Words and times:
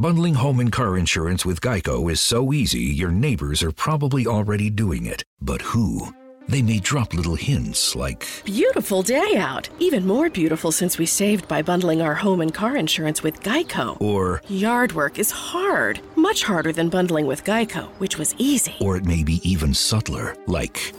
Bundling 0.00 0.34
home 0.34 0.60
and 0.60 0.70
car 0.70 0.96
insurance 0.96 1.44
with 1.44 1.60
Geico 1.60 2.08
is 2.08 2.20
so 2.20 2.52
easy, 2.52 2.78
your 2.82 3.10
neighbors 3.10 3.64
are 3.64 3.72
probably 3.72 4.28
already 4.28 4.70
doing 4.70 5.06
it. 5.06 5.24
But 5.40 5.60
who? 5.60 6.14
They 6.46 6.62
may 6.62 6.78
drop 6.78 7.12
little 7.12 7.34
hints 7.34 7.96
like 7.96 8.24
Beautiful 8.44 9.02
day 9.02 9.34
out. 9.36 9.68
Even 9.80 10.06
more 10.06 10.30
beautiful 10.30 10.70
since 10.70 10.98
we 10.98 11.04
saved 11.04 11.48
by 11.48 11.62
bundling 11.62 12.00
our 12.00 12.14
home 12.14 12.40
and 12.40 12.54
car 12.54 12.76
insurance 12.76 13.24
with 13.24 13.42
Geico. 13.42 14.00
or 14.00 14.40
Yard 14.48 14.92
work 14.92 15.18
is 15.18 15.32
hard, 15.32 16.00
much 16.14 16.44
harder 16.44 16.70
than 16.70 16.90
bundling 16.90 17.26
with 17.26 17.42
Geico, 17.42 17.88
which 17.98 18.18
was 18.18 18.36
easy. 18.38 18.76
or 18.80 18.96
it 18.96 19.04
may 19.04 19.24
be 19.24 19.40
even 19.42 19.74
subtler, 19.74 20.36
like 20.46 20.94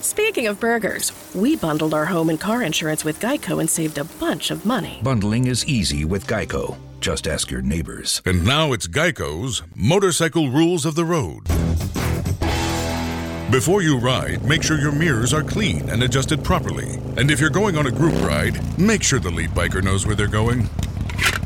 Speaking 0.00 0.48
of 0.48 0.58
burgers, 0.58 1.12
we 1.32 1.54
bundled 1.54 1.94
our 1.94 2.06
home 2.06 2.30
and 2.30 2.40
car 2.40 2.62
insurance 2.64 3.04
with 3.04 3.20
Geico 3.20 3.60
and 3.60 3.70
saved 3.70 3.98
a 3.98 4.04
bunch 4.18 4.50
of 4.50 4.66
money. 4.66 4.98
bundling 5.04 5.46
is 5.46 5.64
easy 5.66 6.04
with 6.04 6.26
Geico. 6.26 6.76
Just 7.00 7.26
ask 7.28 7.50
your 7.50 7.62
neighbors. 7.62 8.22
And 8.24 8.44
now 8.44 8.72
it's 8.72 8.86
Geico's 8.86 9.62
Motorcycle 9.74 10.50
Rules 10.50 10.84
of 10.84 10.94
the 10.94 11.04
Road. 11.04 11.44
Before 13.50 13.80
you 13.80 13.96
ride, 13.98 14.42
make 14.44 14.62
sure 14.64 14.76
your 14.76 14.90
mirrors 14.92 15.32
are 15.32 15.42
clean 15.42 15.88
and 15.88 16.02
adjusted 16.02 16.42
properly. 16.42 16.94
And 17.16 17.30
if 17.30 17.38
you're 17.38 17.50
going 17.50 17.76
on 17.76 17.86
a 17.86 17.92
group 17.92 18.14
ride, 18.22 18.58
make 18.78 19.04
sure 19.04 19.20
the 19.20 19.30
lead 19.30 19.50
biker 19.50 19.84
knows 19.84 20.04
where 20.04 20.16
they're 20.16 20.26
going. 20.26 20.68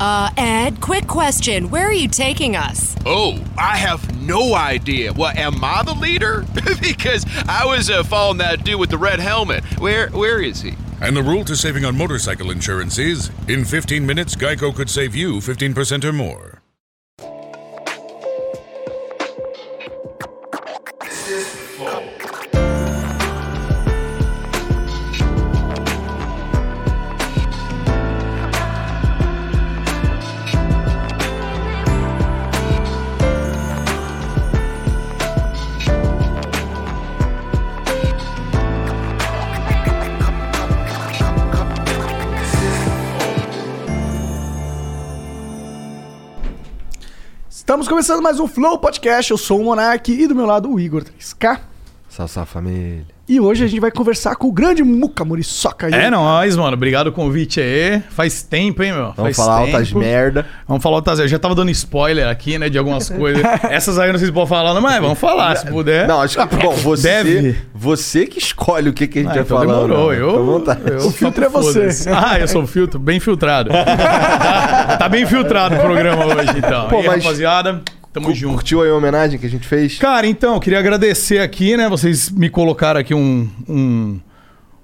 Uh, 0.00 0.30
Ed, 0.38 0.80
quick 0.80 1.06
question. 1.06 1.68
Where 1.68 1.86
are 1.86 1.92
you 1.92 2.08
taking 2.08 2.56
us? 2.56 2.96
Oh, 3.04 3.38
I 3.58 3.76
have 3.76 4.18
no 4.22 4.54
idea. 4.54 5.12
Well, 5.12 5.32
am 5.36 5.62
I 5.62 5.82
the 5.82 5.92
leader? 5.92 6.46
because 6.80 7.26
I 7.46 7.66
was 7.66 7.90
uh, 7.90 8.02
following 8.04 8.38
that 8.38 8.64
dude 8.64 8.80
with 8.80 8.88
the 8.88 8.98
red 8.98 9.20
helmet. 9.20 9.62
Where, 9.78 10.08
where 10.08 10.40
is 10.40 10.62
he? 10.62 10.74
And 11.00 11.16
the 11.16 11.22
rule 11.22 11.44
to 11.44 11.56
saving 11.56 11.84
on 11.86 11.96
motorcycle 11.96 12.50
insurance 12.50 12.98
is 12.98 13.30
in 13.48 13.64
15 13.64 14.04
minutes, 14.04 14.36
Geico 14.36 14.74
could 14.74 14.90
save 14.90 15.14
you 15.14 15.36
15% 15.36 16.04
or 16.04 16.12
more. 16.12 16.59
Começando 47.90 48.22
mais 48.22 48.38
um 48.38 48.46
Flow 48.46 48.78
Podcast. 48.78 49.32
Eu 49.32 49.36
sou 49.36 49.60
o 49.60 49.64
Monark 49.64 50.12
e 50.12 50.28
do 50.28 50.34
meu 50.34 50.46
lado 50.46 50.72
o 50.72 50.78
Igor 50.78 51.02
3K. 51.02 51.58
Salve, 52.08 52.32
salve 52.32 52.48
família. 52.48 53.19
E 53.32 53.38
hoje 53.38 53.62
a 53.62 53.68
gente 53.68 53.78
vai 53.78 53.92
conversar 53.92 54.34
com 54.34 54.48
o 54.48 54.52
grande 54.52 54.82
Muca 54.82 55.24
Muriçoca. 55.24 55.86
aí. 55.86 55.94
É 55.94 56.10
nóis, 56.10 56.56
mano. 56.56 56.74
Obrigado 56.74 57.06
o 57.06 57.12
convite 57.12 57.60
aí. 57.60 58.02
Faz 58.10 58.42
tempo, 58.42 58.82
hein, 58.82 58.92
meu? 58.92 59.12
Vamos 59.16 59.36
Faz 59.36 59.36
falar 59.36 59.64
tempo. 59.66 59.76
altas 59.76 59.92
merda. 59.92 60.46
Vamos 60.66 60.82
falar 60.82 60.96
altas... 60.96 61.20
Eu 61.20 61.28
já 61.28 61.38
tava 61.38 61.54
dando 61.54 61.70
spoiler 61.70 62.26
aqui, 62.26 62.58
né, 62.58 62.68
de 62.68 62.76
algumas 62.76 63.06
coisas. 63.08 63.40
Essas 63.70 64.00
aí 64.00 64.08
eu 64.08 64.14
não 64.14 64.18
sei 64.18 64.26
se 64.26 64.32
pode 64.34 64.48
falar, 64.48 64.74
não, 64.74 64.80
mas 64.80 65.00
vamos 65.00 65.16
falar, 65.16 65.54
se 65.58 65.66
puder. 65.68 66.08
Não, 66.08 66.20
acho 66.22 66.36
que, 66.48 66.56
bom, 66.58 66.72
você, 66.72 67.22
Deve. 67.22 67.56
você 67.72 68.26
que 68.26 68.40
escolhe 68.40 68.88
o 68.88 68.92
que, 68.92 69.06
que 69.06 69.20
a 69.20 69.22
gente 69.22 69.30
Ah, 69.30 69.34
vai 69.34 69.42
então 69.44 69.58
falar. 69.60 69.72
demorou. 69.74 69.98
não. 70.06 70.12
Eu, 70.12 70.68
eu- 70.98 71.06
O 71.06 71.10
filtro 71.12 71.44
é 71.44 71.48
você. 71.48 71.88
Ah, 72.12 72.36
eu 72.40 72.48
sou 72.48 72.64
o 72.64 72.66
filtro, 72.66 72.98
bem 72.98 73.20
filtrado. 73.20 73.70
tá 74.98 75.08
bem 75.08 75.24
filtrado 75.24 75.76
o 75.76 75.78
programa 75.78 76.26
hoje, 76.26 76.50
então. 76.58 76.88
Pô, 76.88 76.96
e 76.96 76.98
aí, 77.02 77.06
mas- 77.06 77.22
rapaziada, 77.24 77.80
tamo 78.12 78.26
Cu- 78.26 78.34
junto. 78.34 78.54
Curtiu 78.54 78.82
aí 78.82 78.90
a 78.90 78.94
homenagem 78.94 79.38
que 79.38 79.46
a 79.46 79.50
gente 79.50 79.66
fez? 79.66 79.98
Cara, 79.98 80.26
então, 80.26 80.54
eu 80.54 80.60
queria 80.60 80.78
agradecer 80.78 81.38
aqui, 81.38 81.76
né? 81.76 81.88
Vocês 81.88 82.30
me 82.30 82.48
colocaram 82.50 83.00
aqui 83.00 83.14
um, 83.14 83.48
um, 83.68 84.20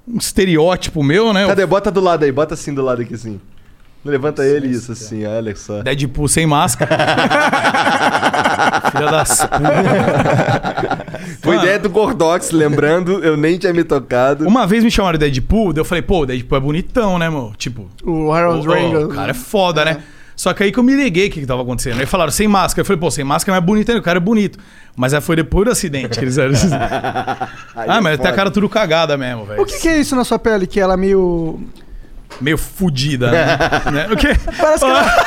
um 0.08 0.16
estereótipo 0.18 1.02
meu, 1.02 1.32
né? 1.32 1.46
Cadê? 1.46 1.66
Bota 1.66 1.90
do 1.90 2.00
lado 2.00 2.24
aí, 2.24 2.32
bota 2.32 2.54
assim 2.54 2.72
do 2.74 2.82
lado 2.82 3.02
aqui 3.02 3.14
assim. 3.14 3.40
Levanta 4.04 4.44
ele, 4.44 4.68
isso 4.68 4.92
assim, 4.92 5.26
olha 5.26 5.56
só. 5.56 5.82
Deadpool 5.82 6.28
sem 6.28 6.46
máscara. 6.46 6.96
Filha 8.92 9.10
das 9.10 9.40
Foi 11.42 11.56
ideia 11.56 11.78
do 11.78 11.90
Gordox, 11.90 12.50
lembrando, 12.52 13.18
eu 13.24 13.36
nem 13.36 13.58
tinha 13.58 13.72
me 13.72 13.82
tocado. 13.82 14.46
Uma 14.46 14.64
vez 14.66 14.84
me 14.84 14.90
chamaram 14.92 15.18
de 15.18 15.28
Deadpool, 15.28 15.72
daí 15.72 15.80
eu 15.80 15.84
falei, 15.84 16.02
pô, 16.02 16.20
o 16.20 16.26
Deadpool 16.26 16.56
é 16.56 16.60
bonitão, 16.60 17.18
né, 17.18 17.28
meu? 17.28 17.52
Tipo, 17.56 17.88
O 18.04 18.32
Harold 18.32 18.66
Reagan. 18.66 19.06
o 19.06 19.08
cara 19.08 19.30
é 19.32 19.34
foda, 19.34 19.84
né? 19.84 19.98
Só 20.36 20.52
que 20.52 20.62
aí 20.62 20.70
que 20.70 20.78
eu 20.78 20.82
me 20.82 20.94
liguei 20.94 21.28
o 21.28 21.30
que, 21.30 21.40
que 21.40 21.46
tava 21.46 21.62
acontecendo. 21.62 21.98
Aí 21.98 22.04
falaram, 22.06 22.30
sem 22.30 22.46
máscara. 22.46 22.82
Eu 22.82 22.84
falei, 22.84 23.00
pô, 23.00 23.10
sem 23.10 23.24
máscara 23.24 23.56
é 23.56 23.58
mais 23.58 23.64
bonito 23.66 23.88
ainda, 23.88 24.00
o 24.00 24.04
cara 24.04 24.18
é 24.18 24.20
bonito. 24.20 24.58
Mas 24.94 25.14
aí 25.14 25.20
foi 25.22 25.34
depois 25.34 25.64
do 25.64 25.70
acidente 25.72 26.18
que 26.18 26.24
eles 26.24 26.36
eram. 26.36 26.52
Ah, 27.74 27.98
é 27.98 28.00
mas 28.00 28.18
até 28.20 28.28
a 28.28 28.32
cara 28.32 28.50
tudo 28.50 28.68
cagada 28.68 29.16
mesmo, 29.16 29.44
velho. 29.46 29.62
O 29.62 29.66
que, 29.66 29.78
que 29.78 29.88
é 29.88 29.98
isso 29.98 30.14
na 30.16 30.24
sua 30.24 30.38
pele 30.38 30.66
que 30.66 30.78
ela 30.80 30.94
é 30.94 30.96
meio. 30.96 31.60
Meio 32.40 32.58
fudida, 32.58 33.30
né? 33.30 33.58
né? 33.92 34.08
O 34.12 34.16
quê? 34.16 34.28
Parece 34.58 34.84
que 34.84 34.90
ela- 34.90 35.26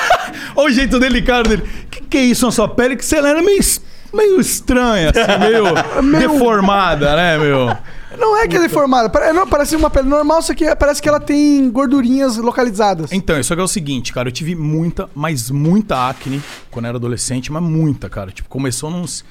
Olha 0.56 0.68
o 0.68 0.72
jeito 0.72 1.00
delicado 1.00 1.50
dele. 1.50 1.64
O 1.64 1.88
que, 1.90 2.02
que 2.02 2.18
é 2.18 2.22
isso 2.22 2.46
na 2.46 2.52
sua 2.52 2.68
pele? 2.68 2.96
Que 2.96 3.04
você 3.06 3.18
era 3.18 3.42
meio, 3.42 3.60
es- 3.60 3.82
meio 4.14 4.40
estranha, 4.40 5.10
assim, 5.12 5.22
meio, 5.40 6.04
Meio- 6.04 6.30
deformada, 6.34 7.16
né, 7.16 7.38
meu? 7.38 7.76
Não 8.20 8.38
é 8.38 8.48
que 8.48 8.58
é 8.58 8.60
deformada. 8.60 9.10
pare- 9.10 9.32
não, 9.34 9.48
Parece 9.48 9.76
uma 9.76 9.90
pele 9.90 10.08
normal, 10.10 10.42
só 10.42 10.54
que 10.54 10.76
parece 10.76 11.02
que 11.02 11.08
ela 11.08 11.20
tem 11.20 11.70
gordurinhas 11.72 12.38
localizadas. 12.38 13.12
Então, 13.12 13.40
isso 13.40 13.54
aqui 13.54 13.62
é 13.62 13.66
o 13.66 13.68
seguinte, 13.68 14.12
cara. 14.14 14.28
Eu 14.28 14.32
tive 14.34 14.56
muita, 14.56 15.10
mas 15.16 15.50
muita 15.50 16.08
acne 16.10 16.42
quando 16.70 16.86
era 16.86 16.98
adolescente, 16.98 17.52
mas 17.52 17.64
muita, 17.64 18.10
cara. 18.10 18.32
Tipo, 18.32 18.50
começou 18.50 18.90
nos 18.92 19.24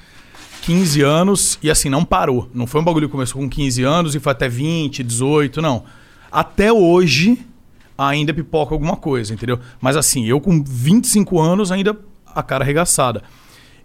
15 0.63 1.01
anos 1.01 1.57
e 1.61 1.69
assim, 1.69 1.89
não 1.89 2.03
parou. 2.03 2.49
Não 2.53 2.67
foi 2.67 2.81
um 2.81 2.83
bagulho 2.83 3.07
que 3.07 3.11
começou 3.11 3.41
com 3.41 3.47
15 3.49 3.83
anos 3.83 4.15
e 4.15 4.19
foi 4.19 4.31
até 4.31 4.49
20, 4.49 5.03
18, 5.03 5.61
não. 5.61 5.83
Até 6.31 6.71
hoje 6.73 7.45
ainda 7.97 8.33
pipoca 8.33 8.73
alguma 8.73 8.95
coisa, 8.95 9.33
entendeu? 9.33 9.59
Mas 9.81 9.97
assim, 9.97 10.25
eu 10.25 10.39
com 10.39 10.63
25 10.63 11.39
anos 11.39 11.71
ainda 11.71 11.97
a 12.25 12.41
cara 12.43 12.63
arregaçada. 12.63 13.23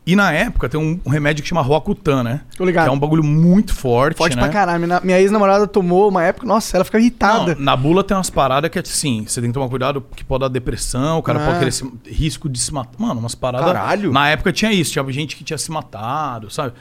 E 0.07 0.15
na 0.15 0.31
época 0.33 0.69
tem 0.69 0.79
um, 0.79 1.01
um 1.05 1.09
remédio 1.09 1.43
que 1.43 1.49
chama 1.49 1.63
Roacutan, 1.63 2.23
né? 2.23 2.43
Tô 2.59 2.65
ligado. 2.65 2.85
Que 2.85 2.91
é 2.91 2.93
um 2.93 2.99
bagulho 2.99 3.25
muito 3.25 3.75
forte, 3.75 4.19
Forte 4.19 4.37
né? 4.37 4.43
pra 4.43 4.53
caralho. 4.53 4.87
Minha, 4.87 5.01
minha 5.03 5.19
ex-namorada 5.19 5.67
tomou 5.67 6.11
uma 6.11 6.23
época, 6.23 6.47
nossa, 6.47 6.77
ela 6.77 6.85
fica 6.85 6.99
irritada. 7.01 7.55
Não, 7.55 7.63
na 7.63 7.75
bula 7.75 8.05
tem 8.05 8.15
umas 8.15 8.29
paradas 8.29 8.71
que, 8.71 8.79
assim, 8.79 9.25
você 9.27 9.41
tem 9.41 9.49
que 9.49 9.55
tomar 9.55 9.69
cuidado 9.71 10.05
que 10.15 10.23
pode 10.23 10.43
dar 10.43 10.49
depressão, 10.49 11.19
o 11.19 11.23
cara 11.23 11.43
Ah. 11.43 11.47
pode 11.47 11.59
querer 11.59 11.71
se, 11.73 11.91
risco 12.07 12.51
de 12.51 12.59
se 12.59 12.73
matar. 12.75 12.99
Mano, 12.99 13.19
umas 13.21 13.35
paradas. 13.35 13.67
Caralho. 13.73 14.13
Na 14.13 14.29
época 14.29 14.53
tinha 14.53 14.71
isso, 14.73 14.93
tinha 14.93 15.11
gente 15.11 15.37
que 15.37 15.43
tinha 15.45 15.57
se 15.57 15.71
matado, 15.71 16.51
sabe? 16.51 16.75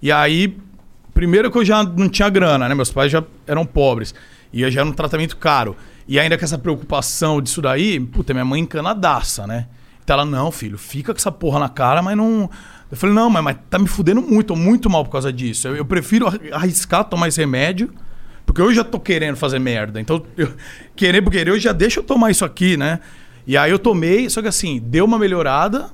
E 0.00 0.10
aí, 0.10 0.56
primeiro 1.12 1.50
que 1.50 1.58
eu 1.58 1.64
já 1.64 1.82
não 1.84 2.08
tinha 2.08 2.30
grana, 2.30 2.66
né? 2.66 2.74
Meus 2.74 2.90
pais 2.90 3.12
já 3.12 3.22
eram 3.46 3.66
pobres. 3.66 4.14
E 4.50 4.68
já 4.70 4.80
era 4.80 4.88
um 4.88 4.92
tratamento 4.92 5.36
caro. 5.36 5.76
E 6.08 6.18
ainda 6.18 6.38
com 6.38 6.44
essa 6.46 6.56
preocupação 6.56 7.42
disso 7.42 7.60
daí, 7.60 8.00
puta, 8.00 8.32
minha 8.32 8.44
mãe 8.44 8.62
encanadaça, 8.62 9.46
né? 9.46 9.66
Ela, 10.12 10.24
não, 10.24 10.50
filho, 10.50 10.76
fica 10.78 11.12
com 11.12 11.18
essa 11.18 11.32
porra 11.32 11.58
na 11.58 11.68
cara, 11.68 12.02
mas 12.02 12.16
não. 12.16 12.50
Eu 12.90 12.96
falei, 12.96 13.14
não, 13.14 13.30
mas, 13.30 13.42
mas 13.44 13.56
tá 13.68 13.78
me 13.78 13.86
fudendo 13.86 14.20
muito, 14.20 14.48
tô 14.48 14.56
muito 14.56 14.90
mal 14.90 15.04
por 15.04 15.10
causa 15.12 15.32
disso. 15.32 15.68
Eu, 15.68 15.76
eu 15.76 15.84
prefiro 15.84 16.26
arri- 16.26 16.52
arriscar 16.52 17.04
tomar 17.04 17.28
esse 17.28 17.40
remédio, 17.40 17.92
porque 18.44 18.60
eu 18.60 18.74
já 18.74 18.82
tô 18.82 18.98
querendo 18.98 19.36
fazer 19.36 19.58
merda. 19.60 20.00
Então, 20.00 20.22
eu, 20.36 20.52
querer 20.96 21.22
por 21.22 21.30
querer, 21.30 21.50
eu 21.52 21.58
já 21.58 21.72
deixa 21.72 22.00
eu 22.00 22.04
tomar 22.04 22.30
isso 22.30 22.44
aqui, 22.44 22.76
né? 22.76 22.98
E 23.46 23.56
aí 23.56 23.70
eu 23.70 23.78
tomei, 23.78 24.28
só 24.28 24.42
que 24.42 24.48
assim, 24.48 24.80
deu 24.84 25.04
uma 25.04 25.18
melhorada, 25.18 25.90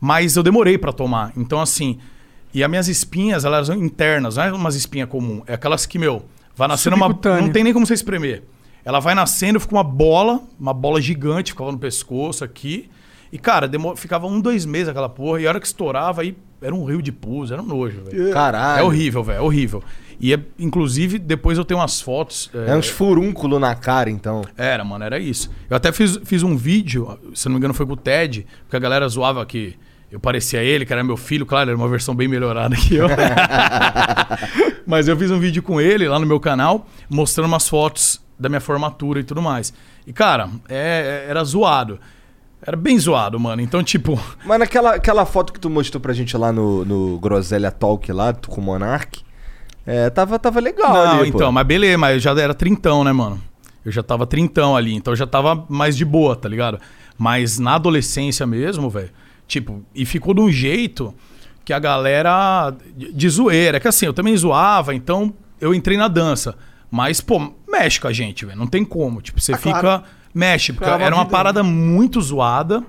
mas 0.00 0.36
eu 0.36 0.42
demorei 0.42 0.76
pra 0.78 0.92
tomar. 0.92 1.32
Então, 1.36 1.60
assim, 1.60 1.98
e 2.52 2.62
as 2.62 2.68
minhas 2.70 2.88
espinhas, 2.88 3.44
elas 3.44 3.66
são 3.66 3.76
internas, 3.76 4.36
não 4.36 4.42
é 4.44 4.52
umas 4.52 4.74
espinhas 4.74 5.08
comum. 5.08 5.42
É 5.46 5.54
aquelas 5.54 5.86
que, 5.86 5.98
meu, 5.98 6.24
vai 6.54 6.68
nascendo 6.68 6.96
uma. 6.96 7.08
Não 7.46 7.52
tem 7.52 7.64
nem 7.64 7.72
como 7.72 7.86
você 7.86 7.94
espremer. 7.94 8.42
Ela 8.84 9.00
vai 9.00 9.14
nascendo, 9.14 9.58
fica 9.60 9.74
uma 9.74 9.84
bola, 9.84 10.40
uma 10.58 10.72
bola 10.72 11.00
gigante, 11.00 11.52
ficava 11.52 11.72
no 11.72 11.78
pescoço 11.78 12.44
aqui. 12.44 12.88
E, 13.32 13.38
cara, 13.38 13.68
demor... 13.68 13.96
ficava 13.96 14.26
um, 14.26 14.40
dois 14.40 14.64
meses 14.64 14.88
aquela 14.88 15.08
porra. 15.08 15.40
E 15.40 15.46
a 15.46 15.50
hora 15.50 15.60
que 15.60 15.66
estourava, 15.66 16.22
aí 16.22 16.36
era 16.60 16.74
um 16.74 16.84
rio 16.84 17.02
de 17.02 17.12
pus, 17.12 17.50
era 17.50 17.62
um 17.62 17.66
nojo, 17.66 18.02
velho. 18.04 18.32
Caralho. 18.32 18.80
É 18.80 18.82
horrível, 18.82 19.22
velho, 19.22 19.38
é 19.38 19.40
horrível. 19.40 19.82
E, 20.20 20.34
é, 20.34 20.40
inclusive, 20.58 21.18
depois 21.18 21.58
eu 21.58 21.64
tenho 21.64 21.78
umas 21.78 22.00
fotos. 22.00 22.50
É 22.66 22.74
uns 22.74 22.88
furúnculos 22.88 23.60
na 23.60 23.74
cara, 23.74 24.10
então. 24.10 24.42
Era, 24.56 24.84
mano, 24.84 25.04
era 25.04 25.18
isso. 25.18 25.50
Eu 25.70 25.76
até 25.76 25.92
fiz, 25.92 26.18
fiz 26.24 26.42
um 26.42 26.56
vídeo, 26.56 27.18
se 27.34 27.46
não 27.46 27.54
me 27.54 27.58
engano 27.58 27.74
foi 27.74 27.86
com 27.86 27.92
o 27.92 27.96
Ted, 27.96 28.46
porque 28.64 28.76
a 28.76 28.80
galera 28.80 29.08
zoava 29.08 29.44
que 29.46 29.76
eu 30.10 30.18
parecia 30.18 30.62
ele, 30.62 30.86
que 30.86 30.92
era 30.92 31.04
meu 31.04 31.16
filho, 31.16 31.44
claro, 31.46 31.70
era 31.70 31.76
uma 31.76 31.88
versão 31.88 32.14
bem 32.14 32.26
melhorada 32.26 32.74
que 32.74 32.96
eu. 32.96 33.06
Mas 34.86 35.06
eu 35.06 35.16
fiz 35.16 35.30
um 35.30 35.38
vídeo 35.38 35.62
com 35.62 35.80
ele 35.80 36.08
lá 36.08 36.18
no 36.18 36.26
meu 36.26 36.40
canal, 36.40 36.86
mostrando 37.10 37.46
umas 37.46 37.68
fotos 37.68 38.20
da 38.38 38.48
minha 38.48 38.60
formatura 38.60 39.20
e 39.20 39.24
tudo 39.24 39.42
mais. 39.42 39.72
E, 40.06 40.12
cara, 40.12 40.48
é- 40.68 41.26
era 41.28 41.44
zoado. 41.44 42.00
Era 42.68 42.76
bem 42.76 42.98
zoado, 42.98 43.40
mano. 43.40 43.62
Então, 43.62 43.82
tipo, 43.82 44.20
Mas 44.44 44.58
naquela 44.58 44.96
aquela 44.96 45.24
foto 45.24 45.54
que 45.54 45.58
tu 45.58 45.70
mostrou 45.70 46.02
pra 46.02 46.12
gente 46.12 46.36
lá 46.36 46.52
no, 46.52 46.84
no 46.84 47.18
Groselha 47.18 47.70
Talk 47.70 48.12
lá, 48.12 48.30
tu 48.34 48.50
com 48.50 48.60
o 48.60 48.64
Monark, 48.64 49.22
é, 49.86 50.10
tava, 50.10 50.38
tava 50.38 50.60
legal 50.60 50.92
Não, 50.92 51.20
ali, 51.20 51.32
pô. 51.32 51.38
então, 51.38 51.50
mas 51.50 51.66
beleza, 51.66 51.96
mas 51.96 52.12
eu 52.16 52.20
já 52.20 52.38
era 52.38 52.52
trintão, 52.52 53.02
né, 53.02 53.10
mano? 53.10 53.40
Eu 53.82 53.90
já 53.90 54.02
tava 54.02 54.26
trintão 54.26 54.76
ali, 54.76 54.94
então 54.94 55.12
eu 55.14 55.16
já 55.16 55.26
tava 55.26 55.64
mais 55.66 55.96
de 55.96 56.04
boa, 56.04 56.36
tá 56.36 56.46
ligado? 56.46 56.78
Mas 57.16 57.58
na 57.58 57.76
adolescência 57.76 58.46
mesmo, 58.46 58.90
velho, 58.90 59.10
Tipo, 59.46 59.82
e 59.94 60.04
ficou 60.04 60.34
de 60.34 60.42
um 60.42 60.50
jeito 60.52 61.14
que 61.64 61.72
a 61.72 61.78
galera 61.78 62.70
de 62.94 63.10
de 63.14 63.28
zoeira. 63.30 63.78
É 63.78 63.80
que 63.80 63.88
assim, 63.88 64.04
eu 64.04 64.12
também 64.12 64.36
zoava, 64.36 64.94
então 64.94 65.32
eu 65.58 65.72
entrei 65.72 65.96
na 65.96 66.06
dança. 66.06 66.54
Mas, 66.90 67.22
pô, 67.22 67.54
mexe 67.66 67.98
com 67.98 68.08
a 68.08 68.12
gente, 68.12 68.44
velho. 68.44 68.58
Não 68.58 68.66
tem 68.66 68.84
como. 68.84 69.22
Tipo, 69.22 69.40
você 69.40 69.54
Ah, 69.54 69.56
fica. 69.56 69.80
claro. 69.80 70.02
Mexe, 70.38 70.72
porque 70.72 70.88
era 70.88 71.12
uma 71.12 71.24
vida, 71.24 71.36
parada 71.36 71.62
muito 71.64 72.20
zoada. 72.22 72.84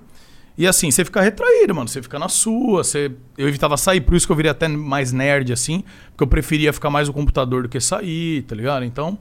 E 0.55 0.67
assim, 0.67 0.91
você 0.91 1.03
fica 1.03 1.19
retraído, 1.19 1.73
mano. 1.73 1.87
Você 1.87 1.99
fica 1.99 2.19
na 2.19 2.29
sua. 2.29 2.83
Você... 2.83 3.11
Eu 3.35 3.47
evitava 3.47 3.75
sair, 3.75 4.01
por 4.01 4.13
isso 4.13 4.27
que 4.27 4.31
eu 4.31 4.35
virei 4.35 4.51
até 4.51 4.67
mais 4.67 5.11
nerd, 5.11 5.51
assim. 5.51 5.83
Porque 6.11 6.21
eu 6.21 6.27
preferia 6.27 6.71
ficar 6.71 6.91
mais 6.91 7.07
no 7.07 7.13
computador 7.13 7.63
do 7.63 7.69
que 7.69 7.79
sair, 7.79 8.43
tá 8.43 8.53
ligado? 8.55 8.85
Então, 8.85 9.17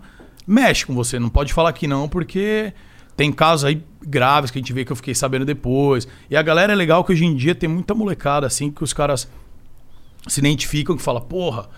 mexe 0.47 0.85
com 0.85 0.95
você. 0.95 1.19
Não 1.19 1.31
pode 1.31 1.55
falar 1.55 1.73
que 1.73 1.87
não, 1.87 2.07
porque 2.07 2.75
tem 3.17 3.33
casos 3.33 3.65
aí 3.65 3.83
graves 4.07 4.51
que 4.51 4.59
a 4.59 4.61
gente 4.61 4.75
vê 4.75 4.85
que 4.85 4.93
eu 4.93 4.97
fiquei 4.97 5.15
sabendo 5.15 5.47
depois. 5.47 6.07
E 6.29 6.37
a 6.37 6.43
galera 6.43 6.75
é 6.75 6.77
legal 6.77 7.03
que 7.05 7.13
hoje 7.13 7.25
em 7.25 7.35
dia 7.35 7.55
tem 7.55 7.67
muita 7.69 7.95
molecada, 7.95 8.47
assim, 8.47 8.71
que 8.71 8.85
os 8.85 8.93
caras 8.93 9.27
se 10.27 10.41
identificam 10.41 10.95
que 10.99 11.03
fala, 11.03 11.21
porra, 11.21 11.71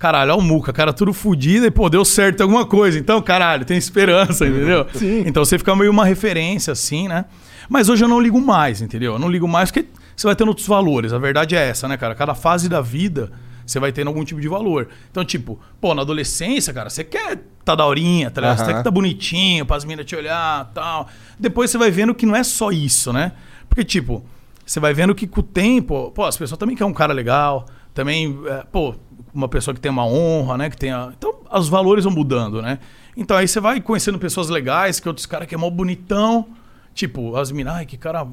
caralho, 0.00 0.32
olha 0.32 0.40
o 0.40 0.42
Muca, 0.42 0.72
cara 0.72 0.94
tudo 0.94 1.12
fudido 1.12 1.66
e, 1.66 1.70
pô, 1.70 1.90
deu 1.90 2.06
certo 2.06 2.40
alguma 2.40 2.64
coisa. 2.64 2.98
Então, 2.98 3.20
caralho, 3.20 3.66
tem 3.66 3.76
esperança, 3.76 4.46
entendeu? 4.46 4.86
Sim. 4.94 5.24
Então 5.26 5.44
você 5.44 5.58
fica 5.58 5.76
meio 5.76 5.90
uma 5.90 6.06
referência, 6.06 6.72
assim, 6.72 7.06
né? 7.06 7.26
Mas 7.68 7.90
hoje 7.90 8.02
eu 8.02 8.08
não 8.08 8.18
ligo 8.18 8.40
mais, 8.40 8.80
entendeu? 8.80 9.12
Eu 9.12 9.18
não 9.18 9.28
ligo 9.28 9.46
mais 9.46 9.70
porque 9.70 9.86
você 10.16 10.26
vai 10.26 10.34
tendo 10.34 10.48
outros 10.48 10.66
valores. 10.66 11.12
A 11.12 11.18
verdade 11.18 11.54
é 11.54 11.68
essa, 11.68 11.86
né, 11.86 11.98
cara? 11.98 12.14
Cada 12.14 12.34
fase 12.34 12.66
da 12.66 12.80
vida 12.80 13.30
você 13.64 13.78
vai 13.78 13.92
tendo 13.92 14.08
algum 14.08 14.24
tipo 14.24 14.40
de 14.40 14.48
valor. 14.48 14.88
Então, 15.10 15.22
tipo, 15.22 15.60
pô, 15.78 15.94
na 15.94 16.00
adolescência, 16.00 16.72
cara, 16.72 16.88
você 16.88 17.04
quer 17.04 17.38
tá 17.62 17.74
daorinha, 17.74 18.30
tá 18.30 18.40
ligado? 18.40 18.56
Você 18.56 18.64
Aham. 18.64 18.72
quer 18.72 18.82
tá 18.82 18.90
bonitinho, 18.90 19.66
pras 19.66 19.84
minas 19.84 20.06
te 20.06 20.16
olhar 20.16 20.72
tal. 20.74 21.08
Depois 21.38 21.70
você 21.70 21.76
vai 21.76 21.90
vendo 21.90 22.14
que 22.14 22.24
não 22.24 22.34
é 22.34 22.42
só 22.42 22.72
isso, 22.72 23.12
né? 23.12 23.32
Porque, 23.68 23.84
tipo, 23.84 24.24
você 24.64 24.80
vai 24.80 24.94
vendo 24.94 25.14
que 25.14 25.26
com 25.26 25.40
o 25.40 25.42
tempo, 25.42 26.10
pô, 26.10 26.24
as 26.24 26.38
pessoas 26.38 26.58
também 26.58 26.74
querem 26.74 26.90
um 26.90 26.94
cara 26.94 27.12
legal, 27.12 27.66
também, 27.94 28.40
é, 28.46 28.64
pô, 28.72 28.94
uma 29.34 29.48
pessoa 29.48 29.74
que 29.74 29.80
tem 29.80 29.90
uma 29.90 30.04
honra, 30.06 30.56
né? 30.58 30.70
Que 30.70 30.76
tenha. 30.76 31.12
Então, 31.16 31.34
os 31.52 31.68
valores 31.68 32.04
vão 32.04 32.12
mudando, 32.12 32.60
né? 32.62 32.78
Então 33.16 33.36
aí 33.36 33.46
você 33.48 33.60
vai 33.60 33.80
conhecendo 33.80 34.18
pessoas 34.18 34.48
legais, 34.48 34.98
que 35.00 35.08
outros 35.08 35.26
caras 35.26 35.46
que 35.48 35.54
é 35.54 35.58
mó 35.58 35.68
bonitão. 35.70 36.46
Tipo, 36.94 37.36
as 37.36 37.50
minas, 37.52 37.74
ai, 37.74 37.86
que 37.86 37.96
cara 37.96 38.26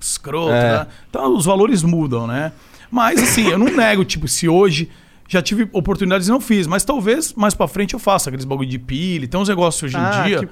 escroto, 0.00 0.52
É. 0.52 0.78
né? 0.80 0.86
Então 1.08 1.34
os 1.36 1.44
valores 1.44 1.82
mudam, 1.82 2.26
né? 2.26 2.52
Mas 2.90 3.22
assim, 3.22 3.48
eu 3.48 3.58
não 3.58 3.66
nego, 3.74 4.04
tipo, 4.04 4.28
se 4.28 4.48
hoje 4.48 4.90
já 5.28 5.42
tive 5.42 5.68
oportunidades 5.72 6.28
e 6.28 6.30
não 6.30 6.40
fiz, 6.40 6.66
mas 6.68 6.84
talvez 6.84 7.32
mais 7.34 7.52
pra 7.54 7.66
frente 7.66 7.94
eu 7.94 7.98
faça 7.98 8.30
aqueles 8.30 8.44
bagulho 8.44 8.68
de 8.68 8.78
pile, 8.78 9.26
tem 9.26 9.40
uns 9.40 9.48
negócios 9.48 9.82
hoje 9.82 9.96
Ah, 9.96 10.20
em 10.22 10.28
dia. 10.28 10.38
que- 10.46 10.48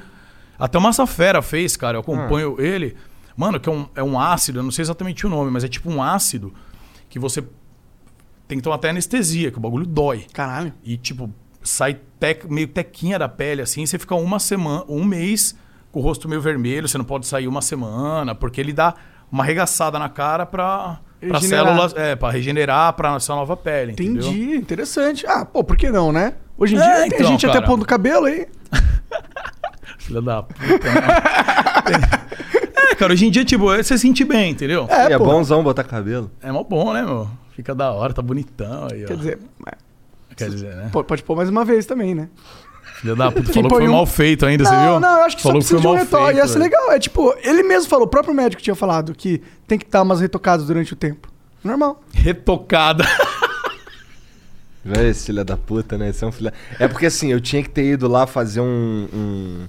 Até 0.58 0.79
o 0.79 0.81
Massa 0.81 1.06
Fera 1.06 1.40
fez, 1.43 1.76
cara, 1.76 1.97
eu 1.97 2.00
acompanho 2.00 2.61
ele. 2.61 2.97
Mano, 3.37 3.58
que 3.61 3.69
é 3.69 3.73
um, 3.73 3.87
é 3.97 4.02
um 4.02 4.19
ácido, 4.19 4.61
eu 4.61 4.62
não 4.62 4.70
sei 4.70 4.82
exatamente 4.82 5.26
o 5.26 5.29
nome, 5.31 5.50
mas 5.50 5.62
é 5.64 5.69
tipo 5.69 5.90
um 5.90 6.02
ácido 6.02 6.52
que 7.08 7.19
você 7.19 7.43
tem 8.49 8.58
que 8.58 8.64
tomar 8.64 8.76
até 8.76 8.91
anestesia, 8.91 9.50
que 9.50 9.58
o 9.58 9.61
bagulho 9.61 9.87
dói. 9.87 10.26
Caralho. 10.32 10.73
E, 10.85 10.96
tipo, 10.96 11.31
sai 11.62 11.94
tec- 12.20 12.44
meio 12.49 12.69
tequinha 12.69 13.19
da 13.19 13.29
pele, 13.29 13.62
assim, 13.62 13.85
você 13.87 13.99
fica 13.99 14.14
uma 14.14 14.38
semana, 14.38 14.85
um 14.88 15.05
mês 15.05 15.56
com 15.91 16.00
o 16.00 16.02
rosto 16.02 16.29
meio 16.29 16.41
vermelho, 16.41 16.87
você 16.88 16.99
não 16.99 17.05
pode 17.05 17.26
sair 17.26 17.46
uma 17.49 17.62
semana, 17.62 18.35
porque 18.35 18.61
ele 18.61 18.73
dá 18.73 18.94
uma 19.31 19.44
arregaçada 19.44 19.99
na 19.99 20.08
cara 20.08 20.44
pra, 20.44 20.99
pra 21.20 21.38
Regenerar. 21.38 21.67
células, 21.67 21.94
é, 21.96 22.17
pra 22.17 22.31
regenerar 22.31 22.93
pra 22.94 23.19
sua 23.20 23.37
nova 23.37 23.56
pele, 23.56 23.93
entendeu? 23.93 24.23
Entendi, 24.29 24.56
interessante. 24.56 25.25
Ah, 25.26 25.44
pô, 25.44 25.62
por 25.64 25.76
que 25.76 25.90
não, 25.90 26.12
né? 26.12 26.35
Hoje 26.58 26.75
em 26.75 26.79
É, 26.79 26.82
dia 26.82 26.94
tem 26.97 27.06
então, 27.20 27.26
gente 27.26 27.47
até 27.47 27.55
cara. 27.55 27.67
pondo 27.67 27.85
cabelo 27.87 28.26
aí. 28.26 28.47
Filha 29.99 30.20
da 30.20 30.43
puta, 30.43 30.64
né? 30.67 32.11
é, 32.90 32.94
cara, 32.94 33.12
hoje 33.12 33.26
em 33.26 33.31
dia, 33.31 33.44
tipo, 33.44 33.64
você 33.64 33.82
se 33.85 33.99
sente 33.99 34.25
bem, 34.25 34.50
entendeu? 34.50 34.87
É, 34.90 35.12
É, 35.12 35.19
bonzão 35.19 35.62
botar 35.62 35.85
cabelo. 35.85 36.31
É 36.43 36.50
mó 36.52 36.62
bom, 36.62 36.93
né, 36.93 37.02
meu? 37.02 37.29
Fica 37.55 37.75
da 37.75 37.91
hora, 37.93 38.12
tá 38.12 38.21
bonitão 38.23 38.89
aí, 38.91 39.05
ó. 39.05 39.06
Quer 39.09 39.17
dizer, 39.17 39.39
Quer 40.37 40.51
dizer, 40.51 40.75
né? 40.75 40.91
pode 40.93 41.23
pôr 41.23 41.37
mais 41.37 41.49
uma 41.49 41.65
vez 41.65 41.87
também, 41.87 42.15
né? 42.15 42.29
Filha 42.97 43.15
da 43.15 43.31
puta, 43.31 43.53
falou 43.53 43.69
que 43.71 43.77
foi 43.77 43.89
um- 43.89 43.93
mal 43.93 44.06
feito 44.06 44.45
ainda, 44.47 44.65
você 44.65 44.73
não, 44.73 44.91
viu? 44.93 45.01
não, 45.01 45.19
eu 45.19 45.25
acho 45.25 45.37
que 45.37 45.43
falou 45.43 45.61
só 45.62 45.69
precisa 45.69 45.81
de 45.81 45.87
um 45.87 45.91
mal 45.91 45.99
retoque. 46.03 46.25
feito, 46.25 46.37
Ia 46.39 46.49
ser 46.49 46.59
legal. 46.59 46.91
É 46.93 46.99
tipo, 46.99 47.35
ele 47.43 47.62
mesmo 47.62 47.89
falou, 47.89 48.06
o 48.06 48.09
próprio 48.09 48.35
médico 48.35 48.62
tinha 48.62 48.75
falado 48.75 49.15
que 49.15 49.41
tem 49.67 49.79
que 49.79 49.85
estar 49.85 50.03
umas 50.03 50.21
retocadas 50.21 50.67
durante 50.67 50.93
o 50.93 50.97
tempo. 50.97 51.29
Normal. 51.62 52.03
Retocada. 52.12 53.05
Véi, 54.85 55.09
esse 55.09 55.27
filho 55.27 55.45
da 55.45 55.57
puta, 55.57 55.97
né? 55.97 56.11
Esse 56.11 56.25
é 56.25 56.27
um 56.27 56.33
filho... 56.33 56.53
É 56.79 56.87
porque 56.87 57.07
assim, 57.07 57.29
eu 57.33 57.41
tinha 57.41 57.62
que 57.62 57.71
ter 57.71 57.85
ido 57.85 58.07
lá 58.07 58.27
fazer 58.27 58.61
um, 58.61 59.09
um, 59.15 59.69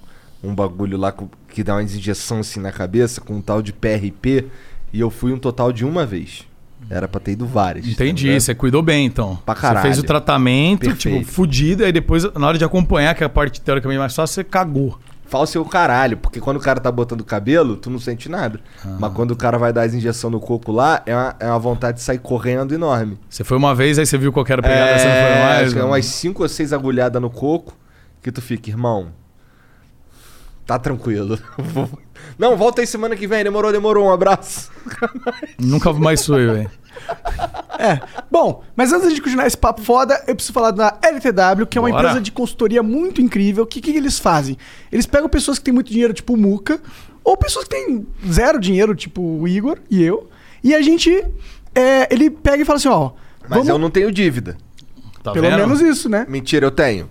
um 0.50 0.54
bagulho 0.56 0.98
lá 0.98 1.12
com- 1.12 1.30
que 1.48 1.64
dá 1.64 1.76
uma 1.76 1.84
injeção 1.84 2.40
assim 2.40 2.60
na 2.60 2.72
cabeça 2.72 3.22
com 3.22 3.36
um 3.36 3.42
tal 3.42 3.62
de 3.62 3.72
PRP 3.72 4.46
e 4.92 5.00
eu 5.00 5.10
fui 5.10 5.31
um 5.31 5.40
total 5.40 5.72
de 5.72 5.86
uma 5.86 6.06
vez. 6.06 6.46
Era 6.90 7.08
pra 7.08 7.20
ter 7.20 7.32
ido 7.32 7.46
várias. 7.48 7.86
tá 7.86 7.92
Entendi, 7.92 8.26
ligado? 8.28 8.40
você 8.42 8.56
cuidou 8.56 8.82
bem, 8.82 9.06
então. 9.06 9.38
Pra 9.46 9.56
Você 9.56 9.62
caralho. 9.62 9.82
fez 9.82 10.00
o 10.00 10.04
tratamento, 10.04 10.82
Perfeito. 10.82 11.20
tipo, 11.20 11.32
fudido, 11.32 11.84
aí 11.84 11.92
depois, 11.92 12.24
na 12.34 12.48
hora 12.48 12.58
de 12.58 12.64
acompanhar, 12.64 13.16
que 13.16 13.24
é 13.24 13.26
a 13.26 13.30
parte 13.30 13.60
teoricamente 13.62 14.00
mais 14.00 14.16
fácil, 14.16 14.36
você 14.36 14.44
cagou. 14.44 14.98
Falso 15.28 15.58
é 15.58 15.62
o 15.62 15.66
caralho, 15.66 16.18
porque 16.18 16.40
quando 16.40 16.58
o 16.58 16.60
cara 16.60 16.80
tá 16.80 16.92
botando 16.92 17.24
cabelo, 17.24 17.76
tu 17.78 17.90
não 17.90 17.98
sente 17.98 18.30
nada. 18.30 18.60
Ah. 18.86 18.96
Mas 19.00 19.12
quando 19.14 19.32
o 19.32 19.36
cara 19.36 19.58
vai 19.58 19.74
dar 19.74 19.82
as 19.82 19.96
injeções 19.96 20.32
no 20.32 20.40
coco 20.40 20.72
lá, 20.72 21.02
é 21.08 21.16
uma, 21.16 21.36
é 21.40 21.48
uma 21.48 21.58
vontade 21.58 21.98
de 21.98 22.04
sair 22.04 22.20
correndo 22.20 22.76
enorme. 22.76 23.18
Você 23.28 23.44
foi 23.44 23.58
uma 23.58 23.74
vez, 23.74 23.98
aí 23.98 24.06
você 24.06 24.20
viu 24.20 24.31
qual 24.31 24.46
era 24.48 24.62
a 24.62 24.64
pegada, 24.64 25.00
você 25.00 25.08
não 25.08 25.14
foi 25.16 25.44
mais. 25.44 25.66
acho 25.66 25.74
que 25.74 25.80
é 25.80 25.84
umas 25.84 26.06
5 26.06 26.44
ou 26.44 26.48
6 26.48 26.72
agulhadas 26.74 27.20
no 27.20 27.31
coco 27.31 27.76
que 28.22 28.31
tu 28.31 28.40
fica, 28.42 28.70
irmão. 28.70 29.08
Tá 30.66 30.80
tranquilo. 30.80 31.38
não, 32.40 32.58
volta 32.58 32.82
aí 32.82 32.88
semana 32.88 33.16
que 33.16 33.28
vem. 33.28 33.44
Demorou, 33.44 33.72
demorou. 33.72 34.08
Um 34.08 34.12
abraço. 34.12 34.72
Nunca 35.60 35.94
mais 35.94 36.26
foi, 36.26 36.46
velho. 36.48 36.72
É. 37.78 38.00
Bom, 38.32 38.64
mas 38.76 38.92
antes 38.94 39.14
de 39.14 39.22
continuar 39.22 39.46
esse 39.46 39.58
papo 39.58 39.82
foda, 39.82 40.24
eu 40.28 40.34
preciso 40.34 40.54
falar 40.54 40.72
da 40.72 40.98
LTW, 41.04 41.68
que 41.68 41.78
é 41.78 41.82
uma 41.82 41.90
Bora. 41.90 42.02
empresa 42.04 42.22
de 42.22 42.32
consultoria 42.32 42.82
muito 42.82 43.22
incrível. 43.22 43.64
O 43.64 43.68
que, 43.68 43.80
que 43.82 43.92
eles 43.92 44.18
fazem? 44.18 44.58
Eles 44.92 45.06
pegam 45.06 45.30
pessoas 45.30 45.60
que 45.60 45.66
têm 45.66 45.74
muito 45.74 45.92
dinheiro, 45.92 46.14
tipo 46.14 46.34
o 46.34 46.38
Muca, 46.38 46.80
ou 47.24 47.36
pessoas 47.38 47.66
que 47.68 47.76
têm 47.76 48.08
zero 48.32 48.60
dinheiro, 48.60 48.96
tipo 48.96 49.22
o 49.22 49.48
Igor 49.48 49.78
e 49.90 50.02
eu, 50.04 50.30
e 50.64 50.74
a 50.74 50.82
gente. 50.82 51.12
é, 51.76 52.08
ele 52.12 52.30
pega 52.30 52.64
e 52.64 52.66
fala 52.66 52.78
assim: 52.78 52.88
ó. 52.88 53.12
Mas 53.42 53.50
vamos- 53.50 53.68
eu 53.68 53.78
não 53.78 53.92
tenho 53.92 54.12
dívida. 54.12 54.58
Tá 55.22 55.32
Pelo 55.32 55.48
vendo? 55.48 55.58
menos 55.60 55.82
isso, 55.82 56.08
né? 56.10 56.26
Mentira, 56.30 56.66
eu 56.66 56.72
tenho. 56.72 57.10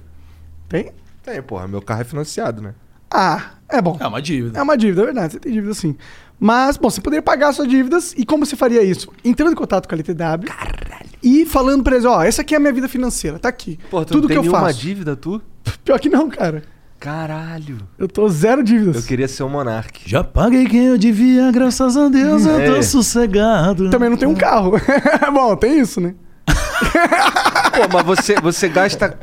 Tem? 0.69 0.93
Tenho, 1.23 1.43
porra. 1.43 1.69
Meu 1.69 1.83
carro 1.83 2.01
é 2.01 2.05
financiado, 2.05 2.63
né? 2.63 2.75
Ah, 3.17 3.43
é 3.69 3.81
bom. 3.81 3.97
É 4.01 4.07
uma 4.07 4.21
dívida. 4.21 4.59
É 4.59 4.63
uma 4.63 4.77
dívida, 4.77 5.03
é 5.03 5.05
verdade. 5.05 5.33
Você 5.35 5.39
tem 5.39 5.53
dívida 5.53 5.73
sim. 5.73 5.95
Mas, 6.41 6.77
bom, 6.77 6.91
você 6.91 7.01
poderia 7.01 7.23
pagar 7.23 7.53
suas 7.53 7.69
dívidas. 7.69 8.13
E 8.19 8.27
como 8.27 8.45
você 8.45 8.57
faria 8.57 8.83
isso? 8.83 9.09
Entrando 9.25 9.53
em 9.53 9.55
contato 9.55 9.89
com 9.89 9.95
a 9.95 9.99
LTW. 9.99 10.51
E 11.23 11.47
falando 11.47 11.85
pra 11.85 11.95
eles, 11.95 12.05
ó, 12.05 12.23
essa 12.23 12.43
aqui 12.43 12.55
é 12.55 12.57
a 12.57 12.61
minha 12.61 12.73
vida 12.73 12.89
financeira, 12.89 13.39
tá 13.39 13.49
aqui. 13.49 13.79
Porra, 13.91 14.05
tu 14.05 14.15
Tudo 14.15 14.23
não 14.23 14.29
que 14.29 14.35
tem 14.35 14.37
eu 14.39 14.43
nenhuma 14.43 14.61
faço. 14.67 14.81
dívida, 14.81 15.15
tu? 15.17 15.41
Pior 15.85 15.99
que 16.01 16.09
não, 16.09 16.29
cara. 16.29 16.65
Caralho. 16.99 17.79
Eu 17.99 18.09
tô 18.09 18.29
zero 18.29 18.63
dívidas. 18.65 18.97
Eu 18.97 19.03
queria 19.03 19.29
ser 19.29 19.43
o 19.43 19.49
Monark. 19.49 20.01
Já 20.07 20.25
paguei 20.25 20.65
quem 20.67 20.87
eu 20.87 20.97
devia, 20.99 21.51
graças 21.53 21.97
a 21.97 22.09
Deus, 22.09 22.47
eu 22.47 22.57
tô 22.65 22.77
É. 22.77 22.83
sossegado. 22.83 23.91
Também 23.91 24.09
não 24.11 24.17
tenho 24.17 24.31
um 24.31 24.35
carro. 24.35 24.73
bom, 25.33 25.55
tem 25.55 25.79
isso, 25.79 26.01
né? 26.01 26.15
Pô, 27.75 27.89
mas 27.93 28.07
você, 28.07 28.41
você 28.41 28.69
gasta 28.69 29.19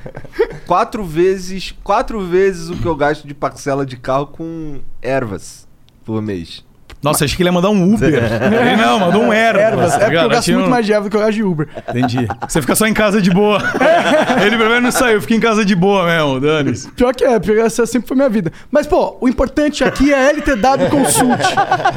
quatro 0.66 1.04
vezes, 1.04 1.74
quatro 1.84 2.22
vezes 2.26 2.70
o 2.70 2.78
que 2.78 2.86
eu 2.86 2.96
gasto 2.96 3.28
de 3.28 3.34
parcela 3.34 3.86
de 3.86 3.98
carro 3.98 4.28
com 4.28 4.82
ervas 5.02 5.68
por 6.04 6.22
mês. 6.22 6.64
Nossa, 7.02 7.26
achei 7.26 7.36
que 7.36 7.42
ele 7.42 7.50
ia 7.50 7.54
mandar 7.54 7.70
um 7.72 7.94
Uber. 7.94 8.14
Ele 8.14 8.76
não, 8.76 9.00
mandou 9.00 9.24
um. 9.24 9.34
Ervas. 9.34 9.96
tá 9.96 9.96
É 9.96 10.00
porque 10.06 10.18
eu 10.18 10.30
gasto 10.30 10.54
muito 10.54 10.70
mais 10.70 10.86
de 10.86 10.94
erva 10.94 11.06
do 11.06 11.10
que 11.10 11.18
eu 11.18 11.22
gasto 11.22 11.34
de 11.34 11.44
Uber. 11.44 11.68
Entendi. 11.90 12.28
Você 12.48 12.62
fica 12.62 12.76
só 12.76 12.86
em 12.86 12.94
casa 12.94 13.20
de 13.20 13.32
boa. 13.32 13.60
ele 14.46 14.56
pelo 14.56 14.70
menos 14.70 14.84
não 14.84 14.92
saiu, 14.92 15.20
fica 15.20 15.34
em 15.34 15.40
casa 15.40 15.66
de 15.66 15.76
boa 15.76 16.06
mesmo, 16.06 16.40
Dani. 16.40 16.78
Pior 16.96 17.16
que 17.16 17.24
é, 17.24 17.40
porque 17.40 17.60
essa 17.60 17.86
sempre 17.88 18.08
foi 18.08 18.16
minha 18.16 18.30
vida. 18.30 18.52
Mas, 18.70 18.86
pô, 18.86 19.18
o 19.20 19.28
importante 19.28 19.84
aqui 19.84 20.14
é 20.14 20.28
a 20.28 20.30
LTW 20.30 20.90
Consult, 20.92 21.42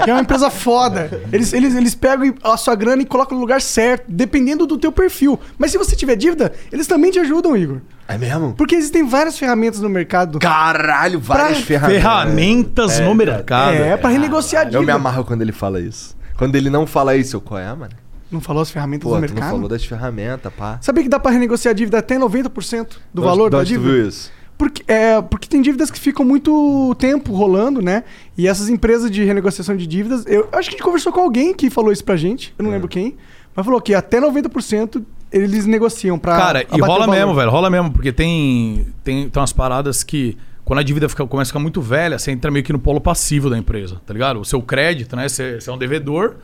que 0.05 0.11
é 0.11 0.15
uma 0.15 0.23
empresa 0.23 0.49
foda. 0.49 1.11
Eles, 1.31 1.53
eles, 1.53 1.75
eles 1.75 1.95
pegam 1.95 2.35
a 2.43 2.57
sua 2.57 2.75
grana 2.75 3.03
e 3.03 3.05
colocam 3.05 3.37
no 3.37 3.43
lugar 3.43 3.61
certo, 3.61 4.05
dependendo 4.09 4.67
do 4.67 4.79
teu 4.79 4.91
perfil. 4.91 5.39
Mas 5.59 5.71
se 5.71 5.79
você 5.79 5.95
tiver 5.95 6.17
dívida, 6.17 6.53
eles 6.73 6.87
também 6.87 7.11
te 7.11 7.19
ajudam, 7.19 7.55
Igor. 7.57 7.81
É 8.07 8.19
mesmo? 8.19 8.55
Porque 8.55 8.75
existem 8.75 9.07
várias 9.07 9.39
ferramentas 9.39 9.81
no 9.81 9.89
mercado. 9.89 10.39
Caralho, 10.39 11.19
várias 11.19 11.59
Pra- 11.59 11.67
ferramentas. 11.67 12.03
Ferramentas 12.03 13.01
no 13.01 13.15
mercado. 13.15 13.75
É, 13.77 13.97
pra 13.97 14.11
renegociar 14.11 14.63
a 14.63 14.67
Eu 14.67 14.71
dívida. 14.73 14.87
me 14.87 14.93
amarro 14.93 15.25
quando 15.25 15.43
ele 15.43 15.53
fala 15.53 15.81
isso. 15.81 16.15
Quando 16.37 16.55
ele 16.57 16.69
não 16.69 16.87
fala 16.87 17.17
isso, 17.17 17.37
eu 17.37 17.41
qual 17.41 17.59
é, 17.61 17.69
mano? 17.75 17.93
Não 18.31 18.41
falou 18.41 18.63
as 18.63 18.71
ferramentas 18.71 19.05
Pô, 19.05 19.11
do 19.11 19.15
tu 19.15 19.29
não 19.29 19.35
mercado? 19.35 19.51
falou 19.53 19.69
das 19.69 19.85
ferramentas, 19.85 20.53
pá. 20.53 20.79
Sabia 20.81 21.03
que 21.05 21.09
dá 21.09 21.19
pra 21.21 21.31
renegociar 21.31 21.71
a 21.73 21.75
dívida 21.75 21.99
até 21.99 22.19
90% 22.19 22.97
do 23.13 23.23
valor 23.23 23.49
da 23.51 23.59
onde 23.59 23.67
tu 23.75 23.79
dívida? 23.79 23.93
viu 23.95 24.09
isso? 24.09 24.33
Porque, 24.59 24.83
é, 24.87 25.21
porque 25.23 25.49
tem 25.49 25.61
dívidas 25.63 25.91
que 25.91 25.99
ficam 25.99 26.25
muito 26.25 26.95
tempo 26.99 27.33
rolando, 27.33 27.81
né? 27.83 28.05
E 28.37 28.47
essas 28.47 28.69
empresas 28.69 29.11
de 29.11 29.25
renegociação 29.25 29.77
de 29.77 29.87
dívidas, 29.87 30.25
eu 30.27 30.43
acho 30.53 30.69
que 30.69 30.75
a 30.75 30.79
gente 30.79 30.83
conversou 30.83 31.13
com 31.13 31.21
alguém 31.21 31.55
que 31.55 31.71
falou 31.71 31.91
isso 31.93 32.05
pra 32.05 32.17
gente, 32.17 32.55
É. 32.59 32.63
eu 32.63 32.65
não 32.65 32.71
lembro 32.73 32.87
quem, 32.89 33.17
mas 33.55 33.65
falou 33.65 33.81
que 33.81 33.95
até 33.95 34.21
90% 34.21 35.05
eles 35.35 35.67
negociam 35.67 36.19
pra. 36.19 36.37
Cara, 36.37 36.67
e 36.73 36.81
rola 36.81 37.07
mesmo, 37.09 37.35
velho. 37.35 37.51
Rola 37.51 37.69
mesmo, 37.69 37.91
porque 37.91 38.13
tem, 38.13 38.87
tem, 39.03 39.29
tem 39.29 39.41
umas 39.41 39.53
paradas 39.53 40.05
que, 40.05 40.39
quando 40.65 40.79
a 40.79 40.83
dívida 40.83 41.09
fica, 41.09 41.27
começa 41.27 41.49
a 41.49 41.53
ficar 41.53 41.61
muito 41.61 41.83
velha, 41.83 42.19
você 42.19 42.31
entra 42.31 42.51
meio 42.51 42.65
que 42.65 42.73
no 42.73 42.79
polo 42.79 43.01
passivo 43.01 43.51
da 43.51 43.59
empresa, 43.59 44.01
tá 44.07 44.13
ligado? 44.13 44.41
O 44.41 44.45
seu 44.45 44.63
crédito, 44.63 45.17
né? 45.17 45.29
Você, 45.29 45.61
você 45.61 45.69
é 45.69 45.73
um 45.73 45.79
devedor, 45.79 46.37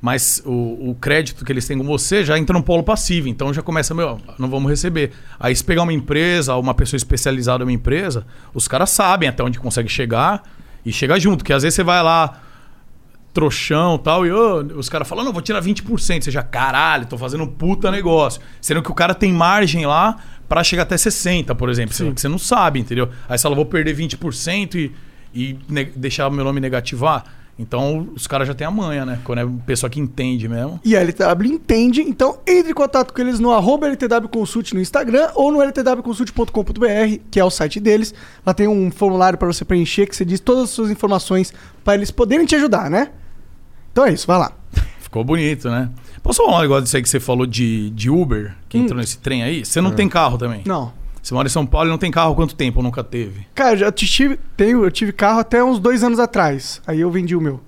Mas 0.00 0.40
o, 0.46 0.90
o 0.90 0.96
crédito 1.00 1.44
que 1.44 1.50
eles 1.50 1.66
têm 1.66 1.76
com 1.76 1.84
você 1.84 2.24
já 2.24 2.38
entra 2.38 2.56
no 2.56 2.62
polo 2.62 2.84
passivo. 2.84 3.28
Então 3.28 3.52
já 3.52 3.62
começa, 3.62 3.92
meu, 3.94 4.20
não 4.38 4.48
vamos 4.48 4.70
receber. 4.70 5.10
Aí 5.40 5.54
se 5.54 5.64
pegar 5.64 5.82
uma 5.82 5.92
empresa, 5.92 6.54
uma 6.54 6.74
pessoa 6.74 6.96
especializada 6.96 7.64
numa 7.64 7.72
empresa, 7.72 8.24
os 8.54 8.68
caras 8.68 8.90
sabem 8.90 9.28
até 9.28 9.42
onde 9.42 9.58
consegue 9.58 9.88
chegar 9.88 10.42
e 10.86 10.92
chegar 10.92 11.18
junto. 11.18 11.44
Que 11.44 11.52
às 11.52 11.64
vezes 11.64 11.74
você 11.74 11.82
vai 11.82 12.00
lá, 12.02 12.40
trouxão 13.32 13.96
e 13.96 13.98
tal, 13.98 14.26
e 14.26 14.32
ô, 14.32 14.62
os 14.76 14.88
caras 14.88 15.06
falam, 15.06 15.24
não, 15.24 15.32
vou 15.32 15.42
tirar 15.42 15.62
20%. 15.62 16.22
Você 16.22 16.30
já, 16.30 16.42
caralho, 16.42 17.06
tô 17.06 17.16
fazendo 17.16 17.44
um 17.44 17.46
puta 17.46 17.90
negócio. 17.90 18.40
Sendo 18.60 18.82
que 18.82 18.90
o 18.90 18.94
cara 18.94 19.14
tem 19.14 19.32
margem 19.32 19.86
lá 19.86 20.16
pra 20.48 20.64
chegar 20.64 20.82
até 20.84 20.96
60%, 20.96 21.54
por 21.54 21.68
exemplo. 21.68 21.94
Você, 21.94 22.10
que 22.12 22.20
você 22.20 22.28
não 22.28 22.38
sabe, 22.38 22.80
entendeu? 22.80 23.10
Aí 23.28 23.38
você 23.38 23.42
fala, 23.42 23.54
vou 23.54 23.66
perder 23.66 23.94
20% 23.94 24.74
e, 24.74 24.92
e 25.34 25.58
deixar 25.94 26.30
meu 26.30 26.44
nome 26.44 26.60
negativar. 26.60 27.24
Então 27.58 28.08
os 28.14 28.26
caras 28.26 28.46
já 28.46 28.54
têm 28.54 28.66
a 28.66 28.70
manha, 28.70 29.04
né? 29.04 29.18
Quando 29.24 29.38
é 29.40 29.48
pessoa 29.66 29.90
que 29.90 29.98
entende 29.98 30.48
mesmo. 30.48 30.78
E 30.84 30.96
a 30.96 31.00
LTW 31.00 31.52
entende, 31.52 32.02
então 32.02 32.38
entre 32.46 32.70
em 32.70 32.74
contato 32.74 33.12
com 33.12 33.20
eles 33.20 33.40
no 33.40 33.52
arroba 33.52 33.88
LTW 33.88 34.28
Consult 34.30 34.72
no 34.72 34.80
Instagram 34.80 35.30
ou 35.34 35.50
no 35.50 35.60
ltwconsult.com.br, 35.60 37.20
que 37.30 37.40
é 37.40 37.44
o 37.44 37.50
site 37.50 37.80
deles. 37.80 38.14
Lá 38.46 38.54
tem 38.54 38.68
um 38.68 38.90
formulário 38.90 39.38
para 39.38 39.48
você 39.48 39.64
preencher 39.64 40.06
que 40.06 40.14
você 40.14 40.24
diz 40.24 40.38
todas 40.38 40.64
as 40.64 40.70
suas 40.70 40.90
informações 40.90 41.52
para 41.82 41.94
eles 41.94 42.10
poderem 42.10 42.46
te 42.46 42.54
ajudar, 42.54 42.88
né? 42.88 43.10
Então 43.90 44.06
é 44.06 44.12
isso, 44.12 44.26
vai 44.26 44.38
lá. 44.38 44.52
Ficou 45.00 45.24
bonito, 45.24 45.68
né? 45.68 45.88
Posso 46.22 46.44
falar 46.44 46.58
um 46.58 46.60
negócio 46.60 46.84
disso 46.84 46.96
aí 46.96 47.02
que 47.02 47.08
você 47.08 47.18
falou 47.18 47.46
de, 47.46 47.90
de 47.90 48.10
Uber, 48.10 48.54
que 48.68 48.76
entrou 48.78 49.00
nesse 49.00 49.18
trem 49.18 49.42
aí? 49.42 49.64
Você 49.64 49.80
não 49.80 49.90
tem 49.90 50.08
carro 50.08 50.36
também? 50.36 50.62
Não. 50.66 50.92
Você 51.28 51.34
mora 51.34 51.46
em 51.46 51.50
São 51.50 51.66
Paulo 51.66 51.90
e 51.90 51.90
não 51.90 51.98
tem 51.98 52.10
carro 52.10 52.32
há 52.32 52.34
quanto 52.34 52.54
tempo? 52.54 52.78
Ou 52.78 52.82
nunca 52.82 53.04
teve? 53.04 53.46
Cara, 53.54 53.74
eu 53.74 53.76
já 53.76 53.92
tive, 53.92 54.40
tenho, 54.56 54.82
eu 54.82 54.90
tive 54.90 55.12
carro 55.12 55.40
até 55.40 55.62
uns 55.62 55.78
dois 55.78 56.02
anos 56.02 56.18
atrás. 56.18 56.80
Aí 56.86 57.00
eu 57.00 57.10
vendi 57.10 57.36
o 57.36 57.40
meu. 57.40 57.60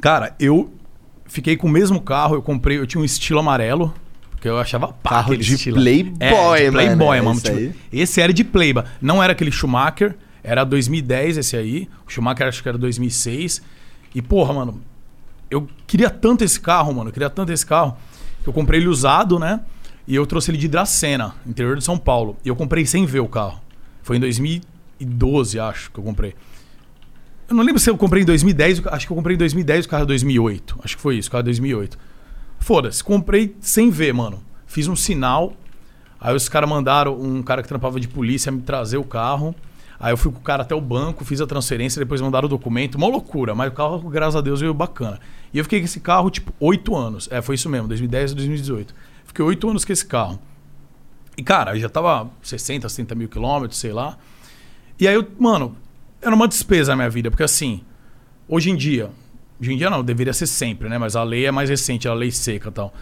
Cara, 0.00 0.34
eu 0.40 0.72
fiquei 1.24 1.56
com 1.56 1.68
o 1.68 1.70
mesmo 1.70 2.00
carro, 2.00 2.34
eu 2.34 2.42
comprei, 2.42 2.76
eu 2.76 2.84
tinha 2.84 3.00
um 3.00 3.04
estilo 3.04 3.38
amarelo, 3.38 3.94
porque 4.32 4.48
eu 4.48 4.58
achava 4.58 4.88
pá, 4.88 5.10
Carro 5.10 5.26
aquele 5.26 5.44
de 5.44 5.54
estilo. 5.54 5.76
playboy, 5.76 6.18
é, 6.58 6.64
de 6.64 6.70
playboy, 6.72 7.18
mano, 7.18 7.24
mano. 7.26 7.38
esse 7.38 7.68
Tipo, 7.68 7.78
esse 7.92 8.20
era 8.20 8.32
de 8.32 8.42
playboy. 8.42 8.82
Não 9.00 9.22
era 9.22 9.34
aquele 9.34 9.52
Schumacher, 9.52 10.16
era 10.42 10.64
2010 10.64 11.38
esse 11.38 11.56
aí. 11.56 11.88
O 12.04 12.10
Schumacher 12.10 12.48
acho 12.48 12.60
que 12.60 12.68
era 12.68 12.76
2006. 12.76 13.62
E 14.16 14.20
porra, 14.20 14.52
mano, 14.52 14.82
eu 15.48 15.68
queria 15.86 16.10
tanto 16.10 16.42
esse 16.42 16.58
carro, 16.58 16.92
mano, 16.92 17.10
eu 17.10 17.12
queria 17.12 17.30
tanto 17.30 17.52
esse 17.52 17.64
carro, 17.64 17.96
que 18.42 18.48
eu 18.48 18.52
comprei 18.52 18.80
ele 18.80 18.88
usado, 18.88 19.38
né? 19.38 19.60
E 20.06 20.14
eu 20.14 20.26
trouxe 20.26 20.50
ele 20.50 20.58
de 20.58 20.68
Dracena, 20.68 21.34
interior 21.46 21.76
de 21.76 21.84
São 21.84 21.96
Paulo. 21.96 22.36
E 22.44 22.48
eu 22.48 22.56
comprei 22.56 22.84
sem 22.84 23.06
ver 23.06 23.20
o 23.20 23.28
carro. 23.28 23.60
Foi 24.02 24.16
em 24.16 24.20
2012, 24.20 25.58
acho, 25.58 25.90
que 25.90 25.98
eu 25.98 26.04
comprei. 26.04 26.34
Eu 27.48 27.56
não 27.56 27.64
lembro 27.64 27.80
se 27.80 27.88
eu 27.88 27.96
comprei 27.96 28.22
em 28.22 28.26
2010, 28.26 28.86
acho 28.86 29.06
que 29.06 29.12
eu 29.12 29.16
comprei 29.16 29.34
em 29.34 29.38
2010 29.38 29.86
o 29.86 29.88
carro 29.88 30.02
é 30.04 30.06
2008. 30.06 30.80
Acho 30.82 30.96
que 30.96 31.02
foi 31.02 31.16
isso, 31.16 31.28
o 31.28 31.32
carro 31.32 31.40
é 31.40 31.44
2008. 31.44 31.98
Foda-se, 32.58 33.04
comprei 33.04 33.54
sem 33.60 33.90
ver, 33.90 34.12
mano. 34.14 34.42
Fiz 34.66 34.88
um 34.88 34.96
sinal, 34.96 35.54
aí 36.20 36.34
os 36.34 36.48
caras 36.48 36.68
mandaram 36.68 37.18
um 37.20 37.42
cara 37.42 37.62
que 37.62 37.68
trampava 37.68 38.00
de 38.00 38.08
polícia 38.08 38.50
me 38.50 38.62
trazer 38.62 38.96
o 38.96 39.04
carro. 39.04 39.54
Aí 40.00 40.12
eu 40.12 40.16
fui 40.16 40.32
com 40.32 40.38
o 40.38 40.42
cara 40.42 40.62
até 40.62 40.74
o 40.74 40.80
banco, 40.80 41.24
fiz 41.24 41.40
a 41.40 41.46
transferência, 41.46 41.98
depois 41.98 42.20
mandaram 42.20 42.46
o 42.46 42.48
documento. 42.48 42.96
Uma 42.96 43.06
loucura, 43.06 43.54
mas 43.54 43.70
o 43.70 43.72
carro, 43.72 44.10
graças 44.10 44.36
a 44.36 44.40
Deus, 44.40 44.60
veio 44.60 44.74
bacana. 44.74 45.20
E 45.52 45.58
eu 45.58 45.64
fiquei 45.64 45.78
com 45.78 45.84
esse 45.84 46.00
carro, 46.00 46.30
tipo, 46.30 46.52
oito 46.60 46.96
anos. 46.96 47.28
É, 47.30 47.40
foi 47.40 47.54
isso 47.54 47.68
mesmo, 47.68 47.88
2010 47.88 48.32
a 48.32 48.34
2018. 48.34 48.94
Fiquei 49.34 49.44
oito 49.46 49.68
anos 49.68 49.84
com 49.84 49.92
esse 49.92 50.06
carro. 50.06 50.38
E, 51.36 51.42
cara, 51.42 51.76
já 51.76 51.88
tava 51.88 52.30
60, 52.40 52.88
70 52.88 53.16
mil 53.16 53.28
quilômetros, 53.28 53.80
sei 53.80 53.92
lá. 53.92 54.16
E 54.96 55.08
aí, 55.08 55.14
eu, 55.16 55.26
mano, 55.40 55.76
era 56.22 56.32
uma 56.32 56.46
despesa 56.46 56.92
na 56.92 56.96
minha 56.98 57.10
vida, 57.10 57.32
porque 57.32 57.42
assim, 57.42 57.80
hoje 58.48 58.70
em 58.70 58.76
dia, 58.76 59.10
hoje 59.60 59.72
em 59.72 59.76
dia 59.76 59.90
não, 59.90 60.04
deveria 60.04 60.32
ser 60.32 60.46
sempre, 60.46 60.88
né? 60.88 60.98
Mas 60.98 61.16
a 61.16 61.24
lei 61.24 61.46
é 61.46 61.50
mais 61.50 61.68
recente, 61.68 62.06
a 62.06 62.14
lei 62.14 62.30
seca 62.30 62.68
e 62.68 62.72
tal. 62.72 62.94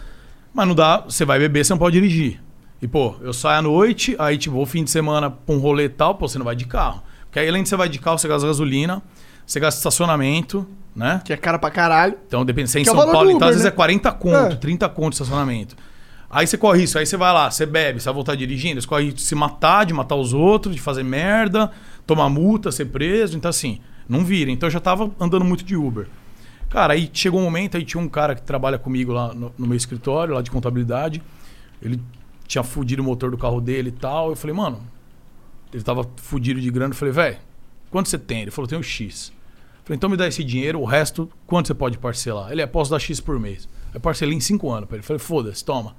Mas 0.51 0.67
não 0.67 0.73
dá, 0.73 1.01
você 1.01 1.23
vai 1.23 1.37
beber, 1.37 1.63
você 1.63 1.71
não 1.71 1.77
pode 1.77 1.93
dirigir. 2.01 2.41
E, 2.81 2.87
pô, 2.87 3.15
eu 3.21 3.31
saio 3.31 3.59
à 3.59 3.61
noite, 3.61 4.15
aí, 4.17 4.35
tipo, 4.35 4.55
vou 4.55 4.65
fim 4.65 4.83
de 4.83 4.89
semana 4.89 5.29
pra 5.29 5.53
um 5.53 5.59
rolê 5.59 5.85
e 5.85 5.89
tal, 5.89 6.15
pô, 6.15 6.27
você 6.27 6.39
não 6.39 6.45
vai 6.45 6.55
de 6.55 6.65
carro. 6.65 7.03
Porque 7.25 7.37
aí, 7.37 7.47
além 7.47 7.61
de 7.61 7.69
você 7.69 7.75
vai 7.75 7.87
de 7.87 7.99
carro, 7.99 8.17
você 8.17 8.27
gasta 8.27 8.47
gasolina, 8.47 9.03
você 9.45 9.59
gasta 9.59 9.77
estacionamento, 9.77 10.67
né? 10.95 11.21
Que 11.23 11.31
é 11.31 11.37
cara 11.37 11.59
pra 11.59 11.69
caralho. 11.69 12.17
Então, 12.25 12.43
depende, 12.43 12.71
você 12.71 12.79
é 12.79 12.81
em 12.81 12.83
Que 12.85 12.89
é 12.89 12.91
São 12.91 12.99
valor 12.99 13.11
Paulo, 13.11 13.29
do 13.29 13.35
então 13.35 13.47
às 13.47 13.53
Uber, 13.55 13.59
vezes 13.59 13.65
né? 13.65 13.69
é 13.69 13.75
40 13.75 14.11
conto, 14.13 14.53
É. 14.53 14.55
30 14.55 14.89
conto 14.89 15.09
de 15.09 15.15
estacionamento. 15.21 15.75
Aí 16.33 16.47
você 16.47 16.57
corre 16.57 16.81
isso, 16.81 16.97
aí 16.97 17.05
você 17.05 17.15
vai 17.15 17.31
lá, 17.31 17.51
você 17.51 17.63
bebe, 17.63 17.99
você 17.99 18.05
vai 18.05 18.13
voltar 18.15 18.33
dirigindo, 18.33 18.81
você 18.81 18.87
corre 18.87 19.11
de 19.11 19.21
se 19.21 19.35
matar, 19.35 19.85
de 19.85 19.93
matar 19.93 20.15
os 20.15 20.33
outros, 20.33 20.73
de 20.73 20.81
fazer 20.81 21.03
merda, 21.03 21.71
tomar 22.07 22.27
multa, 22.27 22.71
ser 22.71 22.85
preso. 22.85 23.37
Então, 23.37 23.49
assim, 23.49 23.79
não 24.09 24.25
vira. 24.25 24.49
Então 24.49 24.65
eu 24.65 24.71
já 24.71 24.79
tava 24.79 25.11
andando 25.19 25.45
muito 25.45 25.63
de 25.63 25.75
Uber. 25.75 26.07
Cara, 26.71 26.93
aí 26.93 27.07
chegou 27.13 27.39
um 27.39 27.43
momento, 27.43 27.77
aí 27.77 27.85
tinha 27.85 28.01
um 28.01 28.09
cara 28.09 28.33
que 28.33 28.41
trabalha 28.41 28.79
comigo 28.79 29.13
lá 29.13 29.31
no, 29.31 29.53
no 29.55 29.67
meu 29.67 29.77
escritório, 29.77 30.33
lá 30.33 30.41
de 30.41 30.49
contabilidade. 30.49 31.21
Ele 31.79 32.01
tinha 32.47 32.63
fudido 32.63 33.03
o 33.03 33.05
motor 33.05 33.29
do 33.29 33.37
carro 33.37 33.61
dele 33.61 33.89
e 33.89 33.91
tal. 33.91 34.31
Eu 34.31 34.35
falei, 34.35 34.55
mano, 34.55 34.81
ele 35.71 35.83
tava 35.83 36.03
fudido 36.15 36.59
de 36.59 36.71
grana. 36.71 36.93
Eu 36.93 36.97
falei, 36.97 37.13
velho, 37.13 37.37
quanto 37.91 38.09
você 38.09 38.17
tem? 38.17 38.41
Ele 38.41 38.49
falou, 38.49 38.67
tenho 38.67 38.81
X. 38.81 39.31
Eu 39.81 39.85
falei, 39.85 39.97
então 39.97 40.09
me 40.09 40.17
dá 40.17 40.27
esse 40.27 40.43
dinheiro, 40.43 40.81
o 40.81 40.85
resto, 40.85 41.29
quanto 41.45 41.67
você 41.67 41.75
pode 41.75 41.99
parcelar? 41.99 42.51
Ele 42.51 42.63
é, 42.63 42.65
posso 42.65 42.89
dar 42.89 42.97
X 42.97 43.19
por 43.19 43.39
mês. 43.39 43.69
Eu 43.93 43.99
parcelei 43.99 44.35
em 44.35 44.39
5 44.39 44.71
anos 44.71 44.87
pra 44.87 44.95
ele. 44.95 45.03
Eu 45.03 45.07
falei, 45.07 45.19
foda-se, 45.19 45.63
toma. 45.63 45.95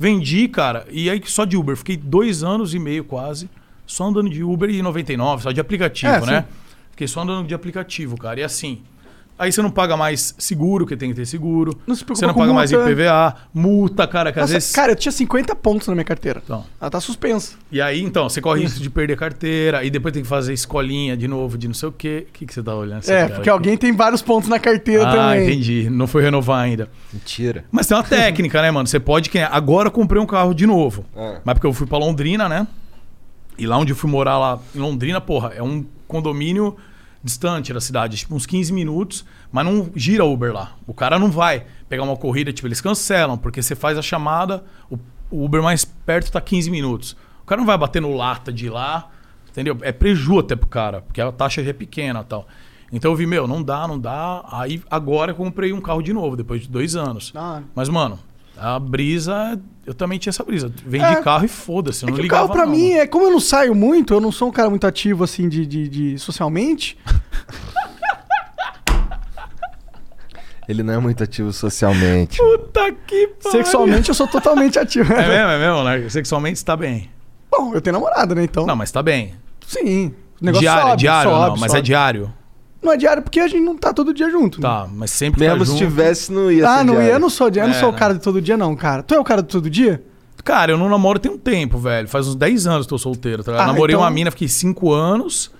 Vendi, 0.00 0.48
cara, 0.48 0.86
e 0.90 1.10
aí 1.10 1.20
só 1.26 1.44
de 1.44 1.58
Uber. 1.58 1.76
Fiquei 1.76 1.94
dois 1.94 2.42
anos 2.42 2.72
e 2.72 2.78
meio 2.78 3.04
quase, 3.04 3.50
só 3.86 4.04
andando 4.08 4.30
de 4.30 4.42
Uber 4.42 4.70
e 4.70 4.80
99, 4.80 5.42
só 5.42 5.52
de 5.52 5.60
aplicativo, 5.60 6.10
É, 6.10 6.20
né? 6.24 6.40
sim. 6.40 6.46
Fiquei 6.92 7.06
só 7.06 7.20
andando 7.20 7.46
de 7.46 7.52
aplicativo, 7.52 8.16
cara. 8.16 8.40
E 8.40 8.42
assim, 8.42 8.80
aí 9.40 9.50
você 9.50 9.60
não 9.62 9.70
paga 9.70 9.96
mais 9.96 10.34
seguro, 10.38 10.86
que 10.86 10.96
tem 10.96 11.08
que 11.10 11.16
ter 11.16 11.26
seguro. 11.26 11.72
Não 11.86 11.94
se 11.94 12.04
preocupa 12.04 12.20
Você 12.20 12.26
não 12.26 12.34
paga 12.34 12.52
mais 12.52 12.70
multa. 12.70 12.90
IPVA, 12.90 13.34
multa, 13.52 14.06
cara, 14.06 14.30
que 14.32 14.38
às 14.38 14.42
Nossa, 14.44 14.52
vezes... 14.54 14.72
cara, 14.72 14.92
eu 14.92 14.96
tinha 14.96 15.10
50 15.10 15.56
pontos 15.56 15.88
na 15.88 15.94
minha 15.94 16.04
carteira. 16.04 16.40
Então. 16.44 16.64
Ela 16.80 16.90
tá 16.90 17.00
suspensa. 17.00 17.54
E 17.72 17.80
aí, 17.80 18.02
então, 18.02 18.28
você 18.28 18.40
corre 18.40 18.60
risco 18.62 18.80
de 18.80 18.90
perder 18.90 19.16
carteira, 19.16 19.82
e 19.84 19.90
depois 19.90 20.12
tem 20.12 20.22
que 20.22 20.28
fazer 20.28 20.52
escolinha 20.52 21.16
de 21.16 21.26
novo, 21.26 21.56
de 21.58 21.66
não 21.66 21.74
sei 21.74 21.88
o 21.88 21.92
quê. 21.92 22.26
O 22.28 22.32
que, 22.32 22.46
que 22.46 22.54
você 22.54 22.62
tá 22.62 22.74
olhando? 22.74 22.98
essa 22.98 23.12
É, 23.12 23.22
cara 23.22 23.34
porque 23.34 23.50
alguém 23.50 23.76
tem 23.76 23.92
vários 23.92 24.22
pontos 24.22 24.48
na 24.48 24.58
carteira 24.58 25.08
Ah, 25.08 25.12
também. 25.12 25.44
entendi. 25.48 25.88
Não 25.90 26.06
foi 26.06 26.22
renovar 26.22 26.60
ainda. 26.60 26.88
Mentira. 27.12 27.64
Mas 27.72 27.86
tem 27.86 27.96
uma 27.96 28.04
técnica, 28.04 28.60
né, 28.62 28.70
mano? 28.70 28.86
Você 28.86 29.00
pode. 29.00 29.30
que- 29.30 29.38
Agora 29.38 29.88
eu 29.88 29.92
comprei 29.92 30.20
um 30.22 30.26
carro 30.26 30.52
de 30.54 30.66
novo. 30.66 31.04
Ah. 31.16 31.40
Mas 31.44 31.54
porque 31.54 31.66
eu 31.66 31.72
fui 31.72 31.86
pra 31.86 31.96
Londrina, 31.98 32.48
né? 32.48 32.66
E 33.58 33.66
lá 33.66 33.76
onde 33.78 33.92
eu 33.92 33.96
fui 33.96 34.10
morar 34.10 34.38
lá 34.38 34.58
em 34.74 34.78
Londrina, 34.78 35.20
porra, 35.20 35.52
é 35.54 35.62
um 35.62 35.84
condomínio 36.08 36.76
distante 37.22 37.72
da 37.72 37.80
cidade, 37.80 38.16
tipo 38.16 38.34
uns 38.34 38.46
15 38.46 38.72
minutos, 38.72 39.24
mas 39.52 39.64
não 39.64 39.90
gira 39.94 40.24
Uber 40.24 40.52
lá. 40.52 40.72
O 40.86 40.94
cara 40.94 41.18
não 41.18 41.30
vai 41.30 41.66
pegar 41.88 42.02
uma 42.02 42.16
corrida, 42.16 42.52
tipo, 42.52 42.66
eles 42.66 42.80
cancelam, 42.80 43.36
porque 43.36 43.62
você 43.62 43.74
faz 43.74 43.98
a 43.98 44.02
chamada, 44.02 44.64
o, 44.90 44.98
o 45.30 45.44
Uber 45.44 45.62
mais 45.62 45.84
perto 45.84 46.32
tá 46.32 46.40
15 46.40 46.70
minutos. 46.70 47.16
O 47.42 47.46
cara 47.46 47.60
não 47.60 47.66
vai 47.66 47.76
bater 47.76 48.00
no 48.00 48.16
lata 48.16 48.52
de 48.52 48.70
lá, 48.70 49.10
entendeu? 49.50 49.76
É 49.82 49.92
preju 49.92 50.38
até 50.38 50.56
pro 50.56 50.68
cara, 50.68 51.02
porque 51.02 51.20
a 51.20 51.30
taxa 51.30 51.62
já 51.62 51.70
é 51.70 51.74
pequena 51.74 52.20
e 52.20 52.24
tal. 52.24 52.46
Então 52.92 53.10
eu 53.10 53.16
vi, 53.16 53.26
meu, 53.26 53.46
não 53.46 53.62
dá, 53.62 53.86
não 53.86 53.98
dá. 53.98 54.44
Aí 54.50 54.82
agora 54.90 55.30
eu 55.30 55.36
comprei 55.36 55.72
um 55.72 55.80
carro 55.80 56.02
de 56.02 56.12
novo, 56.12 56.36
depois 56.36 56.62
de 56.62 56.68
dois 56.68 56.96
anos. 56.96 57.32
Ah. 57.36 57.62
Mas, 57.74 57.88
mano, 57.88 58.18
a 58.60 58.78
brisa, 58.78 59.58
eu 59.86 59.94
também 59.94 60.18
tinha 60.18 60.30
essa 60.30 60.44
brisa. 60.44 60.70
Vendi 60.86 61.04
É. 61.04 61.22
carro 61.22 61.44
e 61.44 61.48
foda-se, 61.48 62.04
eu 62.04 62.08
É 62.08 62.12
o 62.12 62.16
ligava 62.16 62.42
carro 62.48 62.52
pra 62.54 62.66
não, 62.66 62.72
mim 62.72 62.90
mano. 62.90 63.00
é. 63.02 63.06
Como 63.06 63.24
eu 63.24 63.30
não 63.30 63.40
saio 63.40 63.74
muito, 63.74 64.12
eu 64.14 64.20
não 64.20 64.30
sou 64.30 64.48
um 64.48 64.52
cara 64.52 64.68
muito 64.68 64.86
ativo 64.86 65.24
assim 65.24 65.48
de, 65.48 65.64
de, 65.66 65.88
de- 65.88 66.18
socialmente. 66.18 66.98
Ele 70.68 70.82
não 70.84 70.94
é 70.94 70.98
muito 70.98 71.22
ativo 71.24 71.52
socialmente. 71.52 72.38
Puta 72.38 72.92
que 73.06 73.26
pariu. 73.42 73.50
Sexualmente 73.50 74.08
eu 74.08 74.14
sou 74.14 74.28
totalmente 74.28 74.78
ativo. 74.78 75.12
É 75.12 75.26
mesmo, 75.26 75.50
é 75.50 75.58
mesmo, 75.58 75.82
né? 75.82 76.08
Sexualmente 76.08 76.60
você 76.60 76.64
tá 76.64 76.76
bem. 76.76 77.10
Bom, 77.50 77.74
eu 77.74 77.80
tenho 77.80 77.94
namorada, 77.94 78.34
né? 78.36 78.44
Então. 78.44 78.66
Não, 78.66 78.76
mas 78.76 78.92
tá 78.92 79.02
bem. 79.02 79.34
Sim. 79.66 80.14
O 80.40 80.44
negócio 80.44 80.60
diário, 80.62 80.82
sobe, 80.90 80.96
diário 80.98 81.30
sobe, 81.30 81.46
não, 81.50 81.56
mas 81.56 81.72
é 81.72 81.76
sobe. 81.76 81.82
diário. 81.82 82.32
Não 82.82 82.92
é 82.92 82.96
diário 82.96 83.22
porque 83.22 83.38
a 83.40 83.46
gente 83.48 83.62
não 83.64 83.76
tá 83.76 83.92
todo 83.92 84.12
dia 84.14 84.30
junto. 84.30 84.60
né? 84.60 84.66
Tá, 84.68 84.88
mas 84.92 85.10
sempre 85.10 85.40
Mesmo 85.40 85.58
tá 85.58 85.64
se 85.66 85.70
junto. 85.72 85.78
tivesse, 85.78 86.32
não 86.32 86.50
ia 86.50 86.66
Ah, 86.68 86.78
ser 86.78 86.84
não, 86.84 86.94
diário. 86.94 87.12
eu 87.12 87.18
não 87.20 87.28
sou, 87.30 87.48
eu 87.48 87.54
não 87.64 87.70
É, 87.70 87.72
sou 87.74 87.88
o 87.90 87.92
né? 87.92 87.98
cara 87.98 88.14
de 88.14 88.20
todo 88.20 88.40
dia, 88.40 88.56
não, 88.56 88.74
cara. 88.74 89.02
Tu 89.02 89.14
é 89.14 89.18
o 89.20 89.24
cara 89.24 89.42
de 89.42 89.48
todo 89.48 89.68
dia? 89.68 90.02
Cara, 90.42 90.72
eu 90.72 90.78
não 90.78 90.88
namoro 90.88 91.18
tem 91.18 91.30
um 91.30 91.36
tempo, 91.36 91.76
velho. 91.78 92.08
Faz 92.08 92.26
uns 92.26 92.34
10 92.34 92.66
anos 92.66 92.86
que 92.86 92.94
eu 92.94 92.96
tô 92.96 93.02
solteiro. 93.02 93.44
Tá? 93.44 93.52
Ah, 93.62 93.66
Namorei 93.66 93.94
então- 93.94 94.02
uma 94.02 94.10
mina, 94.10 94.30
fiquei 94.30 94.48
5 94.48 94.90
anos. 94.92 95.50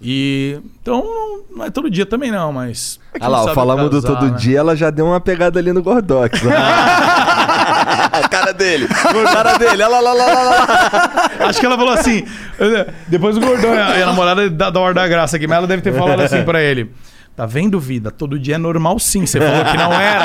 E. 0.00 0.60
Então, 0.82 1.02
não, 1.50 1.64
é 1.64 1.70
todo 1.70 1.90
dia 1.90 2.04
também, 2.06 2.30
não, 2.30 2.52
mas. 2.52 3.00
Olha 3.20 3.28
lá, 3.28 3.38
ó, 3.40 3.42
sabe 3.44 3.54
falamos 3.54 3.90
do 3.90 4.00
casar, 4.02 4.18
todo 4.20 4.30
né? 4.30 4.36
dia, 4.38 4.58
ela 4.58 4.76
já 4.76 4.90
deu 4.90 5.06
uma 5.06 5.20
pegada 5.20 5.58
ali 5.58 5.72
no 5.72 5.82
Gordox. 5.82 6.40
ó. 6.44 6.48
a 8.24 8.28
cara 8.28 8.52
dele, 8.52 8.86
a 8.90 9.32
cara 9.32 9.58
dele, 9.58 9.82
olha 9.82 9.88
lá, 9.88 10.00
lá, 10.00 10.12
lá, 10.12 10.32
lá, 10.32 10.42
lá. 10.42 11.30
Acho 11.48 11.60
que 11.60 11.66
ela 11.66 11.76
falou 11.76 11.92
assim. 11.92 12.24
Depois 13.06 13.36
o 13.36 13.40
gordão, 13.40 13.72
a, 13.72 13.94
a 13.94 14.06
namorada 14.06 14.48
da, 14.50 14.70
da 14.70 14.80
Hora 14.80 14.94
da 14.94 15.08
Graça 15.08 15.36
aqui, 15.36 15.46
mas 15.46 15.58
ela 15.58 15.66
deve 15.66 15.82
ter 15.82 15.92
falado 15.92 16.20
assim 16.20 16.42
pra 16.44 16.60
ele. 16.62 16.90
Tá 17.36 17.46
vendo, 17.46 17.78
vida? 17.78 18.10
Todo 18.10 18.38
dia 18.38 18.56
é 18.56 18.58
normal 18.58 18.98
sim. 18.98 19.24
Você 19.24 19.40
falou 19.40 19.64
que 19.64 19.76
não 19.76 19.92
era. 19.92 20.24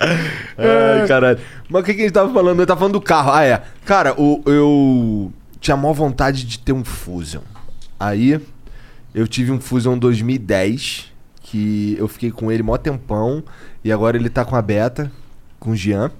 Ai, 0.58 1.06
caralho. 1.06 1.38
Mas 1.68 1.82
o 1.82 1.84
que, 1.84 1.94
que 1.94 2.00
a 2.00 2.04
gente 2.04 2.12
tava 2.12 2.32
falando? 2.32 2.60
Eu 2.60 2.66
tava 2.66 2.78
falando 2.80 2.94
do 2.94 3.00
carro. 3.00 3.32
Ah, 3.32 3.44
é. 3.44 3.62
Cara, 3.84 4.14
o, 4.20 4.42
eu 4.46 5.32
tinha 5.60 5.76
maior 5.76 5.94
vontade 5.94 6.44
de 6.44 6.58
ter 6.58 6.72
um 6.72 6.84
Fusion. 6.84 7.42
Aí 7.98 8.40
Eu 9.14 9.26
tive 9.26 9.52
um 9.52 9.60
Fusion 9.60 9.98
2010, 9.98 11.09
que 11.50 11.96
eu 11.98 12.06
fiquei 12.06 12.30
com 12.30 12.50
ele 12.50 12.62
mó 12.62 12.76
tempão, 12.76 13.42
e 13.82 13.90
agora 13.90 14.16
ele 14.16 14.30
tá 14.30 14.44
com 14.44 14.54
a 14.54 14.62
Beta, 14.62 15.10
com 15.58 15.70
o 15.72 15.76
Jean. 15.76 16.10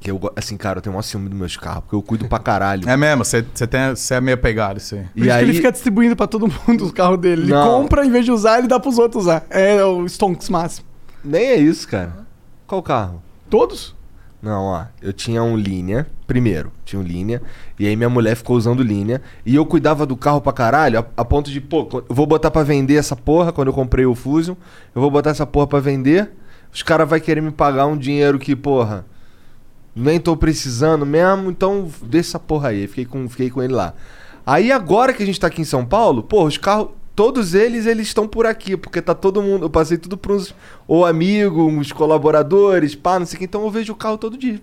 Que 0.00 0.10
eu, 0.10 0.18
assim, 0.34 0.56
cara, 0.56 0.78
eu 0.78 0.82
tenho 0.82 0.96
um 0.96 1.02
ciúme 1.02 1.28
dos 1.28 1.38
meus 1.38 1.56
carros, 1.56 1.84
porque 1.84 1.94
eu 1.94 2.02
cuido 2.02 2.26
pra 2.26 2.38
caralho. 2.40 2.88
É 2.88 2.96
mesmo, 2.96 3.24
você 3.24 3.44
é 4.14 4.20
meio 4.20 4.36
pegado 4.38 4.78
isso 4.78 4.94
aí. 4.96 5.02
Por 5.02 5.10
E 5.14 5.20
isso 5.20 5.24
que 5.26 5.30
aí, 5.30 5.44
ele 5.44 5.52
fica 5.52 5.70
distribuindo 5.70 6.16
pra 6.16 6.26
todo 6.26 6.48
mundo 6.48 6.84
os 6.86 6.90
carros 6.92 7.20
dele. 7.20 7.42
Ele 7.42 7.52
Não. 7.52 7.82
compra, 7.82 8.04
em 8.04 8.10
vez 8.10 8.24
de 8.24 8.32
usar, 8.32 8.58
ele 8.58 8.66
dá 8.66 8.80
pros 8.80 8.98
outros 8.98 9.24
usar. 9.24 9.44
É 9.50 9.84
o 9.84 10.04
Stonks 10.08 10.48
máximo. 10.48 10.86
nem 11.22 11.44
é 11.44 11.56
isso, 11.56 11.86
cara. 11.86 12.26
Qual 12.66 12.82
carro? 12.82 13.22
Todos? 13.48 13.94
Não, 14.42 14.64
ó, 14.64 14.84
eu 15.00 15.12
tinha 15.12 15.40
um 15.40 15.56
linha, 15.56 16.04
primeiro, 16.26 16.72
tinha 16.84 16.98
um 16.98 17.04
linha, 17.04 17.40
e 17.78 17.86
aí 17.86 17.94
minha 17.94 18.10
mulher 18.10 18.34
ficou 18.34 18.56
usando 18.56 18.82
linha, 18.82 19.22
e 19.46 19.54
eu 19.54 19.64
cuidava 19.64 20.04
do 20.04 20.16
carro 20.16 20.40
pra 20.40 20.52
caralho, 20.52 20.98
a, 20.98 21.06
a 21.18 21.24
ponto 21.24 21.48
de, 21.48 21.60
pô, 21.60 21.88
eu 22.08 22.12
vou 22.12 22.26
botar 22.26 22.50
pra 22.50 22.64
vender 22.64 22.96
essa 22.96 23.14
porra 23.14 23.52
quando 23.52 23.68
eu 23.68 23.72
comprei 23.72 24.04
o 24.04 24.16
Fusion, 24.16 24.56
eu 24.92 25.00
vou 25.00 25.12
botar 25.12 25.30
essa 25.30 25.46
porra 25.46 25.68
pra 25.68 25.78
vender, 25.78 26.32
os 26.74 26.82
caras 26.82 27.08
vão 27.08 27.20
querer 27.20 27.40
me 27.40 27.52
pagar 27.52 27.86
um 27.86 27.96
dinheiro 27.96 28.36
que, 28.36 28.56
porra, 28.56 29.06
nem 29.94 30.18
tô 30.18 30.36
precisando 30.36 31.06
mesmo, 31.06 31.48
então 31.48 31.88
deixa 32.02 32.30
essa 32.30 32.38
porra 32.40 32.70
aí, 32.70 32.88
fiquei 32.88 33.04
com, 33.04 33.28
fiquei 33.28 33.48
com 33.48 33.62
ele 33.62 33.74
lá. 33.74 33.94
Aí 34.44 34.72
agora 34.72 35.12
que 35.12 35.22
a 35.22 35.26
gente 35.26 35.38
tá 35.38 35.46
aqui 35.46 35.60
em 35.60 35.64
São 35.64 35.86
Paulo, 35.86 36.20
pô, 36.20 36.44
os 36.44 36.58
carros, 36.58 36.88
todos 37.14 37.54
eles, 37.54 37.86
eles 37.86 38.06
estão 38.08 38.26
por 38.26 38.46
aqui, 38.46 38.76
porque 38.76 39.00
tá 39.02 39.14
todo 39.14 39.42
mundo, 39.42 39.64
eu 39.66 39.70
passei 39.70 39.98
tudo 39.98 40.16
pros, 40.16 40.54
ou 40.88 41.04
amigo, 41.04 41.66
uns 41.66 41.92
colaboradores, 41.92 42.94
pá, 42.94 43.18
não 43.18 43.26
sei 43.26 43.36
o 43.36 43.38
que, 43.40 43.44
então 43.44 43.62
eu 43.62 43.70
vejo 43.70 43.92
o 43.92 43.96
carro 43.96 44.18
todo 44.18 44.36
dia. 44.38 44.60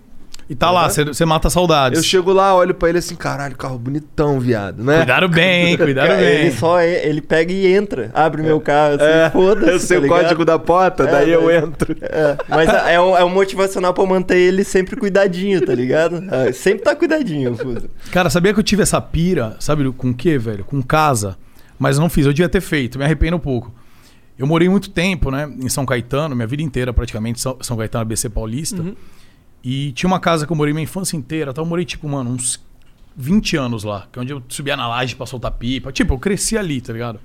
E 0.48 0.54
tá 0.56 0.68
lá, 0.68 0.88
você 0.88 1.24
mata 1.24 1.48
saudades. 1.48 1.96
Eu 1.96 2.02
chego 2.02 2.32
lá, 2.32 2.52
olho 2.56 2.74
pra 2.74 2.88
ele 2.88 2.98
assim, 2.98 3.14
caralho, 3.14 3.54
carro 3.56 3.78
bonitão, 3.78 4.40
viado, 4.40 4.82
né? 4.82 4.96
Cuidaram 4.96 5.28
bem, 5.28 5.66
hein? 5.70 5.76
Cuidaram 5.76 6.16
bem. 6.16 6.26
Ele 6.26 6.50
só 6.50 6.80
é- 6.80 7.06
ele 7.06 7.20
pega 7.20 7.52
e 7.52 7.72
entra, 7.72 8.10
abre 8.12 8.42
meu 8.42 8.60
carro, 8.60 8.94
assim, 8.96 9.04
É, 9.04 9.30
foda-se. 9.30 9.70
eu 9.70 9.78
sei 9.78 9.96
tá 9.98 10.00
o 10.00 10.02
ligado? 10.06 10.22
código 10.24 10.44
da 10.44 10.58
porta, 10.58 11.04
É, 11.04 11.06
daí 11.06 11.30
eu 11.30 11.48
entro. 11.52 11.96
É, 12.02 12.36
mas 12.48 12.68
é 12.68 13.00
um, 13.00 13.16
é 13.16 13.24
um 13.24 13.28
motivacional 13.28 13.94
pra 13.94 14.04
manter 14.04 14.38
ele 14.38 14.64
sempre 14.64 14.96
cuidadinho, 14.96 15.64
tá 15.64 15.72
ligado? 15.72 16.20
É, 16.34 16.50
sempre 16.50 16.82
tá 16.82 16.96
cuidadinho, 16.96 17.54
Fuso. 17.56 17.88
Cara, 18.10 18.28
sabia 18.28 18.52
que 18.52 18.58
eu 18.58 18.64
tive 18.64 18.82
essa 18.82 19.00
pira, 19.00 19.54
sabe 19.60 19.88
com 19.92 20.10
o 20.10 20.14
quê, 20.14 20.36
velho? 20.36 20.64
Com 20.64 20.82
casa. 20.82 21.38
Mas 21.80 21.98
não 21.98 22.10
fiz, 22.10 22.26
eu 22.26 22.32
devia 22.34 22.48
ter 22.48 22.60
feito, 22.60 22.98
me 22.98 23.04
arrependo 23.06 23.38
um 23.38 23.40
pouco. 23.40 23.74
Eu 24.38 24.46
morei 24.46 24.68
muito 24.68 24.90
tempo, 24.90 25.30
né, 25.30 25.50
em 25.58 25.68
São 25.70 25.86
Caetano, 25.86 26.36
minha 26.36 26.46
vida 26.46 26.62
inteira 26.62 26.92
praticamente, 26.92 27.40
São 27.40 27.56
São 27.62 27.74
Caetano, 27.74 28.02
ABC 28.02 28.28
Paulista. 28.28 28.84
E 29.64 29.90
tinha 29.92 30.06
uma 30.06 30.20
casa 30.20 30.46
que 30.46 30.52
eu 30.52 30.56
morei 30.56 30.74
minha 30.74 30.84
infância 30.84 31.16
inteira, 31.16 31.52
então 31.52 31.64
eu 31.64 31.68
morei, 31.68 31.86
tipo, 31.86 32.06
mano, 32.06 32.30
uns 32.30 32.62
20 33.16 33.56
anos 33.56 33.82
lá, 33.82 34.06
que 34.12 34.18
é 34.18 34.22
onde 34.22 34.32
eu 34.32 34.42
subia 34.46 34.76
na 34.76 34.86
laje 34.86 35.16
pra 35.16 35.24
soltar 35.24 35.52
pipa. 35.52 35.90
Tipo, 35.90 36.14
eu 36.14 36.18
cresci 36.18 36.58
ali, 36.58 36.82
tá 36.82 36.92
ligado? 36.92 37.18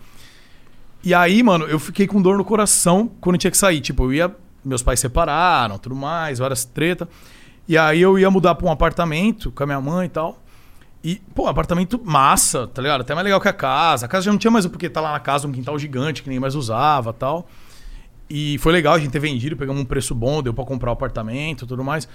E 1.04 1.14
aí, 1.14 1.44
mano, 1.44 1.66
eu 1.66 1.78
fiquei 1.78 2.08
com 2.08 2.22
dor 2.22 2.38
no 2.38 2.46
coração 2.46 3.12
quando 3.20 3.36
eu 3.36 3.40
tinha 3.40 3.52
que 3.52 3.58
sair. 3.58 3.82
Tipo, 3.82 4.06
eu 4.06 4.14
ia. 4.14 4.36
Meus 4.64 4.82
pais 4.82 5.00
separaram, 5.00 5.78
tudo 5.78 5.96
mais, 5.96 6.40
várias 6.40 6.66
treta. 6.66 7.08
E 7.68 7.78
aí 7.78 8.02
eu 8.02 8.18
ia 8.18 8.32
mudar 8.32 8.56
pra 8.56 8.66
um 8.66 8.72
apartamento 8.72 9.52
com 9.52 9.64
a 9.64 9.66
minha 9.66 9.82
mãe 9.82 10.08
e 10.08 10.10
tal. 10.10 10.42
E, 11.06 11.22
pô, 11.36 11.46
apartamento 11.46 12.02
massa, 12.04 12.66
tá 12.66 12.82
ligado? 12.82 13.02
Até 13.02 13.14
mais 13.14 13.24
legal 13.24 13.40
que 13.40 13.48
a 13.48 13.54
casa. 13.54 14.08
A 14.08 14.10
casa 14.10 14.26
já 14.26 14.32
não 14.32 14.40
tinha 14.40 14.50
mais 14.50 14.66
o 14.66 14.72
porquê 14.72 14.90
tá 14.90 15.00
lá 15.00 15.12
na 15.12 15.20
casa, 15.20 15.48
um 15.48 15.52
quintal 15.52 15.78
gigante 15.78 16.24
que 16.24 16.28
ninguém 16.28 16.40
mais 16.40 16.56
usava 16.56 17.14
tal. 17.14 17.48
E 18.28 18.58
foi 18.58 18.74
legal 18.74 18.96
a 18.96 18.98
gente 18.98 19.12
ter 19.12 19.20
vendido, 19.20 19.56
pegamos 19.56 19.80
um 19.80 19.86
preço 19.86 20.16
bom, 20.16 20.42
deu 20.42 20.52
pra 20.52 20.66
comprar 20.66 20.90
o 20.90 20.94
apartamento 20.94 21.64
e 21.64 21.68
tudo 21.68 21.84
mais. 21.84 22.10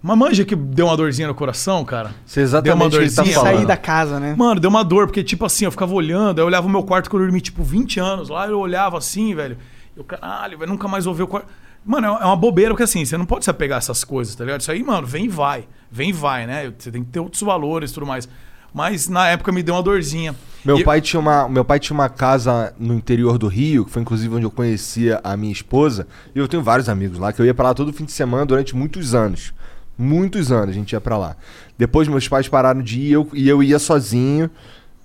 Mas 0.00 0.16
manja 0.16 0.44
que 0.44 0.54
deu 0.54 0.86
uma 0.86 0.96
dorzinha 0.96 1.26
no 1.26 1.34
coração, 1.34 1.84
cara. 1.84 2.14
Sei 2.24 2.44
exatamente 2.44 2.66
Deu 2.66 2.76
uma 2.76 2.88
que 2.88 3.12
tá 3.12 3.22
dorzinha, 3.22 3.34
falando. 3.34 3.56
Sair 3.56 3.66
da 3.66 3.76
casa, 3.76 4.20
né? 4.20 4.36
Mano, 4.38 4.60
deu 4.60 4.70
uma 4.70 4.84
dor, 4.84 5.08
porque, 5.08 5.24
tipo 5.24 5.44
assim, 5.44 5.64
eu 5.64 5.72
ficava 5.72 5.92
olhando, 5.92 6.38
aí 6.38 6.42
eu 6.42 6.46
olhava 6.46 6.68
o 6.68 6.70
meu 6.70 6.84
quarto 6.84 7.10
quando 7.10 7.22
eu 7.22 7.26
dormi, 7.26 7.40
tipo, 7.40 7.64
20 7.64 7.98
anos 7.98 8.28
lá, 8.28 8.46
eu 8.46 8.60
olhava 8.60 8.96
assim, 8.96 9.34
velho. 9.34 9.58
Eu, 9.96 10.04
caralho, 10.04 10.56
velho, 10.56 10.70
nunca 10.70 10.86
mais 10.86 11.04
vou 11.04 11.14
ver 11.14 11.24
o 11.24 11.26
quarto. 11.26 11.48
Mano, 11.84 12.06
é 12.06 12.24
uma 12.24 12.36
bobeira, 12.36 12.70
porque 12.70 12.84
assim, 12.84 13.04
você 13.04 13.18
não 13.18 13.26
pode 13.26 13.44
se 13.44 13.50
apegar 13.50 13.78
a 13.78 13.78
essas 13.78 14.04
coisas, 14.04 14.36
tá 14.36 14.44
ligado? 14.44 14.60
Isso 14.60 14.70
aí, 14.70 14.84
mano, 14.84 15.04
vem 15.04 15.24
e 15.24 15.28
vai. 15.28 15.66
Vem 15.96 16.10
e 16.10 16.12
vai, 16.12 16.46
né? 16.46 16.72
Você 16.78 16.90
tem 16.90 17.02
que 17.02 17.10
ter 17.10 17.20
outros 17.20 17.40
valores 17.42 17.90
e 17.90 17.94
tudo 17.94 18.04
mais. 18.06 18.28
Mas 18.74 19.08
na 19.08 19.26
época 19.28 19.50
me 19.50 19.62
deu 19.62 19.74
uma 19.74 19.82
dorzinha. 19.82 20.34
Meu 20.62 20.78
E- 20.78 20.84
pai, 20.84 21.00
tinha 21.00 21.18
uma, 21.18 21.48
meu 21.48 21.64
pai 21.64 21.80
tinha 21.80 21.94
uma 21.94 22.10
casa 22.10 22.74
no 22.78 22.92
interior 22.92 23.38
do 23.38 23.48
Rio, 23.48 23.86
que 23.86 23.90
foi 23.90 24.02
inclusive 24.02 24.34
onde 24.34 24.44
eu 24.44 24.50
conhecia 24.50 25.18
a 25.24 25.34
minha 25.36 25.52
esposa. 25.52 26.06
E 26.34 26.38
eu 26.38 26.46
tenho 26.46 26.62
vários 26.62 26.86
amigos 26.88 27.18
lá, 27.18 27.32
que 27.32 27.40
eu 27.40 27.46
ia 27.46 27.54
pra 27.54 27.68
lá 27.68 27.74
todo 27.74 27.90
fim 27.92 28.04
de 28.04 28.12
semana 28.12 28.44
durante 28.44 28.76
muitos 28.76 29.14
anos. 29.14 29.54
Muitos 29.96 30.52
anos 30.52 30.70
a 30.70 30.72
gente 30.78 30.92
ia 30.92 31.00
pra 31.00 31.16
lá. 31.16 31.36
Depois 31.78 32.06
meus 32.06 32.28
pais 32.28 32.48
pararam 32.48 32.82
de 32.82 33.00
ir 33.00 33.04
e 33.08 33.12
eu, 33.12 33.28
e 33.32 33.48
eu 33.48 33.62
ia 33.62 33.78
sozinho 33.78 34.50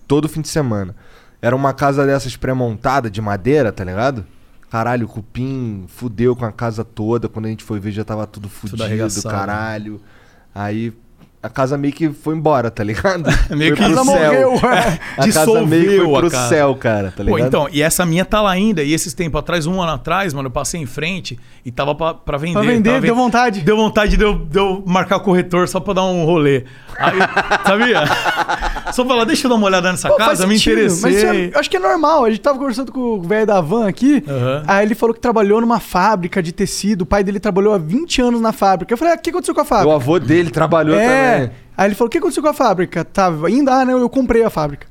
todo 0.06 0.27
fim 0.27 0.41
de 0.41 0.49
semana. 0.49 0.93
Era 1.41 1.56
uma 1.56 1.73
casa 1.73 2.06
dessas 2.06 2.36
pré-montada 2.36 3.10
de 3.10 3.21
madeira, 3.21 3.71
tá 3.71 3.86
ligado? 3.86 4.25
Caralho, 4.69 5.06
o 5.06 5.10
cupim 5.10 5.86
fudeu 5.88 6.36
com 6.36 6.43
a 6.45 6.51
casa 6.51 6.84
toda. 6.84 7.30
Quando 7.30 7.45
a 7.45 7.49
gente 7.49 7.63
foi 7.63 7.80
ver 7.80 7.91
já 7.91 8.04
tava 8.04 8.27
tudo 8.27 8.49
fudido, 8.49 8.84
arregaçado. 8.84 9.34
caralho. 9.34 10.01
Aí 10.54 10.94
a 11.44 11.50
casa 11.50 11.76
meio 11.76 11.92
que 11.92 12.08
foi 12.12 12.36
embora, 12.36 12.70
tá 12.70 12.84
ligado? 12.84 13.24
Meio 13.50 13.76
Foi 13.76 13.88
que 13.88 13.94
pro 13.94 14.06
céu. 14.06 14.52
morreu. 14.52 14.56
A 14.58 14.60
casa 14.62 15.66
meio 15.66 15.84
que 15.84 15.90
Dissolveu 15.90 16.10
foi 16.12 16.20
pro 16.20 16.30
casa. 16.32 16.50
céu, 16.50 16.76
cara, 16.76 17.12
tá 17.18 17.24
ligado? 17.24 17.40
Pô, 17.40 17.48
então, 17.48 17.68
e 17.72 17.82
essa 17.82 18.06
minha 18.06 18.24
tá 18.24 18.42
lá 18.42 18.52
ainda. 18.52 18.84
E 18.84 18.94
esses 18.94 19.12
tempos 19.16 19.40
atrás, 19.40 19.66
um 19.66 19.82
ano 19.82 19.94
atrás, 19.94 20.36
mano, 20.36 20.48
eu 20.48 20.52
passei 20.52 20.80
em 20.80 20.86
frente 20.86 21.40
e 21.66 21.72
tava 21.72 21.96
pra, 21.96 22.14
pra 22.14 22.38
vender. 22.38 22.54
Pra 22.54 22.62
vender, 22.62 22.90
Tava 22.92 23.02
deu 23.02 23.16
vontade. 23.16 23.62
Deu 23.62 23.76
vontade 23.76 24.18
de 24.18 24.24
eu, 24.24 24.36
de 24.36 24.60
eu 24.60 24.84
marcar 24.86 25.18
o 25.18 25.22
corretor 25.22 25.68
só 25.68 25.80
pra 25.80 25.94
dar 25.96 26.04
um 26.04 26.26
rolê. 26.26 26.64
Aí, 27.00 27.18
sabia? 27.66 28.04
Só 28.91 29.06
falar, 29.06 29.23
deixa 29.25 29.45
eu 29.45 29.49
dar 29.49 29.56
uma 29.56 29.67
olhada 29.67 29.91
nessa 29.91 30.08
Pô, 30.10 30.15
casa, 30.17 30.45
me 30.47 30.56
sentido, 30.56 30.73
interessei. 30.73 31.01
Mas 31.12 31.15
isso 31.17 31.25
é- 31.25 31.56
eu 31.56 31.60
acho 31.60 31.69
que 31.69 31.77
é 31.77 31.80
normal. 31.80 32.25
A 32.25 32.30
gente 32.30 32.41
tava 32.41 32.58
conversando 32.58 32.91
com 32.91 32.99
o 32.99 33.21
velho 33.21 33.45
da 33.47 33.62
van 33.62 33.88
aqui. 33.88 34.23
Aham. 34.27 34.63
Aí 34.67 34.86
ele 34.86 34.95
falou 34.95 35.13
que 35.13 35.19
trabalhou 35.21 35.60
numa 35.62 35.80
fábrica 35.80 36.41
de 36.41 36.51
tecido. 36.51 37.01
O 37.01 37.06
pai 37.06 37.23
dele 37.23 37.39
trabalhou 37.39 37.73
há 37.73 37.77
20 37.77 38.21
anos 38.21 38.41
na 38.41 38.51
fábrica. 38.51 38.93
Eu 38.93 38.97
falei, 38.97 39.13
ah, 39.13 39.17
o 39.17 39.19
que 39.19 39.30
aconteceu 39.30 39.54
com 39.54 39.62
a 39.62 39.63
O 39.63 39.67
fábrica? 39.67 39.95
avô 39.95 40.19
dele 40.19 40.49
trabalhou 40.51 40.95
é. 40.95 41.08
também. 41.38 41.51
Aí 41.77 41.88
ele 41.88 41.95
falou, 41.95 42.08
o 42.08 42.12
que 42.12 42.17
aconteceu 42.17 42.43
com 42.43 42.49
a 42.49 42.54
fábrica? 42.54 43.04
Tava 43.04 43.47
ainda, 43.47 43.73
ah, 43.73 43.86
não, 43.86 43.97
eu 43.99 44.10
comprei 44.10 44.43
a 44.43 44.49
fábrica. 44.49 44.86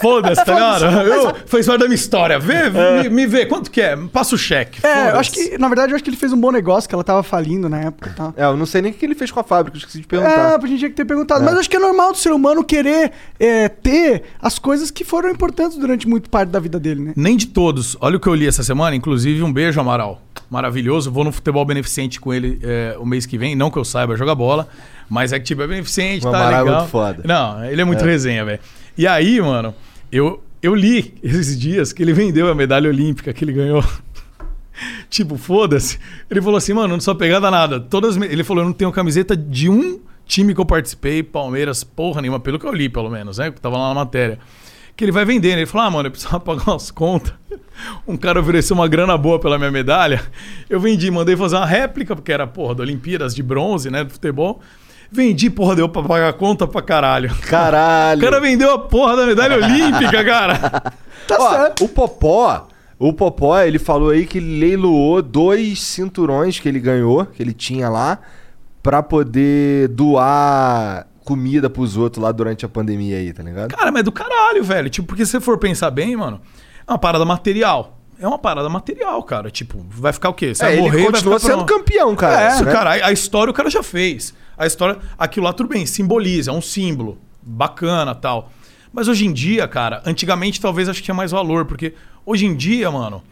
Foda-se, 0.00 0.44
tá 0.44 0.52
ligado? 0.54 0.84
Eu, 1.06 1.34
fez 1.46 1.66
parte 1.66 1.80
da 1.80 1.86
minha 1.86 1.94
história. 1.94 2.38
Vê, 2.38 2.54
É. 2.54 3.02
me, 3.04 3.08
me 3.08 3.26
vê, 3.26 3.46
quanto 3.46 3.70
que 3.70 3.80
é? 3.80 3.96
Passa 3.96 4.34
o 4.34 4.38
cheque. 4.38 4.84
É, 4.86 5.10
eu 5.12 5.16
acho 5.18 5.32
que, 5.32 5.56
na 5.58 5.68
verdade, 5.68 5.92
eu 5.92 5.96
acho 5.96 6.04
que 6.04 6.10
ele 6.10 6.16
fez 6.18 6.32
um 6.32 6.40
bom 6.40 6.52
negócio, 6.52 6.86
que 6.88 6.94
ela 6.94 7.02
tava 7.02 7.22
falindo 7.22 7.68
na 7.68 7.80
época 7.80 8.10
e 8.10 8.12
tal. 8.12 8.34
É, 8.36 8.44
eu 8.44 8.56
não 8.56 8.66
sei 8.66 8.82
nem 8.82 8.92
o 8.92 8.94
que 8.94 9.04
ele 9.06 9.14
fez 9.14 9.30
com 9.30 9.40
a 9.40 9.44
fábrica, 9.44 9.76
eu 9.76 9.78
esqueci 9.78 9.98
de 9.98 10.04
É, 10.04 10.08
perguntar. 10.08 10.56
a 10.62 10.66
gente 10.66 10.78
tinha 10.78 10.90
que 10.90 10.96
ter 10.96 11.04
perguntado. 11.06 11.42
Mas 11.44 11.56
acho 11.56 11.70
que 11.70 11.76
é 11.76 11.80
normal 11.80 12.12
do 12.12 12.18
ser 12.18 12.30
humano 12.32 12.62
querer 12.62 13.10
é, 13.40 13.68
ter 13.68 14.24
as 14.40 14.58
coisas 14.58 14.90
que 14.90 15.02
foram 15.04 15.30
importantes 15.30 15.78
durante 15.78 16.06
muito 16.06 16.28
parte 16.28 16.50
da 16.50 16.60
vida 16.60 16.78
dele, 16.78 17.00
né? 17.00 17.12
Nem 17.16 17.36
de 17.36 17.46
todos. 17.46 17.96
Olha 18.00 18.16
o 18.16 18.20
que 18.20 18.28
eu 18.28 18.34
li 18.34 18.46
essa 18.46 18.62
semana, 18.62 18.94
inclusive 18.94 19.42
um 19.42 19.52
beijo, 19.52 19.80
Amaral. 19.80 20.20
Maravilhoso. 20.50 21.10
Vou 21.10 21.24
no 21.24 21.32
futebol 21.32 21.64
beneficente 21.64 22.20
com 22.20 22.32
ele 22.34 22.60
é, 22.62 22.96
o 23.00 23.06
mês 23.06 23.24
que 23.26 23.38
vem. 23.38 23.56
Não 23.56 23.70
que 23.70 23.78
eu 23.78 23.84
saiba 23.84 24.14
jogar 24.16 24.34
bola, 24.34 24.68
mas 25.08 25.32
é 25.32 25.38
que 25.38 25.44
tipo, 25.46 25.62
é 25.62 25.66
beneficente, 25.66 26.26
O 26.26 26.30
tá 26.30 26.36
Amaral 26.36 26.52
é 26.60 26.62
legal. 26.64 26.78
muito 26.80 26.90
foda. 26.90 27.22
Não, 27.24 27.64
ele 27.64 27.80
é 27.80 27.84
muito 27.84 28.04
resenha, 28.04 28.44
velho. 28.44 28.60
E 28.96 29.06
aí, 29.06 29.40
mano, 29.40 29.74
eu, 30.10 30.42
eu 30.62 30.74
li 30.74 31.14
esses 31.22 31.58
dias 31.58 31.92
que 31.92 32.02
ele 32.02 32.12
vendeu 32.12 32.48
a 32.48 32.54
medalha 32.54 32.88
olímpica 32.88 33.32
que 33.32 33.44
ele 33.44 33.52
ganhou. 33.52 33.84
tipo, 35.10 35.36
foda-se. 35.36 35.98
Ele 36.30 36.40
falou 36.40 36.56
assim, 36.56 36.72
mano, 36.72 36.94
não 36.94 37.00
sou 37.00 37.14
pegada 37.14 37.50
nada. 37.50 37.80
Todas, 37.80 38.16
ele 38.16 38.44
falou, 38.44 38.62
eu 38.62 38.66
não 38.66 38.72
tenho 38.72 38.92
camiseta 38.92 39.36
de 39.36 39.68
um 39.68 40.00
time 40.26 40.54
que 40.54 40.60
eu 40.60 40.66
participei, 40.66 41.22
Palmeiras, 41.22 41.84
porra 41.84 42.20
nenhuma, 42.20 42.40
pelo 42.40 42.58
que 42.58 42.66
eu 42.66 42.72
li, 42.72 42.88
pelo 42.88 43.08
menos, 43.08 43.38
né? 43.38 43.50
Que 43.50 43.60
tava 43.60 43.76
lá 43.78 43.88
na 43.88 43.94
matéria. 43.94 44.38
Que 44.96 45.04
ele 45.04 45.12
vai 45.12 45.24
vender, 45.24 45.50
né? 45.50 45.60
Ele 45.60 45.66
falou, 45.66 45.86
ah, 45.86 45.90
mano, 45.90 46.06
eu 46.08 46.10
precisava 46.10 46.40
pagar 46.40 46.70
umas 46.70 46.90
contas. 46.90 47.34
Um 48.08 48.16
cara 48.16 48.40
ofereceu 48.40 48.74
uma 48.74 48.88
grana 48.88 49.16
boa 49.18 49.38
pela 49.38 49.58
minha 49.58 49.70
medalha. 49.70 50.22
Eu 50.68 50.80
vendi, 50.80 51.10
mandei 51.10 51.36
fazer 51.36 51.56
uma 51.56 51.66
réplica, 51.66 52.16
porque 52.16 52.32
era, 52.32 52.46
porra, 52.46 52.74
da 52.74 52.82
Olimpíadas 52.82 53.34
de 53.34 53.42
bronze, 53.42 53.90
né? 53.90 54.02
Do 54.02 54.10
futebol. 54.10 54.60
Vendi, 55.10 55.48
porra, 55.50 55.76
deu 55.76 55.88
pra 55.88 56.02
pagar 56.02 56.28
a 56.28 56.32
conta 56.32 56.66
pra 56.66 56.82
caralho. 56.82 57.34
Caralho. 57.48 58.20
O 58.20 58.24
cara 58.24 58.40
vendeu 58.40 58.72
a 58.72 58.78
porra 58.78 59.16
da 59.16 59.26
medalha 59.26 59.56
olímpica, 59.64 60.24
cara. 60.24 60.58
Tá 61.26 61.36
Ó, 61.38 61.50
certo. 61.50 61.84
o 61.84 61.88
Popó, 61.88 62.68
o 62.98 63.12
Popó, 63.12 63.58
ele 63.60 63.78
falou 63.78 64.10
aí 64.10 64.26
que 64.26 64.38
ele 64.38 64.58
leiloou 64.58 65.22
dois 65.22 65.80
cinturões 65.82 66.58
que 66.58 66.68
ele 66.68 66.80
ganhou, 66.80 67.26
que 67.26 67.42
ele 67.42 67.52
tinha 67.52 67.88
lá, 67.88 68.18
pra 68.82 69.02
poder 69.02 69.88
doar 69.88 71.06
comida 71.24 71.68
pros 71.68 71.96
outros 71.96 72.22
lá 72.22 72.30
durante 72.30 72.64
a 72.64 72.68
pandemia 72.68 73.16
aí, 73.16 73.32
tá 73.32 73.42
ligado? 73.42 73.74
Cara, 73.74 73.90
mas 73.90 74.00
é 74.00 74.04
do 74.04 74.12
caralho, 74.12 74.62
velho. 74.62 74.88
Tipo, 74.88 75.08
porque 75.08 75.24
se 75.26 75.32
você 75.32 75.40
for 75.40 75.58
pensar 75.58 75.90
bem, 75.90 76.14
mano, 76.16 76.40
é 76.86 76.92
uma 76.92 76.98
parada 76.98 77.24
material. 77.24 77.98
É 78.18 78.26
uma 78.26 78.38
parada 78.38 78.68
material, 78.68 79.22
cara. 79.22 79.50
Tipo, 79.50 79.84
vai 79.88 80.12
ficar 80.12 80.30
o 80.30 80.34
quê? 80.34 80.54
Você 80.54 80.62
É, 80.64 80.66
vai 80.66 80.74
ele 80.74 80.82
morrer, 80.82 81.02
vai 81.02 81.12
continua 81.12 81.38
ficar 81.40 81.52
sendo 81.52 81.64
pra- 81.66 81.76
campeão, 81.76 82.16
cara. 82.16 82.40
É, 82.44 82.48
isso, 82.54 82.64
né? 82.64 82.72
cara, 82.72 82.90
a, 82.90 83.06
a 83.08 83.12
história 83.12 83.50
o 83.50 83.54
cara 83.54 83.68
já 83.70 83.82
fez. 83.82 84.34
A 84.56 84.66
história, 84.66 84.98
aquilo 85.18 85.44
lá 85.46 85.52
tudo 85.52 85.68
bem, 85.68 85.84
simboliza, 85.84 86.50
é 86.50 86.54
um 86.54 86.62
símbolo, 86.62 87.18
bacana 87.42 88.14
tal. 88.14 88.50
Mas 88.92 89.08
hoje 89.08 89.26
em 89.26 89.32
dia, 89.32 89.68
cara, 89.68 90.02
antigamente 90.06 90.60
talvez 90.60 90.88
acho 90.88 91.00
que 91.00 91.04
tinha 91.04 91.14
mais 91.14 91.30
valor, 91.30 91.66
porque 91.66 91.92
hoje 92.24 92.46
em 92.46 92.54
dia, 92.56 92.90
mano, 92.90 93.22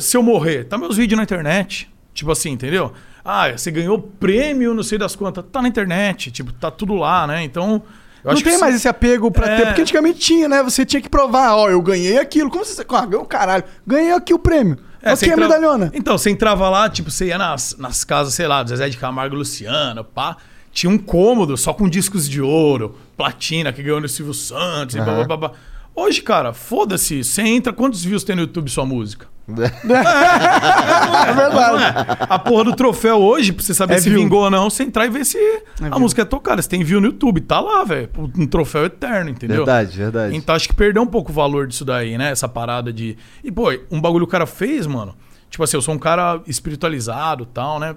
se 0.00 0.16
eu 0.16 0.22
morrer, 0.22 0.64
tá 0.64 0.78
meus 0.78 0.96
vídeos 0.96 1.16
na 1.18 1.22
internet. 1.24 1.90
Tipo 2.14 2.32
assim, 2.32 2.52
entendeu? 2.52 2.92
Ah, 3.22 3.50
você 3.52 3.70
ganhou 3.70 3.98
prêmio, 4.00 4.72
não 4.72 4.82
sei 4.82 4.96
das 4.96 5.14
quantas. 5.14 5.44
Tá 5.52 5.60
na 5.60 5.68
internet, 5.68 6.30
tipo, 6.30 6.50
tá 6.52 6.70
tudo 6.70 6.94
lá, 6.94 7.26
né? 7.26 7.42
Então, 7.44 7.82
Eu 8.26 8.34
Não 8.34 8.42
tem 8.42 8.58
mais 8.58 8.74
esse 8.74 8.88
apego 8.88 9.30
pra 9.30 9.46
É. 9.48 9.56
ter, 9.56 9.66
porque 9.66 9.82
antigamente 9.82 10.18
tinha, 10.18 10.48
né? 10.48 10.62
Você 10.62 10.84
tinha 10.84 11.00
que 11.00 11.08
provar, 11.08 11.54
ó, 11.54 11.68
eu 11.70 11.80
ganhei 11.80 12.18
aquilo. 12.18 12.50
Como 12.50 12.64
você. 12.64 12.84
Ah, 12.88 13.06
ganhou 13.06 13.24
caralho. 13.24 13.62
Ganhei 13.86 14.12
aqui 14.12 14.34
o 14.34 14.38
prêmio. 14.38 14.76
É, 15.00 15.14
você 15.14 15.26
a 15.26 15.28
entrava- 15.28 15.54
medalhona. 15.54 15.90
Então, 15.94 16.18
você 16.18 16.30
entrava 16.30 16.68
lá, 16.68 16.88
tipo, 16.90 17.10
você 17.10 17.26
ia 17.26 17.38
nas, 17.38 17.76
nas 17.78 18.02
casas, 18.02 18.34
sei 18.34 18.48
lá, 18.48 18.62
do 18.64 18.70
Zezé 18.70 18.88
de 18.88 18.96
Camargo 18.96 19.36
Luciano, 19.36 20.02
pá. 20.02 20.36
Tinha 20.72 20.90
um 20.90 20.98
cômodo 20.98 21.56
só 21.56 21.72
com 21.72 21.88
discos 21.88 22.28
de 22.28 22.40
ouro, 22.42 22.98
platina, 23.16 23.72
que 23.72 23.82
ganhou 23.82 24.00
no 24.00 24.08
Silvio 24.08 24.34
Santos 24.34 24.96
e 24.96 25.00
blá, 25.00 25.14
blá, 25.14 25.24
blá, 25.24 25.36
blá. 25.36 25.52
Hoje, 25.96 26.20
cara, 26.20 26.52
foda-se. 26.52 27.24
Você 27.24 27.40
entra, 27.42 27.72
quantos 27.72 28.04
views 28.04 28.22
tem 28.22 28.36
no 28.36 28.42
YouTube 28.42 28.70
sua 28.70 28.84
música? 28.84 29.26
É 31.26 31.32
verdade. 31.32 32.16
A 32.28 32.38
porra 32.38 32.64
do 32.64 32.76
troféu 32.76 33.16
hoje, 33.20 33.52
pra 33.52 33.64
você 33.64 33.74
saber 33.74 33.94
É 33.94 33.98
se 34.00 34.08
view. 34.10 34.20
vingou 34.20 34.40
ou 34.42 34.50
não, 34.50 34.68
você 34.70 34.82
entrar 34.82 35.06
e 35.06 35.10
ver 35.10 35.24
se 35.24 35.38
a 35.80 35.88
view. 35.88 35.98
música 36.00 36.22
é 36.22 36.24
tocada. 36.24 36.60
Você 36.60 36.68
tem 36.68 36.82
view 36.84 37.00
no 37.00 37.06
YouTube, 37.08 37.40
tá 37.40 37.60
lá, 37.60 37.82
velho. 37.84 38.08
Um 38.36 38.46
troféu 38.46 38.84
eterno, 38.84 39.30
entendeu? 39.30 39.58
Verdade, 39.58 39.96
verdade. 39.96 40.36
Então 40.36 40.54
acho 40.54 40.68
que 40.68 40.74
perdeu 40.74 41.02
um 41.02 41.06
pouco 41.06 41.30
o 41.30 41.34
valor 41.34 41.66
disso 41.66 41.84
daí, 41.84 42.16
né? 42.18 42.30
Essa 42.30 42.48
parada 42.48 42.92
de. 42.92 43.16
E, 43.42 43.50
pô, 43.50 43.70
um 43.90 44.00
bagulho 44.00 44.26
que 44.26 44.30
o 44.30 44.32
cara 44.32 44.46
fez, 44.46 44.86
mano. 44.86 45.14
Tipo 45.50 45.62
assim, 45.64 45.76
eu 45.76 45.82
sou 45.82 45.94
um 45.94 45.98
cara 45.98 46.40
espiritualizado 46.46 47.44
e 47.44 47.46
tal, 47.46 47.78
né? 47.78 47.94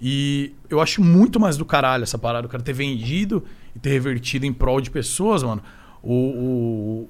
E 0.00 0.52
eu 0.68 0.80
acho 0.80 1.02
muito 1.02 1.38
mais 1.38 1.56
do 1.56 1.64
caralho 1.64 2.02
essa 2.02 2.18
parada. 2.18 2.46
O 2.46 2.50
cara 2.50 2.62
ter 2.62 2.72
vendido 2.72 3.44
e 3.74 3.78
ter 3.78 3.90
revertido 3.90 4.44
em 4.46 4.52
prol 4.52 4.80
de 4.80 4.90
pessoas, 4.90 5.42
mano. 5.42 5.62
O, 6.02 6.14
o- 6.14 7.08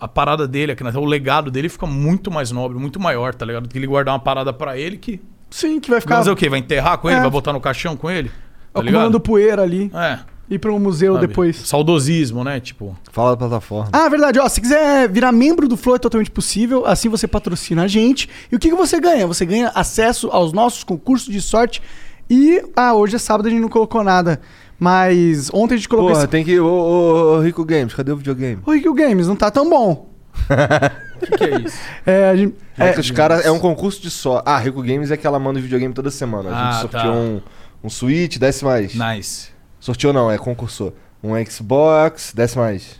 a 0.00 0.08
parada 0.08 0.48
dele, 0.48 0.72
aqui, 0.72 0.82
né? 0.82 0.90
o 0.94 1.04
legado 1.04 1.50
dele 1.50 1.68
fica 1.68 1.86
muito 1.86 2.30
mais 2.30 2.50
nobre, 2.50 2.78
muito 2.78 2.98
maior, 2.98 3.34
tá 3.34 3.44
ligado? 3.44 3.64
Do 3.64 3.68
que 3.68 3.78
ele 3.78 3.86
guardar 3.86 4.14
uma 4.14 4.20
parada 4.20 4.52
pra 4.52 4.78
ele 4.78 4.96
que. 4.96 5.20
Sim, 5.50 5.78
que 5.78 5.90
vai 5.90 5.96
Vai 5.96 6.00
ficar 6.00 6.16
fazer 6.16 6.30
o 6.30 6.36
quê? 6.36 6.48
Vai 6.48 6.60
enterrar 6.60 6.98
com 6.98 7.10
ele? 7.10 7.18
É. 7.18 7.20
Vai 7.20 7.30
botar 7.30 7.52
no 7.52 7.60
caixão 7.60 7.96
com 7.96 8.10
ele? 8.10 8.30
Tá 8.72 8.80
acumulando 8.80 9.08
ligado? 9.08 9.20
poeira 9.20 9.62
ali. 9.62 9.90
É. 9.94 10.18
Ir 10.48 10.58
para 10.58 10.72
um 10.72 10.78
museu 10.78 11.14
sabe? 11.14 11.26
depois. 11.26 11.56
Saudosismo, 11.56 12.42
né? 12.42 12.58
Tipo. 12.58 12.96
Fala 13.12 13.30
da 13.30 13.36
plataforma. 13.36 13.90
Ah, 13.92 14.08
verdade. 14.08 14.38
Ó, 14.38 14.48
se 14.48 14.60
quiser 14.60 15.08
virar 15.08 15.30
membro 15.30 15.68
do 15.68 15.76
Flow 15.76 15.96
é 15.96 15.98
totalmente 15.98 16.30
possível. 16.30 16.86
Assim 16.86 17.08
você 17.08 17.28
patrocina 17.28 17.84
a 17.84 17.88
gente. 17.88 18.28
E 18.50 18.56
o 18.56 18.58
que, 18.58 18.70
que 18.70 18.74
você 18.74 18.98
ganha? 18.98 19.26
Você 19.26 19.44
ganha 19.44 19.70
acesso 19.74 20.28
aos 20.32 20.52
nossos 20.52 20.82
concursos 20.82 21.32
de 21.32 21.40
sorte. 21.40 21.82
E, 22.28 22.62
ah, 22.76 22.94
hoje 22.94 23.16
é 23.16 23.18
sábado, 23.18 23.46
a 23.46 23.50
gente 23.50 23.60
não 23.60 23.68
colocou 23.68 24.02
nada. 24.04 24.40
Mas 24.80 25.50
ontem 25.52 25.74
a 25.74 25.76
gente 25.76 25.88
colocou 25.90 26.10
Porra, 26.12 26.22
esse... 26.22 26.30
tem 26.30 26.42
que. 26.42 26.58
Ô, 26.58 26.66
ô, 26.66 27.36
ô, 27.36 27.40
Rico 27.40 27.62
Games, 27.66 27.92
cadê 27.92 28.10
o 28.12 28.16
videogame? 28.16 28.62
O 28.64 28.72
Rico 28.72 28.94
Games 28.94 29.28
não 29.28 29.36
tá 29.36 29.50
tão 29.50 29.68
bom. 29.68 30.08
O 30.32 31.20
que, 31.26 31.36
que 31.36 31.44
é 31.44 31.60
isso? 31.60 31.78
É, 32.06 32.30
a 32.30 32.34
gente... 32.36 32.54
É, 32.78 32.94
é, 32.94 32.98
os 32.98 33.10
caras. 33.10 33.44
É 33.44 33.50
um 33.50 33.58
concurso 33.58 34.00
de 34.00 34.10
só. 34.10 34.42
Ah, 34.46 34.58
Rico 34.58 34.80
Games 34.82 35.10
é 35.10 35.18
que 35.18 35.26
ela 35.26 35.38
manda 35.38 35.58
o 35.58 35.62
videogame 35.62 35.92
toda 35.92 36.10
semana. 36.10 36.48
A 36.48 36.52
gente 36.52 36.76
Ah, 36.76 36.80
sorteou 36.80 37.02
tá. 37.02 37.10
um, 37.12 37.40
um 37.84 37.90
Switch, 37.90 38.38
desce 38.38 38.64
mais. 38.64 38.94
Nice. 38.94 39.48
Sorteou 39.78 40.12
não, 40.14 40.30
é 40.30 40.38
concursou. 40.38 40.96
Um 41.22 41.32
Xbox, 41.44 42.32
desce 42.34 42.56
mais. 42.56 42.98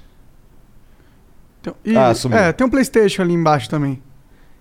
tem- 1.62 1.72
e- 1.84 1.96
Ah, 1.96 2.14
sumiu. 2.14 2.36
é, 2.38 2.52
tem 2.52 2.66
um 2.66 2.70
Playstation 2.70 3.22
ali 3.22 3.32
embaixo 3.32 3.70
também. 3.70 4.02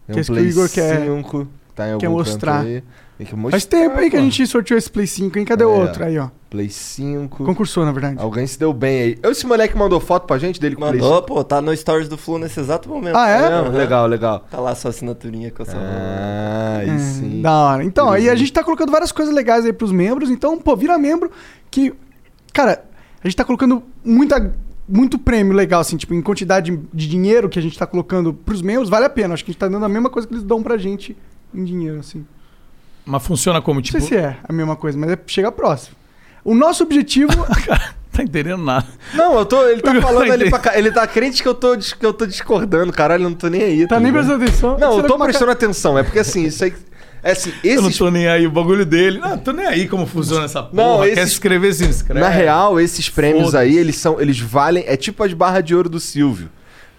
Tem 0.07 0.13
Que 0.13 0.19
esse 0.21 0.31
que 0.31 0.39
o 0.39 0.43
Igor 0.45 0.69
quer- 0.69 1.01
5, 1.05 1.47
tá 1.75 1.83
em 1.87 1.91
algum 1.93 1.99
quer 1.99 2.07
canto 2.07 2.17
mostrar. 2.17 2.61
aí. 2.61 2.83
Tem 3.19 3.27
que 3.27 3.35
mostrar. 3.35 3.51
Faz 3.51 3.65
tempo 3.65 3.99
aí 3.99 4.09
que 4.09 4.15
a 4.15 4.21
gente 4.21 4.47
sorteou 4.47 4.77
esse 4.77 4.89
Play 4.89 5.05
5, 5.05 5.37
hein? 5.37 5.43
Cadê 5.43 5.65
o 5.65 5.75
É. 5.75 5.79
outro? 5.81 6.05
Aí, 6.05 6.17
ó. 6.17 6.29
Play 6.49 6.69
5. 6.69 7.43
Concursou, 7.43 7.83
na 7.83 7.91
verdade. 7.91 8.15
Alguém 8.17 8.47
se 8.47 8.57
deu 8.57 8.71
bem 8.71 9.01
aí. 9.01 9.19
Esse 9.21 9.45
moleque 9.45 9.77
mandou 9.77 9.99
foto 9.99 10.25
pra 10.25 10.37
gente 10.37 10.57
dele 10.57 10.75
com 10.77 10.85
o 10.85 10.87
Play 10.87 11.01
Mandou, 11.01 11.15
5. 11.17 11.27
pô, 11.27 11.43
tá 11.43 11.61
no 11.61 11.75
Stories 11.75 12.07
do 12.07 12.17
Flu 12.17 12.39
nesse 12.39 12.57
exato 12.61 12.87
momento. 12.87 13.17
Ah, 13.17 13.27
é? 13.27 13.49
Não, 13.49 13.69
legal, 13.71 14.07
legal. 14.07 14.47
Tá 14.49 14.57
lá 14.61 14.73
sua 14.73 14.91
assinaturinha 14.91 15.51
com 15.51 15.63
a 15.63 15.65
sua. 15.65 15.75
Ah, 15.77 16.77
aí 16.79 16.89
É, 16.91 16.97
sim. 16.97 17.41
Da 17.41 17.51
hora. 17.51 17.83
Então, 17.83 18.09
aí 18.09 18.29
a 18.29 18.35
gente 18.35 18.53
tá 18.53 18.63
colocando 18.63 18.89
várias 18.89 19.11
coisas 19.11 19.35
legais 19.35 19.65
aí 19.65 19.73
pros 19.73 19.91
membros. 19.91 20.29
Então, 20.31 20.57
pô, 20.57 20.73
vira 20.77 20.97
membro 20.97 21.29
que. 21.69 21.93
Cara, 22.53 22.85
a 23.21 23.27
gente 23.27 23.35
tá 23.35 23.43
colocando 23.43 23.83
muita, 24.01 24.55
muito 24.87 25.19
prêmio 25.19 25.51
legal, 25.51 25.81
assim, 25.81 25.97
tipo, 25.97 26.13
em 26.13 26.21
quantidade 26.21 26.79
de 26.93 27.07
dinheiro 27.09 27.49
que 27.49 27.59
a 27.59 27.61
gente 27.61 27.77
tá 27.77 27.85
colocando 27.85 28.33
pros 28.33 28.61
membros, 28.61 28.89
vale 28.89 29.03
a 29.05 29.09
pena. 29.09 29.33
Acho 29.33 29.43
que 29.43 29.51
a 29.51 29.53
gente 29.53 29.59
tá 29.59 29.67
dando 29.67 29.83
a 29.85 29.89
mesma 29.89 30.09
coisa 30.09 30.25
que 30.25 30.33
eles 30.33 30.43
dão 30.45 30.63
pra 30.63 30.77
gente 30.77 31.17
em 31.53 31.65
dinheiro, 31.65 31.99
assim. 31.99 32.25
Mas 33.05 33.23
funciona 33.25 33.61
como, 33.61 33.79
Não 33.79 33.81
tipo. 33.83 33.99
sei 33.99 34.07
se 34.07 34.15
é 34.15 34.37
a 34.47 34.53
mesma 34.53 34.75
coisa, 34.75 34.97
mas 34.97 35.09
é 35.11 35.19
chegar 35.27 35.51
próximo. 35.51 35.95
O 36.43 36.53
nosso 36.55 36.83
objetivo. 36.83 37.31
Tá 38.11 38.23
entendendo 38.23 38.61
nada. 38.63 38.87
Não, 39.13 39.37
eu 39.37 39.45
tô. 39.45 39.65
Ele 39.67 39.81
tá 39.81 39.93
Eu 39.93 40.01
falando 40.01 40.29
ali 40.31 40.49
pra 40.49 40.59
cá. 40.59 40.77
Ele 40.77 40.91
tá 40.91 41.05
crente 41.07 41.41
que 41.41 41.47
eu 41.47 41.53
tô, 41.53 41.77
que 41.77 42.05
eu 42.05 42.11
tô 42.11 42.25
discordando, 42.25 42.91
caralho, 42.91 43.23
eu 43.23 43.29
não 43.29 43.37
tô 43.37 43.47
nem 43.47 43.61
aí. 43.61 43.87
tá 43.87 43.97
nem 43.99 44.07
ligado? 44.11 44.25
prestando 44.25 44.43
atenção. 44.43 44.77
Não, 44.77 44.97
eu 44.97 45.03
tô 45.03 45.17
prestando 45.19 45.51
atenção. 45.51 45.97
É 45.97 46.03
porque 46.03 46.19
assim, 46.19 46.43
isso 46.43 46.63
aí. 46.65 46.73
É 47.23 47.31
assim, 47.31 47.53
Eu 47.63 47.81
não 47.81 47.87
esses. 47.87 47.97
tô 47.99 48.09
nem 48.09 48.27
aí, 48.27 48.45
o 48.47 48.51
bagulho 48.51 48.85
dele. 48.85 49.19
Não, 49.19 49.37
tô 49.37 49.51
nem 49.53 49.65
aí 49.65 49.87
como 49.87 50.05
funciona 50.05 50.45
essa 50.45 50.61
porra. 50.63 50.73
Não, 50.83 50.99
Quer 51.01 51.09
esses- 51.09 51.23
se 51.29 51.31
inscrever, 51.35 51.73
se 51.73 51.85
inscreve. 51.85 52.19
Na 52.19 52.29
real, 52.29 52.79
esses 52.79 53.07
prêmios 53.09 53.53
aí, 53.55 53.77
eles 53.77 53.95
são. 53.95 54.19
Eles 54.19 54.39
valem. 54.39 54.83
É 54.87 54.97
tipo 54.97 55.23
as 55.23 55.31
barras 55.31 55.63
de 55.63 55.73
ouro 55.75 55.87
do 55.87 55.99
Silvio. 55.99 56.49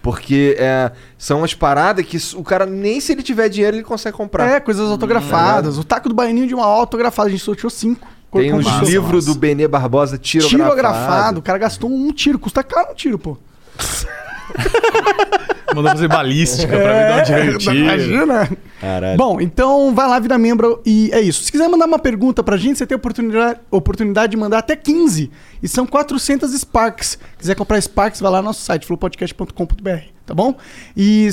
Porque 0.01 0.55
é, 0.57 0.91
são 1.17 1.43
as 1.43 1.53
paradas 1.53 2.05
que 2.05 2.17
o 2.35 2.43
cara, 2.43 2.65
nem 2.65 2.99
se 2.99 3.11
ele 3.11 3.21
tiver 3.21 3.49
dinheiro, 3.49 3.77
ele 3.77 3.83
consegue 3.83 4.17
comprar. 4.17 4.47
É, 4.47 4.59
coisas 4.59 4.89
autografadas. 4.89 5.77
O 5.77 5.83
taco 5.83 6.09
do 6.09 6.15
baianinho 6.15 6.47
de 6.47 6.55
uma 6.55 6.65
autografada. 6.65 7.27
A 7.27 7.31
gente 7.31 7.43
sorteou 7.43 7.69
cinco. 7.69 8.07
Tem 8.31 8.53
uns 8.53 8.65
Massa, 8.65 8.85
livros 8.85 9.25
massa. 9.25 9.37
do 9.37 9.39
Benê 9.39 9.67
Barbosa 9.67 10.17
tirografado. 10.17 10.63
Tirografado. 10.63 11.39
O 11.39 11.43
cara 11.43 11.57
gastou 11.57 11.91
um 11.91 12.11
tiro. 12.11 12.39
Custa 12.39 12.63
caro 12.63 12.91
um 12.91 12.95
tiro, 12.95 13.19
pô. 13.19 13.37
Mandou 15.73 15.91
fazer 15.91 16.07
balística 16.07 16.67
pra 16.67 16.77
me 16.77 17.25
dar 17.25 17.53
um 17.53 17.57
tiro. 17.57 17.75
Imagina. 17.77 18.49
Caralho. 18.79 19.17
Bom, 19.17 19.39
então 19.39 19.93
vai 19.95 20.07
lá, 20.07 20.19
vira 20.19 20.37
membro 20.37 20.81
e 20.85 21.09
é 21.13 21.21
isso. 21.21 21.43
Se 21.43 21.51
quiser 21.51 21.67
mandar 21.69 21.85
uma 21.85 21.99
pergunta 21.99 22.43
pra 22.43 22.57
gente, 22.57 22.77
você 22.77 22.85
tem 22.85 22.95
a 22.95 22.97
oportunidade, 22.97 23.59
oportunidade 23.69 24.31
de 24.31 24.37
mandar 24.37 24.57
até 24.59 24.75
15. 24.75 25.31
E 25.63 25.67
são 25.67 25.85
400 25.85 26.51
Sparks. 26.51 27.17
quiser 27.37 27.55
comprar 27.55 27.79
Sparks, 27.79 28.19
vai 28.19 28.31
lá 28.31 28.41
no 28.41 28.47
nosso 28.47 28.61
site, 28.61 28.85
flowpodcast.com.br, 28.85 29.89
tá 30.25 30.33
bom? 30.33 30.55
E 30.95 31.29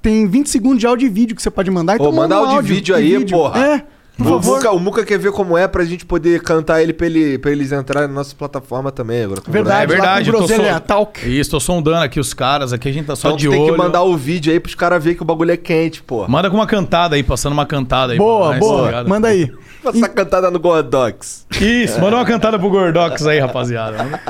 tem 0.00 0.26
20 0.26 0.48
segundos 0.48 0.78
de 0.78 0.86
áudio 0.86 1.06
e 1.06 1.08
vídeo 1.10 1.36
que 1.36 1.42
você 1.42 1.50
pode 1.50 1.70
mandar. 1.70 1.96
Então 1.96 2.08
Ô, 2.08 2.12
manda 2.12 2.40
um 2.40 2.46
áudio 2.46 2.72
e 2.72 2.74
vídeo 2.74 2.94
aí, 2.94 3.24
porra. 3.26 3.66
É, 3.66 3.84
por 4.22 4.32
O 4.32 4.40
favor. 4.42 4.56
Muca, 4.56 4.70
o 4.72 4.78
Muca 4.78 5.04
quer 5.04 5.18
ver 5.18 5.32
como 5.32 5.56
é 5.58 5.66
pra 5.68 5.84
gente 5.84 6.06
poder 6.06 6.40
cantar 6.42 6.82
ele 6.82 6.92
pra, 6.92 7.06
ele, 7.06 7.38
pra 7.38 7.50
eles 7.50 7.72
entrarem 7.72 8.08
na 8.08 8.14
nossa 8.14 8.34
plataforma 8.34 8.90
também. 8.92 9.24
Agora, 9.24 9.42
Verdade, 9.48 9.84
É 9.84 9.86
verdade, 9.86 10.30
lá 10.30 10.36
eu 10.36 10.40
tô 10.42 10.46
Groselha 10.46 10.72
só- 10.74 10.80
Talk. 10.80 11.28
Isso, 11.40 11.50
tô 11.50 11.60
sondando 11.60 11.98
aqui 12.04 12.18
os 12.20 12.32
caras. 12.32 12.72
Aqui 12.72 12.88
a 12.88 12.92
gente 12.92 13.06
tá 13.06 13.16
só 13.16 13.28
Então 13.28 13.36
de 13.36 13.48
tem 13.48 13.58
olho. 13.60 13.72
que 13.72 13.78
mandar 13.78 14.02
o 14.02 14.16
vídeo 14.16 14.52
aí 14.52 14.60
pros 14.60 14.74
caras 14.74 15.02
verem 15.02 15.16
que 15.16 15.22
o 15.22 15.26
bagulho 15.26 15.50
é 15.52 15.56
quente, 15.56 16.02
porra. 16.02 16.28
Manda 16.28 16.48
com 16.50 16.56
uma 16.56 16.66
cantada 16.66 17.16
aí, 17.16 17.22
passando 17.22 17.52
uma 17.52 17.66
cantada 17.66 18.12
aí. 18.12 18.18
Boa, 18.18 18.50
pra 18.50 18.58
nós, 18.58 18.66
tá 18.68 18.74
boa. 18.74 18.86
ligado? 18.86 19.08
Manda 19.08 19.28
aí. 19.28 19.52
Essa 19.84 20.08
cantada 20.08 20.50
no 20.50 20.60
Gordox. 20.60 21.46
Isso, 21.60 22.00
manda 22.00 22.16
uma 22.16 22.24
cantada 22.24 22.58
pro 22.58 22.70
Gordox 22.70 23.26
aí, 23.26 23.38
rapaziada. 23.40 24.20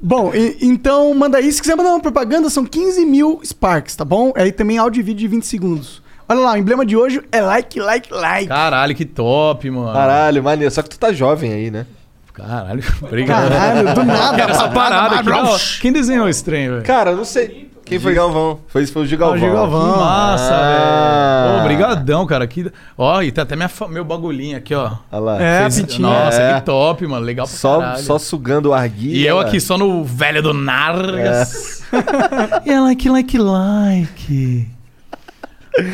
Bom, 0.00 0.32
e- 0.34 0.58
então 0.62 1.12
manda 1.14 1.38
aí. 1.38 1.50
Se 1.50 1.60
quiser 1.60 1.74
mandar 1.76 1.90
uma 1.90 2.00
propaganda, 2.00 2.48
são 2.50 2.64
15 2.64 3.04
mil 3.04 3.40
Sparks, 3.44 3.96
tá 3.96 4.04
bom? 4.04 4.32
Aí 4.36 4.52
também 4.52 4.78
áudio 4.78 5.00
e 5.00 5.02
vídeo 5.02 5.20
de 5.20 5.28
20 5.28 5.44
segundos. 5.46 6.02
Olha 6.28 6.40
lá, 6.40 6.52
o 6.52 6.56
emblema 6.58 6.84
de 6.84 6.96
hoje 6.96 7.22
é 7.32 7.40
like, 7.40 7.80
like, 7.80 8.12
like. 8.12 8.48
Caralho, 8.48 8.94
que 8.94 9.04
top, 9.04 9.70
mano. 9.70 9.92
Caralho, 9.92 10.42
maneiro. 10.42 10.72
Só 10.72 10.82
que 10.82 10.90
tu 10.90 10.98
tá 10.98 11.12
jovem 11.12 11.52
aí, 11.52 11.70
né? 11.70 11.86
Caralho, 12.34 12.82
obrigado. 13.02 13.48
Caralho, 13.50 13.94
do 13.94 14.04
nada. 14.04 14.36
Quero 14.36 14.50
essa 14.52 14.68
parada 14.68 15.16
aqui. 15.20 15.30
Hora. 15.30 15.58
Quem 15.80 15.92
desenhou 15.92 16.28
esse 16.28 16.44
trem, 16.44 16.68
velho? 16.68 16.82
Cara, 16.82 17.10
eu 17.12 17.16
não 17.16 17.24
sei. 17.24 17.66
Quem 17.84 17.98
foi? 17.98 18.12
Galvão. 18.12 18.60
Foi, 18.68 18.86
foi 18.86 19.00
o 19.00 19.04
Ah, 19.04 19.08
Gigalvão. 19.08 19.36
o 19.36 19.40
Gigalvão. 19.40 19.92
Que 19.94 19.98
massa, 19.98 20.54
Ah. 20.54 21.46
velho. 21.48 21.60
Obrigadão, 21.62 22.26
cara. 22.26 22.46
Que... 22.46 22.70
Ó, 22.98 23.22
e 23.22 23.32
tá 23.32 23.42
até 23.42 23.56
minha 23.56 23.70
meu 23.88 24.04
bagulhinho 24.04 24.58
aqui, 24.58 24.74
ó. 24.74 24.90
Olha 25.10 25.20
lá. 25.22 25.42
É, 25.42 25.62
Fez-. 25.70 25.98
Nossa, 25.98 26.38
É. 26.42 26.54
que 26.60 26.66
top, 26.66 27.06
mano. 27.06 27.24
Legal 27.24 27.46
pra 27.46 27.56
Só, 27.56 27.80
caralho. 27.80 28.02
só 28.02 28.18
sugando 28.18 28.68
o 28.68 28.74
arguilho. 28.74 29.16
E 29.16 29.26
eu 29.26 29.40
aqui 29.40 29.58
só 29.58 29.78
no 29.78 30.04
velho 30.04 30.42
do 30.42 30.52
Nargas. 30.52 31.82
e 32.66 32.70
é 32.70 32.78
like, 32.78 33.08
like, 33.08 33.38
like. 33.38 34.68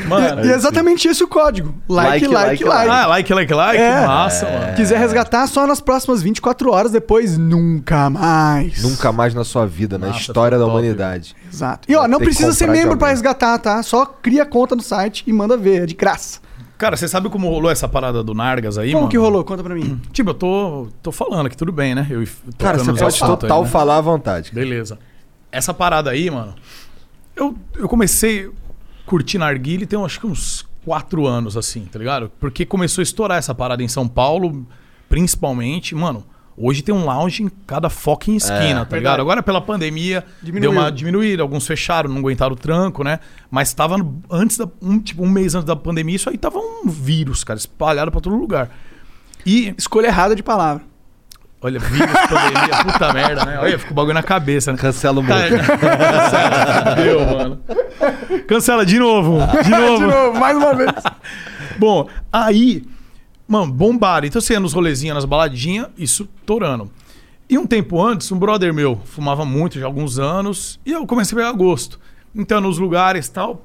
Mano. 0.09 0.45
E 0.45 0.51
é 0.51 0.55
exatamente 0.55 1.07
esse 1.09 1.23
o 1.23 1.29
código. 1.29 1.75
Like, 1.89 2.27
like, 2.27 2.29
Like, 2.29 2.65
like. 2.65 2.65
like, 2.65 2.91
Ah, 2.91 3.07
like, 3.07 3.35
like, 3.35 3.53
like. 3.55 3.79
É. 3.79 4.07
Massa, 4.07 4.47
mano. 4.51 4.75
Quiser 4.77 4.99
resgatar 4.99 5.47
só 5.47 5.67
nas 5.67 5.81
próximas 5.81 6.23
24 6.23 6.71
horas, 6.71 6.91
depois 6.93 7.37
nunca 7.37 8.09
mais. 8.09 8.83
Nunca 8.83 9.13
mais 9.13 9.35
na 9.35 9.45
sua 9.45 9.67
vida, 9.67 9.99
na 9.99 10.07
Nossa, 10.09 10.21
história 10.21 10.57
da 10.59 10.65
top. 10.65 10.77
humanidade. 10.77 11.35
Exato. 11.53 11.91
E 11.91 11.95
ó, 11.95 12.09
não 12.09 12.19
que 12.19 12.25
precisa 12.25 12.53
ser 12.53 12.67
membro 12.69 12.97
pra 12.97 13.09
alguém. 13.09 13.17
resgatar, 13.17 13.59
tá? 13.59 13.83
Só 13.83 14.07
cria 14.07 14.47
conta 14.47 14.75
no 14.75 14.83
site 14.83 15.25
e 15.27 15.33
manda 15.33 15.57
ver, 15.57 15.83
é 15.83 15.87
de 15.87 15.95
graça. 15.95 16.41
Cara, 16.77 16.97
você 16.97 17.07
sabe 17.07 17.29
como 17.29 17.49
rolou 17.49 17.71
essa 17.71 17.89
parada 17.89 18.23
do 18.23 18.35
Nargas 18.35 18.77
aí, 18.79 18.89
Como 18.91 19.03
mano? 19.03 19.11
que 19.11 19.17
rolou? 19.17 19.45
Conta 19.45 19.63
pra 19.63 19.75
mim. 19.75 20.01
Tipo, 20.13 20.31
eu 20.31 20.35
tô, 20.35 20.89
tô 21.03 21.13
falando 21.13 21.47
aqui, 21.47 21.57
tudo 21.57 21.71
bem, 21.73 21.95
né? 21.95 22.07
Eu 22.11 22.25
Cara, 22.59 22.79
você 22.79 22.93
pode 22.93 23.19
total 23.19 23.59
aí, 23.61 23.65
né? 23.65 23.71
falar 23.71 23.99
à 23.99 24.01
vontade. 24.01 24.51
Beleza. 24.53 24.99
Essa 25.53 25.73
parada 25.73 26.11
aí, 26.11 26.29
mano. 26.31 26.53
Eu, 27.37 27.55
eu 27.77 27.89
comecei 27.89 28.51
curtir 29.07 29.39
narguile 29.39 29.87
tem 29.87 30.03
acho 30.03 30.21
que 30.21 30.27
uns 30.27 30.67
quatro 30.85 31.27
anos, 31.27 31.57
assim, 31.57 31.87
tá 31.87 31.99
ligado? 31.99 32.31
Porque 32.39 32.67
começou 32.67 33.01
a 33.01 33.05
estourar 33.05 33.39
essa 33.39 33.55
parada 33.55 33.83
em 33.83 33.89
São 33.89 34.07
Paulo, 34.07 34.67
principalmente. 35.09 35.95
Mano, 35.95 36.25
hoje 36.57 36.83
tem 36.83 36.95
um 36.95 37.05
lounge 37.05 37.43
em 37.43 37.51
cada 37.67 37.89
fucking 37.89 38.37
esquina, 38.37 38.85
tá 38.85 38.97
ligado? 38.97 39.21
Agora 39.21 39.43
pela 39.43 39.61
pandemia 39.61 40.25
Diminuiu. 40.43 40.71
deu 40.71 40.81
uma 40.81 40.91
diminuída, 40.93 41.43
alguns 41.43 41.67
fecharam, 41.67 42.11
não 42.11 42.19
aguentaram 42.19 42.53
o 42.53 42.57
tranco, 42.57 43.03
né? 43.03 43.19
Mas 43.51 43.73
tava 43.73 43.97
antes 44.31 44.59
da. 44.59 44.69
Um, 44.83 44.99
tipo, 45.01 45.23
um 45.25 45.29
mês 45.29 45.55
antes 45.55 45.67
da 45.67 45.77
pandemia, 45.77 46.17
isso 46.17 46.29
aí 46.29 46.37
tava 46.37 46.59
um 46.59 46.89
vírus, 46.89 47.43
cara, 47.45 47.59
espalhado 47.59 48.11
pra 48.11 48.21
todo 48.21 48.37
lugar. 48.37 48.71
E 49.47 49.75
Escolha 49.77 50.07
errada 50.09 50.37
de 50.37 50.43
palavra. 50.43 50.83
Olha, 51.61 51.79
vírus, 51.81 52.13
pandemia, 52.29 52.85
puta 52.85 53.13
merda, 53.15 53.45
né? 53.47 53.59
Olha, 53.59 53.79
fica 53.79 53.91
o 53.91 53.95
bagulho 53.95 54.13
na 54.13 54.23
cabeça, 54.23 54.71
né? 54.71 54.77
Cancela 54.77 55.21
o 55.21 55.23
mundo. 55.23 55.33
Cancela. 55.81 56.95
Deu, 56.95 57.25
mano. 57.25 57.61
Cancela 58.47 58.85
de 58.85 58.99
novo. 58.99 59.39
De 59.63 59.71
novo. 59.71 59.99
De 59.99 60.07
novo, 60.13 60.39
mais 60.39 60.57
uma 60.57 60.75
vez. 60.75 60.91
Bom, 61.79 62.09
aí, 62.33 62.83
mano, 63.49 63.73
bombaram. 63.73 64.27
Então 64.27 64.41
você 64.41 64.53
ia 64.55 64.61
nos 64.61 64.73
rolezinhos, 64.73 65.15
nas 65.15 65.25
baladinhas, 65.25 65.89
isso 65.97 66.29
torando. 66.47 66.91
E 67.49 67.59
um 67.59 67.67
tempo 67.67 68.01
antes, 68.03 68.31
um 68.33 68.39
brother 68.39 68.73
meu 68.73 69.01
fumava 69.05 69.45
muito, 69.45 69.79
já 69.79 69.85
há 69.85 69.89
alguns 69.89 70.19
anos, 70.19 70.81
e 70.85 70.93
eu 70.93 71.07
comecei 71.07 71.37
a 71.37 71.43
pegar 71.43 71.53
gosto. 71.53 72.01
Então, 72.35 72.61
nos 72.61 72.79
lugares 72.79 73.27
e 73.27 73.31
tal, 73.33 73.63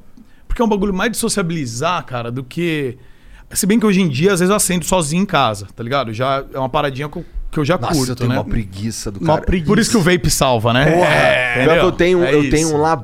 porque 0.48 0.62
é 0.62 0.66
um 0.66 0.68
bagulho 0.68 0.94
mais 0.94 1.12
de 1.12 1.18
sociabilizar, 1.18 2.04
cara, 2.06 2.32
do 2.32 2.44
que. 2.44 2.98
Se 3.52 3.66
bem 3.66 3.80
que 3.80 3.86
hoje 3.86 4.02
em 4.02 4.08
dia, 4.10 4.34
às 4.34 4.40
vezes 4.42 4.50
eu 4.52 4.56
acendo 4.56 4.86
sozinho 4.86 5.24
em 5.24 5.26
casa, 5.26 5.68
tá 5.76 5.82
ligado? 5.82 6.14
Já 6.14 6.44
é 6.54 6.60
uma 6.60 6.70
paradinha 6.70 7.10
que 7.10 7.18
eu, 7.18 7.26
que 7.50 7.58
eu 7.60 7.66
já 7.66 7.80
Nossa, 7.80 7.94
curto, 7.96 8.12
eu 8.12 8.16
tenho 8.16 8.30
né? 8.30 8.36
uma 8.36 8.44
preguiça 8.46 9.10
do 9.10 9.20
Uma 9.20 9.34
cara. 9.36 9.42
preguiça. 9.42 9.68
Por 9.72 9.80
isso 9.80 9.90
que 9.90 9.98
o 9.98 10.02
vape 10.02 10.30
salva, 10.30 10.72
né? 10.72 10.86
Porra, 10.92 11.08
É, 11.08 11.80
que 11.80 11.86
eu 11.86 11.92
tenho, 11.92 12.24
É 12.24 12.32
eu 12.34 12.42
isso. 12.44 12.52
tenho 12.52 12.76
um 12.76 12.78
lá 12.82 13.04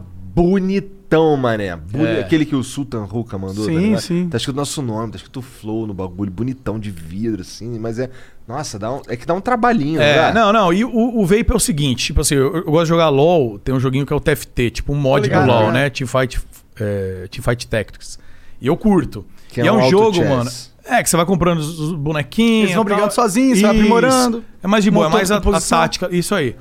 bonitão, 1.06 1.38
mané. 1.38 1.76
Boni- 1.76 2.06
É. 2.06 2.20
Aquele 2.22 2.46
que 2.46 2.56
o 2.56 2.64
Sultan 2.64 3.04
Ruka 3.04 3.38
mandou. 3.38 3.66
Sim, 3.66 3.74
tá 3.76 3.80
ligado? 3.80 4.02
sim. 4.02 4.30
Tá 4.30 4.38
escrito 4.38 4.56
nosso 4.56 4.82
nome, 4.82 5.12
tá 5.12 5.18
escrito 5.18 5.42
Flow 5.42 5.86
no 5.88 5.94
bagulho, 5.94 6.32
bonitão 6.32 6.80
de 6.80 6.92
vidro, 6.92 7.42
assim. 7.42 7.78
Mas 7.80 8.00
é. 8.00 8.10
Nossa, 8.48 8.78
dá 8.78 8.92
um, 8.94 9.02
é 9.08 9.16
que 9.16 9.26
dá 9.26 9.34
um 9.34 9.42
trabalhinho, 9.42 10.00
É, 10.00 10.32
né? 10.32 10.34
não, 10.34 10.54
não. 10.54 10.72
E 10.74 10.86
o, 10.86 10.90
o 11.20 11.26
vape 11.26 11.48
é 11.52 11.56
o 11.56 11.60
seguinte, 11.60 12.06
tipo 12.06 12.22
assim, 12.22 12.36
eu, 12.36 12.56
eu 12.58 12.64
gosto 12.66 12.84
de 12.84 12.90
jogar 12.90 13.10
LoL, 13.10 13.58
tem 13.58 13.74
um 13.74 13.80
joguinho 13.80 14.06
que 14.06 14.14
é 14.14 14.16
o 14.16 14.20
TFT, 14.20 14.70
tipo 14.70 14.94
um 14.94 14.96
mod 14.96 15.24
ligado, 15.24 15.46
do 15.48 15.52
LoL, 15.52 15.72
né? 15.72 15.90
Teamfight, 15.90 16.40
é, 16.80 17.28
Teamfight 17.32 17.68
Tactics. 17.68 18.20
E 18.62 18.68
eu 18.68 18.78
curto. 18.78 19.26
Que 19.50 19.62
e 19.62 19.64
é 19.64 19.68
é 19.68 19.72
um 19.72 19.84
um 19.84 19.90
jogo, 19.90 20.16
chess. 20.16 20.30
mano. 20.30 20.50
É, 20.88 21.02
que 21.02 21.10
você 21.10 21.18
vai 21.18 21.26
comprando 21.26 21.58
os 21.58 21.80
os 21.80 21.94
bonequinhos. 21.94 22.66
Eles 22.66 22.76
vão 22.76 22.86
tal. 22.86 22.94
brigando 22.94 23.14
sozinhos, 23.16 23.58
você 23.58 23.66
vai 23.66 23.76
aprimorando. 23.76 24.44
É 24.62 24.68
mais 24.68 24.84
de 24.84 24.92
boa, 24.92 25.08
é 25.08 25.10
mais 25.10 25.32
a, 25.32 25.38
a 25.38 25.62
tática, 25.62 26.10
isso 26.16 26.36
aí. 26.36 26.56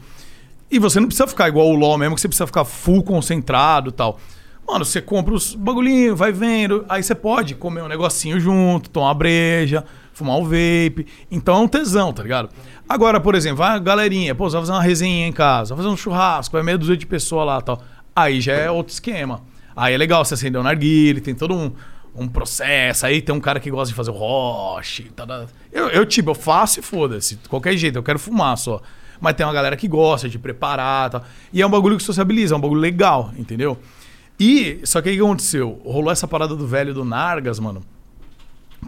E 0.75 0.79
você 0.81 0.99
não 0.99 1.07
precisa 1.07 1.29
ficar 1.29 1.47
igual 1.47 1.69
o 1.69 1.77
LoL 1.77 1.97
mesmo, 1.97 2.17
que 2.17 2.21
você 2.21 2.27
precisa 2.27 2.49
ficar 2.49 2.65
full 2.65 3.05
concentrado 3.05 3.91
e 3.91 3.93
tal. 3.93 4.19
Mano, 4.67 4.85
você 4.85 5.01
compra 5.01 5.33
os 5.33 5.55
bagulhinhos, 5.55 6.19
vai 6.19 6.33
vendo, 6.33 6.85
aí 6.89 7.01
você 7.01 7.15
pode 7.15 7.55
comer 7.55 7.81
um 7.81 7.87
negocinho 7.87 8.41
junto, 8.41 8.91
tomar 8.91 9.07
uma 9.07 9.15
breja, 9.15 9.85
fumar 10.13 10.37
um 10.37 10.43
vape. 10.43 11.07
Então 11.31 11.55
é 11.55 11.59
um 11.61 11.69
tesão, 11.69 12.13
tá 12.13 12.25
ligado? 12.25 12.49
Agora, 12.89 13.21
por 13.21 13.37
exemplo, 13.37 13.59
vai 13.59 13.77
a 13.77 13.79
galerinha, 13.79 14.35
pô, 14.35 14.51
você 14.51 14.55
vai 14.55 14.63
fazer 14.63 14.73
uma 14.73 14.83
resenha 14.83 15.29
em 15.29 15.33
casa, 15.33 15.77
vai 15.77 15.85
fazer 15.85 15.95
um 15.95 15.97
churrasco, 15.97 16.53
vai 16.53 16.65
meia 16.65 16.77
dúzia 16.77 16.97
de 16.97 17.07
pessoas 17.07 17.47
lá 17.47 17.61
tal. 17.61 17.81
Aí 18.17 18.41
já 18.41 18.55
é 18.55 18.69
outro 18.69 18.93
esquema. 18.93 19.43
Aí 19.77 19.95
é 19.95 19.97
legal 19.97 20.25
você 20.25 20.35
acender 20.35 20.61
um 20.61 20.65
narguile, 20.65 21.21
tem 21.21 21.37
todo 21.37 21.55
um, 21.55 21.71
um 22.17 22.27
processo, 22.27 23.07
aí 23.07 23.23
tem 23.23 23.33
um 23.33 23.41
cara 23.41 23.61
que 23.61 23.71
gosta 23.71 23.93
de 23.93 23.95
fazer 23.95 24.11
o 24.11 24.15
roche. 24.15 25.05
Tá, 25.15 25.25
tá. 25.25 25.47
Eu, 25.71 25.89
eu, 25.91 26.05
tipo, 26.05 26.31
eu 26.31 26.35
faço 26.35 26.81
e 26.81 26.83
foda-se, 26.83 27.37
de 27.37 27.49
qualquer 27.49 27.77
jeito, 27.77 27.97
eu 27.97 28.03
quero 28.03 28.19
fumar 28.19 28.59
só. 28.59 28.83
Mas 29.25 29.35
tem 29.35 29.45
uma 29.45 29.53
galera 29.53 29.77
que 29.77 29.89
gosta 29.89 30.29
de 30.29 30.39
preparar 30.39 31.09
e 31.09 31.11
tal. 31.13 31.25
E 31.53 31.61
é 31.63 31.67
um 31.67 31.71
bagulho 31.71 31.97
que 31.97 32.03
sociabiliza, 32.03 32.55
é 32.55 32.59
um 32.59 32.61
bagulho 32.61 32.81
legal, 32.81 33.33
entendeu? 33.37 33.77
E, 34.39 34.81
só 34.85 35.01
que 35.01 35.09
aí 35.09 35.15
o 35.17 35.19
que 35.19 35.25
aconteceu? 35.25 35.81
Rolou 35.85 36.11
essa 36.11 36.27
parada 36.29 36.55
do 36.55 36.67
velho 36.67 36.93
do 36.95 37.05
Nargas, 37.05 37.59
mano. 37.59 37.83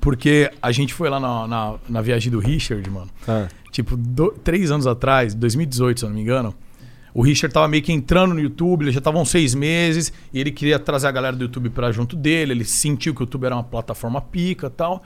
Porque 0.01 0.51
a 0.61 0.71
gente 0.73 0.93
foi 0.93 1.09
lá 1.09 1.19
na, 1.19 1.47
na, 1.49 1.75
na 1.89 2.03
viagem 2.03 2.31
do 2.31 2.39
Richard, 2.39 2.89
mano. 2.91 3.09
Ah. 3.27 3.49
Tipo, 3.71 3.97
do- 3.97 4.33
três 4.45 4.71
anos 4.71 4.87
atrás, 4.87 5.35
2018, 5.35 6.01
se 6.01 6.05
eu 6.07 6.09
não 6.11 6.17
me 6.17 6.23
engano. 6.23 6.55
O 7.15 7.23
Richard 7.23 7.53
tava 7.53 7.67
meio 7.67 7.83
que 7.83 7.93
entrando 7.93 8.35
no 8.35 8.41
YouTube, 8.41 8.83
ele 8.83 8.93
já 8.93 9.01
tava 9.01 9.19
uns 9.19 9.31
seis 9.31 9.55
meses, 9.55 10.13
e 10.35 10.39
ele 10.39 10.51
queria 10.51 10.79
trazer 10.79 11.07
a 11.07 11.11
galera 11.11 11.35
do 11.35 11.45
YouTube 11.45 11.71
pra 11.71 11.91
junto 11.91 12.15
dele. 12.15 12.53
Ele 12.53 12.65
sentiu 12.65 13.15
que 13.15 13.21
o 13.21 13.25
YouTube 13.25 13.45
era 13.47 13.55
uma 13.57 13.65
plataforma 13.65 14.21
pica 14.21 14.67
e 14.67 14.71
tal. 14.71 15.03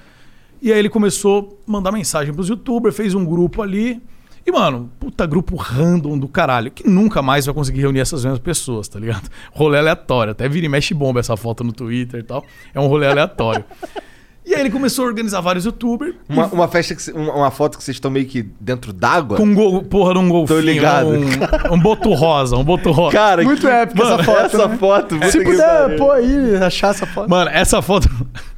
E 0.60 0.72
aí 0.72 0.78
ele 0.78 0.88
começou 0.88 1.56
a 1.66 1.70
mandar 1.70 1.92
mensagem 1.92 2.34
pros 2.34 2.48
youtubers, 2.48 2.96
fez 2.96 3.14
um 3.14 3.24
grupo 3.24 3.62
ali. 3.62 4.02
E, 4.46 4.50
mano, 4.50 4.90
puta 4.98 5.26
grupo 5.26 5.54
random 5.56 6.18
do 6.18 6.26
caralho, 6.26 6.70
que 6.70 6.88
nunca 6.88 7.20
mais 7.22 7.46
vai 7.46 7.54
conseguir 7.54 7.80
reunir 7.82 8.00
essas 8.00 8.24
mesmas 8.24 8.40
pessoas, 8.40 8.88
tá 8.88 8.98
ligado? 8.98 9.28
Rolê 9.52 9.78
aleatório. 9.78 10.32
Até 10.32 10.48
vira 10.48 10.66
e 10.66 10.68
mexe 10.68 10.94
bomba 10.94 11.20
essa 11.20 11.36
foto 11.36 11.62
no 11.62 11.72
Twitter 11.72 12.20
e 12.20 12.22
tal. 12.22 12.44
É 12.74 12.80
um 12.80 12.86
rolê 12.86 13.06
aleatório. 13.06 13.64
e 14.44 14.54
aí 14.54 14.60
ele 14.60 14.70
começou 14.70 15.04
a 15.04 15.08
organizar 15.08 15.40
vários 15.42 15.66
youtubers. 15.66 16.14
Uma, 16.28 16.46
uma 16.46 16.68
festa, 16.68 16.94
que, 16.94 17.02
cê- 17.02 17.12
uma, 17.12 17.32
uma 17.34 17.50
foto 17.50 17.76
que 17.76 17.84
vocês 17.84 17.96
estão 17.96 18.10
meio 18.10 18.24
que 18.26 18.42
dentro 18.58 18.92
d'água. 18.94 19.36
Com 19.36 19.44
um 19.44 19.54
gol, 19.54 19.82
porra 19.82 20.14
de 20.14 20.18
um 20.20 20.28
golfinho. 20.28 20.60
ligado. 20.60 21.08
Um, 21.10 21.74
um 21.74 21.78
boto 21.78 22.12
rosa, 22.14 22.56
um 22.56 22.64
boto 22.64 22.90
rosa. 22.90 23.12
Cara, 23.12 23.42
Muito 23.42 23.60
que- 23.60 23.66
épica 23.68 24.02
essa 24.02 24.24
foto, 24.24 24.40
Essa 24.46 24.68
né? 24.68 24.76
foto, 24.78 25.18
Se 25.30 25.44
puder 25.44 25.96
pôr 25.98 26.12
aí, 26.12 26.56
achar 26.56 26.90
essa 26.90 27.06
foto. 27.06 27.28
Mano, 27.28 27.50
essa 27.50 27.80
foto. 27.82 28.08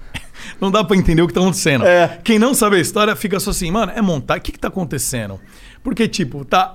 Não 0.60 0.70
dá 0.70 0.84
pra 0.84 0.96
entender 0.96 1.20
o 1.22 1.26
que 1.26 1.34
tá 1.34 1.40
acontecendo. 1.40 1.84
É. 1.84 2.20
Quem 2.22 2.38
não 2.38 2.54
sabe 2.54 2.76
a 2.76 2.78
história 2.78 3.16
fica 3.16 3.40
só 3.40 3.50
assim, 3.50 3.68
mano, 3.72 3.90
é 3.96 4.00
montar. 4.00 4.38
O 4.38 4.40
que 4.40 4.52
que 4.52 4.58
tá 4.60 4.68
acontecendo? 4.68 5.40
Porque, 5.82 6.06
tipo, 6.08 6.44
tá 6.44 6.74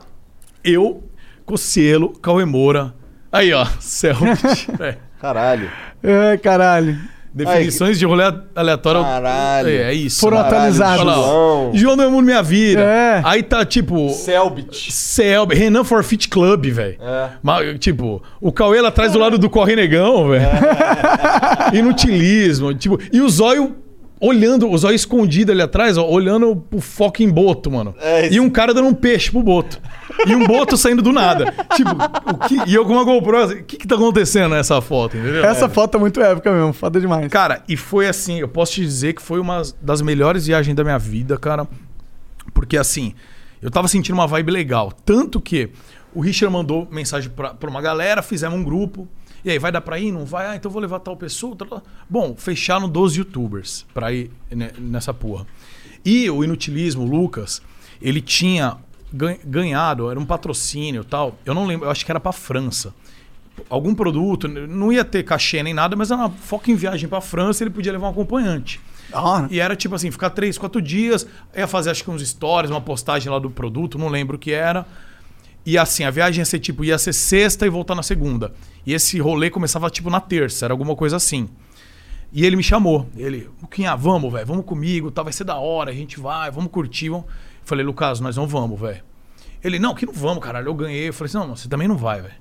eu, 0.63 1.03
Cocielo, 1.45 2.09
Cauê 2.19 2.45
Moura. 2.45 2.93
Aí, 3.31 3.53
ó, 3.53 3.65
selfie. 3.79 4.27
É. 4.79 4.97
Caralho. 5.19 5.69
É, 6.03 6.37
caralho. 6.37 6.97
Definições 7.33 7.99
de 7.99 8.05
rolê 8.05 8.23
aleatório. 8.55 9.03
Caralho. 9.03 9.69
É, 9.69 9.89
é 9.89 9.93
isso. 9.93 10.19
Foram 10.19 10.39
atualizados. 10.39 11.03
João. 11.03 11.71
João 11.73 11.97
do 11.97 12.09
Mundo 12.09 12.25
Minha 12.25 12.41
Vida. 12.41 12.81
É. 12.81 13.21
Aí 13.23 13.43
tá, 13.43 13.63
tipo. 13.63 14.09
Selbit. 14.09 14.91
Selby, 14.91 15.53
Renan 15.53 15.83
Forfeit 15.83 16.27
Club, 16.29 16.65
velho. 16.65 16.97
É. 16.99 17.29
Mas, 17.43 17.77
Tipo, 17.79 18.23
o 18.41 18.51
Cauê 18.51 18.81
lá 18.81 18.89
atrás 18.89 19.11
do 19.11 19.19
lado 19.19 19.37
do 19.37 19.49
Corre 19.49 19.75
Negão, 19.75 20.29
velho. 20.29 20.47
Inutilismo. 21.73 22.73
Tipo, 22.73 22.99
e 23.11 23.21
o 23.21 23.29
zóio 23.29 23.75
olhando, 24.19 24.69
o 24.69 24.77
zóio 24.77 24.95
escondido 24.95 25.51
ali 25.51 25.62
atrás, 25.62 25.97
ó, 25.97 26.08
olhando 26.08 26.56
pro 26.56 26.82
fucking 26.82 27.30
boto, 27.30 27.71
mano. 27.71 27.95
É 27.99 28.25
isso. 28.25 28.36
e 28.36 28.39
um 28.39 28.49
cara 28.49 28.73
dando 28.73 28.88
um 28.88 28.93
peixe 28.93 29.32
pro 29.32 29.41
boto. 29.43 29.80
E 30.25 30.36
um 30.36 30.45
boto 30.45 30.75
saindo 30.75 31.01
do 31.01 31.12
nada. 31.12 31.53
Tipo, 31.75 31.91
o 31.91 32.47
que, 32.47 32.69
e 32.69 32.73
eu 32.73 32.86
com 32.86 32.93
uma 32.93 33.03
GoPro, 33.03 33.38
assim, 33.38 33.56
o 33.56 33.63
que 33.63 33.77
que 33.77 33.88
tá 33.88 33.95
acontecendo 33.95 34.56
nessa 34.56 34.82
foto, 34.82 35.15
entendeu? 35.17 35.43
Essa 35.45 35.69
foto 35.69 35.97
é 35.97 35.99
muito 35.99 36.19
épica 36.21 36.51
mesmo, 36.51 36.73
foda 36.73 36.99
demais. 36.99 37.27
Cara, 37.27 37.62
e 37.67 37.77
foi 37.77 38.08
assim, 38.08 38.39
eu 38.39 38.47
posso 38.47 38.73
te 38.73 38.82
dizer 38.82 39.13
que 39.13 39.21
foi 39.21 39.39
uma 39.39 39.62
das 39.82 40.01
melhores 40.01 40.47
viagens 40.47 40.75
da 40.75 40.84
minha 40.84 40.97
vida, 40.97 41.38
cara. 41.38 41.67
Porque 42.53 42.77
assim, 42.77 43.13
eu 43.62 43.69
tava 43.69 43.88
sentindo 43.88 44.15
uma 44.15 44.25
vibe 44.27 44.51
legal. 44.51 44.91
Tanto 45.06 45.39
que 45.39 45.69
o 46.13 46.21
Richard 46.21 46.51
mandou 46.51 46.88
mensagem 46.89 47.30
pra, 47.30 47.53
pra 47.53 47.69
uma 47.69 47.82
galera, 47.82 48.21
fizemos 48.21 48.58
um 48.58 48.63
grupo. 48.63 49.08
E 49.47 49.51
aí, 49.51 49.60
vai 49.60 49.71
dar 49.71 49.79
pra 49.81 49.97
ir? 49.97 50.12
Não 50.12 50.25
vai? 50.25 50.45
Ah, 50.47 50.55
então 50.57 50.69
vou 50.69 50.81
levar 50.81 50.99
tal 50.99 51.15
pessoa. 51.15 51.55
tal. 51.55 51.81
Bom, 52.10 52.36
fecharam 52.38 52.89
12 52.89 53.19
youtubers 53.19 53.86
pra 53.93 54.12
ir 54.12 54.29
ne- 54.51 54.71
nessa 54.77 55.13
porra. 55.13 55.47
E 56.03 56.29
o 56.29 56.43
Inutilismo, 56.43 57.03
o 57.03 57.05
Lucas, 57.10 57.62
ele 58.01 58.19
tinha 58.21 58.75
gan- 59.12 59.38
ganhado, 59.45 60.12
era 60.12 60.19
um 60.19 60.25
patrocínio 60.25 61.01
e 61.01 61.05
tal. 61.05 61.38
Eu 61.45 61.53
não 61.53 61.65
lembro, 61.65 61.86
eu 61.88 61.91
acho 61.91 62.05
que 62.05 62.12
era 62.12 62.19
pra 62.19 62.31
França 62.33 62.93
algum 63.69 63.95
produto, 63.95 64.47
não 64.47 64.91
ia 64.91 65.03
ter 65.03 65.23
cachê 65.23 65.63
nem 65.63 65.73
nada, 65.73 65.95
mas 65.95 66.12
era 66.12 66.19
uma 66.21 66.29
foca 66.29 66.69
em 66.69 66.75
viagem 66.75 67.10
pra 67.10 67.19
França, 67.19 67.63
ele 67.63 67.71
podia 67.71 67.91
levar 67.91 68.07
um 68.07 68.12
acompanhante. 68.12 68.79
Hora. 69.12 69.47
E 69.49 69.60
era 69.60 69.75
tipo 69.75 69.95
assim, 69.95 70.12
ficar 70.12 70.29
três, 70.29 70.57
quatro 70.60 70.79
dias, 70.81 71.25
ia 71.55 71.65
fazer 71.65 71.89
acho 71.89 72.03
que 72.03 72.12
uns 72.12 72.21
stories, 72.27 72.69
uma 72.69 72.79
postagem 72.81 73.31
lá 73.31 73.39
do 73.39 73.49
produto, 73.49 73.97
não 73.97 74.10
lembro 74.10 74.36
o 74.36 74.39
que 74.39 74.51
era. 74.51 74.86
E 75.67 75.77
assim, 75.77 76.06
a 76.06 76.10
viagem 76.10 76.39
ia 76.39 76.45
ser 76.45 76.60
tipo, 76.60 76.86
ia 76.86 76.97
ser 76.97 77.12
sexta 77.12 77.65
e 77.65 77.69
voltar 77.69 77.93
na 77.93 78.01
segunda. 78.01 78.53
E 78.86 78.93
esse 78.93 79.19
rolê 79.19 79.49
começava 79.49 79.89
tipo 79.89 80.10
na 80.10 80.21
terça, 80.21 80.63
era 80.63 80.73
alguma 80.73 80.95
coisa 80.95 81.17
assim. 81.17 81.49
E 82.32 82.45
ele 82.45 82.56
me 82.56 82.63
chamou. 82.63 83.06
Ele, 83.17 83.49
Luquinha, 83.62 83.93
vamos, 83.93 84.32
velho, 84.32 84.45
vamos 84.45 84.63
comigo, 84.63 85.12
tá, 85.12 85.23
vai 85.23 85.34
ser 85.34 85.43
da 85.43 85.58
hora, 85.58 85.91
a 85.91 85.93
gente 85.93 86.21
vai, 86.21 86.49
vamos 86.49 86.71
curtir. 86.71 87.10
Vamos. 87.10 87.25
Falei, 87.65 87.86
Lucas, 87.86 88.21
nós 88.21 88.38
não 88.38 88.47
vamos, 88.47 88.80
velho. 88.80 89.03
Ele, 89.62 89.77
não, 89.77 89.93
que 89.93 90.06
não 90.06 90.13
vamos, 90.13 90.41
caralho, 90.41 90.69
eu 90.69 90.73
ganhei. 90.73 91.10
Eu 91.10 91.13
falei 91.13 91.27
assim, 91.27 91.38
não, 91.38 91.53
você 91.53 91.67
também 91.67 91.86
não 91.89 91.97
vai, 91.97 92.21
velho. 92.21 92.36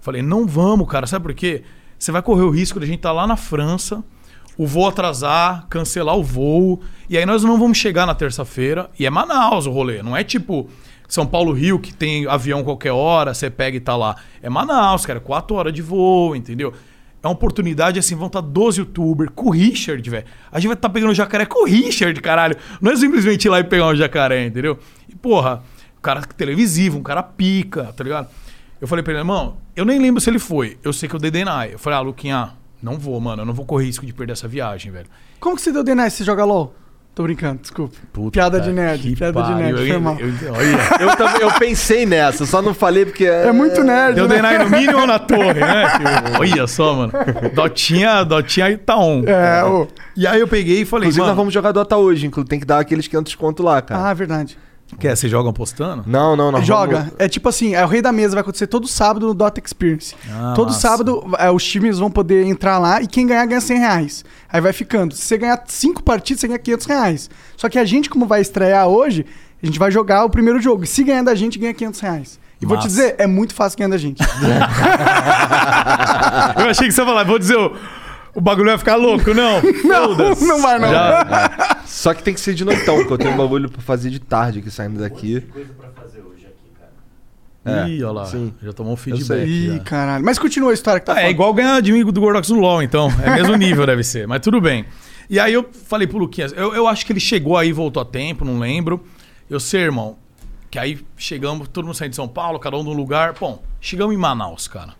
Falei, 0.00 0.20
não 0.20 0.44
vamos, 0.44 0.88
cara, 0.88 1.06
sabe 1.06 1.24
por 1.24 1.34
quê? 1.34 1.62
Você 1.96 2.10
vai 2.10 2.20
correr 2.20 2.42
o 2.42 2.50
risco 2.50 2.80
de 2.80 2.84
a 2.84 2.88
gente 2.88 2.98
estar 2.98 3.12
lá 3.12 3.28
na 3.28 3.36
França, 3.36 4.02
o 4.58 4.66
voo 4.66 4.88
atrasar, 4.88 5.68
cancelar 5.68 6.16
o 6.16 6.24
voo, 6.24 6.80
e 7.08 7.16
aí 7.16 7.24
nós 7.24 7.44
não 7.44 7.60
vamos 7.60 7.78
chegar 7.78 8.06
na 8.06 8.14
terça-feira, 8.16 8.90
e 8.98 9.06
é 9.06 9.10
Manaus 9.10 9.66
o 9.66 9.70
rolê, 9.70 10.02
não 10.02 10.16
é 10.16 10.24
tipo 10.24 10.68
São 11.12 11.26
Paulo 11.26 11.52
Rio, 11.52 11.78
que 11.78 11.92
tem 11.92 12.26
avião 12.26 12.64
qualquer 12.64 12.92
hora, 12.92 13.34
você 13.34 13.50
pega 13.50 13.76
e 13.76 13.80
tá 13.80 13.94
lá. 13.94 14.16
É 14.40 14.48
Manaus, 14.48 15.04
cara, 15.04 15.20
quatro 15.20 15.54
horas 15.54 15.70
de 15.70 15.82
voo, 15.82 16.34
entendeu? 16.34 16.72
É 17.22 17.26
uma 17.26 17.34
oportunidade, 17.34 17.98
assim, 17.98 18.14
vão 18.14 18.28
estar 18.28 18.40
12 18.40 18.80
youtubers 18.80 19.30
com 19.34 19.48
o 19.48 19.50
Richard, 19.50 20.08
velho. 20.08 20.24
A 20.50 20.58
gente 20.58 20.68
vai 20.68 20.74
estar 20.74 20.88
pegando 20.88 21.12
jacaré 21.12 21.44
com 21.44 21.64
o 21.64 21.66
Richard, 21.66 22.18
caralho. 22.22 22.56
Não 22.80 22.90
é 22.90 22.96
simplesmente 22.96 23.44
ir 23.44 23.50
lá 23.50 23.60
e 23.60 23.64
pegar 23.64 23.88
um 23.88 23.94
jacaré, 23.94 24.46
entendeu? 24.46 24.78
E, 25.06 25.14
porra, 25.14 25.62
um 25.98 26.00
cara 26.00 26.22
televisivo, 26.22 26.96
um 26.96 27.02
cara 27.02 27.22
pica, 27.22 27.92
tá 27.94 28.02
ligado? 28.02 28.28
Eu 28.80 28.88
falei 28.88 29.02
pra 29.02 29.12
ele, 29.12 29.20
irmão, 29.20 29.58
eu 29.76 29.84
nem 29.84 29.98
lembro 29.98 30.18
se 30.18 30.30
ele 30.30 30.38
foi. 30.38 30.78
Eu 30.82 30.94
sei 30.94 31.10
que 31.10 31.14
eu 31.14 31.20
dei 31.20 31.30
deny. 31.30 31.72
Eu 31.72 31.78
falei, 31.78 31.98
ah, 31.98 32.00
Luquinha, 32.00 32.52
não 32.82 32.98
vou, 32.98 33.20
mano. 33.20 33.42
Eu 33.42 33.46
não 33.46 33.52
vou 33.52 33.66
correr 33.66 33.84
risco 33.84 34.06
de 34.06 34.14
perder 34.14 34.32
essa 34.32 34.48
viagem, 34.48 34.90
velho. 34.90 35.08
Como 35.38 35.56
que 35.56 35.60
você 35.60 35.70
deu 35.70 35.84
DNS 35.84 36.16
se 36.16 36.24
joga 36.24 36.42
LOL? 36.42 36.74
Tô 37.14 37.24
brincando, 37.24 37.60
desculpa. 37.60 37.94
piada 38.32 38.58
de 38.58 38.72
nerd, 38.72 39.14
piada 39.16 39.32
de 39.42 39.48
pariu. 39.50 39.56
nerd, 39.58 39.80
Eu- 39.82 39.86
foi 39.86 39.98
mal. 39.98 40.16
eu- 40.18 40.28
olha, 40.54 41.02
Eu, 41.10 41.16
também, 41.16 41.42
eu 41.42 41.50
pensei 41.58 42.06
nessa, 42.06 42.46
só 42.46 42.62
não 42.62 42.72
falei 42.72 43.04
porque. 43.04 43.26
É 43.26 43.52
muito 43.52 43.84
nerd, 43.84 44.14
deu 44.14 44.26
né? 44.26 44.36
deny 44.36 44.58
no 44.64 44.70
mínimo 44.70 44.98
ou 45.00 45.06
na 45.06 45.18
torre, 45.18 45.60
né? 45.60 45.90
Tipo, 45.92 46.40
olha 46.40 46.66
só, 46.66 46.94
mano. 46.94 47.12
Dotinha, 47.54 48.24
Dotinha 48.24 48.78
tá 48.78 48.96
on. 48.96 49.24
É, 49.26 49.62
ô. 49.62 49.86
E 50.16 50.26
aí 50.26 50.40
eu 50.40 50.48
peguei 50.48 50.80
e 50.80 50.84
falei, 50.86 51.04
Inclusive, 51.08 51.20
mano... 51.20 51.30
nós 51.32 51.36
vamos 51.36 51.52
jogar 51.52 51.72
Dota 51.72 51.98
hoje, 51.98 52.30
tem 52.48 52.58
que 52.58 52.64
dar 52.66 52.78
aqueles 52.78 53.06
500 53.06 53.34
conto 53.34 53.62
lá, 53.62 53.82
cara. 53.82 54.08
Ah, 54.08 54.14
verdade. 54.14 54.56
Quer? 54.98 55.16
Vocês 55.16 55.30
jogam 55.30 55.50
apostando? 55.50 56.04
Não, 56.06 56.36
não, 56.36 56.52
não. 56.52 56.62
Joga. 56.62 56.96
vamos- 56.98 57.12
É 57.18 57.28
tipo 57.28 57.48
assim, 57.48 57.74
é 57.74 57.84
o 57.84 57.88
Rei 57.88 58.00
da 58.02 58.12
Mesa, 58.12 58.34
vai 58.34 58.42
acontecer 58.42 58.66
todo 58.66 58.86
sábado 58.86 59.26
no 59.26 59.34
Dota 59.34 59.60
Experience. 59.64 60.14
Ah, 60.30 60.52
todo 60.54 60.68
massa. 60.68 60.80
sábado 60.80 61.24
é, 61.38 61.50
os 61.50 61.64
times 61.64 61.98
vão 61.98 62.10
poder 62.10 62.46
entrar 62.46 62.78
lá 62.78 63.00
e 63.02 63.06
quem 63.06 63.26
ganhar 63.26 63.44
ganha 63.46 63.60
100 63.60 63.78
reais. 63.78 64.24
Aí 64.52 64.60
vai 64.60 64.72
ficando. 64.72 65.14
Se 65.14 65.22
você 65.22 65.38
ganhar 65.38 65.60
5 65.66 66.02
partidas, 66.02 66.40
você 66.40 66.46
ganha 66.48 66.58
500 66.58 66.86
reais. 66.86 67.30
Só 67.56 67.68
que 67.68 67.78
a 67.78 67.84
gente, 67.84 68.08
como 68.10 68.26
vai 68.26 68.40
estrear 68.40 68.86
hoje, 68.86 69.26
a 69.62 69.66
gente 69.66 69.78
vai 69.78 69.90
jogar 69.90 70.24
o 70.24 70.30
primeiro 70.30 70.60
jogo. 70.60 70.84
E 70.84 70.86
se 70.86 71.02
ganhar 71.02 71.22
da 71.24 71.34
gente, 71.34 71.58
ganha 71.58 71.74
500 71.74 72.00
reais. 72.00 72.38
E 72.60 72.66
vou 72.66 72.76
te 72.78 72.86
dizer, 72.86 73.16
é 73.18 73.26
muito 73.26 73.54
fácil 73.54 73.76
ganhar 73.78 73.90
da 73.90 73.98
gente. 73.98 74.22
Eu 76.58 76.68
achei 76.70 76.86
que 76.86 76.92
você 76.92 77.00
ia 77.00 77.06
falar, 77.06 77.24
vou 77.24 77.38
dizer, 77.38 77.56
o, 77.56 77.72
o 78.34 78.40
bagulho 78.40 78.68
vai 78.68 78.78
ficar 78.78 78.96
louco, 78.96 79.32
não. 79.34 79.60
não, 79.84 80.34
não 80.46 80.62
vai 80.62 80.78
não. 80.78 80.90
Já- 80.90 81.78
Só 81.86 82.14
que 82.14 82.22
tem 82.22 82.32
que 82.34 82.40
ser 82.40 82.54
de 82.54 82.64
noitão, 82.64 83.04
que 83.06 83.12
eu 83.12 83.18
tenho 83.18 83.32
um 83.34 83.36
bagulho 83.36 83.70
pra 83.70 83.82
fazer 83.82 84.10
de 84.10 84.18
tarde 84.18 84.60
aqui 84.60 84.70
saindo 84.70 85.00
daqui. 85.00 85.46
É, 87.64 87.86
Ih, 87.88 88.02
olha 88.02 88.12
lá. 88.12 88.26
sim. 88.26 88.52
Já 88.60 88.72
tomou 88.72 88.92
um 88.94 88.96
feedback. 88.96 89.46
Ih, 89.46 89.76
já. 89.76 89.78
caralho. 89.84 90.24
Mas 90.24 90.36
continua 90.38 90.72
a 90.72 90.74
história 90.74 90.98
que 90.98 91.06
tá 91.06 91.14
Ah, 91.14 91.22
é 91.22 91.30
igual 91.30 91.54
ganhar 91.54 91.80
de 91.80 91.92
amigo 91.92 92.10
do 92.10 92.20
Gordox 92.20 92.48
no 92.48 92.58
LoL, 92.58 92.82
então. 92.82 93.08
É 93.22 93.30
mesmo 93.36 93.54
nível, 93.54 93.86
deve 93.86 94.02
ser. 94.02 94.26
Mas 94.26 94.40
tudo 94.40 94.60
bem. 94.60 94.84
E 95.30 95.38
aí 95.38 95.52
eu 95.52 95.68
falei 95.86 96.06
pro 96.08 96.18
Luquinhas, 96.18 96.52
eu, 96.56 96.74
eu 96.74 96.88
acho 96.88 97.06
que 97.06 97.12
ele 97.12 97.20
chegou 97.20 97.56
aí, 97.56 97.72
voltou 97.72 98.02
a 98.02 98.04
tempo, 98.04 98.44
não 98.44 98.58
lembro. 98.58 99.04
Eu 99.48 99.60
sei, 99.60 99.82
irmão, 99.82 100.16
que 100.70 100.78
aí 100.78 100.98
chegamos, 101.16 101.68
todo 101.68 101.84
mundo 101.84 101.94
saindo 101.94 102.10
de 102.10 102.16
São 102.16 102.26
Paulo, 102.26 102.58
cada 102.58 102.76
um 102.76 102.82
num 102.82 102.92
lugar. 102.92 103.34
Bom, 103.38 103.62
chegamos 103.80 104.12
em 104.14 104.18
Manaus, 104.18 104.66
cara. 104.66 104.94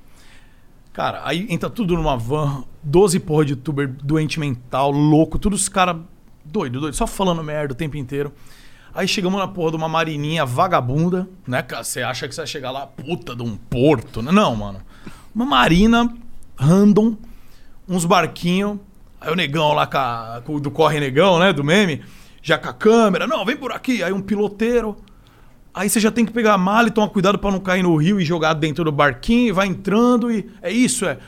Cara, 0.92 1.22
aí 1.24 1.46
entra 1.48 1.70
tudo 1.70 1.94
numa 1.94 2.16
van, 2.16 2.64
12 2.82 3.18
porra 3.20 3.44
de 3.46 3.52
youtuber 3.52 3.88
doente 3.88 4.38
mental, 4.38 4.90
louco, 4.90 5.38
todos 5.38 5.62
os 5.62 5.68
caras 5.68 5.96
doido, 6.44 6.80
doido, 6.80 6.94
só 6.94 7.06
falando 7.06 7.42
merda 7.42 7.72
o 7.72 7.76
tempo 7.76 7.96
inteiro. 7.96 8.32
Aí 8.94 9.08
chegamos 9.08 9.38
na 9.40 9.48
porra 9.48 9.70
de 9.70 9.76
uma 9.78 9.88
marininha 9.88 10.44
vagabunda, 10.44 11.26
né? 11.46 11.64
Você 11.82 12.02
acha 12.02 12.28
que 12.28 12.34
você 12.34 12.42
vai 12.42 12.46
chegar 12.46 12.70
lá, 12.70 12.86
puta 12.86 13.34
de 13.34 13.42
um 13.42 13.56
porto, 13.56 14.20
né? 14.20 14.30
Não, 14.30 14.54
mano. 14.54 14.80
Uma 15.34 15.46
marina 15.46 16.12
random, 16.58 17.16
uns 17.88 18.04
barquinhos. 18.04 18.78
Aí 19.18 19.32
o 19.32 19.34
negão 19.34 19.72
lá 19.72 19.86
com 19.86 19.96
a- 19.96 20.42
do 20.60 20.70
Corre 20.70 21.00
Negão, 21.00 21.38
né? 21.38 21.54
Do 21.54 21.64
meme. 21.64 22.02
Já 22.42 22.58
com 22.58 22.68
a 22.68 22.72
câmera. 22.74 23.26
Não, 23.26 23.42
vem 23.46 23.56
por 23.56 23.72
aqui. 23.72 24.02
Aí 24.02 24.12
um 24.12 24.20
piloteiro. 24.20 24.96
Aí 25.74 25.88
você 25.88 25.98
já 25.98 26.10
tem 26.10 26.24
que 26.24 26.32
pegar 26.32 26.52
a 26.54 26.58
mala 26.58 26.88
e 26.88 26.90
tomar 26.90 27.08
cuidado 27.08 27.38
pra 27.38 27.50
não 27.50 27.58
cair 27.58 27.82
no 27.82 27.96
rio 27.96 28.20
e 28.20 28.24
jogar 28.24 28.52
dentro 28.54 28.84
do 28.84 28.92
barquinho. 28.92 29.48
E 29.48 29.52
vai 29.52 29.66
entrando 29.66 30.30
e... 30.30 30.50
É 30.60 30.70
isso, 30.70 31.06
é... 31.06 31.18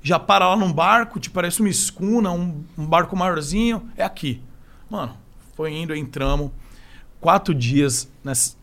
Já 0.00 0.18
para 0.18 0.48
lá 0.48 0.56
num 0.56 0.72
barco, 0.72 1.18
te 1.18 1.28
parece 1.30 1.60
uma 1.60 1.68
escuna, 1.68 2.30
um, 2.30 2.62
um 2.78 2.86
barco 2.86 3.16
maiorzinho. 3.16 3.88
É 3.96 4.04
aqui. 4.04 4.40
Mano, 4.88 5.16
foi 5.56 5.72
indo, 5.72 5.94
entramos. 5.94 6.50
Quatro 7.20 7.54
dias 7.54 8.08
nessa... 8.24 8.54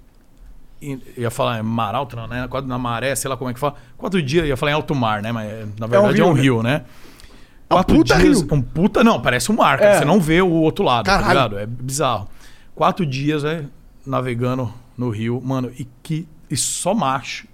Eu 0.82 1.00
ia 1.18 1.30
falar 1.30 1.60
em 1.60 1.64
mar 1.64 1.94
alto, 1.94 2.16
não, 2.16 2.26
né? 2.26 2.48
Na 2.66 2.78
maré, 2.78 3.14
sei 3.14 3.30
lá 3.30 3.36
como 3.36 3.50
é 3.50 3.54
que 3.54 3.60
fala. 3.60 3.76
Quatro 3.98 4.22
dias, 4.22 4.48
ia 4.48 4.56
falar 4.56 4.72
em 4.72 4.76
alto 4.76 4.96
mar, 4.96 5.22
né? 5.22 5.30
Mas 5.30 5.50
é, 5.50 5.68
na 5.78 5.88
verdade 5.88 6.22
é 6.22 6.26
um 6.26 6.32
rio, 6.32 6.64
né? 6.64 6.86
É 7.70 7.74
um 7.74 7.78
Quatro 7.78 7.98
puta 7.98 8.18
dias. 8.18 8.42
rio. 8.42 8.48
Um 8.54 8.62
puta, 8.62 9.04
não, 9.04 9.22
parece 9.22 9.52
um 9.52 9.56
mar. 9.56 9.82
É. 9.82 9.98
Você 9.98 10.06
não 10.06 10.22
vê 10.22 10.42
o 10.42 10.50
outro 10.50 10.86
lado, 10.86 11.06
tá 11.06 11.20
Caralho. 11.20 11.34
ligado? 11.34 11.60
É 11.60 11.66
bizarro. 11.66 12.30
Quatro 12.74 13.06
dias, 13.06 13.44
é, 13.44 13.66
navegando 14.10 14.74
no 14.98 15.10
rio, 15.10 15.40
mano, 15.42 15.72
e 15.78 15.88
que. 16.02 16.28
E 16.50 16.58
só 16.58 16.94
macho. 16.94 17.48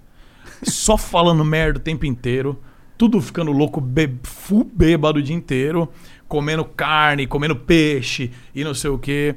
Só 0.62 0.96
falando 0.96 1.44
merda 1.46 1.78
o 1.78 1.82
tempo 1.82 2.06
inteiro. 2.06 2.58
Tudo 2.96 3.20
ficando 3.20 3.52
louco, 3.52 3.78
be, 3.80 4.10
full 4.22 4.64
bêbado 4.64 5.18
o 5.18 5.22
dia 5.22 5.36
inteiro. 5.36 5.88
Comendo 6.26 6.64
carne, 6.64 7.26
comendo 7.26 7.54
peixe 7.54 8.32
e 8.54 8.64
não 8.64 8.74
sei 8.74 8.90
o 8.90 8.98
quê. 8.98 9.36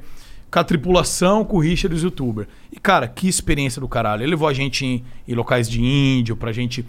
Com 0.50 0.58
a 0.58 0.64
tripulação, 0.64 1.44
com 1.44 1.58
o 1.58 1.60
Richard 1.60 1.94
e 1.94 1.96
os 1.96 2.02
youtubers. 2.02 2.48
E, 2.72 2.80
cara, 2.80 3.06
que 3.06 3.28
experiência 3.28 3.80
do 3.80 3.86
caralho. 3.86 4.22
Ele 4.22 4.30
levou 4.30 4.48
a 4.48 4.52
gente 4.52 4.84
em, 4.84 5.04
em 5.28 5.34
locais 5.34 5.68
de 5.68 5.80
índio 5.80 6.34
pra 6.36 6.50
gente 6.50 6.84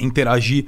interagir. 0.00 0.66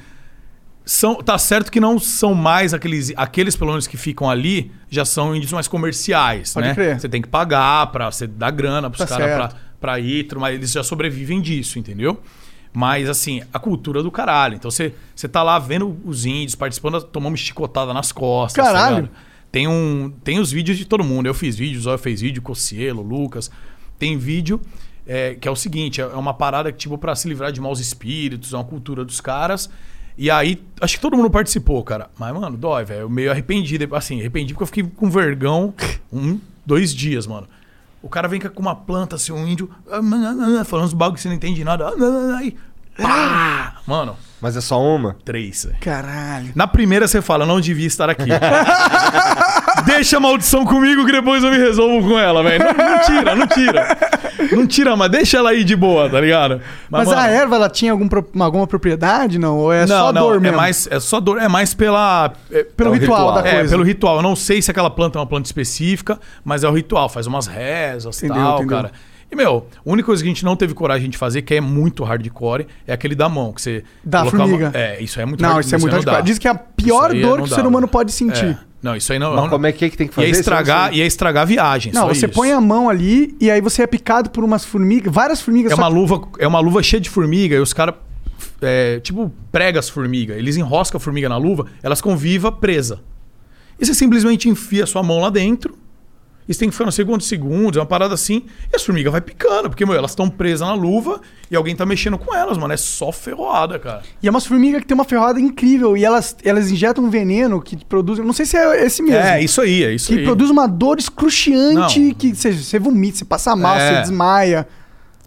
São, 0.84 1.16
tá 1.16 1.38
certo 1.38 1.70
que 1.70 1.78
não 1.78 1.98
são 1.98 2.34
mais 2.34 2.74
aqueles, 2.74 3.12
aqueles 3.16 3.54
pelo 3.54 3.70
menos 3.70 3.86
que 3.86 3.96
ficam 3.96 4.28
ali, 4.28 4.72
já 4.88 5.04
são 5.04 5.36
índios 5.36 5.52
mais 5.52 5.68
comerciais, 5.68 6.52
Pode 6.52 6.68
né? 6.68 6.74
crer. 6.74 7.00
Você 7.00 7.08
tem 7.08 7.22
que 7.22 7.28
pagar 7.28 7.86
pra 7.88 8.10
você 8.10 8.26
dar 8.26 8.50
grana 8.50 8.90
pros 8.90 9.06
Tá 9.08 9.16
caras 9.18 9.54
pra 9.80 10.00
ir, 10.00 10.26
mas 10.36 10.54
eles 10.54 10.72
já 10.72 10.82
sobrevivem 10.82 11.40
disso, 11.40 11.78
entendeu? 11.78 12.20
Mas 12.72 13.08
assim, 13.08 13.42
a 13.52 13.58
cultura 13.58 14.02
do 14.02 14.10
caralho. 14.10 14.54
Então 14.54 14.70
você, 14.70 14.94
você 15.14 15.28
tá 15.28 15.42
lá 15.42 15.58
vendo 15.58 15.96
os 16.04 16.24
índios 16.24 16.54
participando, 16.54 17.02
tomamos 17.02 17.40
chicotada 17.40 17.92
nas 17.92 18.12
costas. 18.12 18.64
tá 18.64 18.72
Caralho. 18.72 18.96
ligado? 18.96 19.10
tem, 19.50 19.66
um, 19.68 20.12
tem 20.22 20.38
os 20.38 20.50
vídeos 20.50 20.78
de 20.78 20.84
todo 20.84 21.02
mundo. 21.04 21.26
Eu 21.26 21.34
fiz 21.34 21.56
vídeos, 21.56 21.80
o 21.80 21.84
Zóio 21.84 21.98
fez 21.98 22.20
vídeo, 22.20 22.40
Cocielo, 22.42 23.02
Lucas. 23.02 23.50
Tem 23.98 24.16
vídeo 24.16 24.60
é, 25.06 25.34
que 25.34 25.48
é 25.48 25.50
o 25.50 25.56
seguinte: 25.56 26.00
é 26.00 26.06
uma 26.06 26.32
parada 26.34 26.70
que, 26.70 26.78
tipo, 26.78 26.96
pra 26.96 27.14
se 27.16 27.28
livrar 27.28 27.50
de 27.52 27.60
maus 27.60 27.80
espíritos, 27.80 28.52
é 28.52 28.56
uma 28.56 28.64
cultura 28.64 29.04
dos 29.04 29.20
caras. 29.20 29.68
E 30.20 30.30
aí, 30.30 30.62
acho 30.82 30.96
que 30.96 31.00
todo 31.00 31.16
mundo 31.16 31.30
participou, 31.30 31.82
cara. 31.82 32.10
Mas, 32.18 32.34
mano, 32.34 32.54
dói, 32.54 32.84
velho. 32.84 33.00
Eu 33.00 33.08
meio 33.08 33.30
arrependido. 33.30 33.96
Assim, 33.96 34.20
arrependi 34.20 34.52
porque 34.52 34.64
eu 34.64 34.66
fiquei 34.66 34.82
com 34.84 35.08
vergão 35.08 35.72
um, 36.12 36.38
dois 36.64 36.94
dias, 36.94 37.26
mano. 37.26 37.48
O 38.02 38.08
cara 38.10 38.28
vem 38.28 38.38
com 38.38 38.60
uma 38.60 38.76
planta, 38.76 39.16
assim, 39.16 39.32
um 39.32 39.48
índio, 39.48 39.70
ah, 39.90 40.64
falando 40.66 40.84
uns 40.84 40.92
bagulho 40.92 41.14
que 41.14 41.22
você 41.22 41.28
não 41.28 41.36
entende 41.36 41.64
nada. 41.64 41.88
ah, 41.88 42.36
Aí, 42.36 42.54
pá! 43.00 43.74
Mano, 43.86 44.16
Mas 44.40 44.56
é 44.56 44.60
só 44.60 44.80
uma? 44.80 45.16
três. 45.24 45.66
Caralho. 45.80 46.52
Na 46.54 46.66
primeira 46.66 47.06
você 47.08 47.20
fala, 47.20 47.44
não 47.46 47.60
devia 47.60 47.86
estar 47.86 48.08
aqui. 48.10 48.30
Deixa 49.86 50.16
a 50.16 50.20
maldição 50.20 50.64
comigo 50.64 51.04
que 51.06 51.12
depois 51.12 51.42
eu 51.42 51.50
me 51.50 51.56
resolvo 51.58 52.08
com 52.08 52.18
ela, 52.18 52.42
velho. 52.42 52.64
Não, 52.64 52.86
não 52.86 53.00
tira, 53.00 53.34
não 53.36 53.46
tira. 53.46 53.98
Não 54.52 54.66
tira, 54.66 54.96
mas 54.96 55.10
deixa 55.10 55.38
ela 55.38 55.50
aí 55.50 55.62
de 55.64 55.76
boa, 55.76 56.08
tá 56.08 56.20
ligado? 56.20 56.60
Mas, 56.88 57.06
mano, 57.08 57.20
a 57.20 57.28
erva, 57.28 57.56
ela 57.56 57.68
tinha 57.68 57.92
algum, 57.92 58.08
pro- 58.08 58.26
alguma 58.40 58.66
propriedade, 58.66 59.38
não? 59.38 59.56
Ou 59.58 59.72
é 59.72 59.86
não, 59.86 60.06
só 60.06 60.12
não, 60.12 60.22
dor 60.22 60.36
é 60.36 60.40
mesmo? 60.40 60.56
mais, 60.56 60.88
é 60.90 60.98
só 61.00 61.20
dor, 61.20 61.38
é 61.40 61.48
mais 61.48 61.72
pela 61.74 62.32
é, 62.50 62.64
Pelo 62.64 62.94
É 62.94 62.98
ritual, 62.98 63.18
ritual. 63.28 63.42
da 63.42 63.48
é, 63.48 63.54
coisa. 63.54 63.70
pelo 63.70 63.84
ritual. 63.84 64.16
Eu 64.16 64.22
não 64.22 64.34
sei 64.36 64.60
se 64.60 64.70
aquela 64.70 64.90
planta 64.90 65.18
é 65.18 65.20
uma 65.20 65.26
planta 65.26 65.46
específica, 65.46 66.18
mas 66.44 66.64
é 66.64 66.68
o 66.68 66.72
ritual. 66.72 67.08
Faz 67.08 67.26
umas 67.26 67.46
rezas 67.46 68.20
e 68.22 68.26
Entendeu, 68.26 68.42
tal, 68.44 68.54
entendeu. 68.58 68.76
cara. 68.76 68.92
E, 69.32 69.36
meu, 69.36 69.66
a 69.76 69.80
única 69.90 70.06
coisa 70.06 70.22
que 70.22 70.28
a 70.28 70.32
gente 70.32 70.44
não 70.44 70.56
teve 70.56 70.74
coragem 70.74 71.08
de 71.08 71.16
fazer, 71.16 71.42
que 71.42 71.54
é 71.54 71.60
muito 71.60 72.02
hardcore, 72.02 72.66
é 72.86 72.92
aquele 72.92 73.14
da 73.14 73.28
mão, 73.28 73.52
que 73.52 73.62
você... 73.62 73.84
Da 74.04 74.24
formiga. 74.24 74.72
É, 74.74 75.00
isso 75.00 75.20
é 75.20 75.24
muito 75.24 75.40
Não, 75.40 75.50
hard- 75.50 75.64
isso 75.64 75.74
é 75.74 75.78
muito 75.78 75.92
dá. 75.92 76.12
hardcore. 76.12 76.22
Diz 76.24 76.38
que 76.38 76.48
é 76.48 76.50
a 76.50 76.54
pior 76.56 77.06
Isso 77.10 77.16
aí 77.16 77.22
dor 77.22 77.36
que 77.38 77.44
o 77.44 77.54
ser 77.54 77.64
humano 77.66 77.86
pode 77.86 78.10
sentir. 78.10 78.44
É. 78.44 78.58
Não, 78.82 78.96
isso 78.96 79.12
aí 79.12 79.18
não... 79.20 79.30
Mas 79.34 79.42
não- 79.42 79.48
como 79.50 79.66
é 79.66 79.72
que 79.72 79.84
é 79.84 79.90
que 79.90 79.96
tem 79.96 80.08
que 80.08 80.14
fazer? 80.14 80.26
Ia 80.26 80.30
Isso 80.32 80.40
estragar, 80.40 80.92
ia 80.94 81.06
estragar 81.06 81.42
a 81.42 81.46
viagem. 81.46 81.92
Não, 81.92 82.02
só 82.02 82.08
você 82.08 82.26
isso. 82.26 82.34
põe 82.34 82.50
a 82.50 82.60
mão 82.60 82.88
ali 82.88 83.36
e 83.40 83.50
aí 83.50 83.60
você 83.60 83.82
é 83.82 83.86
picado 83.86 84.30
por 84.30 84.42
umas 84.42 84.64
formigas, 84.64 85.12
várias 85.12 85.40
formigas. 85.40 85.70
É 85.70 85.74
uma 85.76 85.86
que- 85.88 85.94
luva, 85.94 86.22
é 86.38 86.48
uma 86.48 86.58
luva 86.60 86.82
cheia 86.82 87.00
de 87.00 87.08
formiga 87.10 87.54
e 87.54 87.60
os 87.60 87.72
caras 87.72 87.94
é, 88.62 88.98
tipo 89.00 89.32
prega 89.52 89.78
as 89.78 89.88
formigas. 89.88 90.36
Eles 90.38 90.56
enroscam 90.56 90.96
a 90.96 91.00
formiga 91.00 91.28
na 91.28 91.36
luva, 91.36 91.66
elas 91.82 91.98
ficam 92.00 92.16
viva 92.16 92.50
presa. 92.50 93.00
E 93.78 93.86
você 93.86 93.94
simplesmente 93.94 94.48
enfia 94.48 94.84
a 94.84 94.86
sua 94.86 95.02
mão 95.02 95.20
lá 95.20 95.30
dentro. 95.30 95.78
E 96.50 96.52
você 96.52 96.58
tem 96.58 96.68
que 96.68 96.74
ficar 96.74 96.86
no 96.86 96.90
segundo 96.90 97.22
segundos, 97.22 97.76
é 97.76 97.80
uma 97.80 97.86
parada 97.86 98.12
assim. 98.12 98.42
E 98.72 98.74
as 98.74 98.82
formigas 98.82 99.12
vai 99.12 99.20
picando, 99.20 99.70
porque 99.70 99.86
meu, 99.86 99.94
elas 99.94 100.10
estão 100.10 100.28
presas 100.28 100.66
na 100.66 100.74
luva 100.74 101.20
e 101.48 101.54
alguém 101.54 101.76
tá 101.76 101.86
mexendo 101.86 102.18
com 102.18 102.34
elas, 102.34 102.58
mano. 102.58 102.74
É 102.74 102.76
só 102.76 103.12
ferroada, 103.12 103.78
cara. 103.78 104.02
E 104.20 104.26
é 104.26 104.30
umas 104.32 104.44
formigas 104.44 104.80
que 104.80 104.86
tem 104.88 104.96
uma 104.96 105.04
ferrada 105.04 105.38
incrível 105.40 105.96
e 105.96 106.04
elas, 106.04 106.36
elas 106.44 106.68
injetam 106.68 107.04
um 107.04 107.08
veneno 107.08 107.62
que 107.62 107.76
produz. 107.84 108.18
Não 108.18 108.32
sei 108.32 108.46
se 108.46 108.56
é 108.56 108.84
esse 108.84 109.00
mesmo. 109.00 109.18
É, 109.20 109.40
isso 109.40 109.60
aí, 109.60 109.84
é 109.84 109.94
isso 109.94 110.08
Que 110.12 110.18
aí. 110.18 110.24
produz 110.24 110.50
uma 110.50 110.66
dor 110.66 110.98
excruciante 110.98 112.00
Não. 112.00 112.14
que 112.14 112.34
você, 112.34 112.50
você 112.52 112.80
vomita, 112.80 113.18
você 113.18 113.24
passa 113.24 113.54
mal, 113.54 113.76
É. 113.76 113.94
você 113.94 114.00
desmaia. 114.00 114.66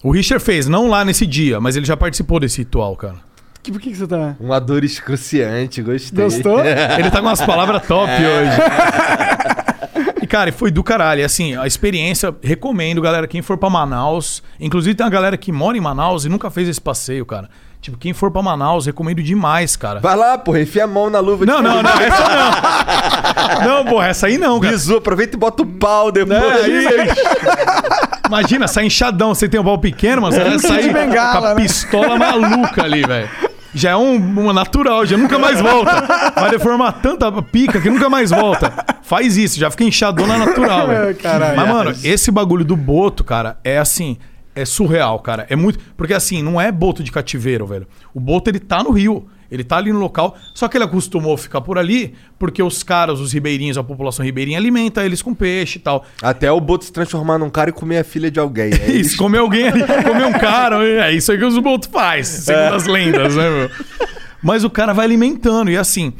O 0.03 0.11
Richard 0.11 0.43
fez, 0.43 0.67
não 0.67 0.89
lá 0.89 1.05
nesse 1.05 1.25
dia, 1.25 1.61
mas 1.61 1.77
ele 1.77 1.85
já 1.85 1.95
participou 1.95 2.37
desse 2.37 2.57
ritual, 2.57 2.97
cara. 2.97 3.15
Que, 3.63 3.71
por 3.71 3.79
que, 3.79 3.91
que 3.91 3.95
você 3.97 4.05
tá. 4.05 4.35
Uma 4.41 4.59
dor 4.59 4.83
excruciante, 4.83 5.81
gostei. 5.81 6.21
Gostou? 6.21 6.59
Ele 6.59 7.09
tá 7.09 7.21
com 7.21 7.27
umas 7.27 7.39
palavras 7.39 7.81
top 7.87 8.11
hoje. 8.11 9.62
E, 10.33 10.35
cara, 10.35 10.51
foi 10.51 10.71
do 10.71 10.83
caralho. 10.83 11.23
Assim, 11.23 11.55
a 11.55 11.67
experiência, 11.67 12.33
recomendo, 12.41 12.99
galera, 12.99 13.27
quem 13.27 13.43
for 13.43 13.55
pra 13.55 13.69
Manaus. 13.69 14.41
Inclusive, 14.59 14.95
tem 14.95 15.05
uma 15.05 15.11
galera 15.11 15.37
que 15.37 15.51
mora 15.51 15.77
em 15.77 15.79
Manaus 15.79 16.25
e 16.25 16.29
nunca 16.29 16.49
fez 16.49 16.67
esse 16.67 16.81
passeio, 16.81 17.23
cara. 17.23 17.47
Tipo, 17.79 17.97
quem 17.97 18.13
for 18.13 18.31
pra 18.31 18.41
Manaus, 18.41 18.87
recomendo 18.87 19.21
demais, 19.21 19.75
cara. 19.75 19.99
Vai 19.99 20.15
lá, 20.15 20.35
porra, 20.39 20.61
enfia 20.61 20.85
a 20.85 20.87
mão 20.87 21.07
na 21.07 21.19
luva. 21.19 21.45
Não, 21.45 21.57
de 21.57 21.63
não, 21.63 21.83
não, 21.83 21.89
essa 21.91 22.23
não. 22.29 23.63
Não, 23.63 23.85
porra, 23.85 24.07
essa 24.07 24.27
aí 24.27 24.37
não, 24.37 24.59
cara. 24.59 24.73
Bizu, 24.73 24.97
aproveita 24.97 25.35
e 25.35 25.39
bota 25.39 25.61
o 25.61 25.65
pau 25.65 26.11
depois. 26.11 26.39
Não, 26.41 26.49
aí- 26.51 26.87
Imagina, 28.27 28.67
sai 28.67 28.85
inchadão, 28.85 29.35
você 29.35 29.47
tem 29.47 29.59
um 29.59 29.63
pau 29.63 29.77
pequeno, 29.77 30.21
mano, 30.23 30.33
você 30.33 30.43
vai 30.43 30.57
sair 30.59 30.87
de 30.87 30.93
bengala, 30.93 31.39
com 31.39 31.45
a 31.45 31.53
né? 31.53 31.61
pistola 31.61 32.17
maluca 32.17 32.83
ali, 32.83 33.03
velho. 33.03 33.29
Já 33.73 33.91
é 33.91 33.95
um, 33.95 34.15
uma 34.15 34.53
natural, 34.53 35.05
já 35.05 35.17
nunca 35.17 35.39
mais 35.39 35.59
volta. 35.59 36.31
Vai 36.35 36.51
deformar 36.51 36.91
tanta 36.93 37.31
pica 37.41 37.81
que 37.81 37.89
nunca 37.89 38.09
mais 38.09 38.29
volta. 38.29 38.71
Faz 39.01 39.35
isso, 39.37 39.59
já 39.59 39.71
fica 39.71 39.83
inchadona 39.83 40.37
natural, 40.37 40.87
velho. 40.87 41.15
Caralho. 41.21 41.55
Mas, 41.57 41.69
mano, 41.69 41.95
esse 42.03 42.31
bagulho 42.31 42.63
do 42.63 42.75
boto, 42.75 43.23
cara, 43.23 43.57
é 43.63 43.77
assim, 43.77 44.17
é 44.55 44.65
surreal, 44.65 45.19
cara. 45.19 45.45
É 45.49 45.55
muito. 45.55 45.79
Porque 45.97 46.13
assim, 46.13 46.41
não 46.43 46.59
é 46.59 46.71
boto 46.71 47.03
de 47.03 47.11
cativeiro, 47.11 47.65
velho. 47.65 47.87
O 48.13 48.19
boto, 48.19 48.49
ele 48.49 48.59
tá 48.59 48.83
no 48.83 48.91
rio. 48.91 49.27
Ele 49.53 49.63
tá 49.63 49.77
ali 49.77 49.93
no 49.93 49.99
local, 49.99 50.35
só 50.51 50.67
que 50.67 50.75
ele 50.75 50.83
acostumou 50.83 51.37
ficar 51.37 51.61
por 51.61 51.77
ali, 51.77 52.15
porque 52.39 52.63
os 52.63 52.81
caras, 52.81 53.19
os 53.19 53.31
ribeirinhos, 53.31 53.77
a 53.77 53.83
população 53.83 54.25
ribeirinha 54.25 54.57
alimenta 54.57 55.05
eles 55.05 55.21
com 55.21 55.31
peixe 55.31 55.77
e 55.77 55.81
tal. 55.81 56.03
Até 56.23 56.51
o 56.51 56.59
Boto 56.59 56.85
se 56.85 56.91
transformar 56.91 57.37
num 57.37 57.51
cara 57.51 57.69
e 57.69 57.73
comer 57.73 57.99
a 57.99 58.03
filha 58.03 58.31
de 58.31 58.39
alguém. 58.39 58.71
É 58.83 58.91
Isso, 58.91 59.15
comer 59.15 59.37
alguém 59.37 59.67
ali, 59.67 59.83
comer 60.03 60.25
um 60.25 60.33
cara, 60.33 60.83
é 60.83 61.11
isso 61.11 61.31
aí 61.31 61.37
que 61.37 61.45
os 61.45 61.57
botos 61.59 61.87
faz, 61.87 62.27
segundo 62.27 62.75
as 62.75 62.85
lendas, 62.85 63.35
né, 63.35 63.49
meu? 63.49 63.69
Mas 64.41 64.63
o 64.63 64.69
cara 64.69 64.91
vai 64.93 65.05
alimentando, 65.05 65.69
e 65.69 65.77
assim, 65.77 66.13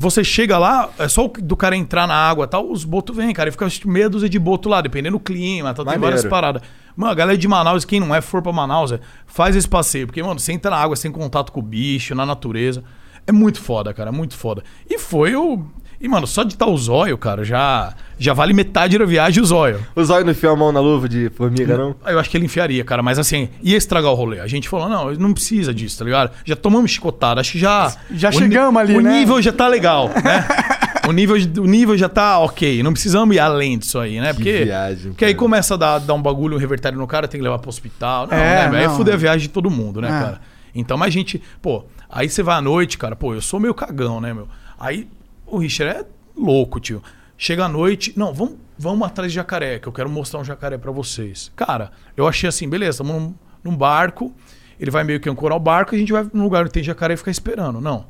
você 0.00 0.24
chega 0.24 0.56
lá, 0.56 0.88
é 0.98 1.08
só 1.08 1.28
do 1.28 1.54
cara 1.54 1.76
entrar 1.76 2.06
na 2.06 2.14
água 2.14 2.46
e 2.46 2.48
tal, 2.48 2.72
os 2.72 2.86
botos 2.86 3.14
vêm, 3.14 3.34
cara, 3.34 3.50
e 3.50 3.52
fica 3.52 3.68
que 3.68 3.86
meia 3.86 4.08
dúzia 4.08 4.30
de 4.30 4.38
boto 4.38 4.66
lá, 4.66 4.80
dependendo 4.80 5.18
do 5.18 5.20
clima, 5.20 5.74
tal, 5.74 5.84
tem 5.84 5.92
Maneiro. 5.92 6.16
várias 6.16 6.24
paradas. 6.24 6.62
Mano, 6.96 7.12
a 7.12 7.14
galera 7.14 7.36
de 7.36 7.46
Manaus, 7.46 7.84
quem 7.84 8.00
não 8.00 8.14
é, 8.14 8.22
for 8.22 8.40
pra 8.40 8.50
Manaus, 8.50 8.92
é, 8.92 9.00
faz 9.26 9.54
esse 9.54 9.68
passeio, 9.68 10.06
porque, 10.06 10.22
mano, 10.22 10.40
você 10.40 10.52
entra 10.52 10.70
na 10.70 10.78
água, 10.78 10.96
tem 10.96 11.12
contato 11.12 11.52
com 11.52 11.60
o 11.60 11.62
bicho, 11.62 12.14
na 12.14 12.24
natureza. 12.24 12.82
É 13.26 13.32
muito 13.32 13.60
foda, 13.60 13.92
cara, 13.92 14.10
muito 14.10 14.34
foda. 14.34 14.64
E 14.88 14.98
foi 14.98 15.36
o. 15.36 15.62
E, 16.00 16.08
mano, 16.08 16.26
só 16.26 16.42
de 16.42 16.54
estar 16.54 16.66
o 16.66 16.76
zóio, 16.78 17.18
cara, 17.18 17.44
já, 17.44 17.92
já 18.18 18.32
vale 18.32 18.54
metade 18.54 18.96
da 18.96 19.04
viagem 19.04 19.42
o 19.42 19.46
zóio. 19.46 19.84
O 19.94 20.02
zóio 20.02 20.24
não 20.24 20.32
enfiou 20.32 20.54
a 20.54 20.56
mão 20.56 20.72
na 20.72 20.80
luva 20.80 21.06
de 21.06 21.28
formiga, 21.30 21.76
não? 21.76 21.94
Eu 22.06 22.18
acho 22.18 22.30
que 22.30 22.38
ele 22.38 22.46
enfiaria, 22.46 22.82
cara, 22.84 23.02
mas 23.02 23.18
assim, 23.18 23.50
ia 23.62 23.76
estragar 23.76 24.10
o 24.10 24.14
rolê. 24.14 24.40
A 24.40 24.46
gente 24.46 24.66
falou, 24.66 24.88
não, 24.88 25.12
não 25.12 25.34
precisa 25.34 25.74
disso, 25.74 25.98
tá 25.98 26.04
ligado? 26.06 26.30
Já 26.42 26.56
tomamos 26.56 26.90
chicotada, 26.90 27.40
acho 27.42 27.52
que 27.52 27.58
já. 27.58 27.94
Já 28.12 28.30
o 28.30 28.32
chegamos 28.32 28.80
ali, 28.80 28.96
O 28.96 29.00
né? 29.02 29.12
nível 29.18 29.42
já 29.42 29.52
tá 29.52 29.68
legal, 29.68 30.08
né? 30.08 30.46
o, 31.06 31.12
nível, 31.12 31.36
o 31.62 31.66
nível 31.66 31.98
já 31.98 32.08
tá 32.08 32.38
ok. 32.38 32.82
Não 32.82 32.92
precisamos 32.94 33.36
ir 33.36 33.38
além 33.38 33.76
disso 33.78 33.98
aí, 33.98 34.20
né? 34.20 34.32
Porque, 34.32 34.64
viagem, 34.64 35.12
porque 35.12 35.26
aí 35.26 35.34
começa 35.34 35.74
a 35.74 35.76
dar, 35.76 35.98
dar 35.98 36.14
um 36.14 36.22
bagulho, 36.22 36.56
um 36.56 36.58
revertério 36.60 36.98
no 36.98 37.06
cara, 37.06 37.28
tem 37.28 37.38
que 37.38 37.44
levar 37.44 37.58
pro 37.58 37.68
hospital. 37.68 38.26
Não, 38.26 38.34
É, 38.38 38.70
né? 38.70 38.78
Aí 38.80 38.86
não. 38.86 38.96
fuder 38.96 39.12
a 39.12 39.18
viagem 39.18 39.42
de 39.42 39.48
todo 39.50 39.68
mundo, 39.70 40.00
né, 40.00 40.08
É. 40.08 40.10
cara? 40.12 40.40
Então, 40.74 40.96
mas 40.96 41.08
a 41.08 41.10
gente, 41.10 41.42
pô, 41.60 41.84
aí 42.08 42.26
você 42.26 42.42
vai 42.42 42.56
à 42.56 42.62
noite, 42.62 42.96
cara, 42.96 43.14
pô, 43.14 43.34
eu 43.34 43.42
sou 43.42 43.60
meio 43.60 43.74
cagão, 43.74 44.18
né, 44.18 44.32
meu? 44.32 44.48
Aí 44.78 45.06
o 45.50 45.58
Richard 45.58 45.98
é 45.98 46.06
louco, 46.36 46.80
tio. 46.80 47.02
Chega 47.36 47.64
à 47.64 47.68
noite, 47.68 48.12
não, 48.16 48.32
vamos, 48.34 48.56
vamos 48.78 49.06
atrás 49.06 49.32
de 49.32 49.36
jacaré, 49.36 49.78
que 49.78 49.88
eu 49.88 49.92
quero 49.92 50.10
mostrar 50.10 50.40
um 50.40 50.44
jacaré 50.44 50.76
pra 50.76 50.92
vocês. 50.92 51.50
Cara, 51.56 51.90
eu 52.16 52.28
achei 52.28 52.48
assim, 52.48 52.68
beleza, 52.68 53.02
estamos 53.02 53.14
num, 53.14 53.34
num 53.64 53.76
barco, 53.76 54.34
ele 54.78 54.90
vai 54.90 55.04
meio 55.04 55.18
que 55.18 55.28
ancorar 55.28 55.56
o 55.56 55.60
barco, 55.60 55.94
a 55.94 55.98
gente 55.98 56.12
vai 56.12 56.28
num 56.32 56.42
lugar 56.42 56.62
onde 56.62 56.70
tem 56.70 56.82
jacaré 56.82 57.14
e 57.14 57.16
fica 57.16 57.30
esperando. 57.30 57.80
Não. 57.80 58.06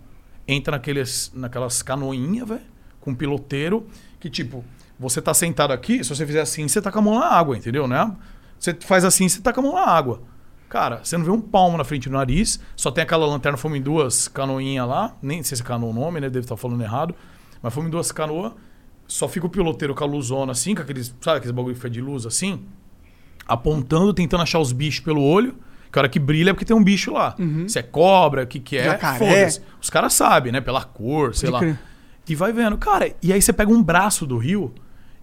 Entra 0.46 0.72
naqueles, 0.72 1.30
naquelas 1.34 1.82
canoinhas, 1.82 2.48
velho, 2.48 2.60
com 3.00 3.12
um 3.12 3.14
piloteiro, 3.14 3.86
que 4.18 4.28
tipo, 4.28 4.64
você 4.98 5.22
tá 5.22 5.32
sentado 5.32 5.72
aqui, 5.72 6.02
se 6.02 6.10
você 6.10 6.26
fizer 6.26 6.40
assim, 6.40 6.66
você 6.66 6.82
tá 6.82 6.90
com 6.90 6.98
a 6.98 7.02
mão 7.02 7.18
na 7.18 7.26
água, 7.26 7.56
entendeu? 7.56 7.86
Né? 7.86 8.12
Você 8.58 8.76
faz 8.80 9.04
assim, 9.04 9.28
você 9.28 9.40
tá 9.40 9.52
com 9.52 9.60
a 9.60 9.62
mão 9.62 9.74
na 9.74 9.86
água. 9.86 10.22
Cara, 10.68 11.00
você 11.02 11.16
não 11.16 11.24
vê 11.24 11.30
um 11.30 11.40
palmo 11.40 11.76
na 11.76 11.82
frente 11.82 12.08
do 12.08 12.12
nariz, 12.12 12.60
só 12.76 12.90
tem 12.92 13.02
aquela 13.02 13.26
lanterna, 13.26 13.56
fomos 13.56 13.78
em 13.78 13.82
duas 13.82 14.28
canoinhas 14.28 14.86
lá, 14.86 15.16
nem 15.20 15.42
sei 15.42 15.56
se 15.56 15.62
é 15.62 15.66
canoa 15.66 15.90
o 15.90 15.92
nome, 15.92 16.20
né? 16.20 16.28
Deve 16.28 16.44
estar 16.44 16.56
falando 16.56 16.80
errado. 16.82 17.14
Mas 17.62 17.72
fomos 17.74 17.88
em 17.88 17.90
duas 17.90 18.10
canoas, 18.12 18.52
só 19.06 19.28
fica 19.28 19.46
o 19.46 19.50
piloteiro 19.50 19.94
com 19.94 20.04
a 20.04 20.06
luzona 20.06 20.52
assim, 20.52 20.74
com 20.74 20.82
aqueles, 20.82 21.14
sabe 21.20 21.38
aqueles 21.38 21.50
bagulho 21.54 21.74
que 21.74 21.80
foi 21.80 21.90
de 21.90 22.00
luz 22.00 22.24
assim, 22.26 22.64
apontando, 23.46 24.12
tentando 24.14 24.42
achar 24.42 24.58
os 24.58 24.72
bichos 24.72 25.00
pelo 25.04 25.22
olho. 25.22 25.54
Que 25.92 25.98
a 25.98 26.02
hora 26.02 26.08
que 26.08 26.20
brilha 26.20 26.50
é 26.50 26.52
porque 26.52 26.64
tem 26.64 26.76
um 26.76 26.84
bicho 26.84 27.12
lá. 27.12 27.34
Se 27.66 27.80
é 27.80 27.82
cobra, 27.82 28.44
o 28.44 28.46
que, 28.46 28.60
que 28.60 28.76
é, 28.76 28.84
Jacaré. 28.84 29.18
foda-se. 29.18 29.60
Os 29.82 29.90
caras 29.90 30.12
sabem, 30.14 30.52
né? 30.52 30.60
Pela 30.60 30.84
cor, 30.84 31.34
sei 31.34 31.50
Pode 31.50 31.64
lá. 31.66 31.72
crer. 31.74 31.80
E 32.28 32.34
vai 32.36 32.52
vendo. 32.52 32.78
Cara, 32.78 33.12
e 33.20 33.32
aí 33.32 33.42
você 33.42 33.52
pega 33.52 33.72
um 33.72 33.82
braço 33.82 34.24
do 34.24 34.38
rio, 34.38 34.72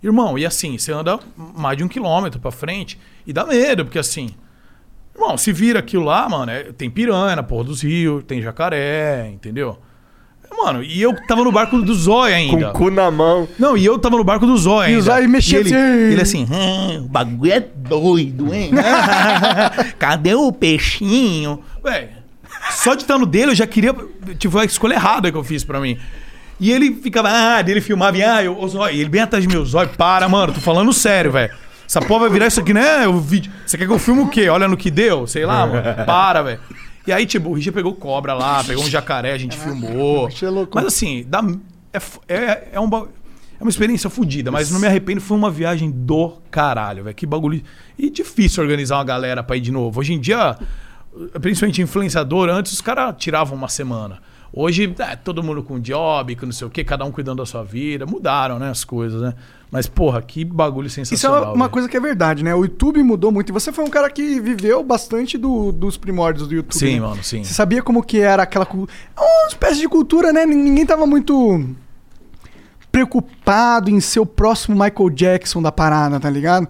irmão, 0.03 0.37
e 0.37 0.45
assim, 0.45 0.77
você 0.77 0.91
anda 0.91 1.17
mais 1.57 1.77
de 1.77 1.85
um 1.85 1.87
quilômetro 1.87 2.37
pra 2.41 2.51
frente 2.51 2.99
e 3.25 3.31
dá 3.31 3.45
medo, 3.45 3.85
porque 3.85 3.97
assim. 3.97 4.31
Irmão, 5.15 5.37
se 5.37 5.53
vira 5.53 5.79
aquilo 5.79 6.03
lá, 6.03 6.27
mano, 6.27 6.51
é- 6.51 6.63
tem 6.73 6.89
piranha 6.89 7.37
na 7.37 7.43
porra 7.43 7.63
dos 7.63 7.81
rios, 7.81 8.23
tem 8.27 8.41
jacaré, 8.41 9.29
entendeu? 9.29 9.79
Mano, 10.55 10.83
e 10.83 11.01
eu 11.01 11.15
tava 11.27 11.43
no 11.43 11.51
barco 11.51 11.81
do 11.81 11.93
Zóia 11.93 12.35
Com 12.49 12.55
ainda. 12.55 12.69
o 12.69 12.73
cu 12.73 12.89
na 12.89 13.11
mão. 13.11 13.47
Não, 13.59 13.77
e 13.77 13.85
eu 13.85 13.97
tava 13.99 14.17
no 14.17 14.23
barco 14.23 14.45
do 14.45 14.57
Zóia 14.57 14.87
E 14.89 14.93
o 14.93 14.97
ainda. 14.97 15.01
Zóia 15.03 15.27
mexia 15.27 15.59
ele, 15.59 15.69
assim. 15.69 16.11
ele 16.11 16.21
assim, 16.21 16.47
"Ah, 16.51 16.99
o 16.99 17.07
bagulho 17.07 17.51
é 17.53 17.59
doido, 17.59 18.53
hein? 18.53 18.71
Cadê 19.99 20.33
o 20.33 20.51
peixinho? 20.51 21.59
Véi, 21.83 22.09
só 22.71 22.95
de 22.95 23.03
estar 23.03 23.17
no 23.17 23.25
dele 23.25 23.51
eu 23.51 23.55
já 23.55 23.67
queria. 23.67 23.93
Tipo, 24.39 24.57
a 24.57 24.65
escolha 24.65 24.95
errada 24.95 25.31
que 25.31 25.37
eu 25.37 25.43
fiz 25.43 25.63
pra 25.63 25.79
mim. 25.79 25.97
E 26.59 26.71
ele 26.71 26.95
ficava, 26.95 27.29
ah, 27.29 27.61
dele 27.61 27.79
filmava, 27.81 28.17
e 28.17 28.23
ah, 28.23 28.43
eu, 28.43 28.59
o 28.59 28.67
Zóio, 28.67 28.95
e 28.95 28.99
ele 28.99 29.09
bem 29.09 29.21
atrás 29.21 29.43
de 29.45 29.47
mim, 29.47 29.61
o 29.61 29.65
Zóio, 29.65 29.89
para, 29.95 30.27
mano, 30.27 30.53
tô 30.53 30.59
falando 30.59 30.91
sério, 30.91 31.31
velho. 31.31 31.53
Essa 31.87 32.01
porra 32.01 32.21
vai 32.21 32.29
virar 32.31 32.47
isso 32.47 32.59
aqui, 32.59 32.73
né? 32.73 33.07
O 33.07 33.19
vídeo. 33.19 33.51
Você 33.65 33.77
quer 33.77 33.85
que 33.85 33.93
eu 33.93 33.99
filme 33.99 34.21
o 34.23 34.27
quê? 34.27 34.49
Olha 34.49 34.67
no 34.67 34.75
que 34.75 34.89
deu? 34.91 35.25
Sei 35.27 35.45
lá, 35.45 35.65
mano. 35.67 35.83
Para, 36.05 36.41
velho. 36.41 36.59
E 37.07 37.13
aí, 37.13 37.25
tipo, 37.25 37.49
o 37.49 37.53
Richard 37.53 37.73
pegou 37.73 37.95
cobra 37.95 38.33
lá, 38.33 38.61
pegou 38.61 38.83
um 38.83 38.89
jacaré, 38.89 39.31
a 39.31 39.37
gente 39.37 39.57
filmou. 39.57 40.29
É 40.29 40.49
louco. 40.49 40.73
Mas 40.75 40.85
assim, 40.85 41.25
dá, 41.25 41.41
é, 41.93 41.99
é, 42.27 42.67
é, 42.73 42.79
um, 42.79 42.87
é 42.93 43.63
uma 43.63 43.69
experiência 43.69 44.09
fodida, 44.09 44.51
mas 44.51 44.69
não 44.69 44.79
me 44.79 44.87
arrependo, 44.87 45.21
foi 45.21 45.37
uma 45.37 45.49
viagem 45.49 45.89
do 45.89 46.33
caralho, 46.51 47.05
velho. 47.05 47.15
Que 47.15 47.25
bagulho. 47.25 47.63
E 47.97 48.09
difícil 48.09 48.61
organizar 48.61 48.97
uma 48.97 49.05
galera 49.05 49.41
pra 49.41 49.55
ir 49.55 49.61
de 49.61 49.71
novo. 49.71 50.01
Hoje 50.01 50.13
em 50.13 50.19
dia, 50.19 50.57
principalmente 51.39 51.81
influenciador, 51.81 52.49
antes 52.49 52.73
os 52.73 52.81
caras 52.81 53.15
tiravam 53.17 53.57
uma 53.57 53.69
semana. 53.69 54.21
Hoje, 54.53 54.95
é, 54.99 55.15
todo 55.15 55.43
mundo 55.43 55.61
com 55.61 55.79
job, 55.79 56.35
com 56.35 56.45
não 56.45 56.53
sei 56.53 56.65
o 56.67 56.69
quê, 56.69 56.83
cada 56.83 57.03
um 57.05 57.11
cuidando 57.11 57.37
da 57.39 57.45
sua 57.45 57.63
vida. 57.63 58.05
Mudaram, 58.05 58.57
né, 58.57 58.69
as 58.69 58.83
coisas, 58.83 59.21
né? 59.21 59.33
Mas, 59.69 59.85
porra, 59.87 60.21
que 60.21 60.45
bagulho 60.45 60.87
Isso 60.87 61.01
é 61.01 61.05
sensacional. 61.05 61.53
uma 61.53 61.67
coisa 61.67 61.89
que 61.89 61.97
é 61.97 61.99
verdade, 61.99 62.41
né? 62.43 62.55
O 62.55 62.63
YouTube 62.63 63.03
mudou 63.03 63.31
muito. 63.31 63.49
E 63.49 63.51
você 63.51 63.71
foi 63.73 63.83
um 63.83 63.89
cara 63.89 64.09
que 64.09 64.39
viveu 64.39 64.81
bastante 64.81 65.37
do- 65.37 65.73
dos 65.73 65.97
primórdios 65.97 66.47
do 66.47 66.55
YouTube. 66.55 66.79
Sim, 66.79 66.95
né? 66.95 66.99
mano, 67.01 67.21
sim. 67.23 67.43
Você 67.43 67.53
sabia 67.53 67.83
como 67.83 68.01
que 68.01 68.19
era 68.19 68.43
aquela 68.43 68.65
cultura. 68.65 68.91
Uma 69.17 69.47
espécie 69.49 69.81
de 69.81 69.89
cultura, 69.89 70.31
né? 70.31 70.45
Ninguém 70.45 70.85
tava 70.85 71.05
muito 71.05 71.65
preocupado 72.91 73.89
em 73.89 73.99
ser 73.99 74.19
o 74.21 74.25
próximo 74.25 74.73
Michael 74.81 75.09
Jackson 75.09 75.61
da 75.61 75.71
parada, 75.71 76.19
tá 76.19 76.29
ligado? 76.29 76.67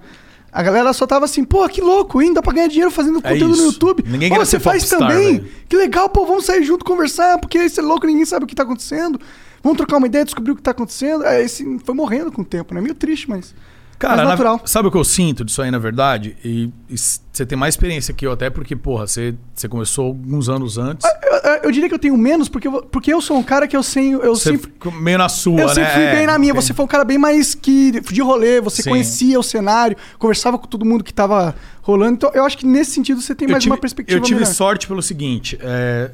A 0.58 0.64
galera 0.64 0.92
só 0.92 1.06
tava 1.06 1.26
assim, 1.26 1.44
pô, 1.44 1.70
que 1.70 1.80
louco, 1.80 2.20
hein? 2.20 2.34
Dá 2.34 2.42
pra 2.42 2.52
ganhar 2.52 2.68
dinheiro 2.68 2.90
fazendo 2.90 3.20
É 3.20 3.34
conteúdo 3.34 3.56
no. 3.56 3.64
YouTube. 3.66 4.04
Ninguém 4.08 4.28
Pô, 4.28 4.38
você 4.38 4.60
faz 4.60 4.84
popstar, 4.90 5.08
também. 5.08 5.46
Que 5.70 5.78
legal, 5.78 6.10
pô, 6.10 6.26
vamos 6.26 6.48
sair 6.48 6.64
junto 6.64 6.84
conversar, 6.84 7.38
porque 7.38 7.60
esse 7.60 7.80
é 7.80 7.84
louco, 7.84 8.08
ninguém 8.08 8.26
sabe 8.26 8.44
o 8.44 8.48
que 8.48 8.56
tá 8.56 8.64
acontecendo. 8.64 9.22
Vamos 9.62 9.78
trocar 9.78 9.98
uma 9.98 10.08
ideia, 10.08 10.26
descobrir 10.26 10.54
o 10.54 10.56
que 10.56 10.62
tá 10.64 10.72
acontecendo. 10.72 11.24
É, 11.24 11.44
esse 11.44 11.64
foi 11.86 11.94
morrendo 11.94 12.32
com 12.32 12.42
o 12.42 12.46
tempo, 12.46 12.74
né? 12.74 12.82
Meio 12.82 12.96
triste, 12.96 13.30
mas. 13.30 13.54
Cara, 14.00 14.16
mas 14.18 14.24
na- 14.26 14.30
natural. 14.32 14.62
sabe 14.66 14.88
o 14.88 14.92
que 14.92 14.98
eu 14.98 15.04
sinto 15.04 15.44
disso 15.44 15.62
aí, 15.62 15.72
na 15.72 15.80
verdade? 15.80 16.36
E, 16.46 16.70
e 16.90 16.96
você 16.98 17.46
tem 17.46 17.58
mais 17.58 17.74
experiência 17.74 18.14
que 18.14 18.26
eu, 18.28 18.32
até 18.32 18.50
porque, 18.50 18.76
porra, 18.76 19.08
você, 19.08 19.34
você 19.56 19.68
começou 19.68 20.06
alguns 20.08 20.50
anos 20.50 20.78
antes. 20.78 21.06
Eu, 21.24 21.52
eu- 21.52 21.60
eu 21.64 21.72
diria 21.72 21.90
que 21.90 21.96
eu 21.96 22.00
tenho 22.00 22.16
menos, 22.18 22.48
porque 22.48 22.68
eu, 22.68 22.84
porque 22.84 23.12
eu 23.12 23.20
sou 23.22 23.38
um 23.38 23.44
cara 23.44 23.68
que 23.68 23.76
eu 23.76 23.82
sei. 23.82 24.14
Eu 24.14 24.36
Você 24.36 24.52
sempre. 24.52 24.72
meio 25.02 25.18
na 25.18 25.28
sua, 25.30 25.60
Eu 25.62 25.68
né? 25.68 25.74
sempre 25.74 25.92
fui 25.94 26.04
É, 26.04 26.16
bem 26.16 26.26
na 26.28 26.38
minha. 26.38 26.54
Você 26.54 26.74
foi 26.74 26.86
um 26.86 26.88
cara 26.88 27.04
bem 27.04 27.18
mais 27.18 27.56
que 27.56 28.00
de 28.02 28.22
rolê, 28.22 28.62
você 28.62 28.84
Sim. 28.84 28.90
conhecia 28.92 29.40
o 29.40 29.44
cenário, 29.44 29.98
conversava 30.20 30.58
com 30.60 30.68
todo 30.68 30.86
mundo 30.86 31.04
que 31.04 31.14
tava 31.14 31.56
rolando. 31.82 32.14
Então, 32.14 32.32
eu 32.34 32.46
acho 32.46 32.58
que 32.58 32.66
nesse 32.68 32.92
sentido 32.92 33.20
você 33.22 33.34
tem 33.34 33.48
eu 33.48 33.52
mais 33.52 33.64
tive, 33.64 33.74
uma 33.74 33.80
perspectiva 33.82 34.20
Eu 34.20 34.24
tive 34.24 34.40
melhor. 34.42 34.54
sorte 34.54 34.88
pelo 34.88 35.02
seguinte: 35.02 35.58
é, 35.62 36.12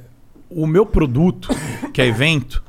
o 0.50 0.66
meu 0.66 0.86
produto, 0.86 1.50
que 1.92 2.02
é 2.02 2.08
evento, 2.08 2.64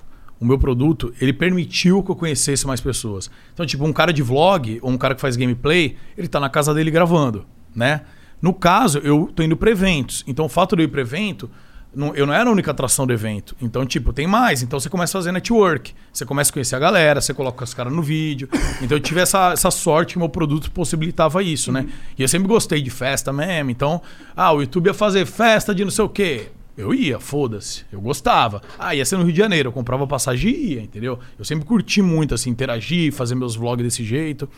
o 0.45 0.47
meu 0.47 0.59
produto, 0.59 1.13
ele 1.21 1.33
permitiu 1.33 2.03
que 2.03 2.11
eu 2.11 2.17
conhecesse 2.17 2.67
mais 2.67 2.81
pessoas. 2.81 3.31
Então, 3.53 3.65
tipo, 3.65 3.85
um 3.85 3.93
cara 3.93 4.13
de 4.13 4.23
vlog 4.23 4.79
ou 4.83 4.91
um 4.91 4.99
cara 4.99 5.15
que 5.15 5.21
faz 5.21 5.37
gameplay, 5.37 5.97
ele 6.17 6.29
tá 6.29 6.39
na 6.39 6.49
casa 6.51 6.75
dele 6.75 6.91
gravando, 6.91 7.47
né? 7.75 8.03
No 8.43 8.53
caso, 8.53 8.99
eu 8.99 9.31
tô 9.35 9.43
indo 9.43 9.57
pra 9.57 9.71
eventos. 9.71 10.23
Então, 10.27 10.45
o 10.45 10.49
fato 10.49 10.77
de 10.77 10.83
eu 10.83 10.85
ir 10.85 10.89
pra 10.89 11.01
evento, 11.01 11.51
não- 11.95 12.15
eu 12.15 12.27
não 12.27 12.35
era 12.35 12.51
a 12.51 12.53
única 12.53 12.73
atração 12.73 13.07
do 13.07 13.13
evento. 13.13 13.57
Então, 13.63 13.87
tipo, 13.87 14.13
tem 14.13 14.27
mais. 14.27 14.63
Então, 14.63 14.79
você 14.79 14.91
começa 14.91 15.17
a 15.17 15.21
fazer 15.21 15.33
network. 15.33 15.95
Você 16.13 16.27
começa 16.27 16.51
a 16.51 16.53
conhecer 16.53 16.77
a 16.77 16.79
galera, 16.79 17.23
você 17.23 17.33
coloca 17.33 17.65
os 17.65 17.73
caras 17.73 17.91
no 17.93 18.03
vídeo. 18.03 18.47
Então, 18.83 18.99
eu 18.99 19.01
tive 19.01 19.21
essa, 19.21 19.53
essa 19.53 19.71
sorte 19.71 20.13
que 20.15 20.19
meu 20.19 20.29
produto 20.29 20.71
possibilitava 20.73 21.43
isso, 21.43 21.73
né? 21.73 21.87
E 22.19 22.23
eu 22.23 22.29
sempre 22.29 22.47
gostei 22.49 22.83
de 22.83 22.91
festa 22.91 23.33
mesmo. 23.33 23.71
Então, 23.71 24.03
ah, 24.37 24.53
o 24.53 24.61
YouTube 24.61 24.89
ia 24.89 24.95
fazer 24.95 25.25
festa 25.25 25.75
de 25.75 25.85
não 25.85 25.91
sei 25.91 26.05
o 26.05 26.09
quê. 26.09 26.49
Eu 26.77 26.93
ia, 26.93 27.21
foda-se. 27.21 27.85
Eu 27.93 28.01
gostava. 28.01 28.61
Ah, 28.79 28.95
ia 28.95 29.05
ser 29.05 29.17
no 29.17 29.23
Rio 29.23 29.33
de 29.33 29.39
Janeiro. 29.39 29.69
Eu 29.69 29.73
comprava 29.73 30.07
passagem 30.07 30.51
e 30.53 30.73
ia, 30.75 30.83
entendeu? 30.83 31.19
Eu 31.39 31.45
sempre 31.45 31.65
curti 31.65 32.03
muito, 32.03 32.35
assim, 32.35 32.51
interagir, 32.51 33.13
fazer 33.13 33.35
meus 33.37 33.55
vlogs 33.55 33.85
desse 33.85 34.03
jeito. 34.05 34.49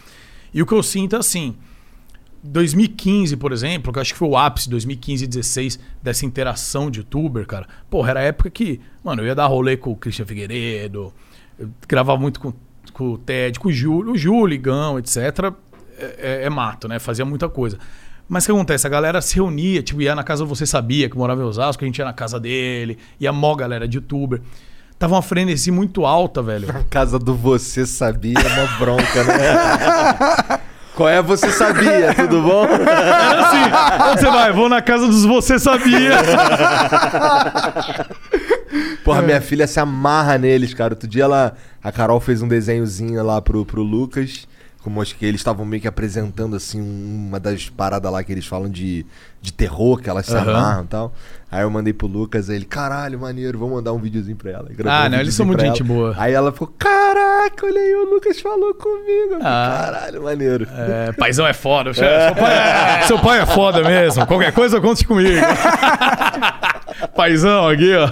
E 0.54 0.62
o 0.62 0.66
que 0.66 0.72
eu 0.72 0.82
sinto 0.82 1.14
é 1.16 1.18
assim. 1.18 1.54
2015, 2.42 3.36
por 3.36 3.52
exemplo, 3.52 3.92
que 3.92 3.98
eu 3.98 4.02
acho 4.02 4.12
que 4.12 4.18
foi 4.18 4.28
o 4.28 4.36
ápice, 4.36 4.70
2015 4.70 5.24
e 5.24 5.26
16, 5.26 5.80
dessa 6.02 6.24
interação 6.24 6.90
de 6.90 7.00
youtuber, 7.00 7.46
cara. 7.46 7.66
Porra, 7.90 8.10
era 8.10 8.20
a 8.20 8.22
época 8.22 8.50
que, 8.50 8.80
mano, 9.02 9.22
eu 9.22 9.26
ia 9.26 9.34
dar 9.34 9.46
rolê 9.46 9.76
com 9.76 9.90
o 9.90 9.96
Christian 9.96 10.24
Figueiredo, 10.26 11.12
eu 11.58 11.70
gravava 11.88 12.18
muito 12.20 12.38
com, 12.40 12.52
com 12.92 13.12
o 13.12 13.18
Ted, 13.18 13.58
com 13.58 13.68
o 13.68 13.72
Júlio, 13.72 14.12
o 14.12 14.16
Júlio, 14.18 14.46
Ligão, 14.46 14.98
etc. 14.98 15.16
É, 15.98 16.04
é- 16.18 16.42
é 16.44 16.50
mato, 16.50 16.86
né? 16.86 16.98
Fazia 16.98 17.24
muita 17.24 17.48
coisa. 17.48 17.78
Mas 18.28 18.44
o 18.44 18.46
que 18.46 18.52
acontece? 18.52 18.86
A 18.86 18.90
galera 18.90 19.20
se 19.22 19.36
reunia, 19.36 19.82
tipo, 19.82 20.02
ia 20.02 20.14
na 20.14 20.24
casa 20.24 20.44
Você 20.44 20.66
Sabia, 20.66 21.08
que 21.08 21.16
morava 21.16 21.40
em 21.40 21.44
Osasco, 21.44 21.84
a 21.84 21.86
gente 21.86 21.98
ia 21.98 22.04
na 22.04 22.12
casa 22.12 22.40
dele, 22.40 22.98
ia 23.20 23.32
mó 23.32 23.54
galera 23.54 23.86
de 23.86 23.96
youtuber. 23.98 24.40
Tava 24.98 25.14
uma 25.14 25.22
frenesi 25.22 25.70
muito 25.70 26.04
alta, 26.06 26.42
velho. 26.42 26.66
Casa 26.90 27.18
do 27.18 27.34
Você 27.34 27.84
Sabia 27.86 28.38
é 28.38 28.60
uma 28.60 28.78
bronca, 28.78 29.24
né? 29.24 30.58
Qual 30.96 31.08
é 31.10 31.20
Você 31.20 31.50
Sabia? 31.52 32.14
Tudo 32.14 32.40
bom? 32.40 32.64
Era 32.64 33.46
assim, 33.46 34.10
onde 34.10 34.20
você 34.22 34.30
vai? 34.30 34.50
Vou 34.52 34.66
na 34.70 34.80
casa 34.80 35.06
dos 35.06 35.26
Você 35.26 35.58
Sabia. 35.58 36.12
Porra, 39.04 39.20
É. 39.20 39.22
minha 39.26 39.40
filha 39.40 39.66
se 39.66 39.78
amarra 39.78 40.38
neles, 40.38 40.72
cara. 40.74 40.94
Outro 40.94 41.08
dia 41.08 41.24
ela, 41.24 41.54
a 41.82 41.92
Carol 41.92 42.18
fez 42.20 42.42
um 42.42 42.48
desenhozinho 42.48 43.22
lá 43.22 43.40
pro, 43.42 43.64
pro 43.64 43.82
Lucas. 43.82 44.46
Como 44.86 45.02
acho 45.02 45.16
que 45.16 45.26
eles 45.26 45.40
estavam 45.40 45.66
meio 45.66 45.82
que 45.82 45.88
apresentando, 45.88 46.54
assim, 46.54 46.80
um- 46.80 47.26
uma 47.26 47.40
das 47.40 47.68
paradas 47.68 48.12
lá 48.12 48.22
que 48.22 48.30
eles 48.30 48.46
falam 48.46 48.70
de, 48.70 49.04
de 49.42 49.52
terror, 49.52 50.00
que 50.00 50.08
elas 50.08 50.26
se 50.26 50.36
Aham. 50.36 50.48
amarram 50.56 50.84
e 50.84 50.86
tal. 50.86 51.12
Aí 51.50 51.62
eu 51.62 51.70
mandei 51.70 51.92
pro 51.92 52.06
Lucas, 52.06 52.48
aí 52.48 52.54
ele, 52.54 52.64
caralho, 52.66 53.18
maneiro, 53.18 53.58
vou 53.58 53.68
mandar 53.68 53.92
um 53.92 53.98
videozinho 53.98 54.36
pra 54.36 54.52
ela. 54.52 54.68
Ah, 54.84 55.06
um 55.06 55.08
não, 55.08 55.18
eles 55.18 55.34
são 55.34 55.44
muito 55.44 55.60
gente 55.60 55.82
ela. 55.82 55.88
boa. 55.92 56.14
Aí 56.16 56.32
ela 56.32 56.52
ficou, 56.52 56.68
caraca, 56.78 57.66
olha 57.66 57.80
aí, 57.80 57.94
o 57.96 58.10
Lucas 58.14 58.40
falou 58.40 58.74
comigo. 58.74 59.38
Ah. 59.42 59.80
Caralho, 59.90 60.22
maneiro. 60.22 60.68
É, 60.70 61.10
paizão 61.14 61.44
é 61.44 61.52
foda. 61.52 61.90
Seu, 61.92 62.04
pai 62.04 62.54
é, 62.56 63.02
seu 63.08 63.18
pai 63.18 63.40
é 63.40 63.46
foda 63.46 63.82
mesmo. 63.82 64.24
Qualquer 64.24 64.52
coisa, 64.52 64.80
conte 64.80 65.04
comigo. 65.04 65.40
paizão 67.16 67.68
aqui, 67.68 67.92
ó. 67.96 68.08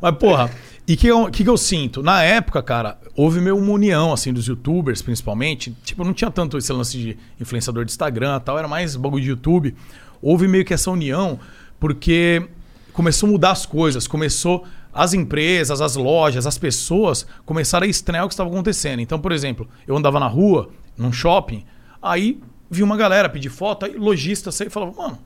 Mas, 0.00 0.14
porra, 0.16 0.50
e 0.88 0.94
o 0.94 0.96
que, 0.96 1.30
que, 1.32 1.44
que 1.44 1.50
eu 1.50 1.56
sinto? 1.58 2.02
Na 2.02 2.22
época, 2.22 2.62
cara, 2.62 2.96
houve 3.16 3.40
meio 3.40 3.56
uma 3.56 3.72
união, 3.72 4.12
assim, 4.12 4.32
dos 4.32 4.46
youtubers, 4.46 5.02
principalmente. 5.02 5.76
Tipo, 5.84 6.04
não 6.04 6.12
tinha 6.12 6.30
tanto 6.30 6.58
esse 6.58 6.72
lance 6.72 6.98
de 6.98 7.16
influenciador 7.40 7.84
de 7.84 7.92
Instagram 7.92 8.40
tal, 8.40 8.58
era 8.58 8.68
mais 8.68 8.96
bagulho 8.96 9.22
de 9.22 9.30
YouTube. 9.30 9.74
Houve 10.20 10.48
meio 10.48 10.64
que 10.64 10.74
essa 10.74 10.90
união, 10.90 11.38
porque 11.78 12.48
começou 12.92 13.28
a 13.28 13.32
mudar 13.32 13.50
as 13.50 13.66
coisas, 13.66 14.06
começou 14.06 14.64
as 14.92 15.12
empresas, 15.12 15.80
as 15.80 15.96
lojas, 15.96 16.46
as 16.46 16.56
pessoas 16.56 17.26
começaram 17.44 17.86
a 17.86 17.90
estranhar 17.90 18.24
o 18.24 18.28
que 18.28 18.34
estava 18.34 18.48
acontecendo. 18.48 19.00
Então, 19.00 19.18
por 19.18 19.32
exemplo, 19.32 19.68
eu 19.86 19.96
andava 19.96 20.20
na 20.20 20.28
rua, 20.28 20.70
num 20.96 21.12
shopping, 21.12 21.64
aí 22.00 22.40
vi 22.70 22.82
uma 22.82 22.96
galera 22.96 23.28
pedir 23.28 23.50
foto, 23.50 23.84
aí 23.84 23.96
lojista 23.96 24.52
saiu 24.52 24.68
e 24.68 24.70
falava, 24.70 24.92
mano, 24.96 25.18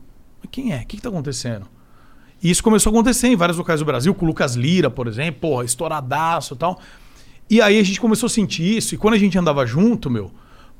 quem 0.50 0.72
é? 0.72 0.78
O 0.78 0.86
que, 0.86 0.96
que 0.96 1.02
tá 1.02 1.10
acontecendo? 1.10 1.66
E 2.42 2.50
isso 2.50 2.62
começou 2.62 2.90
a 2.90 2.94
acontecer 2.94 3.28
em 3.28 3.36
vários 3.36 3.58
locais 3.58 3.80
do 3.80 3.86
Brasil, 3.86 4.14
com 4.14 4.24
o 4.24 4.28
Lucas 4.28 4.54
Lira, 4.54 4.88
por 4.88 5.06
exemplo, 5.06 5.40
porra, 5.40 5.64
estouradaço 5.64 6.54
e 6.54 6.56
tal. 6.56 6.80
E 7.50 7.60
aí 7.62 7.78
a 7.78 7.82
gente 7.82 8.00
começou 8.00 8.26
a 8.26 8.30
sentir 8.30 8.76
isso, 8.76 8.94
e 8.94 8.98
quando 8.98 9.14
a 9.14 9.18
gente 9.18 9.38
andava 9.38 9.64
junto, 9.66 10.10
meu, 10.10 10.30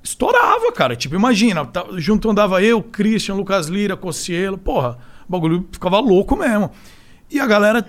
estourava, 0.03 0.71
cara. 0.73 0.95
Tipo, 0.95 1.15
imagina, 1.15 1.65
tá- 1.65 1.87
junto 1.97 2.31
andava 2.31 2.63
eu, 2.63 2.83
Christian, 2.83 3.35
Lucas 3.35 3.69
Lira, 3.69 3.97
Cossielo, 3.97 4.59
porra, 4.59 4.99
o 5.29 5.33
bagulho 5.33 5.67
ficava 5.73 5.99
louco 5.99 6.37
mesmo. 6.37 6.71
E 7.31 7.41
a 7.41 7.47
galera 7.47 7.87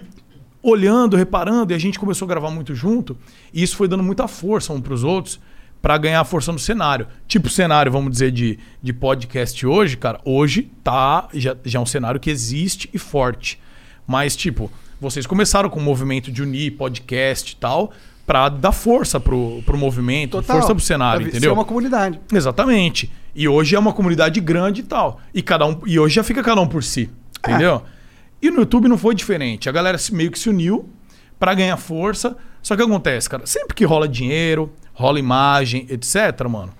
olhando, 0.61 1.15
reparando, 1.15 1.71
e 1.71 1.75
a 1.75 1.79
gente 1.79 1.97
começou 1.99 2.25
a 2.25 2.29
gravar 2.29 2.51
muito 2.51 2.75
junto, 2.75 3.17
e 3.53 3.63
isso 3.63 3.75
foi 3.75 3.87
dando 3.87 4.03
muita 4.03 4.27
força 4.27 4.73
um 4.73 4.81
pros 4.81 5.03
outros 5.03 5.39
pra 5.81 5.97
ganhar 5.97 6.23
força 6.25 6.51
no 6.51 6.59
cenário. 6.59 7.07
Tipo 7.27 7.49
cenário, 7.49 7.91
vamos 7.91 8.11
dizer, 8.11 8.31
de, 8.31 8.59
de 8.81 8.91
podcast 8.91 9.65
hoje, 9.65 9.95
cara, 9.95 10.19
hoje 10.25 10.69
tá 10.83 11.29
já, 11.33 11.55
já 11.63 11.79
é 11.79 11.81
um 11.81 11.85
cenário 11.85 12.19
que 12.19 12.29
existe 12.29 12.89
e 12.93 12.97
forte. 12.97 13.59
Mas, 14.05 14.35
tipo, 14.35 14.69
vocês 14.99 15.25
começaram 15.25 15.69
com 15.69 15.79
o 15.79 15.83
movimento 15.83 16.31
de 16.31 16.41
unir 16.41 16.71
podcast 16.71 17.53
e 17.53 17.55
tal, 17.55 17.91
pra 18.29 18.47
dar 18.47 18.71
força 18.71 19.19
pro, 19.19 19.63
pro 19.65 19.75
movimento, 19.75 20.39
força 20.43 20.75
pro 20.75 20.83
cenário, 20.83 21.23
ser 21.23 21.29
entendeu? 21.29 21.51
uma 21.51 21.65
comunidade. 21.65 22.21
Exatamente. 22.31 23.11
E 23.33 23.47
hoje 23.47 23.75
é 23.75 23.79
uma 23.79 23.91
comunidade 23.91 24.39
grande 24.39 24.81
e 24.81 24.83
tal. 24.83 25.19
E 25.33 25.41
cada 25.41 25.65
um 25.65 25.81
e 25.87 25.99
hoje 25.99 26.13
já 26.13 26.23
fica 26.23 26.43
cada 26.43 26.61
um 26.61 26.67
por 26.67 26.83
si, 26.83 27.09
entendeu? 27.39 27.81
E 28.39 28.51
no 28.51 28.59
YouTube 28.59 28.87
não 28.87 28.99
foi 28.99 29.15
diferente. 29.15 29.67
A 29.67 29.71
galera 29.71 29.97
meio 30.11 30.29
que 30.29 30.37
se 30.37 30.47
uniu 30.47 30.87
pra 31.39 31.55
ganhar 31.55 31.75
força. 31.77 32.37
Só 32.61 32.75
que 32.75 32.83
acontece, 32.83 33.27
cara, 33.27 33.47
sempre 33.47 33.73
que 33.73 33.83
rola 33.83 34.07
dinheiro, 34.07 34.71
rola 34.93 35.17
imagem, 35.17 35.87
etc, 35.89 36.47
mano, 36.47 36.71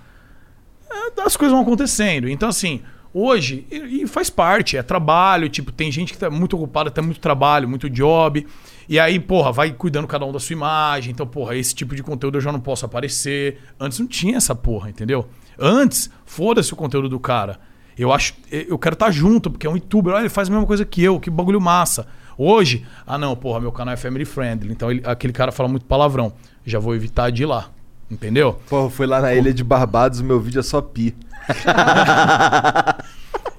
é, 0.88 1.22
as 1.24 1.36
coisas 1.36 1.52
vão 1.52 1.64
acontecendo. 1.64 2.30
Então 2.30 2.48
assim, 2.48 2.84
hoje 3.14 3.66
e, 3.72 4.06
faz 4.08 4.30
parte, 4.30 4.78
é 4.78 4.84
trabalho, 4.84 5.50
tipo, 5.50 5.72
tem 5.72 5.92
gente 5.92 6.14
que 6.14 6.20
tá 6.20 6.30
muito 6.30 6.56
ocupada, 6.56 6.92
tem 6.92 7.04
muito 7.04 7.20
trabalho, 7.20 7.68
muito 7.68 7.90
job. 7.90 8.46
E 8.88 9.00
aí, 9.00 9.20
porra, 9.20 9.52
vai 9.52 9.72
cuidando 9.72 10.08
cada 10.08 10.26
um 10.26 10.32
da 10.32 10.40
sua 10.40 10.54
imagem. 10.54 11.12
Então, 11.12 11.28
porra, 11.28 11.56
esse 11.56 11.76
tipo 11.76 11.96
de 11.96 12.02
conteúdo 12.02 12.38
eu 12.38 12.42
já 12.42 12.52
não 12.52 12.60
posso 12.60 12.86
aparecer. 12.86 13.60
Antes 13.80 14.00
não 14.00 14.08
tinha 14.08 14.38
essa 14.38 14.56
porra, 14.56 14.90
entendeu? 14.90 15.28
Antes, 15.60 16.10
foda-se 16.26 16.74
o 16.74 16.76
conteúdo 16.76 17.08
do 17.10 17.20
cara. 17.20 17.60
Eu 17.98 18.12
acho, 18.14 18.34
eu 18.50 18.80
quero 18.80 18.94
estar 18.94 19.12
junto, 19.12 19.52
porque 19.52 19.68
é 19.68 19.70
um 19.70 19.76
youtuber, 19.76 20.14
olha, 20.14 20.22
ele 20.22 20.30
faz 20.30 20.48
a 20.48 20.52
mesma 20.52 20.66
coisa 20.66 20.86
que 20.86 21.04
eu, 21.04 21.20
que 21.20 21.30
bagulho 21.30 21.60
massa. 21.60 22.08
Hoje, 22.38 22.86
ah 23.06 23.18
não, 23.18 23.36
porra, 23.36 23.60
meu 23.60 23.72
canal 23.74 23.94
é 23.94 23.98
family 23.98 24.24
friendly, 24.24 24.72
então 24.72 24.90
ele- 24.90 25.02
aquele 25.06 25.34
cara 25.34 25.52
fala 25.52 25.68
muito 25.68 25.86
palavrão. 25.86 26.32
Já 26.66 26.80
vou 26.80 26.96
evitar 26.96 27.30
de 27.30 27.44
ir 27.44 27.46
lá. 27.46 27.70
Entendeu? 28.10 28.58
Porra, 28.70 28.90
fui 28.90 29.06
lá 29.06 29.22
na 29.22 29.36
ilha 29.36 29.54
de 29.54 29.64
Barbados, 29.64 30.20
o 30.22 30.24
meu 30.24 30.40
vídeo 30.40 30.60
é 30.60 30.64
só 30.64 30.82
pi. 30.82 31.14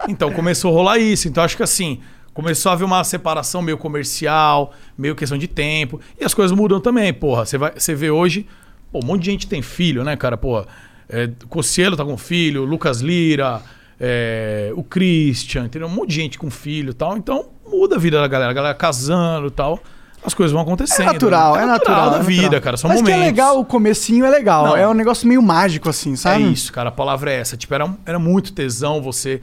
Então 0.08 0.32
começou 0.32 0.70
a 0.72 0.74
rolar 0.74 0.98
isso. 0.98 1.28
Então 1.28 1.42
acho 1.42 1.56
que 1.56 1.62
assim, 1.62 2.00
começou 2.32 2.70
a 2.70 2.72
haver 2.72 2.84
uma 2.84 3.02
separação 3.04 3.62
meio 3.62 3.78
comercial, 3.78 4.72
meio 4.96 5.14
questão 5.14 5.38
de 5.38 5.46
tempo. 5.46 6.00
E 6.18 6.24
as 6.24 6.34
coisas 6.34 6.56
mudam 6.56 6.80
também, 6.80 7.12
porra. 7.12 7.44
Você 7.44 7.58
vai, 7.58 7.72
você 7.72 7.94
vê 7.94 8.10
hoje, 8.10 8.46
pô, 8.90 9.00
um 9.02 9.06
monte 9.06 9.22
de 9.22 9.30
gente 9.30 9.46
tem 9.46 9.62
filho, 9.62 10.04
né, 10.04 10.16
cara? 10.16 10.36
Porra, 10.36 10.66
é, 11.08 11.30
Cossielo 11.48 11.96
tá 11.96 12.04
com 12.04 12.16
filho, 12.16 12.64
Lucas 12.64 13.00
Lira, 13.00 13.60
é, 13.98 14.72
o 14.74 14.82
Christian, 14.82 15.66
entendeu? 15.66 15.88
Um 15.88 15.92
monte 15.92 16.10
de 16.10 16.14
gente 16.16 16.38
com 16.38 16.50
filho 16.50 16.90
e 16.90 16.94
tal. 16.94 17.16
Então 17.16 17.50
muda 17.66 17.96
a 17.96 17.98
vida 17.98 18.20
da 18.20 18.28
galera, 18.28 18.50
a 18.50 18.54
galera 18.54 18.74
casando 18.74 19.48
e 19.48 19.52
tal. 19.52 19.80
As 20.24 20.34
coisas 20.34 20.52
vão 20.52 20.60
É 20.60 20.64
acontecendo. 20.64 21.06
natural, 21.06 21.56
é 21.56 21.64
natural. 21.66 22.10
da 22.10 22.18
é 22.18 22.22
vida, 22.22 22.42
natural. 22.42 22.60
cara. 22.62 22.76
São 22.76 22.88
Mas 22.88 23.00
momentos. 23.00 23.18
que 23.18 23.24
é 23.24 23.26
legal, 23.30 23.58
o 23.58 23.64
comecinho 23.64 24.24
é 24.24 24.30
legal. 24.30 24.66
Não. 24.66 24.76
É 24.76 24.86
um 24.86 24.92
negócio 24.94 25.26
meio 25.26 25.40
mágico, 25.42 25.88
assim, 25.88 26.14
sabe? 26.16 26.44
É 26.44 26.46
isso, 26.46 26.72
cara. 26.72 26.90
A 26.90 26.92
palavra 26.92 27.32
é 27.32 27.36
essa. 27.40 27.56
Tipo, 27.56 27.74
era, 27.74 27.94
era 28.04 28.18
muito 28.18 28.52
tesão 28.52 29.00
você 29.00 29.40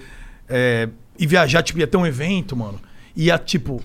é, 0.47 0.88
ir 1.17 1.25
viajar, 1.28 1.63
tipo, 1.63 1.80
ia 1.80 1.88
ter 1.88 1.97
um 1.97 2.05
evento, 2.05 2.55
mano. 2.55 2.80
Ia, 3.15 3.39
tipo, 3.39 3.82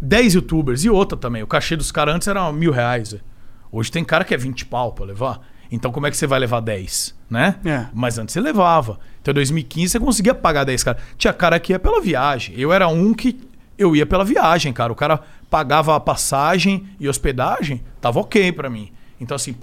10 0.00 0.34
youtubers 0.34 0.84
e 0.84 0.90
outra 0.90 1.18
também. 1.18 1.42
O 1.42 1.46
cachê 1.46 1.74
dos 1.76 1.90
caras 1.90 2.14
antes 2.14 2.28
era 2.28 2.52
mil 2.52 2.70
reais. 2.70 3.10
velho. 3.12 3.24
Hoje 3.72 3.90
tem 3.90 4.04
cara 4.04 4.24
que 4.24 4.32
é 4.32 4.36
20 4.38 4.64
pau 4.66 4.92
pra 4.92 5.04
levar. 5.04 5.40
Então 5.70 5.92
como 5.92 6.06
é 6.06 6.10
que 6.10 6.16
você 6.16 6.26
vai 6.26 6.38
levar 6.38 6.60
10, 6.60 7.14
né? 7.28 7.56
É. 7.64 7.86
Mas 7.92 8.16
antes 8.18 8.32
você 8.32 8.40
levava. 8.40 8.98
Então 9.20 9.32
em 9.32 9.34
2015 9.34 9.88
você 9.92 10.00
conseguia 10.00 10.34
pagar 10.34 10.64
10, 10.64 10.82
cara. 10.84 10.96
Tinha 11.18 11.32
cara 11.32 11.58
que 11.60 11.72
ia 11.72 11.78
pela 11.78 12.00
viagem. 12.00 12.54
Eu 12.56 12.72
era 12.72 12.88
um 12.88 13.12
que 13.12 13.38
eu 13.78 13.94
ia 13.94 14.04
pela 14.04 14.24
viagem, 14.24 14.72
cara. 14.72 14.92
O 14.92 14.96
cara 14.96 15.20
pagava 15.48 15.94
a 15.94 16.00
passagem 16.00 16.86
e 16.98 17.08
hospedagem, 17.08 17.82
tava 18.00 18.20
ok 18.20 18.52
pra 18.52 18.68
mim. 18.68 18.90
Então 19.20 19.34
assim, 19.34 19.54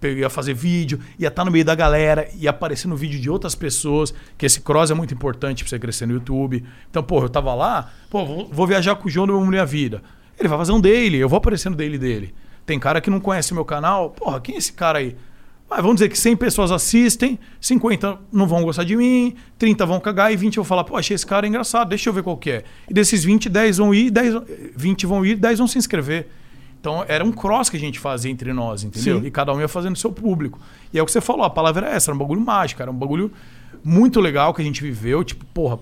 eu 0.00 0.18
ia 0.18 0.30
fazer 0.30 0.54
vídeo, 0.54 1.00
ia 1.18 1.28
estar 1.28 1.44
no 1.44 1.50
meio 1.50 1.64
da 1.64 1.74
galera, 1.74 2.28
ia 2.34 2.50
aparecer 2.50 2.88
no 2.88 2.96
vídeo 2.96 3.20
de 3.20 3.30
outras 3.30 3.54
pessoas, 3.54 4.14
que 4.36 4.46
esse 4.46 4.60
cross 4.60 4.90
é 4.90 4.94
muito 4.94 5.14
importante 5.14 5.64
pra 5.64 5.70
você 5.70 5.78
crescer 5.78 6.06
no 6.06 6.14
YouTube. 6.14 6.64
Então, 6.90 7.02
pô, 7.02 7.22
eu 7.22 7.28
tava 7.28 7.54
lá, 7.54 7.90
pô, 8.10 8.24
vou, 8.50 8.66
viajar 8.66 8.94
com 8.96 9.08
o 9.08 9.10
João 9.10 9.26
do 9.26 9.32
Meu 9.34 9.44
Mulher 9.44 9.66
Vida. 9.66 10.02
Ele 10.38 10.48
vai 10.48 10.58
fazer 10.58 10.72
um 10.72 10.80
daily, 10.80 11.18
eu 11.18 11.28
vou 11.28 11.36
aparecer 11.36 11.70
no 11.70 11.76
daily 11.76 11.98
dele. 11.98 12.34
Tem 12.66 12.78
cara 12.78 13.00
que 13.00 13.10
não 13.10 13.20
conhece 13.20 13.52
meu 13.54 13.64
canal, 13.64 14.10
porra, 14.10 14.40
quem 14.40 14.54
é 14.54 14.58
esse 14.58 14.72
cara 14.72 14.98
aí? 14.98 15.16
Ah, 15.76 15.80
vamos 15.80 15.96
dizer 15.96 16.08
que 16.08 16.16
100 16.16 16.36
pessoas 16.36 16.70
assistem, 16.70 17.36
50 17.60 18.16
não 18.32 18.46
vão 18.46 18.62
gostar 18.62 18.84
de 18.84 18.94
mim, 18.94 19.34
30 19.58 19.84
vão 19.84 19.98
cagar 19.98 20.32
e 20.32 20.36
20 20.36 20.54
vão 20.54 20.64
falar, 20.64 20.84
pô, 20.84 20.96
achei 20.96 21.16
esse 21.16 21.26
cara 21.26 21.48
engraçado, 21.48 21.88
deixa 21.88 22.08
eu 22.08 22.12
ver 22.12 22.22
qual 22.22 22.36
que 22.36 22.48
é. 22.48 22.64
E 22.88 22.94
desses 22.94 23.24
20, 23.24 23.48
10 23.48 23.78
vão 23.78 23.92
ir, 23.92 24.08
10, 24.08 24.34
20 24.76 25.04
vão 25.04 25.26
ir, 25.26 25.34
10 25.34 25.58
vão 25.58 25.66
se 25.66 25.76
inscrever. 25.76 26.28
Então 26.80 27.04
era 27.08 27.24
um 27.24 27.32
cross 27.32 27.68
que 27.68 27.76
a 27.76 27.80
gente 27.80 27.98
fazia 27.98 28.30
entre 28.30 28.52
nós, 28.52 28.84
entendeu? 28.84 29.20
Sim. 29.20 29.26
E 29.26 29.32
cada 29.32 29.52
um 29.52 29.60
ia 29.60 29.66
fazendo 29.66 29.96
o 29.96 29.98
seu 29.98 30.12
público. 30.12 30.60
E 30.92 30.98
é 30.98 31.02
o 31.02 31.06
que 31.06 31.10
você 31.10 31.20
falou, 31.20 31.44
a 31.44 31.50
palavra 31.50 31.88
é 31.90 31.96
essa, 31.96 32.12
era 32.12 32.14
um 32.14 32.18
bagulho 32.20 32.40
mágico, 32.40 32.80
era 32.80 32.90
um 32.90 32.94
bagulho 32.94 33.32
muito 33.82 34.20
legal 34.20 34.54
que 34.54 34.62
a 34.62 34.64
gente 34.64 34.80
viveu. 34.80 35.24
Tipo, 35.24 35.44
porra, 35.46 35.80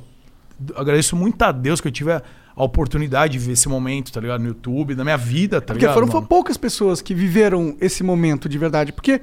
agradeço 0.74 1.14
muito 1.16 1.42
a 1.42 1.52
Deus 1.52 1.82
que 1.82 1.88
eu 1.88 1.92
tive 1.92 2.12
a, 2.12 2.22
a 2.56 2.64
oportunidade 2.64 3.34
de 3.34 3.38
ver 3.40 3.52
esse 3.52 3.68
momento, 3.68 4.10
tá 4.10 4.22
ligado? 4.22 4.40
No 4.40 4.48
YouTube, 4.48 4.94
na 4.94 5.04
minha 5.04 5.18
vida, 5.18 5.60
tá 5.60 5.74
Porque 5.74 5.80
ligado? 5.80 5.94
foram 5.94 6.06
mano? 6.06 6.26
poucas 6.26 6.56
pessoas 6.56 7.02
que 7.02 7.14
viveram 7.14 7.76
esse 7.78 8.02
momento 8.02 8.48
de 8.48 8.56
verdade. 8.56 8.92
Porque 8.92 9.20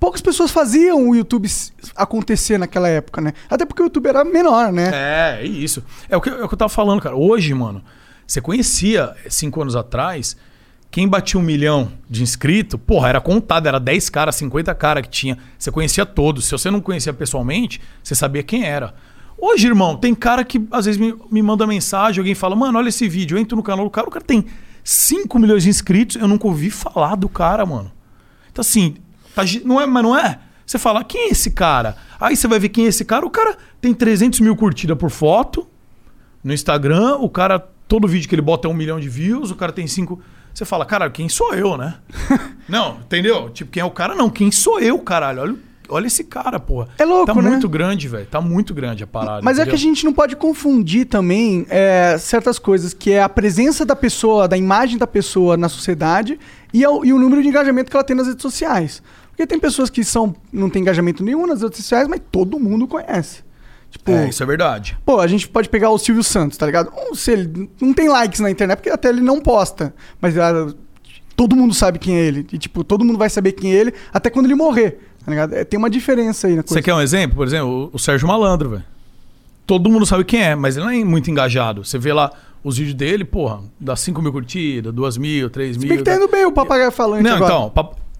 poucas 0.00 0.22
pessoas 0.22 0.50
faziam 0.50 1.10
o 1.10 1.14
YouTube 1.14 1.46
acontecer 1.94 2.58
naquela 2.58 2.88
época, 2.88 3.20
né? 3.20 3.34
Até 3.50 3.66
porque 3.66 3.82
o 3.82 3.84
YouTube 3.84 4.06
era 4.08 4.24
menor, 4.24 4.72
né? 4.72 4.90
É, 4.92 5.42
é 5.42 5.46
isso. 5.46 5.84
É 6.08 6.16
o, 6.16 6.20
que, 6.20 6.30
é 6.30 6.42
o 6.42 6.48
que 6.48 6.54
eu 6.54 6.58
tava 6.58 6.70
falando, 6.70 7.02
cara. 7.02 7.14
Hoje, 7.14 7.52
mano, 7.52 7.84
você 8.26 8.40
conhecia, 8.40 9.14
cinco 9.28 9.60
anos 9.60 9.76
atrás, 9.76 10.36
quem 10.90 11.06
batia 11.06 11.38
um 11.38 11.42
milhão 11.42 11.92
de 12.08 12.22
inscritos, 12.22 12.80
porra, 12.84 13.10
era 13.10 13.20
contado, 13.20 13.66
era 13.68 13.78
10 13.78 14.08
caras, 14.08 14.36
50 14.36 14.74
caras 14.74 15.02
que 15.02 15.10
tinha. 15.10 15.38
Você 15.58 15.70
conhecia 15.70 16.06
todos. 16.06 16.46
Se 16.46 16.52
você 16.52 16.70
não 16.70 16.80
conhecia 16.80 17.12
pessoalmente, 17.12 17.78
você 18.02 18.14
sabia 18.14 18.42
quem 18.42 18.64
era. 18.64 18.94
Hoje, 19.36 19.66
irmão, 19.66 19.96
tem 19.96 20.14
cara 20.14 20.42
que 20.44 20.66
às 20.70 20.86
vezes 20.86 21.00
me, 21.00 21.14
me 21.30 21.42
manda 21.42 21.66
mensagem, 21.66 22.20
alguém 22.20 22.34
fala, 22.34 22.56
mano, 22.56 22.78
olha 22.78 22.88
esse 22.88 23.06
vídeo, 23.06 23.36
eu 23.36 23.40
entro 23.40 23.56
no 23.56 23.62
canal 23.62 23.84
do 23.84 23.90
cara, 23.90 24.08
o 24.08 24.10
cara 24.10 24.24
tem 24.24 24.46
5 24.82 25.38
milhões 25.38 25.62
de 25.62 25.68
inscritos, 25.68 26.16
eu 26.16 26.26
nunca 26.26 26.46
ouvi 26.46 26.70
falar 26.70 27.16
do 27.16 27.28
cara, 27.28 27.64
mano. 27.64 27.92
Então, 28.50 28.60
assim, 28.62 28.96
tá 29.34 29.42
não 29.64 29.80
é, 29.80 29.86
mas 29.86 30.02
não 30.02 30.16
é? 30.18 30.38
Você 30.66 30.78
fala, 30.78 31.02
quem 31.02 31.22
é 31.22 31.28
esse 31.30 31.50
cara? 31.50 31.96
Aí 32.20 32.36
você 32.36 32.46
vai 32.46 32.58
ver 32.60 32.68
quem 32.68 32.84
é 32.84 32.88
esse 32.88 33.04
cara. 33.04 33.26
O 33.26 33.30
cara 33.30 33.56
tem 33.80 33.92
300 33.92 34.38
mil 34.40 34.54
curtidas 34.54 34.96
por 34.96 35.10
foto 35.10 35.66
no 36.44 36.52
Instagram. 36.52 37.16
O 37.16 37.28
cara, 37.28 37.58
todo 37.88 38.06
vídeo 38.06 38.28
que 38.28 38.34
ele 38.34 38.42
bota 38.42 38.68
é 38.68 38.70
um 38.70 38.74
milhão 38.74 39.00
de 39.00 39.08
views. 39.08 39.50
O 39.50 39.56
cara 39.56 39.72
tem 39.72 39.86
cinco. 39.86 40.20
Você 40.54 40.64
fala, 40.64 40.84
cara, 40.86 41.10
quem 41.10 41.28
sou 41.28 41.54
eu, 41.54 41.76
né? 41.76 41.96
não, 42.68 42.98
entendeu? 43.04 43.50
Tipo, 43.50 43.70
quem 43.72 43.80
é 43.80 43.84
o 43.84 43.90
cara? 43.90 44.14
Não, 44.14 44.30
quem 44.30 44.50
sou 44.52 44.78
eu, 44.80 44.98
caralho? 45.00 45.40
Olha 45.42 45.56
olha 45.92 46.06
esse 46.06 46.22
cara, 46.22 46.60
porra. 46.60 46.86
É 46.98 47.04
louco, 47.04 47.26
tá 47.26 47.34
né? 47.34 47.50
muito 47.50 47.68
grande, 47.68 48.06
velho. 48.06 48.24
Tá 48.24 48.40
muito 48.40 48.72
grande 48.72 49.02
a 49.02 49.08
parada. 49.08 49.42
Mas 49.42 49.58
é 49.58 49.64
que 49.64 49.70
a 49.70 49.74
entendeu? 49.74 49.88
gente 49.92 50.04
não 50.04 50.12
pode 50.12 50.36
confundir 50.36 51.04
também 51.04 51.66
é, 51.68 52.16
certas 52.16 52.60
coisas, 52.60 52.94
que 52.94 53.10
é 53.10 53.20
a 53.20 53.28
presença 53.28 53.84
da 53.84 53.96
pessoa, 53.96 54.46
da 54.46 54.56
imagem 54.56 54.96
da 54.98 55.06
pessoa 55.08 55.56
na 55.56 55.68
sociedade 55.68 56.38
e, 56.72 56.84
ao- 56.84 57.04
e 57.04 57.12
o 57.12 57.18
número 57.18 57.42
de 57.42 57.48
engajamento 57.48 57.90
que 57.90 57.96
ela 57.96 58.04
tem 58.04 58.14
nas 58.14 58.28
redes 58.28 58.40
sociais. 58.40 59.02
Porque 59.40 59.46
tem 59.46 59.58
pessoas 59.58 59.88
que 59.88 60.04
são, 60.04 60.36
não 60.52 60.68
tem 60.68 60.82
engajamento 60.82 61.24
nenhum 61.24 61.46
nas 61.46 61.62
redes 61.62 61.78
sociais, 61.78 62.06
mas 62.06 62.20
todo 62.30 62.60
mundo 62.60 62.86
conhece. 62.86 63.42
Tipo, 63.90 64.10
É, 64.10 64.28
isso 64.28 64.42
é 64.42 64.44
verdade. 64.44 64.98
Pô, 65.02 65.18
a 65.18 65.26
gente 65.26 65.48
pode 65.48 65.66
pegar 65.70 65.88
o 65.88 65.96
Silvio 65.96 66.22
Santos, 66.22 66.58
tá 66.58 66.66
ligado? 66.66 66.92
Não, 66.94 67.14
se 67.14 67.32
ele 67.32 67.70
não 67.80 67.94
tem 67.94 68.06
likes 68.06 68.40
na 68.40 68.50
internet, 68.50 68.76
porque 68.76 68.90
até 68.90 69.08
ele 69.08 69.22
não 69.22 69.40
posta. 69.40 69.94
Mas 70.20 70.36
ah, 70.36 70.74
todo 71.34 71.56
mundo 71.56 71.72
sabe 71.72 71.98
quem 71.98 72.16
é 72.16 72.20
ele. 72.26 72.46
E, 72.52 72.58
tipo, 72.58 72.84
todo 72.84 73.02
mundo 73.02 73.18
vai 73.18 73.30
saber 73.30 73.52
quem 73.52 73.72
é 73.72 73.76
ele 73.76 73.94
até 74.12 74.28
quando 74.28 74.44
ele 74.44 74.54
morrer. 74.54 75.00
Tá 75.24 75.30
ligado? 75.30 75.54
É, 75.54 75.64
tem 75.64 75.78
uma 75.78 75.88
diferença 75.88 76.46
aí 76.46 76.54
na 76.54 76.62
coisa. 76.62 76.74
Você 76.74 76.82
quer 76.82 76.92
um 76.92 77.00
exemplo? 77.00 77.38
Por 77.38 77.46
exemplo, 77.46 77.90
o, 77.90 77.96
o 77.96 77.98
Sérgio 77.98 78.28
Malandro, 78.28 78.68
velho. 78.68 78.84
Todo 79.66 79.88
mundo 79.88 80.04
sabe 80.04 80.22
quem 80.22 80.42
é, 80.42 80.54
mas 80.54 80.76
ele 80.76 80.84
não 80.84 80.92
é 80.92 81.02
muito 81.02 81.30
engajado. 81.30 81.82
Você 81.82 81.96
vê 81.96 82.12
lá 82.12 82.30
os 82.62 82.76
vídeos 82.76 82.94
dele, 82.94 83.24
porra, 83.24 83.60
dá 83.80 83.96
5 83.96 84.20
mil 84.20 84.32
curtidas, 84.32 84.92
2 84.92 85.16
mil, 85.16 85.48
3 85.48 85.76
Se 85.76 85.80
mil. 85.80 85.88
bem 85.88 85.96
que 85.96 86.04
tá 86.04 86.14
indo 86.14 86.28
bem 86.28 86.44
o 86.44 86.52
papagaio 86.52 86.92
falante 86.92 87.22
Não, 87.22 87.36
agora. 87.36 87.52
então, 87.70 87.70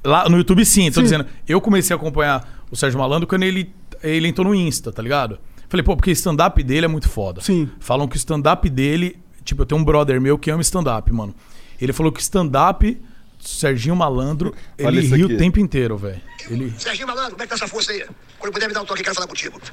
lá 0.04 0.28
no 0.28 0.36
YouTube 0.38 0.64
sim, 0.64 0.88
tô 0.90 1.00
Sim. 1.00 1.02
dizendo. 1.04 1.26
Eu 1.48 1.60
comecei 1.60 1.94
a 1.94 1.96
acompanhar 1.96 2.64
o 2.70 2.76
Sérgio 2.76 2.98
Malandro 2.98 3.26
quando 3.26 3.42
ele, 3.42 3.72
ele 4.02 4.28
entrou 4.28 4.46
no 4.46 4.54
Insta, 4.54 4.92
tá 4.92 5.02
ligado? 5.02 5.38
Falei, 5.68 5.84
pô, 5.84 5.96
porque 5.96 6.10
o 6.10 6.12
stand-up 6.12 6.62
dele 6.62 6.86
é 6.86 6.88
muito 6.88 7.08
foda. 7.08 7.40
Sim. 7.40 7.70
Falam 7.78 8.08
que 8.08 8.16
o 8.16 8.18
stand-up 8.18 8.68
dele. 8.68 9.18
Tipo, 9.44 9.62
eu 9.62 9.66
tenho 9.66 9.80
um 9.80 9.84
brother 9.84 10.20
meu 10.20 10.36
que 10.38 10.50
ama 10.50 10.62
stand-up, 10.62 11.12
mano. 11.12 11.34
Ele 11.80 11.92
falou 11.92 12.10
que 12.12 12.20
stand-up, 12.20 13.00
Serginho 13.38 13.96
Malandro, 13.96 14.54
Olha 14.82 14.88
ele 14.88 15.06
isso 15.06 15.14
ri 15.14 15.24
aqui. 15.24 15.34
o 15.34 15.38
tempo 15.38 15.60
inteiro, 15.60 15.96
velho. 15.96 16.20
Ele. 16.50 16.72
Serginho 16.78 17.06
Malandro, 17.06 17.32
como 17.32 17.42
é 17.42 17.46
que 17.46 17.50
tá 17.50 17.54
essa 17.54 17.68
força 17.68 17.92
aí? 17.92 18.04
Quando 18.38 18.52
puder 18.52 18.66
me 18.68 18.74
dar 18.74 18.82
um 18.82 18.84
toque, 18.84 19.02
quero 19.02 19.14
falar 19.14 19.28
contigo. 19.28 19.60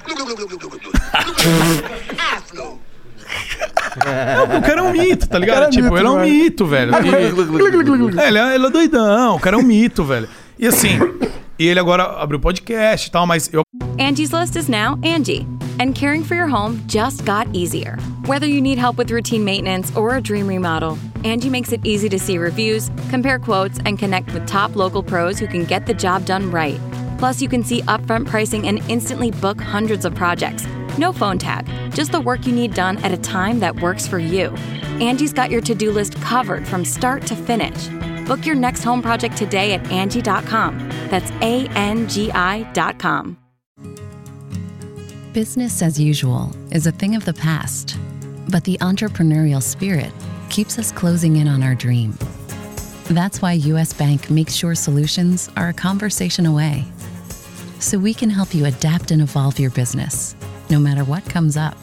Ah, 2.18 2.40
Flow. 2.46 2.80
O 4.56 4.60
cara 4.62 4.80
é 4.80 4.82
um 4.82 4.92
mito, 4.92 5.28
tá 5.28 5.38
ligado? 5.38 5.54
cara 5.56 5.66
é 5.66 5.70
tipo, 5.70 5.84
mito, 5.84 5.96
ele 5.98 6.06
é 6.06 6.10
um 6.10 6.16
né? 6.16 6.22
mito, 6.30 6.66
velho. 6.66 6.92
E- 6.92 8.20
É, 8.20 8.28
ele 8.28 8.38
é, 8.38 8.54
ele 8.54 8.66
é 8.66 8.70
doidão, 8.70 9.36
o 9.36 9.40
cara 9.40 9.56
é 9.56 9.58
um 9.58 9.62
mito, 9.62 10.04
velho. 10.04 10.28
E 10.58 10.66
assim, 10.66 10.98
e 11.58 11.66
ele 11.66 11.80
agora 11.80 12.04
abriu 12.04 12.38
podcast 12.38 13.08
e 13.08 13.10
tal, 13.10 13.26
mas 13.26 13.50
eu 13.52 13.62
Angie's 13.98 14.30
List 14.30 14.54
is 14.56 14.68
now 14.68 14.96
Angie, 15.04 15.44
and 15.80 15.92
caring 15.94 16.22
for 16.22 16.36
your 16.36 16.46
home 16.48 16.80
just 16.88 17.24
got 17.24 17.48
easier. 17.52 17.98
Whether 18.26 18.46
you 18.46 18.60
need 18.60 18.78
help 18.78 18.96
with 18.96 19.10
routine 19.10 19.44
maintenance 19.44 19.92
or 19.96 20.14
a 20.16 20.20
dream 20.20 20.46
remodel, 20.46 20.96
Angie 21.24 21.50
makes 21.50 21.72
it 21.72 21.80
easy 21.84 22.08
to 22.08 22.18
see 22.18 22.38
reviews, 22.38 22.90
compare 23.10 23.38
quotes, 23.40 23.78
and 23.84 23.98
connect 23.98 24.32
with 24.32 24.46
top 24.46 24.76
local 24.76 25.02
pros 25.02 25.40
who 25.40 25.48
can 25.48 25.64
get 25.64 25.86
the 25.86 25.94
job 25.94 26.24
done 26.24 26.50
right. 26.52 26.78
Plus, 27.18 27.42
you 27.42 27.48
can 27.48 27.64
see 27.64 27.82
upfront 27.82 28.26
pricing 28.26 28.68
and 28.68 28.80
instantly 28.88 29.32
book 29.32 29.60
hundreds 29.60 30.04
of 30.04 30.14
projects. 30.14 30.64
No 30.98 31.12
phone 31.12 31.38
tag, 31.38 31.66
just 31.94 32.10
the 32.10 32.20
work 32.20 32.44
you 32.44 32.52
need 32.52 32.74
done 32.74 32.96
at 33.04 33.12
a 33.12 33.16
time 33.16 33.60
that 33.60 33.80
works 33.80 34.08
for 34.08 34.18
you. 34.18 34.48
Angie's 35.00 35.32
got 35.32 35.48
your 35.48 35.60
to 35.60 35.74
do 35.74 35.92
list 35.92 36.20
covered 36.20 36.66
from 36.66 36.84
start 36.84 37.24
to 37.26 37.36
finish. 37.36 37.86
Book 38.26 38.44
your 38.44 38.56
next 38.56 38.82
home 38.82 39.00
project 39.00 39.36
today 39.36 39.74
at 39.74 39.90
Angie.com. 39.92 40.88
That's 41.08 41.30
A 41.40 41.68
N 41.76 42.08
G 42.08 42.32
I.com. 42.32 43.38
Business 45.32 45.82
as 45.82 46.00
usual 46.00 46.50
is 46.72 46.88
a 46.88 46.92
thing 46.92 47.14
of 47.14 47.24
the 47.24 47.34
past, 47.34 47.96
but 48.48 48.64
the 48.64 48.76
entrepreneurial 48.78 49.62
spirit 49.62 50.12
keeps 50.50 50.80
us 50.80 50.90
closing 50.90 51.36
in 51.36 51.46
on 51.46 51.62
our 51.62 51.76
dream. 51.76 52.18
That's 53.04 53.40
why 53.40 53.52
US 53.52 53.92
Bank 53.92 54.30
makes 54.30 54.54
sure 54.54 54.74
solutions 54.74 55.48
are 55.56 55.68
a 55.68 55.72
conversation 55.72 56.44
away. 56.44 56.84
So 57.78 57.98
we 57.98 58.12
can 58.12 58.30
help 58.30 58.52
you 58.52 58.66
adapt 58.66 59.12
and 59.12 59.22
evolve 59.22 59.60
your 59.60 59.70
business, 59.70 60.34
no 60.70 60.78
matter 60.78 61.04
what 61.04 61.22
comes 61.28 61.56
up. 61.56 61.76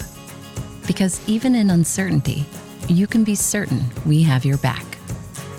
Because 0.87 1.19
even 1.27 1.55
in 1.55 1.69
uncertainty, 1.69 2.45
you 2.87 3.07
can 3.07 3.23
be 3.23 3.35
certain 3.35 3.81
we 4.05 4.23
have 4.23 4.45
your 4.47 4.57
back. 4.59 4.85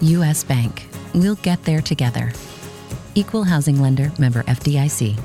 US 0.00 0.44
Bank. 0.44 0.86
We'll 1.14 1.38
get 1.42 1.62
there 1.64 1.82
together. 1.82 2.32
Equal 3.14 3.44
Housing 3.44 3.80
Lender, 3.80 4.12
member 4.18 4.42
FDIC. 4.44 5.16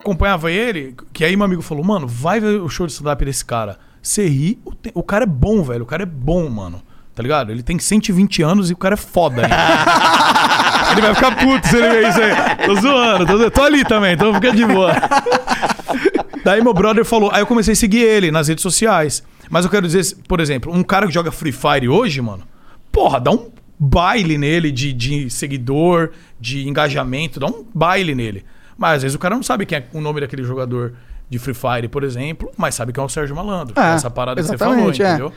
acompanhava 0.00 0.50
ele, 0.52 0.94
que 1.14 1.24
aí 1.24 1.34
meu 1.34 1.46
amigo 1.46 1.62
falou, 1.62 1.82
mano, 1.82 2.06
vai 2.06 2.38
ver 2.38 2.60
o 2.60 2.68
show 2.68 2.86
de 2.86 2.92
stand-up 2.92 3.24
desse 3.24 3.42
cara. 3.44 3.78
Você 4.02 4.26
ri, 4.28 4.58
o, 4.62 4.74
te- 4.74 4.90
o 4.92 5.02
cara 5.02 5.24
é 5.24 5.26
bom, 5.26 5.62
velho. 5.62 5.84
O 5.84 5.86
cara 5.86 6.02
é 6.02 6.06
bom, 6.06 6.46
mano. 6.50 6.82
Tá 7.14 7.22
ligado? 7.22 7.50
Ele 7.50 7.62
tem 7.62 7.78
120 7.78 8.42
anos 8.42 8.68
e 8.68 8.74
o 8.74 8.76
cara 8.76 8.94
é 8.94 8.98
foda 8.98 9.42
ainda. 9.42 9.56
ele 10.92 11.00
vai 11.00 11.14
ficar 11.14 11.36
puto 11.36 11.68
se 11.68 11.76
ele 11.76 11.88
ver 11.88 12.08
isso 12.10 12.20
aí. 12.20 12.66
Tô 12.66 12.74
zoando, 12.82 13.24
tô, 13.26 13.50
tô 13.50 13.62
ali 13.62 13.82
também, 13.84 14.12
então 14.12 14.34
fica 14.34 14.52
de 14.52 14.66
boa. 14.66 14.92
Daí 16.44 16.62
meu 16.62 16.74
brother 16.74 17.04
falou, 17.04 17.30
aí 17.32 17.40
eu 17.40 17.46
comecei 17.46 17.72
a 17.72 17.76
seguir 17.76 18.02
ele 18.02 18.30
nas 18.30 18.48
redes 18.48 18.62
sociais. 18.62 19.22
Mas 19.50 19.64
eu 19.64 19.70
quero 19.70 19.86
dizer, 19.86 20.16
por 20.28 20.40
exemplo, 20.40 20.72
um 20.72 20.82
cara 20.82 21.06
que 21.06 21.12
joga 21.12 21.32
Free 21.32 21.52
Fire 21.52 21.88
hoje, 21.88 22.20
mano, 22.20 22.44
porra, 22.92 23.18
dá 23.18 23.30
um 23.30 23.50
baile 23.78 24.36
nele 24.36 24.70
de, 24.70 24.92
de 24.92 25.30
seguidor, 25.30 26.10
de 26.38 26.68
engajamento, 26.68 27.40
dá 27.40 27.46
um 27.46 27.64
baile 27.74 28.14
nele. 28.14 28.44
Mas 28.76 28.96
às 28.96 29.02
vezes 29.02 29.14
o 29.14 29.18
cara 29.18 29.34
não 29.34 29.42
sabe 29.42 29.64
quem 29.64 29.78
é 29.78 29.84
o 29.92 30.00
nome 30.00 30.20
daquele 30.20 30.44
jogador 30.44 30.94
de 31.28 31.38
Free 31.38 31.54
Fire, 31.54 31.88
por 31.88 32.04
exemplo, 32.04 32.50
mas 32.56 32.74
sabe 32.74 32.92
que 32.92 33.00
é 33.00 33.02
o 33.02 33.08
Sérgio 33.08 33.34
Malandro. 33.34 33.78
É, 33.80 33.94
essa 33.94 34.10
parada 34.10 34.40
que 34.40 34.46
você 34.46 34.58
falou, 34.58 34.90
é. 34.90 34.94
entendeu? 34.94 35.32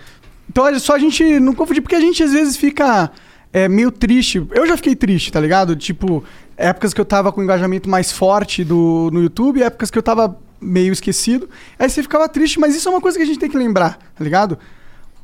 Então 0.50 0.68
é 0.68 0.78
só 0.80 0.96
a 0.96 1.00
gente 1.00 1.40
não 1.40 1.54
confundir, 1.54 1.82
porque 1.82 1.96
a 1.96 2.00
gente 2.00 2.22
às 2.22 2.32
vezes 2.32 2.58
fica 2.58 3.12
é, 3.52 3.68
meio 3.68 3.92
triste. 3.92 4.46
Eu 4.52 4.68
já 4.68 4.76
fiquei 4.76 4.96
triste, 4.96 5.32
tá 5.32 5.40
ligado? 5.40 5.76
Tipo, 5.76 6.24
épocas 6.56 6.94
que 6.94 7.02
eu 7.02 7.06
tava 7.06 7.32
com 7.32 7.42
engajamento 7.42 7.90
mais 7.90 8.12
forte 8.12 8.64
do, 8.64 9.10
no 9.14 9.22
YouTube, 9.22 9.62
épocas 9.62 9.92
que 9.92 9.98
eu 9.98 10.04
tava 10.04 10.38
meio 10.60 10.94
esquecido. 10.94 11.50
Aí 11.78 11.90
você 11.90 12.02
ficava 12.02 12.28
triste, 12.28 12.60
mas 12.60 12.76
isso 12.76 12.88
é 12.88 12.92
uma 12.92 13.02
coisa 13.02 13.18
que 13.18 13.24
a 13.24 13.28
gente 13.28 13.40
tem 13.40 13.50
que 13.50 13.58
lembrar, 13.58 13.98
tá 14.16 14.24
ligado? 14.24 14.58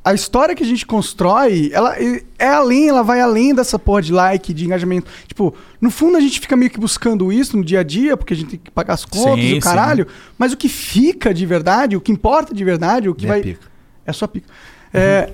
A 0.06 0.14
história 0.14 0.54
que 0.54 0.64
a 0.64 0.66
gente 0.66 0.86
constrói, 0.86 1.70
ela 1.72 1.98
é 1.98 2.24
é 2.38 2.50
além, 2.50 2.90
ela 2.90 3.04
vai 3.04 3.22
além 3.22 3.56
dessa 3.56 3.80
porra 3.80 4.02
de 4.02 4.12
like, 4.12 4.54
de 4.54 4.66
engajamento. 4.66 5.10
Tipo, 5.26 5.56
no 5.80 5.90
fundo 5.90 6.18
a 6.18 6.20
gente 6.20 6.42
fica 6.42 6.58
meio 6.58 6.70
que 6.70 6.80
buscando 6.80 7.32
isso 7.32 7.56
no 7.56 7.64
dia 7.64 7.80
a 7.80 7.84
dia, 7.84 8.18
porque 8.18 8.34
a 8.34 8.38
gente 8.38 8.50
tem 8.50 8.60
que 8.60 8.70
pagar 8.70 8.96
as 8.96 9.06
contas 9.06 9.40
Sim, 9.40 9.54
e 9.54 9.58
o 9.58 9.62
caralho. 9.62 10.06
Mas 10.38 10.52
o 10.52 10.58
que 10.58 10.68
fica 10.68 11.34
de 11.34 11.46
verdade, 11.46 11.96
o 11.96 12.02
que 12.02 12.12
importa 12.12 12.54
de 12.54 12.64
verdade, 12.66 13.08
o 13.08 13.16
que 13.16 13.24
Minha 13.24 13.36
vai. 13.36 13.42
pica. 13.42 13.68
É 14.06 14.12
só 14.12 14.28
pica. 14.28 14.48
É, 14.94 15.32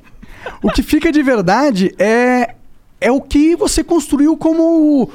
o 0.62 0.70
que 0.70 0.82
fica 0.82 1.10
de 1.10 1.22
verdade 1.22 1.94
é, 1.98 2.54
é 3.00 3.10
o 3.10 3.20
que 3.20 3.56
você 3.56 3.82
construiu 3.82 4.36
como, 4.36 5.10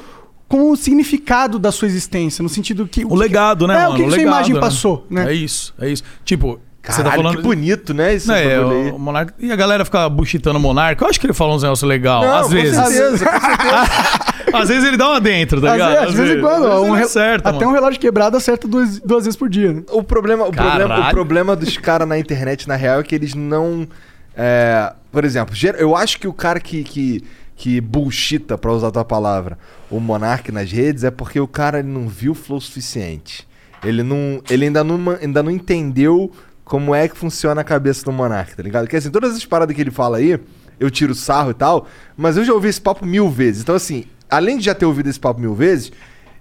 como 0.48 0.72
o 0.72 0.76
significado 0.76 1.58
da 1.58 1.70
sua 1.70 1.86
existência, 1.86 2.42
no 2.42 2.48
sentido 2.48 2.88
que. 2.88 3.04
O 3.04 3.14
legado, 3.14 3.66
né, 3.66 3.74
É, 3.74 3.82
mano? 3.82 3.90
o 3.92 3.96
que, 3.96 4.04
que 4.04 4.10
sua 4.10 4.22
imagem 4.22 4.54
né? 4.54 4.60
passou, 4.60 5.06
né? 5.10 5.30
É 5.30 5.34
isso, 5.34 5.74
é 5.78 5.88
isso. 5.90 6.02
Tipo, 6.24 6.58
você 6.82 7.02
Caralho, 7.02 7.10
tá 7.10 7.16
falando. 7.22 7.36
que 7.36 7.42
bonito, 7.42 7.92
né? 7.92 8.14
Esse 8.14 8.32
aí. 8.32 8.58
o, 8.58 8.96
o 8.96 8.98
Monarca. 8.98 9.34
E 9.38 9.52
a 9.52 9.56
galera 9.56 9.84
fica 9.84 10.08
buchitando 10.08 10.58
o 10.58 10.62
Monarca. 10.62 11.04
Eu 11.04 11.08
acho 11.10 11.20
que 11.20 11.26
ele 11.26 11.34
falou 11.34 11.54
uns 11.56 11.62
negócios 11.62 11.86
legais. 11.86 12.22
Não, 12.26 12.34
às 12.34 12.46
com 12.46 12.52
vezes. 12.54 12.74
certeza, 12.76 13.26
com 13.26 13.40
certeza. 13.40 14.28
Às 14.50 14.68
vezes 14.70 14.84
ele 14.88 14.96
dá 14.96 15.10
uma 15.10 15.20
dentro, 15.20 15.60
tá 15.60 15.66
Às 15.68 15.72
ligado? 15.74 16.12
vezes, 16.12 16.40
quando, 16.40 16.66
Às 16.66 16.72
vezes 16.72 16.80
um 16.80 16.86
ele 16.86 16.96
re- 16.96 17.02
acerta, 17.04 17.48
até 17.50 17.58
mano. 17.58 17.70
um 17.70 17.74
relógio 17.74 18.00
quebrado 18.00 18.34
acerta 18.34 18.66
duas, 18.66 18.98
duas 19.00 19.24
vezes 19.26 19.36
por 19.38 19.46
dia. 19.50 19.74
Né? 19.74 19.82
O 19.90 20.02
problema, 20.02 20.46
o, 20.46 20.50
Caralho. 20.50 20.78
problema, 20.86 21.06
o 21.06 21.10
problema 21.10 21.56
dos 21.56 21.76
caras 21.76 22.08
na 22.08 22.18
internet, 22.18 22.66
na 22.66 22.74
real, 22.74 23.00
é 23.00 23.02
que 23.02 23.14
eles 23.14 23.34
não. 23.34 23.86
é, 24.34 24.90
por 25.12 25.22
exemplo, 25.26 25.54
eu 25.76 25.94
acho 25.94 26.18
que 26.18 26.26
o 26.26 26.32
cara 26.32 26.58
que, 26.60 26.82
que, 26.82 27.22
que 27.58 27.80
bullshita, 27.80 28.56
pra 28.56 28.72
usar 28.72 28.86
a 28.86 28.90
tua 28.92 29.04
palavra, 29.04 29.58
o 29.90 29.98
Monark 29.98 30.52
nas 30.52 30.70
redes, 30.70 31.02
é 31.02 31.10
porque 31.10 31.40
o 31.40 31.48
cara 31.48 31.80
ele 31.80 31.88
não 31.88 32.08
viu 32.08 32.30
o 32.30 32.34
flow 32.34 32.60
suficiente. 32.60 33.46
Ele, 33.84 34.04
não, 34.04 34.40
ele 34.48 34.66
ainda, 34.66 34.84
não, 34.84 35.10
ainda 35.20 35.42
não 35.42 35.50
entendeu 35.50 36.30
como 36.64 36.94
é 36.94 37.08
que 37.08 37.18
funciona 37.18 37.60
a 37.60 37.64
cabeça 37.64 38.04
do 38.04 38.12
Monark, 38.12 38.54
tá 38.56 38.62
ligado? 38.62 38.84
Porque 38.84 38.96
assim, 38.96 39.10
todas 39.10 39.34
as 39.34 39.44
paradas 39.44 39.74
que 39.74 39.80
ele 39.82 39.90
fala 39.90 40.18
aí, 40.18 40.38
eu 40.78 40.88
tiro 40.88 41.14
sarro 41.16 41.50
e 41.50 41.54
tal, 41.54 41.88
mas 42.16 42.36
eu 42.36 42.44
já 42.44 42.52
ouvi 42.54 42.68
esse 42.68 42.80
papo 42.80 43.04
mil 43.04 43.28
vezes. 43.28 43.62
Então, 43.62 43.74
assim, 43.74 44.04
além 44.30 44.56
de 44.58 44.64
já 44.66 44.74
ter 44.74 44.86
ouvido 44.86 45.08
esse 45.10 45.18
papo 45.18 45.40
mil 45.40 45.54
vezes, 45.54 45.90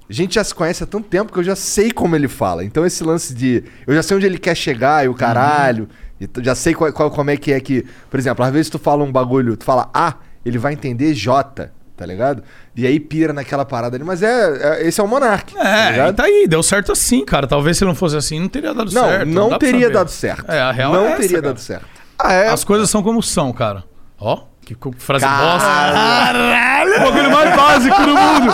a 0.07 0.13
gente 0.13 0.35
já 0.35 0.43
se 0.43 0.53
conhece 0.53 0.83
há 0.83 0.87
tanto 0.87 1.07
tempo 1.09 1.33
que 1.33 1.39
eu 1.39 1.43
já 1.43 1.55
sei 1.55 1.91
como 1.91 2.15
ele 2.15 2.27
fala. 2.27 2.63
Então 2.63 2.85
esse 2.85 3.03
lance 3.03 3.33
de. 3.33 3.63
Eu 3.87 3.95
já 3.95 4.03
sei 4.03 4.15
onde 4.17 4.25
ele 4.27 4.37
quer 4.37 4.55
chegar 4.55 5.03
e 5.03 5.07
o 5.07 5.15
caralho. 5.15 5.89
E 6.19 6.27
t- 6.27 6.43
já 6.43 6.53
sei 6.55 6.73
qual, 6.75 6.93
qual- 6.93 7.09
como 7.11 7.29
é 7.31 7.37
que 7.37 7.51
é 7.51 7.59
que. 7.59 7.83
Por 8.09 8.19
exemplo, 8.19 8.45
às 8.45 8.51
vezes 8.53 8.69
tu 8.69 8.77
fala 8.79 9.03
um 9.03 9.11
bagulho, 9.11 9.57
tu 9.57 9.65
fala 9.65 9.89
A, 9.93 10.15
ele 10.47 10.57
vai 10.57 10.73
entender 10.73 11.13
J, 11.13 11.69
tá 11.95 12.05
ligado? 12.05 12.43
E 12.75 12.85
aí 12.85 12.99
pira 12.99 13.33
naquela 13.33 13.65
parada 13.65 13.95
ali. 13.97 14.03
Mas 14.03 14.21
é. 14.21 14.81
é- 14.81 14.87
esse 14.87 14.99
é 15.01 15.03
o 15.03 15.07
Monark. 15.07 15.53
tá 15.53 15.67
É, 15.87 15.91
ligado? 15.91 16.15
tá 16.15 16.23
aí, 16.23 16.47
deu 16.47 16.61
certo 16.63 16.91
assim, 16.91 17.25
cara. 17.25 17.47
Talvez 17.47 17.77
se 17.77 17.85
não 17.85 17.95
fosse 17.95 18.15
assim, 18.17 18.39
não 18.39 18.47
teria 18.47 18.73
dado 18.73 18.91
Não, 18.93 19.03
certo. 19.03 19.25
não 19.27 19.49
pra 19.49 19.57
teria 19.57 19.89
dado 19.89 20.09
certo. 20.09 20.49
É, 20.51 20.59
a 20.61 20.71
real 20.71 20.93
Não 20.93 21.05
é 21.05 21.11
essa, 21.11 21.21
teria 21.21 21.37
cara. 21.41 21.47
dado 21.47 21.59
certo. 21.59 21.85
Ah, 22.19 22.33
é. 22.33 22.49
As 22.49 22.63
coisas 22.63 22.89
são 22.89 23.01
como 23.03 23.21
são, 23.23 23.51
cara. 23.53 23.83
Ó, 24.19 24.43
que 24.65 24.75
frase 24.97 25.23
Caralho. 25.23 25.51
bosta. 25.51 25.67
Caralho! 25.67 26.95
O 26.97 26.99
bagulho 27.11 27.31
mais 27.31 27.55
básico 27.55 28.01
do 28.01 28.07
mundo. 28.09 28.53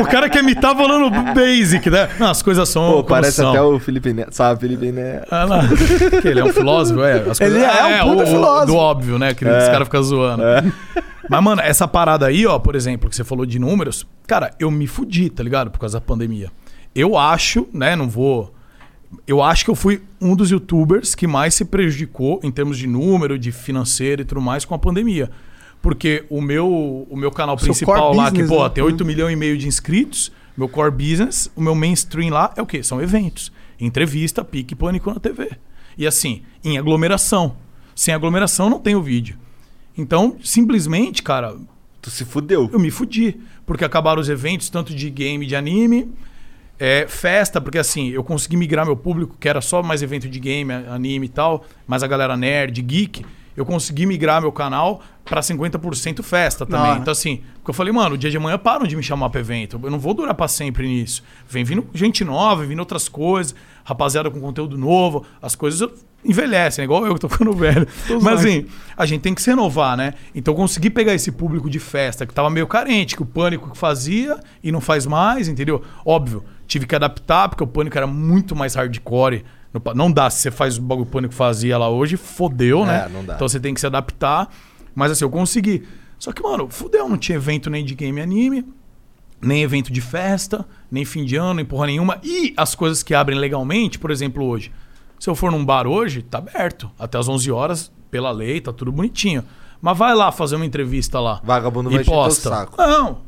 O 0.00 0.06
cara 0.06 0.28
quer 0.28 0.38
imitar 0.40 0.76
falando 0.76 1.10
basic, 1.34 1.88
né? 1.90 2.08
Não, 2.18 2.30
as 2.30 2.42
coisas 2.42 2.68
são 2.68 2.92
Pô, 2.92 3.04
parece 3.04 3.36
são. 3.38 3.50
até 3.50 3.60
o 3.62 3.78
Felipe 3.80 4.12
Neto. 4.12 4.34
Sabe, 4.34 4.60
Felipe 4.60 4.92
Neto. 4.92 5.26
Ah, 5.30 5.44
lá. 5.44 5.60
Ele 6.24 6.38
é 6.40 6.44
um 6.44 6.52
filósofo, 6.52 7.02
é. 7.02 7.24
As 7.30 7.40
Ele 7.40 7.58
é 7.62 8.04
um 8.04 8.10
puta 8.10 8.20
o- 8.20 8.24
o- 8.24 8.26
filósofo. 8.26 8.66
Do 8.66 8.76
óbvio, 8.76 9.18
né? 9.18 9.34
Que 9.34 9.44
os 9.44 9.50
caras 9.68 9.84
ficam 9.84 10.02
zoando. 10.02 10.42
Mas, 11.32 11.42
mano, 11.42 11.62
essa 11.62 11.88
parada 11.88 12.26
aí, 12.26 12.46
ó, 12.46 12.58
por 12.58 12.74
exemplo, 12.74 13.08
que 13.08 13.16
você 13.16 13.24
falou 13.24 13.46
de 13.46 13.58
números, 13.58 14.06
cara, 14.26 14.54
eu 14.60 14.70
me 14.70 14.86
fudi, 14.86 15.30
tá 15.30 15.42
ligado? 15.42 15.70
Por 15.70 15.78
causa 15.78 15.98
da 15.98 16.04
pandemia. 16.04 16.50
eu 16.94 17.16
acho, 17.16 17.66
né, 17.72 17.96
não 17.96 18.08
vou... 18.08 18.54
Eu 19.26 19.42
acho 19.42 19.64
que 19.64 19.70
eu 19.70 19.74
fui 19.74 20.02
um 20.20 20.34
dos 20.34 20.50
youtubers 20.50 21.14
que 21.14 21.26
mais 21.26 21.54
se 21.54 21.66
prejudicou 21.66 22.40
em 22.42 22.50
termos 22.50 22.78
de 22.78 22.86
número, 22.86 23.38
de 23.38 23.52
financeiro 23.52 24.22
e 24.22 24.24
tudo 24.24 24.40
mais 24.40 24.64
com 24.64 24.74
a 24.74 24.78
pandemia. 24.78 25.30
Porque 25.82 26.24
o 26.30 26.40
meu, 26.40 27.06
o 27.10 27.16
meu 27.16 27.30
canal 27.30 27.56
principal 27.56 28.14
lá, 28.14 28.30
business, 28.30 28.48
que, 28.48 28.54
pô, 28.54 28.62
né? 28.62 28.70
tem 28.70 28.84
8 28.84 29.04
milhões 29.04 29.32
e 29.32 29.36
meio 29.36 29.58
de 29.58 29.68
inscritos, 29.68 30.32
meu 30.56 30.68
core 30.68 30.90
business, 30.90 31.50
o 31.56 31.60
meu 31.60 31.74
mainstream 31.74 32.32
lá 32.32 32.52
é 32.56 32.62
o 32.62 32.66
quê? 32.66 32.82
São 32.82 33.02
eventos. 33.02 33.52
Entrevista, 33.80 34.44
pique, 34.44 34.74
pânico 34.74 35.12
na 35.12 35.18
TV. 35.18 35.50
E 35.98 36.06
assim, 36.06 36.42
em 36.64 36.78
aglomeração. 36.78 37.56
Sem 37.94 38.14
aglomeração 38.14 38.70
não 38.70 38.78
tem 38.78 38.94
o 38.94 39.02
vídeo. 39.02 39.36
Então, 39.96 40.36
simplesmente, 40.42 41.22
cara. 41.22 41.56
Tu 42.00 42.10
se 42.10 42.24
fudeu. 42.24 42.68
Eu 42.72 42.78
me 42.78 42.90
fudi. 42.90 43.40
Porque 43.64 43.84
acabaram 43.84 44.20
os 44.20 44.28
eventos, 44.28 44.68
tanto 44.68 44.94
de 44.94 45.08
game, 45.08 45.46
de 45.46 45.54
anime. 45.54 46.12
É, 46.78 47.06
festa, 47.06 47.60
porque 47.60 47.78
assim, 47.78 48.08
eu 48.08 48.24
consegui 48.24 48.56
migrar 48.56 48.84
meu 48.84 48.96
público, 48.96 49.36
que 49.38 49.48
era 49.48 49.60
só 49.60 49.82
mais 49.84 50.02
evento 50.02 50.28
de 50.28 50.40
game, 50.40 50.72
anime 50.72 51.26
e 51.26 51.28
tal, 51.28 51.64
mas 51.86 52.02
a 52.02 52.08
galera 52.08 52.36
nerd, 52.36 52.82
geek, 52.82 53.24
eu 53.56 53.64
consegui 53.64 54.04
migrar 54.04 54.40
meu 54.40 54.50
canal 54.50 55.00
pra 55.24 55.40
50% 55.40 56.22
festa 56.22 56.66
também. 56.66 56.80
Da 56.80 56.90
hora. 56.90 57.00
Então, 57.00 57.12
assim, 57.12 57.42
porque 57.54 57.70
eu 57.70 57.74
falei, 57.74 57.92
mano, 57.92 58.14
o 58.14 58.18
dia 58.18 58.30
de 58.30 58.36
amanhã 58.36 58.58
param 58.58 58.86
de 58.86 58.96
me 58.96 59.02
chamar 59.02 59.30
pra 59.30 59.40
evento. 59.40 59.78
Eu 59.82 59.90
não 59.90 59.98
vou 60.00 60.14
durar 60.14 60.34
pra 60.34 60.48
sempre 60.48 60.86
nisso. 60.88 61.22
Vem 61.48 61.62
vindo 61.62 61.86
gente 61.94 62.24
nova, 62.24 62.62
vem 62.62 62.70
vindo 62.70 62.80
outras 62.80 63.08
coisas, 63.08 63.54
rapaziada 63.84 64.30
com 64.30 64.40
conteúdo 64.40 64.76
novo, 64.76 65.24
as 65.40 65.54
coisas 65.54 65.88
envelhecem, 66.24 66.82
é 66.82 66.84
igual 66.84 67.06
eu 67.06 67.14
que 67.14 67.20
tô 67.20 67.28
ficando 67.28 67.52
velho. 67.52 67.86
Todos 68.06 68.22
Mas 68.22 68.34
nós. 68.34 68.46
assim, 68.46 68.66
a 68.96 69.06
gente 69.06 69.20
tem 69.22 69.34
que 69.34 69.42
se 69.42 69.50
renovar, 69.50 69.96
né? 69.96 70.14
Então 70.34 70.52
eu 70.52 70.56
consegui 70.56 70.90
pegar 70.90 71.14
esse 71.14 71.32
público 71.32 71.68
de 71.68 71.78
festa 71.78 72.26
que 72.26 72.32
tava 72.32 72.48
meio 72.50 72.66
carente, 72.66 73.16
que 73.16 73.22
o 73.22 73.26
pânico 73.26 73.76
fazia 73.76 74.38
e 74.62 74.70
não 74.70 74.80
faz 74.80 75.06
mais, 75.06 75.48
entendeu? 75.48 75.82
Óbvio, 76.04 76.44
tive 76.66 76.86
que 76.86 76.94
adaptar, 76.94 77.48
porque 77.48 77.64
o 77.64 77.66
pânico 77.66 77.96
era 77.96 78.06
muito 78.06 78.54
mais 78.54 78.74
hardcore. 78.74 79.44
Não 79.94 80.12
dá, 80.12 80.28
se 80.28 80.42
você 80.42 80.50
faz 80.50 80.76
o 80.76 80.82
bagulho 80.82 81.06
que 81.06 81.12
pânico 81.12 81.34
fazia 81.34 81.78
lá 81.78 81.88
hoje, 81.88 82.16
fodeu, 82.16 82.84
né? 82.84 83.06
É, 83.06 83.08
não 83.08 83.24
dá. 83.24 83.34
Então 83.34 83.48
você 83.48 83.58
tem 83.58 83.72
que 83.72 83.80
se 83.80 83.86
adaptar. 83.86 84.48
Mas 84.94 85.10
assim, 85.10 85.24
eu 85.24 85.30
consegui. 85.30 85.82
Só 86.18 86.30
que, 86.30 86.42
mano, 86.42 86.68
fudeu, 86.70 87.08
não 87.08 87.16
tinha 87.16 87.36
evento 87.36 87.70
nem 87.70 87.84
de 87.84 87.94
game 87.94 88.20
anime, 88.20 88.64
nem 89.40 89.62
evento 89.62 89.92
de 89.92 90.00
festa, 90.00 90.64
nem 90.90 91.04
fim 91.04 91.24
de 91.24 91.36
ano, 91.36 91.54
nem 91.54 91.64
porra 91.64 91.86
nenhuma. 91.86 92.18
E 92.22 92.52
as 92.56 92.74
coisas 92.74 93.02
que 93.02 93.14
abrem 93.14 93.38
legalmente, 93.38 93.98
por 93.98 94.10
exemplo, 94.10 94.44
hoje. 94.44 94.70
Se 95.22 95.30
eu 95.30 95.36
for 95.36 95.52
num 95.52 95.64
bar 95.64 95.86
hoje, 95.86 96.20
tá 96.20 96.38
aberto. 96.38 96.90
Até 96.98 97.16
às 97.16 97.28
11 97.28 97.48
horas, 97.52 97.92
pela 98.10 98.32
lei, 98.32 98.60
tá 98.60 98.72
tudo 98.72 98.90
bonitinho. 98.90 99.44
Mas 99.80 99.96
vai 99.96 100.16
lá 100.16 100.32
fazer 100.32 100.56
uma 100.56 100.66
entrevista 100.66 101.20
lá. 101.20 101.40
Vagabundo 101.44 101.92
e 101.92 101.94
vai 101.94 102.04
posta. 102.04 102.50
saco. 102.50 102.76
Não. 102.76 103.20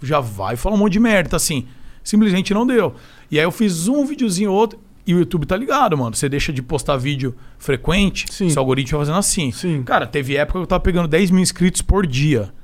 Já 0.00 0.20
vai 0.20 0.54
falar 0.54 0.76
um 0.76 0.78
monte 0.78 0.92
de 0.92 1.00
merda. 1.00 1.34
Assim, 1.34 1.66
simplesmente 2.04 2.54
não 2.54 2.64
deu. 2.64 2.94
E 3.32 3.36
aí 3.36 3.44
eu 3.44 3.50
fiz 3.50 3.88
um 3.88 4.06
videozinho 4.06 4.52
ou 4.52 4.56
outro. 4.56 4.78
E 5.04 5.12
o 5.12 5.18
YouTube 5.18 5.44
tá 5.44 5.56
ligado, 5.56 5.98
mano. 5.98 6.14
Você 6.14 6.28
deixa 6.28 6.52
de 6.52 6.62
postar 6.62 6.96
vídeo 6.98 7.34
frequente, 7.58 8.32
seu 8.32 8.60
algoritmo 8.60 8.98
vai 8.98 9.04
fazendo 9.04 9.18
assim. 9.18 9.50
Cara, 9.82 10.06
teve 10.06 10.36
época 10.36 10.60
que 10.60 10.62
eu 10.62 10.68
tava 10.68 10.84
pegando 10.84 11.08
10 11.08 11.32
mil 11.32 11.42
inscritos 11.42 11.82
por 11.82 12.06
dia. 12.06 12.54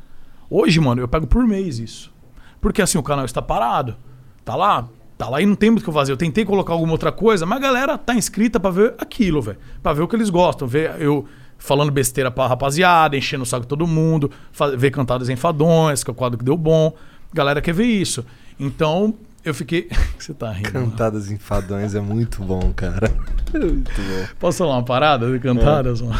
Hoje, 0.48 0.78
mano, 0.78 1.02
eu 1.02 1.08
pego 1.08 1.26
por 1.26 1.44
mês 1.44 1.80
isso. 1.80 2.12
Porque 2.60 2.80
assim, 2.80 2.98
o 2.98 3.02
canal 3.02 3.24
está 3.24 3.42
parado. 3.42 3.96
Tá 4.44 4.54
lá, 4.54 4.88
tá 5.20 5.28
lá 5.28 5.38
e 5.42 5.44
não 5.44 5.54
tem 5.54 5.68
muito 5.68 5.82
o 5.82 5.84
que 5.84 5.90
eu 5.90 5.94
fazer. 5.94 6.12
Eu 6.12 6.16
tentei 6.16 6.46
colocar 6.46 6.72
alguma 6.72 6.92
outra 6.92 7.12
coisa, 7.12 7.44
mas 7.44 7.58
a 7.58 7.60
galera 7.60 7.98
tá 7.98 8.14
inscrita 8.14 8.58
pra 8.58 8.70
ver 8.70 8.94
aquilo, 8.96 9.42
velho. 9.42 9.58
Pra 9.82 9.92
ver 9.92 10.00
o 10.00 10.08
que 10.08 10.16
eles 10.16 10.30
gostam. 10.30 10.66
Ver 10.66 10.94
eu 10.98 11.26
falando 11.58 11.92
besteira 11.92 12.30
pra 12.30 12.46
rapaziada, 12.46 13.14
enchendo 13.18 13.42
o 13.42 13.46
saco 13.46 13.62
de 13.62 13.68
todo 13.68 13.86
mundo, 13.86 14.30
ver 14.78 14.90
cantadas 14.90 15.28
enfadões, 15.28 16.02
que 16.02 16.10
é 16.10 16.12
o 16.12 16.14
quadro 16.14 16.38
que 16.38 16.44
deu 16.44 16.56
bom. 16.56 16.94
A 17.30 17.36
galera 17.36 17.60
quer 17.60 17.74
ver 17.74 17.84
isso. 17.84 18.24
Então, 18.58 19.14
eu 19.44 19.54
fiquei. 19.54 19.90
Você 20.18 20.32
tá 20.32 20.50
rindo? 20.52 20.72
mano? 20.72 20.90
Cantadas 20.90 21.30
enfadões 21.30 21.94
é 21.94 22.00
muito 22.00 22.42
bom, 22.42 22.72
cara. 22.74 23.12
muito 23.52 23.90
bom. 24.00 24.26
Posso 24.38 24.58
falar 24.58 24.76
uma 24.76 24.84
parada 24.84 25.30
de 25.30 25.38
cantadas? 25.38 26.00
mano? 26.00 26.18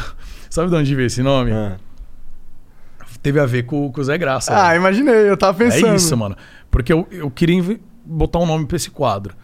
Sabe 0.51 0.69
de 0.69 0.77
onde 0.77 0.95
veio 0.95 1.07
esse 1.07 1.23
nome? 1.23 1.53
Teve 3.23 3.41
a 3.41 3.47
ver 3.47 3.63
com, 3.63 3.91
com 3.91 4.01
o 4.01 4.05
Zé 4.05 4.19
Graça. 4.19 4.55
Ah, 4.55 4.69
velho. 4.69 4.81
imaginei, 4.81 5.31
eu 5.31 5.39
tava 5.39 5.57
pensando. 5.57 5.93
É 5.93 5.97
isso, 5.97 6.15
mano. 6.17 6.37
Porque 6.71 6.93
eu, 6.93 7.07
eu 7.11 7.31
queria 7.31 7.57
botar 8.11 8.39
um 8.41 8.47
nome 8.47 8.67
pra 8.67 8.77
esse 8.77 8.91
quadro. 8.91 9.35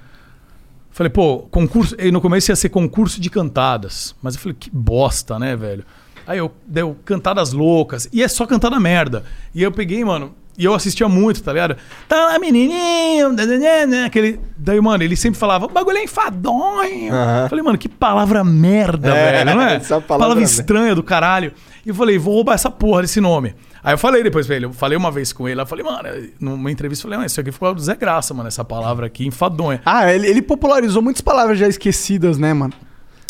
Falei, 0.91 1.11
pô, 1.11 1.41
concurso. 1.51 1.95
E 1.99 2.11
no 2.11 2.21
começo 2.21 2.51
ia 2.51 2.57
ser 2.57 2.71
concurso 2.71 3.21
de 3.21 3.29
cantadas. 3.29 4.14
Mas 4.23 4.35
eu 4.35 4.41
falei, 4.41 4.57
que 4.59 4.71
bosta, 4.71 5.39
né, 5.39 5.55
velho? 5.55 5.85
Aí 6.27 6.39
eu 6.39 6.51
deu 6.67 6.97
cantadas 7.05 7.53
loucas. 7.53 8.09
E 8.12 8.23
é 8.23 8.29
só 8.29 8.47
cantada 8.47 8.81
merda. 8.81 9.23
E 9.55 9.62
eu 9.62 9.71
peguei, 9.71 10.05
mano. 10.05 10.35
E 10.59 10.64
eu 10.64 10.74
assistia 10.74 11.09
muito, 11.09 11.42
tá 11.42 11.52
ligado? 11.52 11.76
Tá 12.09 12.16
lá, 12.26 12.38
menininho. 12.38 13.32
né, 13.32 13.46
né, 13.46 13.86
né, 13.86 14.04
Aquele... 14.04 14.40
Daí, 14.57 14.80
mano, 14.80 15.02
ele 15.04 15.14
sempre 15.16 15.38
falava, 15.38 15.66
o 15.66 15.68
bagulho 15.68 15.98
é 15.98 16.04
enfadonho. 16.04 17.12
Aham. 17.12 17.48
Falei, 17.48 17.64
mano, 17.64 17.78
que 17.78 17.88
palavra 17.88 18.42
merda, 18.42 19.14
É, 19.14 19.44
velho, 19.44 19.54
não 19.54 19.62
é? 19.62 19.74
essa 19.76 20.00
palavra 20.00 20.34
palavra 20.34 20.42
estranha 20.42 20.94
do 20.94 21.02
caralho. 21.02 21.52
E 21.84 21.90
eu 21.90 21.94
falei, 21.94 22.18
vou 22.18 22.34
roubar 22.34 22.54
essa 22.54 22.70
porra 22.70 23.02
desse 23.02 23.20
nome. 23.20 23.54
Aí 23.84 23.94
eu 23.94 23.98
falei 23.98 24.22
depois 24.22 24.46
pra 24.46 24.57
ele, 24.57 24.64
eu 24.64 24.72
falei 24.72 24.98
uma 24.98 25.12
vez 25.12 25.32
com 25.32 25.48
ele, 25.48 25.61
eu 25.61 25.66
falei, 25.66 25.84
mano, 25.84 26.09
numa 26.40 26.72
entrevista, 26.72 27.02
eu 27.02 27.04
falei, 27.04 27.18
mano, 27.18 27.26
isso 27.26 27.40
aqui 27.40 27.52
ficou 27.52 27.72
do 27.72 27.80
Zé 27.80 27.94
Graça, 27.94 28.34
mano, 28.34 28.48
essa 28.48 28.64
palavra 28.64 29.07
aqui, 29.07 29.24
enfadonha. 29.24 29.80
Ah, 29.84 30.12
ele, 30.12 30.26
ele 30.26 30.42
popularizou 30.42 31.00
muitas 31.00 31.20
palavras 31.20 31.57
já 31.57 31.68
esquecidas, 31.68 32.36
né, 32.36 32.52
mano? 32.52 32.72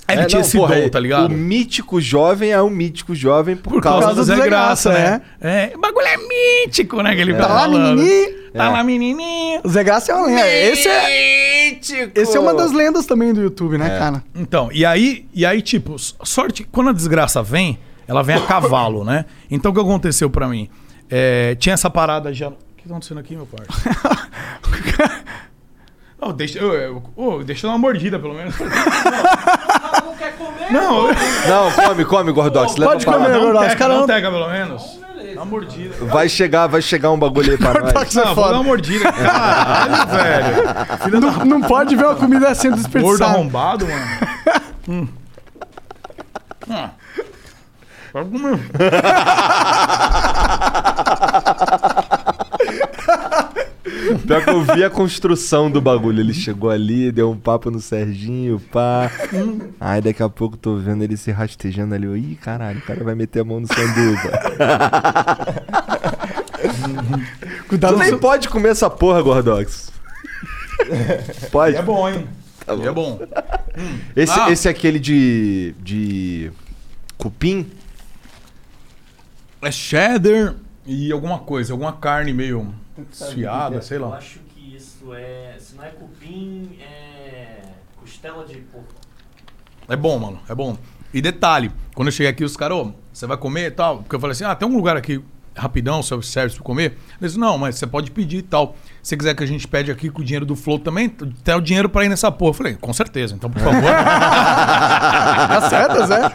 Ele 0.08 0.24
tinha 0.26 0.40
esse 0.40 0.56
dom, 0.56 0.88
tá 0.88 1.00
ligado? 1.00 1.26
O 1.32 1.36
mítico 1.36 2.00
jovem 2.00 2.50
é 2.52 2.60
o 2.60 2.70
mítico 2.70 3.14
jovem 3.14 3.56
por, 3.56 3.72
Por 3.74 3.82
causa, 3.82 4.14
do 4.14 4.22
Zé, 4.22 4.36
Graça, 4.36 4.92
né? 4.92 5.20
É. 5.40 5.72
O 5.74 5.80
bagulho 5.80 6.06
é 6.06 6.16
mítico, 6.66 7.02
né? 7.02 7.14
Que 7.14 7.20
ele 7.22 7.34
Tá 7.34 7.46
tá 7.48 7.54
lá, 7.54 7.68
menininho. 7.68 8.28
Tá 8.52 8.64
É. 8.64 8.68
lá, 8.68 8.84
menininho. 8.84 9.60
O 9.64 9.68
Zé 9.68 9.82
Graça 9.82 10.12
é 10.12 10.14
uma 10.14 10.26
lenda. 10.26 10.48
Esse 10.48 10.88
é, 10.88 12.10
esse 12.14 12.36
é 12.36 12.40
uma 12.40 12.54
das 12.54 12.70
lendas 12.72 13.04
também 13.04 13.32
do 13.34 13.40
YouTube, 13.42 13.76
né, 13.78 13.98
cara? 13.98 14.22
Então, 14.34 14.70
e 14.72 14.84
aí, 14.86 15.26
e 15.34 15.44
aí, 15.44 15.60
tipo, 15.60 15.96
sorte, 15.98 16.62
quando 16.70 16.90
a 16.90 16.92
desgraça 16.92 17.42
vem, 17.42 17.78
ela 18.06 18.22
vem 18.22 18.36
a 18.36 18.40
cavalo, 18.40 19.04
né? 19.04 19.24
Então 19.50 19.72
o 19.72 19.74
que 19.74 19.80
aconteceu 19.80 20.30
pra 20.30 20.46
mim? 20.48 20.70
É, 21.10 21.56
tinha 21.56 21.74
essa 21.74 21.90
parada 21.90 22.32
já. 22.32 22.48
O 22.48 22.52
que 22.76 22.84
tá 22.84 22.90
acontecendo 22.90 23.18
aqui, 23.18 23.34
meu 23.34 23.46
parça? 23.46 23.72
Não, 26.20 26.32
deixa, 26.32 26.58
eu, 26.58 26.72
eu, 26.72 27.02
ô, 27.14 27.42
deixa 27.44 27.66
eu 27.66 27.70
dar 27.70 27.74
uma 27.74 27.78
mordida, 27.80 28.18
pelo 28.18 28.32
menos. 28.34 28.54
Não, 30.70 31.08
Não, 31.08 31.70
come, 31.72 32.04
come, 32.04 32.32
Gordox. 32.32 32.76
leva 32.76 32.92
Pode 32.92 33.06
comer, 33.06 33.38
Gordox, 33.38 33.74
dá 33.74 33.86
um 33.86 33.88
não- 34.00 34.06
teca, 34.06 34.30
pelo 34.30 34.48
menos. 34.50 35.00
Dá 35.34 35.42
uma 35.42 35.44
mordida. 35.44 35.94
Vai 36.06 36.28
chegar, 36.28 36.66
vai 36.66 36.80
chegar 36.80 37.10
um 37.10 37.18
bagulho 37.18 37.52
aí 37.52 37.58
pra 37.58 37.74
nós. 37.74 37.82
Gordox 37.82 38.16
é 38.16 38.24
Não, 38.24 38.34
vou 38.34 38.34
foda. 38.36 38.48
dar 38.48 38.54
uma 38.60 38.64
mordida. 38.64 39.12
Caralho, 39.12 40.06
velho. 40.08 41.20
Não, 41.20 41.44
não 41.44 41.60
pode 41.62 41.94
ver 41.96 42.04
uma 42.06 42.14
comida 42.16 42.54
sendo 42.54 42.72
Gordo 42.76 42.82
desperdiçada. 42.84 43.30
arrombado, 43.32 43.86
mano. 43.86 44.06
hum. 44.88 45.08
Ah. 46.70 46.90
Pode 48.12 48.30
comer. 48.30 48.58
Pior 54.26 54.44
que 54.44 54.50
eu 54.50 54.62
vi 54.62 54.84
a 54.84 54.90
construção 54.90 55.70
do 55.70 55.80
bagulho. 55.80 56.20
Ele 56.20 56.34
chegou 56.34 56.70
ali, 56.70 57.10
deu 57.12 57.30
um 57.30 57.36
papo 57.36 57.70
no 57.70 57.80
Serginho, 57.80 58.60
pá. 58.72 59.10
Aí 59.80 60.00
daqui 60.00 60.22
a 60.22 60.28
pouco 60.28 60.56
tô 60.56 60.76
vendo 60.76 61.02
ele 61.04 61.16
se 61.16 61.30
rastejando 61.30 61.94
ali. 61.94 62.06
Eu, 62.06 62.16
Ih, 62.16 62.36
caralho, 62.36 62.78
o 62.78 62.82
cara 62.82 63.02
vai 63.04 63.14
meter 63.14 63.40
a 63.40 63.44
mão 63.44 63.60
no 63.60 63.66
sanduba. 63.66 64.30
Cuidado 67.68 67.94
tu 67.94 67.98
nem 68.00 68.18
pode 68.18 68.48
comer 68.48 68.70
essa 68.70 68.88
porra, 68.90 69.22
Gordox. 69.22 69.90
Pode? 71.50 71.76
É 71.76 71.82
bom, 71.82 72.08
hein? 72.08 72.26
É 72.66 72.90
bom. 72.90 73.20
Esse, 74.14 74.38
Ah. 74.38 74.50
esse 74.50 74.68
é 74.68 74.70
aquele 74.70 74.98
de. 74.98 75.74
de. 75.80 76.50
cupim? 77.16 77.66
É 79.62 79.70
cheddar 79.70 80.54
e 80.86 81.10
alguma 81.10 81.38
coisa, 81.38 81.72
alguma 81.72 81.92
carne 81.92 82.32
meio 82.32 82.72
desfiada, 83.04 83.80
sei 83.82 83.98
Eu 83.98 84.08
lá. 84.08 84.16
acho 84.16 84.38
que 84.40 84.74
isso 84.76 85.12
é. 85.14 85.56
Se 85.58 85.74
não 85.76 85.84
é 85.84 85.90
cupim, 85.90 86.78
é. 86.80 87.60
costela 88.00 88.44
de 88.44 88.56
porco. 88.56 88.94
É 89.88 89.96
bom, 89.96 90.18
mano, 90.18 90.40
é 90.48 90.54
bom. 90.54 90.76
E 91.14 91.20
detalhe, 91.22 91.70
quando 91.94 92.08
eu 92.08 92.12
cheguei 92.12 92.30
aqui, 92.30 92.44
os 92.44 92.56
caras, 92.56 92.76
ô, 92.78 92.92
você 93.12 93.26
vai 93.26 93.36
comer 93.36 93.66
e 93.66 93.70
tal? 93.70 93.98
Porque 94.02 94.16
eu 94.16 94.20
falei 94.20 94.32
assim, 94.32 94.44
ah, 94.44 94.54
tem 94.54 94.68
um 94.68 94.76
lugar 94.76 94.96
aqui 94.96 95.22
rapidão, 95.56 96.02
self-service 96.02 96.56
pra 96.56 96.64
comer? 96.64 96.96
Eles 97.20 97.36
não, 97.36 97.56
mas 97.58 97.76
você 97.76 97.86
pode 97.86 98.10
pedir 98.10 98.38
e 98.38 98.42
tal. 98.42 98.76
Se 99.02 99.10
você 99.10 99.16
quiser 99.16 99.34
que 99.34 99.42
a 99.42 99.46
gente 99.46 99.66
pede 99.66 99.90
aqui 99.90 100.10
com 100.10 100.20
o 100.20 100.24
dinheiro 100.24 100.44
do 100.44 100.54
Flow 100.56 100.78
também, 100.78 101.08
tem 101.08 101.54
o 101.54 101.60
dinheiro 101.60 101.88
pra 101.88 102.04
ir 102.04 102.08
nessa 102.08 102.30
porra. 102.30 102.50
Eu 102.50 102.54
falei, 102.54 102.74
com 102.80 102.92
certeza, 102.92 103.34
então 103.34 103.48
por 103.50 103.60
favor. 103.62 103.82
Tá 104.50 105.68
certo, 105.68 106.06
Zé? 106.06 106.30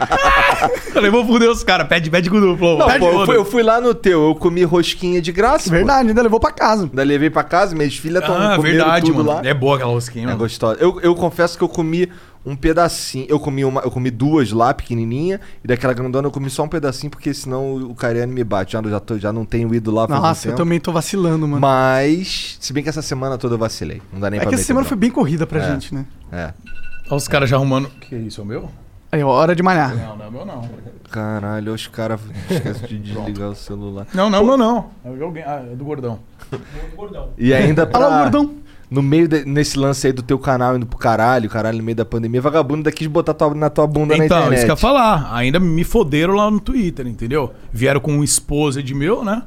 falei, 0.92 1.10
vou 1.10 1.26
foder 1.26 1.50
os 1.50 1.62
caras, 1.62 1.86
pede, 1.88 2.10
pede 2.10 2.30
com 2.30 2.36
o 2.38 2.56
Flow. 2.56 2.78
Não, 2.78 2.86
pede 2.86 2.98
pô, 3.00 3.06
eu 3.10 3.26
fui, 3.26 3.36
eu 3.36 3.44
fui 3.44 3.62
lá 3.62 3.80
no 3.80 3.94
teu, 3.94 4.28
eu 4.28 4.34
comi 4.34 4.62
rosquinha 4.64 5.20
de 5.20 5.32
graça. 5.32 5.64
pô. 5.68 5.76
Verdade, 5.76 6.08
ainda 6.08 6.22
levou 6.22 6.40
pra 6.40 6.50
casa. 6.50 6.84
Ainda 6.84 7.02
levei 7.02 7.30
pra 7.30 7.42
casa, 7.44 7.74
minhas 7.74 7.96
filhas 7.96 8.22
estão 8.22 8.36
Ah, 8.36 8.56
comendo 8.56 8.76
verdade, 8.78 9.06
tudo 9.06 9.24
mano. 9.24 9.28
lá. 9.30 9.40
É 9.48 9.54
boa 9.54 9.76
aquela 9.76 9.92
rosquinha, 9.92 10.24
É 10.24 10.26
mano. 10.26 10.38
gostosa. 10.38 10.76
Eu, 10.80 11.00
eu 11.02 11.14
confesso 11.14 11.56
que 11.56 11.64
eu 11.64 11.68
comi 11.68 12.08
um 12.44 12.56
pedacinho. 12.56 13.26
Eu 13.28 13.38
comi, 13.38 13.64
uma, 13.64 13.80
eu 13.82 13.90
comi 13.90 14.10
duas 14.10 14.50
lá, 14.52 14.74
pequenininha, 14.74 15.40
e 15.62 15.68
daquela 15.68 15.92
grandona 15.92 16.26
eu 16.28 16.32
comi 16.32 16.50
só 16.50 16.64
um 16.64 16.68
pedacinho, 16.68 17.10
porque 17.10 17.32
senão 17.32 17.76
o 17.76 17.94
Cariani 17.94 18.32
me 18.32 18.42
bate. 18.44 18.72
Já, 18.72 18.82
já, 18.82 18.98
tô- 19.00 19.18
já 19.18 19.32
não 19.32 19.44
tenho 19.44 19.74
ido 19.74 19.90
lá 19.90 20.06
faz 20.08 20.18
um 20.18 20.22
Nossa, 20.22 20.46
eu 20.48 20.52
tempo. 20.52 20.62
também 20.64 20.80
tô 20.80 20.92
vacilando, 20.92 21.46
mano. 21.46 21.60
Mas, 21.60 22.56
se 22.60 22.72
bem 22.72 22.82
que 22.82 22.88
essa 22.88 23.02
semana 23.02 23.38
toda 23.38 23.54
eu 23.54 23.58
vacilei. 23.58 24.02
Não 24.12 24.20
dá 24.20 24.28
nem 24.30 24.38
É 24.38 24.42
pra 24.42 24.48
que 24.50 24.54
essa 24.56 24.64
semana 24.64 24.82
bronca. 24.82 24.88
foi 24.88 24.98
bem 24.98 25.10
corrida 25.10 25.46
pra 25.46 25.60
É. 25.60 25.70
gente, 25.72 25.94
né? 25.94 26.04
É. 26.32 26.52
Olha 27.06 27.16
os 27.16 27.28
caras 27.28 27.48
já 27.50 27.56
arrumando. 27.56 27.88
Que 28.00 28.16
isso, 28.16 28.40
é 28.40 28.44
o 28.44 28.46
meu? 28.46 28.68
Aí, 29.10 29.22
ó, 29.22 29.28
hora 29.28 29.54
de 29.54 29.62
malhar. 29.62 29.94
Não, 29.94 30.16
não 30.16 30.26
é 30.26 30.30
meu 30.30 30.46
não. 30.46 30.68
Caralho, 31.10 31.74
os 31.74 31.86
caras 31.86 32.18
esquecem 32.50 32.88
de 32.88 33.12
desligar 33.12 33.50
o 33.50 33.54
celular. 33.54 34.06
Não, 34.14 34.30
não, 34.30 34.42
meu 34.42 34.56
não. 34.56 34.86
É 35.04 35.08
alguém. 35.22 35.42
Ah, 35.42 35.62
é 35.70 35.76
do 35.76 35.84
gordão. 35.84 36.18
E 37.36 37.52
ainda 37.52 37.86
pra... 37.86 38.06
Alô, 38.06 38.18
gordão. 38.22 38.54
No 38.92 39.02
meio 39.02 39.26
de- 39.26 39.44
nesse 39.44 39.78
lance 39.78 40.06
aí 40.06 40.12
do 40.12 40.22
teu 40.22 40.38
canal 40.38 40.76
indo 40.76 40.84
pro 40.86 40.98
caralho, 40.98 41.48
caralho, 41.48 41.78
no 41.78 41.84
meio 41.84 41.96
da 41.96 42.04
pandemia, 42.04 42.40
vagabundo 42.40 42.76
ainda 42.80 42.92
quis 42.92 43.06
botar 43.06 43.32
tua, 43.34 43.54
na 43.54 43.70
tua 43.70 43.86
bunda 43.86 44.16
na 44.16 44.24
Então, 44.24 44.36
internet. 44.38 44.56
isso 44.58 44.66
que 44.66 44.70
eu 44.70 44.74
ia 44.74 44.76
falar. 44.76 45.34
Ainda 45.34 45.58
me 45.58 45.82
foderam 45.84 46.34
lá 46.34 46.50
no 46.50 46.60
Twitter, 46.60 47.06
entendeu? 47.06 47.52
Vieram 47.72 48.00
com 48.00 48.12
um 48.12 48.22
esposa 48.24 48.82
de 48.82 48.94
meu, 48.94 49.24
né? 49.24 49.42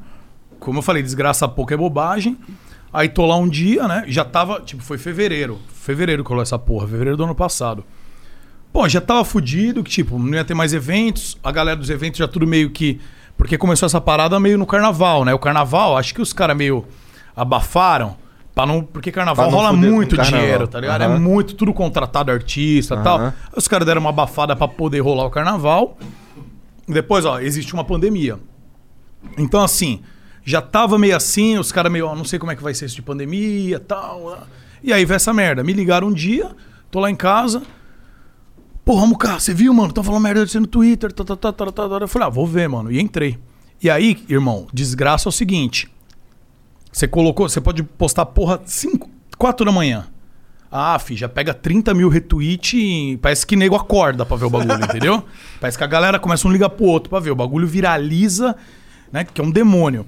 Como 0.58 0.78
eu 0.78 0.82
falei, 0.82 1.02
desgraça 1.02 1.46
pouco 1.46 1.72
é 1.72 1.76
bobagem. 1.76 2.36
Aí 2.92 3.08
tô 3.08 3.24
lá 3.26 3.36
um 3.36 3.48
dia, 3.48 3.86
né? 3.86 4.04
Já 4.08 4.24
tava, 4.24 4.60
tipo, 4.60 4.82
foi 4.82 4.98
fevereiro. 4.98 5.58
Fevereiro 5.72 6.24
que 6.24 6.28
rolou 6.30 6.42
essa 6.42 6.58
porra, 6.58 6.88
fevereiro 6.88 7.16
do 7.16 7.24
ano 7.24 7.34
passado. 7.34 7.84
Pô, 8.72 8.88
já 8.88 9.00
tava 9.00 9.24
fudido, 9.24 9.84
que 9.84 9.90
tipo, 9.90 10.18
não 10.18 10.34
ia 10.34 10.44
ter 10.44 10.54
mais 10.54 10.72
eventos. 10.74 11.38
A 11.44 11.52
galera 11.52 11.76
dos 11.78 11.88
eventos 11.90 12.18
já 12.18 12.26
tudo 12.26 12.46
meio 12.46 12.70
que. 12.70 13.00
Porque 13.36 13.56
começou 13.58 13.86
essa 13.86 14.00
parada 14.00 14.40
meio 14.40 14.58
no 14.58 14.66
carnaval, 14.66 15.24
né? 15.24 15.32
O 15.34 15.38
carnaval, 15.38 15.96
acho 15.96 16.14
que 16.14 16.20
os 16.22 16.32
caras 16.32 16.56
meio 16.56 16.84
abafaram. 17.34 18.16
Pra 18.56 18.64
não, 18.64 18.82
porque 18.82 19.12
carnaval 19.12 19.50
não 19.50 19.58
rola 19.58 19.70
muito 19.74 20.16
dinheiro, 20.16 20.66
tá 20.66 20.80
ligado? 20.80 21.02
É 21.02 21.04
Aham. 21.04 21.18
muito, 21.18 21.54
tudo 21.54 21.74
contratado 21.74 22.32
artista 22.32 22.94
e 22.94 23.02
tal. 23.02 23.18
Aham. 23.18 23.34
Aí 23.52 23.52
Os 23.54 23.68
caras 23.68 23.84
deram 23.84 24.00
uma 24.00 24.08
abafada 24.08 24.56
pra 24.56 24.66
poder 24.66 25.00
rolar 25.00 25.26
o 25.26 25.30
carnaval. 25.30 25.98
Depois, 26.88 27.26
ó, 27.26 27.38
existe 27.38 27.74
uma 27.74 27.84
pandemia. 27.84 28.38
Então, 29.36 29.62
assim, 29.62 30.00
já 30.42 30.62
tava 30.62 30.98
meio 30.98 31.14
assim, 31.14 31.58
os 31.58 31.70
caras 31.70 31.92
meio, 31.92 32.06
ó, 32.06 32.16
não 32.16 32.24
sei 32.24 32.38
como 32.38 32.50
é 32.50 32.56
que 32.56 32.62
vai 32.62 32.72
ser 32.72 32.86
isso 32.86 32.94
de 32.96 33.02
pandemia 33.02 33.76
e 33.76 33.78
tal. 33.78 34.30
né? 34.30 34.38
E 34.82 34.90
aí 34.90 35.04
veio 35.04 35.16
essa 35.16 35.34
merda. 35.34 35.62
Me 35.62 35.74
ligaram 35.74 36.08
um 36.08 36.12
dia, 36.14 36.50
tô 36.90 36.98
lá 36.98 37.10
em 37.10 37.16
casa. 37.16 37.62
Porra, 38.86 39.06
Muca, 39.06 39.38
você 39.38 39.52
viu, 39.52 39.74
mano? 39.74 39.92
Tão 39.92 40.02
falando 40.02 40.22
merda 40.22 40.46
de 40.46 40.50
você 40.50 40.58
no 40.58 40.66
Twitter. 40.66 41.12
Tá, 41.12 41.24
tá, 41.24 41.36
tá, 41.36 41.52
tá, 41.52 41.66
tá, 41.72 41.88
tá. 41.90 41.96
Eu 42.00 42.08
falei, 42.08 42.26
ah, 42.26 42.30
vou 42.30 42.46
ver, 42.46 42.70
mano. 42.70 42.90
E 42.90 42.98
entrei. 43.02 43.38
E 43.82 43.90
aí, 43.90 44.24
irmão, 44.30 44.66
desgraça 44.72 45.28
é 45.28 45.30
o 45.30 45.32
seguinte. 45.32 45.90
Você 46.96 47.06
colocou, 47.06 47.46
você 47.46 47.60
pode 47.60 47.82
postar 47.82 48.24
porra 48.24 48.58
5, 48.64 49.10
4 49.36 49.66
da 49.66 49.70
manhã. 49.70 50.06
Ah, 50.72 50.98
fi, 50.98 51.14
já 51.14 51.28
pega 51.28 51.52
30 51.52 51.92
mil 51.92 52.08
retweets 52.08 52.72
e 52.72 53.18
parece 53.20 53.46
que 53.46 53.54
nego 53.54 53.76
acorda 53.76 54.24
pra 54.24 54.34
ver 54.34 54.46
o 54.46 54.50
bagulho, 54.50 54.80
entendeu? 54.82 55.22
Parece 55.60 55.76
que 55.76 55.84
a 55.84 55.86
galera 55.86 56.18
começa 56.18 56.48
um 56.48 56.50
ligar 56.50 56.70
pro 56.70 56.86
outro 56.86 57.10
pra 57.10 57.20
ver. 57.20 57.30
O 57.30 57.36
bagulho 57.36 57.66
viraliza, 57.66 58.56
né? 59.12 59.24
Que 59.24 59.42
é 59.42 59.44
um 59.44 59.50
demônio. 59.50 60.06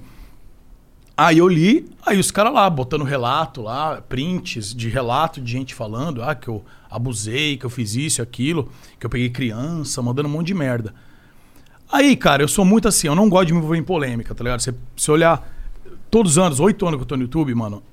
Aí 1.15 1.37
eu 1.37 1.47
li, 1.47 1.87
aí 2.03 2.19
os 2.19 2.31
caras 2.31 2.51
lá, 2.51 2.67
botando 2.67 3.03
relato 3.03 3.61
lá, 3.61 4.01
prints 4.01 4.73
de 4.73 4.89
relato 4.89 5.39
de 5.39 5.51
gente 5.51 5.75
falando, 5.75 6.23
ah, 6.23 6.33
que 6.33 6.47
eu 6.47 6.65
abusei, 6.89 7.55
que 7.55 7.67
eu 7.67 7.69
fiz 7.69 7.93
isso 7.93 8.19
e 8.19 8.23
aquilo, 8.23 8.71
que 8.99 9.05
eu 9.05 9.11
peguei 9.11 9.29
criança, 9.29 10.01
mandando 10.01 10.27
um 10.27 10.31
monte 10.31 10.47
de 10.47 10.55
merda. 10.55 10.95
Aí, 11.91 12.15
cara, 12.15 12.41
eu 12.41 12.47
sou 12.47 12.65
muito 12.65 12.87
assim, 12.87 13.05
eu 13.05 13.15
não 13.15 13.29
gosto 13.29 13.45
de 13.45 13.53
me 13.53 13.59
envolver 13.59 13.77
em 13.77 13.83
polêmica, 13.83 14.33
tá 14.33 14.43
ligado? 14.43 14.59
Você, 14.59 14.73
se 14.97 15.11
olhar 15.11 15.58
todos 16.09 16.33
os 16.33 16.37
anos, 16.37 16.59
oito 16.59 16.85
anos 16.85 16.97
que 16.97 17.03
eu 17.03 17.07
tô 17.07 17.15
no 17.15 17.23
YouTube, 17.23 17.53
mano, 17.53 17.83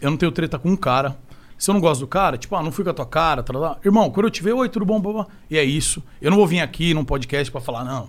eu 0.00 0.10
não 0.10 0.16
tenho 0.16 0.32
treta 0.32 0.58
com 0.58 0.70
um 0.70 0.76
cara. 0.76 1.16
Se 1.56 1.70
eu 1.70 1.74
não 1.74 1.80
gosto 1.80 2.00
do 2.00 2.08
cara, 2.08 2.36
tipo, 2.36 2.56
ah, 2.56 2.62
não 2.62 2.72
fui 2.72 2.82
com 2.82 2.90
a 2.90 2.94
tua 2.94 3.06
cara, 3.06 3.42
tá. 3.42 3.78
Irmão, 3.84 4.10
quando 4.10 4.26
eu 4.26 4.30
te 4.30 4.42
ver, 4.42 4.52
oi, 4.52 4.68
tudo 4.68 4.84
bom, 4.84 5.00
blá, 5.00 5.12
blá. 5.12 5.26
e 5.48 5.56
é 5.56 5.62
isso. 5.62 6.02
Eu 6.20 6.30
não 6.30 6.36
vou 6.36 6.46
vir 6.46 6.60
aqui 6.60 6.92
num 6.92 7.04
podcast 7.04 7.52
pra 7.52 7.60
falar, 7.60 7.84
não. 7.84 8.08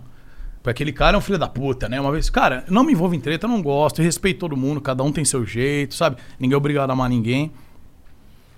Porque 0.63 0.71
aquele 0.71 0.91
cara 0.91 1.15
é 1.15 1.19
um 1.19 1.21
filho 1.21 1.37
da 1.37 1.47
puta, 1.47 1.87
né? 1.87 2.01
Uma 2.01 2.11
vez, 2.11 2.31
cara, 2.31 2.65
não 2.67 2.83
me 2.83 2.93
envolvo 2.93 3.13
em 3.13 3.19
treta, 3.19 3.45
eu 3.45 3.49
não 3.49 3.61
gosto, 3.61 3.99
eu 3.99 4.05
respeito 4.05 4.39
todo 4.39 4.57
mundo, 4.57 4.81
cada 4.81 5.03
um 5.03 5.11
tem 5.11 5.23
seu 5.23 5.45
jeito, 5.45 5.93
sabe? 5.93 6.17
Ninguém 6.39 6.55
é 6.55 6.57
obrigado 6.57 6.89
a 6.89 6.93
amar 6.93 7.09
ninguém. 7.09 7.51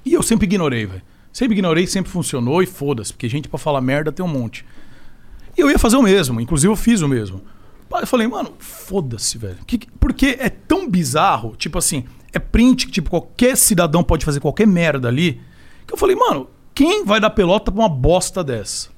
E 0.06 0.14
eu 0.14 0.24
sempre 0.24 0.46
ignorei, 0.46 0.86
velho. 0.86 1.02
Sempre 1.34 1.56
ignorei, 1.58 1.86
sempre 1.88 2.10
funcionou 2.10 2.64
e 2.64 2.66
foda-se, 2.66 3.12
porque 3.12 3.28
gente 3.28 3.50
pra 3.50 3.60
falar 3.60 3.82
merda 3.82 4.12
tem 4.12 4.24
um 4.24 4.30
monte. 4.30 4.64
E 5.58 5.62
eu 5.62 5.70
ia 5.70 5.78
fazer 5.78 5.98
o 5.98 6.02
mesmo, 6.02 6.40
inclusive 6.40 6.72
eu 6.72 6.76
fiz 6.78 7.02
o 7.02 7.08
mesmo. 7.10 7.42
Eu 7.92 8.08
falei, 8.08 8.28
mano, 8.28 8.54
foda-se, 8.60 9.38
velho. 9.38 9.58
Que 9.66 9.78
que- 9.78 9.88
Porque 10.00 10.38
é 10.40 10.50
tão 10.50 10.90
bizarro, 10.90 11.56
tipo 11.56 11.78
assim, 11.78 12.06
é 12.34 12.40
print 12.40 12.86
que 12.88 12.92
tipo, 12.92 13.10
qualquer 13.10 13.56
cidadão 13.56 14.04
pode 14.04 14.26
fazer 14.26 14.40
qualquer 14.40 14.68
merda 14.68 15.08
ali, 15.08 15.40
que 15.88 15.94
eu 15.94 15.98
falei, 15.98 16.16
mano, 16.16 16.50
quem 16.74 17.06
vai 17.06 17.20
dar 17.22 17.30
pelota 17.30 17.72
pra 17.72 17.82
uma 17.82 17.90
bosta 17.90 18.44
dessa? 18.44 18.90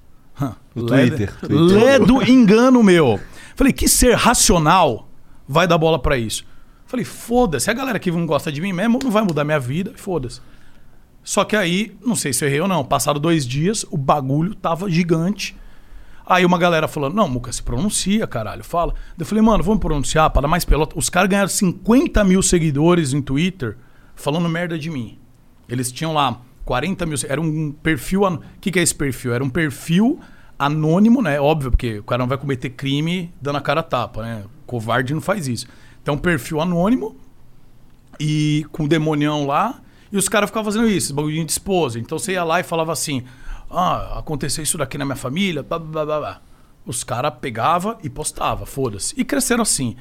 Lé- 0.75 1.07
Twitter, 1.07 1.35
Twitter. 1.39 1.57
Lé 1.83 1.99
do 1.99 2.23
engano 2.23 2.81
meu. 2.83 3.19
Falei, 3.55 3.73
que 3.73 3.87
ser 3.87 4.15
racional 4.15 5.07
vai 5.47 5.67
dar 5.67 5.77
bola 5.77 5.99
pra 5.99 6.17
isso? 6.17 6.45
Falei, 6.85 7.03
foda-se, 7.05 7.69
a 7.69 7.73
galera 7.73 7.99
que 7.99 8.09
não 8.11 8.25
gosta 8.25 8.51
de 8.51 8.61
mim 8.61 8.71
mesmo 8.73 8.99
não 9.03 9.11
vai 9.11 9.23
mudar 9.23 9.43
minha 9.43 9.59
vida, 9.59 9.93
foda-se. 9.95 10.39
Só 11.23 11.43
que 11.43 11.55
aí, 11.55 11.95
não 12.05 12.15
sei 12.15 12.31
se 12.31 12.43
eu 12.45 12.47
errei 12.47 12.61
ou 12.61 12.67
não, 12.67 12.85
passaram 12.85 13.19
dois 13.19 13.45
dias, 13.45 13.85
o 13.91 13.97
bagulho 13.97 14.55
tava 14.55 14.89
gigante. 14.89 15.55
Aí 16.29 16.45
uma 16.45 16.57
galera 16.57 16.89
falando, 16.89 17.13
não, 17.13 17.29
Muca, 17.29 17.51
se 17.53 17.63
pronuncia, 17.63 18.27
caralho, 18.27 18.63
fala. 18.63 18.93
Eu 19.17 19.25
falei, 19.25 19.41
mano, 19.41 19.63
vamos 19.63 19.79
pronunciar 19.79 20.29
para 20.29 20.45
mais 20.45 20.65
pelota. 20.65 20.97
Os 20.99 21.09
caras 21.09 21.29
ganharam 21.29 21.47
50 21.47 22.21
mil 22.25 22.41
seguidores 22.41 23.13
em 23.13 23.21
Twitter 23.21 23.77
falando 24.13 24.49
merda 24.49 24.77
de 24.77 24.89
mim. 24.89 25.17
Eles 25.69 25.89
tinham 25.89 26.13
lá 26.13 26.41
40 26.65 27.05
mil. 27.05 27.17
Era 27.29 27.39
um 27.39 27.71
perfil. 27.71 28.23
O 28.23 28.39
que, 28.59 28.71
que 28.71 28.79
é 28.79 28.81
esse 28.81 28.93
perfil? 28.93 29.33
Era 29.33 29.43
um 29.43 29.49
perfil 29.49 30.19
anônimo, 30.59 31.21
né? 31.21 31.39
Óbvio, 31.39 31.71
porque 31.71 31.99
o 31.99 32.03
cara 32.03 32.19
não 32.19 32.27
vai 32.27 32.37
cometer 32.37 32.71
crime 32.71 33.31
dando 33.41 33.57
a 33.57 33.61
cara 33.61 33.79
a 33.79 33.83
tapa, 33.83 34.21
né? 34.21 34.43
Covarde 34.65 35.13
não 35.13 35.21
faz 35.21 35.47
isso. 35.47 35.65
Então, 36.01 36.15
um 36.15 36.17
perfil 36.17 36.59
anônimo 36.59 37.15
e 38.19 38.65
com 38.73 38.85
demonião 38.85 39.45
lá. 39.45 39.79
E 40.11 40.17
os 40.17 40.27
caras 40.29 40.49
ficavam 40.49 40.71
fazendo 40.71 40.89
isso, 40.89 41.13
bagulhinho 41.13 41.45
de 41.45 41.51
esposa. 41.51 41.99
Então 41.99 42.17
você 42.17 42.33
ia 42.33 42.43
lá 42.43 42.59
e 42.59 42.63
falava 42.63 42.91
assim: 42.91 43.23
Ah, 43.69 44.19
aconteceu 44.19 44.63
isso 44.63 44.77
daqui 44.77 44.97
na 44.97 45.05
minha 45.05 45.15
família, 45.15 45.63
blá 45.63 45.77
blá 45.79 46.05
blá 46.05 46.19
blá. 46.19 46.41
Os 46.85 47.03
caras 47.03 47.33
pegavam 47.41 47.97
e 48.01 48.09
postava, 48.09 48.65
foda-se. 48.65 49.13
E 49.17 49.25
cresceram 49.25 49.61
assim. 49.61 49.95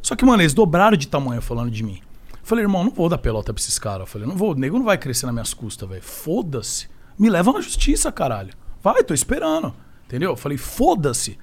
Só 0.00 0.16
que, 0.16 0.24
mano, 0.24 0.42
eles 0.42 0.52
dobraram 0.52 0.96
de 0.96 1.06
tamanho 1.06 1.40
falando 1.40 1.70
de 1.70 1.84
mim. 1.84 2.00
Falei, 2.42 2.64
irmão, 2.64 2.82
não 2.82 2.90
vou 2.90 3.08
dar 3.08 3.18
pelota 3.18 3.54
pra 3.54 3.60
esses 3.60 3.78
caras. 3.78 4.00
Eu 4.00 4.06
falei, 4.06 4.26
não 4.26 4.36
vou, 4.36 4.50
o 4.50 4.54
nego 4.54 4.76
não 4.76 4.84
vai 4.84 4.98
crescer 4.98 5.26
nas 5.26 5.34
minhas 5.34 5.54
custas, 5.54 5.88
velho. 5.88 6.02
Foda-se. 6.02 6.88
Me 7.16 7.30
leva 7.30 7.52
na 7.52 7.60
justiça, 7.60 8.10
caralho. 8.10 8.52
Vai, 8.82 9.04
tô 9.04 9.14
esperando. 9.14 9.72
Entendeu? 10.06 10.30
Eu 10.30 10.36
falei, 10.36 10.58
foda-se. 10.58 11.38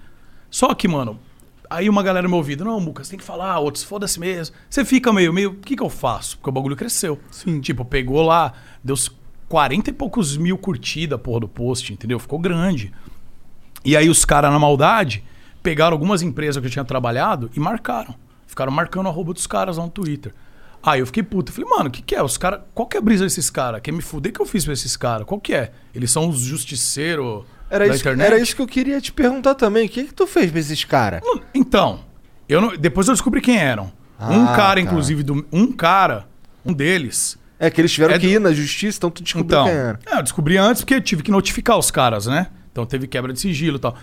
Só 0.51 0.73
que, 0.73 0.87
mano, 0.89 1.17
aí 1.69 1.87
uma 1.87 2.03
galera 2.03 2.23
no 2.23 2.29
meu 2.29 2.39
ouvido, 2.39 2.65
não, 2.65 2.81
você 2.93 3.11
tem 3.11 3.19
que 3.19 3.25
falar, 3.25 3.59
outros, 3.59 3.83
foda-se 3.83 4.19
mesmo. 4.19 4.53
Você 4.69 4.83
fica 4.83 5.13
meio, 5.13 5.31
meio, 5.31 5.51
o 5.51 5.55
que 5.55 5.77
que 5.77 5.83
eu 5.83 5.89
faço? 5.89 6.37
Porque 6.37 6.49
o 6.49 6.53
bagulho 6.53 6.75
cresceu. 6.75 7.17
Sim. 7.31 7.61
Tipo, 7.61 7.85
pegou 7.85 8.21
lá, 8.21 8.51
deu 8.83 8.97
40 9.49 9.89
e 9.89 9.93
poucos 9.93 10.37
mil 10.37 10.57
curtidas, 10.57 11.19
porra, 11.19 11.41
do 11.41 11.47
post, 11.47 11.91
entendeu? 11.91 12.19
Ficou 12.19 12.39
grande. 12.39 12.93
E 13.83 13.97
aí 13.97 14.09
os 14.09 14.23
caras, 14.23 14.51
na 14.51 14.59
maldade, 14.59 15.23
pegaram 15.63 15.93
algumas 15.93 16.21
empresas 16.21 16.61
que 16.61 16.67
eu 16.67 16.71
tinha 16.71 16.85
trabalhado 16.85 17.49
e 17.55 17.59
marcaram. 17.59 18.13
Ficaram 18.47 18.71
marcando 18.71 19.07
a 19.07 19.11
roupa 19.11 19.33
dos 19.33 19.47
caras 19.47 19.77
lá 19.77 19.83
no 19.83 19.89
Twitter. 19.89 20.33
Aí 20.81 20.99
eu 21.01 21.05
fiquei 21.05 21.23
puto. 21.23 21.51
Eu 21.51 21.55
falei, 21.55 21.69
mano, 21.69 21.89
o 21.89 21.91
que, 21.91 22.01
que 22.01 22.15
é? 22.15 22.23
Os 22.23 22.37
cara, 22.37 22.65
qual 22.73 22.87
que 22.87 22.95
é 22.95 22.99
a 22.99 23.03
brisa 23.03 23.23
desses 23.25 23.49
caras? 23.49 23.81
Quer 23.81 23.91
me 23.91 24.01
fuder 24.01 24.31
que 24.31 24.39
eu 24.41 24.45
fiz 24.45 24.63
pra 24.63 24.73
esses 24.73 24.95
caras? 24.95 25.25
Qual 25.27 25.39
que 25.39 25.53
é? 25.53 25.71
Eles 25.93 26.09
são 26.11 26.29
os 26.29 26.39
justiceiros 26.39 27.43
Era 27.69 27.85
da 27.87 27.93
isso, 27.93 28.01
internet? 28.03 28.25
era 28.27 28.39
isso 28.39 28.55
que 28.55 28.61
eu 28.61 28.67
queria 28.67 29.01
te 29.01 29.11
perguntar 29.11 29.55
também. 29.55 29.85
O 29.87 29.89
que, 29.89 30.05
que 30.05 30.13
tu 30.13 30.25
fez 30.25 30.49
pra 30.51 30.59
esses 30.59 30.83
caras? 30.85 31.21
Então, 31.53 31.99
eu 32.47 32.61
não- 32.61 32.77
depois 32.77 33.07
eu 33.07 33.13
descobri 33.13 33.41
quem 33.41 33.57
eram. 33.57 33.91
um 34.21 34.43
Ah, 34.45 34.53
cara, 34.55 34.75
tá. 34.75 34.81
inclusive, 34.81 35.21
do, 35.23 35.45
um 35.51 35.71
cara, 35.71 36.27
um 36.65 36.71
deles. 36.73 37.37
É 37.59 37.69
que 37.69 37.81
eles 37.81 37.91
tiveram 37.91 38.15
É 38.15 38.19
que 38.19 38.25
do- 38.27 38.31
ir 38.33 38.39
na 38.39 38.53
justiça, 38.53 38.97
então 38.97 39.11
tu 39.11 39.21
descobriu 39.21 39.59
Então, 39.59 39.65
quem 39.65 39.75
era. 39.75 39.99
é, 40.05 40.17
eu 40.17 40.23
descobri 40.23 40.57
antes 40.57 40.81
porque 40.81 40.95
eu 40.95 41.01
tive 41.01 41.21
que 41.23 41.29
notificar 41.31 41.77
os 41.77 41.91
caras, 41.91 42.25
né? 42.25 42.47
Então 42.71 42.85
teve 42.85 43.05
quebra 43.07 43.33
de 43.33 43.39
sigilo 43.39 43.75
e 43.77 43.79
tal. 43.79 43.97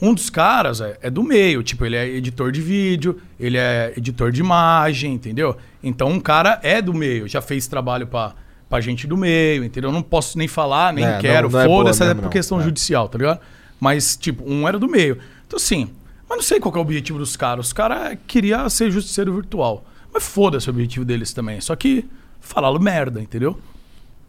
Um 0.00 0.14
dos 0.14 0.30
caras 0.30 0.80
é, 0.80 0.98
é 1.02 1.10
do 1.10 1.22
meio, 1.22 1.62
tipo, 1.62 1.84
ele 1.84 1.94
é 1.94 2.08
editor 2.08 2.50
de 2.50 2.60
vídeo, 2.60 3.20
ele 3.38 3.56
é 3.58 3.92
editor 3.96 4.32
de 4.32 4.40
imagem, 4.40 5.12
entendeu? 5.12 5.56
Então 5.82 6.08
um 6.08 6.18
cara 6.18 6.58
é 6.62 6.80
do 6.82 6.92
meio, 6.94 7.28
já 7.28 7.40
fez 7.42 7.66
trabalho 7.68 8.06
pra, 8.06 8.34
pra 8.68 8.80
gente 8.80 9.06
do 9.06 9.16
meio, 9.16 9.62
entendeu? 9.62 9.90
Eu 9.90 9.94
não 9.94 10.02
posso 10.02 10.36
nem 10.38 10.48
falar, 10.48 10.92
nem 10.92 11.04
É, 11.04 11.18
quero, 11.18 11.46
é 11.58 11.64
foda-se, 11.66 12.02
é 12.02 12.14
por 12.14 12.30
questão 12.30 12.60
É. 12.60 12.64
judicial, 12.64 13.08
tá 13.08 13.18
ligado? 13.18 13.40
Mas, 13.78 14.16
tipo, 14.16 14.42
um 14.50 14.66
era 14.66 14.78
do 14.78 14.88
meio. 14.88 15.18
Então, 15.46 15.56
assim, 15.58 15.90
mas 16.28 16.38
não 16.38 16.42
sei 16.42 16.58
qual 16.58 16.74
é 16.74 16.78
o 16.78 16.80
objetivo 16.80 17.18
dos 17.18 17.36
caras. 17.36 17.66
Os 17.66 17.72
caras 17.72 18.16
queriam 18.26 18.68
ser 18.70 18.90
justiceiro 18.90 19.34
virtual. 19.34 19.84
Mas 20.14 20.26
foda-se 20.26 20.68
o 20.68 20.70
objetivo 20.70 21.04
deles 21.04 21.32
também. 21.32 21.60
Só 21.60 21.76
que 21.76 22.06
falaram 22.42 22.78
merda, 22.78 23.22
entendeu? 23.22 23.58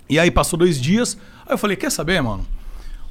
E 0.09 0.17
aí 0.17 0.31
passou 0.31 0.57
dois 0.57 0.79
dias, 0.79 1.17
aí 1.45 1.53
eu 1.53 1.57
falei, 1.57 1.75
quer 1.75 1.91
saber, 1.91 2.21
mano? 2.21 2.45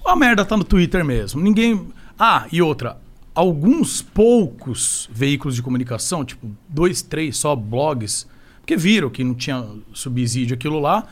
A 0.04 0.16
merda 0.16 0.44
tá 0.44 0.56
no 0.56 0.64
Twitter 0.64 1.04
mesmo. 1.04 1.40
Ninguém. 1.40 1.88
Ah, 2.18 2.46
e 2.50 2.62
outra. 2.62 2.96
Alguns 3.34 4.02
poucos 4.02 5.08
veículos 5.12 5.54
de 5.54 5.62
comunicação, 5.62 6.24
tipo 6.24 6.50
dois, 6.68 7.02
três 7.02 7.36
só 7.38 7.56
blogs, 7.56 8.26
porque 8.60 8.76
viram 8.76 9.08
que 9.08 9.24
não 9.24 9.34
tinha 9.34 9.64
subsídio 9.94 10.54
aquilo 10.54 10.78
lá, 10.78 11.06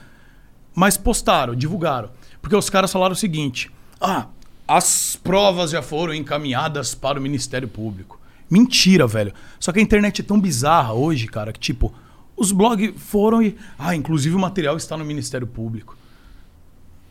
mas 0.74 0.96
postaram, 0.96 1.54
divulgaram. 1.54 2.10
Porque 2.42 2.56
os 2.56 2.68
caras 2.68 2.92
falaram 2.92 3.12
o 3.12 3.16
seguinte: 3.16 3.70
Ah, 4.00 4.26
as 4.68 5.16
provas 5.16 5.70
já 5.70 5.82
foram 5.82 6.12
encaminhadas 6.12 6.94
para 6.94 7.18
o 7.18 7.22
Ministério 7.22 7.68
Público. 7.68 8.20
Mentira, 8.50 9.06
velho. 9.06 9.32
Só 9.58 9.72
que 9.72 9.78
a 9.78 9.82
internet 9.82 10.20
é 10.20 10.24
tão 10.24 10.40
bizarra 10.40 10.92
hoje, 10.92 11.26
cara, 11.26 11.52
que 11.52 11.60
tipo, 11.60 11.94
os 12.40 12.52
blogs 12.52 12.94
foram 12.96 13.42
e. 13.42 13.54
Ah, 13.78 13.94
inclusive 13.94 14.34
o 14.34 14.38
material 14.38 14.74
está 14.74 14.96
no 14.96 15.04
Ministério 15.04 15.46
Público. 15.46 15.94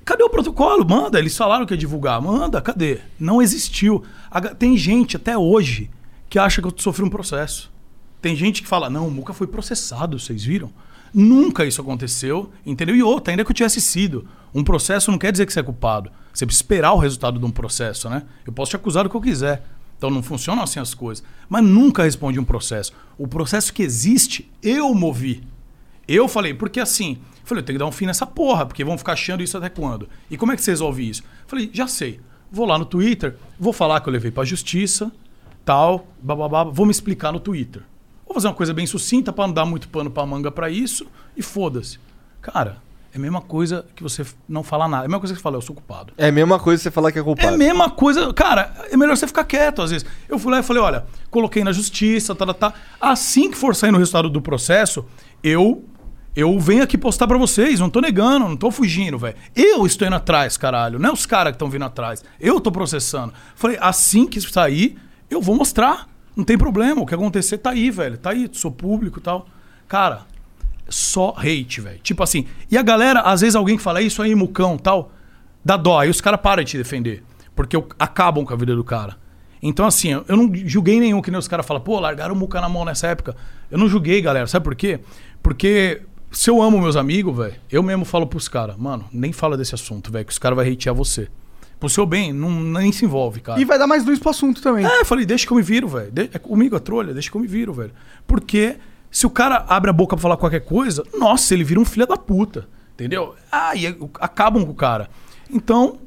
Cadê 0.03 0.23
o 0.23 0.30
protocolo? 0.30 0.84
Manda, 0.84 1.19
eles 1.19 1.38
falaram 1.38 1.67
que 1.67 1.73
ia 1.75 1.77
divulgar. 1.77 2.19
Manda, 2.19 2.59
cadê? 2.59 2.97
Não 3.19 3.39
existiu. 3.39 4.03
Tem 4.57 4.75
gente 4.75 5.17
até 5.17 5.38
hoje 5.38 5.88
que 6.27 6.39
acha 6.39 6.63
que 6.63 6.67
eu 6.67 6.73
sofri 6.75 7.03
um 7.05 7.09
processo. 7.11 7.71
Tem 8.19 8.36
gente 8.36 8.63
que 8.63 8.67
fala, 8.67 8.89
não, 8.89 9.07
o 9.07 9.11
Muca 9.11 9.32
foi 9.32 9.45
processado, 9.45 10.17
vocês 10.19 10.43
viram? 10.43 10.71
Nunca 11.13 11.63
isso 11.63 11.80
aconteceu, 11.80 12.51
entendeu? 12.65 12.95
E 12.95 13.03
outra, 13.03 13.32
ainda 13.32 13.45
que 13.45 13.51
eu 13.51 13.55
tivesse 13.55 13.80
sido. 13.80 14.27
Um 14.53 14.63
processo 14.63 15.11
não 15.11 15.19
quer 15.19 15.32
dizer 15.32 15.45
que 15.45 15.53
você 15.53 15.59
é 15.59 15.63
culpado. 15.63 16.09
Você 16.34 16.43
precisa 16.43 16.63
esperar 16.63 16.93
o 16.93 16.97
resultado 16.97 17.38
de 17.38 17.45
um 17.45 17.51
processo, 17.51 18.09
né? 18.09 18.23
Eu 18.47 18.51
posso 18.51 18.71
te 18.71 18.75
acusar 18.75 19.03
do 19.03 19.11
que 19.11 19.15
eu 19.15 19.21
quiser. 19.21 19.63
Então 20.00 20.10
não 20.10 20.24
funcionam 20.24 20.64
assim 20.64 20.80
as 20.80 20.93
coisas. 20.93 21.22
Mas 21.50 21.62
nunca 21.62 22.04
responde 22.04 22.39
um 22.39 22.45
processo. 22.45 22.93
O 23.18 23.28
processo 23.28 23.74
que 23.74 23.84
existe, 23.84 24.50
eu 24.64 24.95
movi. 24.95 25.43
Eu 26.08 26.26
falei, 26.30 26.54
porque 26.54 26.80
assim, 26.80 27.20
falei, 27.43 27.62
eu 27.62 27.66
tenho 27.66 27.76
que 27.76 27.84
dar 27.84 27.86
um 27.86 27.91
fim 27.91 28.06
nessa 28.06 28.26
porra, 28.26 28.66
porque 28.66 28.84
vão 28.84 28.97
ficar 28.97 29.12
achando 29.12 29.43
isso 29.43 29.58
até 29.58 29.68
quando? 29.68 30.08
E 30.32 30.38
como 30.38 30.54
é 30.54 30.56
que 30.56 30.62
você 30.62 30.72
resolve 30.72 31.08
isso? 31.08 31.22
Falei, 31.45 31.70
já 31.74 31.86
sei. 31.86 32.22
Vou 32.50 32.66
lá 32.66 32.80
no 32.80 32.86
Twitter, 32.86 33.36
vou 33.60 33.74
falar 33.74 34.00
que 34.00 34.08
eu 34.08 34.14
levei 34.14 34.32
pra 34.32 34.45
justiça, 34.45 35.12
tal, 35.66 36.08
bababá, 36.24 36.64
vou 36.64 36.86
me 36.86 36.91
explicar 36.91 37.34
no 37.34 37.39
Twitter. 37.39 37.84
Vou 38.26 38.34
fazer 38.34 38.47
uma 38.47 38.56
coisa 38.56 38.74
bem 38.74 38.88
sucinta 38.88 39.34
pra 39.34 39.45
não 39.47 39.54
dar 39.54 39.66
muito 39.66 39.89
pano 39.89 40.10
pra 40.10 40.26
manga 40.26 40.50
pra 40.50 40.70
isso 40.70 41.06
e 41.36 41.41
foda-se. 41.41 42.00
Cara, 42.41 42.82
é 43.14 43.18
a 43.18 43.20
mesma 43.20 43.41
coisa 43.41 43.86
que 43.95 44.03
você 44.03 44.26
não 44.47 44.64
falar 44.64 44.88
nada. 44.88 45.03
É 45.03 45.05
a 45.05 45.10
mesma 45.10 45.20
coisa 45.20 45.34
que 45.34 45.39
você 45.39 45.43
fala, 45.43 45.57
eu 45.57 45.62
sou 45.62 45.76
culpado. 45.76 46.14
É 46.18 46.28
a 46.28 46.32
mesma 46.32 46.60
coisa 46.60 46.82
você 46.84 46.91
falar 46.91 47.12
que 47.12 47.18
é 47.18 47.22
É 47.22 47.24
culpado. 47.24 47.53
a 47.53 47.57
mesma 47.57 47.89
coisa. 47.89 48.34
Cara, 48.34 48.74
é 48.91 48.95
melhor 48.97 49.18
você 49.18 49.26
ficar 49.28 49.43
quieto 49.43 49.82
às 49.82 49.91
vezes. 49.91 50.07
Eu 50.28 50.38
fui 50.38 50.51
lá 50.51 50.60
e 50.60 50.64
falei: 50.64 50.82
olha, 50.82 51.05
coloquei 51.32 51.64
na 51.64 51.72
justiça, 51.72 52.36
tá, 52.36 52.45
tá, 52.45 52.53
tá. 52.53 52.74
Assim 53.01 53.49
que 53.49 53.57
for 53.57 53.76
sair 53.76 53.91
no 53.91 53.97
resultado 53.97 54.30
do 54.30 54.41
processo, 54.41 55.05
eu. 55.43 55.84
Eu 56.36 56.57
venho 56.60 56.84
aqui 56.84 56.97
postar 56.97 57.28
pra 57.28 57.38
vocês, 57.38 57.80
não 57.80 57.89
tô 57.89 57.99
negando, 57.99 58.47
não 58.47 58.55
tô 58.55 58.70
fugindo, 58.72 59.18
velho. 59.18 59.36
Eu 59.55 59.86
estou 59.86 60.07
indo 60.07 60.16
atrás, 60.16 60.55
caralho. 60.57 60.99
Não 60.99 61.10
é 61.10 61.12
os 61.12 61.26
caras 61.26 61.51
que 61.51 61.55
estão 61.55 61.70
vindo 61.70 61.84
atrás. 61.84 62.24
Eu 62.39 62.62
tô 62.62 62.72
processando. 62.72 63.34
Falei, 63.55 63.78
assim 63.82 64.26
que 64.28 64.39
sair, 64.39 64.95
eu 65.30 65.41
vou 65.41 65.55
mostrar. 65.55 66.07
Não 66.36 66.43
tem 66.45 66.57
problema. 66.57 67.01
O 67.01 67.05
que 67.05 67.16
acontecer 67.16 67.57
tá 67.57 67.72
aí, 67.72 67.89
velho. 67.89 68.18
Tá 68.18 68.30
aí, 68.30 68.47
sou 68.53 68.72
público 68.72 69.20
e 69.20 69.22
tal. 69.22 69.47
Cara, 69.88 70.22
só 70.89 71.33
hate, 71.37 71.81
velho. 71.81 71.99
Tipo 72.01 72.23
assim. 72.23 72.45
E 72.69 72.77
a 72.77 72.81
galera, 72.81 73.21
às 73.21 73.41
vezes 73.41 73.55
alguém 73.55 73.77
que 73.77 73.83
fala 73.83 73.99
"É 73.99 74.03
isso 74.03 74.21
aí, 74.21 74.33
mucão 74.35 74.77
tal, 74.77 75.11
dá 75.63 75.77
dó. 75.77 75.99
Aí 75.99 76.09
os 76.09 76.19
caras 76.21 76.39
param 76.41 76.63
de 76.63 76.71
te 76.71 76.77
defender. 76.77 77.23
Porque 77.55 77.75
acabam 77.97 78.45
com 78.45 78.53
a 78.53 78.57
vida 78.57 78.75
do 78.75 78.83
cara. 78.83 79.17
Então, 79.61 79.85
assim, 79.85 80.11
eu 80.11 80.37
não 80.37 80.49
julguei 80.65 80.99
nenhum, 80.99 81.21
que 81.21 81.29
nem 81.29 81.37
os 81.37 81.47
caras 81.47 81.65
falam, 81.65 81.83
pô, 81.83 81.99
largaram 81.99 82.33
o 82.33 82.37
muca 82.37 82.61
na 82.61 82.69
mão 82.69 82.85
nessa 82.85 83.07
época. 83.07 83.35
Eu 83.69 83.77
não 83.77 83.89
julguei, 83.89 84.21
galera. 84.21 84.47
Sabe 84.47 84.63
por 84.63 84.73
quê? 84.75 84.99
Porque 85.43 86.01
se 86.31 86.49
eu 86.49 86.61
amo 86.61 86.79
meus 86.79 86.95
amigos, 86.95 87.35
velho, 87.35 87.55
eu 87.69 87.83
mesmo 87.83 88.05
falo 88.05 88.25
pros 88.25 88.47
caras, 88.47 88.77
mano, 88.77 89.05
nem 89.11 89.33
fala 89.33 89.57
desse 89.57 89.75
assunto, 89.75 90.11
velho, 90.11 90.25
que 90.25 90.31
os 90.31 90.39
caras 90.39 90.55
vão 90.57 90.65
hatear 90.65 90.95
você. 90.95 91.27
Pro 91.77 91.89
seu 91.89 92.05
bem, 92.05 92.31
não, 92.31 92.49
nem 92.51 92.91
se 92.91 93.03
envolve, 93.05 93.39
cara. 93.41 93.59
E 93.59 93.65
vai 93.65 93.77
dar 93.79 93.87
mais 93.87 94.05
luz 94.05 94.19
pro 94.19 94.29
assunto 94.29 94.61
também. 94.61 94.85
É, 94.85 95.01
eu 95.01 95.05
falei, 95.05 95.25
deixa 95.25 95.45
que 95.45 95.51
eu 95.51 95.57
me 95.57 95.63
viro, 95.63 95.87
velho. 95.87 96.11
De- 96.11 96.29
É 96.33 96.39
comigo 96.39 96.75
a 96.75 96.79
trolha, 96.79 97.13
deixa 97.13 97.29
que 97.31 97.35
eu 97.35 97.41
me 97.41 97.47
viro, 97.47 97.73
velho. 97.73 97.91
Porque 98.27 98.77
se 99.12 99.26
o 99.26 99.30
cara 99.30 99.66
abre 99.68 99.89
a 99.89 99.93
boca 99.93 100.16
pra 100.16 100.22
falar 100.22 100.38
qualquer 100.38 100.62
coisa, 100.62 101.03
nossa, 101.18 101.53
ele 101.53 101.64
vira 101.64 101.80
um 101.80 101.86
filho 101.86 102.05
da 102.05 102.18
puta. 102.18 102.68
Entendeu? 102.93 103.36
Ah, 103.51 103.76
e 103.76 103.88
acabam 104.20 104.66
com 104.66 104.72
o 104.72 104.76
cara. 104.76 105.10
Então, 105.49 105.99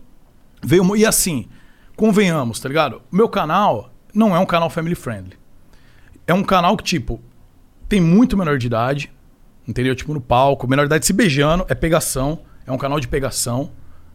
veio. 0.62 0.94
E 0.94 1.06
assim, 1.06 1.48
convenhamos, 1.96 2.60
tá 2.60 2.68
ligado? 2.68 3.00
Meu 3.10 3.28
canal 3.28 3.90
não 4.14 4.36
é 4.36 4.38
um 4.38 4.46
canal 4.46 4.68
family 4.68 4.94
friendly. 4.94 5.38
É 6.26 6.34
um 6.34 6.44
canal 6.44 6.76
que, 6.76 6.84
tipo, 6.84 7.20
tem 7.88 8.00
muito 8.00 8.36
menor 8.36 8.58
de 8.58 8.66
idade, 8.66 9.12
entendeu? 9.66 9.94
Tipo, 9.94 10.14
no 10.14 10.20
palco, 10.20 10.68
menor 10.68 10.82
de 10.82 10.88
idade 10.88 11.06
se 11.06 11.12
beijando, 11.12 11.64
é 11.68 11.74
pegação. 11.74 12.40
É 12.66 12.70
um 12.70 12.78
canal 12.78 13.00
de 13.00 13.08
pegação, 13.08 13.70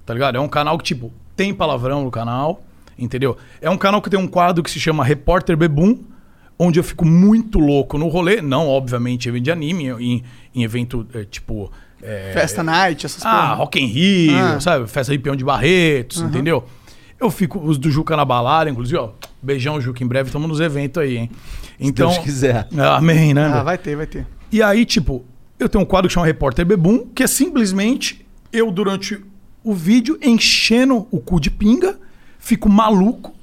tá 0.06 0.14
ligado? 0.14 0.38
É 0.38 0.40
um 0.40 0.48
canal 0.48 0.78
que, 0.78 0.84
tipo, 0.84 1.12
tem 1.36 1.54
palavrão 1.54 2.04
no 2.04 2.12
canal, 2.12 2.64
entendeu? 2.98 3.38
É 3.60 3.70
um 3.70 3.78
canal 3.78 4.02
que 4.02 4.10
tem 4.10 4.20
um 4.20 4.28
quadro 4.28 4.64
que 4.64 4.72
se 4.72 4.80
chama 4.80 5.04
Repórter 5.04 5.58
Bebum, 5.58 6.00
onde 6.60 6.80
eu 6.80 6.84
fico 6.84 7.06
muito 7.06 7.60
louco 7.60 7.98
no 7.98 8.08
rolê. 8.08 8.42
Não, 8.42 8.68
obviamente, 8.68 9.30
evento 9.30 9.44
de 9.44 9.52
anime, 9.52 9.90
em, 10.00 10.24
em 10.56 10.64
evento, 10.64 11.06
é, 11.14 11.24
tipo... 11.24 11.72
é, 12.02 12.32
Festa 12.34 12.64
night, 12.64 13.06
essas 13.06 13.26
ah, 13.26 13.30
porra. 13.32 13.54
Rock 13.56 13.80
in 13.80 13.86
Rio, 13.88 14.36
Ah. 14.38 14.60
sabe? 14.60 14.88
Festa 14.88 15.12
de 15.14 15.20
Peão 15.20 15.36
de 15.36 15.44
Barretos, 15.44 16.18
Uhum. 16.22 16.28
entendeu? 16.28 16.64
Eu 17.20 17.32
fico, 17.32 17.60
os 17.60 17.78
do 17.78 17.90
Juca 17.90 18.16
na 18.16 18.24
balada, 18.26 18.70
inclusive, 18.70 18.98
ó. 18.98 19.10
Beijão, 19.42 19.80
Juca, 19.82 20.04
em 20.04 20.08
breve 20.08 20.28
estamos 20.30 20.48
nos 20.48 20.60
eventos 20.60 21.02
aí, 21.02 21.18
hein? 21.18 21.32
Então, 21.80 22.10
Deus 22.10 22.24
quiser. 22.24 22.68
Amém, 22.96 23.34
né? 23.34 23.46
Ah, 23.54 23.64
vai 23.64 23.78
ter, 23.78 23.96
vai 23.96 24.06
ter. 24.08 24.26
E 24.52 24.62
aí, 24.62 24.86
tipo, 24.86 25.24
eu 25.60 25.68
tenho 25.70 25.84
um 25.84 25.88
quadro 25.88 26.08
que 26.08 26.14
chama 26.14 26.26
Repórter 26.26 26.66
Bebum, 26.66 27.08
que 27.14 27.24
é 27.24 27.28
simplesmente 27.28 28.26
eu, 28.54 28.72
durante 28.72 29.20
o 29.64 29.74
vídeo, 29.74 30.18
enchendo 30.24 31.08
o 31.12 31.20
cu 31.20 31.40
de 31.40 31.50
pinga, 31.52 32.00
fico 32.40 32.70
maluco, 32.70 33.34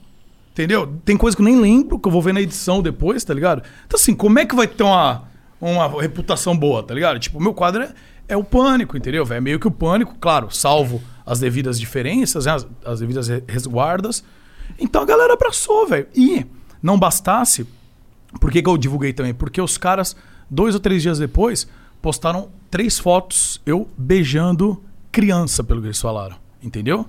entendeu? 0.55 0.86
Tem 1.05 1.16
coisa 1.16 1.36
que 1.36 1.42
eu 1.42 1.44
nem 1.44 1.61
lembro, 1.61 1.98
que 1.98 2.07
eu 2.07 2.12
vou 2.12 2.22
ver 2.22 2.32
na 2.32 2.40
edição 2.40 2.80
depois, 2.80 3.24
tá 3.24 3.34
ligado? 3.34 3.62
Então, 3.86 3.98
assim, 3.98 4.14
como 4.14 4.38
é 4.38 4.46
que 4.46 4.55
vai 4.55 4.68
ter 4.68 4.84
uma, 4.84 5.24
uma 5.61 6.00
reputação 6.00 6.57
boa, 6.57 6.80
tá 6.82 6.94
ligado? 6.94 7.18
Tipo, 7.18 7.38
o 7.38 7.42
meu 7.42 7.52
quadro 7.52 7.82
é, 7.82 7.92
é 8.28 8.36
o 8.36 8.44
pânico, 8.44 8.96
entendeu? 8.96 9.26
É 9.30 9.40
meio 9.40 9.59
que 9.59 9.66
o 9.66 9.70
pânico, 9.70 10.14
claro, 10.20 10.48
salvo 10.55 11.02
as 11.26 11.40
devidas 11.40 11.78
diferenças, 11.78 12.46
né? 12.46 12.52
as, 12.52 12.66
as 12.84 13.00
devidas 13.00 13.26
re- 13.28 13.42
resguardas. 13.48 14.22
Então 14.78 15.02
a 15.02 15.05
galera 15.05 15.32
abraçou, 15.34 15.86
velho. 15.88 16.07
E 16.14 16.46
não 16.80 16.98
bastasse, 16.98 17.66
por 18.40 18.50
que, 18.52 18.62
que 18.62 18.68
eu 18.68 18.78
divulguei 18.78 19.12
também? 19.12 19.34
Porque 19.34 19.61
os 19.61 19.76
caras, 19.76 20.14
dois 20.48 20.74
ou 20.74 20.80
três 20.80 21.02
dias 21.02 21.18
depois, 21.18 21.66
postaram 22.00 22.48
três 22.70 22.98
fotos 22.98 23.61
eu 23.66 23.88
beijando 23.98 24.82
criança, 25.11 25.64
pelo 25.64 25.80
que 25.80 25.88
eles 25.88 26.00
falaram. 26.00 26.36
Entendeu? 26.62 27.07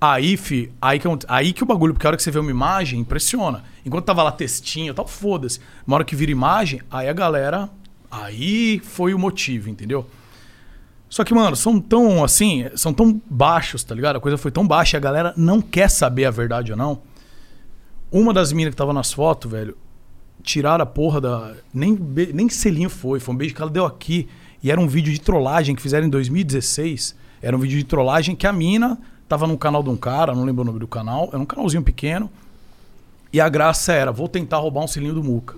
Aí, 0.00 0.38
fi, 0.38 0.72
aí 0.80 0.98
que, 0.98 1.06
aí 1.28 1.52
que 1.52 1.62
o 1.62 1.66
bagulho, 1.66 1.92
porque 1.92 2.06
a 2.06 2.10
hora 2.10 2.16
que 2.16 2.22
você 2.22 2.30
vê 2.30 2.38
uma 2.38 2.50
imagem, 2.50 2.98
impressiona. 2.98 3.62
Enquanto 3.84 4.06
tava 4.06 4.22
lá 4.22 4.32
textinho 4.32 4.92
e 4.92 4.94
tal, 4.94 5.06
foda-se. 5.06 5.60
Uma 5.86 5.96
hora 5.96 6.04
que 6.04 6.16
vira 6.16 6.32
imagem, 6.32 6.80
aí 6.90 7.06
a 7.06 7.12
galera. 7.12 7.68
Aí 8.10 8.80
foi 8.82 9.12
o 9.12 9.18
motivo, 9.18 9.68
entendeu? 9.68 10.08
Só 11.08 11.22
que, 11.22 11.34
mano, 11.34 11.54
são 11.54 11.78
tão 11.78 12.24
assim, 12.24 12.66
são 12.76 12.94
tão 12.94 13.20
baixos, 13.28 13.84
tá 13.84 13.94
ligado? 13.94 14.16
A 14.16 14.20
coisa 14.20 14.38
foi 14.38 14.50
tão 14.50 14.66
baixa 14.66 14.96
e 14.96 14.98
a 14.98 15.00
galera 15.00 15.34
não 15.36 15.60
quer 15.60 15.90
saber 15.90 16.24
a 16.24 16.30
verdade 16.30 16.70
ou 16.72 16.78
não. 16.78 17.02
Uma 18.10 18.32
das 18.32 18.52
minas 18.52 18.72
que 18.72 18.76
tava 18.76 18.92
nas 18.92 19.12
fotos, 19.12 19.50
velho, 19.50 19.76
tiraram 20.42 20.82
a 20.82 20.86
porra 20.86 21.20
da. 21.20 21.54
Nem, 21.74 21.98
nem 22.32 22.48
selinho 22.48 22.88
foi, 22.88 23.20
foi 23.20 23.34
um 23.34 23.36
beijo 23.36 23.54
que 23.54 23.60
ela 23.60 23.70
deu 23.70 23.84
aqui. 23.84 24.28
E 24.62 24.70
era 24.70 24.80
um 24.80 24.86
vídeo 24.86 25.12
de 25.12 25.20
trollagem 25.20 25.74
que 25.74 25.82
fizeram 25.82 26.06
em 26.06 26.10
2016. 26.10 27.14
Era 27.42 27.56
um 27.56 27.60
vídeo 27.60 27.78
de 27.78 27.84
trollagem 27.84 28.34
que 28.34 28.46
a 28.46 28.52
mina 28.52 28.98
tava 29.30 29.46
num 29.46 29.56
canal 29.56 29.80
de 29.80 29.88
um 29.88 29.96
cara, 29.96 30.34
não 30.34 30.44
lembro 30.44 30.62
o 30.62 30.64
nome 30.64 30.80
do 30.80 30.88
canal, 30.88 31.28
era 31.32 31.38
um 31.38 31.46
canalzinho 31.46 31.84
pequeno. 31.84 32.28
E 33.32 33.40
a 33.40 33.48
graça 33.48 33.92
era, 33.92 34.10
vou 34.10 34.26
tentar 34.28 34.56
roubar 34.58 34.82
um 34.82 34.88
selinho 34.88 35.14
do 35.14 35.22
Muca. 35.22 35.54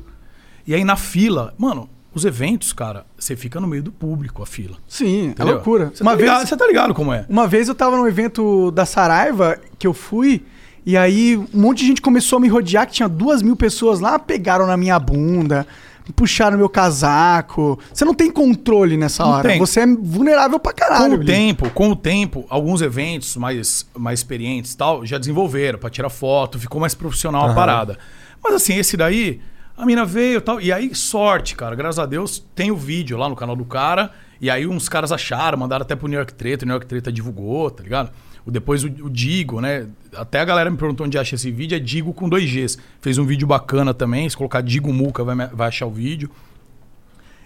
E 0.67 0.75
aí 0.75 0.85
na 0.85 0.95
fila, 0.95 1.55
mano, 1.57 1.89
os 2.15 2.27
eventos, 2.27 2.71
cara, 2.75 3.07
você 3.19 3.35
fica 3.35 3.59
no 3.59 3.67
meio 3.67 3.83
do 3.83 3.91
público, 3.91 4.43
a 4.43 4.47
fila. 4.47 4.77
Sim, 4.87 5.29
Entendeu? 5.29 5.53
é 5.53 5.55
loucura. 5.55 5.91
Você 5.95 6.05
tá 6.05 6.15
ligado- 6.15 6.47
você 6.47 6.57
tá 6.57 6.67
ligado 6.67 6.93
como 6.95 7.15
é? 7.15 7.25
Uma 7.31 7.49
vez 7.49 7.67
eu 7.67 7.75
tava 7.75 7.97
num 7.97 8.07
evento 8.07 8.71
da 8.73 8.85
Saraiva 8.85 9.59
que 9.79 9.87
eu 9.87 9.95
fui, 9.95 10.45
e 10.85 10.95
aí 10.95 11.39
um 11.39 11.47
monte 11.63 11.79
de 11.79 11.87
gente 11.87 12.03
começou 12.03 12.37
a 12.37 12.41
me 12.41 12.49
rodear, 12.49 12.87
que 12.87 12.93
tinha 12.93 13.09
duas 13.09 13.41
mil 13.41 13.57
pessoas 13.57 14.01
lá, 14.01 14.19
pegaram 14.19 14.67
na 14.67 14.77
minha 14.77 14.99
bunda, 14.99 15.67
puxaram 16.11 16.59
meu 16.59 16.69
casaco. 16.69 17.79
Você 17.93 18.05
não 18.05 18.15
tem 18.15 18.31
controle 18.31 18.97
nessa 18.97 19.25
hora. 19.25 19.49
tem. 19.49 19.59
Você 19.59 19.81
é 19.81 19.87
vulnerável 19.87 20.59
pra 20.59 20.73
caralho. 20.73 21.19
Com 21.19 21.23
o 21.23 21.27
tempo, 21.27 21.71
com 21.71 21.91
o 21.91 21.97
tempo, 21.97 22.45
alguns 22.49 22.83
eventos 22.83 23.37
mais, 23.37 23.87
mais 23.97 24.21
experientes 24.21 24.75
tal, 24.75 25.07
já 25.07 25.19
desenvolveram 25.19 25.79
pra 25.79 25.91
tirar 25.91 26.11
foto, 26.11 26.59
ficou 26.59 26.81
mais 26.81 26.95
profissional 26.95 27.43
a 27.43 27.47
Aham. 27.47 27.55
parada. 27.55 27.99
Mas 28.43 28.55
assim, 28.55 28.75
esse 28.75 28.97
daí, 28.97 29.41
a 29.77 29.87
mina 29.87 30.05
veio 30.05 30.39
e 30.39 30.41
tal. 30.41 30.61
E 30.61 30.73
aí, 30.73 30.95
sorte, 30.95 31.55
cara. 31.55 31.77
Graças 31.77 31.99
a 31.99 32.07
Deus, 32.07 32.45
tem 32.55 32.71
o 32.71 32.77
vídeo 32.77 33.17
lá 33.17 33.29
no 33.29 33.37
canal 33.37 33.55
do 33.55 33.65
cara. 33.65 34.11
E 34.41 34.51
aí 34.51 34.67
uns 34.67 34.89
caras 34.89 35.13
acharam, 35.13 35.57
mandaram 35.57 35.83
até 35.83 35.95
pro 35.95 36.09
New 36.09 36.19
York 36.19 36.35
Treta, 36.35 36.65
o 36.65 36.67
New 36.67 36.75
York 36.75 36.87
Treta 36.87 37.13
divulgou, 37.13 37.71
tá 37.71 37.83
ligado? 37.85 38.11
Depois 38.47 38.83
o, 38.85 38.89
o 38.89 39.11
Digo, 39.11 39.61
né? 39.61 39.87
Até 40.17 40.41
a 40.41 40.45
galera 40.45 40.71
me 40.71 40.77
perguntou 40.77 41.07
onde 41.07 41.17
acha 41.17 41.35
esse 41.35 41.51
vídeo, 41.51 41.77
é 41.77 41.79
Digo 41.79 42.13
com 42.13 42.29
dois 42.29 42.51
Gs. 42.51 42.79
Fez 43.01 43.19
um 43.19 43.25
vídeo 43.25 43.47
bacana 43.47 43.95
também, 43.95 44.29
se 44.29 44.37
colocar 44.37 44.61
Digo 44.61 44.93
Muca 44.93 45.23
vai, 45.23 45.35
vai 45.49 45.69
achar 45.69 45.87
o 45.87 45.91
vídeo. 45.91 46.31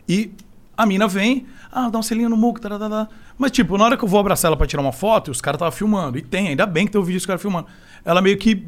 E 0.09 0.31
a 0.77 0.85
mina 0.85 1.09
vem, 1.09 1.47
ah, 1.73 1.89
dá 1.89 1.99
um 1.99 2.03
selinho 2.03 2.29
no 2.29 2.37
muco, 2.37 2.61
tá, 2.61 2.79
tá. 2.79 3.09
Mas, 3.39 3.51
tipo, 3.51 3.79
na 3.79 3.85
hora 3.85 3.97
que 3.97 4.05
eu 4.05 4.09
vou 4.09 4.21
abraçar 4.21 4.49
ela 4.51 4.57
pra 4.57 4.67
tirar 4.67 4.83
uma 4.83 4.93
foto, 4.93 5.31
os 5.31 5.41
caras 5.41 5.57
estavam 5.57 5.73
filmando. 5.73 6.19
E 6.19 6.23
tem, 6.23 6.49
ainda 6.49 6.67
bem 6.67 6.87
que 6.87 6.93
tem 6.93 7.01
o 7.01 7.05
vídeo 7.05 7.19
dos 7.19 7.27
caras 7.27 7.41
filmando. 7.41 7.67
Ela 8.05 8.21
meio 8.21 8.37
que 8.37 8.67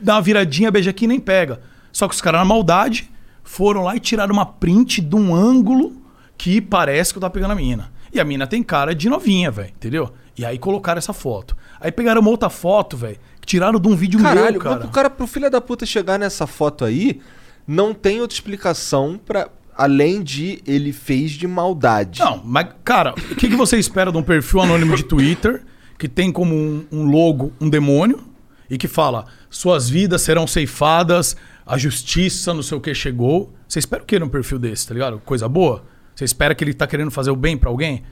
dá 0.00 0.14
uma 0.14 0.22
viradinha, 0.22 0.70
beija 0.70 0.90
aqui 0.90 1.04
e 1.04 1.08
nem 1.08 1.20
pega. 1.20 1.60
Só 1.92 2.08
que 2.08 2.14
os 2.14 2.20
caras, 2.20 2.40
na 2.40 2.44
maldade, 2.44 3.10
foram 3.44 3.84
lá 3.84 3.96
e 3.96 4.00
tiraram 4.00 4.32
uma 4.32 4.46
print 4.46 5.00
de 5.00 5.14
um 5.14 5.34
ângulo 5.34 5.96
que 6.36 6.60
parece 6.60 7.12
que 7.12 7.18
eu 7.18 7.20
tava 7.20 7.32
pegando 7.32 7.52
a 7.52 7.56
mina. 7.56 7.92
E 8.12 8.20
a 8.20 8.24
mina 8.24 8.46
tem 8.46 8.62
cara 8.62 8.94
de 8.94 9.08
novinha, 9.08 9.50
velho, 9.50 9.70
entendeu? 9.70 10.12
E 10.36 10.44
aí 10.44 10.58
colocaram 10.58 10.98
essa 10.98 11.12
foto. 11.12 11.56
Aí 11.80 11.90
pegaram 11.90 12.20
uma 12.20 12.30
outra 12.30 12.50
foto, 12.50 12.96
velho, 12.96 13.18
que 13.40 13.46
tiraram 13.46 13.80
de 13.80 13.88
um 13.88 13.96
vídeo 13.96 14.20
Caralho, 14.20 14.52
meu, 14.52 14.60
cara. 14.60 14.74
mas 14.76 14.84
pro 14.84 14.92
cara, 14.92 15.10
pro 15.10 15.26
filho 15.26 15.50
da 15.50 15.60
puta 15.60 15.86
chegar 15.86 16.18
nessa 16.18 16.46
foto 16.46 16.84
aí, 16.84 17.20
não 17.66 17.94
tem 17.94 18.20
outra 18.20 18.34
explicação 18.34 19.18
para 19.24 19.48
além 19.76 20.22
de 20.22 20.62
ele 20.66 20.92
fez 20.92 21.32
de 21.32 21.46
maldade. 21.46 22.20
Não, 22.20 22.40
mas, 22.44 22.68
cara, 22.84 23.12
o 23.12 23.34
que, 23.34 23.48
que 23.48 23.56
você 23.56 23.78
espera 23.78 24.10
de 24.10 24.18
um 24.18 24.22
perfil 24.22 24.60
anônimo 24.60 24.96
de 24.96 25.04
Twitter 25.04 25.62
que 25.98 26.08
tem 26.08 26.30
como 26.30 26.54
um, 26.54 26.84
um 26.92 27.04
logo 27.04 27.52
um 27.60 27.68
demônio 27.68 28.22
e 28.68 28.76
que 28.76 28.88
fala 28.88 29.26
suas 29.48 29.88
vidas 29.88 30.22
serão 30.22 30.46
ceifadas, 30.46 31.36
a 31.64 31.78
justiça, 31.78 32.52
não 32.52 32.62
sei 32.62 32.76
o 32.76 32.80
que, 32.80 32.94
chegou. 32.94 33.52
Você 33.66 33.78
espera 33.78 34.02
o 34.02 34.06
que 34.06 34.18
num 34.18 34.28
perfil 34.28 34.58
desse, 34.58 34.86
tá 34.86 34.94
ligado? 34.94 35.18
Coisa 35.24 35.48
boa? 35.48 35.84
Você 36.14 36.24
espera 36.24 36.54
que 36.54 36.64
ele 36.64 36.72
tá 36.72 36.86
querendo 36.86 37.10
fazer 37.10 37.30
o 37.30 37.36
bem 37.36 37.56
pra 37.56 37.68
alguém? 37.68 38.02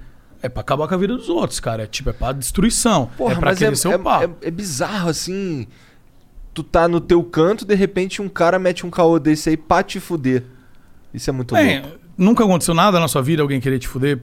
É 0.45 0.49
pra 0.51 0.61
acabar 0.61 0.86
com 0.86 0.95
a 0.95 0.99
vida 0.99 1.16
dos 1.16 1.30
outros, 1.30 1.59
cara. 1.59 1.84
É 1.84 1.86
tipo, 1.86 2.11
é 2.11 2.12
pra 2.12 2.30
destruição. 2.32 3.09
Porra, 3.16 3.32
é 3.32 3.36
pra 3.36 3.55
querer 3.57 3.72
é, 3.72 3.76
ser 3.76 3.88
o 3.88 3.92
é- 3.92 3.99
pá. 3.99 4.24
é- 4.24 4.49
é 4.49 4.51
bizarro 4.51 5.09
assim. 5.09 5.66
Tu 6.53 6.62
tá 6.62 6.86
no 6.86 7.01
teu 7.01 7.22
canto, 7.24 7.64
de 7.64 7.74
repente 7.74 8.20
um 8.20 8.28
cara 8.28 8.59
mete 8.59 8.84
um 8.84 8.90
caô 8.90 9.18
desse 9.18 9.49
aí 9.49 9.57
pra 9.57 9.82
te 9.82 9.99
fuder. 9.99 10.42
Isso 11.14 11.30
é 11.30 11.32
muito 11.32 11.55
Bem, 11.55 11.80
louco. 11.80 11.97
nunca 12.18 12.45
aconteceu 12.45 12.74
nada 12.74 13.01
na 13.01 13.09
sua 13.09 13.22
vida, 13.22 13.40
alguém 13.40 13.59
querer 13.59 13.78
te 13.78 13.88
fuder 13.88 14.20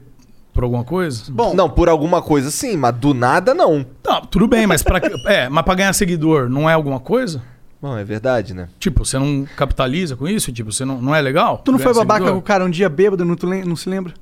por 0.53 0.63
alguma 0.63 0.83
coisa? 0.83 1.23
Bom, 1.29 1.55
não, 1.55 1.67
por 1.67 1.89
alguma 1.89 2.21
coisa 2.21 2.51
sim, 2.51 2.77
mas 2.77 2.95
do 2.95 3.15
nada 3.15 3.55
não. 3.55 3.83
Tá, 4.03 4.21
tudo 4.21 4.47
bem, 4.47 4.67
mas 4.67 4.83
pra, 4.83 5.01
é, 5.25 5.49
mas 5.49 5.65
pra 5.65 5.73
ganhar 5.73 5.91
seguidor 5.93 6.47
não 6.49 6.69
é 6.69 6.73
alguma 6.73 6.99
coisa? 6.99 7.41
Bom, 7.81 7.97
é 7.97 8.03
verdade, 8.03 8.53
né? 8.53 8.69
Tipo, 8.79 9.03
você 9.03 9.17
não 9.17 9.43
capitaliza 9.57 10.15
com 10.15 10.27
isso? 10.27 10.51
Tipo, 10.53 10.71
você 10.71 10.85
não, 10.85 11.01
não 11.01 11.15
é 11.15 11.19
legal? 11.21 11.57
Tu 11.65 11.71
não 11.71 11.79
foi 11.79 11.93
babaca 11.95 12.19
seguidor? 12.19 12.33
com 12.33 12.39
o 12.39 12.43
cara 12.43 12.63
um 12.63 12.69
dia 12.69 12.87
bêbado, 12.87 13.25
não, 13.25 13.35
tu 13.35 13.47
não 13.47 13.75
se 13.75 13.89
lembra? 13.89 14.13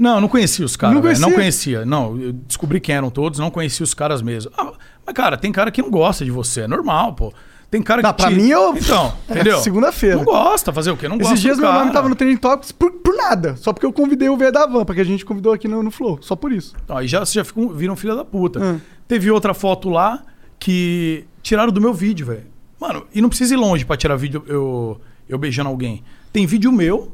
Não, 0.00 0.14
eu 0.14 0.20
não 0.22 0.28
conhecia 0.28 0.64
os 0.64 0.76
caras. 0.76 0.94
Não 0.94 1.02
velho. 1.02 1.20
Não 1.20 1.30
conhecia? 1.32 1.78
conhecia. 1.80 1.84
Não, 1.84 2.18
eu 2.18 2.32
descobri 2.32 2.80
quem 2.80 2.94
eram 2.94 3.10
todos, 3.10 3.38
não 3.38 3.50
conhecia 3.50 3.84
os 3.84 3.92
caras 3.92 4.22
mesmo. 4.22 4.50
Ah, 4.56 4.72
mas, 5.04 5.14
cara, 5.14 5.36
tem 5.36 5.52
cara 5.52 5.70
que 5.70 5.82
não 5.82 5.90
gosta 5.90 6.24
de 6.24 6.30
você, 6.30 6.62
é 6.62 6.66
normal, 6.66 7.12
pô. 7.14 7.32
Tem 7.70 7.80
cara 7.82 8.00
Não, 8.02 8.10
que. 8.12 8.16
pra 8.22 8.30
te- 8.30 8.34
mim, 8.34 8.48
eu- 8.48 8.74
Então, 8.76 9.12
É, 9.28 9.32
entendeu? 9.34 9.58
segunda-feira. 9.60 10.16
Não 10.16 10.24
gosta, 10.24 10.72
fazer 10.72 10.90
o 10.90 10.96
quê? 10.96 11.06
Não 11.06 11.18
gosta. 11.18 11.34
Esses 11.34 11.42
dias 11.42 11.58
meu 11.58 11.70
nome 11.72 11.92
tava 11.92 12.08
no 12.08 12.16
Trending 12.16 12.38
Topics 12.38 12.72
por, 12.72 12.90
por 12.92 13.14
nada. 13.14 13.54
Só 13.56 13.72
porque 13.72 13.84
eu 13.86 13.92
convidei 13.92 14.28
o 14.28 14.36
velho 14.36 14.50
da 14.50 14.66
van, 14.66 14.84
porque 14.84 15.02
a 15.02 15.04
gente 15.04 15.24
convidou 15.24 15.52
aqui 15.52 15.68
no, 15.68 15.82
no 15.82 15.90
Flow. 15.90 16.18
Só 16.22 16.34
por 16.34 16.50
isso. 16.50 16.74
Então, 16.84 16.96
aí 16.96 17.06
já, 17.06 17.22
já 17.24 17.44
ficam, 17.44 17.68
viram 17.68 17.94
filha 17.94 18.14
da 18.16 18.24
puta. 18.24 18.58
Hum. 18.58 18.80
Teve 19.06 19.30
outra 19.30 19.52
foto 19.54 19.88
lá 19.90 20.22
que 20.58 21.24
tiraram 21.42 21.70
do 21.72 21.80
meu 21.80 21.92
vídeo, 21.94 22.26
velho. 22.26 22.46
Mano, 22.80 23.04
e 23.14 23.20
não 23.20 23.28
precisa 23.28 23.54
ir 23.54 23.58
longe 23.58 23.84
pra 23.84 23.96
tirar 23.96 24.16
vídeo 24.16 24.42
eu, 24.48 24.98
eu 25.28 25.38
beijando 25.38 25.68
alguém. 25.68 26.02
Tem 26.32 26.46
vídeo 26.46 26.72
meu 26.72 27.12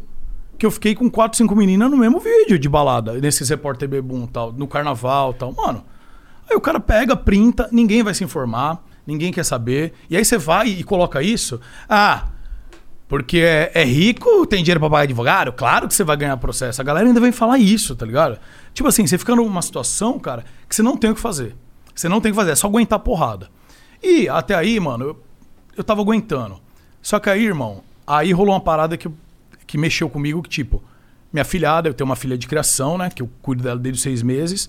que 0.58 0.64
eu 0.64 0.70
fiquei 0.70 0.94
com 0.94 1.10
quatro, 1.10 1.36
cinco 1.36 1.54
meninas 1.54 1.90
no 1.90 1.96
mesmo 1.96 2.18
vídeo 2.20 2.58
de 2.58 2.68
balada, 2.68 3.14
nesses 3.14 3.48
repórter 3.48 3.88
Bebum 3.88 4.26
tal, 4.26 4.52
no 4.52 4.66
carnaval 4.66 5.32
tal. 5.34 5.52
Mano, 5.52 5.84
aí 6.48 6.56
o 6.56 6.60
cara 6.60 6.80
pega, 6.80 7.14
printa, 7.16 7.68
ninguém 7.70 8.02
vai 8.02 8.14
se 8.14 8.24
informar, 8.24 8.82
ninguém 9.06 9.32
quer 9.32 9.44
saber. 9.44 9.92
E 10.08 10.16
aí 10.16 10.24
você 10.24 10.38
vai 10.38 10.68
e 10.68 10.82
coloca 10.82 11.22
isso. 11.22 11.60
Ah, 11.88 12.28
porque 13.08 13.38
é, 13.38 13.70
é 13.74 13.84
rico, 13.84 14.46
tem 14.46 14.62
dinheiro 14.62 14.80
pra 14.80 14.90
pagar 14.90 15.02
advogado? 15.02 15.52
Claro 15.52 15.86
que 15.86 15.94
você 15.94 16.02
vai 16.02 16.16
ganhar 16.16 16.36
processo. 16.38 16.80
A 16.80 16.84
galera 16.84 17.06
ainda 17.06 17.20
vem 17.20 17.30
falar 17.32 17.58
isso, 17.58 17.94
tá 17.94 18.04
ligado? 18.04 18.38
Tipo 18.74 18.88
assim, 18.88 19.06
você 19.06 19.16
fica 19.16 19.36
numa 19.36 19.62
situação, 19.62 20.18
cara, 20.18 20.44
que 20.68 20.74
você 20.74 20.82
não 20.82 20.96
tem 20.96 21.10
o 21.10 21.14
que 21.14 21.20
fazer. 21.20 21.54
Você 21.94 22.08
não 22.08 22.20
tem 22.20 22.30
o 22.30 22.34
que 22.34 22.40
fazer, 22.40 22.52
é 22.52 22.56
só 22.56 22.66
aguentar 22.66 22.98
porrada. 22.98 23.48
E 24.02 24.28
até 24.28 24.54
aí, 24.54 24.78
mano, 24.80 25.04
eu, 25.04 25.22
eu 25.76 25.84
tava 25.84 26.00
aguentando. 26.02 26.60
Só 27.00 27.20
que 27.20 27.30
aí, 27.30 27.44
irmão, 27.44 27.82
aí 28.06 28.32
rolou 28.32 28.52
uma 28.54 28.60
parada 28.60 28.96
que, 28.96 29.08
que 29.66 29.76
mexeu 29.78 30.08
comigo, 30.08 30.42
que 30.42 30.48
tipo, 30.48 30.82
minha 31.32 31.44
filhada, 31.44 31.88
eu 31.88 31.94
tenho 31.94 32.08
uma 32.08 32.16
filha 32.16 32.36
de 32.38 32.46
criação, 32.46 32.96
né? 32.96 33.10
Que 33.10 33.22
eu 33.22 33.30
cuido 33.42 33.62
dela 33.62 33.78
desde 33.78 33.96
os 33.98 34.02
seis 34.02 34.22
meses. 34.22 34.68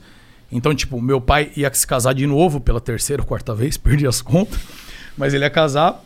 Então, 0.51 0.73
tipo, 0.73 1.01
meu 1.01 1.19
pai 1.19 1.51
ia 1.55 1.71
se 1.73 1.85
casar 1.85 2.13
de 2.13 2.25
novo 2.25 2.59
pela 2.59 2.79
terceira 2.81 3.21
ou 3.21 3.27
quarta 3.27 3.53
vez, 3.53 3.75
perdi 3.77 4.07
as 4.07 4.21
contas. 4.21 4.59
Mas 5.17 5.33
ele 5.33 5.43
ia 5.43 5.49
casar. 5.49 6.03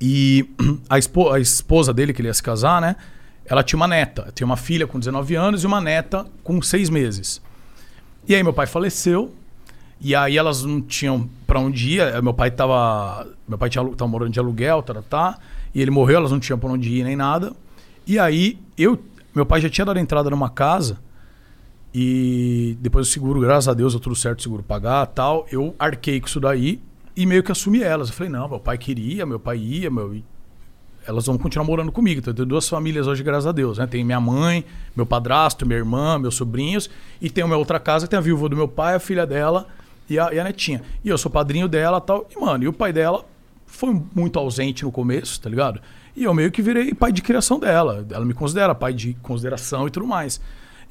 E 0.00 0.48
a, 0.88 0.98
espo- 0.98 1.30
a 1.30 1.40
esposa 1.40 1.92
dele, 1.92 2.12
que 2.12 2.20
ele 2.20 2.28
ia 2.28 2.34
se 2.34 2.42
casar, 2.42 2.80
né? 2.80 2.96
Ela 3.44 3.62
tinha 3.62 3.76
uma 3.78 3.88
neta. 3.88 4.30
Tinha 4.34 4.44
uma 4.46 4.56
filha 4.56 4.86
com 4.86 4.98
19 4.98 5.34
anos 5.34 5.64
e 5.64 5.66
uma 5.66 5.80
neta 5.80 6.26
com 6.44 6.60
6 6.60 6.90
meses. 6.90 7.40
E 8.28 8.34
aí 8.34 8.42
meu 8.42 8.52
pai 8.52 8.66
faleceu. 8.66 9.34
E 10.00 10.14
aí 10.14 10.36
elas 10.38 10.62
não 10.62 10.80
tinham 10.80 11.28
pra 11.46 11.58
onde 11.58 11.94
ir. 11.94 12.00
Eh, 12.00 12.20
Meu 12.22 12.32
pai 12.34 12.50
tava. 12.52 13.26
Meu 13.48 13.58
pai 13.58 13.68
tinha, 13.68 13.82
tava 13.96 14.06
morando 14.08 14.30
de 14.30 14.38
aluguel, 14.38 14.80
tá, 14.82 14.94
tá, 14.94 15.02
tá. 15.02 15.38
E 15.74 15.80
ele 15.82 15.90
morreu, 15.90 16.18
elas 16.18 16.30
não 16.30 16.38
tinham 16.38 16.56
pra 16.58 16.68
onde 16.70 16.88
ir 16.92 17.02
nem 17.02 17.16
nada. 17.16 17.52
E 18.08 18.18
aí 18.18 18.58
eu. 18.76 18.98
Meu 19.34 19.44
pai 19.44 19.60
já 19.60 19.68
tinha 19.68 19.84
dado 19.84 19.98
entrada 19.98 20.30
numa 20.30 20.48
casa. 20.48 20.98
E 21.94 22.76
depois 22.80 23.06
o 23.06 23.10
seguro, 23.10 23.40
graças 23.40 23.68
a 23.68 23.74
Deus, 23.74 23.92
deu 23.92 24.00
tudo 24.00 24.16
certo, 24.16 24.42
seguro 24.42 24.62
pagar 24.62 25.06
tal. 25.06 25.46
Eu 25.52 25.74
arquei 25.78 26.18
com 26.18 26.26
isso 26.26 26.40
daí 26.40 26.80
e 27.14 27.26
meio 27.26 27.42
que 27.42 27.52
assumi 27.52 27.82
elas. 27.82 28.08
Eu 28.08 28.14
falei, 28.14 28.32
não, 28.32 28.48
meu 28.48 28.58
pai 28.58 28.78
queria, 28.78 29.26
meu 29.26 29.38
pai 29.38 29.58
ia, 29.58 29.90
meu. 29.90 30.20
Elas 31.06 31.26
vão 31.26 31.38
continuar 31.38 31.66
morando 31.66 31.92
comigo. 31.92 32.20
Então, 32.20 32.30
eu 32.30 32.34
tenho 32.36 32.48
duas 32.48 32.68
famílias 32.68 33.06
hoje, 33.06 33.22
graças 33.22 33.46
a 33.46 33.52
Deus. 33.52 33.78
Né? 33.78 33.86
Tem 33.86 34.04
minha 34.04 34.20
mãe, 34.20 34.64
meu 34.94 35.06
padrasto, 35.06 35.66
minha 35.66 35.78
irmã, 35.78 36.18
meus 36.18 36.34
sobrinhos. 36.34 36.90
E 37.20 37.30
tem 37.30 37.44
uma 37.44 37.56
outra 37.56 37.78
casa 37.78 38.06
que 38.06 38.10
tem 38.10 38.18
a 38.18 38.22
viúva 38.22 38.48
do 38.48 38.56
meu 38.56 38.68
pai, 38.68 38.94
a 38.94 39.00
filha 39.00 39.26
dela 39.26 39.66
e 40.08 40.18
a, 40.18 40.32
e 40.32 40.40
a 40.40 40.44
netinha. 40.44 40.82
E 41.04 41.08
eu 41.08 41.18
sou 41.18 41.30
padrinho 41.30 41.68
dela 41.68 42.00
tal. 42.00 42.28
E, 42.34 42.38
mano, 42.38 42.64
e 42.64 42.68
o 42.68 42.72
pai 42.72 42.92
dela 42.92 43.24
foi 43.66 44.00
muito 44.14 44.38
ausente 44.38 44.84
no 44.84 44.92
começo, 44.92 45.40
tá 45.40 45.48
ligado? 45.48 45.80
E 46.16 46.24
eu 46.24 46.34
meio 46.34 46.50
que 46.50 46.62
virei 46.62 46.92
pai 46.94 47.12
de 47.12 47.22
criação 47.22 47.58
dela. 47.58 48.06
Ela 48.10 48.24
me 48.24 48.34
considera 48.34 48.74
pai 48.74 48.92
de 48.92 49.14
consideração 49.22 49.86
e 49.86 49.90
tudo 49.90 50.06
mais. 50.06 50.40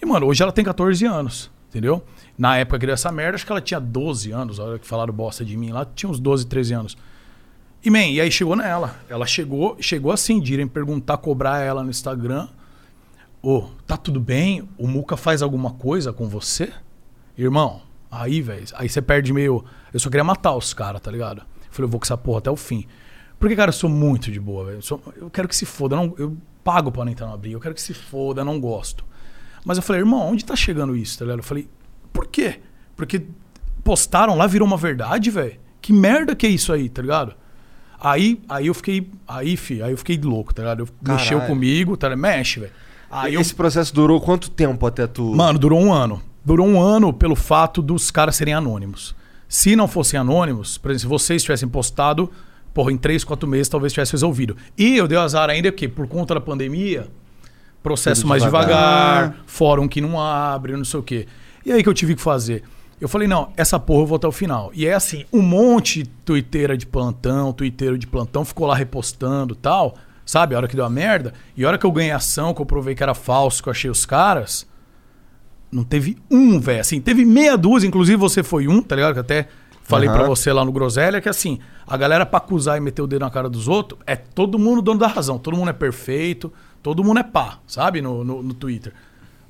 E, 0.01 0.05
mano, 0.05 0.27
hoje 0.27 0.43
ela 0.43 0.51
tem 0.51 0.63
14 0.63 1.05
anos, 1.05 1.51
entendeu? 1.69 2.03
Na 2.37 2.57
época 2.57 2.79
que 2.79 2.85
deu 2.85 2.93
essa 2.93 3.11
merda, 3.11 3.35
acho 3.35 3.45
que 3.45 3.51
ela 3.51 3.61
tinha 3.61 3.79
12 3.79 4.31
anos. 4.31 4.59
A 4.59 4.63
hora 4.63 4.79
que 4.79 4.87
falaram 4.87 5.13
bosta 5.13 5.43
de 5.43 5.57
mim 5.57 5.71
lá, 5.71 5.85
tinha 5.85 6.09
uns 6.09 6.19
12, 6.19 6.45
13 6.45 6.73
anos. 6.73 6.97
E, 7.83 7.89
man, 7.89 8.05
e 8.05 8.21
aí 8.21 8.31
chegou 8.31 8.55
nela. 8.55 8.95
Ela 9.09 9.25
chegou, 9.25 9.77
chegou 9.79 10.11
assim, 10.11 10.39
de 10.39 10.53
irem 10.53 10.67
perguntar, 10.67 11.17
cobrar 11.17 11.59
ela 11.59 11.83
no 11.83 11.89
Instagram. 11.89 12.47
Ô, 13.41 13.69
tá 13.85 13.95
tudo 13.97 14.19
bem? 14.19 14.67
O 14.77 14.87
Muca 14.87 15.15
faz 15.15 15.41
alguma 15.41 15.71
coisa 15.71 16.11
com 16.11 16.27
você? 16.27 16.71
Irmão, 17.37 17.81
aí, 18.09 18.41
velho, 18.41 18.65
aí 18.73 18.89
você 18.89 19.01
perde 19.01 19.31
meio. 19.31 19.63
Eu 19.93 19.99
só 19.99 20.09
queria 20.09 20.23
matar 20.23 20.55
os 20.55 20.73
caras, 20.73 21.01
tá 21.01 21.11
ligado? 21.11 21.39
Eu 21.39 21.71
falei, 21.71 21.85
eu 21.87 21.89
vou 21.89 21.99
com 21.99 22.05
essa 22.05 22.17
porra 22.17 22.39
até 22.39 22.51
o 22.51 22.55
fim. 22.55 22.85
Porque, 23.39 23.55
cara, 23.55 23.69
eu 23.69 23.73
sou 23.73 23.89
muito 23.89 24.31
de 24.31 24.39
boa, 24.39 24.65
velho. 24.65 24.77
Eu 24.77 24.81
sou- 24.81 25.01
Eu 25.15 25.29
quero 25.29 25.47
que 25.47 25.55
se 25.55 25.65
foda. 25.65 25.95
Eu, 25.95 25.99
não, 26.03 26.15
eu 26.17 26.37
pago 26.63 26.91
pra 26.91 27.05
não 27.05 27.11
entrar 27.11 27.27
na 27.27 27.37
briga. 27.37 27.55
Eu 27.55 27.59
quero 27.59 27.75
que 27.75 27.81
se 27.81 27.93
foda, 27.93 28.41
eu 28.41 28.45
não 28.45 28.59
gosto. 28.59 29.05
Mas 29.63 29.77
eu 29.77 29.83
falei, 29.83 30.01
irmão, 30.01 30.27
onde 30.29 30.43
tá 30.45 30.55
chegando 30.55 30.95
isso, 30.95 31.19
tá 31.19 31.25
ligado? 31.25 31.39
Eu 31.39 31.43
falei, 31.43 31.67
por 32.11 32.27
quê? 32.27 32.59
Porque 32.95 33.23
postaram 33.83 34.35
lá, 34.35 34.47
virou 34.47 34.67
uma 34.67 34.77
verdade, 34.77 35.29
velho. 35.29 35.55
Que 35.81 35.93
merda 35.93 36.35
que 36.35 36.45
é 36.47 36.49
isso 36.49 36.73
aí, 36.73 36.89
tá 36.89 37.01
ligado? 37.01 37.35
Aí, 37.99 38.41
aí 38.47 38.67
eu 38.67 38.73
fiquei. 38.73 39.09
Aí, 39.27 39.57
fi, 39.57 39.81
aí 39.81 39.91
eu 39.91 39.97
fiquei 39.97 40.17
louco, 40.17 40.53
tá 40.53 40.61
ligado? 40.63 40.79
Eu- 40.81 40.87
Mexeu 41.13 41.39
comigo, 41.41 41.97
tá 41.97 42.09
ligado? 42.09 42.21
Mexe, 42.21 42.59
velho. 42.59 42.71
Aí 43.09 43.33
eu 43.35 43.41
Esse 43.41 43.55
processo 43.55 43.93
durou 43.93 44.19
quanto 44.19 44.49
tempo 44.51 44.85
até 44.85 45.07
tu. 45.07 45.33
Mano, 45.33 45.57
durou 45.57 45.79
um 45.81 45.93
ano. 45.93 46.21
Durou 46.43 46.67
um 46.67 46.79
ano 46.81 47.11
pelo 47.13 47.35
fato 47.35 47.81
dos 47.81 48.11
caras 48.11 48.35
serem 48.35 48.53
anônimos. 48.53 49.15
Se 49.47 49.75
não 49.75 49.87
fossem 49.87 50.19
anônimos, 50.19 50.77
por 50.77 50.91
exemplo, 50.91 51.17
se 51.17 51.25
vocês 51.25 51.41
tivessem 51.43 51.67
postado, 51.69 52.29
porra, 52.77 52.91
em 52.91 52.97
três, 52.97 53.23
quatro 53.23 53.49
meses 53.49 53.67
talvez 53.67 53.91
tivesse 53.91 54.11
resolvido. 54.11 54.55
E 54.77 54.97
eu 54.97 55.07
dei 55.07 55.17
azar 55.17 55.49
ainda 55.49 55.71
porque, 55.71 55.87
por 55.87 56.07
conta 56.07 56.35
da 56.35 56.39
pandemia, 56.39 57.07
processo 57.81 58.21
Tudo 58.21 58.29
mais 58.29 58.43
devagar. 58.43 59.29
devagar, 59.29 59.43
fórum 59.47 59.87
que 59.87 59.99
não 59.99 60.21
abre, 60.21 60.77
não 60.77 60.85
sei 60.85 60.99
o 60.99 61.01
quê. 61.03 61.25
E 61.65 61.71
aí 61.71 61.81
que 61.81 61.89
eu 61.89 61.93
tive 61.95 62.13
que 62.13 62.21
fazer? 62.21 62.61
Eu 63.01 63.09
falei, 63.09 63.27
não, 63.27 63.51
essa 63.57 63.79
porra 63.79 64.03
eu 64.03 64.05
vou 64.05 64.17
até 64.17 64.27
o 64.27 64.31
final. 64.31 64.69
E 64.75 64.85
é 64.85 64.93
assim, 64.93 65.25
um 65.33 65.41
monte 65.41 66.03
de 66.03 66.09
tuiteira 66.23 66.77
de 66.77 66.85
plantão, 66.85 67.51
tuiteiro 67.51 67.97
de 67.97 68.05
plantão 68.05 68.45
ficou 68.45 68.67
lá 68.67 68.75
repostando 68.75 69.55
e 69.55 69.57
tal, 69.57 69.95
sabe? 70.23 70.53
A 70.53 70.59
hora 70.59 70.67
que 70.67 70.75
deu 70.75 70.85
a 70.85 70.89
merda. 70.89 71.33
E 71.55 71.65
a 71.65 71.67
hora 71.67 71.79
que 71.79 71.85
eu 71.85 71.91
ganhei 71.91 72.11
ação, 72.11 72.53
que 72.53 72.61
eu 72.61 72.65
provei 72.67 72.93
que 72.93 73.01
era 73.01 73.15
falso, 73.15 73.63
que 73.63 73.69
eu 73.69 73.71
achei 73.71 73.89
os 73.89 74.05
caras, 74.05 74.67
não 75.71 75.83
teve 75.83 76.15
um, 76.29 76.59
velho. 76.59 76.81
Assim, 76.81 77.01
teve 77.01 77.25
meia 77.25 77.57
dúzia, 77.57 77.87
inclusive 77.87 78.17
você 78.17 78.43
foi 78.43 78.67
um, 78.67 78.83
tá 78.83 78.95
ligado? 78.95 79.15
Que 79.15 79.19
até 79.19 79.47
falei 79.87 80.09
Aham. 80.09 80.17
pra 80.17 80.27
você 80.27 80.51
lá 80.51 80.65
no 80.65 80.71
Groselha, 80.71 81.21
que 81.21 81.29
assim, 81.29 81.59
a 81.87 81.95
galera 81.95 82.25
pra 82.25 82.39
acusar 82.39 82.77
e 82.77 82.81
meter 82.81 83.01
o 83.01 83.07
dedo 83.07 83.21
na 83.21 83.31
cara 83.31 83.49
dos 83.49 83.69
outros, 83.69 83.99
é 84.05 84.17
todo 84.17 84.59
mundo 84.59 84.81
dono 84.81 84.99
da 84.99 85.07
razão. 85.07 85.39
Todo 85.39 85.55
mundo 85.55 85.69
é 85.69 85.73
perfeito, 85.73 86.51
todo 86.83 87.03
mundo 87.03 87.21
é 87.21 87.23
pá, 87.23 87.59
sabe? 87.65 88.01
No, 88.01 88.21
no, 88.23 88.43
no 88.43 88.53
Twitter. 88.53 88.93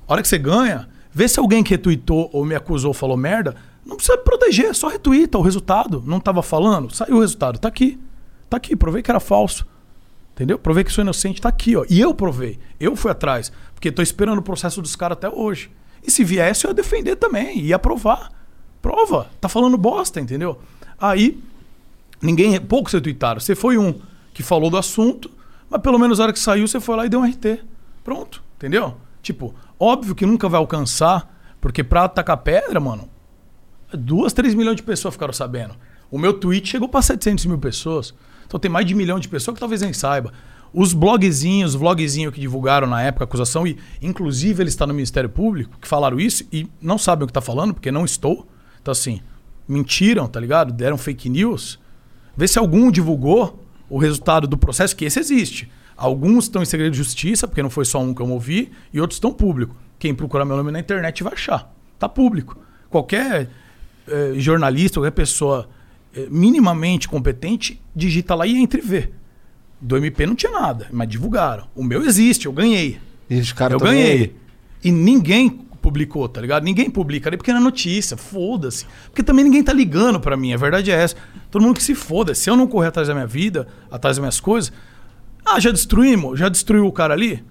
A 0.06 0.12
hora 0.12 0.22
que 0.22 0.28
você 0.28 0.38
ganha, 0.38 0.88
vê 1.12 1.26
se 1.26 1.40
alguém 1.40 1.64
que 1.64 1.70
retweetou 1.70 2.30
ou 2.32 2.44
me 2.44 2.54
acusou 2.54 2.94
falou 2.94 3.16
merda, 3.16 3.56
não 3.84 3.96
precisa 3.96 4.16
proteger, 4.16 4.74
só 4.74 4.86
retweeta 4.86 5.36
o 5.38 5.42
resultado. 5.42 6.02
Não 6.06 6.20
tava 6.20 6.40
falando? 6.40 6.94
Saiu 6.94 7.16
o 7.16 7.20
resultado, 7.20 7.58
tá 7.58 7.66
aqui. 7.66 7.98
Tá 8.48 8.56
aqui, 8.58 8.76
provei 8.76 9.02
que 9.02 9.10
era 9.10 9.20
falso. 9.20 9.66
Entendeu? 10.34 10.56
Provei 10.56 10.84
que 10.84 10.92
sou 10.92 11.02
inocente, 11.02 11.40
tá 11.40 11.48
aqui, 11.48 11.74
ó. 11.74 11.84
E 11.90 12.00
eu 12.00 12.14
provei. 12.14 12.60
Eu 12.78 12.94
fui 12.94 13.10
atrás. 13.10 13.50
Porque 13.74 13.90
tô 13.90 14.00
esperando 14.02 14.38
o 14.38 14.42
processo 14.42 14.80
dos 14.80 14.94
caras 14.94 15.18
até 15.18 15.28
hoje. 15.28 15.68
E 16.06 16.12
se 16.12 16.22
viesse, 16.22 16.64
eu 16.64 16.70
ia 16.70 16.74
defender 16.74 17.16
também. 17.16 17.58
Ia 17.58 17.76
provar. 17.76 18.30
Prova. 18.80 19.30
Tá 19.40 19.48
falando 19.48 19.76
bosta, 19.76 20.20
entendeu? 20.20 20.58
Aí, 21.00 21.42
ninguém. 22.20 22.60
Poucos 22.60 22.92
retweetaram. 22.92 23.40
Você 23.40 23.54
foi 23.54 23.78
um 23.78 24.00
que 24.32 24.42
falou 24.42 24.70
do 24.70 24.76
assunto, 24.76 25.30
mas 25.68 25.80
pelo 25.80 25.98
menos 25.98 26.18
na 26.18 26.24
hora 26.24 26.32
que 26.32 26.38
saiu, 26.38 26.66
você 26.66 26.80
foi 26.80 26.96
lá 26.96 27.06
e 27.06 27.08
deu 27.08 27.20
um 27.20 27.24
RT. 27.24 27.60
Pronto. 28.04 28.42
Entendeu? 28.56 28.96
Tipo, 29.22 29.54
óbvio 29.78 30.14
que 30.14 30.26
nunca 30.26 30.48
vai 30.48 30.58
alcançar, 30.58 31.32
porque 31.60 31.84
pra 31.84 32.08
tacar 32.08 32.38
pedra, 32.38 32.80
mano, 32.80 33.08
Duas, 33.92 34.34
três 34.34 34.54
milhões 34.54 34.76
de 34.76 34.82
pessoas 34.82 35.14
ficaram 35.14 35.32
sabendo. 35.32 35.74
O 36.10 36.18
meu 36.18 36.34
tweet 36.34 36.68
chegou 36.68 36.88
para 36.88 37.00
700 37.00 37.46
mil 37.46 37.58
pessoas. 37.58 38.14
Então 38.46 38.60
tem 38.60 38.70
mais 38.70 38.86
de 38.86 38.94
um 38.94 38.96
milhão 38.96 39.18
de 39.18 39.28
pessoas 39.28 39.54
que 39.54 39.60
talvez 39.60 39.80
nem 39.80 39.92
saiba. 39.92 40.32
Os 40.74 40.92
blogzinhos, 40.92 41.74
vlogzinhos 41.74 42.34
que 42.34 42.40
divulgaram 42.40 42.86
na 42.86 43.02
época 43.02 43.24
a 43.24 43.26
acusação, 43.26 43.66
e 43.66 43.78
inclusive 44.02 44.62
ele 44.62 44.68
está 44.68 44.86
no 44.86 44.92
Ministério 44.92 45.30
Público, 45.30 45.78
que 45.80 45.88
falaram 45.88 46.20
isso 46.20 46.44
e 46.52 46.68
não 46.80 46.98
sabem 46.98 47.24
o 47.24 47.26
que 47.26 47.30
está 47.30 47.40
falando, 47.40 47.72
porque 47.72 47.90
não 47.90 48.04
estou. 48.04 48.46
Então, 48.88 48.92
assim, 48.92 49.20
mentiram, 49.68 50.26
tá 50.26 50.40
ligado? 50.40 50.72
Deram 50.72 50.96
fake 50.96 51.28
news. 51.28 51.78
Vê 52.34 52.48
se 52.48 52.58
algum 52.58 52.90
divulgou 52.90 53.62
o 53.86 53.98
resultado 53.98 54.46
do 54.46 54.56
processo, 54.56 54.96
que 54.96 55.04
esse 55.04 55.20
existe. 55.20 55.70
Alguns 55.94 56.44
estão 56.44 56.62
em 56.62 56.64
segredo 56.64 56.92
de 56.92 56.96
justiça, 56.96 57.46
porque 57.46 57.62
não 57.62 57.68
foi 57.68 57.84
só 57.84 58.00
um 58.00 58.14
que 58.14 58.22
eu 58.22 58.26
movi, 58.26 58.72
e 58.90 58.98
outros 58.98 59.16
estão 59.16 59.30
público. 59.30 59.76
Quem 59.98 60.14
procurar 60.14 60.46
meu 60.46 60.56
nome 60.56 60.72
na 60.72 60.80
internet 60.80 61.22
vai 61.22 61.34
achar. 61.34 61.70
Tá 61.98 62.08
público. 62.08 62.56
Qualquer 62.88 63.50
eh, 64.06 64.32
jornalista, 64.36 65.00
qualquer 65.00 65.10
pessoa 65.10 65.68
eh, 66.16 66.26
minimamente 66.30 67.08
competente, 67.08 67.82
digita 67.94 68.34
lá 68.34 68.46
e 68.46 68.56
entra 68.56 68.80
e 68.80 68.82
vê. 68.82 69.10
Do 69.78 69.98
MP 69.98 70.24
não 70.24 70.34
tinha 70.34 70.52
nada, 70.52 70.86
mas 70.90 71.08
divulgaram. 71.08 71.68
O 71.74 71.84
meu 71.84 72.02
existe, 72.06 72.46
eu 72.46 72.52
ganhei. 72.52 72.98
E 73.28 73.38
os 73.38 73.52
caras 73.52 73.74
eu 73.74 73.86
ganhei. 73.86 74.34
E 74.82 74.90
ninguém 74.90 75.67
publicou, 75.88 76.28
tá 76.28 76.40
ligado? 76.40 76.62
Ninguém 76.64 76.90
publica 76.90 77.28
ali 77.30 77.36
porque 77.36 77.50
não 77.52 77.60
é 77.60 77.62
notícia, 77.64 78.16
foda-se. 78.16 78.86
Porque 79.06 79.22
também 79.22 79.44
ninguém 79.44 79.62
tá 79.62 79.72
ligando 79.72 80.20
pra 80.20 80.36
mim, 80.36 80.52
a 80.52 80.56
verdade 80.56 80.90
é 80.90 80.94
essa. 80.94 81.16
Todo 81.50 81.62
mundo 81.62 81.76
que 81.76 81.82
se 81.82 81.94
foda. 81.94 82.34
Se 82.34 82.50
eu 82.50 82.56
não 82.56 82.66
correr 82.66 82.88
atrás 82.88 83.08
da 83.08 83.14
minha 83.14 83.26
vida, 83.26 83.66
atrás 83.90 84.16
das 84.16 84.18
minhas 84.20 84.38
coisas, 84.40 84.70
ah, 85.44 85.58
já 85.58 85.70
destruímos? 85.70 86.38
Já 86.38 86.48
destruiu 86.48 86.86
o 86.86 86.92
cara 86.92 87.14
ali? 87.14 87.42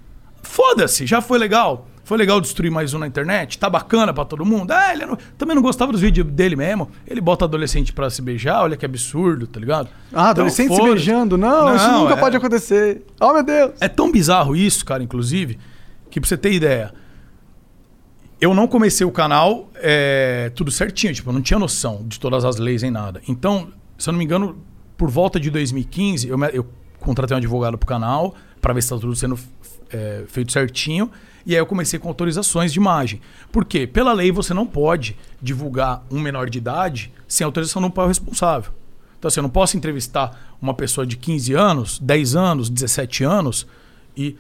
Foda-se, 0.44 1.06
já 1.06 1.20
foi 1.20 1.40
legal. 1.40 1.88
Foi 2.04 2.18
legal 2.18 2.40
destruir 2.40 2.72
mais 2.72 2.94
um 2.94 3.00
na 3.00 3.08
internet? 3.08 3.58
Tá 3.60 3.70
bacana 3.70 4.14
pra 4.14 4.24
todo 4.24 4.46
mundo? 4.46 4.72
Ah, 4.72 4.94
ele 4.94 5.06
não- 5.06 5.18
também 5.38 5.54
não 5.56 5.62
gostava 5.62 5.92
dos 5.92 6.00
vídeos 6.00 6.26
dele 6.32 6.56
mesmo. 6.56 6.90
Ele 7.06 7.20
bota 7.20 7.44
adolescente 7.44 7.92
pra 7.92 8.10
se 8.10 8.22
beijar, 8.22 8.62
olha 8.64 8.78
que 8.78 8.86
absurdo, 8.86 9.46
tá 9.46 9.60
ligado? 9.60 9.90
Ah, 10.14 10.30
adolescente 10.30 10.74
se 10.74 10.82
beijando. 10.82 11.38
Não, 11.38 11.76
isso 11.76 11.92
nunca 11.92 12.14
é- 12.14 12.18
pode 12.18 12.38
acontecer. 12.38 13.04
Oh, 13.20 13.34
meu 13.34 13.44
Deus. 13.44 13.72
é 13.82 13.90
tão 13.90 14.10
bizarro 14.10 14.56
isso, 14.56 14.86
cara, 14.86 15.04
inclusive, 15.04 15.60
que 16.10 16.22
pra 16.22 16.30
você 16.30 16.38
ter 16.38 16.54
ideia, 16.54 16.94
eu 18.40 18.54
não 18.54 18.68
comecei 18.68 19.06
o 19.06 19.12
canal 19.12 19.70
é, 19.76 20.52
tudo 20.56 20.70
certinho, 20.70 21.14
tipo, 21.14 21.30
eu 21.30 21.34
não 21.34 21.42
tinha 21.42 21.60
noção 21.60 22.04
de 22.06 22.20
todas 22.20 22.46
as 22.46 22.58
leis 22.58 22.82
nem 22.84 22.92
nada. 22.92 23.22
Então, 23.28 23.72
se 23.98 24.10
eu 24.10 24.12
não 24.12 24.20
me 24.20 24.26
engano, 24.26 24.58
por 24.96 25.10
volta 25.10 25.40
de 25.40 25.50
2015, 25.50 26.28
eu, 26.28 26.44
eu 26.46 26.68
contratei 27.00 27.36
um 27.36 27.38
advogado 27.38 27.78
pro 27.78 27.88
canal 27.88 28.36
pra 28.62 28.74
ver 28.74 28.82
se 28.82 28.90
tá 28.90 28.98
tudo 28.98 29.16
sendo 29.16 29.40
é, 29.92 30.24
feito 30.28 30.52
certinho. 30.52 31.10
E 31.46 31.54
aí 31.54 31.62
eu 31.62 31.66
comecei 31.66 31.98
com 31.98 32.10
autorizações 32.10 32.74
de 32.74 32.80
imagem. 32.80 33.22
Por 33.52 33.64
quê? 33.64 33.88
Pela 33.88 34.12
lei 34.12 34.32
você 34.32 34.54
não 34.54 34.68
pode 34.68 35.18
divulgar 35.42 36.06
um 36.12 36.20
menor 36.20 36.50
de 36.50 36.58
idade 36.58 37.14
sem 37.28 37.46
autorização 37.46 37.82
do 37.82 37.90
pai 37.90 38.08
responsável. 38.08 38.72
Então, 39.18 39.30
assim, 39.30 39.40
eu 39.40 39.44
não 39.44 39.50
posso 39.50 39.78
entrevistar 39.78 40.58
uma 40.62 40.74
pessoa 40.74 41.08
de 41.08 41.18
15 41.18 41.54
anos, 41.54 42.00
10 42.00 42.36
anos, 42.36 42.70
17 42.70 43.24
anos 43.24 43.66
e 44.16 44.36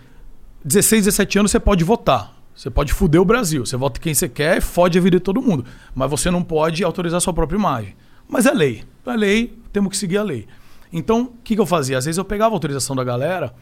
16, 0.63 1.05
17 1.05 1.39
anos 1.39 1.51
você 1.51 1.59
pode 1.59 1.83
votar. 1.83 2.36
Você 2.57 2.71
pode 2.71 2.91
fuder 2.91 3.21
o 3.21 3.25
Brasil. 3.25 3.63
Você 3.63 3.77
vota 3.77 3.99
quem 3.99 4.15
você 4.15 4.27
quer 4.27 4.57
e 4.57 4.61
fode 4.61 4.97
a 4.97 5.01
vida 5.01 5.17
de 5.17 5.23
todo 5.23 5.39
mundo. 5.39 5.63
Mas 5.93 6.09
você 6.09 6.31
não 6.31 6.41
pode 6.41 6.83
autorizar 6.83 7.21
sua 7.21 7.31
própria 7.31 7.55
imagem. 7.55 7.95
Mas 8.27 8.47
é 8.47 8.51
lei. 8.51 8.83
É 9.05 9.15
lei, 9.15 9.59
temos 9.71 9.91
que 9.91 9.97
seguir 9.97 10.17
a 10.17 10.23
lei. 10.23 10.47
Então, 10.91 11.21
o 11.21 11.43
que, 11.43 11.53
que 11.53 11.61
eu 11.61 11.67
fazia? 11.67 11.99
Às 11.99 12.05
vezes 12.05 12.17
eu 12.17 12.25
pegava 12.25 12.55
a 12.55 12.55
autorização 12.55 12.95
da 12.95 13.03
galera. 13.03 13.53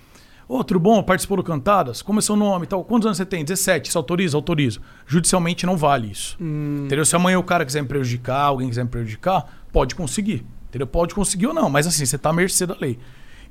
Ô, 0.47 0.63
tudo 0.63 0.79
bom? 0.79 1.03
Participou 1.03 1.35
do 1.35 1.43
Cantadas? 1.43 2.01
Como 2.01 2.19
é 2.19 2.21
seu 2.21 2.37
nome 2.37 2.65
e 2.65 2.67
tal? 2.69 2.85
Quantos 2.85 3.05
anos 3.05 3.17
você 3.17 3.25
tem? 3.25 3.43
17. 3.43 3.91
Você 3.91 3.97
autoriza? 3.97 4.37
Autorizo. 4.37 4.79
Judicialmente 5.05 5.65
não 5.65 5.75
vale 5.75 6.09
isso. 6.09 6.37
Entendeu? 6.85 7.03
Se 7.03 7.17
amanhã 7.17 7.37
o 7.37 7.43
cara 7.43 7.65
quiser 7.65 7.81
me 7.81 7.89
prejudicar, 7.89 8.43
alguém 8.45 8.69
quiser 8.69 8.85
me 8.85 8.89
prejudicar, 8.89 9.65
pode 9.73 9.93
conseguir. 9.93 10.45
Entendeu? 10.69 10.87
Pode 10.87 11.13
conseguir 11.13 11.47
ou 11.47 11.53
não, 11.53 11.69
mas 11.69 11.85
assim, 11.85 12.05
você 12.05 12.17
tá 12.17 12.29
à 12.29 12.33
mercê 12.33 12.65
da 12.65 12.77
lei. 12.79 12.97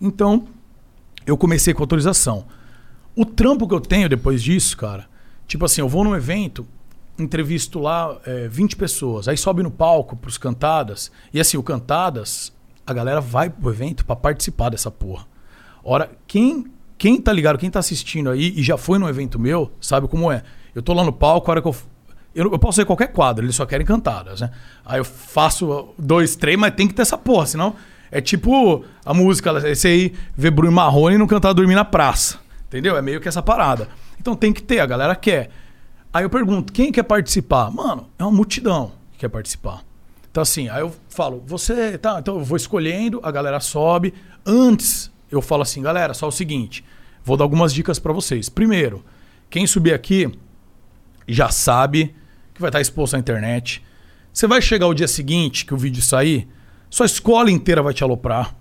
Então, 0.00 0.46
eu 1.26 1.36
comecei 1.36 1.74
com 1.74 1.82
autorização. 1.82 2.46
O 3.14 3.26
trampo 3.26 3.68
que 3.68 3.74
eu 3.74 3.80
tenho 3.80 4.08
depois 4.08 4.42
disso, 4.42 4.76
cara, 4.76 5.06
tipo 5.46 5.64
assim, 5.64 5.80
eu 5.80 5.88
vou 5.88 6.04
num 6.04 6.14
evento, 6.14 6.66
entrevisto 7.18 7.78
lá 7.78 8.16
é, 8.26 8.48
20 8.48 8.76
pessoas, 8.76 9.28
aí 9.28 9.36
sobe 9.36 9.62
no 9.62 9.70
palco 9.70 10.16
pros 10.16 10.36
cantadas, 10.38 11.10
e 11.32 11.40
assim, 11.40 11.56
o 11.56 11.62
cantadas, 11.62 12.52
a 12.86 12.92
galera 12.92 13.20
vai 13.20 13.48
pro 13.48 13.70
evento 13.70 14.04
pra 14.04 14.16
participar 14.16 14.70
dessa 14.70 14.90
porra. 14.90 15.26
Ora, 15.82 16.10
quem, 16.26 16.66
quem 16.96 17.20
tá 17.20 17.32
ligado, 17.32 17.58
quem 17.58 17.70
tá 17.70 17.78
assistindo 17.78 18.30
aí 18.30 18.54
e 18.56 18.62
já 18.62 18.76
foi 18.76 18.98
num 18.98 19.08
evento 19.08 19.38
meu, 19.38 19.70
sabe 19.80 20.08
como 20.08 20.30
é. 20.32 20.42
Eu 20.74 20.82
tô 20.82 20.92
lá 20.92 21.04
no 21.04 21.12
palco, 21.12 21.50
a 21.50 21.52
hora 21.52 21.62
que 21.62 21.68
eu. 21.68 21.76
Eu, 22.34 22.50
eu 22.50 22.58
posso 22.58 22.76
fazer 22.76 22.86
qualquer 22.86 23.08
quadro, 23.08 23.44
eles 23.44 23.54
só 23.54 23.64
querem 23.64 23.86
cantadas, 23.86 24.40
né? 24.40 24.50
Aí 24.84 24.98
eu 24.98 25.04
faço 25.04 25.94
dois, 25.96 26.34
três, 26.34 26.58
mas 26.58 26.74
tem 26.74 26.88
que 26.88 26.94
ter 26.94 27.02
essa 27.02 27.16
porra, 27.16 27.46
senão 27.46 27.76
é 28.10 28.20
tipo 28.20 28.84
a 29.04 29.12
música, 29.14 29.50
esse 29.68 29.86
aí, 29.86 30.12
vê 30.36 30.50
Bruno 30.50 30.72
Marrone 30.72 31.18
não 31.18 31.26
cantar 31.26 31.52
dormir 31.52 31.74
na 31.74 31.84
praça. 31.84 32.38
Entendeu? 32.66 32.96
É 32.96 33.02
meio 33.02 33.20
que 33.20 33.28
essa 33.28 33.42
parada. 33.42 33.88
Então 34.24 34.34
tem 34.34 34.54
que 34.54 34.62
ter, 34.62 34.80
a 34.80 34.86
galera 34.86 35.14
quer. 35.14 35.50
Aí 36.10 36.24
eu 36.24 36.30
pergunto, 36.30 36.72
quem 36.72 36.90
quer 36.90 37.02
participar? 37.02 37.70
Mano, 37.70 38.08
é 38.18 38.24
uma 38.24 38.32
multidão 38.32 38.92
que 39.12 39.18
quer 39.18 39.28
participar. 39.28 39.84
Então 40.30 40.42
assim, 40.42 40.66
aí 40.70 40.80
eu 40.80 40.90
falo, 41.10 41.44
você, 41.46 41.98
tá, 41.98 42.20
então 42.20 42.38
eu 42.38 42.42
vou 42.42 42.56
escolhendo, 42.56 43.20
a 43.22 43.30
galera 43.30 43.60
sobe. 43.60 44.14
Antes, 44.46 45.12
eu 45.30 45.42
falo 45.42 45.60
assim, 45.60 45.82
galera, 45.82 46.14
só 46.14 46.26
o 46.26 46.32
seguinte, 46.32 46.82
vou 47.22 47.36
dar 47.36 47.44
algumas 47.44 47.70
dicas 47.70 47.98
pra 47.98 48.14
vocês. 48.14 48.48
Primeiro, 48.48 49.04
quem 49.50 49.66
subir 49.66 49.92
aqui 49.92 50.32
já 51.28 51.50
sabe 51.50 52.14
que 52.54 52.62
vai 52.62 52.70
estar 52.70 52.80
exposto 52.80 53.12
na 53.12 53.18
internet. 53.18 53.84
Você 54.32 54.46
vai 54.46 54.62
chegar 54.62 54.86
o 54.86 54.94
dia 54.94 55.06
seguinte 55.06 55.66
que 55.66 55.74
o 55.74 55.76
vídeo 55.76 56.02
sair, 56.02 56.48
sua 56.88 57.04
escola 57.04 57.50
inteira 57.50 57.82
vai 57.82 57.92
te 57.92 58.02
aloprar. 58.02 58.56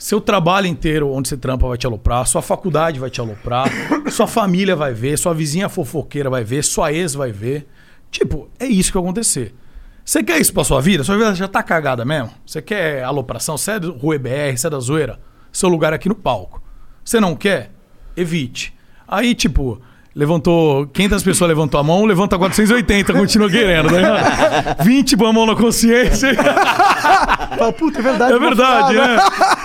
Seu 0.00 0.18
trabalho 0.18 0.66
inteiro 0.66 1.10
onde 1.10 1.28
você 1.28 1.36
trampa 1.36 1.68
vai 1.68 1.76
te 1.76 1.86
aloprar, 1.86 2.26
sua 2.26 2.40
faculdade 2.40 2.98
vai 2.98 3.10
te 3.10 3.20
aloprar, 3.20 3.70
sua 4.10 4.26
família 4.26 4.74
vai 4.74 4.94
ver, 4.94 5.18
sua 5.18 5.34
vizinha 5.34 5.68
fofoqueira 5.68 6.30
vai 6.30 6.42
ver, 6.42 6.64
sua 6.64 6.90
ex 6.90 7.12
vai 7.12 7.30
ver. 7.30 7.68
Tipo, 8.10 8.48
é 8.58 8.64
isso 8.64 8.90
que 8.90 8.94
vai 8.94 9.02
acontecer. 9.02 9.54
Você 10.02 10.24
quer 10.24 10.40
isso 10.40 10.54
pra 10.54 10.64
sua 10.64 10.80
vida? 10.80 11.04
Sua 11.04 11.18
vida 11.18 11.34
já 11.34 11.46
tá 11.46 11.62
cagada 11.62 12.02
mesmo? 12.02 12.30
Você 12.46 12.62
quer 12.62 13.04
alopração? 13.04 13.58
Você 13.58 13.72
é 13.72 13.78
do 13.78 13.92
Rue 13.92 14.16
BR, 14.16 14.56
você 14.56 14.68
é 14.68 14.70
da 14.70 14.80
zoeira? 14.80 15.20
Seu 15.52 15.68
lugar 15.68 15.92
é 15.92 15.96
aqui 15.96 16.08
no 16.08 16.14
palco. 16.14 16.62
Você 17.04 17.20
não 17.20 17.36
quer? 17.36 17.70
Evite. 18.16 18.74
Aí, 19.06 19.34
tipo, 19.34 19.82
levantou. 20.14 20.86
500 20.88 21.22
pessoas 21.22 21.48
levantou 21.48 21.80
a 21.80 21.82
mão, 21.84 22.04
levanta 22.04 22.36
480, 22.38 23.12
continua 23.12 23.48
querendo, 23.50 23.88
ligado? 23.94 24.82
20 24.84 25.16
põe 25.16 25.28
a 25.28 25.32
mão 25.32 25.46
na 25.46 25.54
consciência. 25.56 26.34
Fala, 27.56 27.72
puta, 27.72 27.98
é 27.98 28.02
verdade. 28.02 28.32
É 28.32 28.38
verdade, 28.38 28.94
né? 28.94 29.16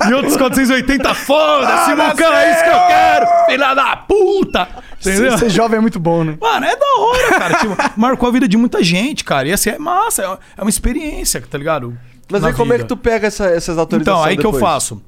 E 0.10 0.14
outros 0.14 0.38
480, 0.38 1.14
foda-se, 1.14 1.92
Ah, 1.92 1.96
Mucão, 1.96 2.34
é 2.34 2.52
isso 2.52 2.64
que 2.64 2.70
eu 2.70 2.88
quero, 2.88 3.26
filha 3.48 3.74
da 3.74 3.96
puta! 3.98 4.68
Entendeu? 5.00 5.38
Ser, 5.38 5.50
jovem 5.50 5.78
é 5.78 5.82
muito 5.82 6.00
bom, 6.00 6.24
né? 6.24 6.38
Mano, 6.42 6.66
é 6.66 6.76
da 6.76 6.86
hora, 7.00 7.40
cara. 7.40 7.54
Tipo, 7.60 7.76
marcou 7.96 8.28
a 8.30 8.32
vida 8.32 8.48
de 8.48 8.58
muita 8.58 8.84
gente, 8.84 9.24
cara. 9.24 9.48
E 9.48 9.54
assim, 9.54 9.70
é 9.70 9.78
massa, 9.78 10.24
é- 10.24 10.38
é 10.58 10.62
uma 10.64 10.70
experiência, 10.70 11.44
tá 11.48 11.58
ligado? 11.58 11.96
Mas 12.32 12.42
Na 12.42 12.48
aí 12.48 12.54
como 12.56 12.74
é 12.74 12.78
que 12.78 12.84
vida. 12.84 12.88
tu 12.96 12.98
pega 12.98 13.28
essa- 13.28 13.46
essas 13.46 13.78
autorizações 13.78 14.18
Então, 14.20 14.30
aí 14.32 14.36
que 14.38 14.46
eu 14.46 14.52
depois? 14.52 14.72
faço. 14.74 15.00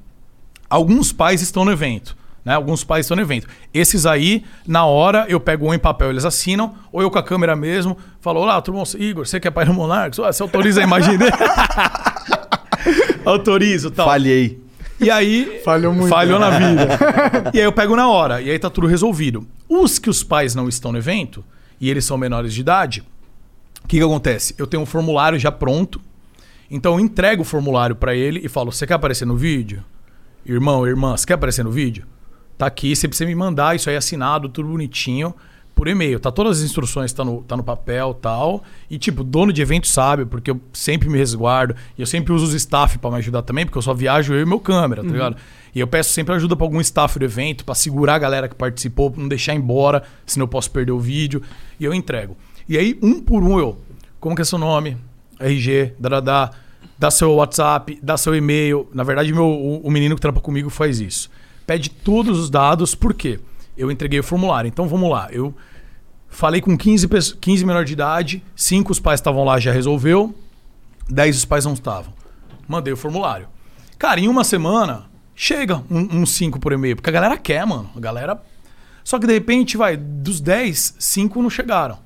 Alguns 0.69 1.11
pais 1.11 1.41
estão 1.41 1.65
no 1.65 1.71
evento. 1.71 2.15
Né? 2.47 2.55
Alguns 2.55 2.81
pais 2.81 3.05
estão 3.05 3.17
no 3.17 3.21
evento. 3.21 3.45
Esses 3.73 4.05
aí, 4.05 4.45
na 4.65 4.85
hora, 4.85 5.25
eu 5.27 5.37
pego 5.37 5.67
um 5.67 5.73
em 5.73 5.77
papel, 5.77 6.11
eles 6.11 6.23
assinam, 6.23 6.75
ou 6.93 7.01
eu 7.01 7.11
com 7.11 7.19
a 7.19 7.23
câmera 7.23 7.57
mesmo, 7.57 7.97
falo, 8.21 8.39
olá, 8.39 8.61
tudo 8.61 8.77
bom? 8.77 8.83
Igor, 8.97 9.27
você 9.27 9.37
que 9.37 9.49
é 9.49 9.51
pai 9.51 9.65
do 9.65 9.73
Monarcos? 9.73 10.17
Ah, 10.21 10.31
Você 10.31 10.41
autoriza 10.41 10.79
a 10.79 10.83
imagem 10.85 11.17
dele? 11.17 11.33
Autorizo, 13.25 13.91
tal. 13.91 14.07
Falhei. 14.07 14.63
E 14.97 15.11
aí. 15.11 15.59
Falhou 15.65 15.93
muito. 15.93 16.07
Falhou 16.07 16.39
na 16.39 16.51
vida. 16.51 16.87
e 17.53 17.59
aí 17.59 17.65
eu 17.65 17.73
pego 17.73 17.97
na 17.97 18.07
hora. 18.07 18.41
E 18.41 18.49
aí 18.49 18.57
tá 18.57 18.69
tudo 18.69 18.87
resolvido. 18.87 19.45
Os 19.67 19.99
que 19.99 20.09
os 20.09 20.23
pais 20.23 20.55
não 20.55 20.69
estão 20.69 20.93
no 20.93 20.97
evento, 20.97 21.43
e 21.81 21.89
eles 21.89 22.05
são 22.05 22.17
menores 22.17 22.53
de 22.53 22.61
idade, 22.61 23.03
o 23.83 23.87
que, 23.89 23.97
que 23.97 24.03
acontece? 24.03 24.55
Eu 24.57 24.65
tenho 24.65 24.83
um 24.83 24.85
formulário 24.85 25.37
já 25.37 25.51
pronto. 25.51 25.99
Então 26.71 26.93
eu 26.93 27.01
entrego 27.01 27.41
o 27.41 27.45
formulário 27.45 27.97
pra 27.97 28.15
ele 28.15 28.39
e 28.41 28.47
falo: 28.47 28.71
Você 28.71 28.87
quer 28.87 28.93
aparecer 28.93 29.25
no 29.25 29.35
vídeo? 29.35 29.83
Irmão, 30.45 30.87
irmã, 30.87 31.17
você 31.17 31.27
quer 31.27 31.33
aparecer 31.33 31.65
no 31.65 31.71
vídeo? 31.71 32.05
Tá 32.57 32.65
aqui, 32.65 32.95
você 32.95 33.07
precisa 33.07 33.27
me 33.27 33.35
mandar 33.35 33.75
isso 33.75 33.89
aí 33.89 33.95
assinado, 33.95 34.49
tudo 34.49 34.67
bonitinho, 34.69 35.33
por 35.75 35.87
e-mail. 35.87 36.19
Tá 36.19 36.31
todas 36.31 36.57
as 36.57 36.63
instruções, 36.63 37.13
tá 37.13 37.23
no, 37.23 37.43
tá 37.43 37.55
no 37.55 37.63
papel 37.63 38.15
tal. 38.15 38.63
E, 38.89 38.97
tipo, 38.97 39.23
dono 39.23 39.53
de 39.53 39.61
evento 39.61 39.87
sabe, 39.87 40.25
porque 40.25 40.49
eu 40.49 40.59
sempre 40.73 41.07
me 41.07 41.17
resguardo. 41.19 41.75
E 41.95 42.01
eu 42.01 42.07
sempre 42.07 42.33
uso 42.33 42.45
os 42.45 42.53
staff 42.55 42.97
pra 42.97 43.11
me 43.11 43.17
ajudar 43.17 43.43
também, 43.43 43.63
porque 43.65 43.77
eu 43.77 43.81
só 43.83 43.93
viajo 43.93 44.33
eu 44.33 44.41
e 44.41 44.45
meu 44.45 44.59
câmera, 44.59 45.01
tá 45.03 45.07
Uhum. 45.07 45.13
ligado? 45.13 45.37
E 45.75 45.79
eu 45.79 45.85
peço 45.85 46.11
sempre 46.11 46.33
ajuda 46.33 46.55
pra 46.55 46.65
algum 46.65 46.81
staff 46.81 47.19
do 47.19 47.25
evento, 47.25 47.63
pra 47.63 47.75
segurar 47.75 48.15
a 48.15 48.19
galera 48.19 48.47
que 48.47 48.55
participou, 48.55 49.11
pra 49.11 49.21
não 49.21 49.29
deixar 49.29 49.53
embora, 49.53 50.01
senão 50.25 50.45
eu 50.45 50.47
posso 50.47 50.71
perder 50.71 50.91
o 50.93 50.99
vídeo. 50.99 51.43
E 51.79 51.85
eu 51.85 51.93
entrego. 51.93 52.35
E 52.67 52.75
aí, 52.75 52.97
um 53.03 53.21
por 53.21 53.43
um, 53.43 53.59
eu. 53.59 53.77
Como 54.19 54.35
que 54.35 54.41
é 54.41 54.45
seu 54.45 54.57
nome? 54.57 54.97
RG, 55.39 55.93
dadadá. 55.99 56.49
Dá 56.97 57.11
seu 57.11 57.31
WhatsApp, 57.35 57.99
dá 58.01 58.17
seu 58.17 58.33
e-mail. 58.35 58.89
Na 58.91 59.03
verdade, 59.03 59.31
meu, 59.31 59.45
o, 59.45 59.81
o 59.81 59.91
menino 59.91 60.15
que 60.15 60.21
trampa 60.21 60.39
comigo 60.41 60.71
faz 60.71 60.99
isso. 60.99 61.29
Pede 61.67 61.89
todos 61.91 62.39
os 62.39 62.49
dados, 62.49 62.95
por 62.95 63.13
quê? 63.13 63.39
Eu 63.77 63.91
entreguei 63.91 64.19
o 64.19 64.23
formulário. 64.23 64.67
Então 64.67 64.87
vamos 64.87 65.11
lá. 65.11 65.27
Eu 65.31 65.53
falei 66.29 66.61
com 66.61 66.75
15, 66.75 67.07
pesso- 67.07 67.37
15 67.37 67.63
menores 67.65 67.87
de 67.87 67.93
idade, 67.93 68.43
cinco 68.55 68.91
os 68.91 68.99
pais 68.99 69.19
estavam 69.19 69.43
lá, 69.43 69.59
já 69.59 69.71
resolveu. 69.71 70.33
10 71.09 71.37
os 71.37 71.45
pais 71.45 71.65
não 71.65 71.73
estavam. 71.73 72.11
Mandei 72.67 72.91
o 72.93 72.97
formulário. 72.97 73.47
Cara, 73.99 74.19
em 74.19 74.27
uma 74.27 74.43
semana, 74.43 75.05
chega 75.35 75.83
um 75.89 76.25
5 76.25 76.59
por 76.59 76.71
e-mail. 76.73 76.95
Porque 76.95 77.09
a 77.09 77.13
galera 77.13 77.37
quer, 77.37 77.65
mano. 77.65 77.89
A 77.95 77.99
galera. 77.99 78.41
Só 79.03 79.19
que 79.19 79.27
de 79.27 79.33
repente, 79.33 79.77
vai, 79.77 79.95
dos 79.95 80.41
10, 80.41 80.95
5 80.99 81.41
não 81.41 81.49
chegaram. 81.49 81.97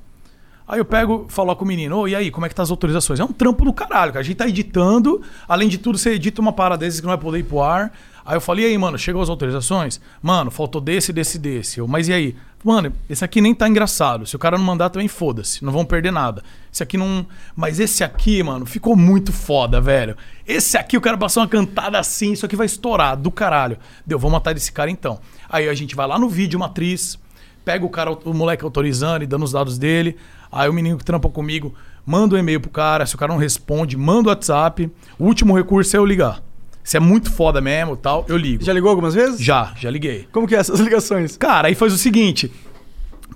Aí 0.67 0.79
eu 0.79 0.85
pego, 0.85 1.25
falo 1.29 1.53
com 1.55 1.65
o 1.65 1.67
menino, 1.67 1.97
ô, 1.97 2.07
e 2.07 2.15
aí, 2.15 2.31
como 2.31 2.45
é 2.45 2.49
que 2.49 2.55
tá 2.55 2.63
as 2.63 2.71
autorizações? 2.71 3.19
É 3.19 3.23
um 3.25 3.33
trampo 3.33 3.65
do 3.65 3.73
caralho, 3.73 4.13
cara. 4.13 4.21
A 4.21 4.23
gente 4.23 4.37
tá 4.37 4.47
editando, 4.47 5.21
além 5.47 5.67
de 5.67 5.77
tudo, 5.77 5.97
você 5.97 6.11
edita 6.11 6.39
uma 6.39 6.53
parada 6.53 6.85
desses 6.85 6.99
que 7.01 7.05
não 7.05 7.11
vai 7.11 7.17
poder 7.17 7.39
ir 7.39 7.43
pro 7.43 7.59
ar. 7.61 7.91
Aí 8.25 8.35
eu 8.35 8.41
falei, 8.41 8.65
e 8.65 8.67
aí, 8.69 8.77
mano, 8.77 8.97
chegou 8.97 9.21
as 9.21 9.29
autorizações? 9.29 9.99
Mano, 10.21 10.51
faltou 10.51 10.79
desse, 10.79 11.11
desse, 11.11 11.39
desse. 11.39 11.79
Eu, 11.79 11.87
mas 11.87 12.07
e 12.07 12.13
aí? 12.13 12.35
Mano, 12.63 12.93
esse 13.09 13.25
aqui 13.25 13.41
nem 13.41 13.55
tá 13.55 13.67
engraçado. 13.67 14.25
Se 14.27 14.35
o 14.35 14.39
cara 14.39 14.57
não 14.57 14.63
mandar 14.63 14.89
também, 14.91 15.07
foda-se. 15.07 15.65
Não 15.65 15.73
vão 15.73 15.83
perder 15.83 16.11
nada. 16.11 16.43
Esse 16.71 16.83
aqui 16.83 16.95
não. 16.95 17.25
Mas 17.55 17.79
esse 17.79 18.03
aqui, 18.03 18.43
mano, 18.43 18.65
ficou 18.67 18.95
muito 18.95 19.33
foda, 19.33 19.81
velho. 19.81 20.15
Esse 20.47 20.77
aqui, 20.77 20.95
o 20.95 21.01
cara 21.01 21.17
passou 21.17 21.41
uma 21.41 21.49
cantada 21.49 21.97
assim, 21.97 22.33
isso 22.33 22.45
aqui 22.45 22.55
vai 22.55 22.67
estourar, 22.67 23.17
do 23.17 23.31
caralho. 23.31 23.77
Deu, 24.05 24.19
vamos 24.19 24.33
matar 24.33 24.55
esse 24.55 24.71
cara 24.71 24.91
então. 24.91 25.19
Aí 25.49 25.67
a 25.67 25.73
gente 25.73 25.95
vai 25.95 26.05
lá 26.05 26.19
no 26.19 26.29
vídeo, 26.29 26.59
matriz, 26.59 27.17
pega 27.65 27.83
o 27.83 27.89
cara, 27.89 28.11
o 28.11 28.33
moleque 28.33 28.63
autorizando 28.63 29.23
e 29.23 29.27
dando 29.27 29.43
os 29.43 29.53
dados 29.53 29.79
dele. 29.79 30.15
Aí 30.51 30.69
o 30.69 30.73
menino 30.73 30.97
que 30.97 31.03
trampa 31.03 31.29
comigo 31.29 31.73
manda 32.05 32.35
um 32.35 32.37
e-mail 32.37 32.59
pro 32.59 32.69
cara. 32.69 33.07
Se 33.07 33.15
o 33.15 33.17
cara 33.17 33.31
não 33.31 33.39
responde, 33.39 33.97
manda 33.97 34.29
o 34.29 34.31
WhatsApp. 34.31 34.91
O 35.17 35.25
último 35.25 35.57
recurso 35.57 35.95
é 35.95 35.99
eu 35.99 36.05
ligar. 36.05 36.43
Se 36.83 36.97
é 36.97 36.99
muito 36.99 37.31
foda 37.31 37.61
mesmo 37.61 37.95
tal, 37.95 38.25
eu 38.27 38.37
ligo. 38.37 38.63
Já 38.63 38.73
ligou 38.73 38.89
algumas 38.89 39.13
vezes? 39.13 39.39
Já, 39.39 39.73
já 39.77 39.89
liguei. 39.89 40.27
Como 40.31 40.47
que 40.47 40.55
é 40.55 40.59
essas 40.59 40.79
ligações? 40.81 41.37
Cara, 41.37 41.67
aí 41.67 41.75
faz 41.75 41.93
o 41.93 41.97
seguinte. 41.97 42.51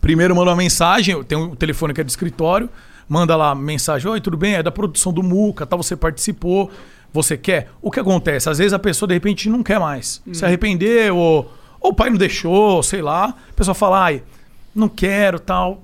Primeiro 0.01 0.35
manda 0.35 0.51
uma 0.51 0.57
mensagem, 0.57 1.23
tem 1.23 1.37
um 1.37 1.55
telefone 1.55 1.93
que 1.93 2.01
é 2.01 2.03
do 2.03 2.09
escritório, 2.09 2.69
manda 3.07 3.35
lá 3.35 3.55
mensagem, 3.55 4.09
oi, 4.09 4.21
tudo 4.21 4.37
bem? 4.37 4.55
É 4.55 4.63
da 4.63 4.71
produção 4.71 5.11
do 5.11 5.23
Muca, 5.23 5.65
tal, 5.65 5.81
você 5.81 5.95
participou, 5.95 6.69
você 7.11 7.37
quer? 7.37 7.69
O 7.81 7.89
que 7.89 7.99
acontece? 7.99 8.49
Às 8.49 8.57
vezes 8.57 8.73
a 8.73 8.79
pessoa, 8.79 9.07
de 9.07 9.13
repente, 9.13 9.49
não 9.49 9.63
quer 9.63 9.79
mais. 9.79 10.21
Se 10.33 10.45
arrependeu, 10.45 11.15
ou, 11.17 11.51
ou 11.79 11.91
o 11.91 11.93
pai 11.93 12.09
não 12.09 12.17
deixou, 12.17 12.83
sei 12.83 13.01
lá. 13.01 13.35
A 13.49 13.53
pessoa 13.55 13.73
fala, 13.73 14.03
ai, 14.03 14.21
não 14.75 14.89
quero, 14.89 15.39
tal. 15.39 15.81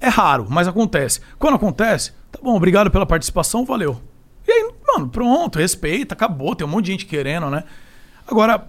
É 0.00 0.08
raro, 0.08 0.46
mas 0.48 0.68
acontece. 0.68 1.20
Quando 1.38 1.56
acontece, 1.56 2.12
tá 2.30 2.38
bom, 2.42 2.56
obrigado 2.56 2.90
pela 2.90 3.04
participação, 3.04 3.64
valeu. 3.64 4.00
E 4.48 4.50
aí, 4.50 4.72
mano, 4.86 5.10
pronto, 5.10 5.58
respeita, 5.58 6.14
acabou, 6.14 6.56
tem 6.56 6.66
um 6.66 6.70
monte 6.70 6.86
de 6.86 6.92
gente 6.92 7.06
querendo, 7.06 7.50
né? 7.50 7.64
Agora, 8.26 8.66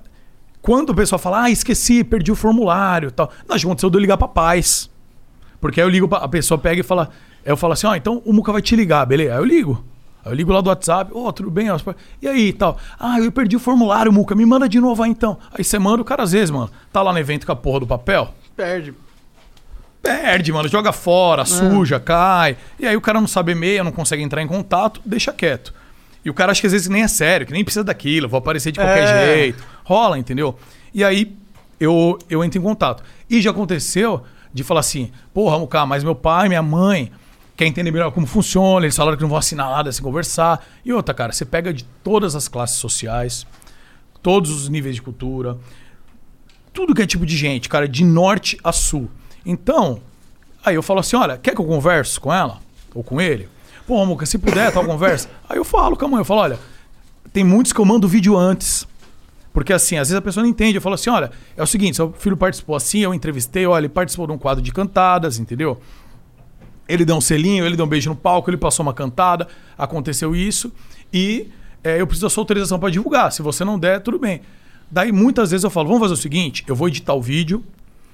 quando 0.61 0.89
o 0.89 0.95
pessoal 0.95 1.17
fala, 1.17 1.43
ah, 1.43 1.49
esqueci, 1.49 2.03
perdi 2.03 2.31
o 2.31 2.35
formulário 2.35 3.11
tal. 3.11 3.31
Não, 3.47 3.55
aconteceu 3.55 3.89
de 3.89 3.97
eu 3.97 4.01
ligar 4.01 4.17
pra 4.17 4.27
paz. 4.27 4.89
Porque 5.61 5.79
aí 5.79 5.87
eu 5.87 5.89
ligo, 5.89 6.07
pra, 6.07 6.19
a 6.19 6.27
pessoa 6.27 6.57
pega 6.57 6.81
e 6.81 6.83
fala, 6.83 7.09
eu 7.45 7.55
falo 7.55 7.73
assim, 7.73 7.87
ó, 7.87 7.95
então 7.95 8.21
o 8.25 8.33
Muca 8.33 8.51
vai 8.51 8.61
te 8.61 8.75
ligar, 8.75 9.05
beleza? 9.05 9.33
Aí 9.33 9.39
eu 9.39 9.45
ligo. 9.45 9.83
Aí 10.23 10.33
eu 10.33 10.35
ligo 10.35 10.51
lá 10.51 10.59
do 10.59 10.67
WhatsApp, 10.67 11.11
ô, 11.13 11.31
tudo 11.31 11.49
bem? 11.49 11.67
E 12.21 12.27
aí, 12.27 12.51
tal? 12.51 12.77
Ah, 12.99 13.19
eu 13.21 13.31
perdi 13.31 13.55
o 13.55 13.59
formulário, 13.59 14.11
Muca, 14.11 14.35
me 14.35 14.45
manda 14.45 14.67
de 14.67 14.81
novo 14.81 15.01
aí 15.01 15.09
então. 15.09 15.37
Aí 15.53 15.63
você 15.63 15.79
manda, 15.79 16.01
o 16.01 16.05
cara 16.05 16.23
às 16.23 16.33
vezes, 16.33 16.51
mano, 16.51 16.69
tá 16.91 17.01
lá 17.01 17.13
no 17.13 17.19
evento 17.19 17.45
com 17.45 17.53
a 17.53 17.55
porra 17.55 17.79
do 17.79 17.87
papel, 17.87 18.33
Perde. 18.55 18.93
Perde, 20.01 20.51
mano, 20.51 20.67
joga 20.69 20.91
fora, 20.91 21.45
suja, 21.45 21.99
cai. 21.99 22.57
E 22.79 22.87
aí 22.87 22.95
o 22.95 23.01
cara 23.01 23.19
não 23.19 23.27
sabe 23.27 23.51
e-mail, 23.51 23.83
não 23.83 23.91
consegue 23.91 24.23
entrar 24.23 24.41
em 24.41 24.47
contato, 24.47 25.01
deixa 25.05 25.31
quieto. 25.33 25.73
E 26.23 26.29
o 26.29 26.33
cara 26.33 26.51
acha 26.51 26.61
que 26.61 26.67
às 26.67 26.73
vezes 26.73 26.87
nem 26.89 27.03
é 27.03 27.07
sério, 27.07 27.45
que 27.45 27.53
nem 27.53 27.63
precisa 27.63 27.83
daquilo, 27.83 28.27
vou 28.27 28.37
aparecer 28.37 28.71
de 28.71 28.79
qualquer 28.79 29.03
É. 29.03 29.35
jeito. 29.35 29.63
Rola, 29.83 30.17
entendeu? 30.17 30.57
E 30.93 31.03
aí 31.03 31.35
eu, 31.79 32.17
eu 32.29 32.43
entro 32.43 32.59
em 32.59 32.61
contato. 32.61 33.03
E 33.29 33.41
já 33.41 33.51
aconteceu 33.51 34.23
de 34.53 34.63
falar 34.63 34.79
assim, 34.81 35.11
porra, 35.33 35.57
Muca, 35.59 35.85
mas 35.85 36.03
meu 36.03 36.15
pai, 36.15 36.47
minha 36.47 36.61
mãe 36.63 37.11
quer 37.55 37.65
entender 37.65 37.91
melhor 37.91 38.11
como 38.11 38.25
funciona, 38.25 38.85
eles 38.85 38.95
falaram 38.95 39.17
que 39.17 39.21
não 39.23 39.29
vão 39.29 39.37
assinar 39.37 39.69
nada 39.69 39.91
sem 39.91 40.01
conversar. 40.03 40.65
E 40.83 40.91
outra, 40.93 41.13
cara, 41.13 41.31
você 41.31 41.45
pega 41.45 41.73
de 41.73 41.83
todas 42.03 42.35
as 42.35 42.47
classes 42.47 42.77
sociais, 42.77 43.45
todos 44.23 44.49
os 44.51 44.69
níveis 44.69 44.95
de 44.95 45.01
cultura, 45.01 45.57
tudo 46.73 46.93
que 46.95 47.01
é 47.01 47.05
tipo 47.05 47.25
de 47.25 47.35
gente, 47.35 47.67
cara, 47.69 47.87
de 47.87 48.03
norte 48.03 48.57
a 48.63 48.71
sul. 48.71 49.09
Então, 49.45 49.99
aí 50.63 50.75
eu 50.75 50.83
falo 50.83 50.99
assim: 50.99 51.15
olha, 51.15 51.37
quer 51.37 51.53
que 51.53 51.61
eu 51.61 51.65
converse 51.65 52.19
com 52.19 52.33
ela? 52.33 52.59
Ou 52.93 53.03
com 53.03 53.19
ele? 53.19 53.47
Pô, 53.85 54.05
Muca, 54.05 54.25
se 54.25 54.37
puder, 54.37 54.71
tal 54.71 54.85
conversa. 54.85 55.29
Aí 55.49 55.57
eu 55.57 55.65
falo 55.65 55.97
com 55.97 56.05
a 56.05 56.07
mãe, 56.07 56.19
eu 56.19 56.25
falo: 56.25 56.41
olha, 56.41 56.59
tem 57.33 57.43
muitos 57.43 57.73
que 57.73 57.79
eu 57.79 57.85
mando 57.85 58.07
vídeo 58.07 58.37
antes. 58.37 58.87
Porque 59.51 59.73
assim, 59.73 59.97
às 59.97 60.09
vezes 60.09 60.15
a 60.15 60.21
pessoa 60.21 60.43
não 60.43 60.49
entende. 60.49 60.77
Eu 60.77 60.81
falo 60.81 60.95
assim: 60.95 61.09
olha, 61.09 61.31
é 61.57 61.63
o 61.63 61.65
seguinte, 61.65 61.95
seu 61.95 62.13
filho 62.13 62.37
participou 62.37 62.75
assim, 62.75 62.99
eu 62.99 63.13
entrevistei, 63.13 63.65
olha, 63.65 63.81
ele 63.81 63.89
participou 63.89 64.27
de 64.27 64.33
um 64.33 64.37
quadro 64.37 64.63
de 64.63 64.71
cantadas, 64.71 65.39
entendeu? 65.39 65.81
Ele 66.87 67.03
deu 67.03 67.15
um 67.15 67.21
selinho, 67.21 67.65
ele 67.65 67.75
deu 67.75 67.85
um 67.85 67.89
beijo 67.89 68.09
no 68.09 68.15
palco, 68.15 68.49
ele 68.49 68.57
passou 68.57 68.83
uma 68.83 68.93
cantada, 68.93 69.47
aconteceu 69.77 70.35
isso, 70.35 70.71
e 71.13 71.47
é, 71.83 71.99
eu 71.99 72.05
preciso 72.05 72.25
da 72.25 72.29
sua 72.29 72.41
autorização 72.41 72.79
para 72.79 72.89
divulgar. 72.89 73.31
Se 73.31 73.41
você 73.41 73.63
não 73.63 73.77
der, 73.77 74.01
tudo 74.01 74.17
bem. 74.19 74.41
Daí 74.89 75.11
muitas 75.11 75.51
vezes 75.51 75.63
eu 75.63 75.69
falo: 75.69 75.87
vamos 75.87 76.01
fazer 76.01 76.13
o 76.13 76.17
seguinte, 76.17 76.63
eu 76.67 76.75
vou 76.75 76.87
editar 76.87 77.13
o 77.13 77.21
vídeo 77.21 77.63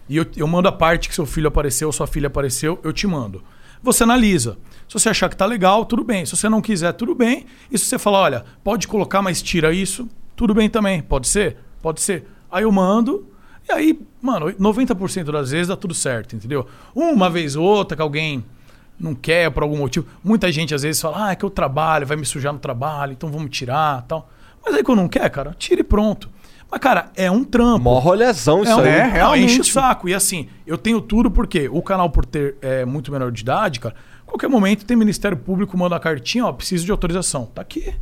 e 0.07 0.17
eu, 0.17 0.25
eu 0.35 0.47
mando 0.47 0.67
a 0.67 0.71
parte 0.71 1.09
que 1.09 1.15
seu 1.15 1.25
filho 1.25 1.47
apareceu, 1.47 1.91
sua 1.91 2.07
filha 2.07 2.27
apareceu, 2.27 2.79
eu 2.83 2.93
te 2.93 3.07
mando. 3.07 3.43
Você 3.81 4.03
analisa. 4.03 4.57
Se 4.87 4.93
você 4.93 5.09
achar 5.09 5.29
que 5.29 5.35
tá 5.35 5.45
legal, 5.45 5.85
tudo 5.85 6.03
bem. 6.03 6.25
Se 6.25 6.35
você 6.35 6.47
não 6.49 6.61
quiser, 6.61 6.93
tudo 6.93 7.15
bem. 7.15 7.45
E 7.71 7.77
se 7.77 7.85
você 7.85 7.97
falar, 7.97 8.19
olha, 8.19 8.45
pode 8.63 8.87
colocar, 8.87 9.21
mas 9.21 9.41
tira 9.41 9.73
isso, 9.73 10.07
tudo 10.35 10.53
bem 10.53 10.69
também. 10.69 11.01
Pode 11.01 11.27
ser? 11.27 11.57
Pode 11.81 12.01
ser. 12.01 12.27
Aí 12.51 12.63
eu 12.63 12.71
mando. 12.71 13.27
E 13.67 13.71
aí, 13.71 13.99
mano, 14.21 14.47
90% 14.53 15.31
das 15.31 15.51
vezes 15.51 15.67
dá 15.67 15.75
tudo 15.75 15.93
certo, 15.93 16.35
entendeu? 16.35 16.67
Uma 16.93 17.29
vez 17.29 17.55
ou 17.55 17.63
outra 17.63 17.95
que 17.95 18.01
alguém 18.01 18.45
não 18.99 19.15
quer 19.15 19.49
por 19.51 19.63
algum 19.63 19.77
motivo. 19.77 20.05
Muita 20.23 20.51
gente 20.51 20.73
às 20.73 20.83
vezes 20.83 21.01
fala, 21.01 21.27
ah, 21.27 21.31
é 21.31 21.35
que 21.35 21.43
eu 21.43 21.49
trabalho, 21.49 22.05
vai 22.05 22.15
me 22.15 22.25
sujar 22.25 22.53
no 22.53 22.59
trabalho, 22.59 23.13
então 23.13 23.31
vamos 23.31 23.49
tirar 23.49 24.03
tal. 24.03 24.29
Mas 24.63 24.73
aí 24.75 24.83
quando 24.83 24.99
não 24.99 25.07
quer, 25.07 25.29
cara, 25.29 25.55
tira 25.57 25.81
e 25.81 25.83
pronto. 25.83 26.29
Mas, 26.71 26.79
cara, 26.79 27.11
é 27.15 27.29
um 27.31 27.43
trampo. 27.43 27.79
Mó 27.83 27.99
rolezão 27.99 28.63
isso 28.63 28.71
é 28.71 28.75
um, 28.75 28.79
aí. 28.79 28.87
É, 28.87 28.97
É, 28.99 29.03
realmente. 29.07 29.45
Enche 29.45 29.61
o 29.61 29.63
saco. 29.63 30.09
E 30.09 30.13
assim, 30.13 30.47
eu 30.65 30.77
tenho 30.77 30.99
tudo 31.01 31.29
porque 31.31 31.69
o 31.69 31.81
canal, 31.81 32.09
por 32.09 32.25
ter 32.25 32.55
é, 32.61 32.83
muito 32.85 33.11
menor 33.11 33.31
de 33.31 33.41
idade, 33.41 33.79
cara, 33.79 33.95
qualquer 34.25 34.49
momento 34.49 34.85
tem 34.85 34.97
Ministério 34.97 35.37
Público, 35.37 35.77
manda 35.77 35.95
uma 35.95 35.99
cartinha, 36.01 36.45
ó, 36.45 36.51
preciso 36.51 36.83
de 36.85 36.91
autorização. 36.91 37.45
Tá 37.45 37.61
aqui. 37.61 37.93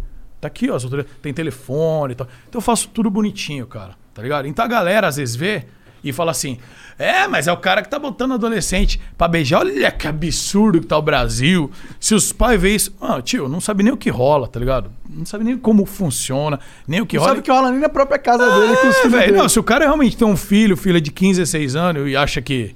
Tá 0.41 0.48
aqui, 0.48 0.69
ó. 0.69 0.76
as 0.76 0.84
autoriza- 0.84 1.07
Tem 1.22 1.34
telefone 1.34 2.14
e 2.14 2.15
tal. 2.15 2.27
Então 2.49 2.57
eu 2.60 2.64
faço 2.64 2.90
tudo 2.90 3.10
bonitinho, 3.10 3.68
cara. 3.68 3.95
Tá 4.14 4.22
ligado? 4.22 4.48
Então 4.48 4.64
a 4.65 4.68
galera 4.68 5.07
às 5.07 5.15
vezes 5.18 5.35
vê 5.35 5.65
e 6.04 6.12
fala 6.12 6.32
assim: 6.32 6.58
é, 7.00 7.28
mas 7.28 7.48
é 7.48 7.52
o 7.52 7.58
cara 7.58 7.82
que 7.82 7.90
tá 7.90 7.98
botando 7.98 8.34
adolescente 8.34 9.00
pra 9.18 9.28
beijar. 9.28 9.60
Olha 9.62 9.92
que 9.92 10.08
absurdo 10.08 10.82
que 10.82 10.88
tá 10.88 10.98
o 10.98 11.02
Brasil. 11.02 11.72
Se 12.00 12.14
os 12.14 12.32
pais 12.32 12.60
veem 12.60 12.76
isso. 12.76 12.96
Ah, 13.02 13.22
tio, 13.22 13.48
não 13.48 13.62
sabe 13.62 13.84
nem 13.84 13.94
o 13.94 13.98
que 13.98 14.10
rola, 14.10 14.48
tá 14.48 14.60
ligado? 14.60 14.92
Não 15.10 15.26
sabe 15.26 15.44
nem 15.44 15.58
como 15.58 15.86
funciona, 15.86 16.60
nem 16.88 17.00
o 17.02 17.06
que 17.06 17.16
Não 17.16 17.22
rola. 17.24 17.32
sabe 17.36 17.40
o 17.40 17.44
que 17.44 17.52
rola 17.52 17.72
nem 17.72 17.80
na 17.80 17.90
própria 17.90 18.20
casa 18.20 18.44
dele 18.60 18.76
com 18.78 18.88
os 18.88 18.96
É, 18.96 19.02
filhos 19.02 19.20
dele. 19.20 19.32
não, 19.38 19.48
se 19.50 19.60
o 19.60 19.64
cara 19.64 19.86
realmente 19.86 20.18
tem 20.18 20.28
um 20.28 20.36
filho, 20.38 20.76
filha 20.76 21.00
de 21.00 21.12
15, 21.12 21.40
16 21.40 21.76
anos 21.76 22.10
e 22.10 22.16
acha 22.16 22.42
que, 22.42 22.76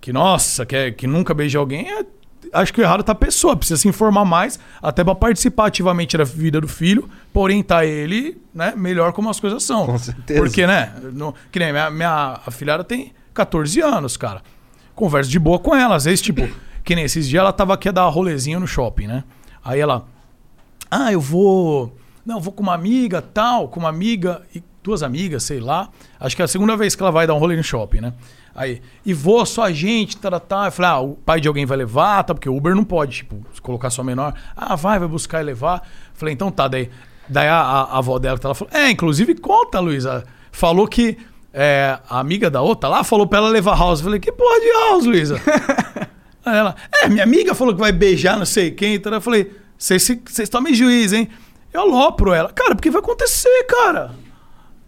que 0.00 0.12
nossa, 0.12 0.64
que, 0.64 0.74
é- 0.76 0.90
que 0.90 1.06
nunca 1.06 1.34
beijou 1.34 1.60
alguém, 1.60 1.88
é- 1.90 2.04
acho 2.52 2.72
que 2.72 2.80
o 2.80 2.84
errado 2.84 3.02
tá 3.02 3.12
a 3.12 3.14
pessoa. 3.14 3.56
Precisa 3.56 3.80
se 3.80 3.88
informar 3.88 4.24
mais, 4.24 4.58
até 4.82 5.02
pra 5.02 5.14
participar 5.14 5.66
ativamente 5.66 6.16
da 6.16 6.24
vida 6.24 6.60
do 6.60 6.68
filho, 6.68 7.08
pra 7.32 7.42
orientar 7.42 7.84
ele, 7.84 8.40
né, 8.54 8.74
melhor 8.76 9.12
como 9.12 9.30
as 9.30 9.40
coisas 9.40 9.62
são. 9.62 9.86
Com 9.86 9.98
certeza. 9.98 10.40
Porque, 10.40 10.66
né, 10.66 10.92
não- 11.12 11.34
que 11.50 11.58
nem 11.58 11.72
minha, 11.72 11.90
minha 11.90 12.40
afilhada 12.46 12.84
tem 12.84 13.12
14 13.34 13.80
anos, 13.80 14.16
cara. 14.16 14.42
Converso 14.94 15.30
de 15.30 15.38
boa 15.38 15.58
com 15.58 15.74
ela. 15.74 15.96
Às 15.96 16.04
vezes, 16.04 16.20
tipo, 16.20 16.46
que 16.84 16.94
nem 16.94 17.04
esses 17.04 17.28
dias 17.28 17.40
ela 17.40 17.52
tava 17.52 17.74
aqui 17.74 17.88
a 17.88 17.92
dar 17.92 18.04
rolezinho 18.08 18.60
no 18.60 18.66
shopping, 18.66 19.06
né? 19.06 19.24
Aí 19.64 19.80
ela, 19.80 20.06
ah, 20.90 21.12
eu 21.12 21.20
vou. 21.20 21.96
Não, 22.24 22.40
vou 22.40 22.52
com 22.52 22.62
uma 22.62 22.74
amiga, 22.74 23.20
tal, 23.22 23.68
com 23.68 23.80
uma 23.80 23.88
amiga 23.88 24.42
e 24.54 24.62
duas 24.82 25.02
amigas, 25.02 25.42
sei 25.44 25.60
lá. 25.60 25.88
Acho 26.20 26.36
que 26.36 26.42
é 26.42 26.44
a 26.44 26.48
segunda 26.48 26.76
vez 26.76 26.94
que 26.94 27.02
ela 27.02 27.10
vai 27.10 27.26
dar 27.26 27.34
um 27.34 27.38
rolê 27.38 27.56
no 27.56 27.62
shopping, 27.64 28.00
né? 28.00 28.12
Aí, 28.54 28.82
e 29.04 29.14
vou 29.14 29.44
só 29.46 29.64
a 29.64 29.72
gente, 29.72 30.16
tá, 30.16 30.30
tá, 30.30 30.40
tá. 30.40 30.66
Eu 30.66 30.72
falei, 30.72 30.90
ah, 30.90 31.00
o 31.00 31.14
pai 31.14 31.40
de 31.40 31.48
alguém 31.48 31.64
vai 31.64 31.76
levar, 31.76 32.22
tá? 32.24 32.34
Porque 32.34 32.48
o 32.48 32.56
Uber 32.56 32.74
não 32.74 32.84
pode, 32.84 33.18
tipo, 33.18 33.44
colocar 33.62 33.90
só 33.90 34.02
menor. 34.02 34.34
Ah, 34.56 34.76
vai, 34.76 34.98
vai 34.98 35.08
buscar 35.08 35.40
e 35.40 35.44
levar. 35.44 35.88
Falei, 36.14 36.34
então 36.34 36.50
tá, 36.50 36.68
daí. 36.68 36.90
Daí 37.28 37.48
a, 37.48 37.56
a, 37.56 37.82
a 37.84 37.98
avó 37.98 38.18
dela, 38.18 38.38
ela 38.42 38.54
falou, 38.54 38.74
é, 38.74 38.90
inclusive 38.90 39.34
conta, 39.36 39.80
Luísa. 39.80 40.24
Falou 40.50 40.86
que 40.86 41.16
é, 41.52 41.98
a 42.08 42.18
amiga 42.18 42.50
da 42.50 42.60
outra 42.60 42.88
lá 42.88 43.04
falou 43.04 43.26
pra 43.26 43.38
ela 43.38 43.48
levar 43.48 43.78
house. 43.78 44.00
Eu 44.00 44.04
falei, 44.04 44.20
que 44.20 44.32
porra 44.32 44.60
de 44.60 44.72
house, 44.72 45.04
Luísa? 45.04 45.40
Aí 46.44 46.56
ela, 46.56 46.74
é, 47.02 47.08
minha 47.08 47.22
amiga 47.22 47.54
falou 47.54 47.72
que 47.72 47.80
vai 47.80 47.92
beijar 47.92 48.36
não 48.36 48.44
sei 48.44 48.70
quem. 48.70 48.94
Então 48.94 49.12
eu 49.12 49.20
falei, 49.20 49.52
vocês 49.78 50.48
tomem 50.50 50.74
juízo, 50.74 51.16
hein? 51.16 51.28
Eu 51.72 51.82
alopro 51.82 52.32
ela. 52.32 52.52
Cara, 52.52 52.74
porque 52.74 52.90
vai 52.90 53.00
acontecer, 53.00 53.64
cara. 53.64 54.10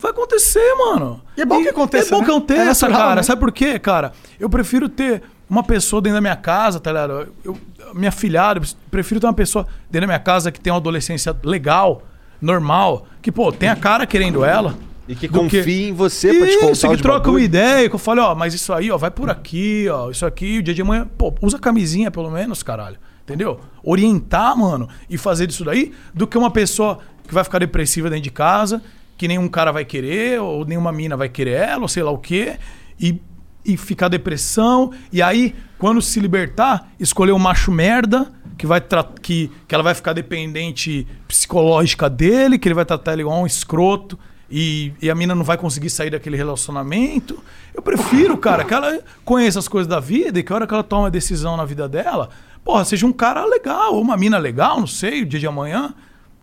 Vai 0.05 0.11
acontecer, 0.13 0.75
mano. 0.75 1.23
E 1.35 1.41
é 1.41 1.47
bom 1.47 1.63
que 1.63 1.69
aconteça, 1.71 2.09
É 2.09 2.11
bom 2.11 2.19
né? 2.19 2.25
que 2.27 2.31
aconteça, 2.31 2.61
É 2.61 2.65
natural, 2.89 2.99
cara. 3.01 3.15
né? 3.15 3.23
Sabe 3.23 3.41
por 3.41 3.51
quê, 3.51 3.79
cara? 3.79 4.13
Eu 4.39 4.51
prefiro 4.51 4.87
ter 4.87 5.23
uma 5.49 5.63
pessoa 5.65 6.03
dentro 6.03 6.17
da 6.17 6.21
minha 6.21 6.37
casa, 6.37 6.79
tá 6.79 6.93
ligado? 6.93 7.33
Eu, 7.43 7.57
minha 7.95 8.13
filhada, 8.13 8.61
eu 8.61 8.67
prefiro 8.91 9.19
ter 9.19 9.27
uma 9.27 9.33
pessoa 9.33 9.67
dentro 9.91 10.03
da 10.03 10.07
minha 10.09 10.19
casa 10.19 10.53
que 10.53 10.61
tem 10.61 10.71
uma 10.71 10.79
adolescência 10.79 11.35
legal, 11.43 12.03
normal, 12.39 13.07
que, 13.23 13.33
pô, 13.33 13.51
tem 13.51 13.71
a 13.71 13.77
cara 13.77 14.05
querendo 14.07 14.45
ela. 14.45 14.75
E 15.09 15.15
que 15.15 15.27
do 15.27 15.39
confie 15.41 15.89
em 15.89 15.93
você 15.95 16.35
pra 16.35 16.47
te 16.49 16.55
contar 16.57 16.71
Isso, 16.73 16.89
que 16.91 16.97
troca 16.99 17.31
uma 17.31 17.41
ideia, 17.41 17.89
que 17.89 17.95
eu 17.95 17.99
falo, 17.99 18.21
ó, 18.23 18.35
mas 18.35 18.53
isso 18.53 18.75
aí, 18.75 18.91
ó, 18.91 18.99
vai 18.99 19.11
por 19.11 19.31
aqui, 19.31 19.87
ó, 19.91 20.11
isso 20.11 20.27
aqui, 20.27 20.59
o 20.59 20.63
dia 20.63 20.75
de 20.75 20.83
manhã, 20.83 21.09
pô, 21.17 21.33
usa 21.41 21.59
camisinha 21.59 22.11
pelo 22.11 22.31
menos, 22.31 22.63
caralho. 22.63 22.99
entendeu? 23.23 23.59
Orientar, 23.83 24.55
mano, 24.55 24.87
e 25.09 25.17
fazer 25.17 25.47
disso 25.47 25.65
daí, 25.65 25.93
do 26.13 26.27
que 26.27 26.37
uma 26.37 26.51
pessoa 26.51 26.99
que 27.27 27.33
vai 27.33 27.43
ficar 27.45 27.59
depressiva 27.59 28.11
dentro 28.11 28.25
de 28.25 28.31
casa, 28.31 28.83
que 29.17 29.29
nenhum 29.29 29.49
cara 29.49 29.73
vai 29.73 29.85
querer, 29.85 30.41
ou 30.41 30.65
nenhuma 30.65 30.93
mina 30.93 31.17
vai 31.17 31.29
querer 31.29 31.53
ela, 31.53 31.83
ou 31.83 31.89
sei 31.89 32.03
lá 32.03 32.11
o 32.11 32.19
quê, 32.19 32.59
e, 32.99 33.21
e 33.65 33.77
ficar 33.77 34.09
depressão, 34.09 34.93
e 35.13 35.23
aí, 35.23 35.55
quando 35.79 36.01
se 36.03 36.19
libertar, 36.21 36.91
escolher 36.99 37.33
um 37.33 37.39
macho 37.39 37.71
merda, 37.71 38.33
que 38.57 38.67
vai 38.67 38.83
que, 39.21 39.51
que 39.67 39.75
ela 39.75 39.83
vai 39.83 39.95
ficar 39.95 40.13
dependente 40.13 41.07
psicológica 41.27 42.09
dele, 42.09 42.59
que 42.59 42.69
ele 42.69 42.75
vai 42.75 42.85
tratar 42.85 43.13
ele 43.13 43.23
igual 43.23 43.41
um 43.41 43.47
escroto, 43.47 44.19
e, 44.51 44.93
e 45.01 45.11
a 45.11 45.15
mina 45.15 45.35
não 45.35 45.43
vai 45.43 45.57
conseguir 45.57 45.91
sair 45.91 46.11
daquele 46.11 46.37
relacionamento. 46.37 47.43
Eu 47.75 47.83
prefiro, 47.83 48.37
cara, 48.37 48.65
que 48.65 48.73
ela 48.73 49.01
conheça 49.25 49.59
as 49.59 49.67
coisas 49.67 49.89
da 49.89 49.99
vida 49.99 50.39
e 50.39 50.43
que 50.43 50.53
a 50.53 50.57
hora 50.57 50.67
que 50.67 50.75
ela 50.75 50.85
toma 50.85 51.05
uma 51.05 51.11
decisão 51.11 51.57
na 51.57 51.65
vida 51.65 51.89
dela, 51.89 52.29
porra, 52.65 52.85
seja 52.85 53.07
um 53.07 53.13
cara 53.13 53.45
legal, 53.45 53.95
ou 53.95 54.01
uma 54.01 54.17
mina 54.17 54.39
legal, 54.39 54.79
não 54.79 54.87
sei, 54.87 55.23
o 55.23 55.27
dia 55.27 55.41
de 55.41 55.47
amanhã, 55.47 55.95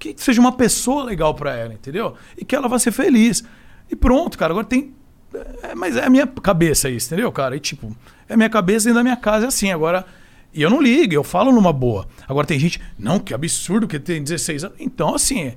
que 0.01 0.15
seja 0.17 0.41
uma 0.41 0.51
pessoa 0.51 1.03
legal 1.03 1.35
pra 1.35 1.55
ela, 1.55 1.73
entendeu? 1.73 2.15
E 2.35 2.43
que 2.43 2.55
ela 2.55 2.67
vai 2.67 2.79
ser 2.79 2.91
feliz. 2.91 3.43
E 3.89 3.95
pronto, 3.95 4.37
cara, 4.37 4.51
agora 4.51 4.65
tem. 4.65 4.93
é, 5.61 5.75
mas 5.75 5.95
é 5.95 6.05
a 6.05 6.09
minha 6.09 6.25
cabeça 6.25 6.89
isso, 6.89 7.07
entendeu, 7.07 7.31
cara? 7.31 7.55
E 7.55 7.59
tipo, 7.59 7.95
é 8.27 8.33
a 8.33 8.37
minha 8.37 8.49
cabeça 8.49 8.85
dentro 8.85 8.99
da 8.99 9.03
minha 9.03 9.15
casa, 9.17 9.45
é 9.45 9.47
assim. 9.47 9.71
Agora. 9.71 10.05
E 10.53 10.61
eu 10.61 10.69
não 10.69 10.81
ligo, 10.81 11.13
eu 11.13 11.23
falo 11.23 11.49
numa 11.49 11.71
boa. 11.71 12.05
Agora 12.27 12.45
tem 12.45 12.59
gente, 12.59 12.81
não, 12.99 13.19
que 13.19 13.33
absurdo 13.33 13.87
que 13.87 13.97
tem 13.97 14.21
16 14.21 14.65
anos. 14.65 14.77
Então, 14.81 15.15
assim, 15.15 15.53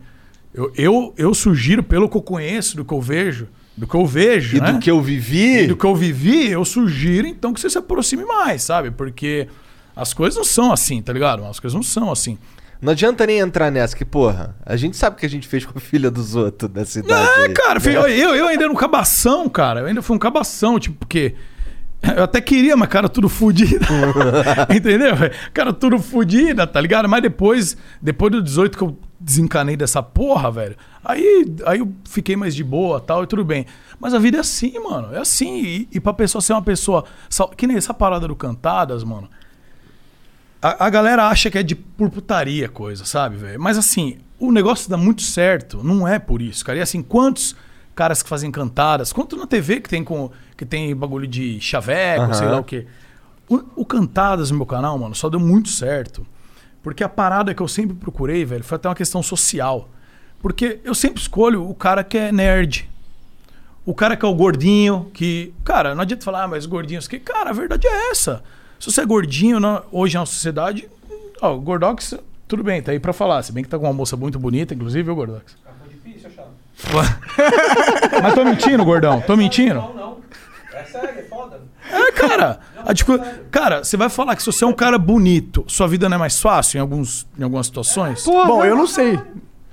eu, 0.55 0.73
eu, 0.77 1.15
eu 1.17 1.35
sugiro, 1.35 1.83
pelo 1.83 2.09
que 2.09 2.17
eu 2.17 2.23
conheço, 2.23 2.77
do 2.77 2.85
que 2.85 2.95
eu 2.95 3.01
vejo, 3.01 3.49
do 3.77 3.89
que 3.89 3.95
eu 3.97 4.07
vejo. 4.07 4.57
E 4.57 4.61
né? 4.61 4.73
do 4.73 4.79
que 4.79 4.89
eu 4.89 5.03
vivi. 5.03 5.65
E 5.65 5.67
do 5.67 5.77
que 5.77 5.85
eu 5.85 5.97
vivi, 5.97 6.49
eu 6.49 6.65
sugiro 6.65 7.27
então 7.27 7.53
que 7.53 7.61
você 7.61 7.69
se 7.69 7.77
aproxime 7.77 8.25
mais, 8.25 8.63
sabe? 8.63 8.93
Porque 8.93 9.49
as 9.97 10.15
coisas 10.15 10.37
não 10.37 10.45
são 10.45 10.73
assim, 10.73 11.03
tá 11.03 11.13
ligado? 11.13 11.45
As 11.45 11.59
coisas 11.59 11.75
não 11.75 11.83
são 11.83 12.11
assim. 12.11 12.39
Não 12.85 12.93
adianta 12.93 13.27
nem 13.27 13.39
entrar 13.39 13.71
nessa, 13.71 13.97
que, 13.97 14.05
porra, 14.05 14.55
a 14.63 14.77
gente 14.77 14.95
sabe 14.95 15.17
o 15.17 15.19
que 15.19 15.25
a 15.25 15.31
gente 15.31 15.49
fez 15.49 15.65
com 15.65 15.79
a 15.79 15.81
filha 15.81 16.11
dos 16.11 16.37
outros 16.37 16.71
da 16.71 16.85
cidade. 16.85 17.41
É, 17.41 17.45
aí, 17.45 17.49
cara, 17.55 17.75
né? 17.75 17.81
filho, 17.81 18.07
eu, 18.07 18.35
eu 18.35 18.47
ainda 18.47 18.65
era 18.65 18.71
um 18.71 18.77
cabação, 18.77 19.49
cara. 19.49 19.81
Eu 19.81 19.87
ainda 19.87 20.03
fui 20.03 20.15
um 20.15 20.19
cabação, 20.19 20.79
tipo, 20.79 20.99
porque. 20.99 21.35
Eu 22.15 22.25
até 22.25 22.43
queria, 22.43 22.77
mas 22.77 22.91
cara, 22.91 23.09
tudo 23.09 23.31
fudido. 23.31 23.87
Entendeu? 24.69 25.15
Cara, 25.55 25.73
tudo 25.73 25.99
fudida, 25.99 26.67
tá 26.67 26.79
ligado? 26.79 27.09
Mas 27.09 27.23
depois, 27.23 27.75
depois 28.03 28.31
do 28.31 28.43
18 28.43 28.77
que 28.77 28.85
eu 28.85 28.99
desencanei 29.19 29.79
dessa 29.79 30.03
porra, 30.03 30.51
velho. 30.51 30.77
Aí, 31.03 31.57
aí 31.65 31.79
eu 31.79 31.91
fiquei 32.05 32.37
mais 32.37 32.55
de 32.55 32.63
boa 32.63 33.01
tal, 33.01 33.25
e 33.25 33.27
tudo 33.27 33.43
bem. 33.47 33.65
Mas 33.99 34.13
a 34.13 34.19
vida 34.19 34.37
é 34.37 34.41
assim, 34.41 34.79
mano. 34.79 35.15
É 35.15 35.21
assim. 35.21 35.63
E, 35.65 35.89
e 35.91 35.99
pra 35.99 36.13
pessoa 36.13 36.43
ser 36.43 36.53
uma 36.53 36.61
pessoa. 36.61 37.07
Que 37.57 37.67
nem 37.67 37.79
essa 37.79 37.95
parada 37.95 38.29
do 38.29 38.37
Cantadas, 38.37 39.03
mano. 39.03 39.31
A, 40.65 40.87
a 40.87 40.89
galera 40.89 41.29
acha 41.29 41.51
que 41.51 41.59
é 41.59 41.63
de 41.63 41.75
por 41.75 42.09
putaria 42.09 42.71
coisa, 42.71 43.05
sabe, 43.05 43.37
velho? 43.37 43.61
Mas 43.61 43.77
assim, 43.77 44.17
o 44.39 44.51
negócio 44.51 44.89
dá 44.89 44.97
muito 44.97 45.21
certo. 45.21 45.85
Não 45.85 46.09
é 46.09 46.19
por 46.19 46.41
isso, 46.41 46.65
cara. 46.65 46.79
E 46.79 46.81
assim, 46.81 47.03
quantos 47.03 47.55
caras 47.95 48.23
que 48.23 48.29
fazem 48.31 48.51
cantadas, 48.51 49.13
quanto 49.13 49.37
na 49.37 49.47
TV 49.47 49.83
que 49.83 49.91
tem 49.91 50.03
com 50.03 50.31
que 50.57 50.65
tem 50.65 50.97
bagulho 50.97 51.27
de 51.27 51.61
chaveco, 51.61 52.23
Aham. 52.23 52.33
sei 52.33 52.49
lá 52.49 52.59
o 52.61 52.65
quê. 52.65 52.87
O, 53.47 53.83
o 53.83 53.85
Cantadas 53.85 54.51
no 54.51 54.57
meu 54.57 54.65
canal, 54.65 54.99
mano, 54.99 55.15
só 55.15 55.29
deu 55.29 55.39
muito 55.39 55.69
certo. 55.69 56.27
Porque 56.83 57.05
a 57.05 57.11
parada 57.11 57.55
que 57.55 57.61
eu 57.61 57.69
sempre 57.69 57.95
procurei, 57.95 58.43
velho, 58.47 58.65
foi 58.65 58.77
até 58.77 58.89
uma 58.89 58.95
questão 58.95 59.23
social. 59.23 59.91
Porque 60.41 60.81
eu 60.83 60.95
sempre 60.95 61.21
escolho 61.21 61.69
o 61.69 61.75
cara 61.75 62.03
que 62.03 62.17
é 62.17 62.33
nerd. 62.33 62.89
O 63.85 63.95
cara 63.95 64.17
que 64.17 64.25
é 64.25 64.29
o 64.29 64.35
gordinho, 64.35 65.11
que. 65.13 65.53
Cara, 65.63 65.95
não 65.95 66.01
adianta 66.01 66.25
falar, 66.25 66.45
ah, 66.45 66.49
mas 66.49 66.65
gordinhos 66.65 67.07
que. 67.07 67.19
Cara, 67.19 67.51
a 67.51 67.53
verdade 67.53 67.87
é 67.87 68.11
essa. 68.11 68.43
Se 68.85 68.93
você 68.93 69.01
é 69.01 69.07
gordinho 69.07 69.59
na- 69.59 69.81
hoje 69.91 70.15
na 70.19 70.27
sociedade, 70.27 70.87
ó, 71.41 71.55
o 71.55 71.61
Gordox, 71.61 72.15
tudo 72.47 72.63
bem, 72.63 72.83
tá 72.83 72.93
aí 72.93 73.01
pra 73.01 73.15
falar. 73.15 73.43
Se 73.43 73.51
bem 73.51 73.65
que 73.65 73.71
tá 73.71 73.79
com 73.79 73.87
uma 73.87 73.93
moça 73.95 74.15
muito 74.15 74.39
bonita, 74.39 74.75
inclusive, 74.75 75.03
viu, 75.03 75.15
Gordox? 75.15 75.57
Difícil 75.89 76.29
achar. 76.29 76.45
Mas 78.23 78.35
tô 78.35 78.45
mentindo, 78.45 78.85
gordão? 78.85 79.23
Tô 79.23 79.37
mentindo? 79.39 79.77
Não, 79.77 79.95
não. 79.95 80.17
É 80.75 80.85
sério, 80.85 81.09
é 81.19 81.23
foda. 81.23 81.63
É, 81.91 82.13
cara. 82.13 82.61
A 82.85 82.93
dificu- 82.93 83.19
Cara, 83.51 83.83
você 83.83 83.97
vai 83.97 84.11
falar 84.11 84.37
que 84.37 84.43
se 84.43 84.53
você 84.53 84.65
é 84.65 84.67
um 84.67 84.73
cara 84.75 84.99
bonito, 84.99 85.65
sua 85.67 85.89
vida 85.89 86.07
não 86.07 86.17
é 86.17 86.19
mais 86.19 86.39
fácil 86.39 86.77
em, 86.77 86.81
alguns, 86.83 87.27
em 87.39 87.43
algumas 87.43 87.65
situações? 87.67 88.23
Bom, 88.25 88.63
eu 88.67 88.77
não 88.77 88.87
sei. 88.87 89.19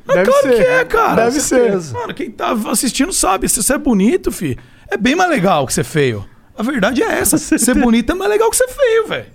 Deve 0.08 0.24
claro 0.32 0.42
ser. 0.48 0.56
que 0.56 0.62
é, 0.64 0.86
cara. 0.86 1.26
Deve 1.26 1.40
ser. 1.42 1.76
Mano, 1.92 2.14
quem 2.14 2.32
tá 2.32 2.52
assistindo 2.70 3.12
sabe. 3.12 3.50
Se 3.50 3.62
você 3.62 3.74
é 3.74 3.78
bonito, 3.78 4.32
fi, 4.32 4.58
é 4.90 4.96
bem 4.96 5.16
mais 5.18 5.30
legal 5.30 5.68
que 5.68 5.74
ser 5.74 5.84
feio. 5.84 6.26
A 6.62 6.64
verdade 6.64 7.02
é 7.02 7.20
essa. 7.20 7.40
Ser 7.40 7.74
bonito 7.82 8.12
é 8.12 8.16
mais 8.16 8.30
legal 8.30 8.50
que 8.52 8.56
ser 8.56 8.68
feio, 8.68 9.08
velho. 9.08 9.26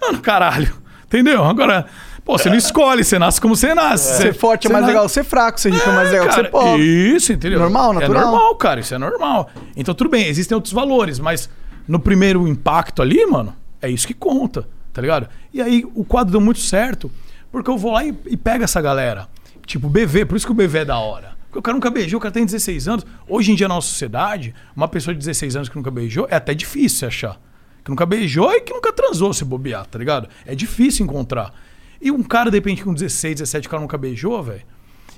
Mano, 0.00 0.20
caralho. 0.20 0.70
Entendeu? 1.06 1.42
Agora, 1.44 1.86
pô, 2.24 2.36
você 2.36 2.50
não 2.50 2.56
escolhe, 2.56 3.02
você 3.02 3.18
nasce 3.18 3.40
como 3.40 3.56
você 3.56 3.74
nasce. 3.74 4.18
Ser 4.22 4.34
forte 4.34 4.66
é 4.66 4.70
mais 4.70 4.86
legal 4.86 5.06
que 5.06 5.12
ser 5.12 5.24
fraco, 5.24 5.58
ser 5.58 5.72
rico 5.72 5.88
é 5.88 5.94
mais 5.94 6.10
legal 6.10 6.28
que 6.28 6.34
ser 6.34 6.50
pobre. 6.50 6.82
Isso, 6.82 7.32
entendeu? 7.32 7.58
Normal, 7.58 7.94
natural. 7.94 8.22
É 8.22 8.24
normal, 8.26 8.54
cara, 8.56 8.80
isso 8.80 8.94
é 8.94 8.98
normal. 8.98 9.50
Então 9.74 9.94
tudo 9.94 10.10
bem, 10.10 10.26
existem 10.26 10.54
outros 10.54 10.74
valores, 10.74 11.18
mas 11.18 11.48
no 11.88 11.98
primeiro 11.98 12.46
impacto 12.46 13.00
ali, 13.00 13.24
mano, 13.26 13.56
é 13.80 13.88
isso 13.88 14.06
que 14.06 14.14
conta, 14.14 14.68
tá 14.92 15.00
ligado? 15.00 15.28
E 15.52 15.60
aí 15.62 15.84
o 15.94 16.04
quadro 16.04 16.32
deu 16.32 16.40
muito 16.40 16.60
certo, 16.60 17.10
porque 17.50 17.70
eu 17.70 17.78
vou 17.78 17.92
lá 17.92 18.04
e, 18.04 18.14
e 18.26 18.36
pego 18.36 18.64
essa 18.64 18.80
galera. 18.80 19.26
Tipo, 19.66 19.86
o 19.86 19.90
BV, 19.90 20.26
por 20.26 20.36
isso 20.36 20.46
que 20.46 20.52
o 20.52 20.54
BV 20.54 20.80
é 20.80 20.84
da 20.84 20.98
hora. 20.98 21.31
Porque 21.52 21.58
o 21.58 21.62
cara 21.62 21.74
nunca 21.74 21.90
beijou, 21.90 22.16
o 22.16 22.20
cara 22.20 22.32
tem 22.32 22.46
16 22.46 22.88
anos. 22.88 23.06
Hoje 23.28 23.52
em 23.52 23.54
dia 23.54 23.68
na 23.68 23.74
nossa 23.74 23.88
sociedade, 23.88 24.54
uma 24.74 24.88
pessoa 24.88 25.12
de 25.12 25.18
16 25.18 25.54
anos 25.54 25.68
que 25.68 25.76
nunca 25.76 25.90
beijou 25.90 26.26
é 26.30 26.36
até 26.36 26.54
difícil 26.54 27.00
você 27.00 27.06
achar. 27.06 27.38
Que 27.84 27.90
nunca 27.90 28.06
beijou 28.06 28.50
e 28.52 28.62
que 28.62 28.72
nunca 28.72 28.90
transou 28.90 29.34
se 29.34 29.44
bobear, 29.44 29.84
tá 29.84 29.98
ligado? 29.98 30.30
É 30.46 30.54
difícil 30.54 31.04
encontrar. 31.04 31.52
E 32.00 32.10
um 32.10 32.22
cara, 32.22 32.50
de 32.50 32.56
repente, 32.56 32.82
com 32.82 32.94
16, 32.94 33.34
17, 33.40 33.68
o 33.68 33.70
cara 33.70 33.82
nunca 33.82 33.98
beijou, 33.98 34.42
velho. 34.42 34.62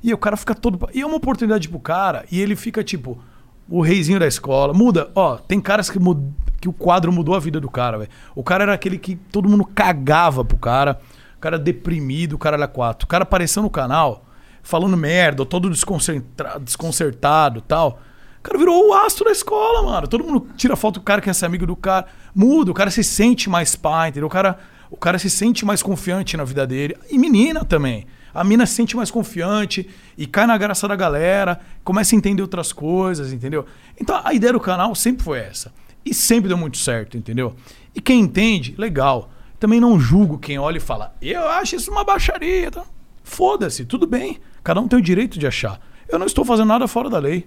E 0.02 0.12
o 0.12 0.18
cara 0.18 0.36
fica 0.36 0.56
todo. 0.56 0.88
E 0.92 1.02
é 1.02 1.06
uma 1.06 1.16
oportunidade 1.16 1.68
pro 1.68 1.78
cara, 1.78 2.24
e 2.32 2.40
ele 2.40 2.56
fica 2.56 2.82
tipo, 2.82 3.22
o 3.68 3.80
reizinho 3.80 4.18
da 4.18 4.26
escola. 4.26 4.74
Muda, 4.74 5.12
ó, 5.14 5.36
tem 5.36 5.60
caras 5.60 5.88
que, 5.88 6.00
mud... 6.00 6.20
que 6.60 6.68
o 6.68 6.72
quadro 6.72 7.12
mudou 7.12 7.36
a 7.36 7.38
vida 7.38 7.60
do 7.60 7.70
cara, 7.70 7.98
velho. 7.98 8.10
O 8.34 8.42
cara 8.42 8.64
era 8.64 8.74
aquele 8.74 8.98
que 8.98 9.14
todo 9.14 9.48
mundo 9.48 9.64
cagava 9.64 10.44
pro 10.44 10.56
cara. 10.56 11.00
O 11.36 11.40
cara 11.40 11.60
deprimido, 11.60 12.32
o 12.32 12.38
cara 12.38 12.56
era 12.56 12.66
quatro. 12.66 13.04
O 13.04 13.08
cara 13.08 13.22
apareceu 13.22 13.62
no 13.62 13.70
canal, 13.70 14.23
falando 14.64 14.96
merda, 14.96 15.46
todo 15.46 15.70
desconcertado 15.70 17.58
e 17.58 17.62
tal. 17.62 18.00
O 18.40 18.42
cara 18.42 18.58
virou 18.58 18.88
o 18.88 18.92
astro 18.94 19.26
da 19.26 19.30
escola, 19.30 19.82
mano. 19.82 20.08
Todo 20.08 20.24
mundo 20.24 20.48
tira 20.56 20.74
foto 20.74 20.94
do 20.94 21.04
cara 21.04 21.20
que 21.20 21.30
é 21.30 21.32
amigo 21.46 21.66
do 21.66 21.76
cara. 21.76 22.06
Muda, 22.34 22.72
o 22.72 22.74
cara 22.74 22.90
se 22.90 23.04
sente 23.04 23.48
mais 23.48 23.76
pai, 23.76 24.08
entendeu? 24.08 24.26
O 24.26 24.30
cara, 24.30 24.58
o 24.90 24.96
cara 24.96 25.18
se 25.18 25.30
sente 25.30 25.64
mais 25.64 25.82
confiante 25.82 26.36
na 26.36 26.44
vida 26.44 26.66
dele. 26.66 26.96
E 27.10 27.16
menina 27.16 27.64
também. 27.64 28.06
A 28.34 28.42
mina 28.42 28.66
se 28.66 28.74
sente 28.74 28.96
mais 28.96 29.10
confiante 29.10 29.88
e 30.18 30.26
cai 30.26 30.46
na 30.46 30.58
graça 30.58 30.88
da 30.88 30.96
galera, 30.96 31.60
começa 31.84 32.16
a 32.16 32.18
entender 32.18 32.42
outras 32.42 32.72
coisas, 32.72 33.32
entendeu? 33.32 33.64
Então 33.98 34.20
a 34.24 34.34
ideia 34.34 34.52
do 34.52 34.60
canal 34.60 34.94
sempre 34.94 35.22
foi 35.22 35.38
essa. 35.38 35.72
E 36.04 36.12
sempre 36.12 36.48
deu 36.48 36.56
muito 36.58 36.76
certo, 36.76 37.16
entendeu? 37.16 37.54
E 37.94 38.00
quem 38.00 38.20
entende, 38.20 38.74
legal. 38.76 39.30
Também 39.60 39.80
não 39.80 39.98
julgo 40.00 40.36
quem 40.36 40.58
olha 40.58 40.78
e 40.78 40.80
fala, 40.80 41.14
eu 41.22 41.48
acho 41.48 41.76
isso 41.76 41.90
uma 41.90 42.04
baixaria. 42.04 42.70
Tá? 42.70 42.84
Foda-se, 43.22 43.84
tudo 43.84 44.06
bem. 44.06 44.40
Cada 44.64 44.80
um 44.80 44.88
tem 44.88 44.98
o 44.98 45.02
direito 45.02 45.38
de 45.38 45.46
achar. 45.46 45.80
Eu 46.08 46.18
não 46.18 46.26
estou 46.26 46.44
fazendo 46.44 46.68
nada 46.68 46.88
fora 46.88 47.08
da 47.08 47.18
lei. 47.18 47.46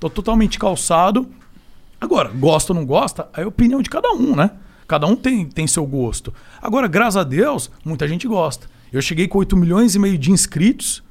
Tô 0.00 0.08
totalmente 0.08 0.58
calçado. 0.58 1.28
Agora, 2.00 2.30
gosta 2.30 2.72
ou 2.72 2.78
não 2.78 2.86
gosta, 2.86 3.28
é 3.36 3.42
a 3.42 3.48
opinião 3.48 3.82
de 3.82 3.90
cada 3.90 4.12
um, 4.12 4.34
né? 4.34 4.52
Cada 4.88 5.06
um 5.06 5.14
tem, 5.14 5.44
tem 5.46 5.66
seu 5.66 5.84
gosto. 5.84 6.32
Agora, 6.60 6.88
graças 6.88 7.16
a 7.16 7.24
Deus, 7.24 7.70
muita 7.84 8.08
gente 8.08 8.26
gosta. 8.26 8.66
Eu 8.92 9.02
cheguei 9.02 9.28
com 9.28 9.38
8 9.38 9.56
milhões 9.56 9.94
e 9.94 9.98
meio 9.98 10.16
de 10.16 10.30
inscritos 10.30 11.02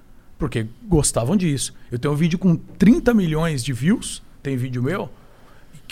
porque 0.42 0.66
gostavam 0.88 1.38
disso. 1.38 1.72
Eu 1.92 2.00
tenho 2.00 2.16
um 2.16 2.18
vídeo 2.18 2.40
com 2.40 2.56
30 2.56 3.14
milhões 3.14 3.64
de 3.64 3.72
views, 3.72 4.24
tem 4.42 4.58
vídeo 4.58 4.82
meu, 4.82 5.08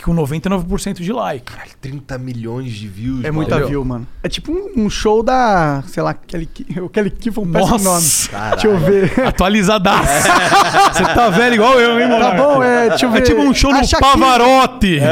com 0.02 0.14
99% 0.14 1.00
de 1.00 1.12
like. 1.12 1.52
Caralho, 1.52 1.70
30 1.80 2.18
milhões 2.18 2.72
de 2.72 2.88
views. 2.88 3.24
É 3.24 3.30
muita 3.30 3.64
view, 3.64 3.84
mano. 3.84 4.06
É 4.22 4.28
tipo 4.28 4.52
um, 4.52 4.84
um 4.84 4.90
show 4.90 5.22
da. 5.22 5.82
Sei 5.86 6.02
lá, 6.02 6.14
Kelly, 6.14 6.48
o 6.82 6.88
Kelly 6.88 7.10
Key 7.10 7.30
foi 7.30 7.44
um 7.44 7.52
péssimo 7.52 7.78
nome. 7.78 7.84
Nossa, 7.84 8.50
Deixa 8.50 8.66
eu 8.68 8.78
ver. 8.78 9.20
Atualizadaço. 9.26 10.28
Você 10.92 11.04
tá 11.04 11.30
velho 11.30 11.54
igual 11.54 11.80
eu, 11.80 12.00
hein, 12.00 12.08
mano? 12.08 12.20
Tá 12.24 12.34
bom, 12.34 12.62
é. 12.62 12.88
Deixa 12.90 13.06
eu 13.06 13.10
ver. 13.10 13.18
É 13.18 13.22
tipo 13.22 13.40
um 13.40 13.54
show 13.54 13.70
A 13.70 13.78
no 13.80 13.86
Shakira. 13.86 14.12
Pavarotti. 14.12 14.98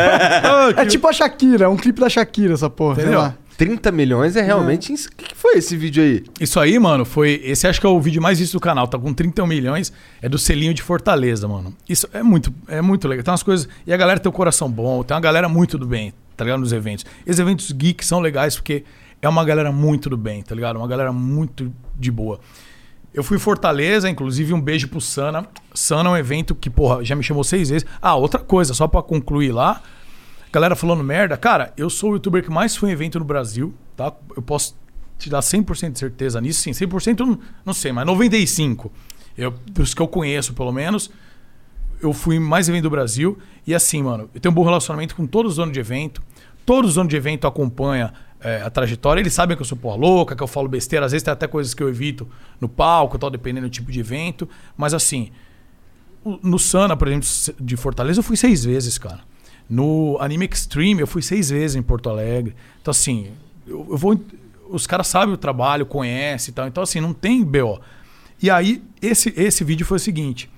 É 0.77 0.87
tipo 0.87 1.07
a 1.09 1.13
Shakira, 1.13 1.65
é 1.65 1.69
um 1.69 1.77
clipe 1.77 2.01
da 2.01 2.09
Shakira, 2.09 2.55
essa 2.55 2.69
porra. 2.71 2.97
sei 2.97 3.05
Entendeu? 3.05 3.33
Lá. 3.65 3.67
30 3.67 3.91
milhões 3.93 4.37
é 4.37 4.43
realmente. 4.43 4.93
ins- 4.93 5.07
O 5.07 5.11
que, 5.17 5.27
que 5.27 5.35
foi 5.37 5.55
esse 5.59 5.77
vídeo 5.77 6.03
aí? 6.03 6.25
Isso 6.41 6.61
aí, 6.61 6.79
mano, 6.79 7.05
foi. 7.05 7.41
Esse 7.45 7.67
acho 7.67 7.81
que 7.81 7.87
é 7.87 7.91
o 7.91 8.01
vídeo 8.01 8.23
mais 8.23 8.39
visto 8.39 8.53
do 8.53 8.61
canal. 8.61 8.87
Tá 8.87 8.99
com 8.99 9.13
31 9.13 9.47
milhões. 9.47 9.93
É 10.23 10.29
do 10.29 10.39
selinho 10.39 10.73
de 10.73 10.83
Fortaleza, 10.83 11.47
mano. 11.49 11.75
Isso 11.89 12.09
é 12.13 12.23
muito, 12.23 12.55
é 12.69 12.81
muito 12.81 13.09
legal. 13.09 13.25
Tem 13.25 13.33
umas 13.33 13.43
coisas. 13.43 13.69
E 13.87 13.93
a 13.93 13.97
galera 13.97 14.21
tem 14.21 14.29
o 14.31 14.33
coração 14.33 14.71
bom. 14.71 15.03
Tem 15.03 15.15
uma 15.15 15.21
galera 15.21 15.49
muito 15.49 15.77
do 15.77 15.87
bem, 15.87 16.13
tá 16.37 16.45
ligado? 16.45 16.61
Nos 16.61 16.73
eventos. 16.73 17.05
Esses 17.27 17.41
eventos 17.41 17.73
geeks 17.73 18.07
são 18.07 18.21
legais 18.21 18.55
porque 18.57 18.85
é 19.21 19.29
uma 19.29 19.45
galera 19.45 19.73
muito 19.73 20.09
do 20.09 20.17
bem, 20.17 20.41
tá 20.43 20.55
ligado? 20.55 20.77
Uma 20.77 20.87
galera 20.89 21.13
muito 21.13 21.73
de 21.99 22.11
boa. 22.11 22.39
Eu 23.13 23.25
fui 23.25 23.39
Fortaleza, 23.39 24.09
inclusive 24.09 24.53
um 24.53 24.61
beijo 24.61 24.87
pro 24.87 25.01
Sana. 25.01 25.45
Sana 25.75 26.09
é 26.11 26.13
um 26.13 26.17
evento 26.17 26.55
que, 26.55 26.71
porra, 26.71 27.05
já 27.05 27.17
me 27.17 27.23
chamou 27.25 27.43
seis 27.43 27.71
vezes. 27.71 27.85
Ah, 28.01 28.15
outra 28.15 28.39
coisa, 28.39 28.73
só 28.75 28.87
pra 28.87 29.03
concluir 29.03 29.51
lá. 29.51 29.83
Galera 30.53 30.75
falando 30.75 31.05
merda. 31.05 31.37
Cara, 31.37 31.73
eu 31.77 31.91
sou 31.91 32.11
o 32.11 32.15
youtuber 32.15 32.43
que 32.43 32.51
mais 32.51 32.75
foi 32.75 32.91
em 32.91 32.93
evento 32.93 33.19
no 33.19 33.25
Brasil, 33.25 33.75
tá? 33.97 34.13
Eu 34.35 34.43
posso 34.43 34.77
te 35.19 35.29
dar 35.29 35.41
100% 35.41 35.93
de 35.93 35.99
certeza 35.99 36.41
nisso, 36.41 36.63
sim. 36.63 36.71
100% 36.71 37.21
eu 37.21 37.27
não, 37.27 37.39
não 37.67 37.75
sei, 37.75 37.93
mas 37.93 38.07
95%. 38.07 38.91
Eu, 39.37 39.55
dos 39.71 39.95
que 39.95 40.03
eu 40.03 40.09
conheço, 40.09 40.53
pelo 40.53 40.73
menos, 40.73 41.11
eu 42.01 42.13
fui 42.13 42.39
mais 42.39 42.69
evento 42.69 42.85
do 42.85 42.91
Brasil. 42.91 43.39
E 43.67 43.75
assim, 43.75 44.03
mano, 44.03 44.29
eu 44.35 44.41
tenho 44.41 44.53
um 44.53 44.55
bom 44.55 44.65
relacionamento 44.65 45.15
com 45.15 45.27
todos 45.27 45.53
os 45.53 45.57
donos 45.57 45.73
de 45.73 45.81
evento. 45.81 46.23
Todos 46.65 46.91
os 46.91 46.95
donos 46.97 47.09
de 47.09 47.17
evento 47.17 47.47
acompanham 47.47 48.11
é, 48.41 48.63
a 48.63 48.71
trajetória. 48.71 49.21
Eles 49.21 49.33
sabem 49.33 49.57
que 49.57 49.63
eu 49.63 49.67
sou 49.67 49.77
porra 49.77 49.97
louca, 49.97 50.35
que 50.35 50.43
eu 50.43 50.47
falo 50.47 50.69
besteira. 50.69 51.07
Às 51.07 51.13
vezes 51.13 51.23
tem 51.23 51.33
até 51.33 51.47
coisas 51.47 51.75
que 51.75 51.83
eu 51.83 51.89
evito 51.89 52.29
no 52.61 52.69
palco, 52.69 53.19
tal, 53.19 53.31
dependendo 53.31 53.67
do 53.67 53.71
tipo 53.71 53.93
de 53.93 54.01
evento. 54.01 54.49
Mas 54.77 54.93
assim, 54.95 55.31
no 56.43 56.59
Sana, 56.59 56.97
por 56.97 57.09
exemplo, 57.09 57.29
de 57.61 57.77
Fortaleza, 57.77 58.21
eu 58.21 58.25
fui 58.25 58.37
seis 58.37 58.65
vezes, 58.65 58.99
cara. 58.99 59.21
No 59.69 60.17
Anime 60.21 60.49
Extreme, 60.51 61.01
eu 61.01 61.07
fui 61.07 61.21
seis 61.23 61.51
vezes 61.51 61.77
em 61.77 61.83
Porto 61.83 62.09
Alegre. 62.09 62.55
Então, 62.81 62.91
assim, 62.91 63.29
eu, 63.67 63.87
eu 63.91 63.97
vou. 63.97 64.19
Os 64.71 64.87
caras 64.87 65.07
sabem 65.09 65.35
o 65.35 65.39
trabalho, 65.39 65.85
conhecem 65.87 66.53
e 66.53 66.55
tal. 66.55 66.67
Então, 66.67 66.83
assim, 66.83 67.01
não 67.01 67.13
tem 67.13 67.43
BO. 67.45 67.81
E 68.43 68.51
aí, 68.51 68.83
esse, 69.03 69.33
esse 69.37 69.65
vídeo 69.65 69.85
foi 69.87 69.97
o 69.97 70.01
seguinte. 70.01 70.51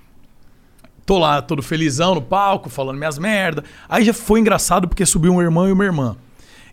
Tô 1.05 1.17
lá, 1.17 1.41
todo 1.41 1.61
felizão 1.61 2.15
no 2.15 2.21
palco, 2.21 2.69
falando 2.69 2.97
minhas 2.97 3.17
merda. 3.17 3.63
Aí 3.89 4.03
já 4.05 4.13
foi 4.13 4.39
engraçado 4.39 4.87
porque 4.87 5.05
subiu 5.05 5.33
um 5.33 5.41
irmão 5.41 5.67
e 5.67 5.71
uma 5.71 5.83
irmã. 5.83 6.15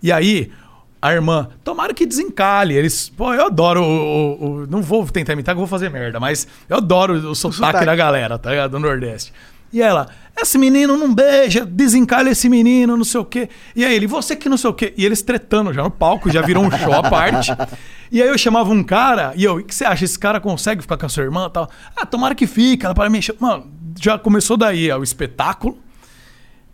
E 0.02 0.12
aí, 0.12 0.52
a 1.00 1.12
irmã, 1.12 1.48
tomara 1.64 1.94
que 1.94 2.04
desencalhe. 2.06 2.74
Eles, 2.74 3.08
pô, 3.08 3.32
eu 3.34 3.46
adoro 3.46 3.82
o. 3.82 3.86
o- 3.86 4.44
o- 4.62 4.66
não 4.66 4.82
vou 4.82 5.04
tentar 5.06 5.32
imitar 5.32 5.54
que 5.54 5.60
eu 5.60 5.66
vou 5.66 5.66
fazer 5.66 5.88
merda, 5.90 6.20
mas 6.20 6.46
eu 6.68 6.76
adoro 6.76 7.14
o 7.14 7.34
sotaque, 7.34 7.56
sotaque. 7.66 7.86
da 7.86 7.96
galera, 7.96 8.38
tá 8.38 8.50
ligado? 8.50 8.72
Do 8.72 8.78
Nordeste. 8.78 9.32
E 9.72 9.82
ela, 9.82 10.08
esse 10.40 10.56
menino 10.56 10.96
não 10.96 11.12
beija, 11.14 11.64
desencalha 11.66 12.30
esse 12.30 12.48
menino, 12.48 12.96
não 12.96 13.04
sei 13.04 13.20
o 13.20 13.24
quê. 13.24 13.48
E 13.74 13.84
aí 13.84 13.94
ele, 13.94 14.06
você 14.06 14.34
que 14.36 14.48
não 14.48 14.56
sei 14.56 14.70
o 14.70 14.74
quê. 14.74 14.94
E 14.96 15.04
eles 15.04 15.20
tretando 15.20 15.72
já 15.72 15.82
no 15.82 15.90
palco, 15.90 16.30
já 16.30 16.40
virou 16.40 16.64
um 16.64 16.70
show 16.70 16.92
à 16.92 17.02
parte. 17.08 17.52
E 18.10 18.22
aí 18.22 18.28
eu 18.30 18.38
chamava 18.38 18.70
um 18.70 18.82
cara, 18.82 19.34
e 19.36 19.44
eu, 19.44 19.56
o 19.56 19.62
que 19.62 19.74
você 19.74 19.84
acha? 19.84 20.02
Esse 20.02 20.18
cara 20.18 20.40
consegue 20.40 20.80
ficar 20.80 20.96
com 20.96 21.04
a 21.04 21.10
sua 21.10 21.24
irmã 21.24 21.50
tal? 21.50 21.68
Ah, 21.94 22.06
tomara 22.06 22.34
que 22.34 22.46
fique, 22.46 22.86
ela 22.86 22.94
para 22.94 23.10
mexer. 23.10 23.36
Mano, 23.38 23.70
já 24.00 24.18
começou 24.18 24.56
daí, 24.56 24.90
ó, 24.90 24.98
o 24.98 25.02
espetáculo. 25.02 25.76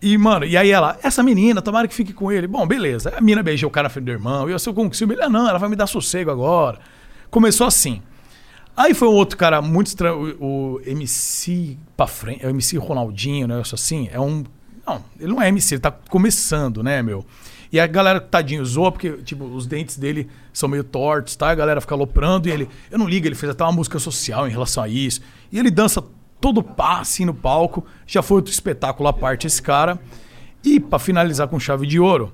E, 0.01 0.17
mano, 0.17 0.45
e 0.45 0.57
aí 0.57 0.71
ela, 0.71 0.97
essa 1.03 1.25
menina, 1.25 1.61
tomara 1.61 1.89
que 1.89 1.95
fique 1.95 2.13
com 2.13 2.31
ele. 2.31 2.47
Bom, 2.47 2.65
beleza. 2.65 3.13
A 3.17 3.21
menina 3.21 3.43
beijou 3.43 3.69
o 3.69 3.73
cara 3.73 3.87
na 3.87 3.91
frente 3.91 4.05
do 4.05 4.13
irmão. 4.13 4.49
E 4.49 4.53
eu, 4.53 4.59
se 4.61 4.69
eu 4.69 4.75
consigo, 4.75 5.13
ele, 5.13 5.23
ah, 5.23 5.29
não, 5.29 5.49
ela 5.49 5.59
vai 5.59 5.69
me 5.69 5.75
dar 5.75 5.89
sossego 5.89 6.31
agora. 6.31 6.79
Começou 7.31 7.67
assim. 7.67 8.01
Aí 8.77 8.93
foi 8.93 9.07
um 9.07 9.13
outro 9.13 9.37
cara 9.37 9.63
muito 9.63 9.89
estranho, 9.89 10.37
o, 10.41 10.81
MC 10.85 11.79
pra 11.97 12.07
frente, 12.07 12.45
é 12.45 12.49
o 12.49 12.51
MC 12.51 12.77
Ronaldinho, 12.77 13.47
né? 13.47 13.63
Assim. 13.73 14.09
É 14.13 14.19
um. 14.19 14.45
Não, 14.87 15.03
ele 15.19 15.33
não 15.33 15.41
é 15.41 15.49
MC, 15.49 15.75
ele 15.75 15.81
tá 15.81 15.91
começando, 15.91 16.83
né, 16.83 17.03
meu? 17.03 17.25
E 17.73 17.81
a 17.81 17.87
galera, 17.87 18.21
tadinho, 18.21 18.65
zoa, 18.65 18.93
porque, 18.93 19.13
tipo, 19.25 19.45
os 19.45 19.67
dentes 19.67 19.97
dele 19.97 20.29
são 20.53 20.69
meio 20.69 20.85
tortos, 20.85 21.35
tá? 21.35 21.51
A 21.51 21.55
galera 21.55 21.81
fica 21.81 21.95
aloprando 21.95 22.49
e 22.49 22.53
ele. 22.53 22.69
Eu 22.91 22.99
não 22.99 23.09
ligo, 23.09 23.27
ele 23.27 23.35
fez 23.35 23.51
até 23.51 23.65
uma 23.65 23.73
música 23.73 23.99
social 23.99 24.47
em 24.47 24.51
relação 24.51 24.83
a 24.83 24.89
isso. 24.89 25.21
E 25.51 25.59
ele 25.59 25.71
dança 25.71 26.03
todo 26.41 26.63
pá, 26.63 27.01
assim, 27.01 27.25
no 27.25 27.35
palco. 27.35 27.85
Já 28.07 28.23
foi 28.23 28.37
outro 28.37 28.53
espetáculo 28.53 29.09
à 29.09 29.13
parte 29.13 29.47
esse 29.47 29.63
cara. 29.63 29.99
E 30.63 30.79
pra 30.79 30.99
finalizar 30.99 31.49
com 31.49 31.59
chave 31.59 31.87
de 31.87 31.99
ouro, 31.99 32.33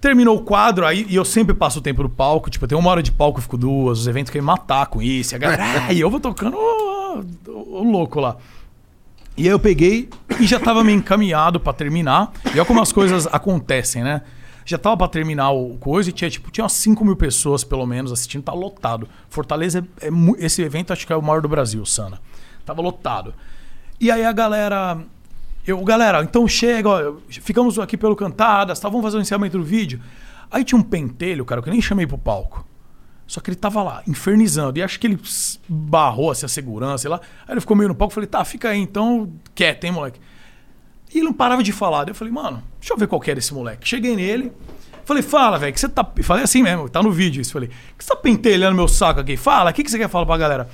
Terminou 0.00 0.36
o 0.38 0.42
quadro, 0.42 0.86
aí 0.86 1.06
e 1.08 1.14
eu 1.14 1.24
sempre 1.24 1.54
passo 1.54 1.78
o 1.78 1.82
tempo 1.82 2.02
no 2.02 2.08
palco. 2.08 2.48
Tipo, 2.48 2.64
eu 2.64 2.68
tenho 2.68 2.80
uma 2.80 2.90
hora 2.90 3.02
de 3.02 3.12
palco, 3.12 3.38
eu 3.38 3.42
fico 3.42 3.58
duas. 3.58 4.00
Os 4.00 4.06
eventos 4.06 4.30
querem 4.30 4.44
matar 4.44 4.86
com 4.86 5.02
isso. 5.02 5.34
E 5.34 5.36
a 5.36 5.38
galera, 5.38 5.62
"Ah", 5.88 5.92
e 5.92 6.00
eu 6.00 6.08
vou 6.10 6.18
tocando 6.20 6.56
o, 6.56 7.24
o 7.48 7.90
louco 7.90 8.18
lá. 8.20 8.36
E 9.36 9.42
aí 9.42 9.48
eu 9.48 9.58
peguei 9.58 10.08
e 10.38 10.46
já 10.46 10.58
tava 10.58 10.82
meio 10.82 10.98
encaminhado 10.98 11.60
pra 11.60 11.72
terminar. 11.72 12.32
E 12.46 12.50
olha 12.58 12.64
como 12.64 12.80
as 12.80 12.92
coisas 12.92 13.26
acontecem, 13.26 14.02
né? 14.02 14.22
Já 14.64 14.78
tava 14.78 14.96
pra 14.96 15.08
terminar 15.08 15.50
o 15.50 15.76
coisa 15.78 16.10
e 16.10 16.12
tinha, 16.12 16.30
tipo, 16.30 16.50
tinha 16.50 16.62
umas 16.64 16.72
5 16.72 17.04
mil 17.04 17.16
pessoas, 17.16 17.64
pelo 17.64 17.86
menos, 17.86 18.12
assistindo. 18.12 18.42
Tá 18.42 18.52
lotado. 18.52 19.08
Fortaleza 19.28 19.86
é, 20.00 20.08
é 20.08 20.10
Esse 20.38 20.62
evento 20.62 20.92
acho 20.92 21.06
que 21.06 21.12
é 21.12 21.16
o 21.16 21.22
maior 21.22 21.42
do 21.42 21.48
Brasil, 21.48 21.84
Sana. 21.84 22.20
Tava 22.64 22.80
lotado. 22.80 23.34
E 24.00 24.10
aí 24.10 24.24
a 24.24 24.32
galera. 24.32 24.98
Eu, 25.70 25.84
galera, 25.84 26.22
então 26.22 26.48
chega, 26.48 26.88
ó, 26.88 27.14
ficamos 27.28 27.78
aqui 27.78 27.96
pelo 27.96 28.16
Cantadas, 28.16 28.80
tá, 28.80 28.88
vamos 28.88 29.04
fazer 29.04 29.18
o 29.18 29.20
encerramento 29.20 29.56
do 29.56 29.64
vídeo. 29.64 30.00
Aí 30.50 30.64
tinha 30.64 30.78
um 30.78 30.82
pentelho, 30.82 31.44
cara, 31.44 31.62
que 31.62 31.68
eu 31.68 31.72
nem 31.72 31.80
chamei 31.80 32.06
pro 32.06 32.18
palco. 32.18 32.66
Só 33.24 33.40
que 33.40 33.50
ele 33.50 33.56
tava 33.56 33.80
lá, 33.80 34.02
infernizando. 34.08 34.76
E 34.80 34.82
acho 34.82 34.98
que 34.98 35.06
ele 35.06 35.20
barrou 35.68 36.32
assim, 36.32 36.44
a 36.44 36.48
segurança, 36.48 37.02
sei 37.02 37.10
lá. 37.10 37.20
Aí 37.46 37.54
ele 37.54 37.60
ficou 37.60 37.76
meio 37.76 37.88
no 37.88 37.94
palco, 37.94 38.12
falei, 38.12 38.26
tá, 38.26 38.44
fica 38.44 38.70
aí 38.70 38.80
então, 38.80 39.32
quieto, 39.54 39.84
hein, 39.84 39.92
moleque. 39.92 40.20
E 41.14 41.18
ele 41.18 41.26
não 41.26 41.32
parava 41.32 41.62
de 41.62 41.70
falar. 41.70 42.02
Daí 42.02 42.10
eu 42.10 42.16
falei, 42.16 42.34
mano, 42.34 42.60
deixa 42.80 42.92
eu 42.92 42.98
ver 42.98 43.06
qual 43.06 43.20
que 43.20 43.30
era 43.30 43.38
esse 43.38 43.54
moleque. 43.54 43.86
Cheguei 43.88 44.16
nele, 44.16 44.50
falei, 45.04 45.22
fala, 45.22 45.56
velho, 45.56 45.72
que 45.72 45.78
você 45.78 45.88
tá. 45.88 46.04
Falei 46.24 46.42
assim 46.42 46.64
mesmo, 46.64 46.88
tá 46.88 47.00
no 47.00 47.12
vídeo 47.12 47.40
isso. 47.40 47.52
Falei, 47.52 47.68
que 47.96 48.04
você 48.04 48.10
tá 48.10 48.16
pentelhando 48.16 48.74
meu 48.74 48.88
saco 48.88 49.20
aqui? 49.20 49.36
Fala, 49.36 49.70
o 49.70 49.72
que, 49.72 49.84
que 49.84 49.90
você 49.90 49.98
quer 49.98 50.08
falar 50.08 50.26
pra 50.26 50.36
galera? 50.36 50.68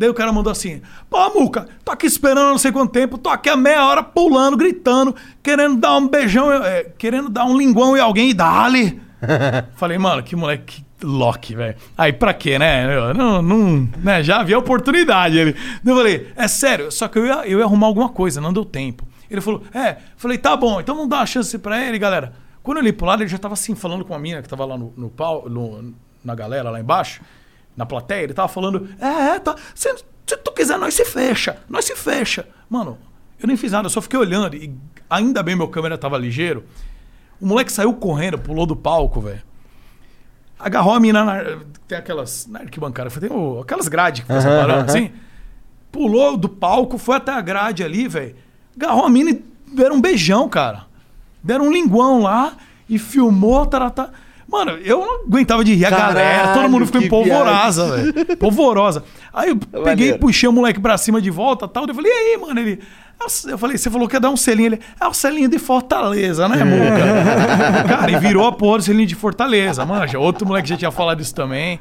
Daí 0.00 0.08
o 0.08 0.14
cara 0.14 0.32
mandou 0.32 0.50
assim: 0.50 0.80
Pô, 1.10 1.28
Muca, 1.38 1.68
tô 1.84 1.92
aqui 1.92 2.06
esperando 2.06 2.48
não 2.48 2.56
sei 2.56 2.72
quanto 2.72 2.90
tempo, 2.90 3.18
tô 3.18 3.28
aqui 3.28 3.50
há 3.50 3.56
meia 3.56 3.84
hora 3.84 4.02
pulando, 4.02 4.56
gritando, 4.56 5.14
querendo 5.42 5.76
dar 5.76 5.94
um 5.98 6.08
beijão, 6.08 6.50
é, 6.50 6.84
querendo 6.96 7.28
dar 7.28 7.44
um 7.44 7.54
linguão 7.54 7.94
em 7.94 8.00
alguém 8.00 8.30
e 8.30 8.34
dá-lhe. 8.34 8.98
Falei, 9.76 9.98
mano, 9.98 10.22
que 10.22 10.34
moleque 10.34 10.82
Loki, 11.02 11.54
velho. 11.54 11.76
Aí 11.98 12.14
pra 12.14 12.32
quê, 12.32 12.58
né? 12.58 12.96
Eu 12.96 13.12
não, 13.12 13.42
não, 13.42 13.88
né? 13.98 14.22
Já 14.22 14.40
havia 14.40 14.58
oportunidade. 14.58 15.36
Ele. 15.36 15.54
Eu 15.84 15.94
falei, 15.94 16.32
é 16.34 16.48
sério, 16.48 16.90
só 16.90 17.06
que 17.06 17.18
eu 17.18 17.26
ia, 17.26 17.46
eu 17.46 17.58
ia 17.58 17.64
arrumar 17.66 17.86
alguma 17.86 18.08
coisa, 18.08 18.40
não 18.40 18.54
deu 18.54 18.64
tempo. 18.64 19.06
Ele 19.30 19.42
falou, 19.42 19.62
é, 19.74 19.98
falei, 20.16 20.38
tá 20.38 20.56
bom, 20.56 20.80
então 20.80 20.94
vamos 20.94 21.10
dar 21.10 21.18
uma 21.18 21.26
chance 21.26 21.58
pra 21.58 21.78
ele, 21.86 21.98
galera. 21.98 22.32
Quando 22.62 22.78
eu 22.78 22.82
olhei 22.82 22.92
pro 22.94 23.06
lado, 23.06 23.22
ele 23.22 23.28
já 23.28 23.36
tava 23.36 23.52
assim, 23.52 23.74
falando 23.74 24.02
com 24.02 24.14
a 24.14 24.18
mina 24.18 24.40
que 24.40 24.48
tava 24.48 24.64
lá 24.64 24.78
no, 24.78 24.94
no 24.96 25.10
pau, 25.10 25.46
no- 25.46 25.92
na 26.24 26.34
galera 26.34 26.70
lá 26.70 26.80
embaixo, 26.80 27.20
na 27.76 27.86
plateia, 27.86 28.22
ele 28.24 28.34
tava 28.34 28.48
falando, 28.48 28.88
é, 29.00 29.06
é, 29.36 29.38
tá. 29.38 29.54
Se, 29.74 29.94
se 30.26 30.36
tu 30.36 30.52
quiser, 30.52 30.78
nós 30.78 30.94
se 30.94 31.04
fecha, 31.04 31.58
nós 31.68 31.84
se 31.84 31.94
fecha. 31.96 32.46
Mano, 32.68 32.98
eu 33.40 33.46
nem 33.46 33.56
fiz 33.56 33.72
nada, 33.72 33.86
eu 33.86 33.90
só 33.90 34.00
fiquei 34.00 34.18
olhando 34.18 34.54
e 34.56 34.72
ainda 35.08 35.42
bem 35.42 35.56
meu 35.56 35.68
câmera 35.68 35.96
tava 35.98 36.18
ligeiro. 36.18 36.64
O 37.40 37.46
moleque 37.46 37.72
saiu 37.72 37.92
correndo, 37.94 38.38
pulou 38.38 38.66
do 38.66 38.76
palco, 38.76 39.20
velho. 39.20 39.42
Agarrou 40.58 40.92
a 40.94 41.00
mina 41.00 41.24
na. 41.24 41.38
Tem 41.88 41.96
aquelas. 41.96 42.46
Na 42.46 42.60
arquibancada, 42.60 43.08
tem 43.10 43.30
o- 43.32 43.60
aquelas 43.60 43.88
grades 43.88 44.20
que 44.20 44.26
fica 44.26 44.34
Aham, 44.34 44.42
separando, 44.42 44.72
aham. 44.80 44.84
assim. 44.84 45.12
Pulou 45.90 46.36
do 46.36 46.48
palco, 46.48 46.98
foi 46.98 47.16
até 47.16 47.32
a 47.32 47.40
grade 47.40 47.82
ali, 47.82 48.06
velho. 48.06 48.36
Agarrou 48.76 49.06
a 49.06 49.10
mina 49.10 49.30
e 49.30 49.42
deram 49.74 49.96
um 49.96 50.00
beijão, 50.00 50.48
cara. 50.48 50.84
Deram 51.42 51.66
um 51.68 51.72
linguão 51.72 52.20
lá 52.22 52.52
e 52.88 52.98
filmou, 52.98 53.64
taratá. 53.66 54.10
Mano, 54.50 54.72
eu 54.82 54.98
não 54.98 55.20
aguentava 55.26 55.64
de 55.64 55.74
rir 55.74 55.84
a 55.84 55.90
Caralho, 55.90 56.14
galera. 56.14 56.54
Todo 56.54 56.68
mundo 56.68 56.84
ficou 56.86 57.00
que 57.00 57.06
empolvorosa, 57.06 57.86
viagem. 57.86 58.12
velho. 58.12 58.36
Polvorosa. 58.36 59.04
Aí 59.32 59.50
eu 59.50 59.56
peguei, 59.56 59.84
maneiro. 59.84 60.18
puxei 60.18 60.48
o 60.48 60.52
moleque 60.52 60.80
pra 60.80 60.98
cima 60.98 61.20
de 61.22 61.30
volta 61.30 61.68
tal. 61.68 61.86
Eu 61.86 61.94
falei, 61.94 62.10
e 62.10 62.14
aí, 62.14 62.36
mano? 62.36 62.58
Ele. 62.58 62.80
Eu 63.46 63.58
falei, 63.58 63.76
você 63.78 63.88
falou 63.90 64.08
que 64.08 64.16
ia 64.16 64.20
dar 64.20 64.30
um 64.30 64.36
selinho. 64.36 64.68
Ele, 64.68 64.80
é 64.98 65.06
o 65.06 65.14
selinho 65.14 65.48
de 65.48 65.58
Fortaleza, 65.58 66.48
né, 66.48 66.64
Muca? 66.64 67.84
Cara, 67.86 68.10
e 68.10 68.18
virou 68.18 68.46
a 68.46 68.52
porra 68.52 68.78
do 68.78 68.84
selinho 68.84 69.06
de 69.06 69.14
Fortaleza, 69.14 69.84
manja. 69.86 70.18
Outro 70.18 70.46
moleque 70.46 70.68
já 70.68 70.76
tinha 70.76 70.90
falado 70.90 71.20
isso 71.20 71.34
também. 71.34 71.78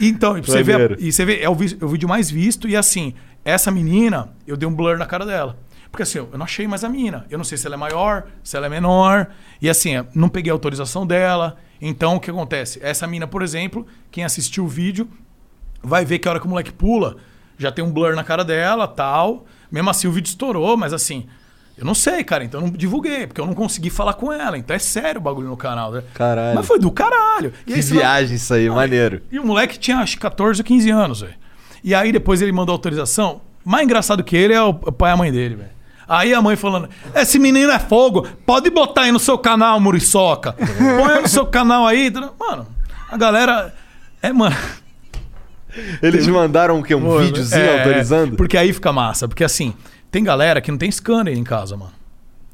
Então, 0.00 0.38
e 0.38 0.40
você 0.40 0.62
vê, 0.62 0.96
e 0.98 1.10
você 1.10 1.24
vê, 1.24 1.40
é 1.40 1.48
o, 1.48 1.52
é 1.52 1.84
o 1.84 1.88
vídeo 1.88 2.08
mais 2.08 2.30
visto. 2.30 2.68
E 2.68 2.76
assim, 2.76 3.14
essa 3.44 3.70
menina, 3.70 4.28
eu 4.46 4.56
dei 4.56 4.68
um 4.68 4.74
blur 4.74 4.98
na 4.98 5.06
cara 5.06 5.26
dela. 5.26 5.58
Porque 5.90 6.02
assim, 6.02 6.18
eu 6.18 6.28
não 6.34 6.44
achei 6.44 6.68
mais 6.68 6.84
a 6.84 6.88
menina. 6.88 7.26
Eu 7.30 7.38
não 7.38 7.44
sei 7.44 7.58
se 7.58 7.66
ela 7.66 7.74
é 7.74 7.78
maior, 7.78 8.24
se 8.44 8.56
ela 8.56 8.66
é 8.66 8.68
menor. 8.68 9.28
E 9.60 9.68
assim, 9.68 9.92
não 10.14 10.28
peguei 10.28 10.50
a 10.50 10.54
autorização 10.54 11.06
dela. 11.06 11.56
Então, 11.80 12.16
o 12.16 12.20
que 12.20 12.30
acontece? 12.30 12.78
Essa 12.82 13.06
mina, 13.06 13.26
por 13.26 13.42
exemplo, 13.42 13.86
quem 14.10 14.24
assistiu 14.24 14.64
o 14.64 14.68
vídeo 14.68 15.08
vai 15.82 16.04
ver 16.04 16.18
que 16.18 16.26
a 16.26 16.32
hora 16.32 16.40
que 16.40 16.46
o 16.46 16.50
moleque 16.50 16.72
pula, 16.72 17.16
já 17.56 17.70
tem 17.70 17.84
um 17.84 17.90
blur 17.90 18.14
na 18.14 18.24
cara 18.24 18.44
dela, 18.44 18.86
tal. 18.86 19.46
Mesmo 19.70 19.90
assim, 19.90 20.08
o 20.08 20.12
vídeo 20.12 20.28
estourou, 20.28 20.76
mas 20.76 20.92
assim, 20.92 21.26
eu 21.76 21.84
não 21.84 21.94
sei, 21.94 22.24
cara, 22.24 22.44
então 22.44 22.60
eu 22.60 22.66
não 22.66 22.72
divulguei, 22.72 23.26
porque 23.26 23.40
eu 23.40 23.46
não 23.46 23.54
consegui 23.54 23.90
falar 23.90 24.14
com 24.14 24.32
ela. 24.32 24.58
Então 24.58 24.74
é 24.74 24.78
sério 24.78 25.20
o 25.20 25.22
bagulho 25.22 25.48
no 25.48 25.56
canal, 25.56 25.92
né? 25.92 26.02
Caralho. 26.14 26.56
Mas 26.56 26.66
foi 26.66 26.78
do 26.78 26.90
caralho. 26.90 27.52
E 27.66 27.72
Que 27.72 27.74
aí, 27.74 27.82
viagem 27.82 28.36
isso 28.36 28.52
aí, 28.52 28.68
maneiro. 28.68 29.22
E 29.30 29.38
o 29.38 29.44
moleque 29.46 29.78
tinha 29.78 29.98
acho 29.98 30.16
que 30.16 30.22
14 30.22 30.60
ou 30.60 30.64
15 30.64 30.90
anos, 30.90 31.20
velho. 31.20 31.34
E 31.84 31.94
aí 31.94 32.10
depois 32.10 32.42
ele 32.42 32.50
mandou 32.50 32.72
autorização. 32.72 33.40
Mais 33.64 33.84
engraçado 33.84 34.24
que 34.24 34.36
ele 34.36 34.54
é 34.54 34.62
o 34.62 34.74
pai 34.74 35.12
e 35.12 35.14
a 35.14 35.16
mãe 35.16 35.30
dele, 35.30 35.54
velho. 35.54 35.77
Aí 36.08 36.32
a 36.32 36.40
mãe 36.40 36.56
falando: 36.56 36.88
Esse 37.14 37.38
menino 37.38 37.70
é 37.70 37.78
fogo, 37.78 38.26
pode 38.46 38.70
botar 38.70 39.02
aí 39.02 39.12
no 39.12 39.18
seu 39.18 39.36
canal, 39.36 39.78
Muriçoca. 39.78 40.52
Põe 40.54 41.12
aí 41.12 41.22
no 41.22 41.28
seu 41.28 41.46
canal 41.46 41.86
aí. 41.86 42.10
Mano, 42.40 42.66
a 43.10 43.16
galera. 43.16 43.74
É, 44.22 44.32
mano. 44.32 44.56
Eles 46.02 46.26
mandaram 46.26 46.80
o 46.80 46.82
quê? 46.82 46.94
Um 46.94 47.00
Mano, 47.00 47.20
videozinho 47.20 47.62
é, 47.62 47.78
autorizando? 47.78 48.36
Porque 48.36 48.56
aí 48.56 48.72
fica 48.72 48.92
massa. 48.92 49.28
Porque 49.28 49.44
assim, 49.44 49.74
tem 50.10 50.24
galera 50.24 50.60
que 50.60 50.70
não 50.70 50.78
tem 50.78 50.90
scanner 50.90 51.36
em 51.36 51.44
casa, 51.44 51.76
mano. 51.76 51.92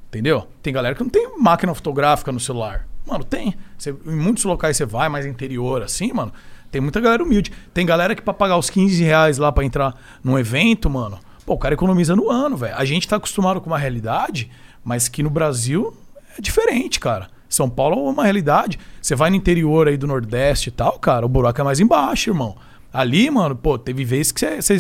Entendeu? 0.09 0.47
Tem 0.63 0.73
galera 0.73 0.95
que 0.95 1.03
não 1.03 1.09
tem 1.11 1.29
máquina 1.39 1.75
fotográfica 1.75 2.31
no 2.33 2.41
celular. 2.41 2.87
Mano, 3.07 3.25
tem. 3.25 3.55
Você- 3.79 3.95
em 4.07 4.17
muitos 4.17 4.45
locais 4.45 4.77
você 4.77 4.85
vai, 4.85 5.09
mais 5.09 5.27
interior, 5.27 5.83
assim, 5.83 6.13
mano. 6.13 6.33
Tem 6.71 6.81
muita 6.81 7.01
galera 7.01 7.23
humilde. 7.23 7.53
Tem 7.73 7.87
galera 7.87 8.15
que 8.15 8.23
pra 8.23 8.35
pagar 8.35 8.57
os 8.57 8.69
15 8.69 9.03
reais 9.03 9.39
lá 9.39 9.53
pra 9.53 9.65
entrar 9.65 9.95
num 10.23 10.37
evento, 10.39 10.91
mano, 10.91 11.19
pô, 11.45 11.55
o 11.55 11.59
cara 11.59 11.75
economiza 11.75 12.15
no 12.17 12.31
ano, 12.31 12.57
velho. 12.57 12.75
A 12.77 12.85
gente 12.85 13.07
tá 13.09 13.17
acostumado 13.17 13.61
com 13.61 13.69
uma 13.69 13.79
realidade, 13.79 14.51
mas 14.85 15.09
que 15.09 15.23
no 15.23 15.31
Brasil 15.31 15.95
é 16.39 16.41
diferente, 16.41 16.99
cara. 17.01 17.29
São 17.49 17.69
Paulo 17.71 17.97
é 18.09 18.11
uma 18.11 18.25
realidade. 18.25 18.79
Você 19.01 19.15
vai 19.15 19.31
no 19.31 19.37
interior 19.37 19.87
aí 19.89 19.97
do 19.97 20.07
Nordeste 20.07 20.69
e 20.71 20.73
tal, 20.73 20.99
cara, 20.99 21.25
o 21.25 21.29
buraco 21.29 21.61
é 21.61 21.65
mais 21.65 21.79
embaixo, 21.81 22.31
irmão. 22.31 22.57
Ali, 22.93 23.31
mano, 23.31 23.55
pô, 23.55 23.79
teve 23.79 24.05
vezes 24.05 24.33
que 24.33 24.41
você- 24.41 24.79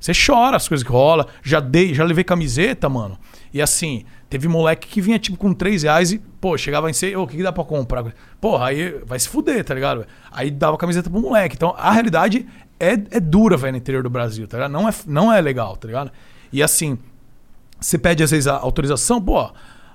você 0.00 0.12
chora 0.26 0.56
as 0.56 0.66
coisas 0.68 0.84
que 0.84 0.92
rola. 0.92 1.26
Já 1.42 1.60
dei, 1.60 1.94
já 1.94 2.04
levei 2.04 2.24
camiseta, 2.24 2.88
mano. 2.88 3.16
E 3.54 3.60
assim, 3.62 4.04
teve 4.28 4.48
moleque 4.48 4.88
que 4.88 5.00
vinha 5.00 5.18
tipo 5.18 5.36
com 5.36 5.52
3 5.52 5.82
reais 5.82 6.10
e, 6.12 6.18
pô, 6.18 6.56
chegava 6.58 6.88
em 6.90 6.92
sei, 6.92 7.14
ô, 7.14 7.22
o 7.22 7.26
que, 7.26 7.36
que 7.36 7.42
dá 7.42 7.52
pra 7.52 7.62
comprar? 7.64 8.04
Porra, 8.40 8.66
aí 8.66 8.98
vai 9.04 9.18
se 9.18 9.28
fuder, 9.28 9.62
tá 9.64 9.74
ligado? 9.74 10.06
Aí 10.30 10.50
dava 10.50 10.76
camiseta 10.76 11.08
pro 11.10 11.20
moleque. 11.20 11.54
Então 11.54 11.74
a 11.76 11.92
realidade 11.92 12.46
é, 12.82 12.94
é 13.12 13.20
dura, 13.20 13.56
velho, 13.56 13.72
no 13.72 13.78
interior 13.78 14.02
do 14.02 14.10
Brasil, 14.10 14.48
tá 14.48 14.56
ligado? 14.56 14.72
Não 14.72 14.88
é, 14.88 14.94
não 15.06 15.32
é 15.32 15.40
legal, 15.40 15.76
tá 15.76 15.86
ligado? 15.86 16.10
E 16.52 16.60
assim, 16.60 16.98
você 17.80 17.96
pede 17.96 18.24
às 18.24 18.32
vezes 18.32 18.48
a 18.48 18.56
autorização, 18.56 19.22
pô, 19.22 19.50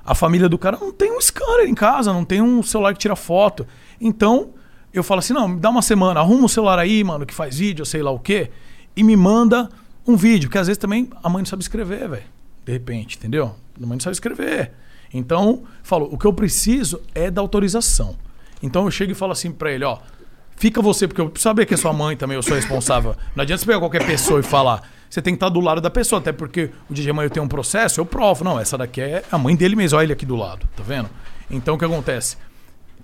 a 0.05 0.15
família 0.15 0.47
do 0.47 0.57
cara 0.57 0.77
não 0.79 0.93
tem 0.93 1.11
um 1.11 1.19
scanner 1.19 1.67
em 1.67 1.75
casa, 1.75 2.13
não 2.13 2.23
tem 2.23 2.41
um 2.41 2.63
celular 2.63 2.93
que 2.93 2.99
tira 2.99 3.15
foto. 3.15 3.67
Então, 3.99 4.51
eu 4.93 5.03
falo 5.03 5.19
assim: 5.19 5.33
não, 5.33 5.49
me 5.49 5.59
dá 5.59 5.69
uma 5.69 5.81
semana, 5.81 6.21
arruma 6.21 6.45
um 6.45 6.47
celular 6.47 6.79
aí, 6.79 7.03
mano, 7.03 7.25
que 7.25 7.33
faz 7.33 7.57
vídeo, 7.57 7.85
sei 7.85 8.01
lá 8.01 8.09
o 8.09 8.19
quê, 8.19 8.49
e 8.95 9.03
me 9.03 9.17
manda 9.17 9.69
um 10.07 10.15
vídeo, 10.15 10.47
porque 10.47 10.57
às 10.57 10.67
vezes 10.67 10.77
também 10.77 11.09
a 11.21 11.27
mãe 11.27 11.41
não 11.41 11.45
sabe 11.45 11.61
escrever, 11.61 12.07
velho. 12.07 12.23
De 12.65 12.71
repente, 12.71 13.17
entendeu? 13.17 13.53
A 13.75 13.85
mãe 13.85 13.97
não 13.97 13.99
sabe 13.99 14.13
escrever. 14.13 14.71
Então, 15.13 15.63
falo, 15.83 16.07
o 16.11 16.17
que 16.17 16.25
eu 16.25 16.33
preciso 16.33 17.01
é 17.13 17.29
da 17.29 17.41
autorização. 17.41 18.15
Então 18.63 18.85
eu 18.85 18.91
chego 18.91 19.11
e 19.11 19.15
falo 19.15 19.33
assim 19.33 19.51
pra 19.51 19.71
ele, 19.71 19.83
ó, 19.83 19.99
fica 20.57 20.81
você, 20.81 21.07
porque 21.07 21.21
eu 21.21 21.29
preciso 21.29 21.49
saber 21.49 21.65
que 21.65 21.73
é 21.73 21.77
sua 21.77 21.93
mãe 21.93 22.17
também, 22.17 22.35
eu 22.35 22.43
sou 22.43 22.55
responsável. 22.55 23.15
Não 23.35 23.43
adianta 23.43 23.61
você 23.61 23.65
pegar 23.65 23.79
qualquer 23.79 24.05
pessoa 24.05 24.41
e 24.41 24.43
falar. 24.43 24.81
Você 25.09 25.21
tem 25.21 25.33
que 25.33 25.37
estar 25.37 25.47
do 25.47 25.61
lado 25.61 25.79
da 25.79 25.89
pessoa, 25.89 26.19
até 26.19 26.33
porque 26.33 26.71
o 26.89 26.93
DJ 26.93 27.13
eu 27.13 27.29
tenho 27.29 27.45
um 27.45 27.47
processo, 27.47 28.01
eu 28.01 28.05
provo. 28.05 28.43
Não, 28.43 28.59
essa 28.59 28.77
daqui 28.77 28.99
é 28.99 29.23
a 29.31 29.37
mãe 29.37 29.55
dele 29.55 29.75
mesmo, 29.75 29.97
olha 29.97 30.07
ele 30.07 30.13
aqui 30.13 30.25
do 30.25 30.35
lado, 30.35 30.67
tá 30.75 30.83
vendo? 30.85 31.09
Então 31.49 31.75
o 31.75 31.77
que 31.77 31.85
acontece? 31.85 32.35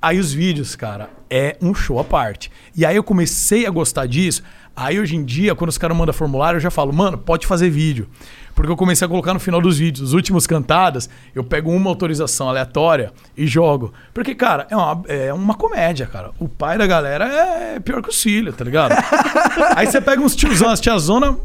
Aí 0.02 0.20
os 0.20 0.34
vídeos, 0.34 0.76
cara, 0.76 1.10
é 1.30 1.56
um 1.62 1.74
show 1.74 1.98
à 1.98 2.04
parte. 2.04 2.52
E 2.76 2.86
aí 2.86 2.94
eu 2.94 3.04
comecei 3.04 3.66
a 3.66 3.70
gostar 3.70 4.06
disso. 4.06 4.44
Aí 4.76 5.00
hoje 5.00 5.16
em 5.16 5.24
dia, 5.24 5.54
quando 5.54 5.70
os 5.70 5.78
caras 5.78 5.96
mandam 5.96 6.14
formulário, 6.14 6.58
eu 6.58 6.62
já 6.62 6.72
falo, 6.72 6.92
mano, 6.92 7.18
pode 7.18 7.46
fazer 7.46 7.70
vídeo. 7.70 8.08
Porque 8.56 8.72
eu 8.72 8.76
comecei 8.76 9.06
a 9.06 9.10
colocar 9.10 9.34
no 9.34 9.40
final 9.40 9.62
dos 9.62 9.78
vídeos, 9.78 10.10
os 10.10 10.14
últimos 10.14 10.46
cantadas, 10.48 11.10
eu 11.34 11.44
pego 11.44 11.72
uma 11.72 11.90
autorização 11.90 12.50
aleatória 12.50 13.12
e 13.36 13.48
jogo. 13.48 13.94
Porque, 14.14 14.36
cara, 14.36 14.68
é 14.70 14.76
uma, 14.76 15.04
é 15.08 15.34
uma 15.34 15.56
comédia, 15.56 16.06
cara. 16.06 16.32
O 16.40 16.48
pai 16.48 16.78
da 16.78 16.88
galera 16.88 17.26
é 17.26 17.80
pior 17.80 18.02
que 18.02 18.10
os 18.10 18.22
filhos, 18.22 18.56
tá 18.56 18.64
ligado? 18.64 18.94
aí 19.76 19.86
você 19.88 20.02
pega 20.02 20.22
uns 20.22 20.36
tiozão, 20.36 20.70
as 20.70 20.80
tiazona. 20.80 21.38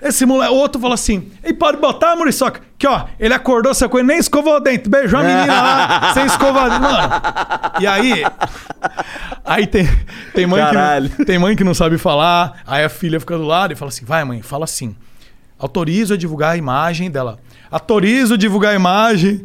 Esse 0.00 0.24
moleque, 0.24 0.52
outro 0.52 0.80
fala 0.80 0.94
assim: 0.94 1.30
Ei, 1.42 1.52
pode 1.52 1.76
botar, 1.78 2.14
Muriçoca? 2.14 2.60
Que 2.78 2.86
ó, 2.86 3.06
ele 3.18 3.34
acordou, 3.34 3.74
sacou, 3.74 3.98
ele 3.98 4.06
nem 4.06 4.18
escovou 4.18 4.54
o 4.54 4.60
dente. 4.60 4.88
Beijou 4.88 5.18
a 5.18 5.22
menina 5.24 5.60
lá, 5.60 6.12
sem 6.14 6.24
escovar. 6.24 6.80
Mano. 6.80 7.10
E 7.80 7.86
aí. 7.86 8.24
Aí 9.44 9.66
tem, 9.66 9.88
tem, 10.32 10.46
mãe 10.46 10.62
que 11.16 11.24
tem 11.24 11.38
mãe 11.38 11.56
que 11.56 11.64
não 11.64 11.74
sabe 11.74 11.98
falar. 11.98 12.62
Aí 12.64 12.84
a 12.84 12.88
filha 12.88 13.18
fica 13.18 13.36
do 13.36 13.44
lado 13.44 13.72
e 13.72 13.76
fala 13.76 13.88
assim: 13.88 14.04
Vai, 14.04 14.22
mãe, 14.24 14.40
fala 14.40 14.64
assim. 14.64 14.94
Autorizo 15.58 16.14
a 16.14 16.16
divulgar 16.16 16.52
a 16.52 16.56
imagem 16.56 17.10
dela. 17.10 17.40
Autorizo 17.68 18.34
a 18.34 18.36
divulgar 18.36 18.72
a 18.72 18.76
imagem 18.76 19.44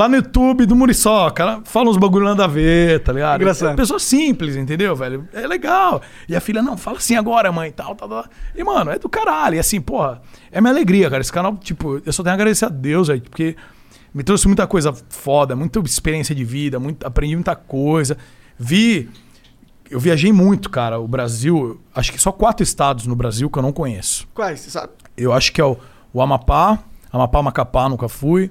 lá 0.00 0.08
no 0.08 0.16
YouTube 0.16 0.64
do 0.64 0.74
Muriçoca. 0.74 1.42
Ela 1.42 1.62
fala 1.64 1.90
uns 1.90 1.96
bagulho 1.98 2.24
nada 2.24 2.44
a 2.44 2.46
ver, 2.46 3.02
tá 3.02 3.12
ligado? 3.12 3.40
Engraçado. 3.40 3.72
É 3.72 3.76
pessoa 3.76 3.98
simples, 3.98 4.56
entendeu, 4.56 4.96
velho? 4.96 5.28
É 5.32 5.46
legal. 5.46 6.00
E 6.28 6.34
a 6.34 6.40
filha, 6.40 6.62
não, 6.62 6.76
fala 6.76 6.96
assim 6.96 7.16
agora, 7.16 7.52
mãe, 7.52 7.70
tal, 7.70 7.94
tal, 7.94 8.08
tal. 8.08 8.24
E, 8.56 8.64
mano, 8.64 8.90
é 8.90 8.98
do 8.98 9.08
caralho. 9.08 9.56
E 9.56 9.58
assim, 9.58 9.80
porra, 9.80 10.22
é 10.50 10.60
minha 10.60 10.72
alegria, 10.72 11.10
cara. 11.10 11.20
Esse 11.20 11.32
canal, 11.32 11.56
tipo, 11.56 12.00
eu 12.04 12.12
só 12.12 12.22
tenho 12.22 12.32
a 12.32 12.34
agradecer 12.34 12.64
a 12.64 12.68
Deus, 12.68 13.08
velho, 13.08 13.20
porque 13.20 13.56
me 14.14 14.22
trouxe 14.22 14.46
muita 14.46 14.66
coisa 14.66 14.92
foda, 15.10 15.54
muita 15.54 15.78
experiência 15.80 16.34
de 16.34 16.44
vida, 16.44 16.80
muito, 16.80 17.06
aprendi 17.06 17.34
muita 17.34 17.54
coisa. 17.54 18.16
Vi. 18.58 19.08
Eu 19.90 19.98
viajei 19.98 20.32
muito, 20.32 20.70
cara. 20.70 21.00
O 21.00 21.08
Brasil, 21.08 21.80
acho 21.94 22.12
que 22.12 22.18
só 22.18 22.30
quatro 22.30 22.62
estados 22.62 23.06
no 23.06 23.16
Brasil 23.16 23.50
que 23.50 23.58
eu 23.58 23.62
não 23.62 23.72
conheço. 23.72 24.26
Quais, 24.32 24.60
você 24.60 24.70
sabe? 24.70 24.92
Eu 25.16 25.32
acho 25.32 25.52
que 25.52 25.60
é 25.60 25.64
o, 25.64 25.76
o 26.12 26.22
Amapá, 26.22 26.78
Amapá, 27.12 27.42
Macapá, 27.42 27.88
nunca 27.88 28.08
fui. 28.08 28.50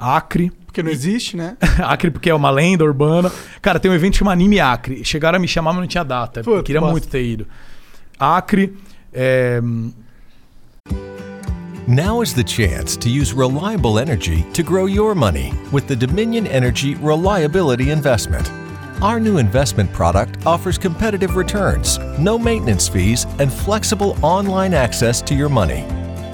Acre. 0.00 0.50
Porque 0.64 0.82
não 0.82 0.90
existe, 0.90 1.36
né? 1.36 1.56
Acre, 1.82 2.10
porque 2.10 2.30
é 2.30 2.34
uma 2.34 2.50
lenda 2.50 2.84
urbana. 2.84 3.30
Cara, 3.60 3.78
tem 3.78 3.90
um 3.90 3.94
evento 3.94 4.12
que 4.12 4.18
chama 4.18 4.32
Anime 4.32 4.58
Acre. 4.58 5.04
Chegaram 5.04 5.36
a 5.36 5.40
me 5.40 5.46
chamar, 5.46 5.72
mas 5.72 5.80
não 5.80 5.88
tinha 5.88 6.04
data. 6.04 6.42
Puta, 6.42 6.62
queria 6.62 6.80
bosta. 6.80 6.92
muito 6.92 7.08
ter 7.08 7.22
ido. 7.22 7.46
Acre. 8.18 8.76
É... 9.12 9.60
Now 11.86 12.22
is 12.22 12.32
the 12.32 12.44
chance 12.44 12.96
to 12.96 13.08
use 13.08 13.32
reliable 13.32 13.98
energy 13.98 14.44
to 14.52 14.62
grow 14.62 14.86
your 14.86 15.14
money 15.14 15.52
with 15.72 15.88
the 15.88 15.96
Dominion 15.96 16.46
Energy 16.46 16.94
Reliability 16.94 17.90
Investment. 17.90 18.48
Our 19.02 19.18
new 19.18 19.38
investment 19.38 19.92
product 19.92 20.46
offers 20.46 20.78
competitive 20.78 21.34
returns, 21.34 21.98
no 22.18 22.38
maintenance 22.38 22.86
fees, 22.86 23.26
and 23.40 23.52
flexible 23.52 24.16
online 24.22 24.74
access 24.74 25.20
to 25.22 25.34
your 25.34 25.48
money. 25.48 25.84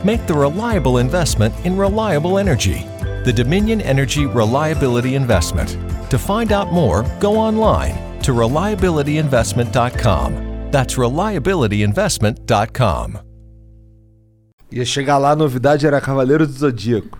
Make 0.05 0.27
the 0.27 0.35
reliable 0.35 0.99
investment 0.99 1.55
in 1.65 1.77
reliable 1.77 2.39
energy. 2.39 2.87
The 3.27 3.33
Dominion 3.33 3.81
Energy 3.81 4.25
Reliability 4.25 5.17
Investment. 5.17 5.77
To 6.11 6.19
find 6.19 6.53
out 6.53 6.73
more, 6.73 7.03
go 7.19 7.37
online 7.37 7.97
to 8.23 8.33
reliabilityinvestment.com. 8.33 10.71
That's 10.71 10.95
reliabilityinvestment.com. 10.95 13.19
Ia 14.71 14.85
chegar 14.85 15.19
lá, 15.19 15.31
a 15.33 15.37
novidade 15.37 15.85
era 15.87 16.01
Cavaleiro 16.01 16.47
do 16.47 16.53
Zodíaco. 16.53 17.19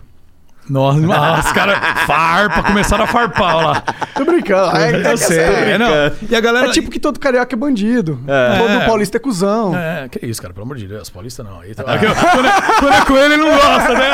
Nossa, 0.69 0.99
os 1.47 1.51
caras 1.51 1.77
farpa, 2.05 2.63
começaram 2.63 3.03
a 3.03 3.07
farpar 3.07 3.57
lá. 3.57 3.83
Tô 4.15 4.23
brincando. 4.23 4.77
É, 4.77 5.11
Eu 5.11 5.17
sei, 5.17 5.39
é, 5.39 5.77
não. 5.77 5.89
E 6.29 6.35
a 6.35 6.39
galera. 6.39 6.67
É 6.67 6.71
tipo 6.71 6.89
que 6.89 7.01
todo 7.01 7.19
carioca 7.19 7.53
é 7.53 7.57
bandido. 7.57 8.17
É. 8.27 8.57
Todo 8.57 8.85
paulista 8.85 9.17
é 9.17 9.19
cuzão. 9.19 9.75
É, 9.77 10.07
que 10.07 10.25
isso, 10.25 10.41
cara, 10.41 10.53
pelo 10.53 10.63
amor 10.65 10.77
de 10.77 10.87
Deus, 10.87 11.09
paulista 11.09 11.43
não. 11.43 11.59
Aí 11.59 11.75
tá- 11.75 11.83
quando, 11.99 12.05
é, 12.47 12.61
quando 12.79 12.93
é 12.93 13.01
com 13.05 13.17
ele, 13.17 13.33
ele 13.33 13.43
não 13.43 13.49
gosta, 13.49 13.93
né? 13.93 14.11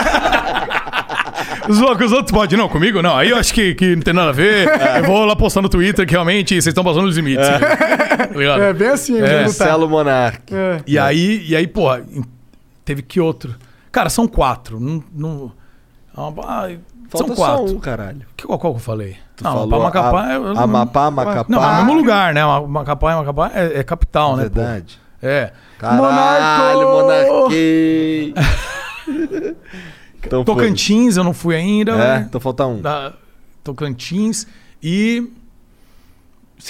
Os, 1.69 1.80
os 1.80 2.11
outros 2.11 2.31
podem, 2.31 2.57
não, 2.57 2.68
comigo 2.69 3.02
não. 3.02 3.15
Aí 3.15 3.30
eu 3.30 3.38
acho 3.38 3.53
que, 3.53 3.73
que 3.76 3.95
não 3.95 4.02
tem 4.02 4.14
nada 4.14 4.30
a 4.30 4.34
ver. 4.34 4.68
Eu 4.98 5.03
vou 5.06 5.26
lá 5.26 5.35
postar 5.35 5.61
no 5.61 5.69
Twitter 5.69 6.06
que 6.06 6.11
realmente 6.14 6.49
vocês 6.53 6.68
estão 6.68 6.84
passando 6.84 7.07
os 7.07 7.15
limites. 7.15 7.48
Tá 7.48 8.27
ligado? 8.35 8.61
É 8.61 8.73
bem 8.73 8.88
assim, 8.90 9.19
É, 9.22 9.26
é, 9.26 9.41
Marcelo 9.41 9.90
Monark. 9.90 10.53
É. 10.53 10.81
E 10.85 10.98
aí, 10.99 11.45
e 11.48 11.56
aí, 11.56 11.68
porra, 11.68 12.03
teve 12.84 13.02
que 13.02 13.19
outro. 13.19 13.56
Cara, 13.91 14.10
são 14.10 14.27
quatro. 14.27 14.80
Não, 14.80 15.03
não, 15.14 15.52
ah, 16.18 16.68
são 17.11 17.27
Falta 17.27 17.35
só 17.35 17.35
quatro. 17.35 17.76
um, 17.76 17.80
caralho. 17.80 18.22
Que, 18.35 18.45
qual, 18.45 18.57
qual 18.57 18.73
que 18.73 18.80
eu 18.80 18.84
falei? 18.84 19.15
Tu 19.35 19.44
não, 19.44 19.52
falou 19.53 19.84
Macapá, 19.84 20.26
a- 20.26 20.34
é- 20.34 20.35
eu- 20.38 20.57
Amapá, 20.57 21.11
Macapá. 21.11 21.45
Não, 21.49 21.64
é 21.64 21.68
o 21.68 21.76
mesmo 21.85 21.94
lugar, 21.94 22.34
né? 22.34 22.44
Ma- 22.44 22.61
Macapá, 22.68 23.15
Macapá 23.15 23.52
é, 23.53 23.80
é 23.80 23.84
capital, 23.84 24.35
né? 24.35 24.44
pô? 24.44 24.49
Verdade. 24.49 24.99
É. 25.22 25.52
Caralho, 25.80 26.88
monarquei. 26.90 28.34
Então, 30.26 30.44
Tocantins, 30.44 31.18
eu 31.18 31.24
não 31.24 31.34
fui 31.34 31.56
ainda. 31.56 31.91
É, 31.94 31.98
né? 32.20 32.26
então 32.28 32.40
falta 32.40 32.66
um. 32.66 32.82
Da 32.82 33.14
Tocantins 33.64 34.48
e. 34.82 35.28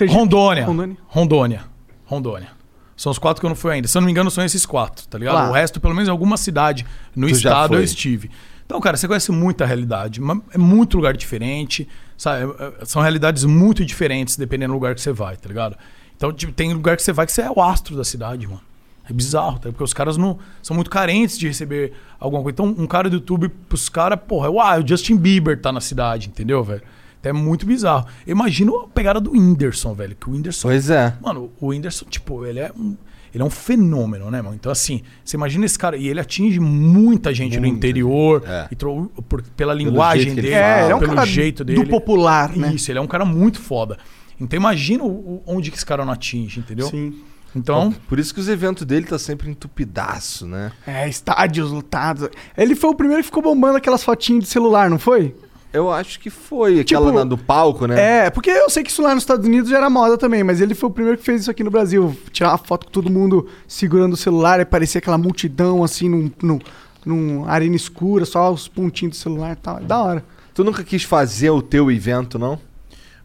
Rondônia. 0.10 0.66
Rondônia. 0.66 0.98
Rondônia. 1.08 1.64
Rondônia. 2.06 2.50
São 2.96 3.12
os 3.12 3.18
quatro 3.18 3.40
que 3.42 3.46
eu 3.46 3.50
não 3.50 3.56
fui 3.56 3.72
ainda. 3.74 3.88
Se 3.88 3.98
eu 3.98 4.02
não 4.02 4.06
me 4.06 4.12
engano, 4.12 4.30
são 4.32 4.44
esses 4.44 4.66
quatro, 4.66 5.08
tá 5.08 5.18
ligado? 5.18 5.34
Claro. 5.36 5.52
O 5.52 5.54
resto, 5.54 5.80
pelo 5.80 5.94
menos 5.94 6.08
em 6.08 6.12
alguma 6.12 6.38
cidade 6.38 6.86
no 7.16 7.28
Tu 7.28 7.34
estado, 7.34 7.74
eu 7.74 7.78
foi. 7.78 7.84
estive. 7.84 8.30
Então, 8.66 8.80
cara, 8.80 8.96
você 8.98 9.08
conhece 9.08 9.32
muita 9.32 9.66
realidade. 9.66 10.22
mas 10.22 10.40
É 10.52 10.58
muito 10.58 10.96
lugar 10.98 11.16
diferente. 11.16 11.88
Sabe? 12.18 12.46
É- 12.60 12.82
é- 12.82 12.86
São 12.86 13.02
realidades 13.02 13.44
muito 13.44 13.84
diferentes 13.84 14.36
dependendo 14.38 14.72
do 14.74 14.76
lugar 14.76 14.96
que 14.96 15.02
você 15.02 15.12
vai, 15.12 15.36
tá 15.36 15.48
ligado? 15.48 15.76
Então, 16.16 16.32
tipo, 16.32 16.54
tem 16.54 16.72
lugar 16.74 16.96
que 16.96 17.04
você 17.04 17.12
vai 17.12 17.26
que 17.26 17.32
você 17.34 17.42
é 17.42 17.52
o 17.52 17.62
astro 17.62 17.96
da 17.96 18.04
cidade, 18.04 18.48
mano. 18.48 18.62
É 19.10 19.12
bizarro, 19.14 19.60
tá? 19.60 19.70
Porque 19.70 19.84
os 19.84 19.94
caras 19.94 20.16
não 20.18 20.38
são 20.62 20.76
muito 20.76 20.90
carentes 20.90 21.38
de 21.38 21.48
receber 21.48 21.92
alguma 22.20 22.42
coisa. 22.42 22.54
Então, 22.54 22.66
um 22.78 22.88
cara 22.88 23.10
do 23.10 23.18
YouTube, 23.18 23.50
pros 23.68 23.90
caras, 23.90 24.18
porra, 24.28 24.50
uau, 24.50 24.80
o 24.82 24.88
Justin 24.88 25.18
Bieber 25.18 25.60
tá 25.60 25.72
na 25.72 25.82
cidade, 25.82 26.30
entendeu, 26.30 26.64
velho? 26.64 26.82
Então 27.20 27.30
é 27.30 27.34
muito 27.34 27.66
bizarro. 27.66 28.06
Imagina 28.28 28.72
a 28.84 28.88
pegada 28.88 29.20
do 29.20 29.32
Whindersson, 29.32 29.94
velho. 29.94 30.16
Que 30.16 30.30
o 30.30 30.34
Whindersson. 30.34 30.68
Pois 30.68 30.90
é. 30.90 31.14
Mano, 31.22 31.52
o 31.60 31.68
Whindersson, 31.68 32.06
tipo, 32.10 32.46
ele 32.46 32.60
é 32.60 32.72
um. 32.78 32.96
Ele 33.34 33.42
é 33.42 33.46
um 33.46 33.50
fenômeno, 33.50 34.30
né, 34.30 34.44
mano? 34.44 34.54
Então, 34.56 34.72
assim, 34.72 35.02
você 35.26 35.36
imagina 35.36 35.66
esse 35.66 35.80
cara. 35.80 35.98
E 35.98 36.08
ele 36.08 36.20
atinge 36.20 36.60
muita 36.60 37.34
gente 37.34 37.60
no 37.60 37.66
interior. 37.66 38.44
É. 38.46 38.68
E 38.72 38.76
trou- 38.76 39.08
por- 39.28 39.42
pela 39.58 39.74
linguagem 39.74 40.36
dele, 40.36 40.52
fala. 40.52 40.64
É, 40.64 40.92
é 40.92 40.96
um 40.96 41.00
pelo 41.00 41.16
cara 41.16 41.26
jeito 41.28 41.64
do 41.64 41.74
dele. 41.74 41.86
popular, 41.88 42.56
né? 42.56 42.72
Isso, 42.76 42.92
ele 42.92 43.00
é 43.00 43.02
um 43.02 43.08
cara 43.08 43.26
muito 43.26 43.60
foda. 43.60 43.98
Então 44.40 44.56
imagina 44.58 45.04
o- 45.04 45.08
o- 45.08 45.44
onde 45.48 45.72
que 45.72 45.78
esse 45.78 45.86
cara 45.86 46.06
não 46.06 46.14
atinge, 46.14 46.60
entendeu? 46.60 46.88
Sim. 46.88 47.14
Então. 47.56 47.94
Por 48.08 48.18
isso 48.20 48.34
que 48.34 48.40
os 48.40 48.48
eventos 48.50 48.86
dele 48.86 49.06
tá 49.06 49.20
sempre 49.20 49.50
entupidaço, 49.50 50.46
né? 50.48 50.72
É, 50.88 51.08
estádios 51.08 51.72
lotados. 51.72 52.30
Ele 52.58 52.76
foi 52.76 52.90
o 52.90 52.96
primeiro 52.96 53.22
que 53.22 53.28
ficou 53.28 53.44
bombando 53.44 53.78
aquelas 53.78 54.04
fotinhas 54.04 54.46
de 54.46 54.50
celular, 54.50 54.90
não 54.90 54.98
foi? 55.00 55.36
Eu 55.72 55.92
acho 55.92 56.20
que 56.20 56.30
foi 56.30 56.80
aquela 56.82 57.06
Tipo, 57.08 57.18
na- 57.18 57.24
do 57.24 57.38
palco, 57.38 57.88
né? 57.88 58.26
É, 58.26 58.30
porque 58.30 58.50
eu 58.52 58.70
sei 58.70 58.84
que 58.84 58.92
isso 58.92 59.02
lá 59.02 59.14
nos 59.16 59.24
Estados 59.24 59.48
Unidos 59.48 59.70
já 59.72 59.78
era 59.78 59.90
moda 59.90 60.18
também, 60.18 60.44
mas 60.44 60.62
ele 60.62 60.76
foi 60.76 60.88
o 60.90 60.94
primeiro 60.94 61.18
que 61.18 61.24
fez 61.26 61.42
isso 61.42 61.52
aqui 61.52 61.64
no 61.64 61.72
Brasil. 61.72 62.16
Tirar 62.32 62.50
uma 62.52 62.58
foto 62.60 62.86
com 62.86 62.92
todo 62.92 63.10
mundo 63.10 63.48
segurando 63.68 64.14
o 64.14 64.18
celular 64.18 64.60
e 64.60 64.66
parecia 64.66 65.00
aquela 65.00 65.18
multidão 65.18 65.84
assim 65.84 66.08
num, 66.10 66.32
num, 66.44 66.60
num 67.04 67.46
arena 67.50 67.76
escura, 67.76 68.24
só 68.24 68.52
os 68.54 68.68
pontinhos 68.68 69.18
do 69.18 69.20
celular 69.20 69.54
e 69.54 69.56
tal. 69.56 69.78
É 69.80 69.82
da 69.82 70.02
hora. 70.04 70.24
Tu 70.54 70.64
nunca 70.64 70.84
quis 70.84 71.02
fazer 71.04 71.50
o 71.50 71.60
teu 71.62 71.90
evento, 71.92 72.38
não? 72.38 72.60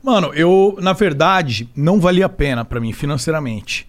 Mano, 0.02 0.32
eu, 0.32 0.78
na 0.80 0.94
verdade, 0.94 1.68
não 1.76 2.00
valia 2.00 2.24
a 2.24 2.30
pena 2.30 2.64
pra 2.64 2.80
mim 2.80 2.92
financeiramente. 2.94 3.86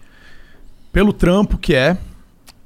Pelo 0.92 1.12
trampo 1.12 1.56
que 1.58 1.74
é. 1.74 1.96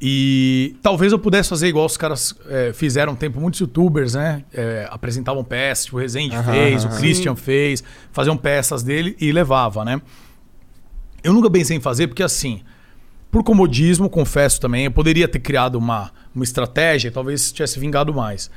E 0.01 0.76
talvez 0.82 1.12
eu 1.12 1.18
pudesse 1.18 1.48
fazer 1.48 1.68
igual 1.68 1.86
os 1.86 1.96
caras 1.96 2.34
é, 2.48 2.72
fizeram 2.74 3.14
um 3.14 3.16
tempo, 3.16 3.40
muitos 3.40 3.60
youtubers, 3.60 4.14
né? 4.14 4.44
É, 4.52 4.86
apresentavam 4.90 5.42
peças, 5.42 5.86
tipo, 5.86 5.96
o 5.96 6.01
Rezende 6.01 6.36
Aham, 6.36 6.52
fez, 6.52 6.84
aham. 6.84 6.94
o 6.94 6.98
Christian 6.98 7.36
fez, 7.36 7.82
faziam 8.12 8.36
peças 8.36 8.82
dele 8.82 9.16
e 9.18 9.32
levava, 9.32 9.84
né? 9.84 10.02
Eu 11.22 11.32
nunca 11.32 11.51
pensei 11.51 11.76
em 11.76 11.80
fazer, 11.80 12.09
porque 12.09 12.22
assim, 12.22 12.60
por 13.30 13.42
comodismo, 13.42 14.10
confesso 14.10 14.60
também, 14.60 14.84
eu 14.84 14.90
poderia 14.90 15.26
ter 15.26 15.40
criado 15.40 15.76
uma, 15.76 16.10
uma 16.34 16.44
estratégia 16.44 17.10
talvez 17.10 17.51
tivesse 17.51 17.80
vingado 17.80 18.12
mais. 18.12 18.51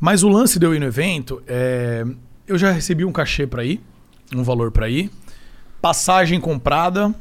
Mas 0.00 0.24
o 0.24 0.28
lance 0.28 0.58
de 0.58 0.66
eu 0.66 0.74
ir 0.74 0.80
no 0.80 0.86
evento, 0.86 1.40
é, 1.46 2.04
eu 2.44 2.58
já 2.58 2.72
recebi 2.72 3.04
um 3.04 3.12
cachê 3.12 3.46
pra 3.46 3.64
ir, 3.64 3.80
um 4.34 4.42
valor 4.42 4.72
pra 4.72 4.88
ir, 4.88 5.10
passagem 5.80 6.40
comprada, 6.40 7.14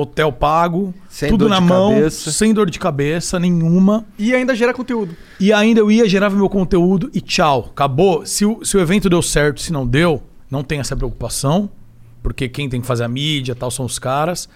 hotel 0.00 0.32
pago, 0.32 0.94
Sem 1.08 1.28
tudo 1.30 1.48
na 1.48 1.60
mão, 1.60 1.94
cabeça. 1.94 2.30
sem 2.30 2.54
dor 2.54 2.70
de 2.70 2.78
cabeça 2.78 3.38
nenhuma. 3.38 4.04
E 4.18 4.34
ainda 4.34 4.54
gera 4.54 4.72
conteúdo. 4.72 5.16
E 5.40 5.52
ainda 5.52 5.80
eu 5.80 5.90
ia, 5.90 6.08
gerava 6.08 6.36
meu 6.36 6.48
conteúdo 6.48 7.10
e 7.12 7.20
tchau. 7.20 7.68
Acabou. 7.72 8.24
Se 8.24 8.44
o, 8.44 8.64
se 8.64 8.76
o 8.76 8.80
evento 8.80 9.08
deu 9.10 9.20
certo, 9.22 9.60
se 9.60 9.72
não 9.72 9.86
deu, 9.86 10.22
não 10.50 10.62
tem 10.62 10.78
essa 10.80 10.96
preocupação. 10.96 11.68
Porque 12.22 12.48
quem 12.48 12.68
tem 12.68 12.80
que 12.80 12.86
fazer 12.86 13.04
a 13.04 13.08
mídia 13.08 13.52
e 13.52 13.54
tal 13.54 13.70
são 13.70 13.84
os 13.84 13.98
caras. 13.98 14.48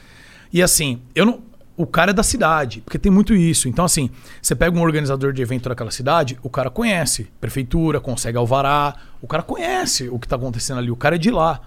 E 0.52 0.62
assim, 0.62 1.00
eu 1.14 1.24
não. 1.26 1.40
O 1.74 1.86
cara 1.86 2.10
é 2.10 2.14
da 2.14 2.22
cidade, 2.22 2.82
porque 2.82 2.98
tem 2.98 3.10
muito 3.10 3.34
isso. 3.34 3.66
Então, 3.66 3.84
assim, 3.84 4.10
você 4.40 4.54
pega 4.54 4.76
um 4.76 4.82
organizador 4.82 5.32
de 5.32 5.40
evento 5.40 5.70
daquela 5.70 5.90
cidade, 5.90 6.38
o 6.42 6.50
cara 6.50 6.68
conhece. 6.68 7.28
Prefeitura, 7.40 7.98
consegue 7.98 8.36
alvará. 8.36 8.94
O 9.22 9.26
cara 9.26 9.42
conhece 9.42 10.08
o 10.10 10.18
que 10.18 10.28
tá 10.28 10.36
acontecendo 10.36 10.78
ali. 10.78 10.90
O 10.90 10.96
cara 10.96 11.14
é 11.14 11.18
de 11.18 11.30
lá. 11.30 11.62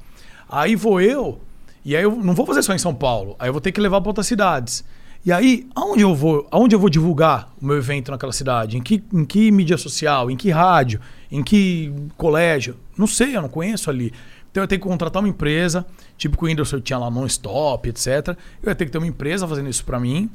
Aí 0.48 0.76
vou 0.76 1.02
eu, 1.02 1.42
e 1.86 1.96
aí 1.96 2.04
eu 2.04 2.16
não 2.16 2.34
vou 2.34 2.46
fazer 2.46 2.64
só 2.64 2.74
em 2.74 2.78
São 2.80 2.94
Paulo. 2.94 3.36
Aí 3.40 3.48
eu 3.48 3.54
vou 3.54 3.62
ter 3.62 3.72
que 3.72 3.80
levar 3.80 4.02
para 4.02 4.10
outras 4.10 4.28
cidades. 4.28 4.84
E 5.26 5.32
aí, 5.32 5.68
aonde 5.76 6.02
eu 6.04 6.14
vou, 6.14 6.48
aonde 6.52 6.76
eu 6.76 6.80
vou 6.80 6.90
divulgar 6.90 7.50
o 7.62 7.66
meu 7.66 7.78
evento 7.78 8.12
naquela 8.12 8.32
cidade? 8.34 8.78
Em 8.78 8.82
que, 8.82 9.04
em 9.14 9.26
que 9.26 9.50
mídia 9.52 9.78
social? 9.78 10.30
Em 10.30 10.36
que 10.38 10.52
rádio? 10.52 11.00
Em 11.32 11.42
que 11.44 11.92
colégio? 12.18 12.76
Não 12.98 13.08
sei, 13.08 13.36
eu 13.36 13.42
não 13.42 13.50
conheço 13.50 13.90
ali. 13.90 14.14
Então 14.52 14.64
eu 14.64 14.68
tenho 14.68 14.80
que 14.82 14.88
contratar 14.88 15.22
uma 15.22 15.28
empresa, 15.30 15.86
tipo 16.18 16.38
que 16.38 16.44
o 16.44 16.48
Whindersson 16.48 16.80
tinha 16.80 16.98
lá 17.00 17.10
non-stop, 17.10 17.90
etc. 17.90 18.38
Eu 18.62 18.70
ia 18.70 18.76
ter 18.76 18.86
que 18.86 18.92
ter 18.92 18.98
uma 19.00 19.08
empresa 19.08 19.48
fazendo 19.48 19.68
isso 19.70 19.84
para 19.84 20.00
mim. 20.00 20.30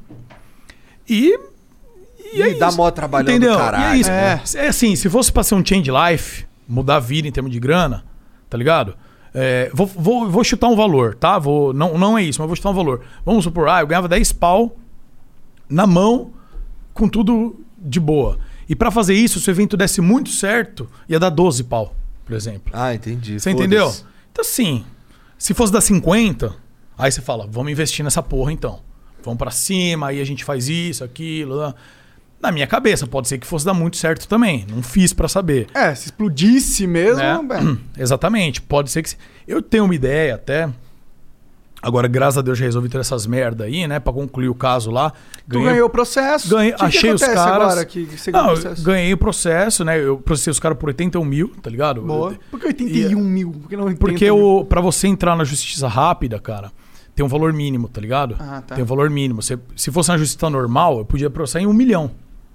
E. 1.08 1.38
E, 2.34 2.42
é 2.42 2.50
E 2.50 2.58
dá 2.58 2.68
isso. 2.68 2.76
mó 2.76 2.90
trabalhão 2.90 3.26
do 3.26 3.30
Entendeu? 3.30 3.56
caralho, 3.56 3.94
E 3.94 3.96
é 3.96 4.00
isso. 4.00 4.10
né? 4.10 4.42
É 4.56 4.68
assim, 4.68 4.94
se 4.96 5.08
fosse 5.08 5.32
pra 5.32 5.42
ser 5.42 5.54
um 5.54 5.64
change 5.64 5.90
life, 5.90 6.44
mudar 6.68 6.96
a 6.96 7.00
vida 7.00 7.26
em 7.26 7.32
termos 7.32 7.50
de 7.52 7.58
grana, 7.58 8.04
tá 8.48 8.56
ligado? 8.58 8.94
É, 9.34 9.70
vou, 9.72 9.86
vou, 9.86 10.28
vou 10.28 10.44
chutar 10.44 10.68
um 10.68 10.76
valor, 10.76 11.14
tá? 11.14 11.38
Vou, 11.38 11.72
não, 11.72 11.96
não 11.96 12.18
é 12.18 12.22
isso, 12.22 12.40
mas 12.40 12.46
vou 12.46 12.56
chutar 12.56 12.70
um 12.70 12.74
valor. 12.74 13.02
Vamos 13.24 13.44
supor, 13.44 13.68
ah, 13.68 13.80
eu 13.80 13.86
ganhava 13.86 14.08
10 14.08 14.32
pau 14.32 14.76
na 15.68 15.86
mão, 15.86 16.32
com 16.92 17.08
tudo 17.08 17.60
de 17.78 18.00
boa. 18.00 18.38
E 18.68 18.74
pra 18.74 18.90
fazer 18.90 19.14
isso, 19.14 19.40
se 19.40 19.48
o 19.48 19.52
evento 19.52 19.76
desse 19.76 20.00
muito 20.00 20.30
certo, 20.30 20.88
ia 21.08 21.18
dar 21.18 21.30
12 21.30 21.64
pau, 21.64 21.94
por 22.24 22.34
exemplo. 22.34 22.72
Ah, 22.72 22.94
entendi. 22.94 23.38
Você 23.38 23.50
entendeu? 23.50 23.92
Então, 24.32 24.42
assim, 24.42 24.84
se 25.38 25.54
fosse 25.54 25.72
dar 25.72 25.80
50, 25.80 26.54
aí 26.98 27.10
você 27.10 27.20
fala, 27.20 27.46
vamos 27.50 27.72
investir 27.72 28.04
nessa 28.04 28.22
porra 28.22 28.52
então. 28.52 28.80
Vamos 29.22 29.38
pra 29.38 29.50
cima, 29.50 30.08
aí 30.08 30.20
a 30.20 30.24
gente 30.24 30.44
faz 30.44 30.68
isso, 30.68 31.04
aquilo. 31.04 31.54
lá. 31.56 31.74
Na 32.42 32.50
minha 32.50 32.66
cabeça, 32.66 33.06
pode 33.06 33.28
ser 33.28 33.36
que 33.38 33.46
fosse 33.46 33.66
dar 33.66 33.74
muito 33.74 33.96
certo 33.98 34.26
também. 34.26 34.64
Não 34.70 34.82
fiz 34.82 35.12
pra 35.12 35.28
saber. 35.28 35.66
É, 35.74 35.94
se 35.94 36.06
explodisse 36.06 36.86
mesmo. 36.86 37.18
Né? 37.18 37.38
é. 37.96 38.00
Exatamente. 38.02 38.62
Pode 38.62 38.90
ser 38.90 39.02
que. 39.02 39.10
se- 39.10 39.16
Eu 39.46 39.60
tenho 39.60 39.84
uma 39.84 39.94
ideia 39.94 40.34
até. 40.36 40.68
Agora, 41.82 42.06
graças 42.06 42.36
a 42.36 42.42
Deus, 42.42 42.58
já 42.58 42.66
resolvi 42.66 42.90
ter 42.90 42.98
essas 42.98 43.26
merda 43.26 43.64
aí, 43.64 43.86
né? 43.88 43.98
Pra 43.98 44.12
concluir 44.12 44.50
o 44.50 44.54
caso 44.54 44.90
lá. 44.90 45.12
Tu 45.48 45.62
ganhou 45.62 45.86
o 45.86 45.90
processo. 45.90 46.48
Ganhei, 46.50 46.72
que 46.72 46.78
que 46.78 46.84
achei 46.84 47.10
os 47.12 47.22
acontece 47.22 47.42
caras. 47.46 47.68
agora 47.72 47.84
que 47.86 48.04
você 48.04 48.30
ganhou 48.30 48.46
Não, 48.48 48.52
o 48.54 48.60
processo? 48.60 48.82
ganhei 48.84 49.12
o 49.14 49.16
processo, 49.18 49.84
né? 49.84 49.98
Eu 49.98 50.18
processei 50.18 50.50
os 50.50 50.60
caras 50.60 50.76
por 50.76 50.88
81 50.88 51.24
mil, 51.24 51.48
tá 51.62 51.70
ligado? 51.70 52.02
Boa. 52.02 52.34
Por 52.50 52.60
que 52.60 52.66
81 52.66 53.18
mil? 53.24 53.52
Por 53.52 53.68
que 53.70 53.76
não 53.78 53.84
80 53.84 53.98
Porque 53.98 54.30
o, 54.30 54.62
pra 54.66 54.82
você 54.82 55.08
entrar 55.08 55.34
na 55.36 55.44
justiça 55.44 55.88
rápida, 55.88 56.38
cara, 56.38 56.70
tem 57.14 57.24
um 57.24 57.28
valor 57.30 57.50
mínimo, 57.54 57.88
tá 57.88 57.98
ligado? 57.98 58.36
Ah, 58.38 58.62
tá. 58.66 58.74
Tem 58.74 58.84
um 58.84 58.86
valor 58.86 59.08
mínimo. 59.08 59.40
Você- 59.40 59.58
se 59.74 59.90
fosse 59.90 60.10
uma 60.10 60.18
justiça 60.18 60.50
normal, 60.50 60.98
eu 60.98 61.04
podia 61.06 61.30
processar 61.30 61.60
em 61.62 61.66
um 61.66 61.72
milhão. 61.72 62.10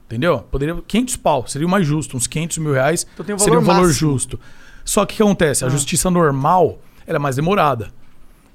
Entendeu? 0.06 0.40
Poderia. 0.52 0.76
500 0.88 1.16
pau. 1.18 1.48
Seria 1.48 1.68
o 1.68 1.70
mais 1.70 1.86
justo. 1.86 2.16
Uns 2.16 2.28
500 2.28 2.58
mil 2.60 2.74
reais 2.74 3.06
Então 3.14 3.26
tem 3.26 3.36
um 3.36 3.40
seria 3.40 3.60
um 3.60 3.64
valor 3.64 3.88
máximo. 3.88 4.12
justo. 4.12 4.40
Só 4.84 5.06
que 5.06 5.14
o 5.16 5.18
que 5.18 5.24
acontece? 5.24 5.64
A 5.64 5.68
Ah. 5.68 5.70
justiça 5.72 6.12
normal 6.12 6.78
ela 7.08 7.18
é 7.18 7.20
mais 7.20 7.36
demorada. 7.36 7.92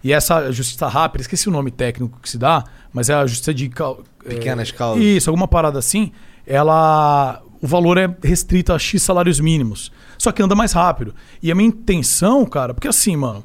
E 0.02 0.12
essa 0.12 0.51
justiça 0.52 0.86
rápida, 0.89 1.22
esqueci 1.22 1.48
o 1.48 1.52
nome 1.52 1.70
técnico 1.70 2.18
que 2.22 2.28
se 2.31 2.39
dá, 2.39 2.64
mas 2.93 3.10
é 3.10 3.14
a 3.14 3.27
justiça 3.27 3.52
de. 3.52 3.68
cau- 3.68 4.02
Pequenas 4.24 4.68
é, 4.68 4.72
causas. 4.72 5.02
Isso, 5.05 5.28
alguma 5.31 5.48
parada 5.48 5.78
assim. 5.78 6.12
Ela. 6.47 7.43
O 7.62 7.66
valor 7.66 7.98
é 7.98 8.09
restrito 8.22 8.72
a 8.72 8.78
X 8.78 9.02
salários 9.02 9.39
mínimos. 9.40 9.93
Só 10.16 10.32
que 10.32 10.43
anda 10.43 10.55
mais 10.55 10.72
rápido. 10.72 11.14
E 11.43 11.51
a 11.52 11.55
minha 11.55 11.68
intenção, 11.68 12.47
cara, 12.47 12.72
porque 12.72 12.89
assim, 12.89 13.16
mano, 13.16 13.44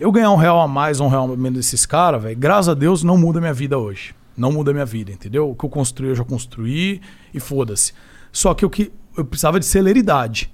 eu 0.00 0.10
ganhar 0.10 0.30
um 0.32 0.36
real 0.36 0.60
a 0.60 0.66
mais 0.66 1.00
ou 1.00 1.06
um 1.06 1.10
real 1.10 1.32
a 1.32 1.36
menos 1.36 1.58
desses 1.58 1.86
caras, 1.86 2.20
velho, 2.22 2.36
graças 2.36 2.68
a 2.70 2.74
Deus 2.74 3.04
não 3.04 3.16
muda 3.16 3.38
a 3.38 3.40
minha 3.40 3.52
vida 3.54 3.78
hoje. 3.78 4.14
Não 4.36 4.50
muda 4.52 4.72
minha 4.72 4.84
vida, 4.86 5.12
entendeu? 5.12 5.50
O 5.50 5.54
que 5.54 5.64
eu 5.64 5.70
construí, 5.70 6.08
eu 6.10 6.14
já 6.16 6.24
construí 6.24 7.00
e 7.32 7.40
foda-se. 7.40 7.92
Só 8.30 8.54
que 8.54 8.64
eu, 8.64 8.70
que 8.70 8.90
eu 9.16 9.24
precisava 9.24 9.60
de 9.60 9.66
celeridade. 9.66 10.52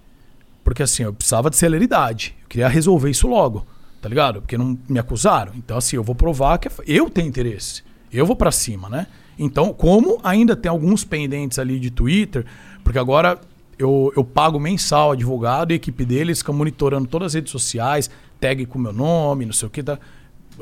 Porque 0.65 0.83
assim, 0.83 1.05
eu 1.05 1.13
precisava 1.13 1.49
de 1.49 1.57
celeridade. 1.57 2.35
Eu 2.43 2.49
queria 2.49 2.69
resolver 2.69 3.09
isso 3.11 3.29
logo, 3.29 3.67
tá 4.03 4.09
ligado? 4.09 4.41
Porque 4.43 4.59
não 4.59 4.79
me 4.89 4.99
acusaram. 4.99 5.53
Então, 5.57 5.79
assim, 5.79 5.97
eu 5.97 6.03
vou 6.03 6.15
provar 6.15 6.59
que 6.59 6.69
é- 6.69 6.73
eu 6.87 7.09
tenho 7.09 7.29
interesse. 7.29 7.83
Eu 8.13 8.27
vou 8.27 8.37
pra 8.37 8.51
cima, 8.51 8.89
né? 8.89 9.07
Então, 9.39 9.73
como 9.73 10.19
ainda 10.25 10.57
tem 10.57 10.69
alguns 10.69 11.05
pendentes 11.05 11.59
ali 11.59 11.79
de 11.79 11.91
Twitter, 11.91 12.45
porque 12.83 12.99
agora 12.99 13.39
eu, 13.79 14.13
eu 14.17 14.25
pago 14.25 14.59
mensal 14.59 15.13
advogado 15.13 15.71
e 15.71 15.75
a 15.75 15.77
equipe 15.77 16.05
deles 16.05 16.39
fica 16.39 16.53
monitorando 16.53 17.07
todas 17.07 17.27
as 17.27 17.35
redes 17.35 17.53
sociais, 17.53 18.11
tag 18.41 18.67
com 18.67 18.79
meu 18.79 18.93
nome, 18.93 19.47
não 19.47 19.53
sei 19.53 19.69
o 19.69 19.71
que, 19.71 19.83
tá? 19.83 19.99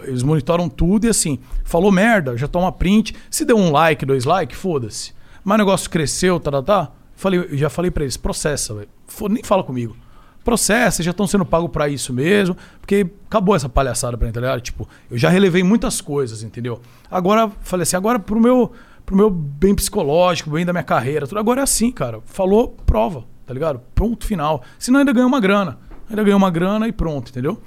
Eles 0.02 0.22
monitoram 0.22 0.68
tudo 0.68 1.06
e 1.06 1.08
assim, 1.08 1.38
falou 1.64 1.90
merda, 1.90 2.36
já 2.36 2.48
toma 2.48 2.70
print. 2.72 3.14
Se 3.30 3.44
deu 3.44 3.56
um 3.56 3.70
like, 3.70 4.04
dois 4.04 4.24
likes, 4.24 4.58
foda-se. 4.58 5.12
Mas 5.44 5.54
o 5.54 5.58
negócio 5.58 5.90
cresceu, 5.90 6.40
tá, 6.40 6.50
tá, 6.50 6.62
tá. 6.62 6.90
Falei, 7.14 7.48
já 7.52 7.70
falei 7.70 7.90
pra 7.90 8.04
eles, 8.04 8.16
processa, 8.16 8.74
velho. 8.74 8.88
Nem 9.30 9.42
fala 9.42 9.62
comigo. 9.62 9.96
Processa, 10.44 11.02
já 11.02 11.10
estão 11.10 11.26
sendo 11.26 11.44
pagos 11.44 11.70
pra 11.70 11.88
isso 11.88 12.12
mesmo. 12.12 12.56
Porque 12.80 13.06
acabou 13.26 13.56
essa 13.56 13.68
palhaçada 13.68 14.16
pra 14.16 14.26
mim, 14.26 14.32
tá 14.32 14.40
ligado? 14.40 14.60
Tipo, 14.60 14.88
eu 15.10 15.16
já 15.16 15.28
relevei 15.28 15.62
muitas 15.62 16.00
coisas, 16.00 16.42
entendeu? 16.42 16.80
Agora, 17.10 17.50
falei 17.62 17.82
assim, 17.82 17.96
agora 17.96 18.18
pro 18.18 18.38
meu, 18.38 18.70
pro 19.04 19.16
meu 19.16 19.30
bem 19.30 19.74
psicológico, 19.74 20.50
bem 20.50 20.64
da 20.64 20.72
minha 20.72 20.84
carreira, 20.84 21.26
tudo. 21.26 21.38
Agora 21.38 21.60
é 21.60 21.64
assim, 21.64 21.90
cara. 21.90 22.20
Falou, 22.26 22.76
prova, 22.84 23.24
tá 23.46 23.54
ligado? 23.54 23.80
Pronto, 23.94 24.26
final. 24.26 24.62
Senão 24.78 25.00
ainda 25.00 25.12
ganha 25.12 25.26
uma 25.26 25.40
grana. 25.40 25.78
Ainda 26.08 26.22
ganha 26.22 26.36
uma 26.36 26.50
grana 26.50 26.86
e 26.86 26.92
pronto, 26.92 27.30
entendeu? 27.30 27.60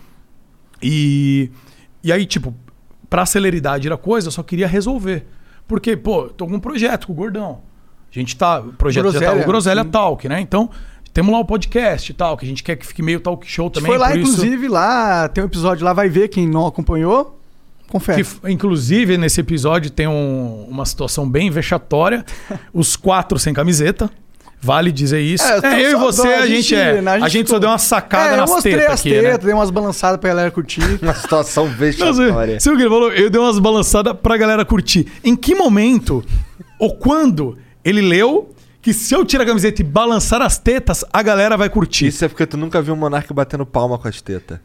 E, 0.81 1.51
e 2.03 2.11
aí, 2.11 2.25
tipo, 2.25 2.53
pra 3.09 3.25
celeridade 3.25 3.89
da 3.89 3.97
coisa, 3.97 4.27
eu 4.27 4.31
só 4.31 4.43
queria 4.43 4.67
resolver. 4.67 5.25
Porque, 5.67 5.95
pô, 5.95 6.29
tô 6.29 6.47
com 6.47 6.55
um 6.55 6.59
projeto 6.59 7.07
com 7.07 7.13
o 7.13 7.15
Gordão. 7.15 7.61
A 8.11 8.17
gente 8.19 8.35
tá. 8.35 8.59
O 8.59 8.73
projeto 8.73 9.11
já 9.11 9.19
tá. 9.19 9.25
Groselha, 9.25 9.43
O 9.43 9.47
Groselha 9.47 9.83
sim. 9.83 9.89
Talk, 9.89 10.27
né? 10.27 10.39
Então, 10.41 10.69
temos 11.13 11.31
lá 11.31 11.39
o 11.39 11.45
podcast 11.45 12.11
e 12.11 12.15
tal, 12.15 12.35
que 12.37 12.45
a 12.45 12.47
gente 12.47 12.63
quer 12.63 12.75
que 12.75 12.85
fique 12.85 13.03
meio 13.03 13.19
talk 13.19 13.45
show 13.47 13.69
também. 13.69 13.89
Foi 13.91 13.97
lá, 13.99 14.09
por 14.09 14.17
isso- 14.19 14.31
inclusive, 14.33 14.67
lá 14.67 15.27
tem 15.29 15.43
um 15.43 15.47
episódio 15.47 15.85
lá, 15.85 15.93
vai 15.93 16.09
ver 16.09 16.27
quem 16.29 16.47
não 16.47 16.65
acompanhou. 16.65 17.35
Confere. 17.87 18.23
que, 18.23 18.51
inclusive, 18.51 19.17
nesse 19.17 19.41
episódio 19.41 19.89
tem 19.89 20.07
um- 20.07 20.65
uma 20.69 20.85
situação 20.85 21.27
bem 21.27 21.49
vexatória. 21.49 22.23
os 22.73 22.95
quatro 22.95 23.39
sem 23.39 23.51
camiseta. 23.53 24.09
Vale 24.61 24.91
dizer 24.91 25.21
isso. 25.21 25.43
É, 25.43 25.57
então 25.57 25.79
eu 25.79 25.91
e 25.91 25.95
você, 25.95 26.27
a, 26.27 26.45
gente, 26.45 26.75
é. 26.75 27.01
né, 27.01 27.11
A 27.13 27.29
gente, 27.29 27.49
só 27.49 27.59
deu 27.59 27.69
uma 27.69 27.77
sacada 27.77 28.31
é, 28.31 28.33
eu 28.33 28.37
nas 28.37 28.49
mostrei 28.49 28.75
tetas 28.75 28.93
as 28.93 28.99
aqui, 28.99 29.09
tetas, 29.11 29.31
né? 29.31 29.37
dei 29.37 29.53
umas 29.53 29.69
balançadas 29.69 30.19
pra 30.19 30.29
galera 30.29 30.51
curtir. 30.51 30.81
Uma 31.01 31.13
situação 31.13 31.67
vexatória. 31.67 32.59
você, 32.59 32.59
você 32.59 32.69
viu 32.69 32.73
o 32.73 32.77
que 32.77 32.83
ele 32.83 32.89
falou? 32.89 33.11
Eu 33.11 33.29
dei 33.29 33.39
umas 33.39 33.57
balançadas 33.57 34.13
pra 34.21 34.35
galera 34.35 34.65
curtir. 34.65 35.07
Em 35.23 35.35
que 35.35 35.55
momento 35.55 36.23
ou 36.77 36.95
quando 36.95 37.57
ele 37.85 38.01
leu 38.01 38.53
que 38.81 38.93
se 38.93 39.13
eu 39.13 39.25
tirar 39.25 39.43
a 39.43 39.47
camiseta 39.47 39.81
e 39.81 39.85
balançar 39.85 40.41
as 40.41 40.57
tetas, 40.57 41.05
a 41.11 41.21
galera 41.21 41.55
vai 41.55 41.69
curtir? 41.69 42.07
Isso 42.07 42.25
é 42.25 42.27
porque 42.27 42.45
tu 42.45 42.57
nunca 42.57 42.81
viu 42.81 42.93
um 42.93 42.97
monarca 42.97 43.33
batendo 43.33 43.65
palma 43.65 43.97
com 43.97 44.07
as 44.07 44.21
tetas. 44.21 44.59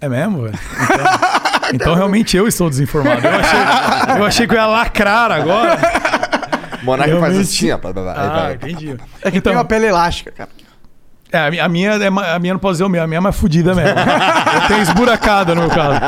É 0.00 0.08
mesmo, 0.08 0.42
velho? 0.42 0.58
Então, 1.66 1.74
então 1.74 1.94
realmente 1.96 2.36
eu 2.36 2.46
estou 2.46 2.70
desinformado. 2.70 3.26
Eu 3.26 3.34
achei, 3.34 4.18
eu 4.18 4.24
achei 4.24 4.46
que 4.46 4.54
eu 4.54 4.58
ia 4.58 4.66
lacrar 4.66 5.32
agora. 5.32 5.76
Monarca 6.82 7.18
faz 7.20 7.38
assim, 7.38 7.70
ó. 7.72 7.78
blá, 7.78 7.92
blá, 7.92 8.02
blá, 8.02 8.12
Ah, 8.12 8.28
vai. 8.42 8.54
entendi. 8.54 8.96
É 9.22 9.30
que 9.30 9.40
tem 9.40 9.52
uma 9.52 9.64
pele 9.64 9.86
elástica, 9.86 10.30
cara. 10.32 10.50
É, 11.32 11.38
a 11.38 11.50
minha, 11.50 11.64
a 11.64 11.68
minha, 11.68 11.90
é 11.94 12.06
a 12.34 12.38
minha 12.38 12.54
não 12.54 12.60
pode 12.60 12.74
dizer 12.74 12.84
o 12.84 12.88
meu, 12.88 13.02
a 13.02 13.06
minha 13.06 13.18
é 13.18 13.20
mais 13.20 13.34
fodida 13.36 13.74
mesmo. 13.74 13.90
Eu 13.98 14.68
tenho 14.68 14.80
esburacada 14.80 15.56
no 15.56 15.62
meu 15.62 15.70
caso. 15.70 16.00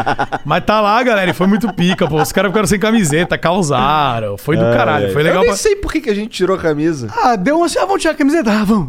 Mas 0.45 0.65
tá 0.65 0.81
lá, 0.81 1.03
galera, 1.03 1.31
e 1.31 1.35
foi 1.35 1.49
muito 1.49 1.73
pica, 1.75 2.07
pô. 2.07 2.23
Os 2.23 2.31
caras 2.31 2.51
ficaram 2.51 2.67
sem 2.69 2.79
camiseta, 2.79 3.37
causaram. 3.37 4.39
Foi 4.39 4.57
do 4.57 4.65
Ai, 4.65 4.73
caralho, 4.77 5.07
ai. 5.07 5.13
foi 5.13 5.23
legal 5.25 5.39
Eu 5.39 5.43
nem 5.43 5.51
pra... 5.51 5.57
sei 5.57 5.75
por 5.75 5.93
que, 5.93 6.01
que 6.03 6.09
a 6.11 6.15
gente 6.15 6.29
tirou 6.31 6.57
a 6.57 6.59
camisa. 6.61 7.09
Ah, 7.21 7.35
deu 7.35 7.57
uma 7.57 7.67
assim, 7.67 7.79
ah, 7.81 7.85
vamos 7.85 8.01
tirar 8.01 8.15
a 8.15 8.17
camiseta? 8.17 8.51
Ah, 8.53 8.65
vamos. 8.65 8.89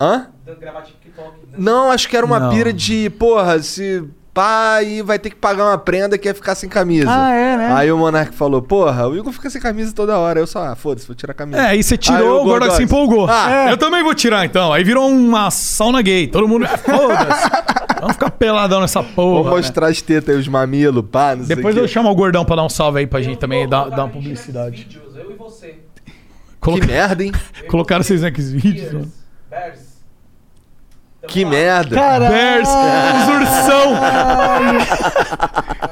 Hã? 0.00 0.26
Gravar 0.60 0.82
TikTok. 0.82 1.32
Não, 1.56 1.90
acho 1.90 2.06
que 2.08 2.16
era 2.16 2.24
uma 2.26 2.38
Não. 2.38 2.50
pira 2.50 2.70
de, 2.72 3.08
porra, 3.10 3.60
se 3.62 4.04
pá, 4.38 4.76
aí 4.76 5.02
vai 5.02 5.18
ter 5.18 5.30
que 5.30 5.36
pagar 5.36 5.64
uma 5.64 5.78
prenda 5.78 6.16
que 6.16 6.28
é 6.28 6.32
ficar 6.32 6.54
sem 6.54 6.68
camisa. 6.68 7.08
Ah, 7.10 7.34
é, 7.34 7.56
né? 7.56 7.72
Aí 7.72 7.90
o 7.90 7.98
Monark 7.98 8.32
falou, 8.32 8.62
porra, 8.62 9.08
o 9.08 9.16
Igor 9.16 9.32
fica 9.32 9.50
sem 9.50 9.60
camisa 9.60 9.92
toda 9.92 10.16
hora. 10.16 10.38
Eu 10.38 10.46
só, 10.46 10.62
ah, 10.62 10.76
foda-se, 10.76 11.08
vou 11.08 11.16
tirar 11.16 11.32
a 11.32 11.34
camisa. 11.34 11.58
É, 11.60 11.70
aí 11.70 11.82
você 11.82 11.96
tirou, 11.96 12.42
o 12.42 12.44
Gordox 12.44 12.74
se 12.74 12.84
empolgou. 12.84 13.26
Ah, 13.28 13.66
Eu 13.68 13.76
também 13.76 14.04
vou 14.04 14.14
tirar 14.14 14.44
então. 14.44 14.72
Aí 14.72 14.84
virou 14.84 15.10
uma 15.10 15.50
sauna 15.50 16.00
gay. 16.02 16.28
Todo 16.28 16.46
mundo. 16.46 16.68
Foda-se. 16.68 17.50
Vamos 17.98 18.12
ficar 18.12 18.30
peladão 18.30 18.80
nessa 18.80 19.02
porra. 19.02 19.42
Vou 19.42 19.44
né? 19.44 19.50
mostrar 19.56 19.88
as 19.88 20.00
tetas 20.00 20.32
aí, 20.32 20.40
os 20.40 20.46
mamilos, 20.46 21.04
pá, 21.10 21.34
não 21.34 21.44
sei 21.44 21.56
Depois 21.56 21.76
eu 21.76 21.88
chamo 21.88 22.08
o 22.08 22.14
gordão 22.14 22.44
pra 22.44 22.54
dar 22.54 22.62
um 22.62 22.68
salve 22.68 23.00
aí 23.00 23.08
pra 23.08 23.20
gente 23.20 23.38
também, 23.38 23.68
dar, 23.68 23.90
dar 23.90 24.04
uma 24.04 24.08
publicidade. 24.08 24.84
Vídeos, 24.84 25.16
eu 25.16 25.32
e 25.32 25.34
você. 25.34 25.78
Que 26.62 26.86
merda, 26.86 27.24
hein? 27.24 27.32
Colocaram 27.66 28.04
vocês 28.04 28.22
naqueles 28.22 28.52
vídeos. 28.52 28.92
mano. 28.92 29.12
Bears. 29.50 29.87
Que 31.28 31.44
merda. 31.44 31.94
Caralho. 31.94 32.32
Bears, 32.34 32.68
os 32.68 33.28
ursão. 33.34 33.94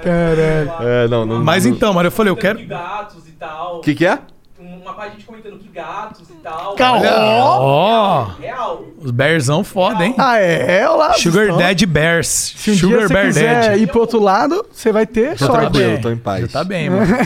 Caralho. 0.02 0.88
É, 0.88 1.08
não, 1.08 1.24
não. 1.26 1.44
Mas 1.44 1.64
não- 1.64 1.72
então, 1.72 1.92
mano, 1.94 2.08
eu 2.08 2.12
falei, 2.12 2.30
eu 2.30 2.36
quero. 2.36 2.58
Que 2.58 2.64
gatos 2.66 3.26
e 3.28 3.32
tal. 3.32 3.80
Que 3.80 3.94
que 3.94 4.06
é? 4.06 4.18
Uma 4.58 4.94
página 4.94 5.16
de 5.16 5.24
comentando 5.24 5.58
que 5.58 5.68
gatos 5.68 6.28
e 6.30 6.34
tal. 6.34 6.76
Ó, 6.78 8.24
Real. 8.40 8.84
os 9.02 9.10
Bearsão 9.10 9.64
foda, 9.64 10.04
hein? 10.06 10.14
Ah, 10.16 10.38
é? 10.38 10.78
É 10.80 10.88
lá. 10.88 11.12
Sugar 11.14 11.44
então, 11.46 11.58
Daddy 11.58 11.86
Bears. 11.86 12.54
Se 12.56 12.70
um 12.70 12.74
Sugar 12.76 13.08
Bear 13.08 13.26
quiser 13.26 13.68
Daddy. 13.70 13.82
ir 13.82 13.86
pro 13.88 14.00
outro 14.00 14.20
lado, 14.20 14.64
você 14.72 14.92
vai 14.92 15.04
ter 15.06 15.36
Tô 15.36 15.46
sorte. 15.46 15.72
tranquilo, 15.72 16.00
tô 16.00 16.10
em 16.10 16.16
paz. 16.16 16.42
Já 16.42 16.48
tá 16.60 16.64
bem, 16.64 16.88
mano. 16.90 17.06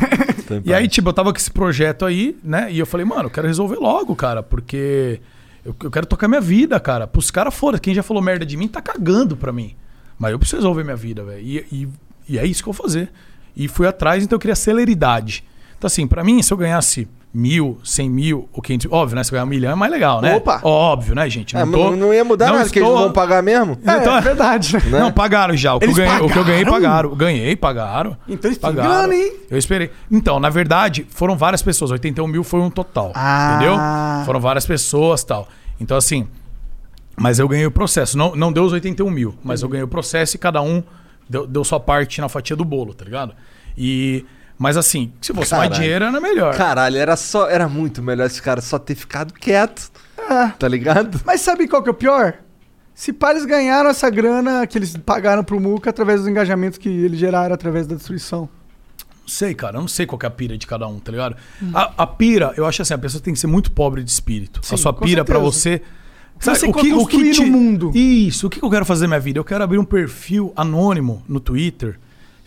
Tô 0.49 0.55
em 0.55 0.63
E 0.65 0.75
aí, 0.75 0.89
tipo, 0.89 1.09
eu 1.11 1.13
tava 1.13 1.31
com 1.33 1.39
esse 1.39 1.51
projeto 1.51 2.05
aí, 2.05 2.37
né? 2.43 2.69
E 2.71 2.79
eu 2.79 2.87
falei, 2.87 3.05
mano, 3.07 3.25
eu 3.25 3.31
quero 3.31 3.47
resolver 3.47 3.77
logo, 3.77 4.17
cara, 4.17 4.43
porque 4.43 5.21
eu, 5.65 5.75
eu 5.83 5.91
quero 5.91 6.07
tocar 6.07 6.29
minha 6.29 6.41
vida, 6.41 6.79
cara. 6.81 7.07
Pros 7.07 7.31
caras 7.31 7.55
fora, 7.55 7.79
quem 7.79 7.95
já 7.95 8.03
falou 8.03 8.23
merda 8.23 8.47
de 8.47 8.57
mim 8.57 8.69
tá 8.69 8.81
cagando 8.81 9.37
pra 9.37 9.53
mim. 9.53 9.75
Mas 10.19 10.33
eu 10.33 10.39
preciso 10.39 10.59
resolver 10.59 10.85
minha 10.85 10.97
vida, 10.97 11.25
velho. 11.25 11.41
E, 11.41 11.67
e, 11.73 11.89
e 12.29 12.39
é 12.39 12.47
isso 12.47 12.63
que 12.63 12.69
eu 12.69 12.73
vou 12.73 12.83
fazer. 12.83 13.11
E 13.57 13.69
fui 13.69 13.87
atrás, 13.87 14.23
então 14.23 14.37
eu 14.37 14.41
queria 14.41 14.57
celeridade. 14.57 15.45
Então, 15.77 15.87
assim, 15.87 16.07
pra 16.07 16.23
mim, 16.23 16.43
se 16.43 16.53
eu 16.53 16.57
ganhasse 16.57 17.09
mil, 17.33 17.79
cem 17.85 18.11
mil 18.11 18.49
ou 18.53 18.61
quinhentos... 18.61 18.91
Óbvio, 18.91 19.15
né? 19.17 19.23
Se 19.23 19.31
eu 19.31 19.35
ganhar 19.35 19.45
um 19.45 19.49
milhão 19.49 19.73
é 19.73 19.75
mais 19.77 19.93
legal, 19.93 20.21
né? 20.21 20.35
Opa! 20.37 20.61
Óbvio, 20.65 21.15
né, 21.15 21.31
gente? 21.31 21.57
É, 21.57 21.61
Não, 21.61 21.67
mas 21.67 21.81
tô- 21.81 21.97
não, 21.97 22.13
ia 22.13 22.25
mudar 22.25 22.47
não 22.49 22.57
nada, 22.57 22.69
que 22.69 22.79
eles 22.79 22.89
estou- 22.89 22.99
não 22.99 23.05
vão 23.07 23.13
pagar 23.13 23.43
mesmo. 23.43 23.79
É, 23.87 23.97
Então, 23.99 24.17
é 24.17 24.21
verdade, 24.21 24.77
né? 24.89 24.99
Não, 25.01 25.13
pagaram 25.13 25.57
já. 25.57 25.75
O 25.75 25.79
que, 25.79 25.85
eu 25.85 25.89
Eles 25.91 25.97
ganhei, 25.97 26.21
o 26.21 26.29
que 26.29 26.39
eu 26.39 26.45
ganhei, 26.45 26.65
pagaram? 26.65 26.81
pagaram. 27.11 27.15
Ganhei, 27.17 27.57
pagaram. 27.57 28.17
Então 28.29 28.49
eles 28.49 28.59
pagaram. 28.59 28.91
grana, 28.91 29.15
hein? 29.15 29.33
Eu 29.49 29.57
esperei. 29.59 29.91
Então, 30.11 30.41
na 30.41 30.51
verdade, 30.51 31.07
foram 31.11 31.37
várias 31.37 31.63
pessoas. 31.63 31.91
81 31.93 32.27
mil 32.27 32.43
foi 32.43 32.61
um 32.61 32.69
total. 32.71 33.13
Ah. 33.15 33.55
Entendeu? 33.57 33.77
Foram 34.27 34.41
várias 34.41 34.67
pessoas 34.67 35.23
tal. 35.23 35.49
Então, 35.81 35.97
assim. 35.97 36.27
Mas 37.17 37.39
eu 37.39 37.47
ganhei 37.47 37.67
o 37.67 37.71
processo. 37.71 38.17
Não, 38.19 38.35
não 38.35 38.53
deu 38.53 38.65
os 38.65 38.73
81 38.73 39.11
mil, 39.11 39.35
mas 39.45 39.63
eu 39.63 39.69
ganhei 39.69 39.85
o 39.85 39.89
processo 39.89 40.37
e 40.37 40.39
cada 40.39 40.63
um 40.63 40.83
deu, 41.29 41.47
deu 41.47 41.63
sua 41.65 41.79
parte 41.79 42.21
na 42.21 42.29
fatia 42.29 42.57
do 42.57 42.65
bolo, 42.65 42.93
tá 42.95 43.05
ligado? 43.05 43.35
E. 43.77 44.25
Mas 44.61 44.77
assim, 44.77 45.11
se 45.23 45.33
fosse 45.33 45.53
mais 45.55 45.71
Caralho. 45.71 45.75
dinheiro, 45.75 46.05
era 46.05 46.21
melhor. 46.21 46.55
Caralho, 46.55 46.99
era 46.99 47.17
só. 47.17 47.49
Era 47.49 47.67
muito 47.67 48.03
melhor 48.03 48.27
esse 48.27 48.43
cara 48.43 48.61
só 48.61 48.79
ter 48.79 48.95
ficado 48.95 49.33
quieto. 49.33 49.91
É. 50.19 50.49
Tá 50.49 50.69
ligado? 50.69 51.19
Mas 51.25 51.41
sabe 51.41 51.67
qual 51.67 51.83
que 51.83 51.89
é 51.89 51.93
o 51.93 51.95
pior? 51.95 52.35
Se 52.95 53.11
pá, 53.11 53.31
eles 53.31 53.47
ganharam 53.47 53.89
essa 53.89 54.11
grana 54.11 54.67
que 54.67 54.77
eles 54.77 54.95
pagaram 54.99 55.43
pro 55.43 55.59
Muca 55.59 55.89
através 55.89 56.21
dos 56.21 56.29
engajamentos 56.29 56.79
que 56.79 56.91
eles 56.91 57.19
geraram 57.19 57.55
através 57.55 57.87
da 57.87 57.97
destruição. 57.97 58.51
Não 59.23 59.29
sei, 59.29 59.55
cara. 59.55 59.79
Eu 59.79 59.81
não 59.81 59.89
sei 59.89 60.05
qual 60.05 60.19
que 60.19 60.27
é 60.27 60.29
a 60.29 60.31
pira 60.31 60.59
de 60.59 60.67
cada 60.67 60.87
um, 60.87 61.01
tá 61.01 61.11
ligado? 61.11 61.37
A, 61.73 62.03
a 62.03 62.07
pira, 62.07 62.53
eu 62.55 62.67
acho 62.67 62.83
assim, 62.83 62.93
a 62.93 62.99
pessoa 62.99 63.23
tem 63.23 63.33
que 63.33 63.41
ser 63.41 63.47
muito 63.47 63.73
pobre 63.73 64.05
de 64.05 64.11
espírito. 64.11 64.61
Sim, 64.63 64.75
a 64.75 64.79
sua 64.79 64.93
pira 64.93 65.25
pra 65.25 65.37
certeza. 65.37 65.53
você. 65.59 65.83
Você 66.39 66.71
construir 66.71 67.35
no 67.39 67.47
mundo. 67.47 67.93
Isso. 67.95 68.47
O 68.47 68.51
que 68.51 68.63
eu 68.63 68.69
quero 68.69 68.85
fazer 68.85 69.05
na 69.05 69.09
minha 69.09 69.21
vida? 69.21 69.39
Eu 69.39 69.45
quero 69.45 69.65
abrir 69.65 69.79
um 69.79 69.85
perfil 69.85 70.53
anônimo 70.55 71.23
no 71.27 71.41
Twitter, 71.41 71.99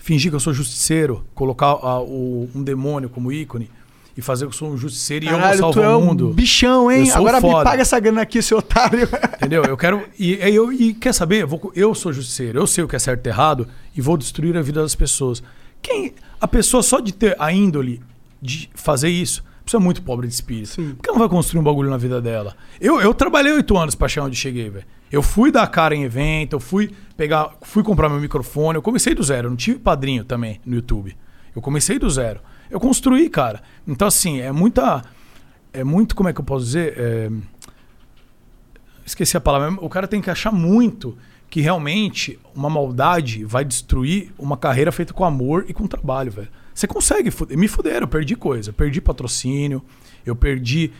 fingir 0.04 0.30
que 0.30 0.36
eu 0.36 0.40
sou 0.40 0.54
justiceiro, 0.54 1.24
colocar 1.34 1.68
ah, 1.82 2.02
o- 2.02 2.50
um 2.54 2.62
demônio 2.62 3.10
como 3.10 3.32
ícone 3.32 3.70
e 4.18 4.22
fazer 4.22 4.46
que 4.46 4.50
eu 4.50 4.58
sou 4.58 4.70
um 4.70 4.78
justiceiro 4.78 5.24
e 5.26 5.28
eu 5.30 5.38
Caralho, 5.38 5.62
vou 5.62 5.72
tu 5.72 5.74
salvar 5.76 5.92
é 5.94 5.96
o 5.96 6.02
mundo. 6.02 6.28
bichão, 6.34 6.92
hein? 6.92 7.10
Agora 7.12 7.40
me 7.40 7.50
foda. 7.50 7.64
paga 7.64 7.82
essa 7.82 8.00
grana 8.00 8.22
aqui, 8.22 8.42
seu 8.42 8.58
otário. 8.58 9.08
Entendeu? 9.40 9.64
Eu 9.64 9.78
quero. 9.78 10.04
E, 10.20 10.34
eu, 10.34 10.72
e 10.74 10.94
quer 10.94 11.14
saber? 11.14 11.44
Eu, 11.44 11.48
vou- 11.48 11.72
eu 11.74 11.96
sou 11.96 12.12
justiceiro, 12.12 12.60
eu 12.60 12.68
sei 12.68 12.84
o 12.84 12.88
que 12.88 12.96
é 12.96 13.00
certo 13.00 13.26
e 13.26 13.30
errado 13.30 13.66
e 13.96 14.02
vou 14.02 14.18
destruir 14.18 14.56
a 14.58 14.62
vida 14.62 14.82
das 14.82 14.94
pessoas. 14.94 15.42
Quem. 15.82 16.14
A 16.40 16.48
pessoa 16.48 16.84
só 16.84 17.00
de 17.00 17.14
ter 17.14 17.36
a 17.40 17.52
índole 17.54 18.02
de 18.42 18.70
fazer 18.76 19.10
isso, 19.10 19.42
pessoa 19.64 19.82
é 19.82 19.84
muito 19.84 20.02
pobre 20.02 20.28
de 20.28 20.34
espírito. 20.34 20.76
Por 20.76 20.96
que 20.96 21.10
ela 21.10 21.18
não 21.18 21.20
vai 21.20 21.30
construir 21.30 21.60
um 21.60 21.64
bagulho 21.64 21.90
na 21.90 21.98
vida 21.98 22.22
dela? 22.22 22.56
Eu, 22.80 23.00
eu 23.02 23.14
trabalhei 23.14 23.54
oito 23.54 23.78
anos 23.78 23.96
pra 23.96 24.08
chegar 24.08 24.26
onde 24.26 24.36
cheguei, 24.36 24.70
velho. 24.70 24.86
Eu 25.12 25.22
fui 25.22 25.52
dar 25.52 25.68
cara 25.68 25.96
em 25.96 26.04
evento, 26.04 26.54
eu 26.54 26.60
fui 26.60 26.92
pegar. 27.16 27.56
Fui 27.62 27.84
comprar 27.84 28.10
meu 28.10 28.20
microfone, 28.20 28.76
eu 28.76 28.82
comecei 28.82 29.14
do 29.14 29.24
zero, 29.24 29.48
eu 29.48 29.50
não 29.52 29.58
tive 29.58 29.80
padrinho 29.80 30.24
também 30.24 30.60
no 30.66 30.76
YouTube. 30.76 31.16
Eu 31.56 31.62
comecei 31.62 32.00
do 32.00 32.10
zero. 32.10 32.42
Eu 32.70 32.80
construí, 32.80 33.30
cara. 33.30 33.62
Então, 33.88 34.08
assim, 34.08 34.42
é 34.42 34.52
muita. 34.52 35.04
É 35.72 35.84
muito, 35.84 36.16
como 36.16 36.30
é 36.30 36.34
que 36.34 36.40
eu 36.40 36.46
posso 36.46 36.66
dizer? 36.66 36.94
É, 36.98 37.32
esqueci 39.06 39.38
a 39.38 39.42
palavra, 39.42 39.78
o 39.82 39.90
cara 39.90 40.08
tem 40.08 40.22
que 40.22 40.30
achar 40.30 40.52
muito 40.52 41.18
que 41.50 41.62
realmente 41.62 42.40
uma 42.56 42.70
maldade 42.70 43.46
vai 43.46 43.64
destruir 43.64 44.34
uma 44.40 44.58
carreira 44.58 44.92
feita 44.92 45.14
com 45.14 45.24
amor 45.24 45.66
e 45.68 45.74
com 45.74 45.86
trabalho, 45.86 46.32
velho. 46.32 46.50
Você 46.74 46.88
consegue 46.88 47.30
fuder. 47.32 47.58
Me 47.58 47.68
fuderam, 47.68 48.02
eu 48.02 48.08
perdi 48.08 48.36
coisa. 48.36 48.74
Perdi 48.74 49.00
patrocínio, 49.00 49.82
eu 50.26 50.36
perdi. 50.36 50.92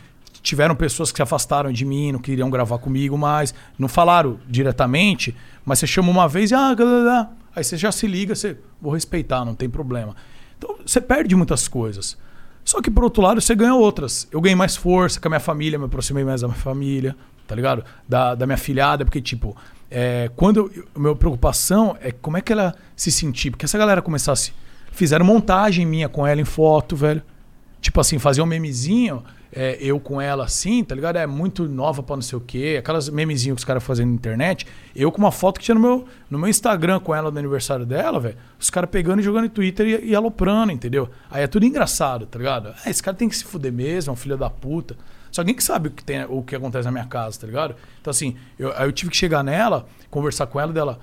Tiveram 0.42 0.74
pessoas 0.74 1.10
que 1.10 1.16
se 1.16 1.22
afastaram 1.22 1.72
de 1.72 1.84
mim, 1.84 2.12
não 2.12 2.18
queriam 2.18 2.50
gravar 2.50 2.78
comigo 2.78 3.16
mais. 3.16 3.54
Não 3.78 3.88
falaram 3.88 4.38
diretamente, 4.48 5.34
mas 5.64 5.78
você 5.78 5.86
chama 5.86 6.10
uma 6.10 6.28
vez 6.28 6.50
e. 6.50 6.54
Ah, 6.54 6.74
blá, 6.74 6.86
blá, 6.86 7.30
aí 7.56 7.64
você 7.64 7.76
já 7.76 7.90
se 7.90 8.06
liga, 8.06 8.34
você. 8.34 8.56
Vou 8.80 8.92
respeitar, 8.92 9.44
não 9.44 9.54
tem 9.54 9.68
problema. 9.68 10.14
Então 10.58 10.76
você 10.84 11.00
perde 11.00 11.34
muitas 11.34 11.66
coisas. 11.66 12.16
Só 12.64 12.80
que, 12.80 12.90
por 12.90 13.04
outro 13.04 13.22
lado, 13.22 13.40
você 13.40 13.54
ganha 13.54 13.74
outras. 13.74 14.26
Eu 14.32 14.40
ganhei 14.40 14.56
mais 14.56 14.74
força 14.74 15.20
com 15.20 15.28
a 15.28 15.30
minha 15.30 15.40
família, 15.40 15.78
me 15.78 15.84
aproximei 15.84 16.24
mais 16.24 16.40
da 16.40 16.48
minha 16.48 16.58
família, 16.58 17.14
tá 17.46 17.54
ligado? 17.54 17.84
Da, 18.08 18.34
da 18.34 18.46
minha 18.46 18.56
filhada, 18.56 19.04
porque, 19.04 19.20
tipo, 19.20 19.54
é, 19.90 20.30
quando. 20.34 20.70
Eu, 20.74 20.86
a 20.94 20.98
minha 20.98 21.14
preocupação 21.14 21.96
é 22.00 22.10
como 22.10 22.38
é 22.38 22.40
que 22.40 22.52
ela 22.52 22.74
se 22.96 23.12
sentir. 23.12 23.50
Porque 23.50 23.68
se 23.68 23.76
a 23.76 23.78
galera 23.78 24.00
começasse. 24.00 24.52
Fizeram 24.94 25.26
montagem 25.26 25.84
minha 25.84 26.08
com 26.08 26.24
ela 26.24 26.40
em 26.40 26.44
foto, 26.44 26.94
velho. 26.94 27.20
Tipo 27.80 28.00
assim, 28.00 28.16
fazer 28.18 28.40
um 28.40 28.46
memezinho, 28.46 29.24
é, 29.52 29.76
eu 29.80 29.98
com 29.98 30.20
ela 30.20 30.44
assim, 30.44 30.84
tá 30.84 30.94
ligado? 30.94 31.16
É 31.16 31.26
muito 31.26 31.68
nova 31.68 32.00
pra 32.00 32.14
não 32.14 32.22
sei 32.22 32.38
o 32.38 32.40
quê. 32.40 32.76
Aquelas 32.78 33.08
memezinhos 33.08 33.56
que 33.56 33.60
os 33.60 33.64
caras 33.64 33.82
fazem 33.82 34.06
na 34.06 34.12
internet. 34.12 34.64
Eu 34.94 35.10
com 35.10 35.18
uma 35.18 35.32
foto 35.32 35.58
que 35.58 35.64
tinha 35.64 35.74
no 35.74 35.80
meu, 35.80 36.04
no 36.30 36.38
meu 36.38 36.48
Instagram 36.48 37.00
com 37.00 37.12
ela 37.12 37.28
no 37.28 37.36
aniversário 37.36 37.84
dela, 37.84 38.20
velho. 38.20 38.36
Os 38.56 38.70
caras 38.70 38.88
pegando 38.88 39.18
e 39.18 39.22
jogando 39.24 39.46
em 39.46 39.48
Twitter 39.48 39.86
e, 39.86 40.10
e 40.10 40.14
aloprando, 40.14 40.70
entendeu? 40.70 41.10
Aí 41.28 41.42
é 41.42 41.48
tudo 41.48 41.66
engraçado, 41.66 42.24
tá 42.24 42.38
ligado? 42.38 42.72
Ah, 42.84 42.88
esse 42.88 43.02
cara 43.02 43.16
tem 43.16 43.28
que 43.28 43.36
se 43.36 43.44
fuder 43.44 43.72
mesmo, 43.72 44.10
é 44.10 44.12
um 44.12 44.16
filho 44.16 44.36
da 44.36 44.48
puta. 44.48 44.96
Só 45.32 45.42
ninguém 45.42 45.56
que 45.56 45.64
sabe 45.64 45.88
o 45.88 45.90
que, 45.90 46.04
tem, 46.04 46.24
o 46.28 46.40
que 46.40 46.54
acontece 46.54 46.84
na 46.84 46.92
minha 46.92 47.06
casa, 47.06 47.40
tá 47.40 47.48
ligado? 47.48 47.74
Então 48.00 48.12
assim, 48.12 48.36
eu, 48.56 48.72
aí 48.76 48.86
eu 48.86 48.92
tive 48.92 49.10
que 49.10 49.16
chegar 49.16 49.42
nela, 49.42 49.86
conversar 50.08 50.46
com 50.46 50.60
ela 50.60 50.72
dela. 50.72 51.00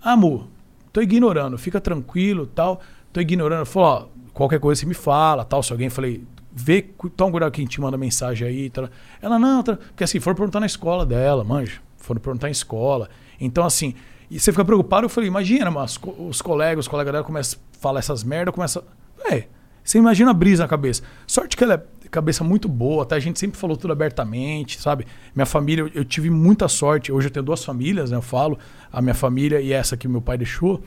Amor, 0.00 0.46
tô 0.92 1.02
ignorando, 1.02 1.58
fica 1.58 1.80
tranquilo 1.80 2.46
tal. 2.46 2.80
Tô 3.12 3.20
ignorando. 3.20 3.66
Falou, 3.66 3.88
ó, 3.88 4.06
qualquer 4.32 4.58
coisa 4.60 4.80
você 4.80 4.86
me 4.86 4.94
fala, 4.94 5.44
tal. 5.44 5.62
Se 5.62 5.72
alguém 5.72 5.90
falei, 5.90 6.24
vê, 6.52 6.82
toma 7.16 7.30
cuidado 7.30 7.52
quem 7.52 7.66
te 7.66 7.80
manda 7.80 7.96
mensagem 7.96 8.46
aí. 8.46 8.70
Tal. 8.70 8.88
Ela, 9.20 9.38
não, 9.38 9.62
tá. 9.62 9.76
porque 9.76 10.04
assim, 10.04 10.20
foram 10.20 10.36
perguntar 10.36 10.60
na 10.60 10.66
escola 10.66 11.04
dela, 11.04 11.44
manja. 11.44 11.80
Foram 11.98 12.20
perguntar 12.20 12.48
em 12.48 12.52
escola. 12.52 13.08
Então, 13.40 13.64
assim, 13.64 13.94
e 14.30 14.40
você 14.40 14.50
fica 14.50 14.64
preocupado, 14.64 15.04
eu 15.04 15.10
falei, 15.10 15.28
imagina, 15.28 15.70
mas 15.70 16.00
os 16.18 16.40
colegas, 16.40 16.86
os 16.86 16.88
colegas 16.88 17.12
dela 17.12 17.24
começam 17.24 17.60
a 17.60 17.78
falar 17.78 17.98
essas 17.98 18.24
merda, 18.24 18.50
começa. 18.50 18.82
É, 19.30 19.44
você 19.84 19.98
imagina 19.98 20.30
a 20.30 20.34
brisa 20.34 20.62
na 20.62 20.68
cabeça. 20.68 21.02
Sorte 21.26 21.56
que 21.56 21.62
ela 21.62 21.74
é 21.74 22.08
cabeça 22.08 22.44
muito 22.44 22.68
boa, 22.68 23.04
tá? 23.06 23.16
A 23.16 23.20
gente 23.20 23.38
sempre 23.38 23.58
falou 23.58 23.76
tudo 23.76 23.92
abertamente, 23.92 24.80
sabe? 24.80 25.06
Minha 25.34 25.46
família, 25.46 25.82
eu, 25.82 25.90
eu 25.94 26.04
tive 26.04 26.30
muita 26.30 26.68
sorte. 26.68 27.10
Hoje 27.10 27.28
eu 27.28 27.30
tenho 27.30 27.44
duas 27.44 27.64
famílias, 27.64 28.10
né? 28.10 28.16
Eu 28.16 28.22
falo, 28.22 28.58
a 28.92 29.00
minha 29.00 29.14
família 29.14 29.60
e 29.60 29.72
essa 29.72 29.96
que 29.96 30.06
meu 30.06 30.20
pai 30.20 30.36
deixou 30.36 30.82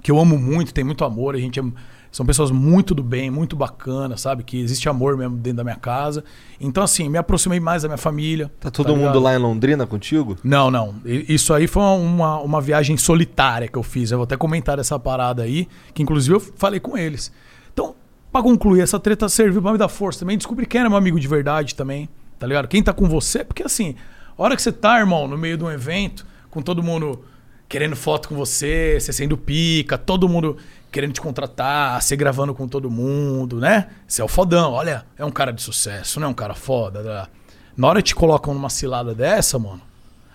que 0.00 0.10
eu 0.10 0.18
amo 0.18 0.38
muito, 0.38 0.72
tem 0.72 0.84
muito 0.84 1.04
amor, 1.04 1.34
a 1.34 1.38
gente 1.38 1.58
é- 1.60 1.64
são 2.10 2.26
pessoas 2.26 2.50
muito 2.50 2.94
do 2.94 3.02
bem, 3.02 3.30
muito 3.30 3.56
bacana, 3.56 4.18
sabe? 4.18 4.42
Que 4.42 4.60
existe 4.60 4.86
amor 4.88 5.16
mesmo 5.16 5.34
dentro 5.36 5.56
da 5.58 5.64
minha 5.64 5.76
casa. 5.76 6.22
Então, 6.60 6.82
assim, 6.84 7.08
me 7.08 7.16
aproximei 7.16 7.58
mais 7.58 7.82
da 7.82 7.88
minha 7.88 7.96
família. 7.96 8.52
Tá 8.60 8.70
todo 8.70 8.94
mundo 8.94 9.18
lá 9.18 9.34
em 9.34 9.38
Londrina 9.38 9.86
contigo? 9.86 10.36
Não, 10.44 10.70
não. 10.70 10.94
Isso 11.06 11.54
aí 11.54 11.66
foi 11.66 11.82
uma, 11.82 12.38
uma 12.40 12.60
viagem 12.60 12.98
solitária 12.98 13.66
que 13.66 13.78
eu 13.78 13.82
fiz. 13.82 14.10
Eu 14.10 14.18
vou 14.18 14.24
até 14.24 14.36
comentar 14.36 14.78
essa 14.78 14.98
parada 14.98 15.42
aí, 15.42 15.66
que 15.94 16.02
inclusive 16.02 16.36
eu 16.36 16.40
falei 16.40 16.80
com 16.80 16.98
eles. 16.98 17.32
Então, 17.72 17.94
pra 18.30 18.42
concluir, 18.42 18.82
essa 18.82 19.00
treta 19.00 19.26
serviu 19.26 19.62
pra 19.62 19.72
me 19.72 19.78
dar 19.78 19.88
força 19.88 20.20
também. 20.20 20.36
Descobri 20.36 20.66
quem 20.66 20.80
era 20.80 20.90
meu 20.90 20.98
amigo 20.98 21.18
de 21.18 21.26
verdade 21.26 21.74
também, 21.74 22.10
tá 22.38 22.46
ligado? 22.46 22.68
Quem 22.68 22.82
tá 22.82 22.92
com 22.92 23.08
você, 23.08 23.42
porque 23.42 23.62
assim, 23.62 23.94
a 24.36 24.42
hora 24.42 24.54
que 24.54 24.60
você 24.60 24.70
tá, 24.72 24.98
irmão, 24.98 25.26
no 25.26 25.38
meio 25.38 25.56
de 25.56 25.64
um 25.64 25.70
evento, 25.70 26.26
com 26.50 26.60
todo 26.60 26.82
mundo 26.82 27.24
querendo 27.72 27.96
foto 27.96 28.28
com 28.28 28.36
você, 28.36 28.98
você 29.00 29.12
sendo 29.12 29.36
pica, 29.36 29.96
todo 29.96 30.28
mundo 30.28 30.58
querendo 30.90 31.12
te 31.12 31.20
contratar, 31.20 32.02
você 32.02 32.14
gravando 32.14 32.54
com 32.54 32.68
todo 32.68 32.90
mundo, 32.90 33.58
né? 33.58 33.88
Você 34.06 34.20
é 34.20 34.24
o 34.24 34.28
fodão, 34.28 34.72
olha, 34.72 35.06
é 35.16 35.24
um 35.24 35.30
cara 35.30 35.52
de 35.52 35.62
sucesso, 35.62 36.20
não 36.20 36.28
é 36.28 36.30
um 36.30 36.34
cara 36.34 36.54
foda. 36.54 37.28
Na 37.74 37.88
hora 37.88 38.02
que 38.02 38.08
te 38.08 38.14
colocam 38.14 38.52
numa 38.52 38.68
cilada 38.68 39.14
dessa, 39.14 39.58
mano, 39.58 39.80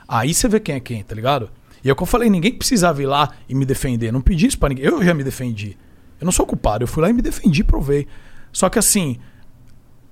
Aí 0.07 0.33
você 0.33 0.47
vê 0.47 0.59
quem 0.59 0.75
é 0.75 0.79
quem, 0.79 1.03
tá 1.03 1.13
ligado? 1.13 1.49
E 1.83 1.89
é 1.89 1.93
o 1.93 1.95
que 1.95 2.01
eu 2.01 2.07
falei, 2.07 2.29
ninguém 2.29 2.53
precisava 2.53 3.01
ir 3.01 3.05
lá 3.05 3.31
e 3.49 3.53
me 3.53 3.65
defender. 3.65 4.11
Não 4.11 4.21
pedi 4.21 4.47
isso 4.47 4.57
pra 4.57 4.69
ninguém. 4.69 4.85
Eu 4.85 5.03
já 5.03 5.13
me 5.13 5.23
defendi. 5.23 5.77
Eu 6.19 6.25
não 6.25 6.31
sou 6.31 6.45
culpado. 6.45 6.83
Eu 6.83 6.87
fui 6.87 7.03
lá 7.03 7.09
e 7.09 7.13
me 7.13 7.21
defendi, 7.21 7.63
provei. 7.63 8.07
Só 8.53 8.69
que 8.69 8.79
assim, 8.79 9.19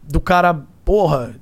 do 0.04 0.20
cara, 0.20 0.54
porra, 0.84 1.36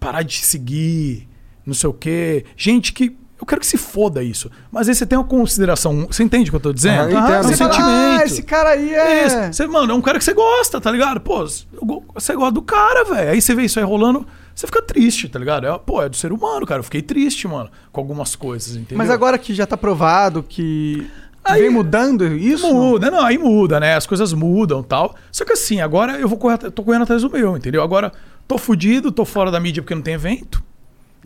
parar 0.00 0.22
de 0.22 0.38
seguir, 0.38 1.28
não 1.66 1.74
sei 1.74 1.90
o 1.90 1.92
quê. 1.92 2.46
Gente 2.56 2.92
que. 2.92 3.16
Eu 3.42 3.46
quero 3.46 3.60
que 3.60 3.66
se 3.66 3.76
foda 3.76 4.22
isso. 4.22 4.48
Mas 4.70 4.88
aí 4.88 4.94
você 4.94 5.04
tem 5.04 5.18
uma 5.18 5.24
consideração. 5.24 6.06
Você 6.08 6.22
entende 6.22 6.48
o 6.48 6.52
que 6.52 6.56
eu 6.56 6.60
tô 6.60 6.72
dizendo? 6.72 7.00
Ah, 7.00 7.10
eu 7.10 7.18
entendo. 7.18 7.38
Um 7.40 7.42
Você 7.42 7.56
fala, 7.56 7.72
sentimento. 7.72 7.90
"Ah, 8.20 8.24
esse 8.24 8.42
cara 8.44 8.70
aí 8.70 8.94
é- 8.94 9.26
Isso. 9.26 9.36
Você, 9.52 9.66
mano, 9.66 9.92
é 9.92 9.94
um 9.96 10.00
cara 10.00 10.16
que 10.16 10.24
você 10.24 10.32
gosta, 10.32 10.80
tá 10.80 10.90
ligado? 10.92 11.20
Pô, 11.20 11.44
você 11.44 12.34
gosta 12.34 12.52
do 12.52 12.62
cara, 12.62 13.04
velho. 13.04 13.30
Aí 13.32 13.42
você 13.42 13.52
vê 13.52 13.64
isso 13.64 13.80
aí 13.80 13.84
rolando, 13.84 14.24
você 14.54 14.64
fica 14.66 14.80
triste, 14.80 15.28
tá 15.28 15.40
ligado? 15.40 15.66
É, 15.66 15.76
pô, 15.76 16.00
é 16.00 16.08
do 16.08 16.16
ser 16.16 16.32
humano, 16.32 16.64
cara. 16.64 16.78
Eu 16.78 16.84
fiquei 16.84 17.02
triste, 17.02 17.48
mano, 17.48 17.68
com 17.90 18.00
algumas 18.00 18.36
coisas, 18.36 18.76
entendeu? 18.76 18.96
Mas 18.98 19.10
agora 19.10 19.36
que 19.36 19.52
já 19.52 19.66
tá 19.66 19.76
provado 19.76 20.40
que 20.44 21.04
que 21.44 21.52
vem 21.54 21.68
mudando 21.70 22.24
isso? 22.24 22.72
Muda, 22.72 23.10
não, 23.10 23.24
aí 23.24 23.36
muda, 23.36 23.80
né? 23.80 23.96
As 23.96 24.06
coisas 24.06 24.32
mudam 24.32 24.82
e 24.82 24.84
tal. 24.84 25.16
Só 25.32 25.44
que 25.44 25.52
assim, 25.54 25.80
agora 25.80 26.16
eu 26.16 26.28
vou 26.28 26.38
correr, 26.38 26.58
tô 26.70 26.84
correndo 26.84 27.02
atrás 27.02 27.22
do 27.22 27.28
meu, 27.30 27.56
entendeu? 27.56 27.82
Agora 27.82 28.12
tô 28.46 28.56
fudido, 28.56 29.10
tô 29.10 29.24
fora 29.24 29.50
da 29.50 29.58
mídia 29.58 29.82
porque 29.82 29.96
não 29.96 30.02
tem 30.02 30.14
evento. 30.14 30.62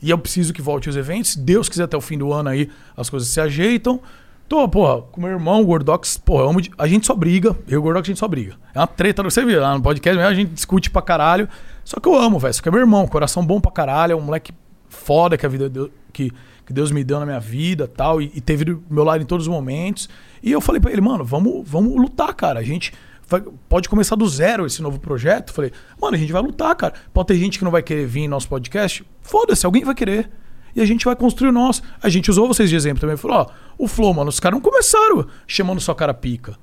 E 0.03 0.11
eu 0.11 0.19
preciso 0.19 0.53
que 0.53 0.63
volte 0.63 0.89
os 0.89 0.97
eventos. 0.97 1.33
Se 1.33 1.39
Deus 1.39 1.69
quiser 1.69 1.85
até 1.85 1.97
o 1.97 2.01
fim 2.01 2.19
do 2.19 2.33
ano 2.33 2.49
aí, 2.49 2.71
as 2.97 3.09
coisas 3.09 3.29
se 3.29 3.41
ajeitam. 3.41 4.01
Tô, 4.49 4.69
porra, 4.69 5.03
com 5.03 5.21
meu 5.21 5.31
irmão, 5.31 5.61
o 5.61 5.67
Gordox, 5.67 6.17
porra, 6.19 6.45
a 6.79 6.87
gente 6.87 7.07
só 7.07 7.15
briga. 7.15 7.57
Eu 7.67 7.75
e 7.75 7.77
o 7.79 7.83
Gordox, 7.83 8.07
a 8.07 8.11
gente 8.11 8.19
só 8.19 8.29
briga. 8.29 8.55
É 8.73 8.79
uma 8.79 8.87
treta, 8.87 9.23
você 9.23 9.45
viu 9.45 9.61
lá 9.61 9.75
no 9.75 9.83
podcast 9.83 10.19
a 10.21 10.35
gente 10.35 10.53
discute 10.53 10.89
pra 10.89 11.03
caralho. 11.03 11.49
Só 11.85 11.99
que 11.99 12.09
eu 12.09 12.15
amo, 12.15 12.39
velho. 12.39 12.51
Isso 12.51 12.63
que 12.63 12.69
é 12.69 12.73
meu 12.73 12.81
irmão, 12.81 13.07
coração 13.09 13.45
bom 13.45 13.61
pra 13.61 13.73
caralho, 13.73 14.13
é 14.13 14.17
um 14.17 14.21
moleque 14.21 14.53
foda 14.89 15.37
que 15.37 15.45
a 15.45 15.49
vida 15.49 15.69
deu, 15.69 15.91
que, 16.13 16.33
que 16.65 16.73
Deus 16.73 16.93
me 16.93 17.03
deu 17.03 17.19
na 17.19 17.27
minha 17.27 17.41
vida 17.41 17.89
tal, 17.89 18.23
e, 18.23 18.31
e 18.35 18.41
teve 18.41 18.65
do 18.65 18.83
meu 18.89 19.03
lado 19.03 19.23
em 19.23 19.27
todos 19.27 19.49
os 19.49 19.53
momentos. 19.53 20.09
E 20.43 20.53
eu 20.53 20.61
falei 20.61 20.81
pra 20.81 20.93
ele, 20.93 21.01
mano, 21.01 21.25
vamos, 21.25 21.69
vamos 21.69 21.97
lutar, 21.97 22.33
cara. 22.33 22.61
A 22.61 22.63
gente 22.63 22.93
vai- 23.29 23.43
pode 23.69 23.89
começar 23.89 24.17
do 24.17 24.27
zero 24.29 24.67
esse 24.67 24.81
novo 24.83 24.99
projeto. 24.99 25.53
Falei, 25.53 25.73
mano, 26.01 26.15
a 26.17 26.19
gente 26.19 26.33
vai 26.33 26.43
lutar, 26.43 26.75
cara. 26.75 26.95
Pode 27.13 27.29
ter 27.29 27.37
gente 27.37 27.59
que 27.59 27.65
não 27.65 27.71
vai 27.73 27.83
querer 27.83 28.07
vir 28.07 28.21
em 28.23 28.29
nosso 28.29 28.49
podcast. 28.49 29.05
Foda-se, 29.23 29.65
alguém 29.67 29.85
vai 29.85 29.95
querer. 29.95 30.31
E 30.75 30.81
a 30.81 30.85
gente 30.85 31.05
vai 31.07 31.17
construir 31.17 31.49
o 31.49 31.53
nosso. 31.53 31.83
A 32.03 32.09
gente 32.09 32.31
usou 32.31 32.47
vocês 32.47 32.69
de 32.69 32.77
exemplo 32.77 33.01
também. 33.01 33.17
Falou, 33.17 33.39
ó, 33.39 33.47
o 33.79 33.89
Flow, 33.89 34.13
mano, 34.13 34.29
os 34.29 34.39
caras 34.39 34.57
não 34.59 34.63
começaram 34.63 35.27
chamando 35.47 35.81
só 35.81 35.95
cara 35.95 36.13
pica. 36.13 36.55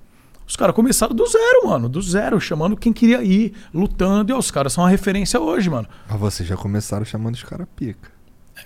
Os 0.45 0.55
caras 0.55 0.75
começaram 0.75 1.15
do 1.15 1.25
zero, 1.25 1.67
mano. 1.67 1.89
Do 1.89 2.01
zero, 2.01 2.39
chamando 2.39 2.77
quem 2.77 2.93
queria 2.93 3.23
ir, 3.23 3.53
lutando. 3.73 4.31
E 4.31 4.35
ó, 4.35 4.37
os 4.37 4.51
caras 4.51 4.73
são 4.73 4.83
uma 4.83 4.89
referência 4.89 5.39
hoje, 5.39 5.69
mano. 5.69 5.87
Mas 6.07 6.19
vocês 6.19 6.47
já 6.47 6.55
começaram 6.55 7.03
chamando 7.05 7.33
os 7.35 7.43
caras 7.43 7.65
pica. 7.75 8.11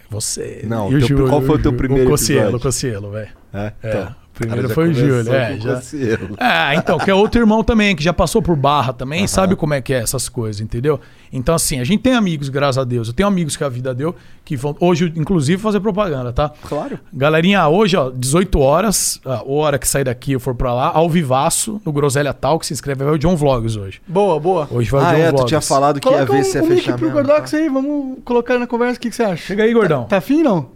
Você. 0.09 0.65
Não, 0.67 0.89
teu- 0.89 0.99
Júlio, 1.01 1.29
qual 1.29 1.41
foi 1.41 1.55
o 1.55 1.61
teu 1.61 1.71
primeiro 1.73 2.07
O 2.07 2.11
Cossielo, 2.11 2.41
episódio? 2.41 2.57
o 2.57 2.61
Cossielo, 2.61 3.11
velho. 3.11 3.29
É? 3.53 3.73
É. 3.83 4.07
Primeiro 4.37 4.69
foi 4.69 4.89
o 4.89 4.93
Júlio, 4.93 5.33
é. 5.33 5.57
Já... 5.57 5.81
Ah, 6.37 6.75
então, 6.75 6.97
que 6.97 7.09
é 7.09 7.13
outro 7.13 7.41
irmão 7.41 7.63
também, 7.63 7.95
que 7.95 8.03
já 8.03 8.13
passou 8.13 8.41
por 8.41 8.55
barra 8.55 8.93
também, 8.93 9.25
sabe 9.27 9.55
como 9.55 9.73
é 9.73 9.81
que 9.81 9.93
é 9.93 9.97
essas 9.97 10.29
coisas, 10.29 10.61
entendeu? 10.61 10.99
Então, 11.33 11.55
assim, 11.55 11.79
a 11.79 11.83
gente 11.83 12.01
tem 12.01 12.13
amigos, 12.13 12.47
graças 12.49 12.77
a 12.77 12.83
Deus. 12.83 13.07
Eu 13.07 13.13
tenho 13.13 13.27
amigos 13.27 13.57
que 13.57 13.63
a 13.63 13.69
vida 13.69 13.93
deu, 13.93 14.15
que 14.45 14.55
vão 14.55 14.75
hoje, 14.79 15.11
inclusive, 15.15 15.61
fazer 15.61 15.79
propaganda, 15.79 16.31
tá? 16.31 16.51
Claro. 16.67 16.99
Galerinha, 17.11 17.67
hoje, 17.67 17.97
ó, 17.97 18.09
18 18.09 18.59
horas, 18.59 19.19
a 19.25 19.43
hora 19.45 19.77
que 19.79 19.87
sair 19.87 20.03
daqui 20.05 20.33
eu 20.33 20.39
for 20.39 20.55
pra 20.55 20.73
lá, 20.73 20.91
ao 20.93 21.09
vivaço, 21.09 21.81
no 21.85 21.91
Groselha 21.91 22.33
Tal, 22.33 22.59
que 22.59 22.65
se 22.65 22.73
inscreve, 22.73 23.03
vai 23.03 23.13
o 23.13 23.17
John 23.17 23.35
Vlogs 23.35 23.75
hoje. 23.75 24.01
Boa, 24.07 24.39
boa. 24.39 24.67
Hoje 24.71 24.89
vai 24.89 25.01
o 25.01 25.05
Ah, 25.05 25.11
John 25.13 25.17
é, 25.19 25.25
tu 25.25 25.31
Vlogs. 25.31 25.47
tinha 25.47 25.61
falado 25.61 25.99
que 25.99 26.07
ia 26.07 26.13
Coloca 26.13 26.33
ver 26.33 26.39
um, 26.39 26.43
se 26.43 26.57
ia 26.57 26.63
um 26.63 26.67
fechar 26.67 26.95
pro 26.97 27.07
mesmo. 27.07 27.21
Gordox 27.23 27.53
aí, 27.53 27.67
vamos 27.69 28.17
colocar 28.23 28.57
na 28.59 28.67
conversa, 28.67 28.97
o 28.97 29.01
que, 29.01 29.09
que 29.09 29.15
você 29.15 29.23
acha? 29.23 29.37
Chega 29.37 29.63
aí, 29.63 29.73
gordão. 29.73 30.05
Tá 30.05 30.17
afim, 30.17 30.43
não? 30.43 30.69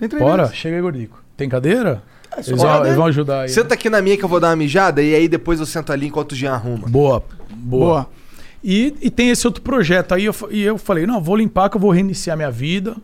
Entra 0.00 0.18
aí. 0.18 0.24
Bora, 0.24 0.36
beleza. 0.38 0.54
chega 0.54 0.76
aí, 0.76 0.82
gordico. 0.82 1.22
Tem 1.36 1.48
cadeira? 1.48 2.02
Eles 2.36 2.48
vão, 2.48 2.58
cadeira. 2.58 2.86
eles 2.86 2.96
vão 2.96 3.06
ajudar 3.06 3.40
aí. 3.42 3.48
Senta 3.48 3.74
aqui 3.74 3.90
na 3.90 4.00
minha 4.02 4.16
que 4.16 4.24
eu 4.24 4.28
vou 4.28 4.40
dar 4.40 4.48
uma 4.48 4.56
mijada 4.56 5.02
e 5.02 5.14
aí 5.14 5.28
depois 5.28 5.60
eu 5.60 5.66
sento 5.66 5.92
ali 5.92 6.06
enquanto 6.06 6.32
o 6.32 6.34
Jean 6.34 6.52
arruma. 6.52 6.88
Boa, 6.88 7.22
boa. 7.50 8.08
E, 8.64 8.94
e 9.00 9.10
tem 9.10 9.30
esse 9.30 9.46
outro 9.46 9.62
projeto 9.62 10.14
aí, 10.14 10.24
eu, 10.24 10.34
e 10.50 10.62
eu 10.62 10.78
falei, 10.78 11.04
não, 11.06 11.20
vou 11.20 11.36
limpar 11.36 11.68
que 11.68 11.76
eu 11.76 11.80
vou 11.80 11.90
reiniciar 11.90 12.36
minha 12.36 12.50
vida. 12.50 12.96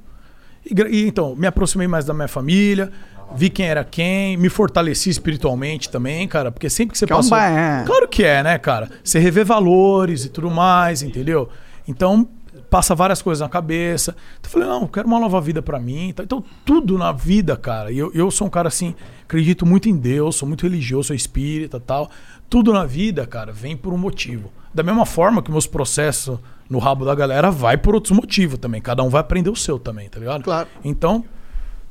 E, 0.65 0.75
e 0.91 1.07
então, 1.07 1.35
me 1.35 1.47
aproximei 1.47 1.89
mais 1.89 2.05
da 2.05 2.15
minha 2.15 2.29
família, 2.29 2.93
vi 3.35 3.51
quem 3.51 3.67
era 3.67 3.85
quem, 3.85 4.37
me 4.37 4.49
fortaleci 4.49 5.11
espiritualmente 5.11 5.91
também, 5.91 6.29
cara, 6.29 6.53
porque 6.53 6.71
sempre 6.71 6.93
que 6.93 6.99
você 6.99 7.07
Que 7.07 7.13
é 7.13 7.17
um 7.17 7.19
passa... 7.19 7.45
é. 7.45 7.85
Claro 7.85 8.07
que 8.07 8.23
é, 8.25 8.43
né, 8.43 8.59
cara? 8.59 8.89
Você 9.03 9.19
rever 9.19 9.45
valores 9.45 10.25
e 10.25 10.29
tudo 10.29 10.51
mais, 10.51 11.03
entendeu? 11.03 11.49
Então, 11.87 12.29
passa 12.69 12.95
várias 12.95 13.23
coisas 13.23 13.41
na 13.41 13.49
cabeça. 13.49 14.15
Então, 14.39 14.49
eu 14.49 14.51
falei, 14.51 14.69
não, 14.69 14.83
eu 14.83 14.89
quero 14.89 15.07
uma 15.07 15.19
nova 15.19 15.41
vida 15.41 15.63
pra 15.63 15.79
mim. 15.79 16.09
Então, 16.09 16.25
Então, 16.25 16.45
tudo 16.65 16.99
na 16.99 17.13
vida, 17.13 17.57
cara. 17.57 17.91
E 17.91 17.99
Eu, 17.99 18.11
eu 18.15 18.31
sou 18.31 18.47
um 18.47 18.51
cara 18.51 18.69
assim, 18.69 18.95
acredito 19.23 19.65
muito 19.65 19.89
em 19.89 19.97
Deus, 19.97 20.37
sou 20.37 20.47
muito 20.47 20.63
religioso, 20.63 21.09
sou 21.09 21.17
espírita 21.17 21.81
tal. 21.81 22.11
Tudo 22.49 22.73
na 22.73 22.85
vida, 22.85 23.27
cara, 23.27 23.53
vem 23.53 23.77
por 23.77 23.93
um 23.93 23.99
motivo. 23.99 24.53
Da 24.73 24.83
mesma 24.83 25.07
forma 25.07 25.43
que 25.43 25.51
meus 25.51 25.67
processos 25.67 26.39
no 26.69 26.79
rabo 26.79 27.05
da 27.05 27.15
galera 27.15 27.51
vai 27.51 27.77
por 27.77 27.95
outros 27.95 28.13
motivos 28.13 28.59
também. 28.59 28.81
Cada 28.81 29.03
um 29.03 29.09
vai 29.09 29.21
aprender 29.21 29.51
o 29.51 29.57
seu 29.57 29.79
também, 29.79 30.09
tá 30.09 30.19
ligado? 30.19 30.45
Claro. 30.45 30.69
Então, 30.85 31.25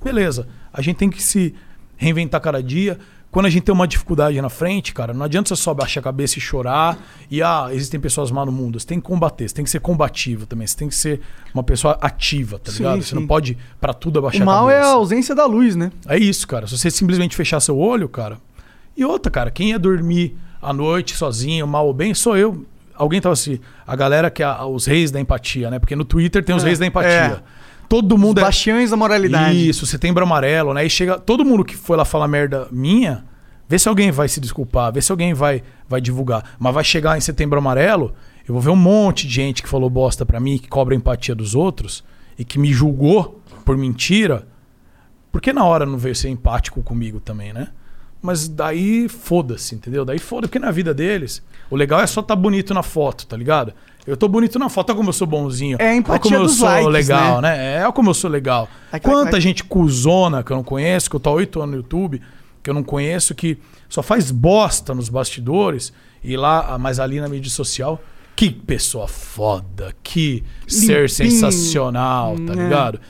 beleza. 0.04 0.48
A 0.72 0.82
gente 0.82 0.98
tem 0.98 1.10
que 1.10 1.22
se 1.22 1.56
reinventar 1.96 2.40
cada 2.40 2.62
dia. 2.62 3.00
Quando 3.38 3.46
a 3.46 3.50
gente 3.52 3.62
tem 3.66 3.72
uma 3.76 3.88
dificuldade 3.88 4.42
na 4.42 4.50
frente, 4.50 4.96
cara, 4.96 5.14
não 5.14 5.24
adianta 5.24 5.50
você 5.56 5.62
só 5.62 5.72
baixar 5.72 6.00
a 6.00 6.04
cabeça 6.04 6.40
e 6.40 6.42
chorar. 6.42 6.98
E 7.30 7.44
ah, 7.44 7.68
existem 7.72 8.00
pessoas 8.00 8.32
má 8.32 8.44
no 8.44 8.52
mundo. 8.52 8.80
Você 8.80 8.88
tem 8.88 9.00
que 9.00 9.06
combater, 9.06 9.48
você 9.48 9.54
tem 9.54 9.64
que 9.64 9.70
ser 9.70 9.80
combativo 9.80 10.48
também. 10.48 10.66
Você 10.66 10.76
tem 10.76 10.90
que 10.90 10.96
ser 10.96 11.22
uma 11.54 11.62
pessoa 11.62 12.00
ativa, 12.02 12.58
tá 12.58 12.72
Sim, 12.72 12.80
ligado? 12.80 13.04
Você 13.04 13.10
sim. 13.10 13.16
não 13.16 13.28
pode 13.28 13.56
pra 13.80 13.94
tudo 13.94 14.18
abaixar 14.18 14.42
O 14.42 14.46
mal 14.48 14.68
a 14.68 14.72
é 14.72 14.76
cabeça. 14.78 14.92
a 14.92 14.96
ausência 14.96 15.36
da 15.36 15.46
luz, 15.46 15.76
né? 15.76 15.92
É 16.08 16.18
isso, 16.18 16.48
cara. 16.48 16.66
Se 16.66 16.76
você 16.76 16.90
simplesmente 16.90 17.36
fechar 17.36 17.60
seu 17.60 17.78
olho, 17.78 18.10
cara. 18.10 18.40
E 18.98 19.06
outra, 19.06 19.32
cara, 19.32 19.52
quem 19.52 19.70
ia 19.70 19.78
dormir 19.78 20.36
à 20.60 20.74
noite 20.74 21.16
sozinho, 21.16 21.68
mal 21.68 21.86
ou 21.86 21.94
bem, 21.94 22.16
sou 22.16 22.36
eu. 22.36 22.66
Alguém 22.96 23.22
tava 23.22 23.34
assim, 23.34 23.60
a 23.86 23.96
galera 23.96 24.32
que 24.32 24.42
é 24.42 24.48
a- 24.48 24.66
os 24.66 24.88
reis 24.88 25.12
da 25.12 25.20
empatia, 25.22 25.70
né? 25.70 25.78
Porque 25.78 25.96
no 25.96 26.04
Twitter 26.04 26.44
tem 26.44 26.56
os 26.56 26.64
É, 26.64 26.66
reis 26.66 26.80
da 26.80 26.88
empatia. 26.88 27.12
é. 27.12 27.40
Todo 27.88 28.18
mundo 28.18 28.38
Os 28.38 28.44
é. 28.44 28.46
bastiões 28.46 28.90
da 28.92 28.98
moralidade. 28.98 29.70
Isso, 29.70 29.86
setembro 29.86 30.24
amarelo, 30.24 30.74
né? 30.74 30.86
E 30.86 30.90
chega. 30.90 31.18
Todo 31.18 31.46
mundo 31.46 31.64
que 31.64 31.76
foi 31.76 31.96
lá 31.96 32.04
falar 32.04 32.28
merda 32.28 32.68
minha, 32.72 33.24
vê 33.68 33.80
se 33.80 33.88
alguém 33.88 34.12
vai 34.12 34.28
se 34.28 34.40
desculpar, 34.40 34.92
vê 34.92 35.02
se 35.02 35.12
alguém 35.12 35.34
vai, 35.34 35.64
vai 35.88 36.02
divulgar. 36.02 36.56
Mas 36.60 36.74
vai 36.74 36.84
chegar 36.84 37.18
em 37.18 37.22
setembro 37.22 37.58
amarelo, 37.58 38.14
eu 38.48 38.54
vou 38.54 38.62
ver 38.62 38.70
um 38.70 38.76
monte 38.76 39.28
de 39.28 39.34
gente 39.34 39.62
que 39.64 39.70
falou 39.70 39.90
bosta 39.90 40.26
pra 40.26 40.40
mim, 40.40 40.58
que 40.58 40.68
cobra 40.68 40.94
a 40.96 40.98
empatia 40.98 41.36
dos 41.36 41.56
outros 41.56 42.04
e 42.38 42.46
que 42.46 42.60
me 42.60 42.72
julgou 42.72 43.42
por 43.66 43.78
mentira. 43.78 44.48
Por 45.32 45.42
que 45.42 45.54
na 45.54 45.66
hora 45.66 45.86
não 45.86 45.98
veio 45.98 46.16
ser 46.16 46.30
empático 46.30 46.82
comigo 46.82 47.20
também, 47.20 47.54
né? 47.54 47.70
Mas 48.22 48.48
daí 48.48 49.08
foda-se, 49.08 49.76
entendeu? 49.76 50.04
Daí 50.04 50.18
foda, 50.18 50.48
porque 50.48 50.60
na 50.60 50.72
vida 50.72 50.94
deles, 50.94 51.44
o 51.70 51.76
legal 51.76 52.02
é 52.02 52.08
só 52.08 52.22
tá 52.22 52.36
bonito 52.36 52.74
na 52.74 52.82
foto, 52.82 53.28
tá 53.28 53.38
ligado? 53.38 53.74
Eu 54.08 54.16
tô 54.16 54.30
bonito 54.30 54.58
na 54.58 54.70
foto, 54.70 54.90
olha 54.92 54.98
como 54.98 55.10
eu 55.10 55.14
sou 55.14 55.28
bonzinho. 55.28 55.78
É 55.82 55.90
a 55.90 55.96
empatia 55.96 56.14
olha 56.14 56.22
como 56.22 56.36
eu 56.36 56.50
sou 56.50 56.70
likes, 56.70 56.94
legal, 56.94 57.42
né? 57.42 57.58
né? 57.58 57.76
É, 57.76 57.84
olha 57.84 57.92
como 57.92 58.10
eu 58.10 58.14
sou 58.14 58.30
legal. 58.30 58.70
Quanta 59.04 59.40
gente 59.42 59.66
cuzona 59.66 60.42
que 60.42 60.52
eu 60.52 60.56
não 60.56 60.64
conheço, 60.64 61.10
que 61.10 61.16
eu 61.18 61.20
tô 61.20 61.30
há 61.30 61.34
oito 61.34 61.62
anos 61.62 61.72
no 61.72 61.78
YouTube, 61.82 62.22
que 62.64 62.70
eu 62.70 62.74
não 62.74 62.84
conheço, 62.84 63.36
que 63.36 63.58
só 63.90 64.02
faz 64.02 64.32
bosta 64.32 64.96
nos 64.96 65.10
bastidores 65.10 65.92
e 66.24 66.38
lá, 66.38 66.78
mas 66.80 67.02
ali 67.02 67.20
na 67.20 67.28
mídia 67.28 67.52
social, 67.52 68.02
que 68.34 68.50
pessoa 68.50 69.10
foda, 69.10 69.94
que 70.02 70.42
ser 70.66 71.02
Limpinho, 71.02 71.10
sensacional, 71.10 72.36
tá 72.36 72.56
né? 72.56 72.64
ligado? 72.64 73.02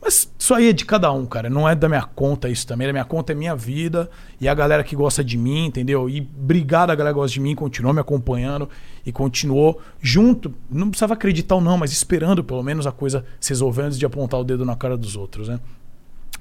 Mas 0.00 0.32
isso 0.38 0.54
aí 0.54 0.68
é 0.68 0.72
de 0.72 0.84
cada 0.84 1.10
um, 1.10 1.26
cara. 1.26 1.50
Não 1.50 1.68
é 1.68 1.74
da 1.74 1.88
minha 1.88 2.02
conta 2.02 2.48
isso 2.48 2.64
também. 2.64 2.86
Da 2.86 2.92
minha 2.92 3.04
conta 3.04 3.32
é 3.32 3.34
minha 3.34 3.56
vida. 3.56 4.08
E 4.40 4.46
a 4.46 4.54
galera 4.54 4.84
que 4.84 4.94
gosta 4.94 5.24
de 5.24 5.36
mim, 5.36 5.66
entendeu? 5.66 6.08
E 6.08 6.20
obrigado 6.20 6.90
a 6.90 6.94
galera 6.94 7.12
que 7.12 7.18
gosta 7.18 7.34
de 7.34 7.40
mim, 7.40 7.56
continuou 7.56 7.92
me 7.92 8.00
acompanhando 8.00 8.68
e 9.06 9.12
continuou 9.12 9.80
junto. 10.02 10.52
Não 10.68 10.90
precisava 10.90 11.14
acreditar 11.14 11.54
ou 11.54 11.60
não, 11.60 11.78
mas 11.78 11.92
esperando 11.92 12.42
pelo 12.42 12.62
menos 12.62 12.86
a 12.86 12.92
coisa 12.92 13.24
se 13.40 13.50
resolver 13.50 13.82
antes 13.82 13.98
de 13.98 14.04
apontar 14.04 14.40
o 14.40 14.44
dedo 14.44 14.64
na 14.64 14.74
cara 14.74 14.96
dos 14.96 15.14
outros, 15.16 15.48
né? 15.48 15.60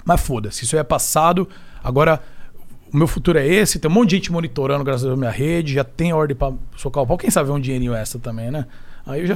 Mas 0.04 0.20
foda-se, 0.22 0.66
isso 0.66 0.76
aí 0.76 0.80
é 0.80 0.84
passado. 0.84 1.48
Agora, 1.84 2.22
o 2.92 2.98
meu 2.98 3.08
futuro 3.08 3.38
é 3.38 3.48
esse. 3.48 3.80
Tem 3.80 3.90
um 3.90 3.94
monte 3.94 4.10
de 4.12 4.16
gente 4.18 4.32
monitorando, 4.32 4.84
graças 4.84 5.04
a 5.04 5.08
Deus, 5.08 5.18
minha 5.20 5.32
rede. 5.32 5.74
Já 5.74 5.84
tem 5.84 6.12
ordem 6.12 6.36
pra 6.36 6.52
socar 6.76 7.04
o 7.04 7.08
pau. 7.08 7.18
Quem 7.18 7.30
sabe 7.30 7.50
é 7.50 7.54
um 7.54 7.60
dinheirinho 7.60 7.94
extra 7.94 8.20
também, 8.20 8.50
né? 8.52 8.66
Aí 9.06 9.22
eu 9.22 9.28
já. 9.28 9.36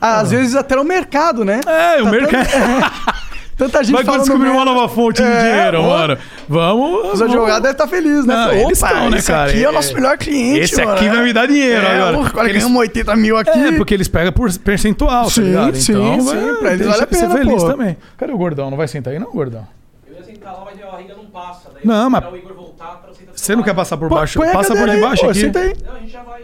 Ah, 0.00 0.20
Às 0.20 0.30
vezes 0.30 0.54
até 0.54 0.76
no 0.76 0.84
mercado, 0.84 1.44
né? 1.44 1.60
É, 1.66 2.00
o 2.00 2.04
Tá 2.04 2.10
mercado. 2.10 2.48
Tanta 3.56 3.84
gente 3.84 4.02
Vai 4.04 4.18
descobrir 4.18 4.48
uma 4.48 4.64
nova 4.64 4.88
fonte 4.88 5.22
de 5.22 5.28
É, 5.28 5.42
dinheiro, 5.52 5.80
ó. 5.82 5.88
mano. 5.98 6.18
Vamos. 6.48 7.14
Os 7.14 7.22
advogados 7.22 7.62
devem 7.62 7.70
estar 7.70 7.86
felizes, 7.86 8.26
né? 8.26 8.34
Não, 8.34 8.62
Opa, 8.62 8.72
estão, 8.72 9.10
né, 9.10 9.18
esse 9.18 9.30
cara? 9.30 9.50
aqui 9.50 9.64
é 9.64 9.68
o 9.68 9.72
nosso 9.72 9.94
melhor 9.94 10.18
cliente, 10.18 10.60
Esse 10.60 10.76
mano. 10.84 10.92
aqui 10.96 11.08
vai 11.08 11.22
me 11.22 11.32
dar 11.32 11.46
dinheiro 11.46 11.86
É, 11.86 11.96
agora. 12.00 12.16
porra, 12.16 12.28
agora 12.30 12.48
Eles- 12.48 12.62
ganhamos 12.62 12.80
80 12.80 13.14
mil 13.16 13.36
aqui. 13.38 13.50
É, 13.50 13.72
porque 13.76 13.94
eles 13.94 14.08
pegam 14.08 14.32
por 14.32 14.52
percentual, 14.58 15.30
Sim, 15.30 15.42
tá 15.42 15.46
ligado? 15.46 15.76
sim, 15.76 15.92
então, 15.92 16.20
sim, 16.20 16.26
vai- 16.26 16.54
pra 16.56 16.72
eles 16.74 16.86
vale 16.86 17.02
a 17.02 17.06
de 17.06 17.16
ser 17.16 17.28
pena, 17.28 17.38
feliz 17.38 17.62
pô. 17.62 17.70
também. 17.70 17.96
Cadê 18.16 18.32
o 18.32 18.38
gordão? 18.38 18.70
Não 18.70 18.76
vai 18.76 18.88
sentar 18.88 19.12
aí, 19.12 19.18
não, 19.20 19.30
gordão? 19.30 19.66
Eu 20.08 20.14
ia 20.16 20.24
sentar 20.24 20.52
lá, 20.52 20.64
mas 20.64 20.82
a 20.82 20.90
barriga 20.90 21.14
não 21.14 21.24
passa. 21.26 21.70
Daí 21.72 21.82
Não, 21.86 22.10
mas- 22.10 22.24
o 22.24 22.36
Igor 22.36 22.54
voltar 22.54 22.86
pra 23.04 23.12
sentar 23.14 23.34
Você 23.36 23.54
não 23.56 23.62
quer 23.62 23.74
passar 23.74 23.96
por 23.96 24.08
baixo? 24.08 24.40
Passa 24.52 24.74
por 24.74 24.88
debaixo 24.88 25.26
aqui. 25.26 25.40
senta 25.40 25.60
aí. 25.60 25.74
Não, 25.86 25.94
a 25.94 25.98
gente 26.00 26.10
já 26.12 26.22
vai. 26.22 26.42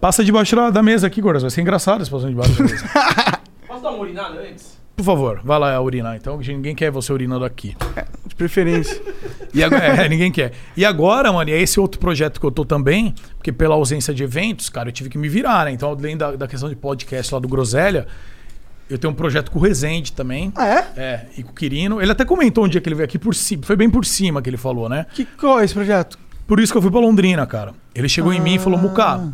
Passa 0.00 0.24
debaixo 0.24 0.54
da- 0.56 0.70
da 0.70 0.82
mesa 0.82 1.06
aqui, 1.06 1.20
gordão. 1.20 1.40
Vai 1.42 1.50
ser 1.50 1.60
engraçado 1.60 2.02
esse 2.02 2.10
passando 2.10 2.30
debaixo 2.30 2.52
da 2.54 2.64
mesa. 2.64 2.84
Posso 3.68 3.82
dar 3.82 3.90
uma 3.90 3.98
urinada 4.00 4.40
antes? 4.40 4.75
Por 4.96 5.04
favor, 5.04 5.40
vai 5.44 5.58
lá 5.58 5.78
urinar. 5.80 6.16
Então, 6.16 6.38
ninguém 6.38 6.74
quer 6.74 6.90
você 6.90 7.12
urinando 7.12 7.44
aqui. 7.44 7.76
De 8.26 8.34
preferência. 8.34 9.00
E 9.52 9.62
agora, 9.62 9.84
é, 10.04 10.08
ninguém 10.08 10.32
quer. 10.32 10.52
E 10.76 10.84
agora, 10.86 11.30
mano, 11.32 11.50
é 11.50 11.60
esse 11.60 11.78
outro 11.78 12.00
projeto 12.00 12.40
que 12.40 12.46
eu 12.46 12.50
tô 12.50 12.64
também, 12.64 13.14
porque 13.36 13.52
pela 13.52 13.74
ausência 13.74 14.14
de 14.14 14.22
eventos, 14.22 14.70
cara, 14.70 14.88
eu 14.88 14.92
tive 14.92 15.10
que 15.10 15.18
me 15.18 15.28
virar, 15.28 15.66
né? 15.66 15.72
Então, 15.72 15.90
além 15.90 16.16
da, 16.16 16.32
da 16.32 16.48
questão 16.48 16.68
de 16.70 16.76
podcast 16.76 17.32
lá 17.34 17.38
do 17.38 17.46
Groselha, 17.46 18.06
eu 18.88 18.96
tenho 18.96 19.12
um 19.12 19.16
projeto 19.16 19.50
com 19.50 19.58
o 19.58 19.62
Rezende 19.62 20.12
também. 20.12 20.50
Ah, 20.56 20.66
é? 20.66 20.86
É, 20.96 21.26
e 21.36 21.42
com 21.42 21.50
o 21.50 21.54
Quirino. 21.54 22.00
Ele 22.00 22.10
até 22.12 22.24
comentou 22.24 22.64
um 22.64 22.68
dia 22.68 22.80
que 22.80 22.88
ele 22.88 22.94
veio 22.94 23.04
aqui 23.04 23.18
por 23.18 23.34
cima, 23.34 23.64
foi 23.64 23.76
bem 23.76 23.90
por 23.90 24.04
cima 24.06 24.40
que 24.40 24.48
ele 24.48 24.56
falou, 24.56 24.88
né? 24.88 25.04
Que 25.12 25.26
qual 25.26 25.60
é 25.60 25.64
esse 25.64 25.74
projeto? 25.74 26.18
Por 26.46 26.58
isso 26.58 26.72
que 26.72 26.78
eu 26.78 26.82
fui 26.82 26.90
pra 26.90 27.00
Londrina, 27.00 27.44
cara. 27.46 27.74
Ele 27.94 28.08
chegou 28.08 28.32
em 28.32 28.40
mim 28.40 28.54
e 28.54 28.58
falou, 28.58 28.78
Muca, 28.78 29.18
fe- 29.18 29.32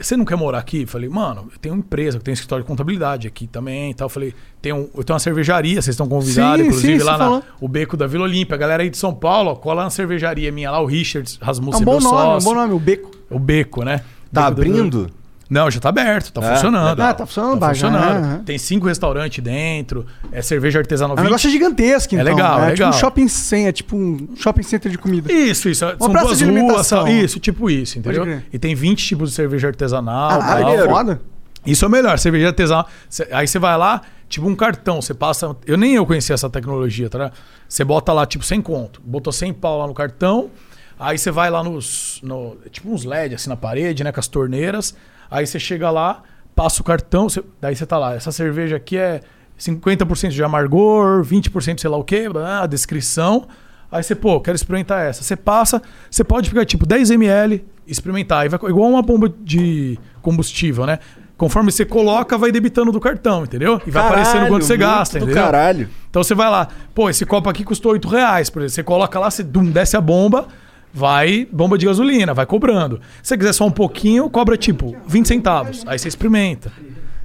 você 0.00 0.16
não 0.16 0.24
quer 0.24 0.36
morar 0.36 0.58
aqui? 0.58 0.86
Falei, 0.86 1.08
mano, 1.08 1.48
eu 1.52 1.58
tenho 1.58 1.74
uma 1.74 1.80
empresa, 1.80 2.16
eu 2.16 2.22
tenho 2.22 2.32
um 2.32 2.34
escritório 2.34 2.62
de 2.64 2.68
contabilidade 2.68 3.26
aqui 3.26 3.46
também 3.48 3.90
e 3.90 3.94
tal. 3.94 4.08
Falei, 4.08 4.32
tem 4.60 4.72
um, 4.72 4.88
eu 4.94 5.02
tenho 5.02 5.14
uma 5.14 5.18
cervejaria, 5.18 5.74
vocês 5.82 5.94
estão 5.94 6.08
convidados, 6.08 6.60
Sim, 6.62 6.68
inclusive, 6.68 6.98
sim, 7.00 7.04
lá 7.04 7.18
na, 7.18 7.24
falou. 7.24 7.42
o 7.60 7.66
Beco 7.66 7.96
da 7.96 8.06
Vila 8.06 8.24
Olímpia. 8.24 8.54
A 8.54 8.58
galera 8.58 8.82
aí 8.82 8.90
de 8.90 8.96
São 8.96 9.12
Paulo, 9.12 9.50
ó, 9.50 9.54
cola 9.56 9.82
na 9.84 9.90
cervejaria 9.90 10.52
minha 10.52 10.70
lá, 10.70 10.80
o 10.80 10.86
Richard 10.86 11.38
É 11.40 11.44
Rasmussen, 11.44 11.82
um 11.82 11.84
bom 11.84 11.92
meu 11.92 12.00
nome, 12.00 12.16
é 12.16 12.20
um 12.20 12.24
sócio. 12.40 12.48
bom 12.48 12.54
nome, 12.54 12.72
o 12.74 12.78
Beco. 12.78 13.10
O 13.28 13.38
Beco, 13.38 13.84
né? 13.84 13.98
Tá 14.32 14.50
Beco 14.50 14.70
abrindo? 14.70 15.10
Não, 15.52 15.70
já 15.70 15.78
tá 15.80 15.90
aberto, 15.90 16.32
tá 16.32 16.40
É? 16.44 16.54
funcionando. 16.54 17.00
Ah, 17.02 17.12
tá 17.12 17.26
funcionando, 17.26 17.60
Tá 17.60 17.68
funcionando. 17.68 18.24
aham. 18.24 18.42
Tem 18.44 18.56
cinco 18.56 18.86
restaurantes 18.86 19.44
dentro, 19.44 20.06
é 20.32 20.40
cerveja 20.40 20.78
artesanal. 20.78 21.14
É 21.16 21.20
um 21.20 21.24
negócio 21.24 21.50
20. 21.50 21.58
gigantesco, 21.60 22.14
então. 22.14 22.26
É 22.26 22.30
legal, 22.34 22.60
é 22.60 22.62
é 22.62 22.70
legal. 22.70 22.90
tipo 22.90 22.96
um 22.96 23.00
shopping 23.00 23.28
center, 23.28 23.68
é 23.68 23.72
tipo 23.72 23.96
um 23.96 24.28
shopping 24.34 24.62
center 24.62 24.90
de 24.90 24.96
comida. 24.96 25.30
Isso, 25.30 25.68
isso. 25.68 25.84
São 25.98 26.10
praça 26.10 26.26
duas 26.28 26.38
de 26.38 26.44
ruas, 26.46 26.90
isso, 27.10 27.38
tipo 27.38 27.68
isso, 27.68 27.98
entendeu? 27.98 28.40
E 28.50 28.58
tem 28.58 28.74
20 28.74 29.06
tipos 29.06 29.28
de 29.30 29.36
cerveja 29.36 29.68
artesanal. 29.68 30.38
Tal. 30.38 30.76
que 30.76 30.88
foda. 30.88 31.20
Isso 31.66 31.84
é 31.84 31.88
o 31.88 31.90
melhor, 31.90 32.18
cerveja 32.18 32.46
artesanal. 32.48 32.88
Aí 33.30 33.46
você 33.46 33.58
vai 33.58 33.76
lá, 33.76 34.00
tipo 34.28 34.48
um 34.48 34.56
cartão, 34.56 35.02
você 35.02 35.12
passa. 35.12 35.54
Eu 35.66 35.76
nem 35.76 35.94
eu 35.94 36.06
conhecia 36.06 36.34
essa 36.34 36.48
tecnologia, 36.48 37.10
tá? 37.10 37.30
Você 37.68 37.84
bota 37.84 38.12
lá, 38.12 38.24
tipo, 38.26 38.42
100 38.44 38.62
conto. 38.62 39.02
Botou 39.04 39.32
100 39.32 39.52
pau 39.52 39.78
lá 39.78 39.86
no 39.86 39.92
cartão. 39.94 40.50
Aí 40.98 41.18
você 41.18 41.30
vai 41.30 41.50
lá 41.50 41.62
nos. 41.62 42.20
No, 42.22 42.56
tipo 42.70 42.90
uns 42.90 43.04
LED 43.04 43.34
assim 43.34 43.48
na 43.50 43.56
parede, 43.56 44.02
né? 44.02 44.10
Com 44.12 44.20
as 44.20 44.28
torneiras. 44.28 44.94
Aí 45.32 45.46
você 45.46 45.58
chega 45.58 45.90
lá, 45.90 46.22
passa 46.54 46.80
o 46.82 46.84
cartão. 46.84 47.28
cê- 47.28 47.42
daí 47.60 47.74
você 47.74 47.86
tá 47.86 47.98
lá. 47.98 48.14
Essa 48.14 48.30
cerveja 48.30 48.76
aqui 48.76 48.96
é 48.98 49.20
50% 49.58 50.28
de 50.30 50.44
amargor, 50.44 51.22
20% 51.24 51.80
sei 51.80 51.88
lá 51.90 51.96
o 51.96 52.04
quê, 52.04 52.26
a 52.60 52.66
descrição. 52.66 53.46
Aí 53.90 54.02
você, 54.02 54.14
pô, 54.14 54.40
quero 54.40 54.54
experimentar 54.56 55.04
essa. 55.06 55.22
Você 55.22 55.34
passa, 55.36 55.82
você 56.10 56.22
pode 56.22 56.48
pegar 56.50 56.64
tipo 56.64 56.86
10 56.86 57.10
ml, 57.10 57.64
experimentar. 57.86 58.42
Aí 58.42 58.48
vai 58.48 58.58
igual 58.70 58.88
uma 58.90 59.02
bomba 59.02 59.32
de 59.42 59.98
combustível, 60.22 60.86
né? 60.86 60.98
Conforme 61.36 61.72
você 61.72 61.84
coloca, 61.84 62.38
vai 62.38 62.52
debitando 62.52 62.92
do 62.92 63.00
cartão, 63.00 63.42
entendeu? 63.44 63.80
E 63.86 63.90
vai 63.90 64.02
Caralho, 64.02 64.22
aparecendo 64.22 64.48
quanto 64.48 64.64
você 64.64 64.76
gasta, 64.76 65.18
do 65.18 65.24
entendeu? 65.24 65.42
caralho. 65.42 65.88
Então 66.08 66.22
você 66.22 66.34
vai 66.34 66.48
lá, 66.48 66.68
pô, 66.94 67.10
esse 67.10 67.26
copo 67.26 67.50
aqui 67.50 67.64
custou 67.64 67.92
8 67.92 68.06
reais, 68.08 68.48
por 68.48 68.60
exemplo. 68.62 68.74
Você 68.76 68.82
coloca 68.82 69.18
lá, 69.18 69.30
você 69.30 69.42
dum, 69.42 69.64
desce 69.64 69.96
a 69.96 70.00
bomba, 70.00 70.46
vai, 70.92 71.46
bomba 71.50 71.76
de 71.78 71.86
gasolina, 71.86 72.34
vai 72.34 72.46
cobrando. 72.46 73.00
Se 73.22 73.28
você 73.30 73.38
quiser 73.38 73.52
só 73.52 73.66
um 73.66 73.70
pouquinho, 73.70 74.28
cobra 74.30 74.56
tipo 74.56 74.96
20 75.06 75.26
centavos. 75.26 75.84
Aí 75.86 75.98
você 75.98 76.08
experimenta. 76.08 76.72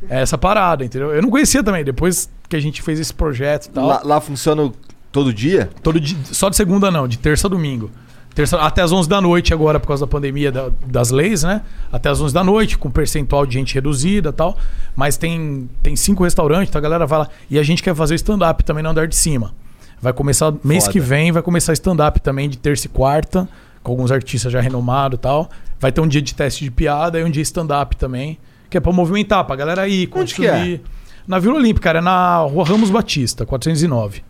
É 0.09 0.21
essa 0.21 0.37
parada, 0.37 0.85
entendeu? 0.85 1.11
Eu 1.13 1.21
não 1.21 1.29
conhecia 1.29 1.63
também, 1.63 1.83
depois 1.83 2.29
que 2.47 2.55
a 2.55 2.59
gente 2.59 2.81
fez 2.81 2.99
esse 2.99 3.13
projeto 3.13 3.65
e 3.65 3.69
tal. 3.69 3.87
Lá, 3.87 4.01
lá 4.03 4.21
funciona 4.21 4.71
todo 5.11 5.33
dia? 5.33 5.69
Todo 5.83 5.99
dia, 5.99 6.17
só 6.25 6.49
de 6.49 6.55
segunda 6.55 6.89
não, 6.91 7.07
de 7.07 7.17
terça 7.17 7.47
a 7.47 7.49
domingo. 7.49 7.89
Terça, 8.33 8.55
até 8.61 8.83
as 8.83 8.91
11 8.91 9.09
da 9.09 9.19
noite 9.19 9.51
agora, 9.51 9.79
por 9.79 9.87
causa 9.87 10.05
da 10.05 10.07
pandemia 10.09 10.51
da- 10.51 10.69
das 10.85 11.09
leis, 11.09 11.41
né? 11.41 11.63
Até 11.91 12.07
as 12.09 12.21
11 12.21 12.31
da 12.31 12.43
noite, 12.43 12.77
com 12.77 12.89
percentual 12.91 13.47
de 13.47 13.55
gente 13.55 13.73
reduzida 13.73 14.29
e 14.29 14.31
tal. 14.31 14.55
Mas 14.95 15.17
tem, 15.17 15.67
tem 15.81 15.95
cinco 15.95 16.23
restaurantes, 16.23 16.69
então 16.69 16.77
a 16.77 16.83
galera 16.83 17.07
vai 17.07 17.17
lá. 17.19 17.29
E 17.49 17.57
a 17.57 17.63
gente 17.63 17.81
quer 17.81 17.95
fazer 17.95 18.13
o 18.13 18.15
stand-up 18.15 18.63
também 18.63 18.83
no 18.83 18.89
andar 18.91 19.07
de 19.07 19.15
cima. 19.15 19.53
Vai 20.01 20.13
começar, 20.13 20.53
mês 20.63 20.83
Foda. 20.85 20.93
que 20.93 20.99
vem, 20.99 21.31
vai 21.31 21.41
começar 21.41 21.73
stand-up 21.73 22.19
também 22.21 22.49
de 22.49 22.57
terça 22.57 22.85
e 22.85 22.89
quarta, 22.89 23.47
com 23.81 23.91
alguns 23.91 24.11
artistas 24.11 24.51
já 24.51 24.61
renomados 24.61 25.17
e 25.17 25.21
tal. 25.21 25.49
Vai 25.79 25.91
ter 25.91 26.01
um 26.01 26.07
dia 26.07 26.21
de 26.21 26.33
teste 26.33 26.63
de 26.63 26.71
piada 26.71 27.19
e 27.19 27.23
um 27.23 27.29
dia 27.29 27.41
stand-up 27.43 27.95
também, 27.95 28.37
que 28.69 28.77
é 28.77 28.79
pra 28.79 28.91
movimentar, 28.91 29.43
pra 29.45 29.55
galera 29.55 29.87
ir, 29.87 30.09
Onde 30.13 30.35
que 30.35 30.47
consumir. 30.47 30.81
Na 31.27 31.39
Vila 31.39 31.55
Olímpica, 31.55 31.83
cara, 31.83 31.99
é 31.99 32.01
na 32.01 32.37
rua 32.37 32.63
Ramos 32.63 32.89
Batista, 32.89 33.45
409. 33.45 34.23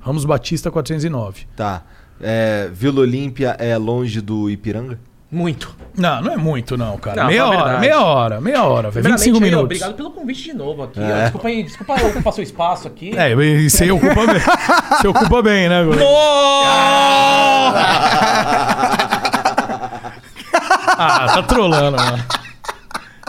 Ramos 0.00 0.24
Batista, 0.24 0.70
409. 0.70 1.46
Tá. 1.54 1.82
É, 2.20 2.70
Vila 2.72 3.00
Olímpia 3.00 3.56
é 3.58 3.76
longe 3.76 4.20
do 4.20 4.48
Ipiranga? 4.48 4.98
Muito. 5.30 5.76
Não, 5.94 6.22
não 6.22 6.32
é 6.32 6.36
muito, 6.36 6.76
não, 6.76 6.96
cara. 6.96 7.22
Não, 7.22 7.28
meia 7.28 7.46
hora, 7.46 7.78
meia 7.78 8.00
hora, 8.00 8.40
meia 8.40 8.64
hora, 8.64 8.90
velho. 8.90 9.02
Primeiramente, 9.02 9.24
25 9.24 9.36
aí, 9.36 9.42
ó, 9.42 9.44
minutos. 9.44 9.64
Obrigado 9.64 9.94
pelo 9.94 10.10
convite 10.10 10.42
de 10.44 10.54
novo 10.54 10.82
aqui. 10.84 11.00
É. 11.00 11.22
Desculpa 11.24 11.48
aí, 11.48 11.62
desculpa 11.62 11.96
eu 12.00 12.08
ocupar 12.08 12.32
seu 12.32 12.42
espaço 12.42 12.88
aqui. 12.88 13.14
É, 13.14 13.32
e 13.32 13.68
você 13.68 13.90
ocupa 13.90 14.26
bem. 14.26 14.40
Você 15.00 15.08
ocupa 15.08 15.42
bem, 15.42 15.68
né, 15.68 15.84
Gordão? 15.84 16.06
Ah, 21.00 21.26
tá 21.34 21.42
trolando, 21.42 21.96
mano. 21.96 22.24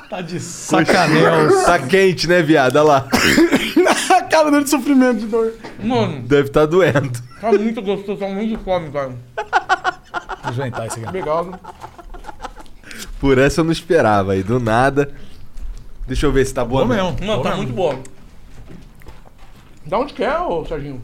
Tá 0.10 0.22
de 0.22 0.40
sacanel. 0.40 1.66
Tá 1.66 1.80
quente, 1.80 2.28
né, 2.28 2.42
viado? 2.42 2.78
Olha 2.78 2.84
lá. 2.84 3.08
cara 4.30 4.50
dele 4.52 4.64
de 4.64 4.70
sofrimento, 4.70 5.20
de 5.20 5.26
dor. 5.28 5.54
Mano, 5.84 6.22
Deve 6.22 6.48
estar 6.48 6.66
doendo. 6.66 7.12
tá 7.42 7.52
muito 7.52 7.82
gostoso, 7.82 8.20
tá 8.20 8.28
muito 8.28 8.58
de 8.58 8.64
fome, 8.64 8.90
cara. 8.92 9.14
Vou 10.44 10.52
inventar 10.54 10.88
isso 10.88 10.98
aqui. 10.98 11.08
Obrigado. 11.08 11.60
Por 13.20 13.38
essa 13.38 13.62
eu 13.62 13.66
não 13.66 13.72
esperava 13.72 14.34
aí, 14.34 14.44
do 14.44 14.60
nada. 14.60 15.12
Deixa 16.08 16.26
eu 16.26 16.32
ver 16.32 16.46
se 16.46 16.54
tá 16.54 16.64
boa 16.64 16.84
Bom 16.86 16.94
mesmo. 16.94 17.12
Mano, 17.20 17.38
Bom 17.38 17.42
tá 17.44 17.50
mesmo. 17.50 17.58
muito 17.64 17.74
boa. 17.76 18.00
Da 19.86 20.00
onde 20.00 20.14
que 20.14 20.24
é, 20.24 20.40
ô 20.40 20.66
Serginho? 20.66 21.02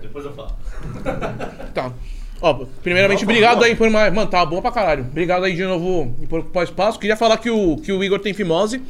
Depois 0.00 0.24
eu 0.24 0.32
falo. 0.32 0.52
Tá. 1.74 1.92
Ó, 2.40 2.66
primeiramente, 2.82 3.22
obrigado 3.22 3.62
aí 3.62 3.76
por 3.76 3.88
mais. 3.88 4.12
Mano, 4.12 4.28
tá 4.28 4.44
boa 4.44 4.60
pra 4.60 4.72
caralho. 4.72 5.04
Obrigado 5.04 5.44
aí 5.44 5.54
de 5.54 5.62
novo 5.64 6.12
por 6.28 6.40
ocupar 6.40 6.62
o 6.62 6.64
espaço. 6.64 6.98
Queria 6.98 7.16
falar 7.16 7.36
que 7.38 7.48
o, 7.50 7.76
que 7.76 7.92
o 7.92 8.02
Igor 8.02 8.18
tem 8.18 8.34
fimose. 8.34 8.82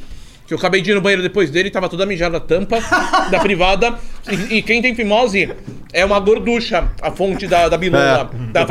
Que 0.47 0.53
eu 0.53 0.57
acabei 0.57 0.81
de 0.81 0.91
ir 0.91 0.93
no 0.93 1.01
banheiro 1.01 1.21
depois 1.21 1.49
dele, 1.49 1.71
tava 1.71 1.87
toda 1.87 2.05
mijada 2.05 2.37
a 2.37 2.39
tampa 2.39 2.79
da 3.31 3.39
privada. 3.39 3.97
E, 4.29 4.57
e 4.57 4.61
quem 4.61 4.81
tem 4.81 4.93
fimose 4.93 5.49
é 5.93 6.03
uma 6.03 6.19
gorducha, 6.19 6.89
a 7.01 7.11
fonte 7.11 7.47
da, 7.47 7.69
da 7.69 7.77
bilula. 7.77 8.29
Da, 8.51 8.65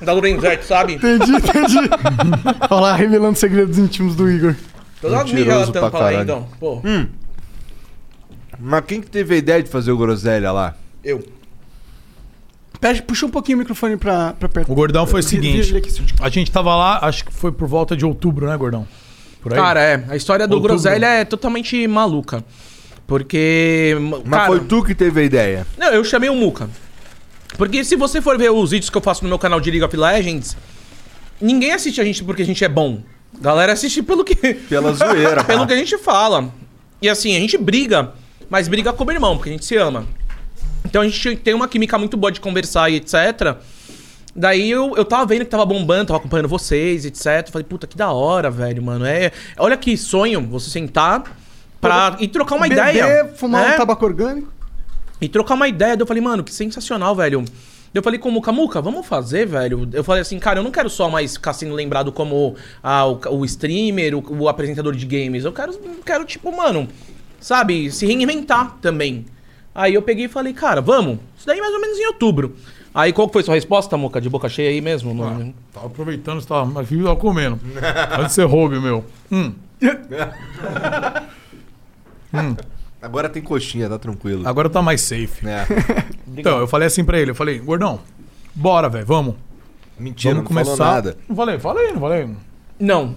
da 0.00 0.12
Lorenzetti, 0.12 0.64
sabe? 0.64 0.94
Entendi, 0.94 1.32
entendi. 1.32 1.76
Olha 2.70 2.80
lá, 2.80 2.94
revelando 2.96 3.38
segredos 3.38 3.78
íntimos 3.78 4.14
do 4.14 4.30
Igor. 4.30 4.54
Toda 5.00 5.24
mijada 5.24 5.64
a 5.64 5.72
tampa 5.72 5.98
lá, 5.98 6.22
então. 6.22 6.48
Pô, 6.58 6.80
Hum. 6.84 7.06
Mas 8.62 8.84
quem 8.84 9.00
que 9.00 9.08
teve 9.08 9.34
a 9.34 9.38
ideia 9.38 9.62
de 9.62 9.70
fazer 9.70 9.90
o 9.90 9.96
Groselha 9.96 10.52
lá? 10.52 10.74
eu. 11.02 11.22
Pede, 12.78 13.02
puxa 13.02 13.26
um 13.26 13.30
pouquinho 13.30 13.56
o 13.56 13.58
microfone 13.58 13.96
pra, 13.98 14.32
pra 14.32 14.48
perto. 14.48 14.72
O 14.72 14.74
Gordão 14.74 15.06
foi 15.06 15.20
o 15.20 15.22
seguinte. 15.22 15.70
A 16.18 16.30
gente 16.30 16.50
tava 16.50 16.74
lá, 16.74 16.98
acho 17.02 17.26
que 17.26 17.32
foi 17.32 17.52
por 17.52 17.68
volta 17.68 17.94
de 17.94 18.06
outubro, 18.06 18.46
né, 18.46 18.56
Gordão? 18.56 18.86
Por 19.42 19.52
aí? 19.52 19.58
Cara, 19.58 19.80
é. 19.80 20.04
A 20.08 20.16
história 20.16 20.46
do 20.46 20.54
Outubro. 20.54 20.74
Groselha 20.74 21.06
é 21.06 21.24
totalmente 21.24 21.86
maluca. 21.86 22.44
Porque. 23.06 23.96
Mas 24.24 24.30
cara, 24.30 24.46
foi 24.46 24.60
tu 24.60 24.84
que 24.84 24.94
teve 24.94 25.20
a 25.20 25.24
ideia. 25.24 25.66
Não, 25.76 25.88
eu 25.88 26.04
chamei 26.04 26.30
o 26.30 26.34
Muka. 26.34 26.68
Porque 27.56 27.82
se 27.84 27.96
você 27.96 28.20
for 28.20 28.38
ver 28.38 28.50
os 28.50 28.70
vídeos 28.70 28.88
que 28.88 28.96
eu 28.96 29.02
faço 29.02 29.22
no 29.24 29.28
meu 29.28 29.38
canal 29.38 29.60
de 29.60 29.70
League 29.70 29.84
of 29.84 29.96
Legends, 29.96 30.56
ninguém 31.40 31.72
assiste 31.72 32.00
a 32.00 32.04
gente 32.04 32.22
porque 32.22 32.42
a 32.42 32.46
gente 32.46 32.64
é 32.64 32.68
bom. 32.68 33.02
Galera 33.40 33.72
assiste 33.72 34.02
pelo 34.02 34.24
que. 34.24 34.34
Pela 34.68 34.92
zoeira, 34.92 35.42
pelo 35.44 35.66
que 35.66 35.72
a 35.72 35.76
gente 35.76 35.98
fala. 35.98 36.52
E 37.02 37.08
assim, 37.08 37.36
a 37.36 37.40
gente 37.40 37.56
briga, 37.56 38.12
mas 38.48 38.68
briga 38.68 38.92
como 38.92 39.10
irmão, 39.10 39.36
porque 39.36 39.48
a 39.48 39.52
gente 39.52 39.64
se 39.64 39.76
ama. 39.76 40.06
Então 40.84 41.02
a 41.02 41.04
gente 41.04 41.36
tem 41.36 41.54
uma 41.54 41.68
química 41.68 41.98
muito 41.98 42.16
boa 42.16 42.30
de 42.30 42.40
conversar 42.40 42.90
e 42.90 42.96
etc. 42.96 43.56
Daí 44.34 44.70
eu, 44.70 44.94
eu 44.96 45.04
tava 45.04 45.26
vendo 45.26 45.44
que 45.44 45.50
tava 45.50 45.66
bombando, 45.66 46.06
tava 46.06 46.18
acompanhando 46.18 46.48
vocês, 46.48 47.04
etc. 47.04 47.50
Falei, 47.50 47.64
puta, 47.64 47.86
que 47.86 47.96
da 47.96 48.12
hora, 48.12 48.50
velho, 48.50 48.82
mano. 48.82 49.04
É, 49.04 49.32
olha 49.58 49.76
que 49.76 49.96
sonho 49.96 50.40
você 50.46 50.70
sentar 50.70 51.36
pra, 51.80 52.16
e 52.20 52.28
trocar 52.28 52.56
uma 52.56 52.68
Beber, 52.68 52.94
ideia. 52.94 53.32
fumar 53.34 53.68
né? 53.68 53.74
um 53.74 53.78
tabaco 53.78 54.04
orgânico. 54.04 54.52
E 55.20 55.28
trocar 55.28 55.54
uma 55.54 55.68
ideia. 55.68 55.96
Daí 55.96 56.02
eu 56.02 56.06
falei, 56.06 56.22
mano, 56.22 56.44
que 56.44 56.54
sensacional, 56.54 57.14
velho. 57.14 57.44
Eu 57.92 58.04
falei 58.04 58.20
com 58.20 58.28
o 58.28 58.32
Muca, 58.32 58.52
Muca, 58.52 58.80
vamos 58.80 59.04
fazer, 59.04 59.46
velho. 59.46 59.88
Eu 59.92 60.04
falei 60.04 60.22
assim, 60.22 60.38
cara, 60.38 60.60
eu 60.60 60.62
não 60.62 60.70
quero 60.70 60.88
só 60.88 61.10
mais 61.10 61.34
ficar 61.34 61.52
sendo 61.52 61.74
lembrado 61.74 62.12
como 62.12 62.54
ah, 62.80 63.04
o, 63.06 63.20
o 63.40 63.44
streamer, 63.44 64.14
o, 64.14 64.42
o 64.42 64.48
apresentador 64.48 64.94
de 64.94 65.04
games. 65.04 65.44
Eu 65.44 65.52
quero, 65.52 65.72
quero, 66.06 66.24
tipo, 66.24 66.56
mano, 66.56 66.88
sabe, 67.40 67.90
se 67.90 68.06
reinventar 68.06 68.76
também. 68.80 69.26
Aí 69.74 69.94
eu 69.94 70.02
peguei 70.02 70.26
e 70.26 70.28
falei, 70.28 70.52
cara, 70.52 70.80
vamos. 70.80 71.18
Isso 71.36 71.46
daí 71.46 71.60
mais 71.60 71.74
ou 71.74 71.80
menos 71.80 71.98
em 71.98 72.06
outubro. 72.06 72.54
Aí 72.94 73.12
qual 73.12 73.26
que 73.28 73.34
foi 73.34 73.42
sua 73.42 73.54
resposta, 73.54 73.96
Muca? 73.96 74.20
De 74.20 74.28
boca 74.28 74.48
cheia 74.48 74.70
aí 74.70 74.80
mesmo? 74.80 75.14
Não- 75.14 75.54
Tava 75.72 75.86
aproveitando, 75.86 76.40
você 76.40 76.48
tava 76.48 76.80
aqui 76.80 76.96
tava 77.02 77.16
comendo. 77.16 77.58
Antes 78.12 78.26
de 78.28 78.32
ser 78.32 78.44
roube, 78.44 78.80
meu. 78.80 79.04
Hum. 79.30 79.52
hum. 82.34 82.56
Agora 83.00 83.28
tem 83.28 83.42
coxinha, 83.42 83.88
tá 83.88 83.98
tranquilo. 83.98 84.46
Agora 84.46 84.68
tá 84.68 84.82
mais 84.82 85.00
safe. 85.00 85.46
É. 85.46 85.66
Então, 86.36 86.60
eu 86.60 86.66
falei 86.68 86.86
assim 86.86 87.02
pra 87.02 87.18
ele, 87.18 87.32
eu 87.32 87.34
falei, 87.34 87.58
gordão, 87.58 87.98
bora, 88.54 88.88
velho, 88.88 89.04
vamos. 89.04 89.34
Mentira, 89.98 90.36
vamos 90.36 90.48
não 90.48 90.64
falou 90.64 90.78
nada. 90.78 91.16
Não 91.28 91.34
falei, 91.34 91.58
falei, 91.58 91.92
não 91.92 92.00
falei. 92.00 92.30
Não. 92.78 93.16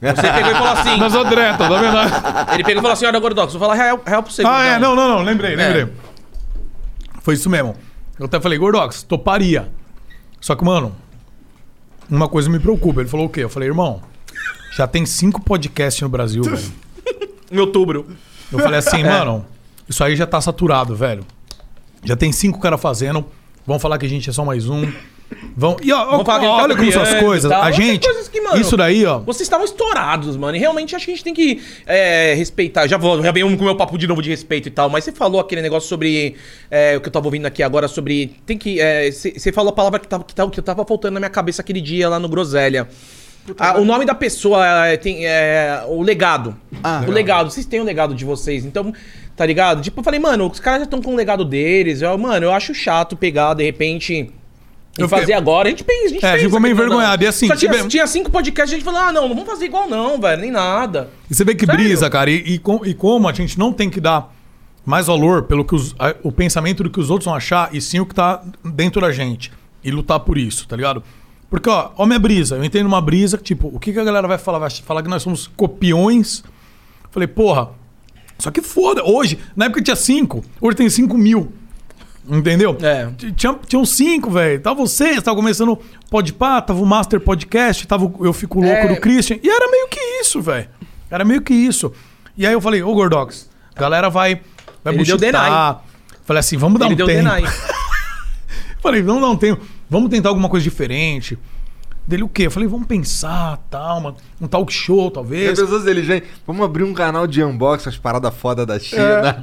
Você 0.00 0.22
pegou 0.22 0.50
e 0.52 0.54
falou 0.54 0.68
assim. 0.68 0.96
Nós 1.00 1.12
sou 1.12 1.24
direto, 1.24 1.58
tá 1.58 1.68
vendo? 1.68 2.52
Ele 2.54 2.62
pegou 2.62 2.78
e 2.78 2.82
falou 2.82 2.92
assim: 2.92 3.04
olha, 3.04 3.18
Gordox, 3.18 3.52
vou 3.52 3.60
falar 3.60 3.74
real, 3.74 4.00
real 4.06 4.22
pra 4.22 4.32
você. 4.32 4.42
Ah, 4.46 4.64
é, 4.64 4.78
não, 4.78 4.94
não, 4.94 5.08
não, 5.08 5.22
lembrei, 5.22 5.54
É. 5.54 5.56
lembrei. 5.56 5.92
Foi 7.20 7.34
isso 7.34 7.50
mesmo. 7.50 7.74
Eu 8.18 8.26
até 8.26 8.40
falei, 8.40 8.58
Gordox, 8.58 9.02
toparia. 9.02 9.70
Só 10.40 10.54
que, 10.54 10.64
mano, 10.64 10.94
uma 12.10 12.28
coisa 12.28 12.48
me 12.48 12.58
preocupa. 12.58 13.00
Ele 13.00 13.08
falou 13.08 13.26
o 13.26 13.28
quê? 13.28 13.40
Eu 13.40 13.48
falei, 13.48 13.68
irmão, 13.68 14.00
já 14.76 14.86
tem 14.86 15.04
cinco 15.04 15.40
podcasts 15.40 16.00
no 16.02 16.08
Brasil, 16.08 16.42
velho. 16.42 16.72
Em 17.50 17.58
outubro. 17.58 18.06
Eu 18.52 18.58
falei 18.58 18.78
assim, 18.78 19.00
É. 19.04 19.10
mano, 19.10 19.44
isso 19.88 20.02
aí 20.02 20.16
já 20.16 20.26
tá 20.26 20.40
saturado, 20.40 20.94
velho. 20.96 21.24
Já 22.04 22.16
tem 22.16 22.32
cinco 22.32 22.58
caras 22.58 22.80
fazendo. 22.80 23.24
Vão 23.66 23.78
falar 23.78 23.98
que 23.98 24.06
a 24.06 24.08
gente 24.08 24.30
é 24.30 24.32
só 24.32 24.44
mais 24.44 24.68
um. 24.68 24.90
Vão. 25.56 25.76
E 25.82 25.92
ó, 25.92 26.20
ó, 26.20 26.24
tá 26.24 26.40
olha 26.40 26.76
como 26.76 26.92
são 26.92 27.02
as 27.02 27.14
coisas. 27.14 27.50
A 27.50 27.70
gente. 27.70 28.06
que, 28.30 28.40
mano, 28.40 28.60
isso 28.60 28.76
daí, 28.76 29.04
ó. 29.04 29.18
Vocês 29.18 29.42
estavam 29.42 29.64
estourados, 29.64 30.36
mano. 30.36 30.56
E 30.56 30.60
realmente 30.60 30.94
acho 30.94 31.04
que 31.04 31.12
a 31.12 31.14
gente 31.14 31.24
tem 31.24 31.34
que 31.34 31.60
é, 31.86 32.34
respeitar. 32.34 32.86
Já 32.86 32.96
vou, 32.96 33.20
já 33.22 33.32
venho 33.32 33.48
com 33.56 33.62
o 33.62 33.66
meu 33.66 33.76
papo 33.76 33.98
de 33.98 34.06
novo 34.06 34.22
de 34.22 34.30
respeito 34.30 34.68
e 34.68 34.70
tal. 34.70 34.88
Mas 34.88 35.04
você 35.04 35.12
falou 35.12 35.40
aquele 35.40 35.62
negócio 35.62 35.88
sobre. 35.88 36.36
é, 36.70 36.96
o 36.96 37.00
que 37.00 37.08
eu 37.08 37.12
tava 37.12 37.26
ouvindo 37.26 37.46
aqui 37.46 37.62
agora 37.62 37.88
sobre. 37.88 38.36
Tem 38.46 38.56
que. 38.56 38.80
é, 38.80 39.10
Você 39.10 39.50
falou 39.50 39.70
a 39.70 39.74
palavra 39.74 39.98
que 39.98 40.06
tava, 40.06 40.22
que, 40.22 40.34
tava, 40.34 40.50
que 40.50 40.62
tava 40.62 40.84
faltando 40.84 41.14
na 41.14 41.20
minha 41.20 41.30
cabeça 41.30 41.60
aquele 41.60 41.80
dia 41.80 42.08
lá 42.08 42.20
no 42.20 42.28
Groselha. 42.28 42.88
Ah, 43.58 43.78
o 43.78 43.84
nome 43.84 44.04
da 44.04 44.14
pessoa 44.14 44.86
é, 44.86 44.96
tem. 44.96 45.26
É, 45.26 45.84
o 45.88 46.02
legado. 46.02 46.56
o 47.06 47.10
legado. 47.10 47.50
Vocês 47.50 47.66
têm 47.66 47.80
o 47.80 47.84
legado 47.84 48.14
de 48.14 48.24
vocês. 48.24 48.64
Então. 48.64 48.92
Tá 49.34 49.44
ligado? 49.44 49.82
Tipo, 49.82 50.00
eu 50.00 50.04
falei, 50.04 50.18
mano, 50.18 50.50
os 50.50 50.58
caras 50.58 50.80
já 50.80 50.84
estão 50.84 51.02
com 51.02 51.12
o 51.12 51.16
legado 51.16 51.44
deles. 51.44 52.00
Eu, 52.00 52.16
mano, 52.16 52.46
eu 52.46 52.52
acho 52.52 52.74
chato 52.74 53.14
pegar, 53.14 53.52
de 53.52 53.64
repente. 53.64 54.32
Eu 55.02 55.08
fazer 55.08 55.22
fiquei- 55.22 55.34
agora. 55.34 55.68
A 55.68 55.70
gente 55.70 55.84
fez, 55.84 56.04
a 56.04 56.08
gente 56.14 56.24
É, 56.24 56.30
fez. 56.32 56.42
ficou 56.44 56.60
meio 56.60 56.74
aqui, 56.74 56.80
não, 56.82 56.86
envergonhado. 56.88 57.24
E 57.24 57.26
assim, 57.26 57.46
Só 57.48 57.56
tinha, 57.56 57.86
tinha 57.88 58.06
cinco 58.06 58.30
podcasts, 58.30 58.72
a 58.72 58.76
gente 58.76 58.84
falou, 58.84 59.00
ah, 59.00 59.12
não, 59.12 59.22
não 59.28 59.34
vamos 59.34 59.50
fazer 59.50 59.66
igual 59.66 59.88
não, 59.88 60.20
velho, 60.20 60.40
nem 60.40 60.50
nada. 60.50 61.10
E 61.30 61.34
você 61.34 61.44
vê 61.44 61.54
que 61.54 61.66
Sério? 61.66 61.82
brisa, 61.84 62.08
cara. 62.10 62.30
E, 62.30 62.36
e 62.54 62.58
com- 62.58 62.80
e 62.84 62.94
como 62.94 63.28
a 63.28 63.32
gente 63.32 63.58
não 63.58 63.72
tem 63.72 63.90
que 63.90 64.00
dar 64.00 64.34
mais 64.84 65.06
valor 65.08 65.42
pelo 65.42 65.64
que 65.64 65.74
os- 65.74 65.94
a- 65.98 66.14
o 66.22 66.30
pensamento 66.30 66.82
do 66.82 66.90
que 66.90 67.00
os 67.00 67.10
outros 67.10 67.26
vão 67.26 67.34
achar, 67.34 67.74
e 67.74 67.80
sim 67.80 67.98
o 68.00 68.06
que 68.06 68.14
tá 68.14 68.42
dentro 68.64 69.00
da 69.00 69.10
gente. 69.12 69.52
E 69.84 69.90
lutar 69.90 70.20
por 70.20 70.38
isso, 70.38 70.66
tá 70.66 70.76
ligado? 70.76 71.02
Porque, 71.50 71.68
ó, 71.68 71.90
ó 71.96 72.06
minha 72.06 72.18
brisa. 72.18 72.56
Eu 72.56 72.64
entrei 72.64 72.82
numa 72.82 73.00
brisa, 73.00 73.36
tipo, 73.38 73.68
o 73.72 73.78
que, 73.78 73.92
que 73.92 73.98
a 74.00 74.04
galera 74.04 74.26
vai 74.26 74.38
falar? 74.38 74.58
Vai 74.58 74.70
falar 74.70 75.02
que 75.02 75.08
nós 75.08 75.22
somos 75.22 75.46
copiões. 75.56 76.42
Falei, 77.10 77.28
porra, 77.28 77.70
só 78.38 78.50
que 78.50 78.60
foda. 78.60 79.04
Hoje, 79.04 79.38
na 79.54 79.66
época 79.66 79.80
tinha 79.82 79.94
cinco, 79.96 80.44
hoje 80.60 80.76
tem 80.76 80.88
cinco 80.90 81.16
mil. 81.16 81.52
Entendeu? 82.28 82.76
É. 82.82 83.08
Tinha, 83.36 83.58
tinham 83.66 83.84
cinco, 83.84 84.30
velho. 84.30 84.60
Tava 84.60 84.74
vocês, 84.80 85.22
tava 85.22 85.36
começando 85.36 85.72
o 85.72 85.78
Podpah, 86.10 86.60
tava 86.60 86.80
o 86.80 86.86
Master 86.86 87.20
Podcast, 87.20 87.86
tava 87.86 88.04
o 88.06 88.26
Eu 88.26 88.32
Fico 88.32 88.60
Louco 88.60 88.74
É. 88.86 88.88
do 88.94 89.00
Christian. 89.00 89.38
E 89.42 89.48
era 89.48 89.70
meio 89.70 89.88
que 89.88 90.00
isso, 90.20 90.40
velho. 90.42 90.68
Era 91.10 91.24
meio 91.24 91.40
que 91.42 91.54
isso. 91.54 91.92
E 92.36 92.46
aí 92.46 92.52
eu 92.52 92.60
falei, 92.60 92.82
ô 92.82 92.92
Gordox, 92.94 93.48
a 93.74 93.80
galera 93.80 94.10
vai, 94.10 94.40
vai 94.82 94.94
Ele 94.94 95.04
deu 95.04 95.16
buchitar. 95.16 95.82
Falei 96.24 96.40
assim, 96.40 96.56
vamos 96.56 96.78
dar 96.80 96.86
Ele 96.86 96.94
um 96.94 96.96
deu 96.96 97.06
tempo. 97.06 97.22
deny. 97.30 97.46
Falei, 98.82 99.02
vamos 99.02 99.22
dar 99.22 99.28
um 99.28 99.36
tempo. 99.36 99.64
Vamos 99.88 100.10
tentar 100.10 100.28
alguma 100.30 100.48
coisa 100.48 100.64
diferente. 100.64 101.38
Dele 102.06 102.22
o 102.22 102.28
quê? 102.28 102.46
Eu 102.46 102.50
falei, 102.52 102.68
vamos 102.68 102.86
pensar, 102.86 103.58
tal, 103.68 103.98
uma, 103.98 104.14
um 104.40 104.46
talk 104.46 104.72
show, 104.72 105.08
As 105.08 105.12
talvez. 105.12 105.58
pessoas 105.58 105.82
inteligentes. 105.82 106.28
Vamos 106.46 106.64
abrir 106.64 106.84
um 106.84 106.94
canal 106.94 107.26
de 107.26 107.42
unboxing, 107.42 107.88
as 107.88 107.98
paradas 107.98 108.32
foda 108.32 108.64
da 108.64 108.78
China. 108.78 109.36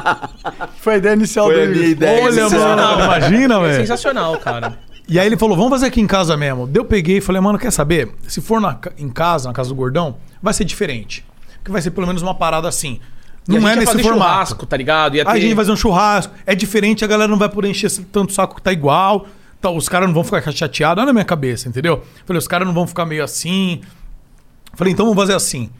Foi 0.80 0.94
a 0.94 0.96
ideia 0.96 1.12
inicial 1.14 1.46
Foi 1.46 1.54
a 1.54 1.58
dele. 1.66 1.74
minha 1.78 1.88
ideia 1.90 2.24
Olha, 2.24 2.40
inicial. 2.40 2.60
mano, 2.76 3.04
imagina, 3.04 3.54
É 3.56 3.60
velho. 3.60 3.80
sensacional, 3.80 4.38
cara. 4.38 4.78
E 5.08 5.18
aí 5.18 5.26
ele 5.26 5.36
falou, 5.36 5.56
vamos 5.56 5.70
fazer 5.72 5.86
aqui 5.86 6.00
em 6.00 6.06
casa 6.06 6.36
mesmo. 6.36 6.66
Daí 6.66 6.80
eu 6.80 6.84
peguei 6.84 7.18
e 7.18 7.20
falei, 7.20 7.40
mano, 7.40 7.58
quer 7.58 7.70
saber? 7.70 8.10
Se 8.26 8.40
for 8.40 8.60
na 8.60 8.78
em 8.96 9.08
casa, 9.08 9.48
na 9.48 9.54
casa 9.54 9.68
do 9.68 9.74
gordão, 9.74 10.16
vai 10.42 10.54
ser 10.54 10.64
diferente. 10.64 11.24
Porque 11.58 11.70
vai 11.72 11.82
ser 11.82 11.90
pelo 11.90 12.06
menos 12.06 12.22
uma 12.22 12.34
parada 12.34 12.68
assim. 12.68 12.98
E 13.48 13.56
a 13.56 13.60
Não 13.60 13.60
gente 13.60 13.68
é 13.68 13.72
ia 13.72 13.76
nesse 13.80 13.92
fazer 13.92 14.02
formato. 14.04 14.30
churrasco, 14.30 14.66
tá 14.66 14.76
ligado? 14.76 15.16
Ia 15.16 15.22
Aí 15.24 15.28
a 15.28 15.32
ter- 15.32 15.40
gente 15.40 15.54
vai 15.54 15.64
fazer 15.64 15.72
um 15.72 15.76
churrasco. 15.76 16.32
É 16.46 16.54
diferente, 16.54 17.04
a 17.04 17.08
galera 17.08 17.28
não 17.30 17.38
vai 17.38 17.48
poder 17.48 17.68
encher 17.68 17.90
tanto 18.12 18.32
saco 18.32 18.54
que 18.56 18.62
tá 18.62 18.72
igual. 18.72 19.26
Tá, 19.60 19.70
os 19.70 19.88
caras 19.88 20.08
não 20.08 20.14
vão 20.14 20.24
ficar 20.24 20.50
chateados. 20.52 21.02
Olha 21.02 21.06
na 21.06 21.12
minha 21.12 21.24
cabeça, 21.24 21.68
entendeu? 21.68 22.02
Falei, 22.24 22.38
os 22.38 22.48
caras 22.48 22.66
não 22.66 22.74
vão 22.74 22.86
ficar 22.86 23.04
meio 23.04 23.22
assim. 23.22 23.82
Falei, 24.74 24.92
então 24.92 25.04
vamos 25.04 25.20
fazer 25.20 25.34
assim. 25.34 25.70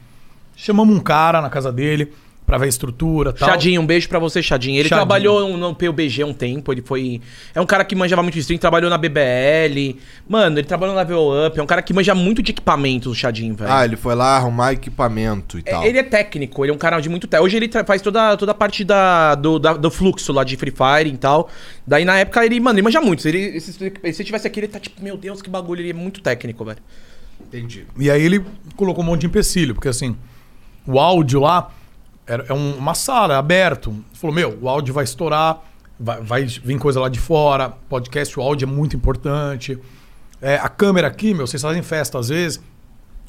Chamamos 0.55 0.95
um 0.95 0.99
cara 0.99 1.41
na 1.41 1.49
casa 1.49 1.71
dele 1.71 2.13
pra 2.51 2.57
ver 2.57 2.65
a 2.65 2.67
estrutura 2.67 3.29
e 3.29 3.33
tal. 3.33 3.47
Chadinho, 3.47 3.79
um 3.81 3.85
beijo 3.85 4.09
pra 4.09 4.19
você, 4.19 4.43
Chadinho. 4.43 4.75
Ele 4.77 4.89
Chadinho. 4.89 4.97
trabalhou 5.07 5.55
no 5.57 5.73
PUBG 5.73 6.21
um 6.25 6.33
tempo, 6.33 6.73
ele 6.73 6.81
foi... 6.81 7.21
É 7.55 7.61
um 7.61 7.65
cara 7.65 7.85
que 7.85 7.95
manjava 7.95 8.21
muito 8.21 8.33
de 8.33 8.41
stream, 8.41 8.57
trabalhou 8.59 8.89
na 8.89 8.97
BBL. 8.97 9.97
Mano, 10.27 10.59
ele 10.59 10.67
trabalhou 10.67 10.93
na 10.93 10.99
Level 11.01 11.47
Up, 11.47 11.57
é 11.57 11.63
um 11.63 11.65
cara 11.65 11.81
que 11.81 11.93
manja 11.93 12.13
muito 12.13 12.41
de 12.41 12.51
equipamentos, 12.51 13.09
o 13.09 13.15
Chadinho, 13.15 13.55
velho. 13.55 13.71
Ah, 13.71 13.85
ele 13.85 13.95
foi 13.95 14.15
lá 14.15 14.35
arrumar 14.35 14.73
equipamento 14.73 15.57
e 15.57 15.63
tal. 15.63 15.81
É, 15.81 15.87
Ele 15.87 15.97
é 15.99 16.03
técnico, 16.03 16.65
ele 16.65 16.73
é 16.73 16.75
um 16.75 16.77
cara 16.77 16.99
de 16.99 17.07
muito 17.07 17.25
técnico. 17.25 17.45
Hoje 17.45 17.55
ele 17.55 17.69
faz 17.85 18.01
toda, 18.01 18.35
toda 18.35 18.51
a 18.51 18.55
parte 18.55 18.83
da, 18.83 19.33
do, 19.35 19.57
da- 19.57 19.73
do 19.77 19.89
fluxo 19.89 20.33
lá 20.33 20.43
de 20.43 20.57
Free 20.57 20.71
Fire 20.73 21.09
e 21.09 21.17
tal. 21.17 21.49
Daí 21.87 22.03
na 22.03 22.17
época 22.19 22.45
ele, 22.45 22.59
mano, 22.59 22.75
ele 22.77 22.83
manja 22.83 22.99
muito. 22.99 23.25
Ele, 23.25 23.57
se, 23.61 23.71
se 23.71 24.23
tivesse 24.25 24.45
aqui, 24.45 24.59
ele 24.59 24.67
tá 24.67 24.77
tipo, 24.77 25.01
meu 25.01 25.15
Deus, 25.15 25.41
que 25.41 25.49
bagulho, 25.49 25.79
ele 25.79 25.91
é 25.91 25.93
muito 25.93 26.19
técnico, 26.21 26.65
velho. 26.65 26.79
Entendi. 27.47 27.85
E 27.97 28.11
aí 28.11 28.21
ele 28.21 28.43
colocou 28.75 29.01
um 29.03 29.07
monte 29.07 29.21
de 29.21 29.27
empecilho, 29.27 29.73
porque 29.73 29.87
assim, 29.87 30.17
o 30.85 30.99
áudio 30.99 31.39
lá 31.39 31.71
era, 32.33 32.45
é 32.49 32.53
um- 32.53 32.75
uma 32.77 32.93
sala, 32.93 33.33
é 33.33 33.37
aberto. 33.37 33.93
Falou, 34.13 34.35
meu, 34.35 34.57
o 34.61 34.69
áudio 34.69 34.93
vai 34.93 35.03
estourar, 35.03 35.61
vai, 35.99 36.21
vai 36.21 36.43
vir 36.45 36.77
coisa 36.79 36.99
lá 36.99 37.09
de 37.09 37.19
fora, 37.19 37.73
podcast, 37.89 38.39
o 38.39 38.41
áudio 38.43 38.65
é 38.67 38.71
muito 38.71 38.95
importante. 38.95 39.77
É, 40.41 40.55
a 40.55 40.69
câmera 40.69 41.07
aqui, 41.07 41.33
meu, 41.33 41.45
vocês 41.45 41.61
fazem 41.61 41.81
festa 41.83 42.17
às 42.19 42.29
vezes, 42.29 42.61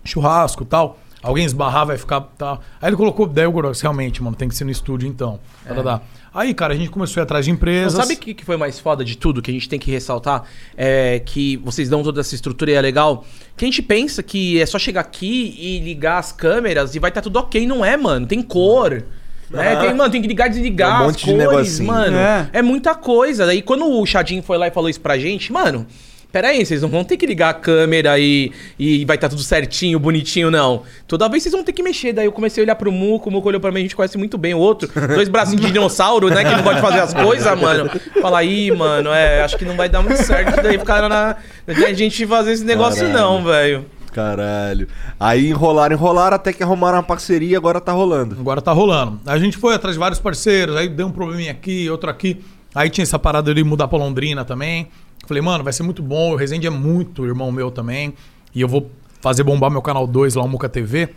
churrasco 0.05 0.63
e 0.63 0.67
tal. 0.67 0.99
Alguém 1.23 1.45
esbarrar, 1.45 1.87
vai 1.87 1.97
ficar. 1.97 2.21
Tá. 2.37 2.59
Aí 2.81 2.89
ele 2.89 2.97
colocou, 2.97 3.27
daí 3.29 3.47
o 3.47 3.53
Gorox, 3.53 3.81
realmente, 3.81 4.21
mano, 4.23 4.35
tem 4.35 4.49
que 4.49 4.55
ser 4.57 4.65
no 4.65 4.71
estúdio 4.73 5.09
então. 5.09 5.39
É. 5.65 6.01
Tá, 6.33 6.39
tá, 6.39 6.41
tá. 6.41 6.41
Aí, 6.41 6.55
cara, 6.55 6.75
a 6.75 6.77
gente 6.77 6.91
começou 6.91 7.21
a 7.21 7.23
ir 7.23 7.25
atrás 7.25 7.45
de 7.45 7.51
Não, 7.51 7.57
empresas. 7.57 7.93
sabe 7.93 8.15
o 8.15 8.17
que, 8.17 8.35
que 8.35 8.45
foi 8.45 8.57
mais 8.57 8.79
foda 8.81 9.05
de 9.05 9.17
tudo, 9.17 9.43
que 9.43 9.51
a 9.51 9.55
gente 9.55 9.69
tem 9.69 9.79
que 9.79 9.91
ressaltar? 9.91 10.45
É 10.77 11.21
que 11.25 11.57
vocês 11.59 11.89
dão 11.89 12.03
toda 12.03 12.21
essa 12.21 12.35
estrutura 12.35 12.71
e 12.71 12.75
é 12.75 12.81
legal. 12.81 13.25
Que 13.57 13.65
a 13.65 13.69
gente 13.69 13.83
pensa 13.83 14.23
que 14.23 14.61
é 14.61 14.67
só 14.67 14.79
chegar 14.79 15.03
aqui 15.03 15.55
e 15.59 15.79
ligar 15.81 16.19
as 16.19 16.33
câmeras 16.33 16.95
e 16.95 16.99
vai 16.99 17.11
estar 17.11 17.21
tudo 17.21 17.37
ok. 17.39 17.67
Não 17.67 17.85
é, 17.85 17.97
mano. 17.97 18.27
Tem 18.27 18.41
cor. 18.43 19.05
Né? 19.51 19.75
Ah. 19.75 19.81
Tem, 19.81 19.95
mano, 19.95 20.11
tem 20.11 20.23
que 20.23 20.29
ligar 20.29 20.47
e 20.47 20.51
desligar 20.51 20.89
Tem 20.91 20.97
um 20.97 21.01
as 21.01 21.13
monte 21.13 21.25
de 21.27 21.33
cores, 21.33 21.49
negocinho. 21.79 21.87
mano. 21.87 22.17
É. 22.17 22.49
É. 22.55 22.63
muita 22.63 22.95
coisa. 22.95 23.45
Daí 23.45 23.61
quando 23.61 23.85
o 23.87 24.07
Chadinho 24.07 24.43
foi 24.43 24.57
lá 24.57 24.67
e 24.67 24.71
falou 24.71 24.89
isso 24.89 25.01
pra 25.01 25.19
gente, 25.19 25.53
mano. 25.53 25.87
Pera 26.33 26.49
aí, 26.49 26.65
vocês 26.65 26.81
não 26.81 26.89
vão 26.89 27.05
ter 27.05 27.19
que 27.19 27.27
ligar 27.27 27.51
a 27.51 27.55
câmera 27.55 28.19
e, 28.19 28.51
e 28.79 29.05
vai 29.05 29.17
estar 29.17 29.29
tudo 29.29 29.43
certinho, 29.43 29.99
bonitinho, 29.99 30.51
não. 30.51 30.83
Toda 31.07 31.29
vez 31.29 31.43
vocês 31.43 31.53
vão 31.53 31.63
ter 31.63 31.75
que 31.75 31.83
mexer. 31.83 32.15
Daí 32.15 32.25
eu 32.25 32.33
comecei 32.33 32.63
a 32.63 32.65
olhar 32.65 32.75
pro 32.75 32.91
Muco, 32.91 33.29
o 33.29 33.33
Muco 33.33 33.49
olhou 33.49 33.61
pra 33.61 33.71
mim, 33.71 33.81
a 33.81 33.83
gente 33.83 33.95
conhece 33.95 34.17
muito 34.17 34.39
bem 34.39 34.55
o 34.55 34.59
outro. 34.59 34.91
Dois 35.09 35.29
bracinhos 35.29 35.61
de 35.61 35.71
dinossauro, 35.71 36.31
né? 36.31 36.43
Que 36.43 36.57
não 36.57 36.63
pode 36.63 36.81
fazer 36.81 37.01
as 37.01 37.13
coisas, 37.13 37.61
mano. 37.61 37.91
Fala 38.23 38.39
aí, 38.39 38.71
mano, 38.71 39.11
é, 39.11 39.43
acho 39.43 39.59
que 39.59 39.65
não 39.67 39.77
vai 39.77 39.91
dar 39.91 40.01
muito 40.03 40.23
certo 40.25 40.63
daí 40.63 40.79
ficar 40.79 41.07
na. 41.07 41.37
A 41.69 41.93
gente 41.93 42.27
fazer 42.27 42.53
esse 42.53 42.65
negócio, 42.65 43.07
Caralho. 43.07 43.19
não, 43.19 43.45
velho. 43.45 43.87
Caralho. 44.13 44.89
Aí 45.19 45.51
enrolaram, 45.51 45.95
enrolaram, 45.95 46.37
até 46.37 46.53
que 46.53 46.63
arrumaram 46.63 46.99
uma 46.99 47.03
parceria 47.03 47.53
e 47.53 47.57
agora 47.57 47.81
tá 47.81 47.93
rolando. 47.93 48.37
Agora 48.39 48.63
tá 48.63 48.73
rolando. 48.73 49.21
A 49.27 49.39
gente 49.39 49.57
foi 49.59 49.75
atrás 49.75 49.97
de 49.97 50.01
vários 50.01 50.21
parceiros, 50.21 50.77
aí 50.77 50.89
deu 50.89 51.07
um 51.07 51.13
probleminha 51.13 51.51
aqui, 51.51 51.91
outro 51.91 52.09
aqui. 52.11 52.43
Aí 52.75 52.89
tinha 52.89 53.03
essa 53.03 53.19
parada 53.19 53.55
de 53.55 53.63
mudar 53.63 53.89
pra 53.89 53.99
Londrina 53.99 54.45
também. 54.45 54.89
Falei, 55.27 55.43
mano, 55.43 55.63
vai 55.65 55.73
ser 55.73 55.83
muito 55.83 56.03
bom. 56.03 56.33
O 56.33 56.37
Resende 56.37 56.67
é 56.67 56.71
muito 56.71 57.25
irmão 57.25 57.51
meu 57.53 57.71
também. 57.71 58.15
E 58.55 58.61
eu 58.61 58.69
vou 58.69 58.91
fazer 59.21 59.43
bombar 59.43 59.71
meu 59.71 59.81
canal 59.83 60.07
2 60.07 60.35
lá, 60.35 60.43
o 60.43 60.49
Muca 60.49 60.69
TV. 60.69 61.09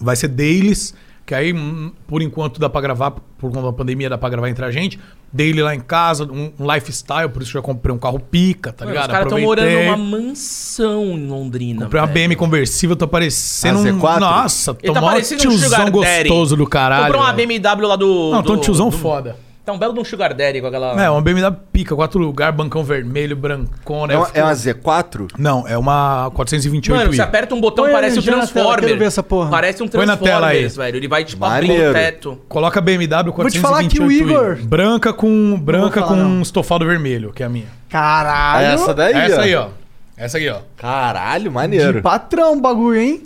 Vai 0.00 0.16
ser 0.16 0.28
dailies, 0.28 0.94
que 1.24 1.34
aí, 1.34 1.52
hum, 1.52 1.90
por 2.06 2.20
enquanto, 2.22 2.58
dá 2.60 2.68
pra 2.68 2.80
gravar, 2.80 3.10
por 3.10 3.50
conta 3.50 3.62
da 3.62 3.72
pandemia, 3.72 4.08
dá 4.10 4.18
pra 4.18 4.28
gravar 4.28 4.48
entre 4.48 4.64
a 4.64 4.70
gente. 4.70 4.98
Daily 5.32 5.60
lá 5.62 5.74
em 5.74 5.80
casa, 5.80 6.24
um, 6.24 6.52
um 6.58 6.72
lifestyle, 6.72 7.28
por 7.28 7.42
isso 7.42 7.50
eu 7.56 7.60
já 7.60 7.62
comprei 7.62 7.94
um 7.94 7.98
carro 7.98 8.18
pica, 8.20 8.72
tá 8.72 8.84
Mano, 8.84 8.94
ligado? 8.94 9.08
os 9.10 9.12
caras 9.12 9.26
estão 9.32 9.40
morando 9.40 9.70
numa 9.70 9.96
mansão 9.96 11.02
em 11.04 11.26
Londrina. 11.26 11.82
Comprei 11.84 12.00
uma 12.00 12.06
velho. 12.06 12.28
BM 12.28 12.36
conversível, 12.36 12.94
tô 12.96 13.08
parecendo 13.08 13.80
um. 13.80 13.82
Z4? 14.00 14.20
Nossa, 14.20 14.74
tô 14.74 14.86
Ele 14.86 14.94
tá 14.94 15.00
parecendo 15.02 15.40
um 15.40 15.48
tiozão 15.48 15.68
Sugar 15.68 15.90
Daddy. 15.90 16.28
gostoso 16.28 16.56
do 16.56 16.66
caralho. 16.66 17.04
Comprou 17.06 17.22
uma 17.22 17.32
velho. 17.32 17.48
BMW 17.48 17.86
lá 17.88 17.96
do. 17.96 18.30
Não, 18.32 18.42
tô 18.42 18.54
um 18.54 18.60
tiozão 18.60 18.88
do- 18.88 18.96
foda. 18.96 19.36
Tá 19.66 19.72
um 19.72 19.78
belo 19.78 19.92
de 19.92 19.98
um 19.98 20.04
Sugar 20.04 20.32
Daddy 20.32 20.60
com 20.60 20.68
aquela. 20.68 21.02
É, 21.02 21.10
uma 21.10 21.20
BMW 21.20 21.50
pica, 21.72 21.96
quatro 21.96 22.20
lugar, 22.20 22.52
bancão 22.52 22.84
vermelho, 22.84 23.34
brancona. 23.34 24.12
É 24.12 24.14
Eu 24.16 24.20
uma, 24.20 24.30
é 24.32 24.42
uma 24.44 24.52
Z4? 24.52 25.32
Não, 25.36 25.66
é 25.66 25.76
uma 25.76 26.30
428i. 26.36 26.90
Mano, 26.90 27.12
você 27.12 27.20
aperta 27.20 27.52
um 27.52 27.60
botão, 27.60 27.84
Põe 27.84 27.92
parece 27.92 28.14
um 28.14 28.22
na 28.22 28.24
tela, 28.26 28.36
Transformer. 28.42 28.80
quero 28.84 28.98
ver 29.00 29.04
essa 29.06 29.22
porra. 29.24 29.50
Parece 29.50 29.82
um 29.82 29.88
Põe 29.88 30.06
na 30.06 30.16
tela 30.16 30.46
aí. 30.46 30.68
Velho. 30.68 30.96
Ele 30.96 31.08
vai, 31.08 31.24
tipo, 31.24 31.44
abrindo 31.44 31.70
Maneiro. 31.70 31.90
o 31.90 31.94
teto. 31.94 32.40
Coloca 32.48 32.80
BMW 32.80 33.32
Vou 33.34 33.50
te 33.50 33.58
falar 33.58 33.82
que 33.88 33.98
o 34.00 34.06
428i. 34.06 34.20
Igor- 34.22 34.56
Branca 34.62 35.12
com, 35.12 35.58
branca 35.60 36.00
falar, 36.00 36.06
com 36.12 36.16
não. 36.16 36.30
um 36.30 36.42
estofado 36.42 36.86
vermelho, 36.86 37.32
que 37.32 37.42
é 37.42 37.46
a 37.46 37.48
minha. 37.48 37.66
Caralho. 37.88 38.66
Essa 38.68 38.94
daí, 38.94 39.14
Essa 39.14 39.40
aí, 39.42 39.54
ó. 39.56 39.68
Essa 40.16 40.38
aí, 40.38 40.48
ó. 40.48 40.58
Caralho, 40.76 41.42
De 41.44 41.50
maneiro. 41.50 42.02
patrão 42.02 42.52
o 42.54 42.60
bagulho, 42.60 43.00
hein? 43.00 43.22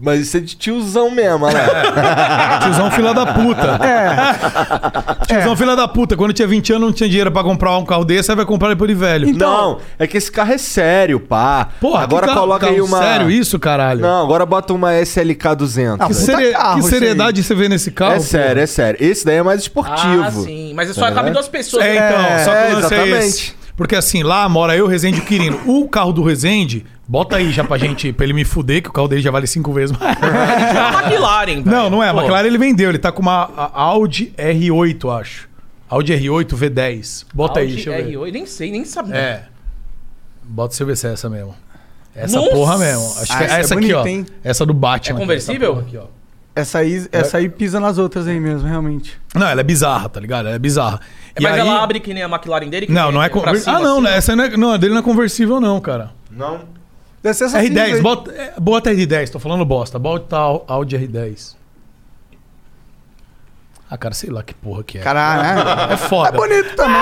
Mas 0.00 0.20
isso 0.20 0.36
é 0.36 0.40
de 0.40 0.54
tiozão 0.56 1.10
mesmo, 1.10 1.46
né? 1.46 1.52
Tiozão 2.62 2.90
fila 2.90 3.14
da 3.14 3.26
puta. 3.26 3.78
É. 3.82 5.24
Tiozão 5.26 5.56
fila 5.56 5.74
da 5.76 5.88
puta. 5.88 6.16
Quando 6.16 6.32
tinha 6.32 6.46
20 6.48 6.72
anos, 6.74 6.86
não 6.88 6.92
tinha 6.92 7.08
dinheiro 7.08 7.30
pra 7.32 7.42
comprar 7.42 7.76
um 7.78 7.84
carro 7.84 8.04
desse, 8.04 8.30
aí 8.30 8.36
vai 8.36 8.44
comprar 8.44 8.68
depois 8.68 8.88
de 8.88 8.94
velho. 8.94 9.34
não, 9.36 9.78
é 9.98 10.06
que 10.06 10.16
esse 10.16 10.30
carro 10.30 10.52
é 10.52 10.58
sério, 10.58 11.18
pá. 11.20 11.68
Porra, 11.80 12.02
agora 12.02 12.26
que 12.26 12.32
carro- 12.34 12.40
coloca 12.46 12.66
aí 12.66 12.74
carro 12.76 12.86
uma. 12.86 12.98
sério 12.98 13.30
isso, 13.30 13.58
caralho? 13.58 14.00
Não, 14.00 14.22
agora 14.24 14.44
bota 14.44 14.72
uma 14.74 14.94
SLK 14.94 15.54
200. 15.56 16.06
que, 16.06 16.14
seri- 16.14 16.54
que 16.74 16.82
seriedade 16.82 17.42
você 17.42 17.54
vê 17.54 17.68
nesse 17.68 17.90
carro? 17.90 18.14
É 18.14 18.20
sério, 18.20 18.60
é 18.62 18.66
sério. 18.66 18.98
Esse 19.02 19.24
daí 19.24 19.36
é 19.36 19.42
mais 19.42 19.60
esportivo. 19.62 20.22
Ah, 20.24 20.30
sim. 20.30 20.72
Mas 20.74 20.90
só 20.94 21.08
É. 21.08 21.12
cabe 21.12 21.30
duas 21.30 21.48
pessoas. 21.48 21.84
É, 21.84 21.94
né? 22.00 22.10
então, 22.10 22.44
só 22.44 22.50
que 22.50 22.56
é, 22.56 22.66
é 22.66 22.78
exatamente. 22.78 23.16
esse. 23.26 23.64
Porque 23.76 23.96
assim, 23.96 24.22
lá 24.22 24.48
mora 24.48 24.76
eu, 24.76 24.86
Rezende 24.86 25.18
e 25.18 25.20
o 25.20 25.24
Quirino. 25.24 25.60
O 25.66 25.88
carro 25.88 26.12
do 26.12 26.22
Rezende, 26.22 26.84
bota 27.06 27.36
aí 27.36 27.50
já 27.52 27.62
pra 27.64 27.76
gente, 27.78 28.12
pra 28.12 28.24
ele 28.24 28.32
me 28.32 28.44
fuder, 28.44 28.82
que 28.82 28.88
o 28.88 28.92
carro 28.92 29.08
dele 29.08 29.22
já 29.22 29.30
vale 29.30 29.46
cinco 29.46 29.72
vezes 29.72 29.96
mais. 29.96 30.16
É 30.22 30.80
uma 30.90 31.02
McLaren, 31.04 31.62
velho. 31.62 31.64
Não, 31.66 31.90
não 31.90 32.02
é. 32.02 32.08
A 32.08 32.12
Pô. 32.14 32.20
McLaren 32.20 32.46
ele 32.46 32.58
vendeu. 32.58 32.88
Ele 32.90 32.98
tá 32.98 33.12
com 33.12 33.22
uma 33.22 33.50
a- 33.56 33.70
Audi 33.82 34.32
R8, 34.36 35.20
acho. 35.20 35.48
Audi 35.88 36.12
R8 36.14 36.46
V10. 36.56 37.26
Bota 37.34 37.60
aí, 37.60 37.66
Audi 37.66 37.74
deixa 37.76 37.90
eu 37.90 38.04
ver. 38.04 38.16
R8, 38.16 38.32
nem 38.32 38.46
sei, 38.46 38.70
nem 38.70 38.84
sabia. 38.84 39.14
É. 39.16 39.44
Bota 40.42 40.84
ver 40.84 40.96
se 40.96 41.06
é 41.06 41.12
essa 41.12 41.28
mesmo. 41.30 41.54
Essa 42.14 42.36
Nossa! 42.36 42.50
porra 42.50 42.78
mesmo. 42.78 43.04
Acho 43.20 43.32
Ah, 43.32 43.36
que 43.38 43.42
é 43.42 43.46
essa 43.46 43.56
é 43.56 43.60
essa 43.60 43.74
aqui, 43.74 43.80
bonita, 43.88 44.00
ó. 44.00 44.06
hein? 44.06 44.26
Essa 44.42 44.66
do 44.66 44.74
Batman. 44.74 45.18
É 45.18 45.20
conversível? 45.20 45.72
Essa 45.72 45.80
porra 45.82 45.86
aqui, 45.86 45.96
ó. 45.98 46.24
Essa 46.56 46.78
aí, 46.78 47.08
essa 47.10 47.38
aí 47.38 47.48
pisa 47.48 47.80
nas 47.80 47.98
outras 47.98 48.28
aí 48.28 48.38
mesmo, 48.38 48.68
realmente. 48.68 49.18
Não, 49.34 49.48
ela 49.48 49.60
é 49.60 49.64
bizarra, 49.64 50.08
tá 50.08 50.20
ligado? 50.20 50.46
Ela 50.46 50.54
é 50.54 50.58
bizarra. 50.58 51.00
É, 51.34 51.40
Mas 51.40 51.56
ela 51.58 51.82
abre 51.82 51.98
que 51.98 52.14
nem 52.14 52.22
a 52.22 52.28
McLaren 52.28 52.68
dele? 52.68 52.86
que 52.86 52.92
Não, 52.92 53.10
não 53.10 53.20
é 53.20 53.28
conversível. 53.28 53.74
Ah, 53.74 53.80
não, 53.80 53.94
assim, 53.94 54.02
né? 54.04 54.16
Essa 54.16 54.36
não, 54.36 54.44
é... 54.44 54.56
não, 54.56 54.70
a 54.72 54.76
dele 54.76 54.92
não 54.94 55.00
é 55.00 55.02
conversível, 55.02 55.60
não, 55.60 55.80
cara. 55.80 56.12
Não. 56.30 56.60
Deve 57.24 57.34
ser 57.34 57.44
essa 57.44 57.58
cinza 57.60 57.72
R10, 57.72 57.94
aí. 57.94 58.00
bota, 58.02 58.30
é, 58.32 58.52
bota 58.60 58.90
R10, 58.92 59.30
tô 59.30 59.38
falando 59.40 59.64
bosta. 59.64 59.98
Bota 59.98 60.36
Au- 60.36 60.64
Audi 60.68 60.96
R10. 60.96 61.56
Ah, 63.90 63.96
cara, 63.98 64.14
sei 64.14 64.30
lá 64.30 64.42
que 64.42 64.54
porra 64.54 64.82
que 64.84 64.98
é. 64.98 65.00
Caralho. 65.00 65.92
É 65.92 65.96
foda. 65.96 66.28
É 66.28 66.32
bonito 66.32 66.74
também. 66.76 67.00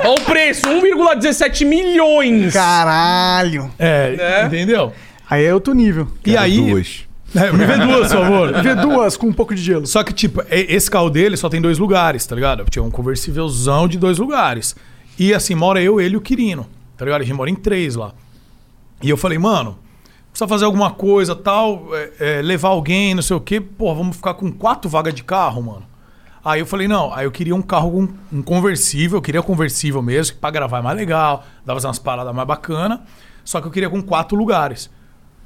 Olha 0.00 0.10
o 0.10 0.20
preço, 0.24 0.62
1,17 0.68 1.64
milhões. 1.66 2.52
Caralho. 2.52 3.70
É, 3.78 4.16
Né? 4.16 4.46
entendeu? 4.46 4.92
Aí 5.30 5.44
é 5.44 5.54
outro 5.54 5.72
nível. 5.74 6.08
E 6.26 6.36
aí. 6.36 6.70
Duas. 6.70 7.04
É, 7.34 7.50
me 7.52 7.64
vê 7.66 7.76
duas, 7.78 8.12
por 8.12 8.20
favor. 8.22 8.52
Vê 8.62 8.74
duas 8.76 9.16
com 9.16 9.26
um 9.26 9.32
pouco 9.32 9.54
de 9.56 9.60
gelo. 9.62 9.86
Só 9.88 10.04
que, 10.04 10.12
tipo, 10.12 10.40
esse 10.50 10.88
carro 10.90 11.10
dele 11.10 11.36
só 11.36 11.48
tem 11.48 11.60
dois 11.60 11.78
lugares, 11.78 12.24
tá 12.26 12.34
ligado? 12.34 12.64
Tinha 12.70 12.82
um 12.82 12.90
conversívelzão 12.92 13.88
de 13.88 13.98
dois 13.98 14.18
lugares. 14.18 14.76
E 15.18 15.34
assim, 15.34 15.54
mora 15.56 15.82
eu, 15.82 16.00
ele 16.00 16.14
e 16.14 16.16
o 16.16 16.20
Quirino, 16.20 16.64
tá 16.96 17.04
ligado? 17.04 17.22
A 17.22 17.24
gente 17.24 17.34
mora 17.36 17.50
em 17.50 17.56
três 17.56 17.96
lá. 17.96 18.12
E 19.04 19.10
eu 19.10 19.18
falei, 19.18 19.36
mano, 19.36 19.78
precisa 20.30 20.48
fazer 20.48 20.64
alguma 20.64 20.90
coisa 20.90 21.36
tal, 21.36 21.88
é, 21.92 22.12
é, 22.18 22.42
levar 22.42 22.70
alguém, 22.70 23.14
não 23.14 23.20
sei 23.20 23.36
o 23.36 23.40
quê. 23.40 23.60
Pô, 23.60 23.94
vamos 23.94 24.16
ficar 24.16 24.32
com 24.32 24.50
quatro 24.50 24.88
vagas 24.88 25.12
de 25.12 25.22
carro, 25.22 25.62
mano. 25.62 25.82
Aí 26.42 26.60
eu 26.60 26.64
falei, 26.64 26.88
não, 26.88 27.12
aí 27.12 27.26
eu 27.26 27.30
queria 27.30 27.54
um 27.54 27.60
carro 27.60 27.90
com 27.90 28.08
um 28.38 28.42
conversível, 28.42 29.18
eu 29.18 29.22
queria 29.22 29.42
conversível 29.42 30.00
mesmo, 30.00 30.32
que 30.34 30.40
pra 30.40 30.50
gravar 30.50 30.78
é 30.78 30.82
mais 30.82 30.96
legal, 30.96 31.44
fazer 31.66 31.86
umas 31.86 31.98
paradas 31.98 32.34
mais 32.34 32.48
bacana. 32.48 33.02
Só 33.44 33.60
que 33.60 33.66
eu 33.66 33.70
queria 33.70 33.90
com 33.90 34.00
quatro 34.00 34.38
lugares. 34.38 34.90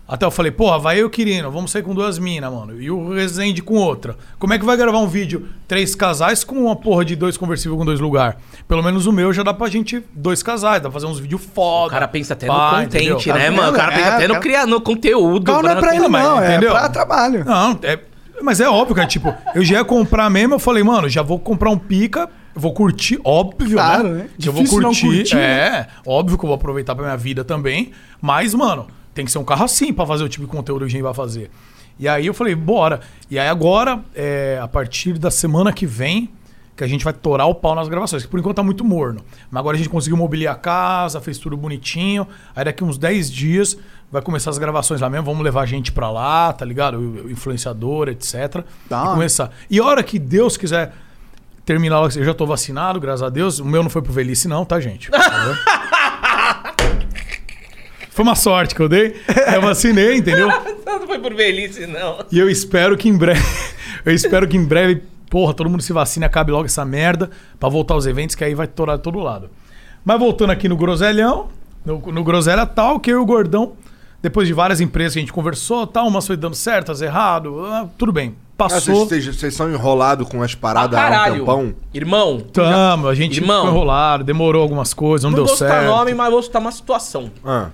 Até 0.09 0.25
eu 0.25 0.31
falei, 0.31 0.51
porra, 0.51 0.79
vai 0.79 0.97
eu 0.97 1.01
e 1.03 1.05
o 1.05 1.11
Quirino, 1.11 1.51
vamos 1.51 1.71
sair 1.71 1.83
com 1.83 1.95
duas 1.95 2.19
minas, 2.19 2.51
mano. 2.51 2.81
E 2.81 2.91
o 2.91 3.13
Resende 3.13 3.61
com 3.61 3.75
outra. 3.75 4.17
Como 4.39 4.55
é 4.55 4.59
que 4.59 4.65
vai 4.65 4.75
gravar 4.75 4.99
um 5.01 5.07
vídeo? 5.07 5.49
Três 5.69 5.95
casais 5.95 6.43
com 6.43 6.55
uma 6.65 6.75
porra 6.75 7.05
de 7.05 7.15
dois 7.15 7.37
conversíveis 7.37 7.79
com 7.79 7.85
dois 7.85 8.01
lugares. 8.01 8.39
Pelo 8.67 8.83
menos 8.83 9.05
o 9.07 9.13
meu 9.13 9.35
já 9.35 9.43
dá 9.43 9.53
pra 9.53 9.69
gente 9.69 10.03
dois 10.15 10.43
casais, 10.43 10.77
dá 10.81 10.89
pra 10.89 10.93
fazer 10.99 11.05
uns 11.13 11.19
vídeos 11.21 11.43
foda. 11.55 11.89
O 11.89 11.91
cara 11.91 12.09
pensa 12.09 12.33
até 12.33 12.47
pá, 12.47 12.79
no 12.79 12.83
entendeu? 12.85 13.17
content, 13.17 13.33
Tá 13.35 13.39
né, 13.39 13.51
mano? 13.51 13.71
O 13.73 13.75
cara 13.77 13.93
pensa 13.93 14.09
É, 14.09 14.13
até 14.15 14.29
no, 14.29 14.35
cara- 14.35 14.43
cria... 14.43 14.67
no 14.67 14.81
conteúdo. 14.81 15.45
Carro 15.45 15.63
não 15.63 15.71
é 15.71 15.77
pra 15.77 15.95
ele, 15.95 16.09
não. 16.09 16.41
É 16.41 16.51
entendeu? 16.53 16.71
pra 16.71 16.89
trabalho. 16.89 17.45
Não, 17.45 17.79
é, 17.83 17.99
mas 18.43 18.61
é 18.61 18.69
óbvio, 18.69 18.97
cara. 18.97 19.07
Tipo, 19.07 19.35
eu 19.55 19.63
já 19.63 19.75
ia 19.77 19.85
comprar 19.85 20.31
mesmo, 20.31 20.55
eu 20.55 20.59
falei, 20.59 20.83
mano, 20.83 21.07
já 21.07 21.21
vou 21.21 21.39
comprar 21.39 21.69
um 21.69 21.77
pica, 21.79 22.31
vou 22.55 22.73
curtir, 22.73 23.21
óbvio, 23.23 23.73
Claro, 23.77 24.09
né? 24.09 24.15
né? 24.23 24.29
Eu 24.43 24.53
vou 24.55 24.63
Difícil 24.63 24.81
não 24.81 24.89
curtir. 24.89 25.07
curtir, 25.19 25.35
né? 25.37 25.43
é, 25.43 25.87
óbvio 26.07 26.39
que 26.39 26.45
eu 26.45 26.49
vou 26.49 26.55
aproveitar 26.57 26.95
pra 26.95 27.05
minha 27.05 27.17
vida 27.19 27.45
também. 27.45 27.93
Mas, 28.23 28.55
mano, 28.55 28.87
tem 29.19 29.25
que 29.25 29.33
ser 29.33 29.39
um 29.39 29.45
carro 29.45 29.65
assim 29.65 29.93
pra 29.93 30.07
fazer 30.07 30.23
o 30.23 30.29
tipo 30.29 30.47
de 30.47 30.51
conteúdo 30.51 30.81
que 30.81 30.87
a 30.87 30.89
gente 30.91 31.03
vai 31.03 31.13
fazer. 31.13 31.51
E 31.99 32.07
aí 32.07 32.27
eu 32.27 32.33
falei, 32.33 32.55
bora. 32.55 33.01
E 33.29 33.37
aí 33.37 33.49
agora, 33.49 34.01
é, 34.15 34.61
a 34.63 34.69
partir 34.69 35.19
da 35.19 35.29
semana 35.29 35.73
que 35.73 35.85
vem, 35.85 36.31
que 36.77 36.85
a 36.85 36.87
gente 36.87 37.05
vai 37.05 37.13
torar 37.13 37.49
o 37.49 37.55
pau 37.57 37.75
nas 37.75 37.89
gravações, 37.89 38.23
que 38.23 38.29
por 38.29 38.39
enquanto 38.39 38.57
tá 38.57 38.63
muito 38.63 38.85
morno. 38.85 39.25
Mas 39.51 39.59
agora 39.59 39.75
a 39.75 39.79
gente 39.79 39.89
conseguiu 39.89 40.17
mobiliar 40.17 40.55
a 40.55 40.59
casa, 40.59 41.21
fez 41.21 41.37
tudo 41.37 41.57
bonitinho. 41.57 42.29
Aí 42.55 42.65
daqui 42.65 42.85
uns 42.85 42.97
10 42.97 43.29
dias 43.29 43.77
vai 44.13 44.23
começar 44.23 44.51
as 44.51 44.59
gravações 44.59 45.01
lá 45.01 45.11
mesmo, 45.11 45.27
vamos 45.27 45.43
levar 45.43 45.63
a 45.63 45.67
gente 45.67 45.91
pra 45.91 46.09
lá, 46.13 46.53
tá 46.53 46.65
ligado? 46.65 46.97
O 46.97 47.29
influenciador, 47.29 48.09
etc. 48.09 48.65
Da 48.89 49.03
e 49.03 49.09
começar. 49.09 49.51
E 49.69 49.81
a 49.81 49.85
hora 49.85 50.05
que 50.05 50.17
Deus 50.21 50.57
quiser 50.57 50.95
terminar, 51.67 52.03
eu 52.17 52.25
já 52.25 52.33
tô 52.33 52.47
vacinado, 52.47 53.01
graças 53.01 53.25
a 53.25 53.29
Deus. 53.29 53.59
O 53.59 53.65
meu 53.65 53.83
não 53.83 53.91
foi 53.91 54.01
pro 54.01 54.13
velhice 54.13 54.47
não, 54.47 54.65
tá, 54.65 54.79
gente? 54.79 55.11
Favor. 55.11 55.59
Foi 58.19 58.25
uma 58.25 58.35
sorte 58.35 58.75
que 58.75 58.81
eu 58.83 58.89
dei. 58.89 59.15
Eu 59.55 59.63
vacinei, 59.63 60.17
entendeu? 60.17 60.49
Não 60.85 61.07
foi 61.07 61.21
por 61.21 61.33
velhice, 61.33 61.87
não. 61.87 62.19
E 62.33 62.37
eu 62.41 62.51
espero 62.51 62.97
que 62.97 63.09
em 63.09 63.17
breve. 63.17 63.41
eu 64.05 64.13
espero 64.13 64.49
que 64.49 64.57
em 64.57 64.65
breve, 64.65 65.05
porra, 65.31 65.55
todo 65.55 65.71
mundo 65.71 65.85
se 65.85 65.93
vacine, 65.93 66.25
acabe 66.27 66.51
logo 66.51 66.65
essa 66.65 66.85
merda 66.85 67.31
pra 67.61 67.69
voltar 67.69 67.95
aos 67.95 68.07
eventos, 68.07 68.35
que 68.35 68.43
aí 68.43 68.57
vai 68.57 68.67
torar 68.67 68.97
de 68.97 69.05
todo 69.05 69.21
lado. 69.21 69.49
Mas 70.05 70.19
voltando 70.19 70.51
aqui 70.51 70.69
no 70.69 70.77
Groselhão, 70.77 71.47
no, 71.87 72.01
no 72.13 72.25
Groselha 72.25 72.67
tal, 72.67 72.99
que 72.99 73.09
eu 73.13 73.19
e 73.21 73.23
o 73.23 73.25
Gordão, 73.25 73.75
depois 74.21 74.49
de 74.49 74.53
várias 74.53 74.81
empresas 74.81 75.13
que 75.13 75.21
a 75.21 75.23
gente 75.23 75.33
conversou, 75.33 75.87
tal, 75.87 76.09
umas 76.09 76.27
foi 76.27 76.37
dando 76.37 76.57
certo, 76.57 76.89
outras 76.89 77.01
errado, 77.03 77.67
ah, 77.67 77.87
tudo 77.97 78.11
bem. 78.13 78.35
Ah, 78.37 78.67
Passou. 78.67 79.07
vocês, 79.07 79.25
vocês- 79.25 79.37
vocês 79.37 79.55
são 79.55 79.71
enrolados 79.73 80.29
com 80.29 80.43
as 80.43 80.57
paradas 80.57 80.99
há 80.99 81.07
um 81.07 81.09
Caralho. 81.09 81.35
tempão? 81.39 81.75
Irmão. 81.95 82.41
Tamo, 82.53 83.07
a 83.07 83.15
gente 83.15 83.39
Irmão. 83.39 83.61
ficou 83.67 83.77
enrolado, 83.77 84.25
demorou 84.25 84.61
algumas 84.61 84.93
coisas, 84.93 85.23
não, 85.23 85.31
Não 85.31 85.37
deu 85.37 85.47
vou 85.47 85.55
citar 85.55 85.83
certo. 85.83 85.87
nome, 85.87 86.15
mas 86.15 86.31
vou 86.33 86.43
citar 86.43 86.61
uma 86.61 86.73
situação. 86.73 87.31
Ah, 87.45 87.69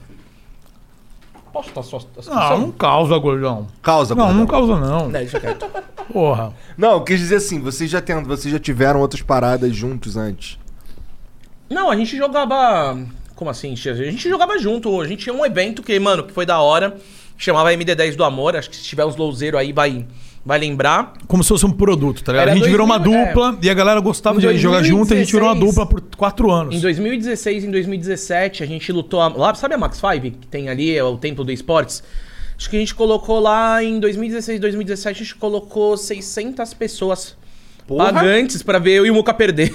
Posso 1.55 1.97
a 1.97 2.01
situação? 2.01 2.35
Não, 2.35 2.59
não 2.59 2.73
causa, 2.73 3.17
Gordão. 3.17 3.67
causa, 3.81 4.15
Não, 4.15 4.25
perdão. 4.27 4.41
não 4.41 4.47
causa, 4.47 4.77
não. 4.77 5.11
Deixa 5.11 5.39
quieto. 5.39 5.67
Porra. 6.13 6.53
Não, 6.77 6.93
eu 6.95 7.01
quis 7.03 7.21
dizer 7.21 7.37
assim, 7.37 7.61
vocês 7.61 7.89
já, 7.89 8.01
tem, 8.01 8.21
vocês 8.25 8.53
já 8.53 8.59
tiveram 8.59 9.01
outras 9.01 9.23
paradas 9.23 9.75
juntos 9.75 10.17
antes. 10.17 10.59
Não, 11.71 11.91
a 11.91 11.97
gente 11.97 12.17
jogava. 12.17 12.99
Como 13.37 13.51
assim? 13.51 13.73
A 13.73 13.95
gente 13.95 14.29
jogava 14.29 14.59
junto. 14.59 15.01
A 15.01 15.07
gente 15.07 15.23
tinha 15.23 15.35
um 15.35 15.47
evento 15.47 15.83
que, 15.83 15.99
mano, 15.99 16.25
que 16.25 16.33
foi 16.33 16.45
da 16.45 16.61
hora. 16.61 16.97
Chamava 17.39 17.73
MD10 17.73 18.17
do 18.17 18.25
Amor. 18.25 18.57
Acho 18.57 18.69
que 18.69 18.77
se 18.77 18.83
tiver 18.83 19.05
uns 19.05 19.17
louzeiros 19.17 19.59
aí 19.59 19.73
vai, 19.73 20.05
vai 20.45 20.59
lembrar. 20.59 21.15
Como 21.27 21.43
se 21.43 21.49
fosse 21.49 21.65
um 21.65 21.71
produto, 21.73 22.23
tá 22.23 22.33
ligado? 22.33 22.49
Era 22.49 22.53
a 22.53 22.55
gente 22.57 22.69
virou 22.69 22.85
uma 22.87 22.99
2000, 22.99 23.27
dupla 23.27 23.59
e 23.63 23.71
a 23.71 23.75
galera 23.75 24.01
gostava 24.01 24.39
de 24.41 24.59
jogar 24.59 24.83
junto 24.83 25.13
e 25.13 25.17
a 25.17 25.19
gente 25.21 25.33
virou 25.33 25.49
uma 25.49 25.55
2016. 25.55 25.87
dupla 25.87 25.87
por 26.11 26.17
quatro 26.17 26.51
anos. 26.51 26.75
Em 26.75 26.81
2016 26.81 27.65
e 27.65 27.67
em 27.67 27.71
2017, 27.71 28.63
a 28.63 28.67
gente 28.67 28.93
lutou. 28.93 29.21
a- 29.21 29.29
Lá, 29.29 29.55
sabe 29.55 29.75
a 29.75 29.79
Max 29.79 29.97
5 29.99 30.39
que 30.39 30.47
tem 30.47 30.69
ali, 30.69 30.95
é 30.97 31.03
o 31.03 31.17
Templo 31.17 31.45
do 31.45 31.51
Esportes? 31.53 32.03
Acho 32.57 32.71
que 32.71 32.77
a 32.77 32.79
gente 32.79 32.95
colocou 32.95 33.41
lá 33.41 33.83
em 33.83 33.99
2016 33.99 34.59
e 34.59 34.61
2017, 34.61 35.23
a 35.23 35.25
gente 35.25 35.35
colocou 35.35 35.97
600 35.97 36.73
pessoas 36.75 37.37
Porra. 37.87 38.13
pagantes 38.13 38.63
pra 38.63 38.79
ver 38.79 38.93
eu 38.93 39.07
e 39.07 39.11
o 39.11 39.15
Muca 39.15 39.35
perder. 39.35 39.73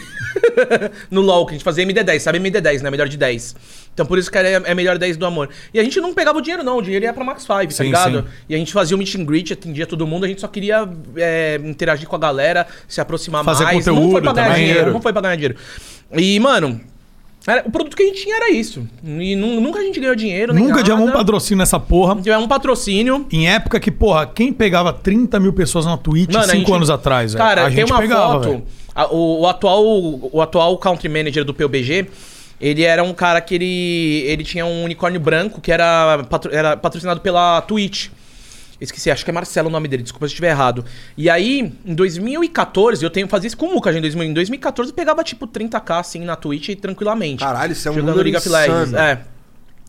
no 1.11 1.21
LoL, 1.21 1.45
que 1.45 1.51
a 1.51 1.55
gente 1.55 1.63
fazia 1.63 1.85
MD10, 1.85 2.19
sabe 2.19 2.39
MD10, 2.39 2.81
né? 2.81 2.89
Melhor 2.89 3.07
de 3.07 3.17
10. 3.17 3.55
Então 3.93 4.05
por 4.05 4.17
isso 4.17 4.31
que 4.31 4.37
era, 4.37 4.47
é 4.47 4.73
melhor 4.73 4.97
10 4.97 5.17
do 5.17 5.25
amor. 5.25 5.49
E 5.73 5.79
a 5.79 5.83
gente 5.83 5.99
não 5.99 6.13
pegava 6.13 6.37
o 6.37 6.41
dinheiro, 6.41 6.63
não. 6.63 6.77
O 6.77 6.81
dinheiro 6.81 7.05
ia 7.05 7.13
pra 7.13 7.23
Max 7.23 7.43
5, 7.43 7.75
tá 7.75 7.83
ligado? 7.83 8.21
sim. 8.21 8.27
E 8.47 8.55
a 8.55 8.57
gente 8.57 8.73
fazia 8.73 8.95
o 8.95 8.97
meet 8.97 9.15
and 9.15 9.25
greet, 9.25 9.53
atendia 9.53 9.85
todo 9.85 10.07
mundo. 10.07 10.25
A 10.25 10.27
gente 10.27 10.41
só 10.41 10.47
queria 10.47 10.87
é, 11.15 11.59
interagir 11.63 12.07
com 12.07 12.15
a 12.15 12.19
galera, 12.19 12.65
se 12.87 12.99
aproximar 13.01 13.43
Fazer 13.43 13.63
mais. 13.63 13.85
não 13.85 13.95
conteúdo 13.95 14.11
foi 14.11 14.21
pra 14.21 14.33
ganhar 14.33 14.55
dinheiro, 14.55 14.91
não 14.93 15.01
foi 15.01 15.13
pra 15.13 15.21
ganhar 15.21 15.35
dinheiro. 15.35 15.55
E, 16.13 16.39
mano, 16.39 16.81
era- 17.49 17.63
o 17.67 17.71
produto 17.71 17.95
que 17.97 18.03
a 18.03 18.05
gente 18.05 18.21
tinha 18.23 18.35
era 18.35 18.51
isso. 18.51 18.87
E 19.03 19.35
nu- 19.35 19.59
nunca 19.61 19.79
a 19.79 19.83
gente 19.83 19.99
ganhou 19.99 20.15
dinheiro, 20.15 20.53
nem 20.53 20.63
Nunca 20.63 20.77
nada. 20.77 20.83
tivemos 20.89 21.09
um 21.09 21.13
patrocínio 21.13 21.57
nessa 21.59 21.79
porra. 21.79 22.15
Tivemos 22.15 22.45
um 22.45 22.47
patrocínio. 22.47 23.25
Em 23.31 23.47
época 23.49 23.79
que, 23.79 23.91
porra, 23.91 24.25
quem 24.27 24.51
pegava 24.53 24.91
30 24.93 25.39
mil 25.39 25.53
pessoas 25.53 25.85
na 25.85 25.97
Twitch 25.97 26.31
Mano, 26.33 26.51
a 26.51 26.55
gente- 26.55 26.71
anos 26.71 26.89
atrás, 26.89 27.33
velho? 27.33 27.43
Cara, 27.43 27.61
a 27.61 27.65
tem 27.67 27.77
gente 27.77 27.91
uma 27.91 27.99
pegava, 27.99 28.43
foto. 28.43 28.61
a- 28.95 29.07
o, 29.13 29.41
o 29.41 29.47
atual, 29.47 29.83
o 30.31 30.41
atual 30.41 30.77
country 30.77 31.09
manager 31.09 31.43
do 31.43 31.53
PUBG, 31.53 32.07
ele 32.61 32.83
era 32.83 33.03
um 33.03 33.13
cara 33.13 33.39
que 33.41 33.55
ele, 33.55 34.23
ele 34.27 34.43
tinha 34.43 34.65
um 34.65 34.83
unicórnio 34.83 35.19
branco 35.19 35.61
que 35.61 35.71
era, 35.71 36.23
patro- 36.29 36.53
era 36.53 36.75
patrocinado 36.77 37.21
pela 37.21 37.61
Twitch. 37.61 38.07
Esqueci, 38.81 39.11
acho 39.11 39.23
que 39.23 39.31
é 39.31 39.33
Marcelo 39.33 39.67
o 39.67 39.71
nome 39.71 39.87
dele, 39.87 40.03
desculpa 40.03 40.27
se 40.27 40.31
eu 40.31 40.35
estiver 40.35 40.49
errado. 40.49 40.85
E 41.17 41.29
aí, 41.29 41.73
em 41.85 41.93
2014, 41.93 43.03
eu 43.03 43.09
tenho 43.09 43.27
fazia 43.27 43.47
isso 43.47 43.57
com 43.57 43.67
o 43.67 43.73
Muka, 43.73 43.91
já 43.91 43.99
em 43.99 44.01
2000 44.01 44.23
em 44.23 44.33
2014 44.33 44.91
eu 44.91 44.95
pegava 44.95 45.23
tipo 45.23 45.47
30k 45.47 45.99
assim 45.99 46.21
na 46.21 46.35
Twitch 46.35 46.77
tranquilamente. 46.79 47.43
Caralho, 47.43 47.73
isso 47.73 47.87
é 47.87 47.91
um 47.91 47.95
jogando 47.95 48.09
número 48.11 48.29
League 48.29 48.37
of 48.37 48.49
Legends. 48.49 48.93
É. 48.93 49.21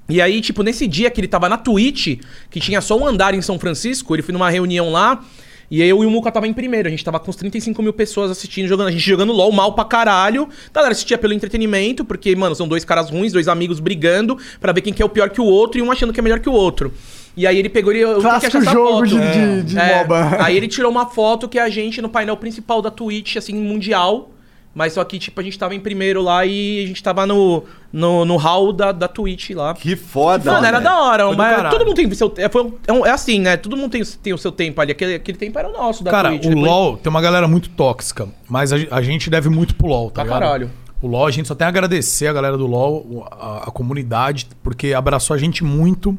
E 0.09 0.21
aí, 0.21 0.41
tipo, 0.41 0.65
nesse 0.65 0.89
dia 0.89 1.09
que 1.09 1.21
ele 1.21 1.29
tava 1.29 1.49
na 1.49 1.57
Twitch, 1.57 2.19
que 2.51 2.59
tinha 2.59 2.81
só 2.81 2.99
um 2.99 3.07
andar 3.07 3.33
em 3.33 3.41
São 3.41 3.59
Francisco, 3.61 4.15
ele 4.15 4.23
foi 4.23 4.33
numa 4.33 4.51
reunião 4.51 4.91
lá, 4.91 5.25
E 5.71 5.81
eu 5.83 6.03
e 6.03 6.07
o 6.07 6.11
Muca 6.11 6.33
tava 6.33 6.49
em 6.49 6.53
primeiro. 6.53 6.89
A 6.89 6.91
gente 6.91 7.05
tava 7.05 7.21
com 7.21 7.31
uns 7.31 7.37
35 7.37 7.81
mil 7.83 7.93
pessoas 7.93 8.31
assistindo, 8.31 8.67
jogando. 8.67 8.89
A 8.89 8.91
gente 8.91 9.09
jogando 9.09 9.33
LOL 9.33 9.53
mal 9.53 9.73
pra 9.73 9.85
caralho. 9.85 10.49
A 10.71 10.75
galera 10.75 10.93
assistia 10.93 11.17
pelo 11.17 11.33
entretenimento, 11.33 12.05
porque, 12.05 12.35
mano, 12.35 12.55
são 12.57 12.67
dois 12.67 12.85
caras 12.85 13.09
ruins, 13.09 13.33
dois 13.33 13.47
amigos 13.47 13.79
brigando 13.79 14.37
pra 14.61 14.73
ver 14.73 14.81
quem 14.81 14.93
que 14.93 15.01
é 15.01 15.05
o 15.05 15.09
pior 15.09 15.31
que 15.31 15.41
o 15.41 15.45
outro 15.45 15.79
e 15.79 15.83
um 15.83 15.93
achando 15.93 16.13
que 16.13 16.19
é 16.19 16.23
melhor 16.23 16.41
que 16.41 16.49
o 16.49 16.53
outro. 16.53 16.93
E 17.37 17.47
aí 17.47 17.57
ele 17.57 17.69
pegou 17.69 17.93
e 17.93 17.99
que 18.05 18.21
Clássico 18.21 18.61
jogo 18.65 19.07
foto. 19.07 19.07
de- 19.07 19.63
de- 19.63 19.63
de 19.63 19.77
MOBA. 19.77 20.39
Aí 20.45 20.57
ele 20.57 20.67
tirou 20.67 20.91
uma 20.91 21.07
foto 21.07 21.49
que 21.49 21.57
é 21.59 21.63
a 21.63 21.69
gente 21.69 22.03
no 22.03 22.09
painel 22.09 22.37
principal 22.37 22.83
da 22.83 22.91
Twitch, 22.91 23.37
assim, 23.37 23.55
mundial. 23.55 24.31
Mas 24.73 24.93
só 24.93 25.03
que, 25.03 25.19
tipo, 25.19 25.41
a 25.41 25.43
gente 25.43 25.59
tava 25.59 25.75
em 25.75 25.81
primeiro 25.81 26.23
lá 26.23 26.47
e 26.47 26.85
a 26.85 26.87
gente 26.87 27.03
tava 27.03 27.27
no, 27.27 27.65
no, 27.93 28.25
no 28.25 28.37
hall 28.37 28.73
da, 28.73 28.93
da 28.93 29.09
Twitch 29.09 29.51
lá. 29.51 29.75
Que 29.75 29.97
foda, 29.97 30.53
Mano, 30.53 30.65
era 30.65 30.79
velho. 30.79 30.91
da 30.91 31.01
hora. 31.03 31.27
Foi 31.27 31.37
Mas 31.37 31.71
todo 31.71 31.85
mundo 31.85 31.97
tem 31.97 32.15
seu. 32.15 32.33
É, 32.37 32.49
foi 32.49 32.63
um- 32.63 32.73
é, 32.87 32.93
um- 32.93 33.05
é 33.07 33.11
assim, 33.11 33.41
né? 33.41 33.57
Todo 33.57 33.77
mundo 33.77 33.91
tem, 33.91 34.05
tem 34.05 34.33
o 34.33 34.39
seu 34.39 34.53
tempo 34.53 34.81
ali. 34.81 34.93
Aquele, 34.93 35.17
aquele 35.17 35.37
tempo 35.37 35.59
era 35.59 35.69
o 35.69 35.73
nosso 35.73 36.05
da 36.05 36.13
Cara, 36.13 36.29
Twitch. 36.29 36.45
o 36.45 36.49
Depois- 36.51 36.67
LoL 36.67 36.97
tem 36.99 37.11
uma 37.11 37.21
galera 37.21 37.49
muito 37.49 37.69
tóxica, 37.71 38.29
mas 38.49 38.73
a, 38.73 38.77
a 38.93 39.03
gente 39.03 39.29
deve 39.29 39.49
muito 39.49 39.75
pro 39.75 39.89
LoL, 39.89 40.09
tá 40.09 40.15
Pra 40.15 40.25
ligado? 40.25 40.41
caralho. 40.41 40.71
O 41.03 41.09
LoL, 41.09 41.27
a 41.27 41.31
gente 41.33 41.49
só 41.49 41.55
tem 41.57 41.65
a 41.65 41.69
agradecer 41.69 42.29
a 42.29 42.33
galera 42.33 42.57
do 42.57 42.67
LoL, 42.69 43.27
a, 43.33 43.65
a 43.69 43.71
comunidade, 43.73 44.47
porque 44.63 44.95
abraçou 44.95 45.35
a 45.35 45.39
gente 45.39 45.65
muito 45.65 46.17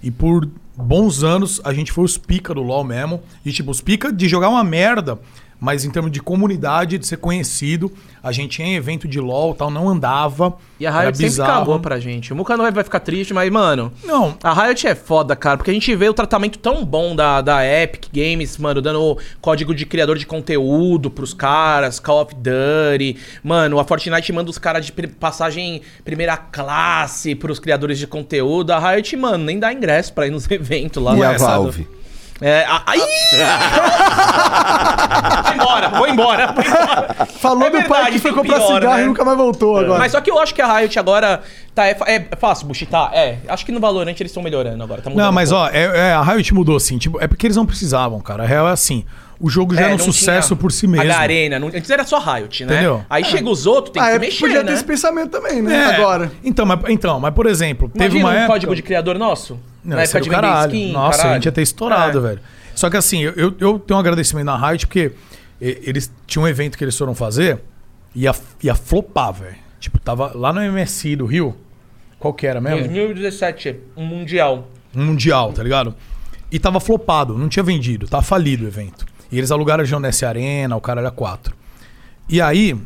e 0.00 0.12
por 0.12 0.48
bons 0.76 1.24
anos 1.24 1.60
a 1.64 1.72
gente 1.72 1.90
foi 1.90 2.04
os 2.04 2.16
pica 2.16 2.54
do 2.54 2.62
LoL 2.62 2.84
mesmo. 2.84 3.20
E 3.44 3.50
tipo, 3.50 3.70
os 3.72 3.80
pica 3.80 4.12
de 4.12 4.28
jogar 4.28 4.48
uma 4.48 4.62
merda, 4.62 5.18
mas 5.60 5.84
em 5.84 5.90
termos 5.90 6.10
de 6.10 6.20
comunidade, 6.20 6.96
de 6.96 7.06
ser 7.06 7.18
conhecido, 7.18 7.92
a 8.22 8.32
gente 8.32 8.62
em 8.62 8.74
evento 8.74 9.06
de 9.06 9.20
LoL 9.20 9.52
e 9.52 9.54
tal, 9.56 9.70
não 9.70 9.88
andava. 9.88 10.54
E 10.78 10.86
a 10.86 11.00
Riot 11.00 11.18
sempre 11.18 11.36
cagou 11.36 11.78
pra 11.78 12.00
gente. 12.00 12.32
O 12.32 12.36
Muka 12.36 12.56
não 12.56 12.70
vai, 12.70 12.82
ficar 12.82 13.00
triste, 13.00 13.34
mas, 13.34 13.50
mano. 13.50 13.92
Não. 14.02 14.36
A 14.42 14.54
Riot 14.54 14.86
é 14.86 14.94
foda, 14.94 15.36
cara, 15.36 15.58
porque 15.58 15.70
a 15.70 15.74
gente 15.74 15.94
vê 15.94 16.08
o 16.08 16.14
tratamento 16.14 16.58
tão 16.58 16.84
bom 16.84 17.14
da, 17.14 17.42
da 17.42 17.64
Epic 17.64 18.06
Games, 18.12 18.56
mano, 18.56 18.80
dando 18.80 19.18
código 19.40 19.74
de 19.74 19.84
criador 19.84 20.16
de 20.16 20.24
conteúdo 20.24 21.10
pros 21.10 21.34
caras, 21.34 22.00
Call 22.00 22.22
of 22.22 22.34
Duty. 22.34 23.16
Mano, 23.44 23.78
a 23.78 23.84
Fortnite 23.84 24.32
manda 24.32 24.50
os 24.50 24.58
caras 24.58 24.86
de 24.86 24.92
passagem 24.92 25.82
primeira 26.04 26.36
classe 26.36 27.34
pros 27.34 27.58
criadores 27.58 27.98
de 27.98 28.06
conteúdo. 28.06 28.70
A 28.70 28.78
Riot, 28.92 29.14
mano, 29.16 29.44
nem 29.44 29.58
dá 29.58 29.72
ingresso 29.72 30.12
pra 30.14 30.26
ir 30.26 30.30
nos 30.30 30.48
eventos 30.50 31.02
lá. 31.02 31.14
E 31.14 31.22
a 31.22 31.30
Ué, 31.30 31.38
sabe? 31.38 31.99
É, 32.40 32.64
a, 32.66 32.82
aí! 32.86 33.00
vou 35.44 35.54
embora, 35.54 35.88
vou 35.90 36.08
embora. 36.08 36.52
Vou 36.52 36.64
embora. 36.64 37.26
Falou 37.26 37.64
É 37.64 37.70
do 37.70 37.78
pai 37.78 37.88
verdade, 37.88 38.12
que 38.12 38.18
foi 38.18 38.32
comprar 38.32 38.56
pior, 38.56 38.74
cigarro 38.74 38.96
né? 38.96 39.02
e 39.02 39.06
nunca 39.06 39.24
mais 39.24 39.36
voltou 39.36 39.76
agora. 39.76 39.98
Mas 39.98 40.12
só 40.12 40.20
que 40.20 40.30
eu 40.30 40.38
acho 40.38 40.54
que 40.54 40.62
a 40.62 40.78
Riot 40.78 40.98
agora 40.98 41.42
tá, 41.74 41.86
é, 41.86 41.96
é 42.06 42.36
fácil 42.36 42.66
buchitar? 42.66 43.10
É. 43.12 43.38
Acho 43.46 43.66
que 43.66 43.72
no 43.72 43.80
Valorant 43.80 44.14
eles 44.18 44.30
estão 44.30 44.42
melhorando 44.42 44.82
agora. 44.82 45.02
Tá 45.02 45.10
mudando 45.10 45.24
Não, 45.24 45.32
mas 45.32 45.52
um 45.52 45.56
ó, 45.56 45.68
é, 45.68 45.82
é, 45.82 46.12
a 46.12 46.22
Riot 46.22 46.54
mudou 46.54 46.76
assim, 46.76 46.96
tipo, 46.96 47.20
é 47.20 47.28
porque 47.28 47.46
eles 47.46 47.56
não 47.56 47.66
precisavam, 47.66 48.20
cara. 48.20 48.44
A 48.44 48.46
real 48.46 48.68
é 48.68 48.72
assim, 48.72 49.04
o 49.40 49.48
jogo 49.48 49.74
já 49.74 49.80
É, 49.80 49.84
era 49.84 49.94
um 49.94 49.96
não 49.98 50.04
sucesso 50.04 50.54
por 50.54 50.70
si 50.70 50.86
mesmo. 50.86 51.10
A 51.10 51.16
Arena. 51.16 51.58
não- 51.58 51.68
antes 51.68 51.88
era 51.90 52.04
só 52.04 52.18
Riot, 52.18 52.64
né? 52.66 52.74
Entendeu? 52.74 53.04
Aí 53.08 53.24
chega 53.24 53.48
os 53.48 53.66
outros, 53.66 53.92
tem 53.92 54.02
ah, 54.02 54.06
que 54.10 54.12
é 54.12 54.18
mexer, 54.18 54.38
porque 54.40 54.46
podia 54.54 54.62
né? 54.62 54.68
ter 54.68 54.74
esse 54.74 54.84
pensamento 54.84 55.30
também, 55.30 55.62
né? 55.62 55.74
É, 55.74 55.84
Agora. 55.96 56.30
Então 56.44 56.66
mas, 56.66 56.78
então, 56.88 57.18
mas 57.18 57.32
por 57.34 57.46
exemplo, 57.46 57.88
teve 57.88 58.18
Imagina 58.18 58.24
uma 58.24 58.30
um 58.30 58.34
época... 58.36 58.52
código 58.52 58.76
de 58.76 58.82
criador 58.82 59.18
nosso? 59.18 59.58
Não, 59.82 59.96
na 59.96 60.02
época 60.02 60.18
é 60.18 60.20
de 60.20 60.28
caralho. 60.30 60.74
skin, 60.76 60.92
Nossa, 60.92 61.08
a 61.08 61.16
caralho. 61.22 61.34
gente 61.36 61.44
ia 61.46 61.52
ter 61.52 61.62
estourado, 61.62 62.18
É. 62.18 62.20
velho. 62.20 62.40
Só 62.74 62.90
que 62.90 62.96
assim, 62.98 63.22
eu, 63.22 63.32
eu, 63.34 63.54
eu 63.58 63.78
tenho 63.78 63.96
um 63.96 64.00
agradecimento 64.00 64.44
na 64.46 64.56
Riot 64.68 64.86
porque 64.86 65.12
eles 65.60 66.12
tinham 66.26 66.44
um 66.44 66.48
evento 66.48 66.76
que 66.78 66.84
eles 66.84 66.96
foram 66.96 67.14
fazer 67.14 67.60
e 68.14 68.22
ia, 68.24 68.34
ia 68.62 68.74
flopar, 68.74 69.32
velho. 69.32 69.56
Tipo, 69.78 69.98
tava 69.98 70.32
lá 70.34 70.52
no 70.52 70.60
MSI 70.60 71.16
do 71.16 71.24
Rio. 71.24 71.56
Qual 72.18 72.34
que 72.34 72.46
era 72.46 72.60
mesmo? 72.60 72.80
2017, 72.86 73.76
um 73.96 74.04
mundial. 74.04 74.68
um 74.94 75.04
mundial, 75.04 75.52
tá 75.52 75.62
ligado? 75.62 75.94
E 76.52 76.58
tava 76.58 76.78
flopado, 76.80 77.38
não 77.38 77.48
tinha 77.48 77.62
vendido, 77.62 78.06
tava 78.08 78.22
falido 78.22 78.64
o 78.64 78.68
evento. 78.68 79.06
E 79.30 79.38
eles 79.38 79.50
alugaram 79.50 79.82
a 79.82 79.84
Geonesse 79.84 80.24
Arena, 80.24 80.76
o 80.76 80.80
cara 80.80 81.00
era 81.00 81.10
4. 81.10 81.54
E 82.28 82.40
aí, 82.40 82.76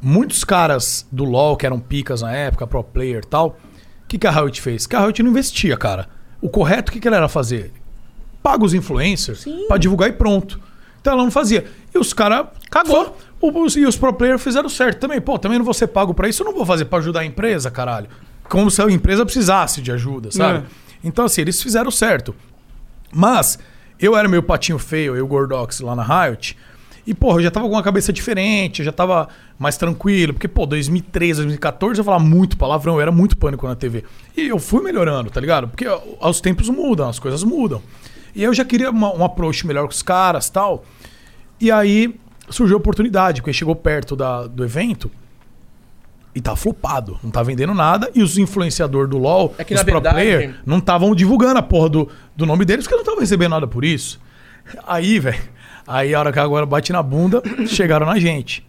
muitos 0.00 0.44
caras 0.44 1.06
do 1.10 1.24
LoL, 1.24 1.56
que 1.56 1.66
eram 1.66 1.78
picas 1.78 2.22
na 2.22 2.32
época, 2.32 2.66
pro 2.66 2.82
player 2.82 3.22
e 3.24 3.26
tal, 3.26 3.58
o 4.04 4.08
que, 4.08 4.18
que 4.18 4.26
a 4.26 4.30
Riot 4.30 4.60
fez? 4.60 4.86
Que 4.86 4.96
a 4.96 5.00
Riot 5.00 5.22
não 5.22 5.30
investia, 5.30 5.76
cara. 5.76 6.08
O 6.40 6.48
correto, 6.48 6.90
o 6.90 6.92
que, 6.92 7.00
que 7.00 7.06
ela 7.06 7.16
era 7.16 7.28
fazer? 7.28 7.72
Paga 8.42 8.64
os 8.64 8.74
influencers 8.74 9.44
pra 9.68 9.76
divulgar 9.76 10.08
e 10.08 10.12
pronto. 10.12 10.60
Então 11.00 11.14
ela 11.14 11.22
não 11.24 11.30
fazia. 11.30 11.64
E 11.94 11.98
os 11.98 12.12
caras. 12.12 12.46
Cagou. 12.70 13.16
Os, 13.40 13.76
e 13.76 13.84
os 13.84 13.96
pro 13.96 14.12
players 14.12 14.42
fizeram 14.42 14.68
certo 14.68 15.00
também. 15.00 15.20
Pô, 15.20 15.38
também 15.38 15.58
não 15.58 15.64
vou 15.64 15.74
ser 15.74 15.88
pago 15.88 16.14
pra 16.14 16.28
isso, 16.28 16.42
eu 16.42 16.46
não 16.46 16.54
vou 16.54 16.64
fazer 16.64 16.84
pra 16.84 16.98
ajudar 16.98 17.20
a 17.20 17.24
empresa, 17.24 17.70
caralho. 17.70 18.08
Como 18.48 18.70
se 18.70 18.80
a 18.82 18.90
empresa 18.90 19.24
precisasse 19.24 19.80
de 19.80 19.90
ajuda, 19.90 20.30
sabe? 20.30 20.58
É. 20.58 20.62
Então, 21.04 21.24
assim, 21.24 21.40
eles 21.40 21.60
fizeram 21.60 21.90
certo. 21.90 22.34
Mas 23.12 23.58
eu 24.04 24.16
era 24.16 24.28
meio 24.28 24.42
patinho 24.42 24.78
feio, 24.78 25.16
eu, 25.16 25.26
Gordox, 25.26 25.80
lá 25.80 25.94
na 25.94 26.02
Riot. 26.02 26.56
E, 27.06 27.12
porra, 27.12 27.38
eu 27.38 27.42
já 27.42 27.50
tava 27.50 27.66
com 27.66 27.72
uma 27.74 27.82
cabeça 27.82 28.12
diferente, 28.12 28.78
eu 28.80 28.84
já 28.84 28.92
tava 28.92 29.28
mais 29.58 29.76
tranquilo. 29.76 30.32
Porque, 30.32 30.46
pô, 30.46 30.64
2013, 30.66 31.40
2014 31.40 31.98
eu 32.00 32.04
falava 32.04 32.22
muito 32.22 32.56
palavrão, 32.56 32.94
eu 32.94 33.00
era 33.00 33.10
muito 33.10 33.36
pânico 33.36 33.66
na 33.66 33.74
TV. 33.74 34.04
E 34.36 34.46
eu 34.46 34.58
fui 34.58 34.82
melhorando, 34.82 35.28
tá 35.30 35.40
ligado? 35.40 35.66
Porque 35.68 35.86
ó, 35.86 36.00
os 36.30 36.40
tempos 36.40 36.68
mudam, 36.68 37.08
as 37.08 37.18
coisas 37.18 37.42
mudam. 37.42 37.82
E 38.34 38.42
eu 38.42 38.54
já 38.54 38.64
queria 38.64 38.90
uma- 38.90 39.12
um 39.14 39.24
approach 39.24 39.66
melhor 39.66 39.82
com 39.84 39.90
os 39.92 40.02
caras 40.02 40.48
tal. 40.48 40.84
E 41.60 41.70
aí 41.72 42.14
surgiu 42.48 42.76
a 42.76 42.80
oportunidade, 42.80 43.40
porque 43.42 43.52
chegou 43.52 43.74
perto 43.74 44.14
da- 44.14 44.46
do 44.46 44.64
evento 44.64 45.10
e 46.34 46.40
tá 46.40 46.56
flopado, 46.56 47.18
não 47.22 47.30
tá 47.30 47.42
vendendo 47.42 47.74
nada. 47.74 48.10
E 48.14 48.22
os 48.22 48.38
influenciadores 48.38 49.10
do 49.10 49.18
LoL, 49.18 49.54
É 49.58 49.64
que, 49.64 49.74
os 49.74 49.82
pro 49.82 49.92
verdade- 49.94 50.14
player, 50.14 50.54
não 50.64 50.78
estavam 50.78 51.14
divulgando 51.14 51.58
a 51.58 51.62
porra 51.62 51.88
do, 51.88 52.08
do 52.36 52.46
nome 52.46 52.64
deles, 52.64 52.84
porque 52.84 52.94
não 52.94 53.02
estavam 53.02 53.20
recebendo 53.20 53.50
nada 53.50 53.66
por 53.66 53.84
isso. 53.84 54.20
Aí, 54.86 55.18
velho, 55.18 55.42
aí 55.86 56.14
a 56.14 56.18
hora 56.20 56.32
que 56.32 56.38
agora 56.38 56.64
bate 56.64 56.92
na 56.92 57.02
bunda, 57.02 57.42
chegaram 57.66 58.06
na 58.06 58.18
gente. 58.18 58.66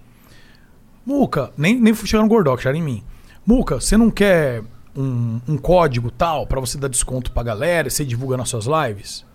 Muca, 1.05 1.51
nem, 1.57 1.79
nem 1.79 1.93
chegaram 1.93 2.23
no 2.27 2.29
Gordox, 2.29 2.61
chegaram 2.61 2.79
em 2.79 2.83
mim. 2.83 3.03
Muca, 3.45 3.79
você 3.79 3.97
não 3.97 4.09
quer 4.09 4.61
um, 4.95 5.39
um 5.47 5.57
código 5.57 6.09
tal 6.09 6.47
pra 6.47 6.59
você 6.59 6.77
dar 6.77 6.87
desconto 6.87 7.31
pra 7.31 7.43
galera 7.43 7.87
e 7.87 7.91
você 7.91 8.05
divulga 8.05 8.37
nas 8.37 8.49
suas 8.49 8.65
lives? 8.65 9.25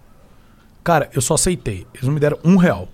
Cara, 0.82 1.10
eu 1.14 1.20
só 1.20 1.34
aceitei. 1.34 1.86
Eles 1.92 2.06
não 2.06 2.14
me 2.14 2.20
deram 2.20 2.38
um 2.42 2.56
real. 2.56 2.88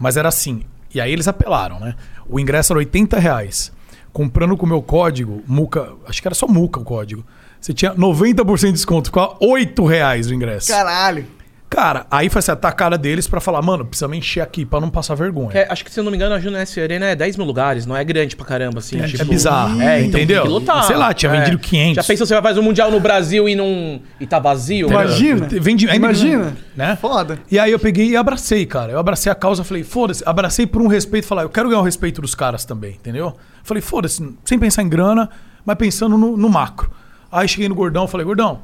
Mas 0.00 0.16
era 0.16 0.28
assim. 0.28 0.62
E 0.92 1.00
aí 1.00 1.12
eles 1.12 1.28
apelaram, 1.28 1.78
né? 1.78 1.94
O 2.28 2.40
ingresso 2.40 2.72
era 2.72 2.78
80 2.78 3.18
reais. 3.20 3.72
Comprando 4.18 4.56
com 4.56 4.66
o 4.66 4.68
meu 4.68 4.82
código, 4.82 5.44
Muca, 5.46 5.92
acho 6.04 6.20
que 6.20 6.26
era 6.26 6.34
só 6.34 6.48
Muca 6.48 6.80
o 6.80 6.82
código. 6.82 7.24
Você 7.60 7.72
tinha 7.72 7.94
90% 7.94 8.66
de 8.66 8.72
desconto, 8.72 9.10
ficava 9.10 9.36
8 9.40 9.84
reais 9.84 10.26
o 10.26 10.34
ingresso. 10.34 10.72
Caralho. 10.72 11.24
Cara, 11.70 12.06
aí 12.10 12.30
foi 12.30 12.38
assim, 12.38 12.50
a 12.50 12.72
cara 12.72 12.96
deles 12.96 13.28
pra 13.28 13.40
falar, 13.40 13.60
mano, 13.60 13.84
precisa 13.84 14.08
me 14.08 14.16
encher 14.16 14.40
aqui 14.40 14.64
pra 14.64 14.80
não 14.80 14.88
passar 14.88 15.14
vergonha. 15.14 15.50
É- 15.52 15.70
acho 15.70 15.84
que, 15.84 15.92
se 15.92 16.00
eu 16.00 16.04
não 16.04 16.10
me 16.10 16.16
engano, 16.16 16.34
a 16.34 16.40
Juness 16.40 16.76
Arena 16.78 17.06
é 17.06 17.14
10 17.14 17.36
mil 17.36 17.46
lugares, 17.46 17.84
não 17.84 17.94
é 17.94 18.02
grande 18.02 18.34
pra 18.34 18.46
caramba, 18.46 18.78
assim. 18.78 18.98
É- 18.98 19.04
é 19.04 19.24
bizarro, 19.24 19.80
É, 19.82 19.98
então 20.00 20.18
entendeu? 20.18 20.42
tem 20.42 20.50
que 20.50 20.58
lutar. 20.58 20.84
Sei 20.84 20.96
lá, 20.96 21.12
tinha 21.12 21.30
É. 21.30 21.38
vendido 21.40 21.58
500. 21.58 21.96
Já 21.96 22.02
pensou, 22.04 22.26
você 22.26 22.32
vai 22.34 22.42
fazer 22.42 22.60
um 22.60 22.62
mundial 22.62 22.90
no 22.90 22.98
Brasil 22.98 23.46
e, 23.48 23.54
não... 23.54 24.00
e 24.18 24.26
tá 24.26 24.38
vazio? 24.38 24.86
Entendeu? 24.88 25.62
Vendi, 25.62 25.84
ainda- 25.86 25.96
Imagina. 26.06 26.56
Né? 26.74 26.96
Foda. 26.98 27.38
E 27.50 27.58
aí 27.58 27.70
eu 27.70 27.78
peguei 27.78 28.08
e 28.08 28.16
abracei, 28.16 28.64
cara. 28.64 28.92
Eu 28.92 28.98
abracei 28.98 29.30
a 29.30 29.34
causa, 29.34 29.62
falei, 29.62 29.84
foda-se, 29.84 30.22
abracei 30.24 30.66
por 30.66 30.80
um 30.80 30.86
respeito, 30.86 31.26
falar, 31.26 31.42
eu 31.42 31.50
quero 31.50 31.68
ganhar 31.68 31.80
o 31.80 31.84
respeito 31.84 32.22
dos 32.22 32.34
caras 32.34 32.64
também, 32.64 32.92
entendeu? 32.92 33.36
Falei, 33.62 33.82
foda-se, 33.82 34.26
sem 34.44 34.58
pensar 34.58 34.82
em 34.82 34.88
grana, 34.88 35.28
mas 35.66 35.76
pensando 35.76 36.16
no, 36.16 36.34
no 36.34 36.48
macro. 36.48 36.90
Aí 37.30 37.46
cheguei 37.46 37.68
no 37.68 37.74
Gordão, 37.74 38.08
falei, 38.08 38.24
Gordão, 38.24 38.60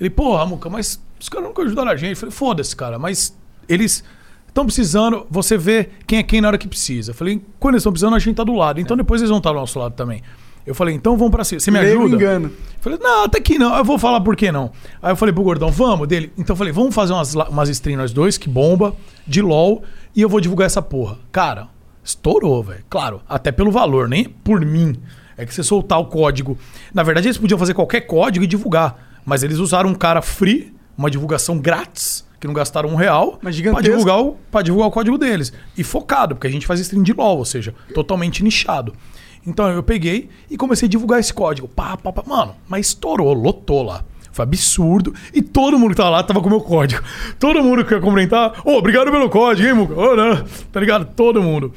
ele, 0.00 0.10
porra, 0.10 0.44
Muca, 0.44 0.68
mas 0.68 1.00
os 1.18 1.28
caras 1.28 1.48
nunca 1.48 1.62
ajudaram 1.62 1.90
a 1.90 1.96
gente. 1.96 2.16
Falei, 2.16 2.32
foda-se, 2.32 2.74
cara, 2.74 2.98
mas 2.98 3.36
eles 3.68 4.04
estão 4.46 4.64
precisando, 4.64 5.26
você 5.30 5.56
vê 5.56 5.90
quem 6.06 6.18
é 6.18 6.22
quem 6.22 6.40
na 6.40 6.48
hora 6.48 6.58
que 6.58 6.68
precisa. 6.68 7.10
Eu 7.10 7.14
falei, 7.14 7.42
quando 7.58 7.74
eles 7.74 7.82
estão 7.82 7.92
precisando, 7.92 8.16
a 8.16 8.18
gente 8.18 8.36
tá 8.36 8.44
do 8.44 8.54
lado. 8.54 8.80
Então 8.80 8.96
depois 8.96 9.20
eles 9.20 9.30
vão 9.30 9.38
estar 9.38 9.50
do 9.50 9.58
nosso 9.58 9.78
lado 9.78 9.94
também. 9.94 10.22
Eu 10.66 10.74
falei, 10.74 10.94
então 10.94 11.16
vamos 11.16 11.30
pra 11.30 11.44
cima. 11.44 11.60
Você 11.60 11.70
me 11.70 11.78
ajuda? 11.78 12.14
engano. 12.14 12.48
Eu 12.48 12.82
falei, 12.82 12.98
não, 13.00 13.24
até 13.24 13.40
que 13.40 13.58
não. 13.58 13.74
Eu 13.74 13.84
vou 13.84 13.98
falar 13.98 14.20
por 14.20 14.36
que 14.36 14.52
não. 14.52 14.70
Aí 15.00 15.12
eu 15.12 15.16
falei 15.16 15.32
pro 15.32 15.42
Gordão, 15.42 15.70
vamos 15.70 16.06
dele. 16.06 16.30
Então 16.36 16.52
eu 16.52 16.58
falei, 16.58 16.72
vamos 16.72 16.94
fazer 16.94 17.14
umas, 17.14 17.34
umas 17.34 17.68
streams 17.70 18.02
nós 18.02 18.12
dois, 18.12 18.36
que 18.36 18.50
bomba, 18.50 18.94
de 19.26 19.40
LOL, 19.40 19.82
e 20.14 20.20
eu 20.20 20.28
vou 20.28 20.40
divulgar 20.40 20.66
essa 20.66 20.82
porra. 20.82 21.18
Cara, 21.32 21.68
estourou, 22.04 22.62
velho. 22.62 22.84
Claro, 22.90 23.22
até 23.26 23.50
pelo 23.50 23.70
valor, 23.70 24.08
nem 24.08 24.24
por 24.24 24.60
mim. 24.60 24.94
É 25.38 25.46
que 25.46 25.54
você 25.54 25.62
soltar 25.62 25.98
o 26.00 26.04
código. 26.04 26.58
Na 26.92 27.02
verdade, 27.02 27.28
eles 27.28 27.38
podiam 27.38 27.58
fazer 27.58 27.72
qualquer 27.72 28.02
código 28.02 28.44
e 28.44 28.48
divulgar. 28.48 29.20
Mas 29.24 29.42
eles 29.42 29.58
usaram 29.58 29.88
um 29.88 29.94
cara 29.94 30.20
free, 30.20 30.74
uma 30.98 31.08
divulgação 31.08 31.58
grátis, 31.58 32.26
que 32.40 32.46
não 32.46 32.52
gastaram 32.52 32.88
um 32.88 32.96
real, 32.96 33.38
pra 33.38 33.52
gigantesco. 33.52 33.88
divulgar, 33.88 34.20
o, 34.20 34.36
divulgar 34.62 34.88
o 34.88 34.90
código 34.90 35.16
deles. 35.16 35.52
E 35.76 35.84
focado, 35.84 36.34
porque 36.34 36.48
a 36.48 36.50
gente 36.50 36.66
faz 36.66 36.80
stream 36.80 37.04
de 37.04 37.12
LOL, 37.12 37.38
ou 37.38 37.44
seja, 37.44 37.72
totalmente 37.94 38.42
nichado. 38.42 38.92
Então 39.46 39.70
eu 39.70 39.82
peguei 39.82 40.28
e 40.50 40.56
comecei 40.56 40.86
a 40.86 40.90
divulgar 40.90 41.20
esse 41.20 41.32
código. 41.32 41.68
Pá, 41.68 41.96
pá, 41.96 42.12
pá. 42.12 42.22
Mano, 42.26 42.56
mas 42.68 42.88
estourou, 42.88 43.32
lotou 43.32 43.82
lá. 43.82 44.04
Foi 44.32 44.42
absurdo. 44.42 45.14
E 45.32 45.40
todo 45.40 45.78
mundo 45.78 45.90
que 45.90 45.96
tava 45.96 46.10
lá 46.10 46.22
tava 46.22 46.40
com 46.40 46.48
o 46.48 46.50
meu 46.50 46.60
código. 46.60 47.02
Todo 47.38 47.62
mundo 47.62 47.84
que 47.84 47.94
ia 47.94 48.00
comentar, 48.00 48.60
ô, 48.64 48.72
obrigado 48.72 49.10
pelo 49.10 49.28
código, 49.30 49.66
hein, 49.66 49.74
Muca? 49.74 49.94
Ô, 49.94 50.14
né? 50.14 50.44
Tá 50.70 50.80
ligado? 50.80 51.06
Todo 51.16 51.42
mundo. 51.42 51.72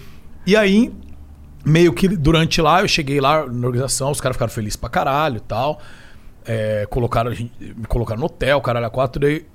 E 0.46 0.56
aí, 0.56 0.92
meio 1.66 1.94
que 1.94 2.08
durante 2.08 2.62
lá, 2.62 2.82
eu 2.82 2.88
cheguei 2.88 3.22
lá 3.22 3.46
na 3.48 3.68
organização, 3.68 4.12
os 4.12 4.20
caras 4.20 4.36
ficaram 4.36 4.52
felizes 4.52 4.76
pra 4.76 4.90
caralho 4.90 5.38
e 5.38 5.42
tal. 5.42 5.80
É, 6.46 6.86
colocaram, 6.90 7.32
me 7.32 7.86
colocaram 7.88 8.20
no 8.20 8.26
hotel, 8.26 8.60
caralho, 8.62 8.86
a 8.86 8.90
quatro. 8.90 9.22
Daí, 9.22 9.46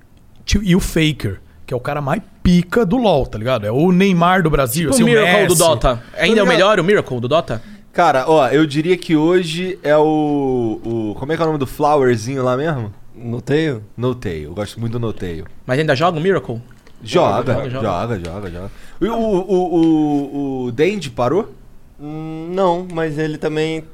e 0.62 0.76
o 0.76 0.80
Faker, 0.80 1.40
que 1.66 1.74
é 1.74 1.76
o 1.76 1.80
cara 1.80 2.00
mais 2.00 2.22
pica 2.42 2.86
do 2.86 2.96
LoL, 2.96 3.26
tá 3.26 3.36
ligado? 3.38 3.66
É 3.66 3.72
o 3.72 3.90
Neymar 3.90 4.42
do 4.42 4.50
Brasil, 4.50 4.90
Tipo 4.90 4.94
assim, 4.94 5.02
o 5.02 5.06
Miracle 5.06 5.32
Messi. 5.42 5.48
do 5.48 5.54
Dota. 5.56 6.02
Ainda 6.16 6.40
é 6.40 6.42
o 6.42 6.46
melhor 6.46 6.78
o 6.78 6.84
Miracle 6.84 7.20
do 7.20 7.26
Dota? 7.28 7.60
Cara, 7.92 8.24
ó, 8.28 8.46
eu 8.48 8.66
diria 8.66 8.96
que 8.96 9.16
hoje 9.16 9.78
é 9.82 9.96
o, 9.96 10.80
o. 10.84 11.14
Como 11.18 11.32
é 11.32 11.36
que 11.36 11.42
é 11.42 11.44
o 11.44 11.48
nome 11.48 11.58
do 11.58 11.66
Flowerzinho 11.66 12.44
lá 12.44 12.56
mesmo? 12.56 12.92
Noteio? 13.14 13.82
Noteio. 13.96 14.50
Eu 14.50 14.54
gosto 14.54 14.78
muito 14.78 14.92
do 14.92 14.98
Noteio. 15.00 15.46
Mas 15.66 15.78
ainda 15.78 15.96
joga 15.96 16.18
o 16.18 16.20
Miracle? 16.20 16.60
Joga, 17.02 17.52
Joga, 17.54 17.70
joga, 17.70 17.70
joga. 17.70 18.18
joga, 18.20 18.50
joga. 18.50 18.70
E 19.00 19.06
O, 19.06 19.14
o, 19.14 19.40
o, 19.40 19.74
o, 19.74 20.64
o 20.66 20.72
Dandy 20.72 21.10
parou? 21.10 21.52
Hum, 21.98 22.50
não, 22.54 22.86
mas 22.92 23.18
ele 23.18 23.38
também. 23.38 23.84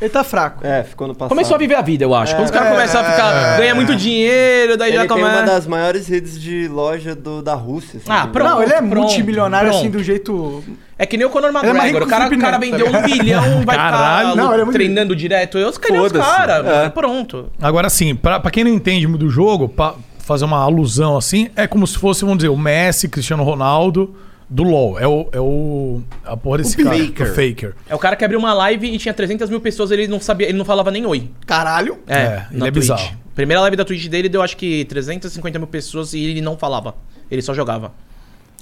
Ele 0.00 0.10
tá 0.10 0.22
fraco. 0.22 0.66
É, 0.66 0.82
ficou 0.84 1.08
no 1.08 1.14
passado. 1.14 1.30
Começou 1.30 1.54
a 1.54 1.58
viver 1.58 1.74
a 1.74 1.80
vida, 1.82 2.04
eu 2.04 2.14
acho. 2.14 2.34
Quando 2.36 2.44
os 2.44 2.50
caras 2.50 2.68
É, 2.68 2.70
começam 2.72 3.00
a 3.00 3.04
ficar. 3.04 3.56
ganha 3.56 3.74
muito 3.74 3.96
dinheiro, 3.96 4.76
daí 4.76 4.90
ele 4.90 4.96
já 4.96 5.02
tem 5.06 5.08
começa. 5.08 5.36
uma 5.38 5.42
das 5.46 5.66
maiores 5.66 6.06
redes 6.06 6.38
de 6.40 6.68
loja 6.68 7.14
do, 7.14 7.40
da 7.40 7.54
Rússia. 7.54 7.98
assim, 8.02 8.06
Ah, 8.10 8.26
pronto. 8.26 8.48
Não, 8.50 8.62
ele 8.62 8.72
é 8.74 8.76
pronto, 8.82 8.96
multimilionário 8.96 9.70
assim 9.70 9.80
pronto. 9.82 9.96
do 9.98 10.02
jeito. 10.02 10.64
É 10.98 11.04
que 11.06 11.16
nem 11.16 11.26
o 11.26 11.30
Conor 11.30 11.48
Ele 11.48 11.56
é 11.58 11.60
McGregor. 11.60 11.84
rico 11.86 12.06
o 12.06 12.08
cara, 12.08 12.26
o 12.26 12.38
cara 12.38 12.58
Felipe 12.58 12.70
vendeu 12.78 12.88
um 12.88 12.92
tá 12.92 13.00
ligado? 13.06 13.18
bilhão, 13.24 13.62
vai 13.64 13.76
Caralho. 13.76 14.30
ficar 14.30 14.42
Não, 14.42 14.52
ele 14.52 14.60
é 14.62 14.64
muito 14.64 14.76
treinando 14.76 15.16
direto. 15.16 15.58
Eu 15.58 15.68
os 15.68 15.78
caras? 15.78 16.66
É. 16.66 16.88
Pronto. 16.90 17.50
Agora, 17.60 17.86
assim, 17.86 18.14
pra, 18.14 18.38
pra 18.40 18.50
quem 18.50 18.64
não 18.64 18.70
entende 18.70 19.06
muito 19.06 19.24
do 19.24 19.30
jogo, 19.30 19.68
pra 19.68 19.94
fazer 20.18 20.44
uma 20.44 20.58
alusão 20.60 21.16
assim, 21.16 21.48
é 21.56 21.66
como 21.66 21.86
se 21.86 21.98
fosse, 21.98 22.22
vamos 22.22 22.38
dizer, 22.38 22.48
o 22.48 22.56
Messi, 22.56 23.08
Cristiano 23.08 23.42
Ronaldo 23.44 24.14
do 24.48 24.62
LoL. 24.62 24.98
É 24.98 25.06
o. 25.06 25.28
É 25.32 25.40
o 25.40 26.02
a 26.24 26.36
porra 26.36 26.58
desse 26.58 26.76
cara. 26.76 26.96
Faker. 26.96 27.26
O 27.30 27.34
Faker. 27.34 27.74
É 27.88 27.94
o 27.94 27.98
cara 27.98 28.16
que 28.16 28.24
abriu 28.24 28.38
uma 28.38 28.52
live 28.54 28.86
e 28.92 28.98
tinha 28.98 29.12
300 29.14 29.50
mil 29.50 29.60
pessoas, 29.60 29.90
ele 29.90 30.06
não 30.08 30.20
sabia, 30.20 30.48
ele 30.48 30.58
não 30.58 30.64
falava 30.64 30.90
nem 30.90 31.04
oi. 31.06 31.30
Caralho. 31.46 31.98
É, 32.06 32.16
É, 32.18 32.46
ele 32.50 32.60
na 32.60 32.66
é 32.66 32.70
Twitch. 32.70 32.82
bizarro. 32.82 33.16
Primeira 33.34 33.60
live 33.62 33.76
da 33.76 33.84
Twitch 33.84 34.06
dele 34.08 34.28
deu 34.28 34.40
acho 34.42 34.56
que 34.56 34.84
350 34.86 35.58
mil 35.58 35.68
pessoas 35.68 36.14
e 36.14 36.20
ele 36.24 36.40
não 36.40 36.56
falava. 36.56 36.94
Ele 37.30 37.42
só 37.42 37.52
jogava. 37.52 37.92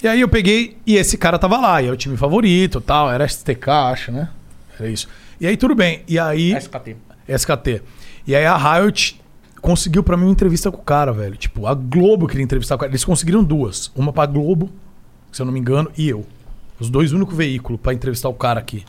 E 0.03 0.07
aí 0.07 0.19
eu 0.19 0.27
peguei 0.27 0.75
e 0.85 0.97
esse 0.97 1.17
cara 1.17 1.39
tava 1.39 1.57
lá, 1.57 1.81
e 1.81 1.87
é 1.87 1.91
o 1.91 1.95
time 1.95 2.17
favorito 2.17 2.81
tal, 2.81 3.09
era 3.11 3.25
STK, 3.27 3.69
acho, 3.69 4.11
né? 4.11 4.27
Era 4.77 4.89
isso. 4.89 5.07
E 5.39 5.47
aí 5.47 5.55
tudo 5.55 5.73
bem. 5.73 6.01
E 6.07 6.19
aí. 6.19 6.51
SKT. 6.57 6.95
SKT. 7.29 7.81
E 8.27 8.35
aí 8.35 8.45
a 8.45 8.57
Riot 8.57 9.19
conseguiu 9.61 10.03
pra 10.03 10.17
mim 10.17 10.23
uma 10.25 10.31
entrevista 10.31 10.69
com 10.71 10.77
o 10.79 10.83
cara, 10.83 11.11
velho. 11.13 11.35
Tipo, 11.37 11.65
a 11.65 11.73
Globo 11.73 12.27
queria 12.27 12.43
entrevistar 12.43 12.75
o 12.75 12.77
cara. 12.77 12.91
Eles 12.91 13.05
conseguiram 13.05 13.43
duas. 13.43 13.91
Uma 13.95 14.11
pra 14.11 14.25
Globo, 14.25 14.69
se 15.35 15.41
eu 15.41 15.45
não 15.45 15.51
me 15.51 15.59
engano, 15.59 15.91
e 15.97 16.07
eu. 16.07 16.25
Os 16.79 16.89
dois 16.89 17.11
únicos 17.11 17.35
veículos 17.35 17.77
pra 17.81 17.93
entrevistar 17.93 18.29
o 18.29 18.33
cara 18.33 18.57
aqui. 18.57 18.85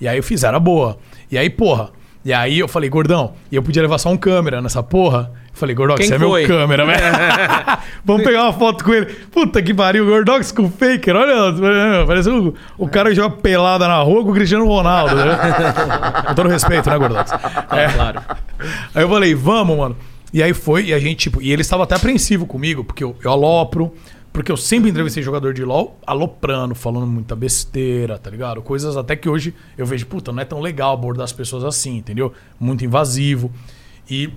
E 0.00 0.06
aí 0.06 0.16
eu 0.16 0.22
fiz, 0.22 0.44
era 0.44 0.60
boa. 0.60 0.96
E 1.28 1.36
aí, 1.36 1.50
porra. 1.50 1.90
E 2.24 2.32
aí 2.32 2.60
eu 2.60 2.68
falei, 2.68 2.88
gordão, 2.88 3.32
e 3.50 3.56
eu 3.56 3.62
podia 3.62 3.82
levar 3.82 3.98
só 3.98 4.08
um 4.08 4.16
câmera 4.16 4.62
nessa 4.62 4.84
porra. 4.84 5.32
Eu 5.48 5.56
falei, 5.56 5.74
Gordox, 5.74 5.98
Quem 5.98 6.08
você 6.08 6.14
é 6.14 6.18
meu 6.18 6.30
câmera, 6.46 6.86
velho. 6.86 7.00
Vamos 8.04 8.22
pegar 8.22 8.44
uma 8.44 8.52
foto 8.52 8.84
com 8.84 8.94
ele. 8.94 9.06
Puta 9.32 9.60
que 9.60 9.74
pariu, 9.74 10.06
Gordox 10.06 10.52
com 10.52 10.66
o 10.66 10.70
Faker. 10.70 11.16
Olha, 11.16 12.06
parece 12.06 12.30
o, 12.30 12.54
o 12.78 12.88
cara 12.88 13.08
que 13.08 13.16
joga 13.16 13.34
pelada 13.36 13.88
na 13.88 14.00
rua 14.00 14.22
com 14.22 14.30
o 14.30 14.34
Cristiano 14.34 14.66
Ronaldo. 14.66 15.16
Né? 15.16 15.36
Com 16.28 16.34
todo 16.34 16.48
respeito, 16.48 16.88
né, 16.88 16.98
Gordox? 16.98 17.32
É. 17.72 17.88
Claro. 17.88 18.20
Aí 18.94 19.02
eu 19.02 19.08
falei, 19.08 19.34
vamos, 19.34 19.76
mano. 19.76 19.96
E 20.32 20.40
aí 20.40 20.54
foi, 20.54 20.84
e 20.84 20.94
a 20.94 21.00
gente, 21.00 21.16
tipo, 21.16 21.42
e 21.42 21.50
ele 21.50 21.62
estava 21.62 21.82
até 21.82 21.96
apreensivo 21.96 22.46
comigo, 22.46 22.84
porque 22.84 23.02
eu, 23.02 23.16
eu 23.24 23.32
alopro, 23.32 23.92
porque 24.32 24.50
eu 24.52 24.56
sempre 24.56 24.90
entrevistei 24.90 25.22
jogador 25.22 25.52
de 25.52 25.64
LOL 25.64 25.98
aloprando, 26.06 26.74
falando 26.74 27.06
muita 27.06 27.34
besteira, 27.34 28.16
tá 28.16 28.30
ligado? 28.30 28.62
Coisas 28.62 28.96
até 28.96 29.16
que 29.16 29.28
hoje 29.28 29.54
eu 29.76 29.84
vejo, 29.84 30.06
puta, 30.06 30.32
não 30.32 30.40
é 30.40 30.44
tão 30.44 30.60
legal 30.60 30.94
abordar 30.94 31.24
as 31.24 31.32
pessoas 31.32 31.64
assim, 31.64 31.96
entendeu? 31.96 32.32
Muito 32.58 32.84
invasivo. 32.84 33.50
E, 34.08 34.30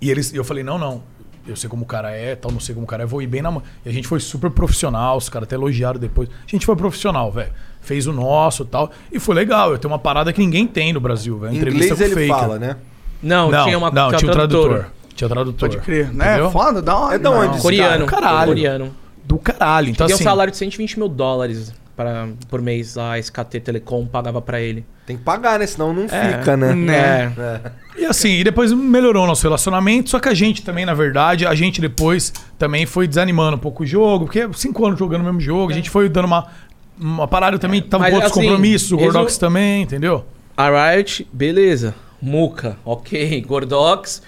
e 0.00 0.10
eles, 0.10 0.32
eu 0.32 0.42
falei, 0.42 0.64
não, 0.64 0.78
não. 0.78 1.02
Eu 1.46 1.54
sei 1.54 1.70
como 1.70 1.84
o 1.84 1.86
cara 1.86 2.10
é, 2.10 2.34
tal, 2.34 2.50
não 2.50 2.58
sei 2.58 2.74
como 2.74 2.84
o 2.84 2.88
cara 2.88 3.04
é, 3.04 3.06
vou 3.06 3.22
ir 3.22 3.26
bem 3.26 3.40
na 3.42 3.50
mão. 3.50 3.62
E 3.84 3.88
a 3.88 3.92
gente 3.92 4.08
foi 4.08 4.18
super 4.18 4.50
profissional, 4.50 5.16
os 5.16 5.28
caras 5.28 5.46
até 5.46 5.54
elogiaram 5.54 6.00
depois. 6.00 6.28
A 6.28 6.50
gente 6.50 6.66
foi 6.66 6.74
profissional, 6.74 7.30
velho. 7.30 7.52
Fez 7.82 8.06
o 8.06 8.12
nosso 8.12 8.64
e 8.64 8.66
tal. 8.66 8.90
E 9.12 9.20
foi 9.20 9.34
legal. 9.34 9.70
Eu 9.70 9.78
tenho 9.78 9.92
uma 9.92 9.98
parada 9.98 10.32
que 10.32 10.40
ninguém 10.40 10.66
tem 10.66 10.92
no 10.92 11.00
Brasil, 11.00 11.38
velho. 11.38 11.54
Entrevista 11.54 11.94
inglês 11.94 12.12
com 12.12 12.18
ele 12.18 12.28
Faker. 12.28 12.42
fala, 12.42 12.58
né? 12.58 12.76
Não, 13.22 13.50
tinha 13.64 13.78
uma 13.78 13.90
Não, 13.90 14.08
tinha 14.08 14.32
tradutor. 14.32 14.68
tradutor. 14.70 14.95
Tinha 15.16 15.28
tradutor. 15.28 15.68
Pode 15.70 15.80
crer, 15.82 16.12
né? 16.12 16.32
Entendeu? 16.34 16.50
Foda, 16.50 16.80
da 16.82 16.96
hora. 16.96 17.14
É 17.14 17.18
da 17.18 17.30
onde? 17.30 17.60
Coreano. 17.60 18.06
cara? 18.06 18.22
Caralho. 18.22 18.48
Coreano. 18.48 18.96
Do 19.24 19.38
caralho. 19.38 19.88
Então, 19.88 20.06
Tem 20.06 20.14
um 20.14 20.16
assim, 20.16 20.24
salário 20.24 20.50
de 20.52 20.56
120 20.56 20.98
mil 20.98 21.08
dólares 21.08 21.72
pra, 21.96 22.28
por 22.48 22.62
mês. 22.62 22.96
A 22.96 23.18
SKT 23.18 23.60
Telecom 23.60 24.06
pagava 24.06 24.40
pra 24.40 24.60
ele. 24.60 24.84
Tem 25.06 25.16
que 25.16 25.22
pagar, 25.22 25.58
né? 25.58 25.66
Senão 25.66 25.92
não 25.92 26.04
É. 26.04 26.38
fica, 26.38 26.56
né? 26.56 26.74
É. 26.94 27.40
É. 27.40 27.60
E 28.02 28.04
assim, 28.04 28.40
e 28.40 28.44
depois 28.44 28.72
melhorou 28.72 29.24
o 29.24 29.26
nosso 29.26 29.42
relacionamento, 29.42 30.10
só 30.10 30.18
que 30.20 30.28
a 30.28 30.34
gente 30.34 30.62
também, 30.62 30.84
na 30.84 30.92
verdade, 30.94 31.46
a 31.46 31.54
gente 31.54 31.80
depois 31.80 32.32
também 32.58 32.84
foi 32.86 33.06
desanimando 33.08 33.56
um 33.56 33.58
pouco 33.58 33.84
o 33.84 33.86
jogo, 33.86 34.26
porque 34.26 34.46
cinco 34.54 34.84
anos 34.84 34.98
jogando 34.98 35.22
o 35.22 35.24
mesmo 35.24 35.40
jogo, 35.40 35.72
a 35.72 35.74
gente 35.74 35.88
foi 35.88 36.08
dando 36.08 36.26
uma, 36.26 36.46
uma 37.00 37.26
parada 37.26 37.58
também, 37.58 37.80
tava 37.80 38.02
Mas, 38.02 38.10
com 38.10 38.16
outros 38.16 38.32
assim, 38.32 38.42
compromissos, 38.48 38.92
o 38.92 38.96
Gordox 38.98 39.38
também, 39.38 39.82
entendeu? 39.82 40.26
A 40.56 40.92
Riot, 40.92 41.26
beleza. 41.32 41.94
Muca, 42.20 42.76
ok. 42.84 43.40
Gordox, 43.42 44.22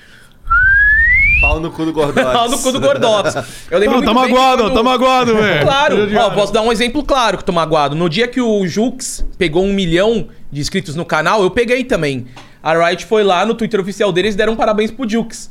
Pau 1.41 1.61
no 1.61 1.71
cu 1.71 1.85
do 1.85 1.93
Gordox. 1.93 2.33
pau 2.33 2.49
no 2.49 2.59
cu 2.59 2.73
do 2.73 2.81
Gordox. 2.81 3.35
Eu 3.71 3.79
lembro 3.79 3.97
Não, 4.01 4.03
muito 4.03 4.15
tá 4.15 4.21
bem 4.23 4.33
magoado, 4.35 4.63
quando- 4.65 4.75
tá 4.75 4.83
magoado, 4.83 5.35
velho. 5.37 5.63
Claro, 5.65 5.97
ó, 6.19 6.31
posso 6.31 6.53
dar 6.53 6.63
um 6.63 6.73
exemplo 6.73 7.05
claro 7.05 7.39
que 7.39 7.45
tô 7.45 7.53
magoado. 7.53 7.95
No 7.95 8.09
dia 8.09 8.27
que 8.27 8.41
o 8.41 8.67
Jux 8.67 9.25
pegou 9.39 9.65
um 9.65 9.73
milhão 9.73 10.29
de 10.51 10.61
inscritos 10.61 10.97
no 10.97 11.05
canal, 11.05 11.43
eu 11.43 11.51
peguei 11.51 11.85
também. 11.85 12.27
A 12.61 12.75
Riot 12.89 13.05
foi 13.07 13.23
lá 13.23 13.47
no 13.47 13.55
Twitter 13.55 13.81
oficial 13.81 14.11
deles 14.13 14.35
e 14.35 14.37
deram 14.39 14.57
parabéns 14.57 14.91
pro 14.91 15.09
Jux. 15.09 15.51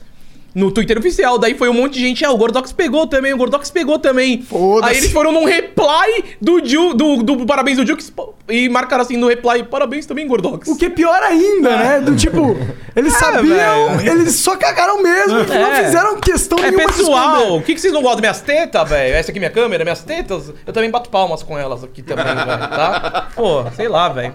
No 0.57 0.71
Twitter 0.71 0.97
oficial, 0.97 1.37
daí 1.37 1.53
foi 1.53 1.69
um 1.69 1.73
monte 1.73 1.93
de 1.93 1.99
gente. 1.99 2.25
Ah, 2.25 2.31
o 2.31 2.37
Gordox 2.37 2.71
pegou 2.71 3.05
também, 3.05 3.31
o 3.31 3.37
Gordox 3.37 3.69
pegou 3.69 3.99
também. 3.99 4.41
Foda-se. 4.41 4.91
Aí 4.91 4.97
eles 4.97 5.11
foram 5.11 5.31
num 5.31 5.45
reply 5.45 6.35
do, 6.41 6.65
Ju, 6.65 6.95
do, 6.95 7.21
do 7.21 7.45
parabéns 7.45 7.77
do 7.77 8.11
pô, 8.11 8.33
e 8.49 8.67
marcaram 8.67 9.03
assim 9.03 9.17
no 9.17 9.27
reply: 9.27 9.61
parabéns 9.61 10.07
também, 10.07 10.27
Gordox. 10.27 10.67
O 10.67 10.75
que 10.75 10.85
é 10.85 10.89
pior 10.89 11.21
ainda, 11.21 11.77
né? 11.77 12.01
Do 12.01 12.15
tipo, 12.15 12.57
eles 12.95 13.13
sabiam, 13.13 13.97
velho. 13.97 14.11
eles 14.13 14.33
só 14.33 14.57
cagaram 14.57 14.99
mesmo, 15.03 15.37
porque 15.45 15.53
não 15.59 15.71
É. 15.71 15.83
fizeram 15.85 16.19
questão 16.19 16.57
É 16.57 16.71
nenhuma 16.71 16.87
de 16.91 16.97
pessoal. 16.97 17.57
O 17.57 17.61
que, 17.61 17.75
que 17.75 17.79
vocês 17.79 17.93
não 17.93 18.01
gostam? 18.01 18.21
Minhas 18.21 18.41
tetas, 18.41 18.89
velho? 18.89 19.13
Essa 19.13 19.29
aqui 19.29 19.37
é 19.37 19.41
minha 19.41 19.51
câmera, 19.51 19.83
minhas 19.83 20.01
tetas. 20.01 20.51
Eu 20.65 20.73
também 20.73 20.89
bato 20.89 21.11
palmas 21.11 21.43
com 21.43 21.55
elas 21.55 21.83
aqui 21.83 22.01
também, 22.01 22.25
velho, 22.25 22.45
tá? 22.47 23.27
Pô, 23.35 23.63
sei 23.75 23.87
lá, 23.87 24.09
velho. 24.09 24.33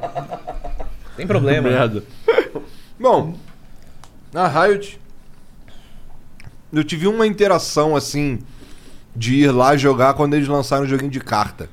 Tem 1.17 1.27
problema. 1.27 1.69
Merda. 1.69 2.05
Bom, 2.97 3.35
na 4.33 4.47
Riot, 4.47 5.01
eu 6.73 6.83
tive 6.83 7.07
uma 7.07 7.27
interação 7.27 7.95
assim 7.95 8.39
de 9.15 9.35
ir 9.35 9.51
lá 9.51 9.77
jogar 9.77 10.15
quando 10.15 10.35
eles 10.35 10.49
lançaram 10.49 10.85
um 10.85 10.89
joguinho 10.89 11.11
de 11.11 11.21
carta. 11.21 11.69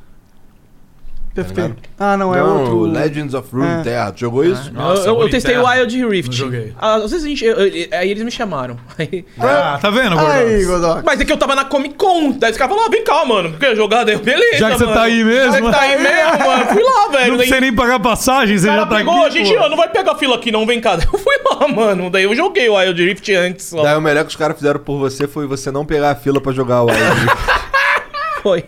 TFT. 1.44 1.74
Ah, 2.00 2.16
não, 2.18 2.34
é 2.36 2.40
Não, 2.40 2.60
outro. 2.62 2.82
Legends 2.92 3.34
of 3.34 3.48
Runeterra. 3.54 4.10
É. 4.10 4.12
Tu 4.12 4.20
jogou 4.22 4.46
isso? 4.46 4.72
Eu- 4.76 5.04
eu, 5.16 5.22
eu 5.22 5.30
testei 5.30 5.58
o 5.58 5.66
Wild 5.68 6.06
Rift. 6.08 6.30
Não 6.30 6.36
joguei. 6.38 6.74
Ah, 6.80 6.96
a 6.96 7.08
gente. 7.08 7.44
eu- 7.46 7.58
eu- 7.60 7.88
aí 7.92 8.10
eles 8.12 8.24
me 8.24 8.32
chamaram. 8.32 8.78
Aí- 8.98 9.26
Ah, 9.40 9.78
tá 9.82 9.90
vendo, 9.90 10.18
Aí, 10.20 10.64
Gordox? 10.66 11.04
Mas 11.06 11.20
é 11.22 11.26
que 11.26 11.32
eu 11.32 11.38
tava 11.38 11.56
na 11.56 11.66
Comic 11.66 11.96
Con. 11.96 12.32
Daí 12.32 12.52
os 12.52 12.58
caras 12.58 12.72
falaram: 12.74 12.88
ah, 12.88 12.92
vem 12.92 13.04
cá, 13.04 13.26
mano. 13.26 13.54
Quer 13.58 13.76
jogar? 13.76 14.04
Daí 14.04 14.16
eu, 14.16 14.20
beleza. 14.20 14.58
Já 14.58 14.72
que 14.72 14.78
você 14.78 14.86
mano. 14.86 14.96
tá 14.98 15.04
aí 15.04 15.24
mesmo? 15.24 15.52
Já 15.54 15.62
que 15.62 15.72
tá 15.72 15.80
aí 15.82 15.98
mesmo, 16.02 16.46
mano. 16.48 16.66
Fui 16.68 16.84
lá, 16.84 17.08
velho. 17.10 17.28
Não 17.32 17.38
Daí- 17.38 17.38
precisa 17.38 17.62
nem 17.62 17.74
pagar 17.74 18.00
passagem, 18.00 18.58
você 18.58 18.66
O 18.68 18.70
cara 18.70 18.82
já 18.82 18.88
tá 18.88 18.96
pegou, 18.98 19.14
aqui, 19.16 19.26
a 19.26 19.30
gente 19.30 19.58
pô. 19.58 19.70
não 19.70 19.78
vai 19.78 19.90
pegar 19.90 20.16
fila 20.16 20.36
aqui 20.36 20.52
não, 20.52 20.66
vem 20.66 20.80
cá. 20.82 20.96
Daí 20.98 21.08
eu 21.12 21.20
fui 21.20 21.36
lá, 21.46 21.68
mano. 21.68 22.10
Daí 22.10 22.24
eu 22.24 22.36
joguei 22.36 22.70
o 22.70 22.76
Wild 22.76 23.04
Rift 23.06 23.30
antes. 23.36 23.74
Ó. 23.74 23.84
Daí 23.84 23.96
o 23.98 24.02
melhor 24.02 24.24
que 24.24 24.30
os 24.30 24.36
caras 24.36 24.58
fizeram 24.58 24.80
por 24.80 24.98
você 25.00 25.28
foi 25.28 25.46
você 25.48 25.72
não 25.72 25.86
pegar 25.86 26.12
a 26.12 26.16
fila 26.16 26.40
pra 26.40 26.52
jogar 26.52 26.82
o 26.84 26.88
Wild 26.88 27.00
Foi. 28.42 28.64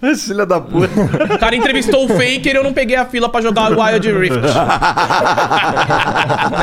Filha 0.16 0.46
da 0.46 0.60
puta. 0.60 0.88
O 1.34 1.38
cara 1.38 1.54
entrevistou 1.54 2.04
o 2.04 2.08
Faker 2.08 2.54
e 2.54 2.56
eu 2.56 2.64
não 2.64 2.72
peguei 2.72 2.96
a 2.96 3.04
fila 3.04 3.28
pra 3.28 3.40
jogar 3.40 3.70
o 3.70 3.80
Wild 3.80 4.12
Rift. 4.12 4.38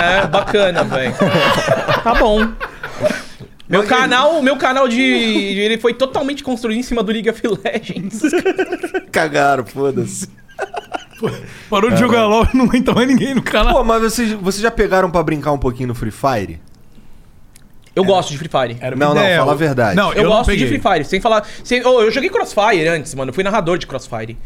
é, 0.02 0.26
bacana, 0.28 0.84
velho. 0.84 1.14
Tá 2.04 2.16
bom. 2.16 2.48
Meu 3.70 3.84
canal, 3.86 4.42
meu 4.42 4.56
canal 4.56 4.88
de. 4.88 5.02
Ele 5.02 5.78
foi 5.78 5.94
totalmente 5.94 6.44
construído 6.44 6.80
em 6.80 6.84
cima 6.84 7.04
do 7.04 7.12
League 7.12 7.30
of 7.30 7.42
Legends. 7.64 8.22
Cagaram, 9.12 9.66
foda-se. 9.66 10.30
Parou 11.70 11.92
de 11.92 12.00
jogar 12.00 12.28
LOL 12.28 12.48
e 12.54 12.58
não 12.58 12.66
entra 12.74 12.94
mais 12.94 13.08
ninguém 13.08 13.34
no 13.34 13.42
canal. 13.42 13.76
Pô, 13.76 13.84
mas 13.84 14.02
vocês, 14.02 14.32
vocês 14.34 14.62
já 14.62 14.72
pegaram 14.72 15.10
pra 15.12 15.22
brincar 15.24 15.52
um 15.52 15.58
pouquinho 15.58 15.90
no 15.90 15.96
Free 15.96 16.12
Fire? 16.12 16.60
Eu 17.98 18.04
gosto 18.06 18.30
de 18.32 18.38
Free 18.38 18.50
Fire. 18.50 18.78
Era 18.80 18.96
Não, 18.96 19.14
não, 19.14 19.22
ideia. 19.22 19.40
fala 19.40 19.52
a 19.52 19.56
verdade. 19.56 19.96
Não, 19.96 20.12
Eu, 20.12 20.18
eu, 20.18 20.24
não 20.24 20.30
gosto 20.32 20.52
de 20.52 20.58
peguei. 20.64 20.80
Free 20.80 20.94
Fire, 20.94 21.06
sem 21.06 21.20
falar. 21.20 21.46
sem- 21.64 21.86
oh, 21.86 22.02
eu 22.02 22.12
joguei 22.12 22.30
Crossfire 22.30 22.88
antes, 22.88 23.14
mano. 23.16 23.30
Eu 23.30 23.34
fui 23.34 23.44
narrador 23.44 23.78
de 23.78 23.88
Crossfire. 23.88 24.38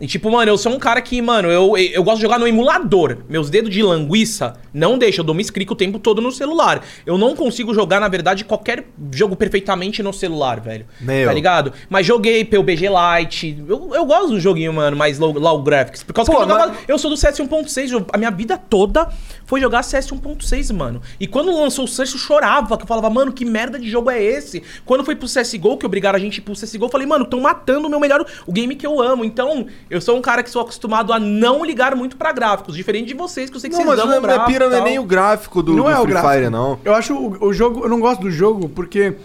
E 0.00 0.06
tipo, 0.06 0.30
mano, 0.30 0.48
eu 0.48 0.56
sou 0.56 0.70
um 0.72 0.78
cara 0.78 1.00
que, 1.02 1.20
mano, 1.20 1.48
eu, 1.50 1.76
eu 1.76 2.04
gosto 2.04 2.18
de 2.18 2.22
jogar 2.22 2.38
no 2.38 2.46
emulador. 2.46 3.16
Meus 3.28 3.50
dedos 3.50 3.68
de 3.68 3.82
linguiça 3.82 4.54
não 4.72 4.96
deixam, 4.96 5.22
eu 5.22 5.26
dou 5.26 5.32
uma 5.34 5.40
escrica 5.42 5.72
o 5.72 5.74
tempo 5.74 5.98
todo 5.98 6.22
no 6.22 6.30
celular. 6.30 6.84
Eu 7.04 7.18
não 7.18 7.34
consigo 7.34 7.74
jogar, 7.74 7.98
na 7.98 8.06
verdade, 8.06 8.44
qualquer 8.44 8.84
jogo 9.12 9.34
perfeitamente 9.34 10.00
no 10.00 10.12
celular, 10.12 10.60
velho. 10.60 10.86
Nem 11.00 11.24
tá 11.26 11.32
ligado? 11.32 11.72
Mas 11.90 12.06
joguei 12.06 12.44
PUBG 12.44 12.86
Lite. 12.88 13.64
Eu, 13.66 13.90
eu 13.92 14.06
gosto 14.06 14.28
do 14.28 14.38
joguinho, 14.40 14.72
mano, 14.72 14.96
mais 14.96 15.18
low, 15.18 15.32
low 15.36 15.60
graphics. 15.64 16.04
Por 16.04 16.12
causa 16.12 16.30
Pô, 16.30 16.36
que 16.36 16.44
eu 16.44 16.48
jogava. 16.48 16.68
mas- 16.72 16.78
Eu 16.86 16.96
sou 16.96 17.10
do 17.10 17.16
CS 17.16 17.40
1.6, 17.40 17.90
eu- 17.90 18.06
a 18.12 18.16
minha 18.16 18.30
vida 18.30 18.56
toda 18.56 19.08
foi 19.48 19.62
jogar 19.62 19.82
CS 19.82 20.08
1.6, 20.08 20.74
mano. 20.76 21.00
E 21.18 21.26
quando 21.26 21.50
lançou 21.50 21.86
o 21.86 21.88
CS, 21.88 22.12
eu 22.12 22.18
chorava, 22.18 22.76
que 22.76 22.82
eu 22.82 22.86
falava, 22.86 23.08
mano, 23.08 23.32
que 23.32 23.46
merda 23.46 23.78
de 23.78 23.88
jogo 23.88 24.10
é 24.10 24.22
esse? 24.22 24.62
Quando 24.84 25.02
foi 25.02 25.16
pro 25.16 25.26
CSGO, 25.26 25.78
que 25.78 25.86
obrigaram 25.86 26.16
a 26.16 26.20
gente 26.20 26.36
ir 26.36 26.40
pro 26.42 26.52
CSGO, 26.52 26.84
eu 26.84 26.90
falei, 26.90 27.06
mano, 27.06 27.24
tão 27.24 27.40
matando 27.40 27.86
o 27.86 27.90
meu 27.90 27.98
melhor, 27.98 28.26
o 28.46 28.52
game 28.52 28.76
que 28.76 28.86
eu 28.86 29.00
amo. 29.00 29.24
Então, 29.24 29.66
eu 29.88 30.02
sou 30.02 30.18
um 30.18 30.20
cara 30.20 30.42
que 30.42 30.50
sou 30.50 30.60
acostumado 30.60 31.14
a 31.14 31.18
não 31.18 31.64
ligar 31.64 31.96
muito 31.96 32.14
pra 32.14 32.30
gráficos, 32.30 32.76
diferente 32.76 33.08
de 33.08 33.14
vocês, 33.14 33.48
que 33.48 33.56
eu 33.56 33.60
sei 33.60 33.70
que 33.70 33.76
Não, 33.76 33.86
vocês 33.86 33.96
mas 33.96 34.04
amam 34.04 34.20
não 34.20 34.30
é, 34.30 34.34
gráfico 34.34 34.52
pira 34.52 34.66
e 34.66 34.68
não 34.68 34.76
é 34.76 34.80
nem 34.82 34.98
o 34.98 35.04
gráfico 35.04 35.62
do, 35.62 35.72
não 35.72 35.84
do 35.84 35.90
é 35.90 35.98
o 35.98 36.02
Free 36.02 36.10
gráfico. 36.12 36.32
Fire, 36.34 36.50
não. 36.50 36.78
Eu 36.84 36.94
acho 36.94 37.14
o, 37.14 37.46
o 37.46 37.52
jogo, 37.54 37.84
eu 37.84 37.88
não 37.88 38.00
gosto 38.00 38.20
do 38.20 38.30
jogo 38.30 38.68
porque, 38.68 39.16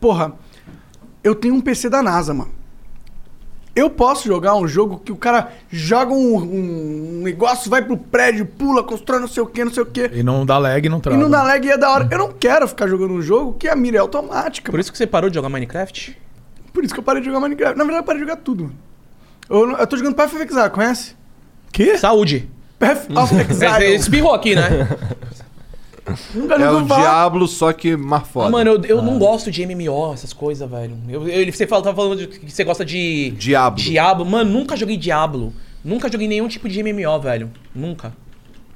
porra, 0.00 0.32
eu 1.22 1.32
tenho 1.32 1.54
um 1.54 1.60
PC 1.60 1.88
da 1.88 2.02
NASA, 2.02 2.34
mano. 2.34 2.50
Eu 3.74 3.90
posso 3.90 4.28
jogar 4.28 4.54
um 4.54 4.68
jogo 4.68 4.98
que 5.04 5.10
o 5.10 5.16
cara 5.16 5.50
joga 5.68 6.12
um, 6.12 6.36
um 6.36 7.20
negócio, 7.22 7.68
vai 7.68 7.82
pro 7.82 7.96
prédio, 7.96 8.46
pula, 8.46 8.84
constrói 8.84 9.18
não 9.20 9.26
sei 9.26 9.42
o 9.42 9.46
que, 9.46 9.64
não 9.64 9.72
sei 9.72 9.82
o 9.82 9.86
que. 9.86 10.10
E 10.12 10.22
não 10.22 10.46
dá 10.46 10.58
lag, 10.58 10.88
não 10.88 10.98
E 10.98 11.00
trava. 11.00 11.18
não 11.18 11.28
dá 11.28 11.42
lag 11.42 11.66
e 11.66 11.70
é 11.70 11.76
da 11.76 11.90
hora. 11.90 12.08
Eu 12.10 12.18
não 12.18 12.30
quero 12.32 12.68
ficar 12.68 12.86
jogando 12.86 13.14
um 13.14 13.20
jogo 13.22 13.54
que 13.54 13.66
a 13.66 13.74
mira 13.74 13.96
é 13.96 14.00
automática. 14.00 14.70
Por 14.70 14.78
isso 14.78 14.92
que 14.92 14.98
você 14.98 15.06
parou 15.08 15.28
de 15.28 15.34
jogar 15.34 15.48
Minecraft? 15.48 16.16
Por 16.72 16.84
isso 16.84 16.94
que 16.94 17.00
eu 17.00 17.04
parei 17.04 17.20
de 17.20 17.26
jogar 17.26 17.40
Minecraft. 17.40 17.76
Na 17.76 17.84
verdade, 17.84 18.02
eu 18.02 18.06
parei 18.06 18.22
de 18.22 18.28
jogar 18.28 18.40
tudo. 18.42 18.70
Eu, 19.50 19.66
não- 19.66 19.76
eu 19.78 19.86
tô 19.86 19.96
jogando 19.96 20.14
Path 20.14 20.32
of 20.34 20.42
Exile, 20.42 20.70
conhece? 20.70 21.16
Que? 21.72 21.98
Saúde. 21.98 22.48
Path 22.78 23.08
of 23.10 23.34
Você 23.46 23.66
Exile. 23.66 23.94
espirrou 23.96 24.32
aqui, 24.34 24.54
né? 24.54 24.68
Nunca 26.34 26.54
É 26.56 26.70
o 26.70 26.86
falar. 26.86 27.00
Diablo, 27.00 27.48
só 27.48 27.72
que 27.72 27.96
mais 27.96 28.26
foda. 28.28 28.48
Ah, 28.48 28.50
mano, 28.50 28.70
eu, 28.72 28.84
eu 28.84 29.02
não 29.02 29.18
gosto 29.18 29.50
de 29.50 29.64
MMO, 29.66 30.12
essas 30.12 30.32
coisas, 30.32 30.68
velho. 30.68 30.96
Eu, 31.08 31.26
eu- 31.26 31.52
você 31.52 31.66
fala, 31.66 31.82
tava 31.82 31.96
falando 31.96 32.18
de, 32.18 32.26
que 32.26 32.50
você 32.52 32.62
gosta 32.64 32.84
de. 32.84 33.30
Diablo. 33.38 33.82
Diablo. 33.82 34.26
Mano, 34.26 34.50
nunca 34.50 34.76
joguei 34.76 34.96
Diablo. 34.98 35.52
Nunca 35.82 36.10
joguei 36.10 36.28
nenhum 36.28 36.48
tipo 36.48 36.68
de 36.68 36.82
MMO, 36.82 37.18
velho. 37.20 37.50
Nunca. 37.74 38.12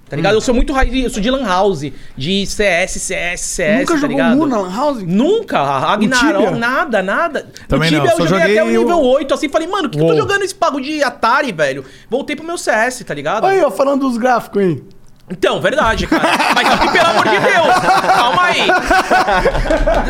Tá 0.09 0.17
ligado? 0.17 0.33
Eu 0.35 0.41
sou 0.41 0.55
muito 0.55 0.73
raiz, 0.73 1.05
eu 1.05 1.11
sou 1.11 1.21
de 1.21 1.31
Lan 1.31 1.45
House, 1.45 1.83
de 2.17 2.47
CS, 2.47 2.93
CS, 2.93 3.41
CS. 3.43 3.79
Nunca 3.81 3.93
tá 3.93 4.01
jogou 4.01 4.09
ligado? 4.17 4.37
Mu 4.39 4.47
na 4.47 4.59
Lan 4.59 4.75
House? 4.75 5.03
Nunca, 5.03 5.63
Ragnarok, 5.81 6.59
nada, 6.59 7.03
nada. 7.03 7.47
Também 7.69 7.91
no 7.91 7.99
não, 7.99 8.07
Tibia 8.07 8.15
eu 8.25 8.27
joguei, 8.27 8.41
joguei 8.41 8.59
até 8.59 8.65
o 8.65 8.67
o- 8.75 8.79
nível 8.81 9.03
8, 9.03 9.35
assim, 9.35 9.51
falei, 9.51 9.69
mano, 9.69 9.89
o 9.89 9.91
que, 9.91 9.99
que 9.99 10.03
eu 10.03 10.09
tô 10.09 10.17
jogando 10.17 10.43
esse 10.45 10.55
pago 10.55 10.81
de 10.81 11.03
Atari, 11.03 11.53
velho? 11.53 11.85
Voltei 12.09 12.35
pro 12.35 12.47
meu 12.47 12.57
CS, 12.57 13.05
tá 13.05 13.13
ligado? 13.13 13.45
Aí, 13.45 13.63
ó, 13.63 13.71
falando 13.71 14.09
dos 14.09 14.17
gráficos 14.17 14.63
aí. 14.63 14.83
Então, 15.31 15.61
verdade, 15.61 16.07
cara. 16.07 16.23
Mas 16.55 16.69
só 16.69 16.77
que, 16.79 16.89
pelo 16.91 17.07
amor 17.07 17.25
de 17.29 17.39
Deus, 17.39 17.77
calma 18.17 18.43
aí. 18.45 18.67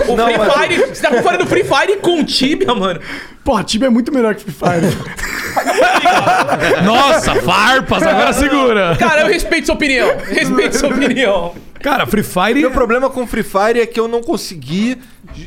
O 0.09 0.17
Não, 0.17 0.27
Free 0.27 0.39
mas- 0.39 0.53
Fire, 0.53 0.77
você 0.87 1.03
tá 1.03 1.11
comparando 1.11 1.47
Free 1.47 1.65
Fire 1.65 1.97
com 2.01 2.25
Tibia, 2.25 2.75
mano. 2.75 3.01
Porra, 3.45 3.65
Tibia 3.65 3.89
é 3.89 3.91
muito 3.91 4.13
melhor 4.13 4.35
que 4.35 4.43
Free 4.45 4.55
Fire. 4.55 4.97
Nossa, 6.85 7.35
farpas, 7.37 8.03
agora 8.03 8.33
segura. 8.33 8.97
Cara, 8.97 9.23
eu 9.23 9.27
respeito 9.29 9.67
sua 9.67 9.75
opinião. 9.75 10.09
Respeito 10.29 10.77
sua 10.79 10.89
opinião. 10.91 11.55
Cara, 11.81 12.07
Free 12.07 12.23
Fire. 12.23 12.61
Meu 12.61 12.71
problema 12.71 13.09
com 13.09 13.27
Free 13.27 13.43
Fire 13.43 13.81
é 13.81 13.87
que 13.87 13.99
eu 13.99 14.09
não 14.09 14.23
consegui. 14.23 14.99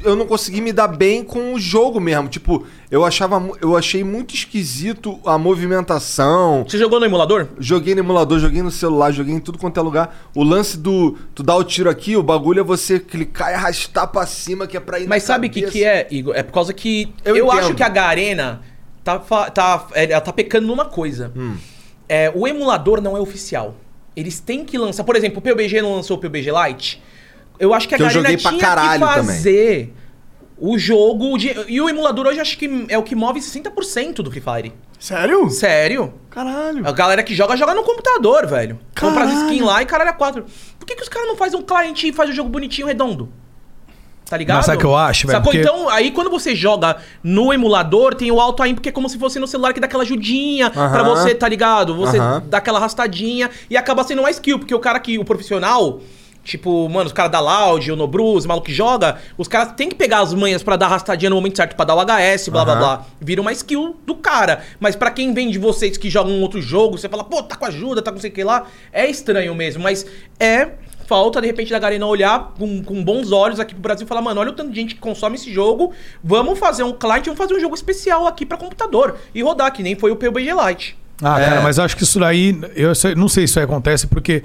Eu 0.04 0.16
não 0.16 0.26
consegui 0.26 0.62
me 0.62 0.72
dar 0.72 0.88
bem 0.88 1.24
com 1.24 1.54
o 1.54 1.60
jogo 1.60 2.00
mesmo. 2.00 2.30
Tipo, 2.30 2.66
eu 2.90 3.04
achava. 3.04 3.42
Eu 3.62 3.76
achei 3.76 4.04
muito 4.04 4.34
esquisito 4.34 5.20
a 5.26 5.38
movimentação. 5.38 6.64
Você 6.68 6.78
jogou 6.78 7.00
no 7.00 7.06
emulador? 7.06 7.48
Joguei 7.60 7.94
no 7.94 8.02
emulador, 8.02 8.40
joguei 8.40 8.62
no 8.62 8.72
celular, 8.72 9.12
joguei 9.12 9.34
em 9.34 9.40
tudo 9.40 9.58
quanto 9.58 9.80
é 9.80 9.84
lugar. 9.84 10.30
O 10.36 10.44
lance 10.44 10.78
do. 10.78 11.18
Tu 11.36 11.44
dá 11.44 11.56
o 11.56 11.64
tiro 11.64 11.90
aqui, 11.90 12.16
o 12.16 12.24
bagulho 12.24 12.62
é 12.62 12.64
você 12.64 13.00
clicar 13.00 13.52
e 13.52 13.56
arrastar 13.56 14.08
pra 14.08 14.26
cima, 14.26 14.68
que 14.68 14.78
é 14.78 14.80
pra 14.80 15.00
ir 15.00 15.08
Mas 15.08 15.24
na 15.24 15.28
sabe 15.28 15.48
o 15.48 15.50
que, 15.50 15.64
que 15.64 15.84
é, 15.84 16.08
Igor? 16.12 16.36
É 16.36 16.44
por 16.44 16.54
causa 16.54 16.74
que. 16.74 17.14
Eu 17.26 17.36
Eu, 17.36 17.52
acho 17.52 17.74
que 17.74 17.84
a 17.84 17.90
Garena 17.90 18.62
tá, 19.04 19.20
tá, 19.20 19.88
é, 19.94 20.12
ela 20.12 20.22
tá 20.22 20.32
pecando 20.32 20.68
numa 20.68 20.86
coisa. 20.86 21.32
Hum. 21.36 21.56
É, 22.08 22.32
o 22.34 22.48
emulador 22.48 23.02
não 23.02 23.16
é 23.16 23.20
oficial. 23.20 23.76
Eles 24.16 24.40
têm 24.40 24.66
que 24.66 24.78
lançar. 24.78 25.04
Por 25.04 25.16
exemplo, 25.16 25.40
o 25.40 25.42
PUBG 25.42 25.82
não 25.82 25.96
lançou 25.96 26.18
o 26.18 26.20
PUBG 26.20 26.50
Lite. 26.52 27.02
Eu 27.60 27.74
acho 27.74 27.88
que 27.88 27.96
a 27.96 27.98
Que 27.98 28.04
pra 28.04 28.52
tinha 28.52 28.60
caralho 28.60 29.08
que 29.08 29.14
também. 29.14 29.26
fazer 29.36 29.94
o 30.58 30.78
jogo. 30.78 31.38
De, 31.38 31.54
e 31.68 31.80
o 31.80 31.88
emulador 31.90 32.28
hoje 32.28 32.40
acho 32.40 32.58
que 32.58 32.86
é 32.90 32.98
o 32.98 33.04
que 33.04 33.16
move 33.16 33.40
60% 33.40 34.16
do 34.16 34.32
Free 34.32 34.42
Fire. 34.42 34.74
Sério? 35.00 35.50
Sério? 35.50 36.14
Caralho. 36.30 36.88
A 36.88 36.92
galera 36.92 37.24
que 37.24 37.34
joga, 37.34 37.56
joga 37.58 37.74
no 37.74 37.84
computador, 37.84 38.46
velho. 38.48 38.80
Compra 39.00 39.24
as 39.24 39.32
Caralho. 39.32 39.48
skins 39.50 39.66
lá 39.66 39.82
e 39.82 39.86
caralho 39.86 40.10
é 40.12 40.14
quatro. 40.14 40.46
Por 40.78 40.86
que, 40.86 40.96
que 40.96 41.02
os 41.02 41.10
caras 41.10 41.28
não 41.28 41.36
fazem 41.36 41.60
um 41.60 41.64
cliente 41.64 42.08
e 42.08 42.14
fazem 42.14 42.34
o 42.34 42.36
jogo 42.36 42.50
bonitinho, 42.50 42.86
redondo? 42.88 43.32
Tá 44.32 44.38
ligado? 44.38 44.56
Mas 44.56 44.66
sabe 44.66 44.78
o 44.78 44.80
que 44.80 44.86
eu 44.86 44.96
acho, 44.96 45.28
velho? 45.28 45.38
Sacou? 45.40 45.52
Porque- 45.52 45.68
Então, 45.68 45.90
aí 45.90 46.10
quando 46.10 46.30
você 46.30 46.56
joga 46.56 46.96
no 47.22 47.52
emulador, 47.52 48.16
tem 48.16 48.32
o 48.32 48.40
alto 48.40 48.64
aim, 48.64 48.74
porque 48.74 48.88
é 48.88 48.92
como 48.94 49.10
se 49.10 49.20
fosse 49.20 49.38
no 49.40 49.46
celular 49.46 49.74
que 49.74 49.80
dá 49.82 49.88
aquela 49.88 50.04
ajudinha 50.04 50.70
pra 50.70 50.84
Aham. 50.86 51.04
você, 51.04 51.36
tá 51.36 51.50
ligado? 51.50 51.94
Você 51.98 52.18
Aham. 52.18 52.42
dá 52.48 52.60
aquela 52.60 52.80
arrastadinha 52.80 53.50
e 53.70 53.76
acaba 53.76 54.06
sendo 54.06 54.22
mais 54.22 54.38
skill, 54.38 54.58
porque 54.58 54.74
o 54.74 54.80
cara 54.80 54.98
que, 55.02 55.20
o 55.20 55.26
profissional, 55.26 56.00
tipo, 56.46 56.88
mano, 56.88 57.08
os 57.08 57.12
caras 57.12 57.30
da 57.30 57.42
Loud, 57.42 57.92
o 57.92 57.96
Nobruz, 57.98 58.46
o 58.46 58.48
maluco 58.48 58.68
que 58.68 58.74
joga, 58.74 59.18
os 59.38 59.50
caras 59.50 59.74
têm 59.74 59.90
que 59.90 59.96
pegar 59.96 60.22
as 60.22 60.34
manhas 60.34 60.64
pra 60.64 60.78
dar 60.78 60.86
arrastadinha 60.86 61.30
no 61.30 61.36
momento 61.36 61.58
certo, 61.58 61.76
pra 61.76 61.84
dar 61.84 61.96
o 61.96 62.00
HS, 62.00 62.48
blá 62.50 62.64
blá 62.64 62.76
blá. 62.78 63.06
Vira 63.20 63.42
uma 63.42 63.52
skill 63.52 63.98
do 64.06 64.16
cara. 64.16 64.62
Mas 64.80 64.96
pra 64.96 65.12
quem 65.12 65.34
vem 65.34 65.50
de 65.52 65.60
vocês 65.60 65.98
que 65.98 66.10
jogam 66.10 66.32
um 66.32 66.42
outro 66.42 66.62
jogo, 66.62 66.98
você 66.98 67.10
fala, 67.10 67.26
pô, 67.26 67.44
tá 67.44 67.58
com 67.58 67.66
ajuda, 67.66 68.02
tá 68.02 68.14
com 68.14 68.18
sei 68.20 68.30
o 68.30 68.34
que 68.34 68.46
lá, 68.46 68.64
é 68.94 69.08
estranho 69.10 69.54
mesmo, 69.54 69.84
mas 69.84 70.06
é 70.40 70.70
falta, 71.12 71.42
de 71.42 71.48
repente, 71.48 71.70
da 71.72 71.78
Garena 71.78 72.06
olhar 72.06 72.54
com, 72.58 72.82
com 72.82 73.04
bons 73.04 73.34
olhos 73.34 73.60
aqui 73.60 73.74
pro 73.74 73.82
Brasil 73.84 74.06
e 74.06 74.08
falar, 74.08 74.22
mano, 74.22 74.40
olha 74.40 74.52
o 74.52 74.54
tanto 74.54 74.70
de 74.70 74.76
gente 74.80 74.96
que 74.96 75.02
consome 75.02 75.36
esse 75.36 75.52
jogo, 75.54 75.92
vamos 76.24 76.58
fazer 76.58 76.84
um 76.84 76.94
client, 76.94 77.26
vamos 77.26 77.38
fazer 77.38 77.54
um 77.54 77.60
jogo 77.60 77.76
especial 77.76 78.26
aqui 78.28 78.46
pra 78.46 78.58
computador 78.58 79.18
e 79.36 79.44
rodar, 79.44 79.74
que 79.74 79.84
nem 79.84 79.94
foi 79.94 80.10
o 80.12 80.16
PUBG 80.16 80.52
Lite. 80.54 80.98
Ah, 81.22 81.38
É. 81.42 81.50
cara, 81.50 81.62
mas 81.62 81.78
eu 81.78 81.84
acho 81.84 81.98
que 81.98 82.04
isso 82.04 82.18
daí. 82.18 82.58
Eu 82.76 82.96
sei- 82.96 83.14
não 83.14 83.28
sei 83.28 83.46
se 83.46 83.52
isso 83.52 83.60
aí 83.60 83.66
acontece, 83.66 84.08
porque 84.08 84.42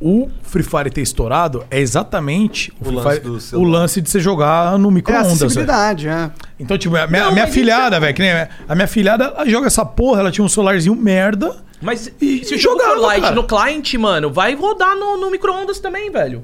o 0.00 0.28
Free 0.42 0.62
Fire 0.62 0.88
ter 0.90 1.02
estourado 1.02 1.64
é 1.68 1.80
exatamente 1.80 2.72
o, 2.80 2.84
Free 2.84 2.94
lance 2.94 3.20
Fire- 3.20 3.56
o 3.56 3.62
lance 3.64 4.00
de 4.00 4.08
você 4.10 4.20
jogar 4.20 4.78
no 4.78 4.88
É 4.88 4.92
micro-ondas. 4.92 5.32
acessibilidade, 5.32 6.06
é. 6.08 6.30
então, 6.60 6.78
tipo, 6.78 6.94
a 6.96 7.06
minha, 7.08 7.22
Não, 7.24 7.28
a 7.30 7.32
minha 7.32 7.46
filhada, 7.48 7.98
velho, 7.98 8.14
que 8.14 8.22
nem 8.22 8.30
a- 8.30 8.48
a 8.68 8.74
minha 8.76 8.86
filhada, 8.86 9.24
ela 9.24 9.48
joga 9.48 9.66
essa 9.66 9.84
porra, 9.84 10.20
ela 10.20 10.30
tinha 10.30 10.44
um 10.44 10.48
celularzinho 10.48 10.94
merda. 10.94 11.56
Mas 11.84 12.10
E- 12.20 12.44
se 12.44 12.54
o 12.54 12.58
jogo 12.58 12.78
jogava, 12.80 12.94
for 12.96 13.02
light 13.02 13.22
cara. 13.22 13.34
no 13.34 13.44
client, 13.46 13.94
mano, 13.94 14.32
vai 14.32 14.54
rodar 14.54 14.96
no, 14.96 15.16
no 15.16 15.30
micro-ondas 15.30 15.78
também, 15.78 16.10
velho. 16.10 16.42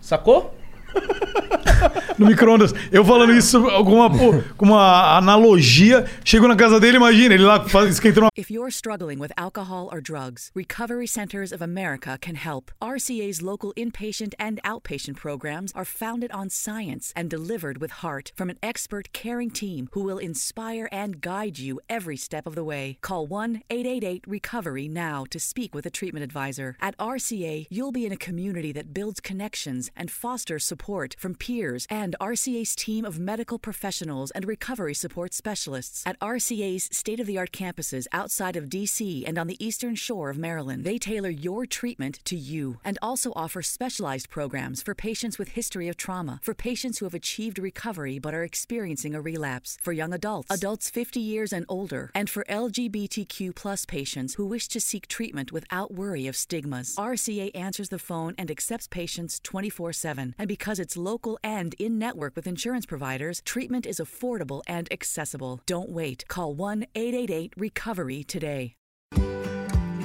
Sacou? 0.00 0.54
no 2.18 2.26
micro-ondas. 2.26 2.72
Eu 2.90 3.04
falando 3.04 3.32
isso 3.32 3.60
com 3.84 4.64
uma, 4.64 5.16
analogia. 5.16 6.04
Chego 6.24 6.48
na 6.48 6.56
casa 6.56 6.80
dele, 6.80 6.96
imagina, 6.96 7.34
ele 7.34 7.44
lá 7.44 7.64
esquentando. 7.88 8.28
If 8.36 8.50
you're 8.50 8.70
struggling 8.70 9.18
with 9.18 9.32
alcohol 9.36 9.88
or 9.92 10.00
drugs, 10.00 10.50
Recovery 10.54 11.06
Centers 11.06 11.52
of 11.52 11.62
America 11.62 12.18
can 12.20 12.36
help. 12.36 12.70
RCA's 12.80 13.42
local 13.42 13.72
inpatient 13.76 14.34
and 14.38 14.60
outpatient 14.64 15.16
programs 15.16 15.72
are 15.74 15.84
founded 15.84 16.30
on 16.32 16.50
science 16.50 17.12
and 17.16 17.28
delivered 17.28 17.78
with 17.78 18.02
heart 18.02 18.32
from 18.34 18.50
an 18.50 18.58
expert 18.62 19.12
caring 19.12 19.50
team 19.50 19.88
who 19.92 20.02
will 20.02 20.18
inspire 20.18 20.88
and 20.92 21.20
guide 21.20 21.58
you 21.58 21.80
every 21.88 22.16
step 22.16 22.46
of 22.46 22.54
the 22.54 22.64
way. 22.64 22.98
Call 23.00 23.26
1 23.26 23.62
888 23.70 24.24
Recovery 24.26 24.88
now 24.88 25.24
to 25.30 25.38
speak 25.38 25.74
with 25.74 25.86
a 25.86 25.90
treatment 25.90 26.24
advisor. 26.24 26.76
At 26.80 26.96
RCA, 26.98 27.66
you'll 27.70 27.92
be 27.92 28.06
in 28.06 28.12
a 28.12 28.16
community 28.16 28.72
that 28.72 28.92
builds 28.92 29.20
connections 29.20 29.90
and 29.96 30.10
fosters 30.10 30.64
support 30.64 30.83
from 30.84 31.34
peers 31.34 31.86
and 31.88 32.14
RCA's 32.20 32.76
team 32.76 33.06
of 33.06 33.18
medical 33.18 33.58
professionals 33.58 34.30
and 34.32 34.44
recovery 34.44 34.92
support 34.92 35.32
specialists. 35.32 36.02
At 36.04 36.20
RCA's 36.20 36.90
state 36.92 37.20
of 37.20 37.26
the 37.26 37.38
art 37.38 37.52
campuses 37.52 38.06
outside 38.12 38.54
of 38.54 38.68
DC 38.68 39.26
and 39.26 39.38
on 39.38 39.46
the 39.46 39.56
eastern 39.64 39.94
shore 39.94 40.28
of 40.28 40.36
Maryland, 40.36 40.84
they 40.84 40.98
tailor 40.98 41.30
your 41.30 41.64
treatment 41.64 42.20
to 42.26 42.36
you 42.36 42.80
and 42.84 42.98
also 43.00 43.32
offer 43.34 43.62
specialized 43.62 44.28
programs 44.28 44.82
for 44.82 44.94
patients 44.94 45.38
with 45.38 45.56
history 45.60 45.88
of 45.88 45.96
trauma, 45.96 46.38
for 46.42 46.52
patients 46.52 46.98
who 46.98 47.06
have 47.06 47.14
achieved 47.14 47.58
recovery 47.58 48.18
but 48.18 48.34
are 48.34 48.44
experiencing 48.44 49.14
a 49.14 49.22
relapse, 49.22 49.78
for 49.80 49.92
young 49.92 50.12
adults, 50.12 50.50
adults 50.50 50.90
50 50.90 51.18
years 51.18 51.50
and 51.50 51.64
older, 51.66 52.10
and 52.14 52.28
for 52.28 52.44
LGBTQ 52.44 53.54
plus 53.54 53.86
patients 53.86 54.34
who 54.34 54.44
wish 54.44 54.68
to 54.68 54.80
seek 54.80 55.08
treatment 55.08 55.50
without 55.50 55.94
worry 55.94 56.26
of 56.26 56.36
stigmas. 56.36 56.94
RCA 56.96 57.50
answers 57.54 57.88
the 57.88 57.98
phone 57.98 58.34
and 58.36 58.50
accepts 58.50 58.86
patients 58.86 59.40
24 59.40 59.94
7. 59.94 60.34
And 60.38 60.46
because 60.46 60.73
it's 60.78 60.96
local 60.96 61.38
and 61.42 61.74
in 61.74 61.98
network 61.98 62.36
with 62.36 62.46
insurance 62.46 62.86
providers, 62.86 63.40
treatment 63.44 63.86
is 63.86 63.98
affordable 63.98 64.62
and 64.66 64.86
accessible. 64.92 65.60
Don't 65.66 65.90
wait. 65.90 66.24
Call 66.28 66.54
1 66.54 66.86
888 66.94 67.54
Recovery 67.56 68.24
today. 68.24 68.76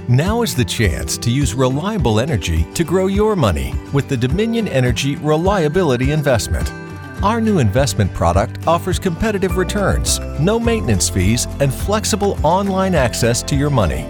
Now 0.09 0.41
is 0.41 0.55
the 0.55 0.65
chance 0.65 1.19
to 1.19 1.29
use 1.29 1.53
reliable 1.53 2.19
energy 2.19 2.65
to 2.73 2.83
grow 2.83 3.05
your 3.05 3.35
money 3.35 3.75
with 3.93 4.09
the 4.09 4.17
Dominion 4.17 4.67
Energy 4.67 5.15
Reliability 5.17 6.11
Investment. 6.13 6.67
Our 7.21 7.39
new 7.39 7.59
investment 7.59 8.11
product 8.13 8.65
offers 8.65 8.97
competitive 8.97 9.55
returns, 9.57 10.19
no 10.39 10.59
maintenance 10.59 11.09
fees, 11.09 11.45
and 11.59 11.71
flexible 11.71 12.39
online 12.43 12.95
access 12.95 13.43
to 13.43 13.55
your 13.55 13.69
money. 13.69 14.07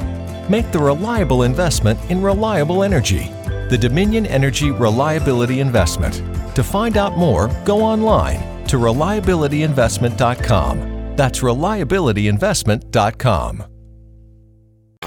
Make 0.48 0.72
the 0.72 0.80
reliable 0.80 1.44
investment 1.44 2.00
in 2.10 2.22
reliable 2.22 2.82
energy. 2.82 3.30
The 3.70 3.78
Dominion 3.78 4.26
Energy 4.26 4.72
Reliability 4.72 5.60
Investment. 5.60 6.22
To 6.60 6.64
find 6.64 6.98
out 6.98 7.18
more, 7.18 7.48
go 7.66 7.82
online 7.82 8.40
to 8.68 8.78
reliabilityinvestment.com. 8.78 11.16
That's 11.16 11.40
reliabilityinvestment.com. 11.42 13.60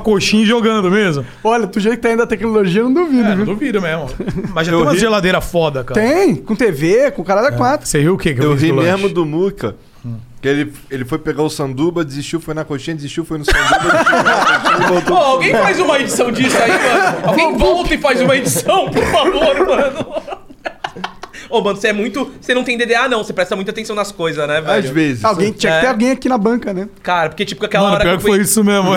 coxinha 0.03 0.47
jogando 0.47 0.91
mesmo. 0.91 1.27
Olha, 1.45 1.67
tu 1.67 1.79
jeito 1.79 1.97
que 1.97 2.01
tá 2.03 2.09
indo 2.11 2.21
da 2.21 2.27
tecnologia, 2.27 2.81
eu 2.81 2.89
não 2.89 3.05
duvido, 3.05 3.25
É, 3.25 3.29
não 3.31 3.37
viu? 3.37 3.45
duvido 3.55 3.83
mesmo. 3.83 4.09
Mas 4.55 4.67
já 4.67 4.73
Eu 4.73 4.79
tem 4.79 4.87
uma 4.87 4.93
ri- 4.95 4.99
geladeira 4.99 5.43
foda, 5.43 5.85
cara. 5.85 6.01
Tem, 6.01 6.35
com 6.37 6.57
TV, 6.57 7.11
com 7.11 7.21
o 7.21 7.25
cara 7.25 7.43
da 7.43 7.53
4. 7.53 7.87
Você 7.87 8.01
riu 8.01 8.15
o 8.15 8.19
quê 8.19 8.33
que 8.35 8.41
Eu 8.43 8.55
fiz 8.55 8.63
ri 8.63 8.69
do 8.71 8.77
lanche? 8.77 8.91
mesmo 8.91 9.09
do 9.11 9.27
Muca. 9.27 9.77
Que 10.41 10.49
ele, 10.49 10.73
ele 10.91 11.05
foi 11.05 11.19
pegar 11.19 11.43
o 11.43 11.51
sanduba, 11.51 12.03
desistiu, 12.05 12.41
foi 12.41 12.55
na 12.55 12.65
coxinha, 12.65 12.97
desistiu, 12.97 13.25
foi 13.27 13.37
no 13.39 13.45
sanduba, 13.45 13.93
desistiu 13.93 14.23
na 14.25 14.59
coxinha, 14.59 15.01
Pô, 15.07 15.15
alguém 15.15 15.53
faz 15.55 15.79
uma 15.79 15.99
edição 16.01 16.33
disso 16.33 16.57
aí, 16.57 16.71
mano? 16.73 17.29
Alguém 17.29 17.57
volta 17.59 17.95
e 17.95 17.99
faz 17.99 18.21
uma 18.23 18.35
edição, 18.37 18.91
por 18.91 19.05
favor, 19.05 19.67
mano. 19.69 20.33
Ô, 21.53 21.61
mano, 21.61 21.77
você 21.77 21.89
é 21.89 21.93
muito. 21.93 22.33
Você 22.41 22.55
não 22.55 22.65
tem 22.65 22.79
DDA, 22.79 23.09
não. 23.11 23.23
Você 23.23 23.33
presta 23.35 23.55
muita 23.55 23.71
atenção 23.73 23.95
nas 23.95 24.11
coisas, 24.11 24.49
né, 24.49 24.61
velho? 24.63 24.73
Às 24.87 24.89
vezes. 24.91 25.23
Alguém, 25.23 25.53
tinha 25.53 25.75
que 25.75 25.81
ter 25.81 25.87
É. 25.87 25.91
alguém 25.91 26.11
aqui 26.11 26.29
na 26.29 26.39
banca, 26.39 26.73
né? 26.73 26.89
Cara, 27.03 27.29
porque, 27.29 27.45
tipo, 27.45 27.63
aquela 27.65 27.85
Mano, 27.85 27.97
hora 27.97 28.05
pior 28.05 28.17
que 28.17 28.23
foi 28.23 28.41
isso 28.41 28.65
mesmo. 28.65 28.89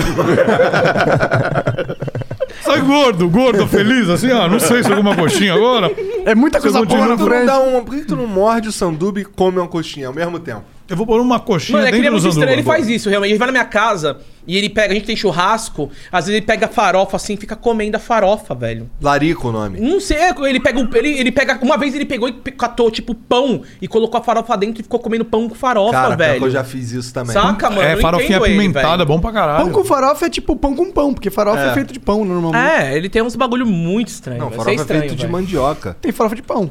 Sai 2.63 2.79
gordo, 2.81 3.29
gordo, 3.29 3.67
feliz, 3.67 4.09
assim, 4.09 4.31
ó. 4.31 4.47
Não 4.47 4.59
sei 4.59 4.81
se 4.83 4.89
eu 4.91 4.99
uma 4.99 5.15
coxinha 5.15 5.53
agora. 5.53 5.91
É 6.25 6.33
muita 6.33 6.59
coisa 6.61 6.83
boa 6.83 7.07
na 7.07 7.17
frente. 7.17 7.45
dá 7.45 7.59
uma, 7.59 7.81
por 7.81 7.93
que 7.93 8.01
que 8.01 8.07
tu 8.07 8.15
não 8.15 8.25
morde 8.25 8.69
o 8.69 8.71
sanduba 8.71 9.19
e 9.19 9.25
come 9.25 9.59
uma 9.59 9.67
coxinha 9.67 10.07
ao 10.07 10.13
mesmo 10.13 10.39
tempo? 10.39 10.63
Eu 10.87 10.95
vou 10.95 11.05
pôr 11.05 11.19
uma 11.19 11.39
coxinha 11.39 11.77
Mano, 11.79 11.87
é 11.87 11.91
que 11.91 11.97
ele 11.97 12.05
é 12.07 12.09
dentro 12.11 12.21
muito 12.23 12.31
estranho, 12.37 12.53
ele 12.53 12.63
faz 12.63 12.87
isso, 12.87 13.09
realmente. 13.09 13.31
Ele 13.31 13.39
vai 13.39 13.47
na 13.47 13.51
minha 13.51 13.65
casa 13.65 14.17
e 14.47 14.55
ele 14.55 14.69
pega, 14.69 14.91
a 14.91 14.93
gente 14.95 15.07
tem 15.07 15.15
churrasco, 15.15 15.89
às 16.11 16.25
vezes 16.27 16.37
ele 16.37 16.45
pega 16.45 16.67
farofa 16.67 17.15
assim 17.17 17.33
e 17.33 17.37
fica 17.37 17.55
comendo 17.55 17.97
a 17.97 17.99
farofa, 17.99 18.53
velho. 18.53 18.87
Larico 19.01 19.47
o 19.49 19.51
nome. 19.51 19.79
Não 19.79 19.99
sei, 19.99 20.17
ele 20.47 20.59
pega, 20.59 20.79
o- 20.79 20.87
ele, 20.95 21.17
ele 21.19 21.31
pega. 21.31 21.57
Uma 21.63 21.75
vez 21.75 21.95
ele 21.95 22.05
pegou 22.05 22.29
e 22.29 22.33
pe- 22.33 22.51
catou, 22.51 22.91
tipo, 22.91 23.15
pão 23.15 23.63
e 23.81 23.87
colocou 23.87 24.19
a 24.19 24.23
farofa 24.23 24.55
dentro 24.55 24.81
e 24.81 24.83
ficou 24.83 24.99
comendo 24.99 25.25
pão 25.25 25.49
com 25.49 25.55
farofa, 25.55 25.91
Cara, 25.93 26.07
pior 26.09 26.17
velho. 26.17 26.39
que 26.39 26.45
eu 26.45 26.51
já 26.51 26.63
fiz 26.63 26.91
isso 26.91 27.11
também. 27.11 27.33
Saca, 27.33 27.69
mano? 27.71 27.81
É, 27.81 27.91
Eu 27.91 27.95
não 27.95 28.01
farofinha 28.03 28.29
entendo 28.37 28.45
ele, 28.45 28.53
apimentada, 28.55 28.97
velho. 28.97 29.07
bom 29.07 29.19
pra 29.19 29.31
caralho. 29.31 29.63
Pão 29.63 29.71
com 29.73 29.83
farofa 29.83 30.25
é 30.27 30.29
tipo 30.29 30.55
pão 30.55 30.75
com 30.75 30.91
pão, 30.91 31.15
porque 31.15 31.31
farofa 31.31 31.61
é, 31.61 31.69
É. 31.69 31.73
feito 31.73 31.91
de 31.91 31.99
pão 31.99 32.23
normalmente. 32.23 32.61
É, 32.63 32.95
ele 32.95 33.09
tem 33.09 33.23
uns 33.23 33.35
bagulho 33.35 33.65
muito 33.65 34.09
estranho. 34.09 34.37
Não, 34.39 34.49
velho. 34.49 34.57
farofa 34.61 34.71
é 34.79 34.81
estranho, 34.81 35.01
feito 35.01 35.15
de 35.15 35.21
velho. 35.23 35.31
mandioca. 35.33 35.97
Tem 35.99 36.11
farofa 36.11 36.35
de 36.35 36.43
pão. 36.43 36.69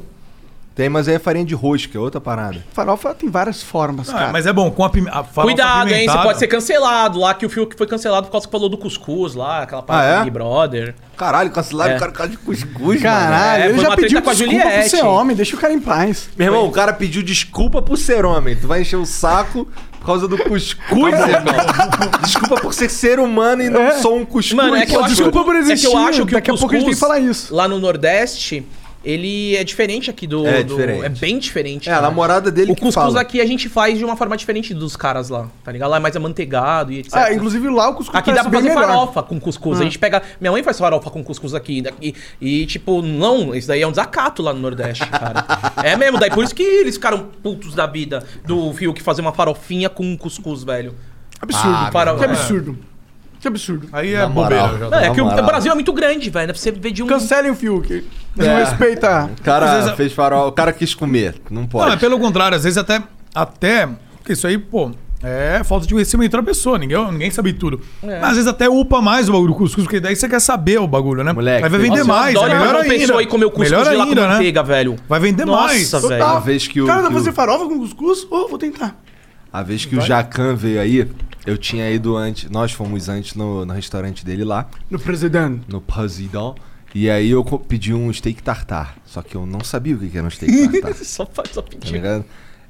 Tem, 0.74 0.88
mas 0.88 1.06
aí 1.06 1.14
é 1.14 1.18
farinha 1.20 1.44
de 1.44 1.54
rosca, 1.54 1.96
é 1.96 2.00
outra 2.00 2.20
parada. 2.20 2.64
Farofa 2.72 3.14
tem 3.14 3.30
várias 3.30 3.62
formas, 3.62 4.08
Ah, 4.08 4.12
cara. 4.12 4.32
mas 4.32 4.44
é 4.44 4.52
bom, 4.52 4.72
com 4.72 4.82
a, 4.84 4.90
pime... 4.90 5.08
a 5.08 5.22
farofa 5.22 5.42
Cuidado, 5.42 5.88
hein? 5.92 6.08
Você 6.08 6.18
pode 6.18 6.38
ser 6.40 6.48
cancelado 6.48 7.20
lá, 7.20 7.32
que 7.32 7.46
o 7.46 7.48
Fiuk 7.48 7.76
foi 7.76 7.86
cancelado 7.86 8.26
por 8.26 8.32
causa 8.32 8.48
que 8.48 8.50
falou 8.50 8.68
do 8.68 8.76
cuscuz 8.76 9.36
lá, 9.36 9.62
aquela 9.62 9.82
parte 9.82 10.02
Ah, 10.04 10.04
é? 10.04 10.18
do 10.18 10.24
Big 10.24 10.30
Brother. 10.32 10.94
Caralho, 11.16 11.50
cancelaram 11.52 11.92
É. 11.92 11.96
o 11.96 11.98
cara 12.00 12.10
por 12.10 12.18
causa 12.18 12.32
de 12.32 12.38
cuscuz, 12.38 13.00
Caralho, 13.00 13.62
É, 13.62 13.68
foi 13.74 13.84
já 13.84 13.92
a 13.92 13.96
desculpa 13.96 14.30
por 14.30 14.34
Juliette. 14.34 14.88
ser 14.90 15.04
homem, 15.04 15.36
deixa 15.36 15.54
o 15.54 15.60
cara 15.60 15.72
em 15.72 15.78
paz. 15.80 16.28
Meu 16.36 16.46
irmão, 16.48 16.66
o 16.66 16.72
cara 16.72 16.92
pediu 16.92 17.22
desculpa 17.22 17.80
por 17.80 17.96
ser 17.96 18.24
homem. 18.24 18.56
Tu 18.56 18.66
vai 18.66 18.80
encher 18.80 18.96
o 18.96 19.06
saco 19.06 19.68
por 20.00 20.06
causa 20.06 20.26
do 20.26 20.36
cuscuz, 20.36 21.14
irmão. 21.14 21.54
Desculpa 22.24 22.56
por 22.60 22.74
ser 22.74 22.90
ser 22.90 23.20
humano 23.20 23.62
e 23.62 23.70
não 23.70 23.80
É. 23.80 23.98
sou 23.98 24.16
um 24.16 24.24
cuscuz. 24.24 24.52
Mano, 24.54 24.74
é 24.74 24.84
que 24.86 24.94
eu 24.94 25.00
acho 25.04 25.10
desculpa 25.10 25.38
que, 25.38 25.44
por 25.44 25.54
é 25.54 25.58
que 25.62 25.68
eu 25.68 25.72
existir, 25.72 25.96
acho 25.96 26.26
que 26.26 26.32
daqui 26.32 26.50
o 26.50 26.54
a 26.54 26.58
pouco 26.58 26.74
a 26.74 26.78
gente 26.78 26.86
tem 26.86 26.94
que 26.94 27.00
falar 27.00 27.20
isso. 27.20 27.54
Lá 27.54 27.68
no 27.68 27.78
Nordeste, 27.78 28.66
ele 29.04 29.54
é 29.56 29.62
diferente 29.64 30.10
aqui 30.10 30.26
do. 30.26 30.46
É 30.46 30.62
do- 30.62 30.74
diferente. 30.74 31.04
é 31.04 31.08
bem 31.08 31.38
diferente. 31.38 31.88
É, 31.88 31.92
a 31.92 31.96
cara. 31.96 32.08
namorada 32.08 32.50
dele 32.50 32.72
O 32.72 32.74
que 32.74 32.80
cuscuz 32.82 33.06
fala. 33.06 33.20
aqui 33.20 33.40
a 33.40 33.46
gente 33.46 33.68
faz 33.68 33.98
de 33.98 34.04
uma 34.04 34.16
forma 34.16 34.36
diferente 34.36 34.72
dos 34.74 34.96
caras 34.96 35.28
lá, 35.28 35.48
tá 35.62 35.70
ligado? 35.72 35.90
Lá 35.90 35.96
é 35.96 36.00
mais 36.00 36.16
amanteigado 36.16 36.92
e 36.92 36.98
etc. 37.00 37.12
Ah, 37.14 37.32
inclusive 37.32 37.68
lá 37.68 37.88
o 37.90 37.94
cuscuz 37.94 38.18
Aqui 38.18 38.32
dá 38.32 38.42
pra 38.42 38.52
fazer 38.52 38.68
melhor. 38.68 38.86
farofa 38.86 39.22
com 39.22 39.38
cuscuz. 39.40 39.80
A 39.80 39.84
gente 39.84 39.98
pega. 39.98 40.22
Minha 40.40 40.50
mãe 40.52 40.62
faz 40.62 40.78
farofa 40.78 41.10
com 41.10 41.22
cuscuz 41.22 41.54
aqui. 41.54 41.82
daqui 41.82 42.14
e, 42.40 42.66
tipo, 42.66 43.02
não, 43.02 43.54
isso 43.54 43.68
daí 43.68 43.82
é 43.82 43.86
um 43.86 43.90
desacato 43.90 44.42
lá 44.42 44.52
no 44.52 44.60
Nordeste, 44.60 45.06
cara. 45.08 45.44
é 45.82 45.96
mesmo, 45.96 46.18
daí 46.18 46.30
por 46.30 46.44
isso 46.44 46.54
que 46.54 46.62
eles 46.62 46.94
ficaram 46.94 47.28
putos 47.42 47.74
da 47.74 47.86
vida 47.86 48.24
do 48.46 48.72
Fiuk 48.72 49.02
fazer 49.02 49.20
uma 49.20 49.32
farofinha 49.32 49.88
com 49.88 50.16
cuscuz, 50.16 50.62
velho. 50.64 50.94
Absurdo. 51.40 51.68
Ah, 51.76 51.90
Faro- 51.92 52.16
Que 52.16 52.24
absurdo. 52.24 52.78
Que 53.44 53.48
absurdo. 53.48 53.88
Aí 53.92 54.14
é 54.14 54.20
Na 54.20 54.26
bobeira. 54.28 54.68
Não, 54.90 54.98
é 54.98 55.10
que 55.10 55.20
o, 55.20 55.24
moral. 55.26 55.42
o 55.42 55.46
Brasil 55.46 55.70
é 55.70 55.74
muito 55.74 55.92
grande, 55.92 56.30
velho. 56.30 56.46
Pra 56.48 56.56
você 56.56 56.72
ver 56.72 56.92
de 56.92 57.02
um. 57.02 57.06
Cancelem 57.06 57.50
o 57.50 57.54
Fiuk. 57.54 58.02
Não 58.34 58.46
É. 58.46 58.64
respeita. 58.64 59.30
O 59.38 59.42
cara 59.42 59.66
Às 59.70 59.78
vezes- 59.80 59.96
fez 59.98 60.12
farol, 60.14 60.48
o 60.48 60.52
cara 60.52 60.72
quis 60.72 60.94
comer. 60.94 61.34
Não 61.50 61.66
pode. 61.66 61.86
Não, 61.86 61.92
é 61.92 61.96
pelo 61.98 62.18
contrário, 62.18 62.56
às 62.56 62.64
vezes 62.64 62.78
até. 62.78 63.02
Até. 63.34 63.86
Porque 64.16 64.32
isso 64.32 64.46
aí, 64.46 64.56
pô. 64.56 64.90
É 65.22 65.62
falta 65.62 65.86
de 65.86 65.92
conhecimento 65.92 66.34
da 66.34 66.42
pessoa, 66.42 66.78
ninguém, 66.78 66.98
ninguém 67.12 67.30
sabe 67.30 67.52
tudo. 67.52 67.80
É. 68.02 68.18
Mas 68.18 68.30
às 68.30 68.36
vezes 68.36 68.46
até 68.46 68.66
upa 68.66 69.02
mais 69.02 69.28
o 69.28 69.32
bagulho 69.32 69.52
do 69.52 69.58
cuscuz, 69.58 69.84
porque 69.84 70.00
daí 70.00 70.16
você 70.16 70.26
quer 70.26 70.40
saber 70.40 70.78
o 70.80 70.86
bagulho, 70.86 71.22
né? 71.22 71.32
Moleque, 71.34 71.64
Aí 71.64 71.70
vai 71.70 71.78
vender 71.80 71.98
Nossa, 71.98 72.00
eu 72.00 72.06
mais, 72.06 72.34
é 72.34 72.38
adoro 72.38 72.52
melhor 72.58 72.74
uma 72.76 72.80
ainda. 72.82 72.94
pessoa 72.94 73.20
aí 73.20 73.26
comer 73.26 73.44
o 73.44 73.50
cuscuz 73.50 73.70
melhor 73.70 73.84
de 73.90 73.90
lá 73.96 74.04
com 74.04 74.08
ainda, 74.10 74.22
né? 74.26 74.28
manteiga, 74.34 74.62
velho. 74.62 74.96
Vai 75.06 75.20
vender 75.20 75.44
Nossa, 75.44 75.64
mais. 75.66 75.92
velho. 75.92 76.24
A 76.24 76.38
vez 76.40 76.66
que 76.66 76.80
o. 76.80 76.86
Cara, 76.86 77.02
dá 77.02 77.08
que 77.08 77.12
pra 77.12 77.20
o- 77.20 77.24
fazer 77.24 77.34
farofa 77.36 77.66
com 77.66 77.78
cuscuz? 77.78 78.26
Ô, 78.30 78.48
vou 78.48 78.58
tentar. 78.58 78.98
A 79.52 79.62
vez 79.62 79.84
que 79.84 79.96
o 79.96 80.00
Jacan 80.00 80.54
veio 80.54 80.80
aí, 80.80 81.08
eu 81.46 81.56
tinha 81.58 81.90
ido 81.90 82.16
antes. 82.16 82.50
Nós 82.50 82.72
fomos 82.72 83.08
antes 83.08 83.34
no, 83.34 83.64
no 83.64 83.72
restaurante 83.74 84.24
dele 84.24 84.44
lá, 84.44 84.66
No 84.90 84.98
presidente. 84.98 85.62
no 85.68 85.80
Président. 85.80 86.54
E 86.94 87.10
aí 87.10 87.30
eu 87.30 87.42
pedi 87.44 87.92
um 87.92 88.12
steak 88.12 88.42
tartar. 88.42 88.96
Só 89.04 89.20
que 89.20 89.34
eu 89.34 89.44
não 89.44 89.64
sabia 89.64 89.94
o 89.94 89.98
que 89.98 90.16
era 90.16 90.26
um 90.26 90.30
steak 90.30 90.68
tartar. 90.80 90.94
só, 91.04 91.26
só 91.52 91.60
tá 91.62 91.68
pedir. 91.70 91.92
ligado? 91.94 92.24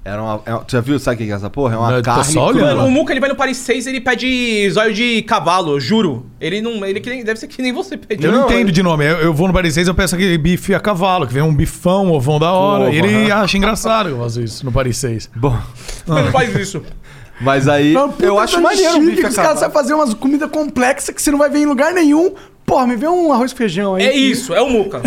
Era 0.06 0.22
uma. 0.22 0.42
é- 0.44 0.54
tu 0.66 0.72
já 0.72 0.80
viu? 0.82 0.98
Sabe 0.98 1.14
o 1.14 1.26
que 1.26 1.32
é 1.32 1.34
essa 1.34 1.48
porra? 1.48 1.74
É 1.74 1.78
uma 1.78 1.90
Não, 1.90 2.02
tá 2.02 2.16
carne. 2.16 2.32
só. 2.32 2.52
Mano, 2.52 2.84
o 2.86 2.90
Muca 2.90 3.10
ele 3.12 3.20
vai 3.20 3.28
no 3.30 3.36
Paris 3.36 3.56
6 3.56 3.86
ele 3.86 4.02
pede 4.02 4.68
zóio 4.70 4.92
de 4.92 5.22
cavalo, 5.22 5.72
eu 5.72 5.80
juro. 5.80 6.26
Ele 6.38 6.60
não. 6.60 6.84
Ele 6.84 7.00
que 7.00 7.08
nem- 7.08 7.24
deve 7.24 7.40
ser 7.40 7.48
que 7.48 7.62
nem 7.62 7.72
você 7.72 7.96
pede. 7.96 8.22
Eu 8.24 8.30
não, 8.32 8.40
Não, 8.40 8.46
entendo 8.46 8.66
ele- 8.66 8.72
de 8.72 8.82
nome. 8.82 9.02
Eu, 9.06 9.16
eu 9.18 9.32
vou 9.34 9.46
no 9.48 9.54
Paris 9.54 9.72
6, 9.72 9.88
eu 9.88 9.94
peço 9.94 10.14
aquele 10.14 10.36
bife 10.36 10.74
a 10.74 10.80
cavalo, 10.80 11.26
que 11.26 11.32
vem 11.32 11.42
um 11.42 11.54
bifão, 11.54 12.06
um 12.08 12.12
ovão 12.12 12.38
da 12.38 12.52
hora. 12.52 12.84
Ovo, 12.84 12.92
e 12.92 12.98
ele 12.98 13.30
aham. 13.32 13.42
acha 13.44 13.56
engraçado 13.56 14.06
que 14.08 14.12
eu 14.12 14.18
faço 14.18 14.42
isso 14.42 14.62
no 14.66 14.72
Paris 14.72 14.96
6. 14.98 15.30
Bom, 15.36 15.58
Ele 16.06 16.20
não 16.22 16.32
faz 16.32 16.54
isso. 16.54 16.82
mas 17.44 17.68
aí 17.68 17.92
Não, 17.92 18.10
puta 18.10 18.24
eu 18.24 18.38
acho 18.38 18.60
maneiro 18.60 18.90
o 18.90 18.94
chique, 18.94 19.06
bife 19.06 19.22
que 19.22 19.28
Os 19.28 19.36
caras 19.36 19.58
sabem 19.60 19.74
fazer 19.74 19.94
umas 19.94 20.14
comidas 20.14 20.50
complexas 20.50 21.14
que 21.14 21.22
você 21.22 21.30
não 21.30 21.38
vai 21.38 21.50
ver 21.50 21.60
em 21.60 21.66
lugar 21.66 21.92
nenhum. 21.92 22.34
Porra, 22.66 22.86
me 22.86 22.96
vê 22.96 23.06
um 23.06 23.32
arroz 23.32 23.52
e 23.52 23.54
feijão 23.54 23.94
aí. 23.94 24.04
É 24.04 24.16
isso, 24.16 24.54
é 24.54 24.60
o 24.60 24.70
Muca. 24.70 25.02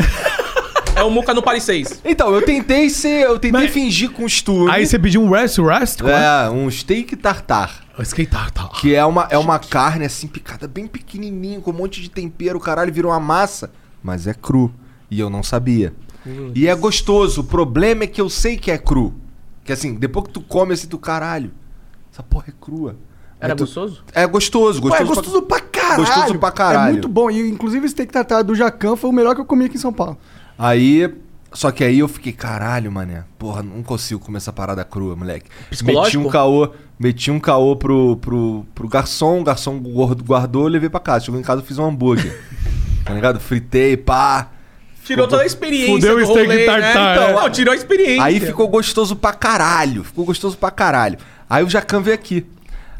É 0.95 1.03
o 1.03 1.11
Muca 1.11 1.31
no 1.31 1.43
Paris 1.43 1.63
6. 1.63 2.01
Então, 2.03 2.33
eu 2.33 2.41
tentei 2.41 2.89
ser. 2.89 3.21
Eu 3.21 3.37
tentei 3.37 3.67
fingir 3.67 4.09
costume. 4.09 4.71
Aí 4.71 4.83
você 4.83 4.97
pediu 4.97 5.21
um 5.21 5.29
rest, 5.29 5.59
rest? 5.59 6.01
É? 6.01 6.45
É, 6.45 6.49
um 6.49 6.69
steak 6.71 7.15
tartar. 7.15 7.85
Skate 8.01 8.29
tá. 8.29 8.69
Que 8.79 8.95
é 8.95 9.05
uma, 9.05 9.27
é 9.29 9.37
uma 9.37 9.59
carne 9.59 10.05
assim 10.05 10.27
picada 10.27 10.67
bem 10.67 10.87
pequenininho, 10.87 11.61
com 11.61 11.71
um 11.71 11.73
monte 11.73 12.01
de 12.01 12.09
tempero, 12.09 12.59
caralho, 12.59 12.91
virou 12.91 13.11
uma 13.11 13.19
massa. 13.19 13.71
Mas 14.03 14.27
é 14.27 14.33
cru. 14.33 14.73
E 15.09 15.19
eu 15.19 15.29
não 15.29 15.43
sabia. 15.43 15.93
E 16.53 16.67
é 16.67 16.75
gostoso. 16.75 17.41
O 17.41 17.43
problema 17.43 18.03
é 18.03 18.07
que 18.07 18.19
eu 18.19 18.29
sei 18.29 18.57
que 18.57 18.69
é 18.69 18.77
cru. 18.77 19.13
Que 19.63 19.73
assim, 19.73 19.95
depois 19.95 20.27
que 20.27 20.33
tu 20.33 20.41
come 20.41 20.73
assim, 20.73 20.87
tu 20.87 20.97
caralho. 20.97 21.51
Essa 22.17 22.23
porra 22.23 22.45
é 22.47 22.53
crua. 22.59 22.95
Era 23.39 23.55
tu- 23.55 23.59
gostoso? 23.65 24.03
É 24.15 24.25
gostoso, 24.25 24.81
Pô, 24.81 24.87
gostoso. 24.89 25.11
é 25.11 25.15
gostoso 25.15 25.41
pra 25.43 25.59
caralho. 25.59 25.97
Gostoso 26.03 26.39
pra 26.39 26.51
caralho. 26.51 26.89
É 26.89 26.91
muito 26.93 27.07
bom. 27.07 27.29
E 27.29 27.47
inclusive 27.47 27.85
esse 27.85 27.91
steak 27.93 28.11
tartar 28.11 28.41
do 28.41 28.55
Jacan 28.55 28.95
foi 28.95 29.09
o 29.11 29.13
melhor 29.13 29.35
que 29.35 29.41
eu 29.41 29.45
comi 29.45 29.65
aqui 29.65 29.75
em 29.77 29.79
São 29.79 29.93
Paulo. 29.93 30.17
Aí. 30.57 31.13
Só 31.53 31.71
que 31.71 31.83
aí 31.83 31.99
eu 31.99 32.07
fiquei, 32.07 32.33
caralho, 32.33 32.91
mané. 32.91 33.23
Porra, 33.37 33.61
não 33.63 33.81
consigo 33.83 34.19
comer 34.19 34.37
essa 34.37 34.51
parada 34.51 34.83
crua, 34.83 35.15
moleque. 35.15 35.49
Psicológico? 35.69 36.17
Meti 36.17 36.27
um 36.27 36.29
caô, 36.31 36.69
meti 36.99 37.31
um 37.31 37.39
caô 37.39 37.75
pro, 37.75 38.17
pro, 38.17 38.65
pro 38.75 38.87
garçom, 38.89 39.39
o 39.39 39.43
garçom 39.43 39.77
guard- 39.79 40.21
guardou, 40.23 40.67
levei 40.67 40.89
pra 40.89 40.99
casa. 40.99 41.25
Chegou 41.25 41.39
em 41.39 41.43
casa, 41.43 41.61
eu 41.61 41.65
fiz 41.65 41.77
um 41.77 41.85
hambúrguer. 41.85 42.37
tá 43.05 43.13
ligado? 43.13 43.39
Fritei, 43.39 43.95
pá. 43.95 44.49
Tirou 45.05 45.25
toda 45.27 45.43
a 45.43 45.45
experiência. 45.45 45.93
Fudeu 45.93 46.17
o 46.17 46.25
steak 46.25 46.47
rolê, 46.47 46.65
tartar, 46.65 46.81
Né? 46.81 47.21
é. 47.27 47.31
Então, 47.31 47.41
não, 47.41 47.49
tirou 47.49 47.71
a 47.71 47.77
experiência. 47.77 48.23
Aí 48.23 48.39
ficou 48.41 48.67
gostoso 48.67 49.15
pra 49.15 49.31
caralho. 49.31 50.03
Ficou 50.03 50.25
gostoso 50.25 50.57
pra 50.57 50.69
caralho. 50.69 51.17
Aí 51.49 51.63
o 51.63 51.69
Jacan 51.69 52.01
veio 52.01 52.15
aqui. 52.15 52.45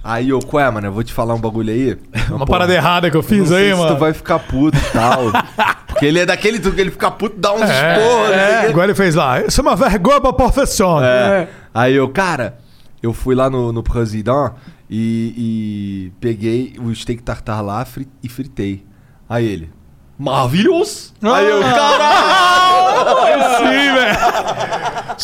Aí 0.04 0.30
eu, 0.30 0.40
qual 0.40 0.64
é, 0.64 0.72
mano? 0.72 0.88
Eu 0.88 0.92
vou 0.94 1.04
te 1.04 1.12
falar 1.12 1.34
um 1.34 1.40
bagulho 1.40 1.72
aí. 1.74 1.98
Uma 2.32 2.46
parada 2.46 2.74
errada 2.74 3.12
que 3.12 3.18
eu 3.18 3.24
fiz 3.24 3.52
aí, 3.52 3.72
se 3.74 3.76
mano. 3.78 3.96
tu 3.96 4.00
vai 4.00 4.14
ficar 4.14 4.40
puto 4.40 4.78
e 4.78 4.92
tal. 4.94 5.20
Porque 5.88 6.06
ele 6.06 6.20
é 6.20 6.26
daquele 6.26 6.60
que 6.60 6.80
ele 6.80 6.92
fica 6.92 7.10
puto, 7.12 7.36
dá 7.38 7.52
uns 7.54 7.62
esporros. 7.64 8.28
não 8.28 8.28
sei 8.28 8.38
o 8.38 8.40
É, 8.40 8.62
quê. 8.66 8.70
igual 8.70 8.84
ele 8.86 8.96
fez 8.96 9.16
lá. 9.16 9.42
Isso 9.42 9.60
é 9.60 9.64
uma 9.64 9.76
vergonha 9.76 10.22
pra 10.22 10.32
profissão. 10.32 11.04
É. 11.04 11.48
Aí 11.74 11.94
eu, 11.96 12.08
cara, 12.10 12.58
eu 13.04 13.12
fui 13.14 13.36
lá 13.36 13.50
no, 13.50 13.74
no 13.74 13.84
Président 13.84 14.52
e, 14.90 15.34
e 15.38 16.12
peguei 16.22 16.76
o 16.80 16.94
steak 16.96 17.22
tartar 17.24 17.60
lá 17.62 17.86
e 18.24 18.30
fritei. 18.30 18.86
Aí 19.28 19.46
ele, 19.46 19.70
maravilhoso! 20.18 21.14
Aí 21.22 21.50
eu, 21.50 21.60
caralho! 21.62 22.67
Sim, 23.58 23.94
velho. 23.94 24.18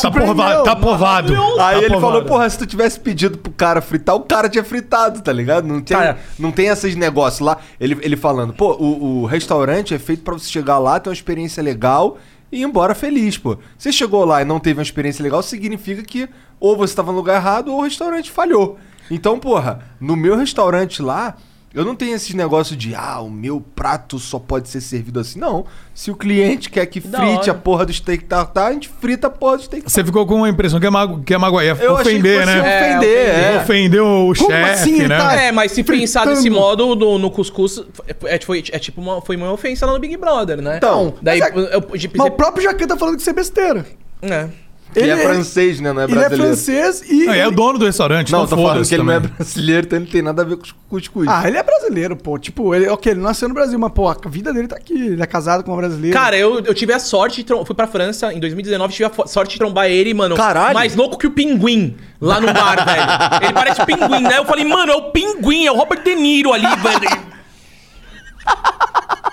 Tá 0.02 0.12
provado. 0.12 0.64
Tá 0.64 0.76
provado. 0.76 1.34
Aí 1.34 1.56
Tá 1.58 1.74
ele 1.78 1.88
provado. 1.88 2.02
falou, 2.14 2.26
porra, 2.26 2.50
se 2.50 2.58
tu 2.58 2.66
tivesse 2.66 3.00
pedido 3.00 3.38
pro 3.38 3.52
cara 3.52 3.82
fritar, 3.82 4.16
o 4.16 4.22
cara 4.22 4.50
tinha 4.50 4.64
fritado, 4.64 5.22
tá 5.22 5.32
ligado? 5.32 5.68
Não 5.68 5.82
tem, 5.82 5.96
Cara. 5.98 6.18
não 6.38 6.52
tem 6.52 6.68
esses 6.68 6.96
negócios 6.96 7.40
lá. 7.42 7.58
Ele, 7.80 7.98
ele 8.02 8.16
falando, 8.18 8.54
pô, 8.54 8.74
o, 8.74 9.22
o 9.22 9.26
restaurante 9.26 9.94
é 9.94 10.00
feito 10.00 10.24
pra 10.24 10.34
você 10.34 10.50
chegar 10.50 10.80
lá, 10.80 11.00
ter 11.00 11.10
uma 11.10 11.14
experiência 11.14 11.62
legal 11.62 12.18
e 12.52 12.60
ir 12.60 12.64
embora 12.64 12.96
feliz, 12.96 13.38
pô. 13.38 13.58
Você 13.78 13.92
chegou 13.92 14.26
lá 14.26 14.42
e 14.42 14.46
não 14.46 14.60
teve 14.60 14.80
uma 14.80 14.84
experiência 14.84 15.22
legal, 15.24 15.42
significa 15.44 16.02
que 16.04 16.28
ou 16.60 16.76
você 16.78 16.96
tava 16.96 17.12
no 17.12 17.18
lugar 17.18 17.36
errado 17.36 17.72
ou 17.72 17.80
o 17.80 17.84
restaurante 17.84 18.32
falhou. 18.32 18.78
Então, 19.12 19.38
porra, 19.38 19.80
no 20.00 20.16
meu 20.16 20.36
restaurante 20.38 21.02
lá, 21.02 21.36
Eu 21.74 21.84
não 21.84 21.96
tenho 21.96 22.14
esse 22.16 22.36
negócio 22.36 22.76
de, 22.76 22.94
ah, 22.94 23.20
o 23.20 23.32
meu 23.32 23.60
prato 23.60 24.20
só 24.20 24.38
pode 24.38 24.70
ser 24.70 24.80
servido 24.80 25.20
assim. 25.20 25.40
Não. 25.40 25.66
Se 25.92 26.12
o 26.12 26.16
cliente 26.16 26.70
quer 26.70 26.86
que 26.86 27.00
Da 27.00 27.18
frite 27.18 27.50
a 27.50 27.54
porra 27.56 27.84
do 27.84 27.92
steak 27.92 28.26
tartar, 28.26 28.68
a 28.68 28.74
gente 28.74 28.88
frita 29.02 29.26
a 29.26 29.30
porra 29.32 29.58
do 29.58 29.64
steak 29.64 29.92
Você 29.92 30.04
ficou 30.04 30.24
com 30.28 30.44
a 30.44 30.50
impressão 30.50 30.80
que 30.80 30.86
é, 30.86 30.90
mago, 30.92 31.24
que 31.24 31.34
é 31.34 31.38
magoia, 31.38 31.76
Eu 31.82 31.98
achei 31.98 32.14
que 32.14 32.20
ofender, 32.20 32.42
fosse 32.46 32.56
né? 32.56 32.62
ofender, 32.92 33.30
é. 33.30 33.60
Ofendeu 33.64 34.06
o 34.06 34.36
Como 34.38 34.52
chefe, 34.52 34.70
assim? 34.72 35.08
Né? 35.08 35.18
tá- 35.18 35.36
É, 35.36 35.52
mas 35.52 35.72
se 35.72 35.84
pensar 35.84 36.22
fritando. 36.22 36.36
desse 36.44 36.50
modo 36.52 36.96
no, 36.96 37.18
no 37.18 37.32
cuscuz, 37.32 37.82
é, 38.26 38.40
foi, 38.40 38.64
é 38.72 38.78
tipo 38.78 39.02
uma, 39.02 39.20
foi 39.22 39.36
uma 39.36 39.52
ofensa 39.52 39.88
lá 39.88 39.94
no 39.94 40.00
Big 40.00 40.16
Brother, 40.16 40.62
né? 40.62 40.78
Então, 40.78 41.16
daí 41.24 41.40
mas 41.40 41.50
é- 41.50 41.58
eu, 41.58 41.64
eu, 41.90 41.98
de- 41.98 42.12
Mas 42.16 42.28
o 42.28 42.32
próprio 42.32 42.64
Jacan 42.64 42.86
tá 42.86 42.96
falando 42.98 43.16
que 43.16 43.22
isso 43.22 43.30
é 43.32 43.34
besteira. 43.34 43.84
É. 44.22 44.48
Que 44.94 45.00
Ele 45.00 45.10
é 45.12 45.14
é- 45.14 45.24
francês, 45.28 45.80
né? 45.80 45.92
Não 45.92 46.02
é 46.02 46.06
Ele 46.06 46.14
é 46.14 46.16
brasileiro. 46.16 46.44
francês 46.56 47.04
e. 47.10 47.26
Não, 47.26 47.34
é 47.34 47.48
o 47.48 47.52
dono 47.52 47.80
do 47.80 47.86
restaurante, 47.86 48.32
Não, 48.32 48.40
não, 48.40 48.48
tô 48.48 48.56
falando 48.56 48.72
foda-se 48.74 48.90
que 48.90 48.96
ele 48.96 49.04
não 49.04 49.12
é 49.14 49.16
também. 49.20 49.32
brasileiro, 49.36 49.86
então 49.88 49.98
ele 49.98 50.06
não 50.06 50.12
tem 50.12 50.22
nada 50.22 50.42
a 50.42 50.46
ver 50.46 50.58
com 50.58 50.64
os 50.64 50.72
cuscuz. 50.90 51.28
Ah, 51.28 51.48
ele 51.48 51.58
é 51.58 51.64
brasileiro, 51.64 52.16
pô. 52.16 52.38
Tipo, 52.38 52.76
ele, 52.76 52.88
ok, 52.88 53.12
ele 53.14 53.22
nasceu 53.22 53.48
no 53.50 53.56
Brasil, 53.56 53.78
mas, 53.80 53.92
pô, 53.92 54.08
a 54.08 54.16
vida 54.28 54.54
dele 54.54 54.68
tá 54.68 54.76
aqui. 54.76 54.94
Ele 54.94 55.22
é 55.22 55.26
casado 55.26 55.64
com 55.64 55.72
uma 55.72 55.78
brasileira. 55.78 56.18
Cara, 56.18 56.38
eu, 56.38 56.60
eu 56.60 56.74
tive 56.74 56.94
a 56.94 57.00
sorte 57.00 57.38
de 57.38 57.44
trom- 57.46 57.66
fui 57.66 57.76
pra 57.76 57.88
França 57.88 58.32
em 58.32 58.40
2019, 58.40 58.94
tive 58.94 59.06
a 59.06 59.28
sorte 59.28 59.54
de 59.54 59.58
trombar 59.58 59.88
ele, 59.88 60.14
mano. 60.14 60.36
Caralho. 60.36 60.74
Mais 60.74 60.96
louco 60.96 61.18
que 61.18 61.26
o 61.28 61.32
pinguim 61.32 61.98
lá 62.22 62.40
no 62.40 62.54
bar, 62.54 62.86
velho. 62.86 63.46
Ele 63.46 63.54
parece 63.54 63.86
pinguim, 63.86 64.22
né? 64.22 64.38
Eu 64.38 64.46
falei, 64.46 64.64
mano, 64.66 64.92
é 64.92 64.96
o 64.96 65.12
pinguim, 65.12 65.66
é 65.66 65.72
o 65.72 65.76
Robert 65.76 66.04
De 66.04 66.14
Niro 66.16 66.54
ali, 66.54 66.68
velho. 66.68 67.34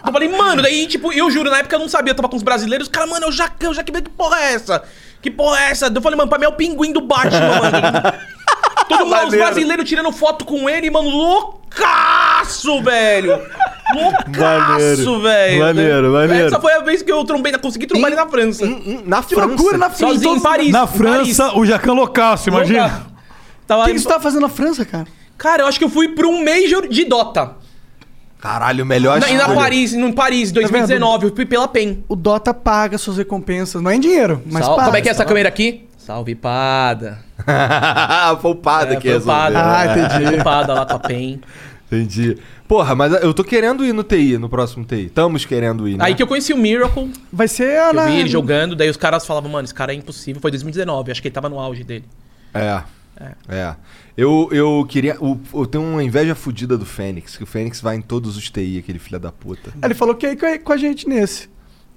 Eu 0.07 0.13
falei, 0.13 0.29
mano, 0.29 0.63
daí, 0.63 0.87
tipo, 0.87 1.13
eu 1.13 1.31
juro, 1.31 1.51
na 1.51 1.59
época 1.59 1.77
eu 1.77 1.81
não 1.81 1.89
sabia, 1.89 2.11
eu 2.13 2.17
tava 2.17 2.29
com 2.29 2.37
os 2.37 2.43
brasileiros, 2.43 2.89
os 2.89 2.93
caras, 2.93 3.09
mano, 3.11 3.27
é 3.27 3.29
o 3.29 3.33
Jacan, 3.33 3.71
o 3.71 3.75
Jacan, 3.75 4.01
que 4.01 4.11
porra 4.11 4.41
é 4.41 4.55
essa? 4.55 4.83
Que 5.23 5.31
porra 5.31 5.61
é 5.61 5.71
essa? 5.71 5.87
Eu 5.95 6.01
falei, 6.03 6.17
mano, 6.17 6.29
pra 6.29 6.39
mim 6.39 6.45
é 6.47 6.49
o 6.49 6.53
pinguim 6.53 6.93
do 6.93 7.01
Batman, 7.01 7.61
mano. 7.61 8.13
Todo 8.89 8.99
mundo, 9.05 9.15
os 9.15 9.23
Maneiro. 9.25 9.45
brasileiros 9.45 9.89
tirando 9.89 10.11
foto 10.11 10.45
com 10.45 10.69
ele, 10.69 10.91
mano, 10.91 11.09
loucaço, 11.09 12.83
velho. 12.83 13.41
Loucaço, 13.95 15.21
velho. 15.21 15.61
Maneiro, 15.61 16.13
maneiro. 16.13 16.47
Essa 16.47 16.61
foi 16.61 16.73
a 16.73 16.81
vez 16.81 17.03
que 17.03 17.11
eu 17.13 17.25
trombei, 17.25 17.53
consegui 17.59 17.87
trombar 17.87 18.09
ele 18.11 18.21
na 18.21 18.27
França. 18.29 18.67
Na 19.05 19.23
Que 19.23 19.35
loucura, 19.35 19.79
na 19.79 19.91
França. 19.91 20.13
Sozinho 20.13 20.33
em 20.33 20.37
Então, 20.39 20.43
Paris. 20.51 20.71
Na 20.73 20.87
França, 20.87 21.45
Paris. 21.45 21.59
o 21.59 21.67
Jacan 21.67 21.93
loucaço, 21.93 22.49
imagina. 22.49 22.83
Louca. 22.83 23.07
Tava 23.67 23.83
O 23.83 23.87
que, 23.87 23.93
que 23.93 23.99
você 24.01 24.09
tava 24.09 24.21
fazendo 24.23 24.43
na 24.43 24.49
França, 24.49 24.85
cara? 24.85 25.07
Cara, 25.39 25.63
eu 25.63 25.67
acho 25.69 25.79
que 25.79 25.85
eu 25.85 25.89
fui 25.91 26.09
pra 26.09 26.27
um 26.27 26.45
Major 26.45 26.89
de 26.89 27.05
Dota. 27.05 27.53
Caralho, 28.41 28.87
melhor 28.87 29.21
Na, 29.21 29.29
e 29.29 29.35
na 29.35 29.41
escolha. 29.41 29.59
Paris, 29.59 29.93
em 29.93 30.13
Paris, 30.13 30.51
2019, 30.53 31.27
eu 31.27 31.37
fui 31.37 31.45
pela 31.45 31.69
PEN. 31.69 32.03
O 32.09 32.17
Dota 32.17 32.55
paga 32.55 32.97
suas 32.97 33.19
recompensas. 33.19 33.83
Não 33.83 33.91
é 33.91 33.97
em 33.97 34.01
dinheiro, 34.01 34.43
mas 34.47 34.65
Sal- 34.65 34.77
paga. 34.77 34.87
Como 34.87 34.97
é 34.97 35.01
que 35.03 35.09
é 35.09 35.11
essa 35.13 35.25
câmera 35.25 35.49
aqui? 35.49 35.87
Salve, 35.99 36.35
pada. 36.35 37.19
poupada 38.41 38.97
que 38.97 39.11
foi 39.11 39.21
pada. 39.21 39.59
resolveu. 39.59 39.61
Ah, 39.63 39.87
entendi. 39.87 40.25
Foi 40.37 40.45
pada 40.45 40.75
lá 40.75 40.87
com 40.87 40.95
a 40.95 40.99
PEN. 40.99 41.41
Entendi. 41.87 42.39
Porra, 42.67 42.95
mas 42.95 43.13
eu 43.23 43.35
tô 43.35 43.43
querendo 43.43 43.85
ir 43.85 43.93
no 43.93 44.03
TI, 44.05 44.39
no 44.39 44.49
próximo 44.49 44.85
TI. 44.85 45.07
Estamos 45.07 45.45
querendo 45.45 45.89
ir, 45.89 45.97
né? 45.97 46.05
Aí 46.05 46.15
que 46.15 46.23
eu 46.23 46.27
conheci 46.27 46.53
o 46.53 46.57
Miracle, 46.57 47.11
Vai 47.33 47.49
ser 47.49 47.79
a. 47.81 47.91
eu 47.93 48.07
vi 48.07 48.21
ele 48.21 48.29
jogando, 48.29 48.77
daí 48.77 48.89
os 48.89 48.97
caras 48.97 49.27
falavam, 49.27 49.51
mano, 49.51 49.65
esse 49.65 49.75
cara 49.75 49.93
é 49.93 49.97
impossível. 49.97 50.41
Foi 50.41 50.51
2019, 50.51 51.11
acho 51.11 51.21
que 51.21 51.29
ele 51.29 51.35
tava 51.35 51.49
no 51.49 51.59
auge 51.59 51.83
dele. 51.85 52.05
É. 52.55 52.81
É. 53.49 53.75
Eu, 54.21 54.49
eu 54.53 54.85
queria. 54.89 55.17
o- 55.21 55.39
Eu 55.55 55.67
tenho 55.67 55.85
uma 55.85 56.03
inveja 56.05 56.35
fodida 56.35 56.77
do 56.77 56.85
Fênix, 56.85 57.37
que 57.37 57.43
o 57.43 57.47
Fênix 57.47 57.81
vai 57.81 57.97
em 57.97 58.03
todos 58.03 58.37
os 58.37 58.51
TI, 58.51 58.79
aquele 58.79 58.99
filho 58.99 59.19
da 59.19 59.33
puta. 59.33 59.73
Ele 59.83 59.95
falou 59.95 60.15
que 60.15 60.27
ia 60.27 60.33
ir 60.33 60.45
a- 60.45 60.59
com 60.59 60.73
a 60.73 60.77
gente 60.77 61.09
nesse. 61.09 61.49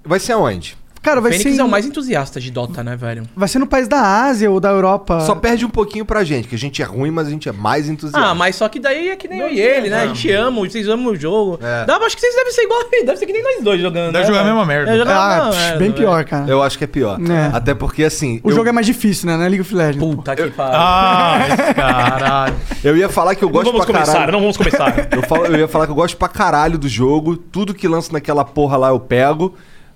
Vai 0.03 0.19
ser 0.19 0.33
aonde? 0.33 0.77
Cara, 1.03 1.19
vai 1.21 1.31
Fênix 1.33 1.55
ser. 1.55 1.61
é 1.61 1.63
o 1.63 1.67
mais 1.69 1.85
entusiasta 1.85 2.39
de 2.39 2.49
Dota, 2.49 2.81
né, 2.83 2.95
velho? 2.95 3.23
Vai 3.35 3.47
ser 3.47 3.59
no 3.59 3.67
país 3.67 3.87
da 3.87 3.99
Ásia 4.25 4.49
ou 4.49 4.59
da 4.59 4.69
Europa. 4.69 5.19
Só 5.19 5.35
perde 5.35 5.65
um 5.65 5.69
pouquinho 5.69 6.05
pra 6.05 6.23
gente, 6.23 6.47
que 6.47 6.55
a 6.55 6.57
gente 6.57 6.81
é 6.81 6.85
ruim, 6.85 7.11
mas 7.11 7.27
a 7.27 7.29
gente 7.29 7.47
é 7.49 7.51
mais 7.51 7.89
entusiasta. 7.89 8.29
Ah, 8.29 8.33
mas 8.33 8.55
só 8.55 8.69
que 8.69 8.79
daí 8.79 9.09
é 9.09 9.15
que 9.17 9.27
nem 9.27 9.39
eu 9.41 9.49
e 9.49 9.59
ele, 9.59 9.89
né? 9.89 10.03
A 10.03 10.07
gente 10.07 10.31
ama, 10.31 10.61
vocês 10.61 10.87
amam 10.87 11.07
o 11.13 11.15
jogo. 11.15 11.59
É. 11.61 11.85
Dá, 11.85 11.97
acho 11.97 12.15
que 12.15 12.21
vocês 12.21 12.33
devem 12.33 12.53
ser 12.53 12.61
igual, 12.63 12.79
deve 13.05 13.17
ser 13.17 13.25
que 13.25 13.33
nem 13.33 13.43
nós 13.43 13.61
dois 13.63 13.81
jogando. 13.81 14.13
Deve 14.13 14.19
né, 14.19 14.25
jogar 14.27 14.39
a 14.39 14.43
velho? 14.43 14.55
mesma 14.55 14.65
merda. 14.65 14.97
Jogar 14.97 15.15
a 15.15 15.23
Ah, 15.25 15.35
mesma 15.35 15.49
pff, 15.51 15.59
merda, 15.61 15.79
bem 15.79 15.87
velho. 15.89 15.93
pior, 16.01 16.23
cara. 16.25 16.49
Eu 16.49 16.63
acho 16.63 16.77
que 16.77 16.83
é 16.85 16.87
pior. 16.87 17.19
É. 17.21 17.55
Até 17.55 17.73
porque, 17.73 18.03
assim. 18.05 18.39
O 18.43 18.49
eu, 18.49 18.55
jogo 18.55 18.69
é 18.69 18.71
mais 18.71 18.85
difícil, 18.85 19.27
né? 19.27 19.35
Não 19.35 19.43
é 19.43 19.49
League 19.49 19.61
of 19.61 19.75
Legends. 19.75 19.99
Puta 20.15 20.35
que 20.35 20.49
pariu. 20.51 20.73
Ah, 20.79 21.37
caralho. 21.75 22.55
eu 22.83 22.95
ia 22.95 23.09
falar 23.09 23.35
que 23.35 23.43
eu 23.43 23.47
não 23.47 23.53
gosto 23.53 23.65
vamos 23.71 23.85
pra 23.85 23.93
começar, 23.93 24.13
caralho. 24.13 24.31
não 24.31 24.39
vamos 24.39 24.57
começar. 24.57 24.93
Eu, 25.13 25.21
falo- 25.23 25.45
eu 25.47 25.55
ia 25.59 25.67
falar 25.67 25.85
que 25.85 25.91
eu 25.91 25.95
gosto 25.95 26.15
pra 26.17 26.27
caralho 26.27 26.77
do 26.77 26.87
jogo. 26.87 27.35
Tudo 27.37 27.73
que 27.73 27.87
lança 27.87 28.11
naquela 28.13 28.43
porra 28.45 28.77
lá 28.77 28.89
eu 28.89 28.99
pego. 28.99 29.53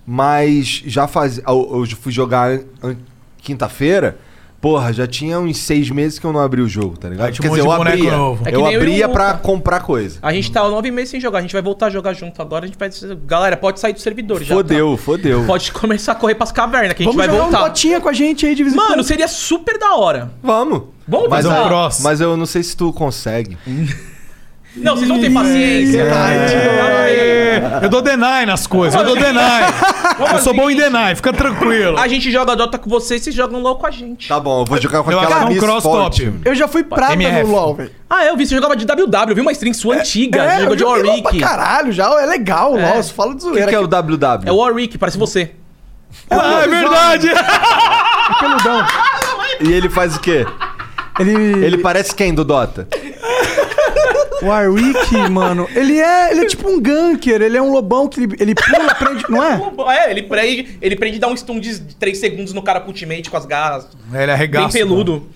Mas 0.09 0.83
já 0.85 1.05
faz. 1.05 1.37
Eu, 1.39 1.85
eu 1.89 1.97
fui 1.97 2.13
jogar 2.13 2.57
quinta-feira. 3.37 4.17
Porra, 4.59 4.91
já 4.91 5.05
tinha 5.05 5.39
uns 5.39 5.57
seis 5.59 5.89
meses 5.91 6.17
que 6.17 6.25
eu 6.25 6.33
não 6.33 6.39
abri 6.39 6.61
o 6.61 6.67
jogo, 6.67 6.97
tá 6.97 7.07
ligado? 7.07 7.27
Aí 7.27 7.31
tinha 7.31 7.43
Quer 7.43 7.51
um 7.51 7.55
dizer, 7.55 7.67
eu 7.67 7.71
abria. 7.71 8.09
É 8.43 8.49
que 8.49 8.55
eu 8.55 8.61
eu 8.61 8.65
abria 8.65 9.05
Luca. 9.07 9.19
pra 9.19 9.33
comprar 9.35 9.81
coisa. 9.81 10.17
A 10.19 10.33
gente 10.33 10.51
tá 10.51 10.67
nove 10.67 10.89
meses 10.89 11.11
sem 11.11 11.21
jogar, 11.21 11.39
a 11.39 11.41
gente 11.41 11.53
vai 11.53 11.61
voltar 11.61 11.85
a 11.87 11.89
jogar 11.91 12.13
junto 12.13 12.41
agora, 12.41 12.65
a 12.65 12.67
gente 12.67 12.77
vai... 12.77 12.89
Galera, 13.27 13.55
pode 13.55 13.79
sair 13.79 13.93
do 13.93 13.99
servidor 13.99 14.43
já. 14.43 14.55
Fodeu, 14.55 14.97
fodeu. 14.97 15.41
tá? 15.41 15.45
Pode 15.47 15.71
começar 15.71 16.13
a 16.13 16.15
correr 16.15 16.33
pras 16.33 16.51
cavernas, 16.51 16.93
que 16.93 17.03
a 17.03 17.05
gente 17.05 17.15
Vamos 17.15 17.17
vai 17.17 17.27
jogar 17.27 17.47
um 17.47 17.51
voltar. 17.51 17.67
Dotinha 17.67 18.01
com 18.01 18.09
a 18.09 18.13
gente 18.13 18.47
aí 18.47 18.55
de 18.55 18.63
vez 18.63 18.73
em 18.73 18.77
Mano, 18.77 19.03
seria 19.03 19.27
super 19.27 19.77
da 19.77 19.95
hora. 19.95 20.31
Vamos. 20.41 20.83
Vamos 21.07 21.29
Mas, 21.29 21.45
fazer 21.45 21.59
eu, 21.59 21.63
um 21.63 21.67
cross. 21.67 21.99
mas 22.01 22.19
eu 22.21 22.35
não 22.35 22.45
sei 22.47 22.63
se 22.63 22.75
tu 22.75 22.91
consegue. 22.91 23.57
Não, 24.77 24.95
vocês 24.95 25.07
não 25.09 25.19
têm 25.19 25.33
paciência. 25.33 26.01
É, 26.01 27.79
Eu 27.83 27.89
dou 27.89 28.01
deny 28.01 28.45
nas 28.45 28.67
coisas, 28.67 28.99
eu 28.99 29.05
dou 29.05 29.15
deny. 29.15 29.41
Eu 30.33 30.39
sou 30.39 30.53
bom 30.53 30.69
em 30.69 30.75
deny, 30.75 31.15
fica 31.15 31.33
tranquilo. 31.33 31.97
A 31.97 32.07
gente 32.07 32.31
joga 32.31 32.55
Dota 32.55 32.77
com 32.77 32.89
vocês, 32.89 33.21
vocês 33.21 33.35
jogam 33.35 33.59
LOL 33.61 33.75
com 33.75 33.87
a 33.87 33.91
gente. 33.91 34.27
Tá 34.27 34.39
bom, 34.39 34.61
eu 34.61 34.65
vou 34.65 34.79
jogar 34.81 35.03
com 35.03 35.11
Eu 35.11 35.19
aquela 35.19 35.45
um 35.45 35.49
Miss 35.49 35.59
cross 35.59 35.83
Fortune. 35.83 36.31
top. 36.31 36.41
Eu 36.49 36.55
já 36.55 36.67
fui 36.67 36.83
prata 36.83 37.13
MF. 37.13 37.43
no 37.47 37.51
LoL, 37.51 37.75
velho. 37.75 37.91
Ah, 38.09 38.25
eu 38.25 38.37
vi, 38.37 38.45
você 38.47 38.55
jogava 38.55 38.75
de 38.75 38.85
WW, 38.85 39.29
eu 39.29 39.35
vi 39.35 39.41
uma 39.41 39.51
stream 39.51 39.73
sua 39.73 39.95
antiga, 39.95 40.41
você 40.43 40.47
É, 40.47 40.59
jogou 40.59 40.73
eu 40.73 40.75
de 40.75 40.83
LoL 40.83 40.95
pra 41.01 41.11
Warwick. 41.11 41.39
caralho 41.39 41.91
já. 41.91 42.05
É 42.21 42.25
legal 42.25 42.73
o 42.73 42.79
É. 42.79 42.89
LoL, 42.93 43.03
você 43.03 43.13
fala 43.13 43.29
de 43.31 43.35
O 43.37 43.39
que, 43.39 43.49
zoeira. 43.49 43.67
que 43.69 43.75
é 43.75 43.79
o 43.79 43.83
aqui. 43.85 43.89
WW? 44.17 44.41
É 44.47 44.51
o 44.51 44.57
Warwick, 44.57 44.97
parece 44.97 45.17
você. 45.17 45.51
Ah, 46.29 46.61
é 46.63 46.67
verdade. 46.67 47.29
peludão. 48.39 48.85
E 49.59 49.73
ele 49.73 49.89
faz 49.89 50.15
o 50.15 50.19
quê? 50.19 50.45
Ele... 51.19 51.33
Ele 51.65 51.79
parece 51.79 52.13
quem 52.13 52.31
do 52.31 52.45
Dota? 52.45 52.87
O 54.41 54.45
Warwick, 54.47 55.29
mano, 55.31 55.67
ele 55.75 55.99
é, 55.99 56.31
ele 56.31 56.41
é 56.41 56.45
tipo 56.45 56.69
um 56.69 56.79
ganker, 56.79 57.41
ele 57.41 57.57
é 57.57 57.61
um 57.61 57.71
lobão 57.71 58.07
que 58.07 58.21
ele, 58.21 58.35
ele 58.39 58.55
pula, 58.55 58.93
prende, 58.95 59.23
não 59.29 59.43
é? 59.43 59.59
É, 59.97 60.11
ele 60.11 60.23
prende, 60.23 60.77
ele 60.81 60.95
prende 60.95 61.17
e 61.17 61.19
dá 61.19 61.27
um 61.27 61.35
stun 61.35 61.59
de 61.59 61.79
3 61.79 62.17
segundos 62.17 62.53
no 62.53 62.61
cara 62.61 62.79
com 62.79 62.87
ultimate, 62.89 63.29
com 63.29 63.37
as 63.37 63.45
garras. 63.45 63.87
Ele 64.13 64.31
arregaça. 64.31 64.67
Bem 64.67 64.83
peludo. 64.83 65.27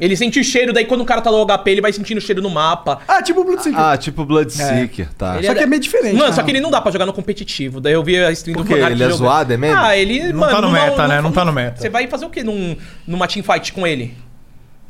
Ele 0.00 0.16
sente 0.16 0.40
o 0.40 0.44
cheiro, 0.44 0.72
daí 0.72 0.84
quando 0.84 1.02
o 1.02 1.04
cara 1.04 1.20
tá 1.20 1.30
low 1.30 1.46
HP, 1.46 1.70
ele 1.70 1.80
vai 1.80 1.92
sentindo 1.92 2.18
o 2.18 2.20
cheiro 2.20 2.42
no 2.42 2.50
mapa. 2.50 3.00
Ah, 3.06 3.22
tipo 3.22 3.40
o 3.42 3.44
Bloodseeker. 3.44 3.78
Ah, 3.78 3.96
tipo 3.96 4.24
Bloodseeker, 4.24 5.08
tá. 5.14 5.36
Ele 5.36 5.46
Só 5.46 5.54
que 5.54 5.60
é 5.60 5.66
meio 5.66 5.80
diferente. 5.80 6.16
Mano, 6.16 6.30
né? 6.30 6.32
só 6.34 6.42
que 6.42 6.50
ele 6.50 6.60
não 6.60 6.72
dá 6.72 6.80
pra 6.80 6.90
jogar 6.90 7.06
no 7.06 7.12
competitivo. 7.12 7.80
Daí 7.80 7.92
eu 7.92 8.02
vi 8.02 8.18
a 8.18 8.32
stream 8.32 8.56
Por 8.56 8.64
do? 8.64 8.70
Monark 8.70 8.92
Ele 8.92 9.04
é 9.04 9.10
zoado, 9.10 9.52
é 9.52 9.56
mesmo? 9.56 9.78
Ah, 9.78 9.96
ele. 9.96 10.32
Não 10.32 10.40
tá 10.48 10.60
no 10.60 10.70
meta, 10.72 11.06
né? 11.06 11.20
Não 11.20 11.30
tá 11.30 11.44
no 11.44 11.52
meta. 11.52 11.80
Você 11.80 11.88
vai 11.88 12.08
fazer 12.08 12.24
o 12.24 12.30
quê 12.30 12.42
num, 12.42 12.76
numa 13.06 13.28
teamfight 13.28 13.72
com 13.72 13.86
ele? 13.86 14.16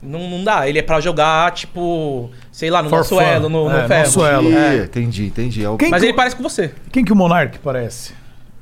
Não, 0.03 0.29
não 0.29 0.43
dá. 0.43 0.69
Ele 0.69 0.79
é 0.79 0.83
pra 0.83 1.01
jogar, 1.01 1.53
tipo, 1.53 2.29
sei 2.51 2.71
lá, 2.71 2.83
no 2.83 2.91
For 2.91 2.97
nosso 2.99 3.15
fun. 3.17 3.21
elo, 3.23 3.49
no, 3.49 3.69
no 3.71 3.77
É, 3.77 3.87
ferro. 3.87 4.05
nosso 4.05 4.27
elo. 4.27 4.53
É. 4.53 4.79
Entendi, 4.85 5.27
entendi. 5.27 5.65
É 5.65 5.69
o... 5.71 5.77
Quem 5.77 5.91
Mas 5.91 6.01
que- 6.01 6.07
ele 6.09 6.17
parece 6.17 6.35
com 6.35 6.43
você. 6.43 6.73
Quem 6.91 7.05
que 7.05 7.13
o 7.13 7.17
Monark 7.17 7.59
parece? 7.61 8.13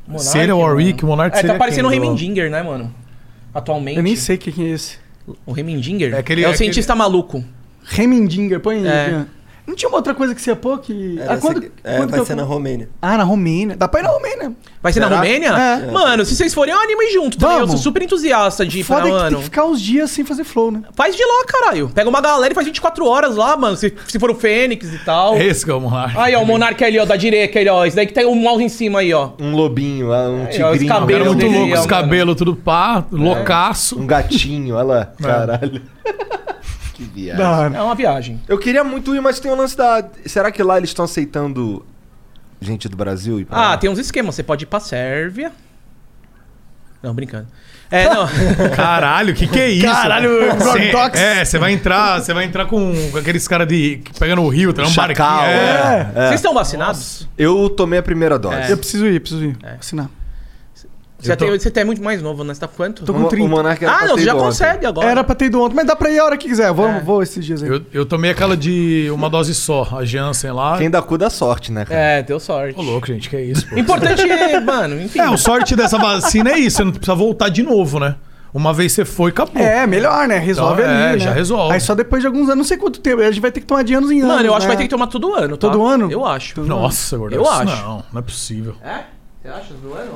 Monark, 0.07 0.27
Se 0.31 0.39
ele 0.39 0.51
é 0.51 0.55
o 0.55 0.59
Warwick, 0.59 1.03
mano. 1.03 1.07
o 1.15 1.17
Monark 1.17 1.37
É, 1.37 1.41
seria 1.41 1.55
tá 1.55 1.59
parecendo 1.59 1.89
o 1.89 1.93
Heimendinger, 1.93 2.51
né, 2.51 2.63
mano? 2.63 2.93
Atualmente. 3.55 3.97
Eu 3.97 4.03
nem 4.03 4.17
sei 4.17 4.37
quem 4.37 4.53
que 4.53 4.63
é 4.63 4.69
esse. 4.69 4.99
O 5.47 5.57
Heimendinger? 5.57 6.15
É 6.15 6.19
aquele- 6.19 6.45
é 6.45 6.49
o 6.49 6.53
é 6.53 6.57
cientista 6.57 6.95
maluco. 6.95 7.43
Remendinger, 7.85 8.61
põe 8.61 8.77
aí. 8.79 8.87
É. 8.87 9.07
aqui. 9.17 9.27
Não 9.71 9.77
tinha 9.77 9.89
uma 9.89 9.99
outra 9.99 10.15
coisa 10.15 10.35
que 10.35 10.43
você 10.43 10.51
ia 10.51 10.57
pôr 10.57 10.79
que... 10.81 11.17
Era 11.21 11.35
Ah, 11.35 11.39
quando, 11.39 11.59
essa- 11.59 11.71
é, 11.85 11.97
quando 11.99 12.11
vai 12.11 12.21
que 12.21 12.27
ser 12.27 12.33
eu- 12.33 12.37
na 12.37 12.43
Romênia. 12.43 12.89
Ah, 13.01 13.17
na 13.17 13.23
Romênia. 13.25 13.77
Dá 13.77 13.87
pra 13.87 14.01
ir 14.01 14.03
na 14.03 14.09
Romênia. 14.11 14.53
Vai 14.83 14.93
ser 14.93 14.99
na 15.01 15.07
Será? 15.09 15.19
Romênia? 15.21 15.49
É. 15.49 15.91
Mano, 15.93 16.25
se 16.25 16.35
vocês 16.35 16.53
forem, 16.53 16.75
eu 16.75 16.81
animo 16.81 17.03
ir 17.03 17.13
junto 17.13 17.39
também. 17.39 17.59
Eu 17.59 17.69
sou 17.69 17.77
super 17.79 18.03
entusiasta 18.03 18.67
de 18.67 18.81
ir 18.81 18.85
pra 18.85 18.97
Foda 18.97 19.09
é 19.09 19.11
que 19.13 19.17
tem 19.17 19.25
mano. 19.25 19.37
que 19.39 19.43
ficar 19.45 19.65
uns 19.67 19.81
dias 19.81 20.11
sem 20.11 20.25
fazer 20.25 20.43
flow, 20.45 20.71
né? 20.73 20.83
Faz 20.95 21.15
de 21.15 21.25
lá, 21.25 21.45
caralho. 21.47 21.89
Pega 21.95 22.09
uma 22.09 22.21
galera 22.21 22.53
e 22.53 22.55
faz 22.55 22.67
24 22.67 23.07
horas 23.07 23.37
lá, 23.37 23.57
mano. 23.57 23.77
Se, 23.77 23.95
se 24.09 24.19
for 24.19 24.31
o 24.31 24.35
Fênix 24.35 24.93
e 24.93 24.99
tal. 25.05 25.37
Esse 25.39 25.65
que 25.65 25.71
é 25.71 25.75
o 25.75 25.81
Monark. 25.81 26.19
Aí, 26.19 26.35
ó, 26.35 26.43
o 26.43 26.47
Monark 26.47 26.83
ali, 26.85 26.99
ó, 26.99 27.05
da 27.05 27.15
direita, 27.17 27.59
ali, 27.61 27.69
ó. 27.69 27.85
Esse 27.87 27.95
daí 27.95 28.07
que 28.07 28.13
tem 28.13 28.27
um 28.27 28.35
mouse 28.35 28.65
em 28.65 28.69
cima 28.69 28.99
aí, 29.01 29.15
ó. 29.15 29.31
Um 29.39 29.55
lobinho, 29.55 30.13
ah, 30.13 30.29
um 30.29 30.47
Aí, 30.47 30.63
ó, 30.63 30.71
os 30.73 30.79
tigrinho. 30.79 30.85
O 30.85 30.89
cara 30.89 31.01
cabelos 31.01 31.27
é 31.27 31.31
muito 31.31 31.47
louco, 31.47 31.61
ó, 31.61 31.65
os 31.67 31.71
mano. 31.79 31.89
cabelos 31.89 32.37
tudo 32.37 32.57
pá, 32.57 33.05
loucaço. 33.13 33.99
Um 34.01 34.07
gatinho, 34.07 34.75
olha 34.75 34.83
lá. 34.85 35.13
É. 35.21 35.23
Caralho. 35.23 35.83
que 37.05 37.21
viagem. 37.21 37.45
Hora. 37.45 37.77
É 37.77 37.83
uma 37.83 37.95
viagem. 37.95 38.41
Eu 38.49 38.59
queria 38.59 38.85
muito 38.85 39.15
ir, 39.15 39.21
mas 39.21 39.41
tem 39.41 39.51
o 39.51 39.55
lance 39.55 39.77
da... 39.77 40.05
Será 40.27 40.51
que 40.53 40.63
lá 40.63 40.77
eles 40.77 40.91
estão 40.91 41.05
aceitando 41.05 41.85
gente 42.61 42.89
do 42.89 42.97
Brasil? 42.97 43.41
ir 43.41 43.45
pra 43.47 43.57
Ah, 43.57 43.61
lá? 43.71 43.77
tem 43.77 43.89
uns 43.91 43.99
esquemas. 43.99 44.35
Você 44.35 44.43
pode 44.43 44.65
ir 44.65 44.67
pra 44.67 44.81
Sérvia. 44.81 45.53
Não, 47.03 47.15
brincando. 47.15 47.47
É, 47.91 48.05
não. 48.13 48.29
Caralho, 48.77 49.35
que 49.35 49.47
que 49.49 49.59
é 49.59 49.69
isso? 49.71 49.87
Caralho, 49.87 50.31
Cê- 50.61 50.91
Gordox. 50.93 51.19
É, 51.19 51.45
você 51.45 51.59
vai 51.59 51.73
entrar, 51.73 52.21
você 52.21 52.33
vai 52.35 52.45
entrar 52.45 52.67
com, 52.67 52.93
com 53.11 53.19
aqueles 53.19 53.49
caras 53.49 53.67
de 53.67 53.97
que 54.05 54.19
pega 54.19 54.37
no 54.37 54.47
rio, 54.49 54.73
tá 54.73 54.83
um 54.85 54.93
barquinho. 54.95 55.27
É. 55.45 56.05
Vocês 56.29 56.35
estão 56.35 56.53
vacinados? 56.55 57.27
Eu 57.39 57.69
tomei 57.71 57.99
a 57.99 58.03
primeira 58.03 58.39
dose. 58.39 58.71
Eu 58.71 58.77
preciso 58.77 59.07
ir, 59.07 59.19
preciso 59.21 59.45
ir. 59.45 59.57
Assinar. 59.79 60.09
Você, 61.21 61.37
tô- 61.37 61.45
tem, 61.45 61.59
você 61.59 61.71
tem 61.71 61.85
muito 61.85 62.03
mais 62.03 62.23
novo, 62.23 62.43
né? 62.45 62.55
Você 62.55 62.61
tá 62.61 62.69
quanto? 62.69 63.05
Tô 63.05 63.13
com 63.13 63.25
30. 63.25 63.47
Ah, 63.89 64.07
não, 64.07 64.17
você 64.17 64.25
já 64.25 64.35
consegue 64.35 64.87
agora. 64.87 65.09
Era 65.09 65.23
pra 65.25 65.35
ter 65.35 65.47
ido 65.47 65.61
ontem, 65.63 65.75
mas 65.75 65.87
dá 65.87 65.95
pra 65.95 66.11
ir 66.11 66.19
a 66.19 66.25
hora 66.25 66.37
que 66.37 66.49
quiser. 66.49 66.73
Vou, 66.73 66.89
É. 66.89 67.01
vou 67.01 67.23
esses 67.23 67.45
dias 67.45 67.63
aí. 67.63 67.69
Eu, 67.69 67.83
eu 67.93 68.07
tomei 68.07 68.31
aquela 68.31 68.57
de 68.57 69.11
uma 69.13 69.29
dose 69.29 69.55
só, 69.55 69.87
a 69.99 70.05
Janssen 70.05 70.53
lá. 70.53 70.79
Quem 70.79 70.91
dá 70.91 71.01
cu 71.03 71.19
dá 71.19 71.29
sorte, 71.31 71.71
né, 71.71 71.85
cara? 71.85 72.01
É, 72.01 72.23
deu 72.23 72.41
sorte. 72.41 72.79
Ô, 72.79 72.83
louco, 72.83 73.07
gente, 73.07 73.29
que 73.29 73.37
é 73.37 73.43
isso, 73.43 73.67
pô. 73.69 73.77
Importante 73.79 74.23
é, 74.23 74.59
mano, 74.61 74.99
enfim. 75.03 75.19
É, 75.19 75.29
o 75.31 75.37
sorte 75.37 75.77
dessa 75.77 75.99
vacina 75.99 76.51
é 76.51 76.59
isso, 76.59 76.79
você 76.79 76.85
não 76.85 76.93
precisa 76.93 77.15
voltar 77.15 77.49
de 77.49 77.63
novo, 77.63 77.99
né? 78.01 78.17
Uma 78.53 78.73
vez 78.75 78.91
você 78.93 79.05
foi, 79.05 79.31
acabou. 79.31 79.63
É, 79.63 79.87
melhor, 79.87 80.27
né? 80.27 80.37
Resolve 80.39 80.83
Então, 80.83 80.93
ali, 80.93 81.03
é, 81.03 81.13
né? 81.13 81.19
já 81.21 81.31
resolve. 81.33 81.73
Aí 81.73 81.81
só 81.81 81.95
depois 81.95 82.21
de 82.21 82.27
alguns 82.27 82.45
anos, 82.49 82.57
não 82.57 82.65
sei 82.65 82.77
quanto 82.77 82.99
tempo. 83.01 83.23
A 83.23 83.27
gente 83.31 83.41
vai 83.41 83.53
ter 83.53 83.61
que 83.61 83.67
tomar 83.67 83.85
de 83.85 83.95
anos 83.95 84.11
em 84.11 84.23
anos. 84.23 84.35
Mano, 84.35 84.47
eu 84.49 84.53
acho 84.55 84.63
que 84.63 84.67
né? 84.67 84.69
vai 84.69 84.77
ter 84.77 84.83
que 84.83 84.89
tomar 84.91 85.07
todo 85.07 85.33
ano, 85.35 85.57
tá? 85.57 85.69
Todo 85.71 85.87
ano? 85.87 86.11
Eu 86.11 86.27
acho. 86.27 86.61
Nossa, 86.63 87.17
Gordão. 87.17 87.39
Eu 87.39 87.49
acho. 87.49 87.77
Não, 87.81 88.05
não 88.13 88.19
é 88.19 88.23
possível. 88.23 88.75
É? 88.83 89.03
Você 89.41 89.49
acha 89.49 89.75
do 89.75 89.95
ano? 89.95 90.15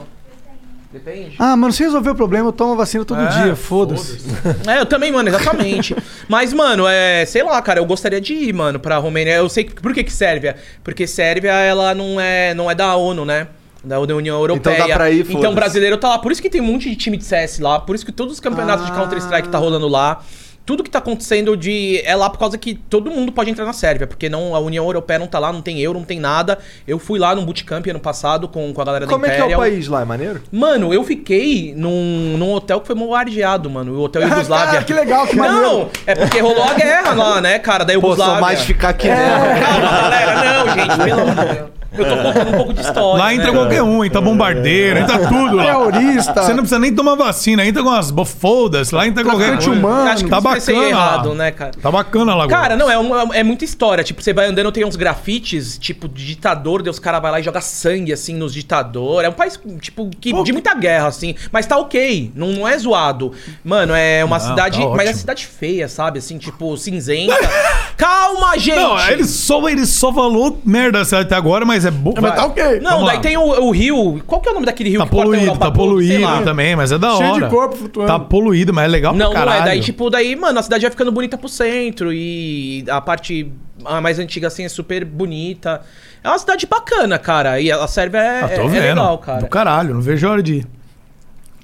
Depende. 0.94 1.34
Ah, 1.40 1.56
mano, 1.56 1.73
se 1.73 1.82
resolver 1.82 2.10
o 2.10 2.14
problema, 2.14 2.48
eu 2.48 2.52
tomo 2.52 2.76
vacina 2.76 3.05
todo 3.05 3.20
É, 3.20 3.26
dia. 3.26 3.56
Foda-se. 3.56 4.18
É, 4.64 4.78
eu 4.78 4.86
também, 4.86 5.10
mano, 5.10 5.28
exatamente. 5.28 5.94
Mas, 6.28 6.52
mano, 6.52 6.86
é, 6.86 7.26
sei 7.26 7.42
lá, 7.42 7.60
cara, 7.60 7.81
eu 7.81 7.84
gostaria 7.84 8.20
de 8.20 8.32
ir, 8.32 8.52
mano, 8.52 8.78
pra 8.78 8.97
Romênia. 8.98 9.34
Eu 9.34 9.48
sei 9.48 9.64
que, 9.64 9.74
por 9.74 9.92
que 9.92 10.05
que 10.05 10.12
Sérvia? 10.12 10.55
Porque 10.84 11.05
Sérvia, 11.05 11.50
ela 11.50 11.97
não 11.97 12.20
é, 12.20 12.55
não 12.55 12.70
é 12.70 12.76
da 12.76 12.94
ONU, 12.94 13.24
né? 13.24 13.48
Da 13.82 13.98
União 13.98 14.39
Europeia. 14.39 14.76
Então 14.76 14.89
dá 14.89 14.94
pra 14.94 15.10
ir, 15.10 15.26
Então 15.28 15.50
o 15.50 15.55
brasileiro 15.55 15.97
tá 15.98 16.10
lá. 16.10 16.18
Por 16.20 16.31
isso 16.31 16.40
que 16.40 16.48
tem 16.48 16.60
um 16.60 16.64
monte 16.64 16.89
de 16.89 16.94
time 16.94 17.16
de 17.16 17.24
CS 17.24 17.58
lá. 17.58 17.81
Por 17.81 17.97
isso 17.97 18.06
que 18.06 18.12
todos 18.12 18.34
os 18.34 18.40
campeonatos 18.40 18.86
de 18.86 18.92
Counter-Strike 18.92 19.48
tá 19.48 19.58
rolando 19.58 19.89
lá. 19.89 20.23
Tudo 20.66 20.82
que 20.82 20.88
tá 20.88 20.98
acontecendo 20.98 21.56
de 21.56 22.00
é 22.06 22.16
lá 22.16 22.30
por 22.30 22.38
causa 22.38 22.56
que 22.56 22.74
todo 22.74 23.10
mundo 23.10 23.30
pode 23.30 23.50
entrar 23.50 23.66
na 23.66 23.74
Sérvia, 23.74 24.06
porque 24.06 24.30
não 24.30 24.54
a 24.54 24.58
União 24.60 24.84
Europeia 24.86 25.18
não 25.18 25.26
tá 25.26 25.38
lá, 25.38 25.52
não 25.52 25.60
tem 25.60 25.78
euro, 25.80 25.98
não 25.98 26.06
tem 26.06 26.18
nada. 26.18 26.58
Eu 26.88 26.98
fui 26.98 27.18
lá 27.18 27.34
num 27.34 27.44
bootcamp 27.44 27.86
ano 27.86 28.00
passado 28.00 28.48
com, 28.48 28.72
com 28.72 28.80
a 28.80 28.84
galera 28.84 29.06
Como 29.06 29.26
da 29.26 29.32
é 29.32 29.34
que 29.34 29.36
é 29.36 29.42
o 29.42 29.46
Imperial. 29.46 29.60
país 29.60 29.88
lá? 29.88 30.00
É 30.00 30.04
maneiro? 30.06 30.42
Mano, 30.50 30.94
eu 30.94 31.04
fiquei 31.04 31.74
num, 31.76 32.36
num 32.38 32.50
hotel 32.52 32.80
que 32.80 32.86
foi 32.86 32.96
bombardeado, 32.96 33.68
mano. 33.68 33.92
O 33.92 34.02
hotel 34.04 34.22
Yugoslávia. 34.26 34.82
que 34.82 34.92
legal, 34.94 35.26
que 35.26 35.36
Não, 35.36 35.44
maneiro. 35.44 35.90
é 36.06 36.14
porque 36.14 36.38
rolou 36.40 36.64
a 36.64 36.72
guerra 36.74 37.12
lá, 37.12 37.40
né, 37.42 37.58
cara, 37.58 37.84
da 37.84 37.92
Pô, 37.92 37.98
Yugoslávia. 37.98 38.34
só 38.36 38.40
mais 38.40 38.60
ficar 38.62 38.88
aqui 38.88 39.08
É, 39.08 39.14
dentro. 39.16 39.66
Calma, 39.66 39.90
galera, 40.00 40.64
não, 40.64 40.72
gente, 40.74 41.04
pelo 41.04 41.20
amor 41.20 41.34
de 41.46 41.54
Deus. 41.54 41.68
Eu 41.97 42.05
tô 42.05 42.16
contando 42.23 42.48
um 42.48 42.56
pouco 42.56 42.73
de 42.74 42.81
história. 42.81 43.18
Lá 43.23 43.34
entra 43.34 43.47
né? 43.52 43.52
qualquer 43.58 43.82
um, 43.82 44.05
entra 44.05 44.20
bombardeiro, 44.20 44.98
entra 45.00 45.18
tudo 45.28 45.56
lá. 45.56 45.64
Terrorista. 45.64 46.42
Você 46.42 46.50
não 46.52 46.58
precisa 46.58 46.78
nem 46.78 46.94
tomar 46.94 47.14
vacina, 47.14 47.64
entra 47.64 47.82
com 47.82 47.90
as 47.90 48.10
bofoldas, 48.10 48.90
lá 48.90 49.06
entra 49.06 49.24
qualquer 49.24 49.52
coisa. 49.55 49.70
humano. 49.70 50.10
Acho 50.10 50.24
que 50.24 50.31
tá 50.31 50.40
bacana. 50.40 50.84
errado, 50.89 51.34
né, 51.34 51.50
cara? 51.50 51.73
Tá 51.81 51.90
bacana 51.90 52.34
lá 52.34 52.44
agora. 52.44 52.60
Cara, 52.62 52.76
não, 52.76 52.90
é, 52.90 52.98
um- 52.98 53.32
é 53.32 53.42
muita 53.42 53.64
história. 53.64 54.02
Tipo, 54.05 54.23
você 54.23 54.32
vai 54.32 54.47
andando, 54.47 54.70
tem 54.73 54.84
uns 54.84 54.97
grafites, 54.97 55.78
tipo, 55.78 56.08
de 56.08 56.24
ditador, 56.26 56.82
daí 56.82 56.90
os 56.90 56.98
caras 56.98 57.20
vai 57.23 57.31
lá 57.31 57.40
e 57.40 57.42
joga 57.42 57.60
sangue, 57.60 58.12
assim, 58.12 58.34
nos 58.34 58.52
ditador. 58.52 59.24
É 59.24 59.28
um 59.28 59.32
país, 59.32 59.58
tipo, 59.81 60.10
que, 60.20 60.32
de 60.42 60.52
muita 60.52 60.74
guerra, 60.74 61.08
assim. 61.08 61.34
Mas 61.52 61.66
tá 61.66 61.76
ok, 61.78 62.32
não, 62.34 62.48
não 62.48 62.68
é 62.68 62.76
zoado. 62.78 63.32
Mano, 63.64 63.94
é 63.94 64.24
uma 64.24 64.39
Não, 64.39 64.47
cidade. 64.47 64.81
tá 64.81 64.89
mas 64.90 65.08
é 65.10 65.12
cidade 65.12 65.47
feia, 65.47 65.89
sabe? 65.89 66.18
Assim, 66.18 66.39
tipo, 66.39 66.76
cinzenta. 66.76 67.34
Calma, 67.97 68.58
gente! 68.58 68.76
Não, 68.76 68.98
ele 69.08 69.24
só, 69.24 69.68
ele 69.68 69.86
só 69.86 70.12
falou 70.12 70.60
merda 70.64 71.02
até 71.02 71.34
agora, 71.34 71.64
mas 71.84 71.94
é 71.94 72.00
bom. 72.00 72.14
Mas 72.20 72.34
tá 72.34 72.46
ok. 72.46 72.80
Não, 72.80 72.90
Vamos 72.92 73.06
daí 73.06 73.16
lá. 73.16 73.22
tem 73.22 73.36
o, 73.36 73.42
o 73.42 73.70
rio. 73.70 74.22
Qual 74.26 74.40
que 74.40 74.48
é 74.48 74.50
o 74.50 74.54
nome 74.54 74.66
daquele 74.66 74.90
rio 74.90 74.98
Tá 75.00 75.04
que 75.06 75.10
corta 75.10 75.22
a 75.22 75.26
poluído, 75.26 75.46
Europa 75.46 75.64
tá 75.66 75.70
poluído 75.72 76.44
também, 76.44 76.76
mas 76.76 76.92
é 76.92 76.98
da 76.98 77.14
hora. 77.14 77.26
Cheio 77.26 77.44
de 77.44 77.50
corpo 77.50 77.76
flutuando. 77.76 78.12
Tá 78.12 78.18
poluído, 78.18 78.72
mas 78.72 78.84
é 78.84 78.88
legal 78.88 79.14
Não, 79.14 79.30
pra 79.30 79.40
não 79.40 79.46
caralho. 79.46 79.62
é. 79.62 79.64
Daí, 79.66 79.80
tipo, 79.80 80.10
daí, 80.10 80.36
mano, 80.36 80.58
a 80.58 80.62
cidade 80.62 80.82
vai 80.82 80.90
ficando 80.90 81.12
bonita 81.12 81.36
pro 81.38 81.48
centro 81.48 82.12
e 82.12 82.84
a 82.88 83.00
parte 83.00 83.50
a 83.84 84.00
mais 84.00 84.18
antiga, 84.18 84.48
assim, 84.48 84.64
é 84.64 84.68
super 84.68 85.04
bonita. 85.04 85.82
É 86.22 86.28
uma 86.28 86.38
cidade 86.38 86.66
bacana, 86.66 87.18
cara. 87.18 87.60
E 87.60 87.70
a 87.70 87.86
Sérvia 87.86 88.18
é, 88.18 88.40
Ah, 88.44 88.48
tô 88.48 88.62
é 88.62 88.68
vendo. 88.68 88.82
legal, 88.82 89.16
Do 89.16 89.22
cara. 89.22 89.46
caralho, 89.48 89.94
não 89.94 90.00
vejo 90.00 90.26
a 90.26 90.30
hora 90.30 90.42
de 90.42 90.54
ir. 90.54 90.66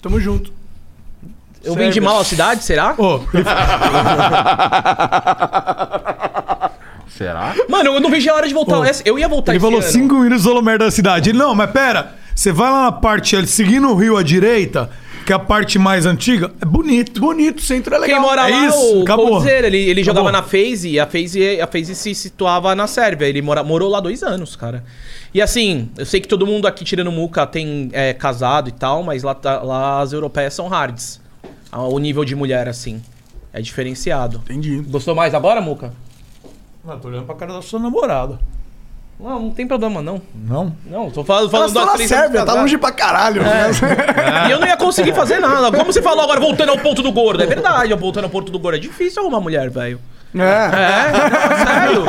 Tamo 0.03 0.21
junto. 0.21 0.53
Eu 1.63 1.75
vendi 1.75 1.95
Sérvia. 1.95 2.11
mal 2.11 2.21
a 2.21 2.25
cidade, 2.25 2.65
será? 2.65 2.95
Ele- 2.99 3.45
Será? 7.17 7.55
Mano, 7.69 7.95
eu 7.95 8.01
não 8.01 8.11
vejo 8.11 8.31
a 8.31 8.35
hora 8.35 8.49
de 8.49 8.55
voltar. 8.55 8.81
Eu 9.05 9.19
ia 9.19 9.29
voltar 9.29 9.53
ele 9.53 9.61
falou 9.61 9.81
ano. 9.81 9.89
cinco 9.91 10.15
minutos 10.17 10.45
falou 10.45 10.63
merda 10.63 10.87
da 10.87 10.91
cidade. 10.91 11.31
Ele, 11.31 11.39
não, 11.39 11.55
mas 11.55 11.71
pera, 11.71 12.15
você 12.35 12.51
vai 12.53 12.71
lá 12.71 12.85
na 12.85 12.93
parte, 12.93 13.37
ali, 13.37 13.47
seguindo 13.47 13.89
o 13.91 13.95
rio 13.95 14.17
à 14.17 14.23
direita, 14.23 14.89
que 15.27 15.33
é 15.33 15.37
a 15.37 15.39
parte 15.39 15.79
mais 15.79 16.07
antiga, 16.07 16.51
é 16.61 16.65
bonito. 16.65 17.21
Bonito, 17.21 17.59
o 17.59 17.63
centro 17.63 17.95
é 17.95 17.99
legal. 17.99 18.21
Quem 18.21 18.27
mora 18.29 18.49
É 18.49 18.53
lá 18.55 18.67
isso, 18.67 18.79
é 18.79 18.97
o 18.97 19.03
acabou. 19.03 19.29
Coldzera, 19.29 19.67
ele, 19.67 19.77
ele 19.79 20.01
Acabou. 20.01 20.23
jogava 20.25 20.33
na 20.33 20.43
FaZe 20.43 20.89
e 20.91 20.99
a 21.01 21.07
FaZe, 21.07 21.61
a 21.61 21.67
FaZe 21.67 21.95
se 21.95 22.15
situava 22.15 22.75
na 22.75 22.87
Sérvia. 22.87 23.27
Ele 23.27 23.43
mora, 23.43 23.63
morou 23.63 23.91
lá 23.91 24.01
dois 24.01 24.23
anos, 24.23 24.57
cara. 24.57 24.83
E 25.35 25.43
assim, 25.43 25.91
eu 25.99 26.07
sei 26.07 26.21
que 26.21 26.27
todo 26.27 26.47
mundo 26.47 26.67
aqui 26.67 26.85
tirando 26.85 27.13
muca 27.13 27.47
tem 27.47 27.91
é, 27.93 28.13
casado 28.15 28.69
e 28.69 28.73
tal, 28.73 29.03
mas 29.03 29.23
lá, 29.23 29.35
tá- 29.35 29.61
lá 29.63 30.01
as 30.01 30.13
europeias 30.13 30.55
são 30.55 30.67
hards. 30.69 31.21
Ah, 31.71 31.83
O 31.83 31.99
nível 31.99 32.25
de 32.25 32.35
mulher, 32.35 32.67
assim, 32.69 33.01
é 33.53 33.61
diferenciado. 33.61 34.41
Entendi. 34.45 34.81
Gostou 34.89 35.15
mais 35.15 35.35
agora, 35.35 35.61
Muca? 35.61 35.93
Ah, 36.87 36.97
tô 36.97 37.09
olhando 37.09 37.25
pra 37.27 37.35
cara 37.35 37.53
da 37.53 37.63
sua 37.63 37.79
namorada. 37.79 38.39
Não, 39.19 39.39
não 39.39 39.51
tem 39.51 39.67
problema, 39.67 40.01
não. 40.01 40.21
Não? 40.35 40.75
Não, 40.87 41.11
tô 41.11 41.23
falando, 41.23 41.51
falando 41.51 41.75
na 41.75 41.93
três 41.93 42.09
Sérvia, 42.09 42.43
tá 42.43 42.55
longe 42.55 42.79
pra 42.79 42.91
caralho. 42.91 43.43
né? 43.43 43.69
E 44.49 44.51
eu 44.51 44.59
não 44.59 44.67
ia 44.67 44.79
conseguir 44.79 45.15
fazer 45.15 45.41
nada. 45.41 45.71
Como 45.77 45.93
você 45.93 46.01
falou 46.01 46.25
agora, 46.25 46.41
voltando 46.41 46.71
ao 46.71 46.79
ponto 46.79 47.03
do 47.03 47.13
gordo? 47.13 47.43
É 47.43 47.47
verdade, 47.47 47.93
voltando 47.95 48.25
ao 48.25 48.31
ponto 48.31 48.51
do 48.51 48.59
gordo. 48.59 48.77
É 48.77 48.81
difícil 48.81 49.21
arrumar 49.23 49.41
mulher, 49.41 49.69
velho. 49.69 50.01
É. 50.35 50.41
É, 50.41 51.13
não, 51.13 51.67
sério. 51.67 52.05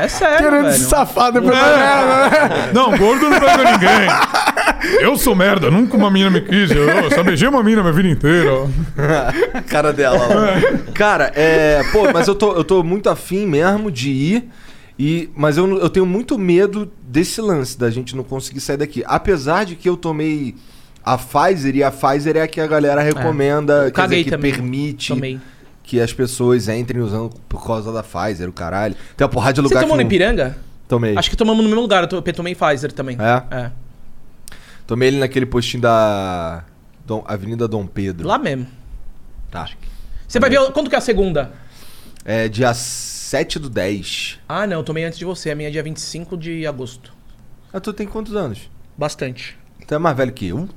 É 0.00 0.08
sério, 0.08 0.38
Querendo 0.50 0.64
velho. 0.70 0.78
safar 0.84 1.32
depois 1.32 1.52
da 1.56 1.76
merda, 1.76 2.48
né? 2.48 2.70
Não, 2.72 2.96
gordo 2.96 3.28
não 3.28 3.40
pega 3.40 3.72
ninguém. 3.72 5.00
Eu 5.00 5.16
sou 5.16 5.34
merda, 5.34 5.70
nunca 5.70 5.96
uma 5.96 6.10
mina 6.10 6.30
me 6.30 6.40
quis. 6.40 6.70
Eu 6.70 7.10
só 7.10 7.22
beijei 7.22 7.48
uma 7.48 7.62
mina 7.62 7.80
minha 7.82 7.92
vida 7.92 8.08
inteira. 8.08 8.50
Cara 9.68 9.92
dela 9.92 10.18
lá. 10.26 10.92
Cara, 10.94 11.32
é. 11.34 11.82
Pô, 11.92 12.12
mas 12.12 12.28
eu 12.28 12.34
tô, 12.34 12.52
eu 12.54 12.64
tô 12.64 12.82
muito 12.82 13.08
afim 13.08 13.46
mesmo 13.46 13.90
de 13.90 14.10
ir. 14.10 14.48
E, 14.98 15.28
mas 15.34 15.56
eu, 15.56 15.78
eu 15.78 15.88
tenho 15.90 16.06
muito 16.06 16.38
medo 16.38 16.90
desse 17.02 17.40
lance 17.40 17.76
da 17.76 17.90
gente 17.90 18.14
não 18.14 18.22
conseguir 18.22 18.60
sair 18.60 18.76
daqui. 18.76 19.02
Apesar 19.06 19.64
de 19.64 19.74
que 19.74 19.88
eu 19.88 19.96
tomei 19.96 20.54
a 21.04 21.18
Pfizer 21.18 21.74
e 21.74 21.82
a 21.82 21.90
Pfizer 21.90 22.36
é 22.36 22.42
a 22.42 22.48
que 22.48 22.60
a 22.60 22.66
galera 22.66 23.02
recomenda, 23.02 23.86
Eu 23.86 23.92
quer 23.92 24.04
dizer, 24.04 24.24
que 24.24 24.30
também. 24.30 24.52
permite 24.52 25.08
Tomei. 25.14 25.40
Que 25.84 26.00
as 26.00 26.12
pessoas 26.12 26.66
entrem 26.68 27.00
usando 27.00 27.30
por 27.48 27.64
causa 27.64 27.92
da 27.92 28.02
Pfizer, 28.02 28.48
o 28.48 28.52
caralho. 28.52 28.96
Tem 29.16 29.24
uma 29.24 29.30
porrada 29.30 29.52
de 29.52 29.60
Você 29.60 29.68
lugar 29.68 29.80
tomou 29.82 29.96
no 29.96 30.02
que 30.02 30.04
não- 30.04 30.10
Ipiranga? 30.10 30.56
Tomei. 30.88 31.16
Acho 31.16 31.30
que 31.30 31.36
tomamos 31.36 31.62
no 31.62 31.68
mesmo 31.68 31.80
lugar. 31.82 32.02
Eu 32.02 32.08
to- 32.08 32.22
eu 32.26 32.32
tomei 32.32 32.54
Pfizer 32.56 32.90
também. 32.92 33.16
É? 33.20 33.56
É. 33.56 33.70
Tomei 34.86 35.08
ele 35.08 35.18
naquele 35.18 35.46
postinho 35.46 35.82
da 35.82 36.64
Dom- 37.06 37.24
Avenida 37.26 37.68
Dom 37.68 37.86
Pedro. 37.86 38.26
Lá 38.26 38.38
mesmo. 38.38 38.66
Tá. 39.50 39.68
Você 40.26 40.40
vai 40.40 40.50
ver 40.50 40.72
quando 40.72 40.88
que 40.88 40.94
é 40.94 40.98
a 40.98 41.02
segunda? 41.02 41.52
É 42.24 42.48
dia 42.48 42.72
7 42.74 43.58
do 43.58 43.68
10. 43.70 44.38
Ah, 44.48 44.66
não. 44.66 44.78
Eu 44.78 44.82
tomei 44.82 45.04
antes 45.04 45.18
de 45.18 45.24
você. 45.24 45.50
A 45.50 45.54
minha 45.54 45.68
é 45.68 45.72
dia 45.72 45.82
25 45.82 46.36
de 46.36 46.66
agosto. 46.66 47.12
Ah, 47.72 47.80
tu 47.80 47.92
tem 47.92 48.06
quantos 48.06 48.34
anos? 48.34 48.70
Bastante. 48.96 49.56
Tu 49.86 49.94
é 49.94 49.98
mais 49.98 50.16
velho 50.16 50.32
que 50.32 50.48
eu? 50.48 50.58
Não, 50.58 50.68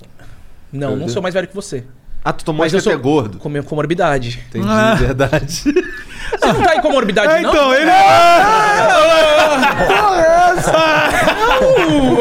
Meu 0.72 0.90
não 0.92 0.98
Deus. 1.00 1.11
sou 1.14 1.22
mais 1.22 1.34
velho 1.34 1.48
que 1.48 1.56
você. 1.56 1.86
Ah, 2.30 2.33
tu 2.33 2.43
tomou 2.43 2.65
Mas 2.65 2.73
eu 2.73 2.81
sou 2.81 2.91
é 2.91 2.95
gordo. 2.97 3.38
Com 3.38 3.64
comorbidade. 3.64 4.43
Entendi, 4.49 4.67
Ah. 4.69 4.95
verdade. 4.95 5.64
Você 5.64 6.45
não 6.53 6.61
tá 6.61 6.75
em 6.75 6.81
comorbidade, 6.81 7.31
É, 7.35 7.41
não? 7.41 7.49
então, 7.51 7.73
ele. 7.73 7.85
Não, 7.85 7.93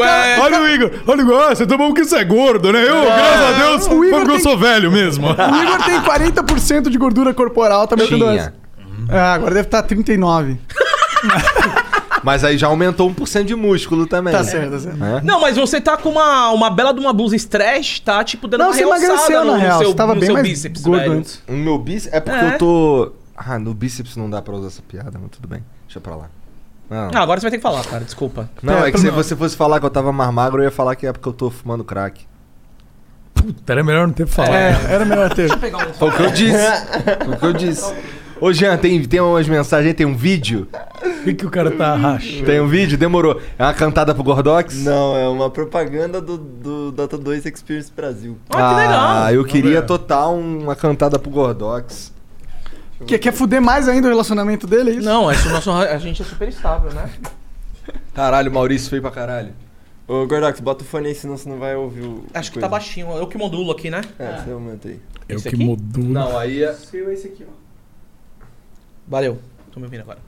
é... 0.05 0.39
Olha 0.39 0.61
o 0.61 0.67
Igor, 0.69 0.91
olha 1.07 1.17
o 1.19 1.21
Igor, 1.23 1.41
ah, 1.41 1.53
você 1.55 1.67
tomou 1.67 1.87
porque 1.87 2.05
você 2.05 2.15
é 2.17 2.23
gordo, 2.23 2.71
né? 2.71 2.83
Eu, 2.87 3.03
graças 3.03 3.41
a 3.41 3.51
Deus, 3.59 3.87
o 3.87 4.05
Igor 4.05 4.19
porque 4.19 4.31
eu 4.31 4.35
tem- 4.35 4.43
sou 4.43 4.57
velho 4.57 4.89
mesmo. 4.89 5.27
O 5.35 5.63
Igor 5.63 5.83
tem 5.83 5.99
40% 6.01 6.89
de 6.89 6.97
gordura 6.97 7.33
corporal, 7.33 7.85
tá 7.85 7.97
Tinha. 7.97 8.31
essa. 8.33 8.53
É, 9.09 9.19
agora 9.19 9.55
deve 9.55 9.67
estar 9.67 9.83
39. 9.83 10.57
Mas 12.27 12.43
aí 12.43 12.57
já 12.57 12.67
aumentou 12.67 13.09
1% 13.09 13.45
de 13.45 13.55
músculo 13.55 14.05
também. 14.05 14.33
Tá 14.33 14.43
certo, 14.43 14.71
tá 14.71 14.79
certo. 14.79 15.01
É? 15.01 15.21
Não, 15.21 15.39
mas 15.39 15.55
você 15.55 15.79
tá 15.79 15.95
com 15.95 16.09
uma, 16.09 16.51
uma 16.51 16.69
bela 16.69 16.93
de 16.93 16.99
uma 16.99 17.13
blusa 17.13 17.37
stretch, 17.37 17.99
tá? 18.01 18.21
Tipo, 18.21 18.49
dando 18.49 18.59
Não, 18.59 18.67
uma 18.67 18.73
você 18.73 18.83
emagreceu, 18.83 19.45
no, 19.45 19.51
na 19.51 19.53
no 19.53 19.59
real. 19.63 19.79
seu, 19.79 19.87
Você 19.91 19.95
tava 19.95 20.13
no 20.13 20.19
bem 20.19 20.31
mais 20.31 20.45
bíceps, 20.45 20.81
gordo 20.81 20.99
velho. 20.99 21.13
antes. 21.13 21.41
O 21.47 21.53
meu 21.53 21.79
bíceps. 21.79 22.13
É 22.13 22.19
porque 22.19 22.37
É. 22.45 22.53
eu 22.53 22.57
tô. 22.57 23.13
Ah, 23.37 23.57
no 23.57 23.73
bíceps 23.73 24.17
não 24.17 24.29
dá 24.29 24.41
pra 24.41 24.53
usar 24.55 24.67
essa 24.67 24.81
piada, 24.81 25.17
mas 25.17 25.31
tudo 25.31 25.47
bem. 25.47 25.63
Deixa 25.85 26.01
pra 26.01 26.17
lá. 26.17 26.29
Não, 26.89 27.11
Ah, 27.13 27.21
agora 27.23 27.39
você 27.39 27.45
vai 27.45 27.51
ter 27.51 27.57
que 27.57 27.63
falar, 27.63 27.85
cara. 27.85 28.03
Desculpa. 28.03 28.49
não 28.61 28.83
é 28.83 28.91
que 28.91 28.97
É, 28.97 28.99
se 28.99 29.07
não. 29.07 29.13
você 29.13 29.33
fosse 29.33 29.55
falar 29.55 29.79
que 29.79 29.85
eu 29.85 29.89
tava 29.89 30.11
mais 30.11 30.33
magro, 30.33 30.61
eu 30.61 30.65
ia 30.65 30.71
falar 30.71 30.97
que 30.97 31.07
é 31.07 31.13
porque 31.13 31.29
eu 31.29 31.33
tô 31.33 31.49
fumando 31.49 31.85
crack. 31.85 32.25
Puta, 33.33 33.71
era 33.71 33.83
melhor 33.85 34.05
não 34.05 34.13
ter 34.13 34.27
falado. 34.27 34.53
É, 34.53 34.75
era 34.89 35.05
melhor 35.05 35.33
ter. 35.33 35.47
Foi 35.97 36.09
o 36.09 36.11
que 36.11 36.23
eu 36.23 36.31
disse. 36.31 36.57
Foi 37.25 37.33
o 37.35 37.37
que 37.39 37.45
eu 37.45 37.53
disse. 37.53 37.93
Ô, 38.39 38.53
Jean, 38.53 38.77
tem, 38.77 39.03
tem 39.03 39.19
umas 39.19 39.47
mensagens 39.47 39.87
aí, 39.87 39.93
tem 39.93 40.05
um 40.05 40.15
vídeo? 40.15 40.67
O 41.03 41.23
que, 41.23 41.33
que 41.33 41.45
o 41.45 41.49
cara 41.49 41.71
tá 41.71 41.95
rachando? 41.95 42.45
Tem 42.45 42.59
um 42.61 42.67
vídeo? 42.67 42.97
Demorou. 42.97 43.41
É 43.57 43.63
uma 43.63 43.73
cantada 43.73 44.13
pro 44.13 44.23
Gordox? 44.23 44.83
Não, 44.83 45.17
é 45.17 45.27
uma 45.27 45.49
propaganda 45.49 46.21
do, 46.21 46.37
do 46.37 46.91
Dota 46.91 47.17
2 47.17 47.45
Experience 47.45 47.91
Brasil. 47.91 48.37
Ah, 48.49 48.53
que 48.53 48.75
legal. 48.75 48.99
Ah, 49.23 49.33
eu 49.33 49.43
queria 49.43 49.81
total 49.81 50.35
uma 50.35 50.75
cantada 50.75 51.17
pro 51.17 51.31
Gordox. 51.31 52.13
Quer, 53.05 53.19
quer 53.19 53.31
fuder 53.31 53.61
mais 53.61 53.87
ainda 53.87 54.07
o 54.07 54.09
relacionamento 54.11 54.65
dele, 54.65 54.91
é 54.91 54.93
isso? 54.95 55.05
Não, 55.05 55.29
é 55.29 55.35
isso, 55.35 55.49
nosso, 55.49 55.71
a 55.71 55.97
gente 55.97 56.21
é 56.21 56.25
super 56.25 56.47
estável, 56.47 56.91
né? 56.93 57.09
Caralho, 58.13 58.51
Maurício 58.51 58.89
feio 58.89 59.01
pra 59.01 59.11
caralho. 59.11 59.53
Ô, 60.07 60.25
Gordox, 60.25 60.59
bota 60.59 60.83
o 60.83 60.87
fone 60.87 61.07
aí, 61.09 61.15
senão 61.15 61.37
você 61.37 61.49
não 61.49 61.59
vai 61.59 61.75
ouvir 61.75 62.01
o. 62.01 62.23
Acho 62.33 62.49
que 62.49 62.55
coisa. 62.55 62.67
tá 62.67 62.71
baixinho. 62.71 63.11
Eu 63.11 63.27
que 63.27 63.37
modulo 63.37 63.71
aqui, 63.71 63.89
né? 63.89 64.01
É, 64.17 64.41
você 64.41 64.51
aumenta 64.51 64.87
aí. 64.87 64.99
Eu 65.27 65.35
Esse 65.35 65.49
que 65.49 65.55
aqui? 65.55 65.65
modulo. 65.65 66.07
Não, 66.07 66.37
aí 66.37 66.63
é. 66.63 66.71
Seu 66.73 67.11
esse 67.11 67.27
aqui, 67.27 67.45
ó. 67.47 67.66
Valeu. 69.07 69.39
Tô 69.71 69.79
me 69.79 69.85
ouvindo 69.85 70.01
agora. 70.01 70.19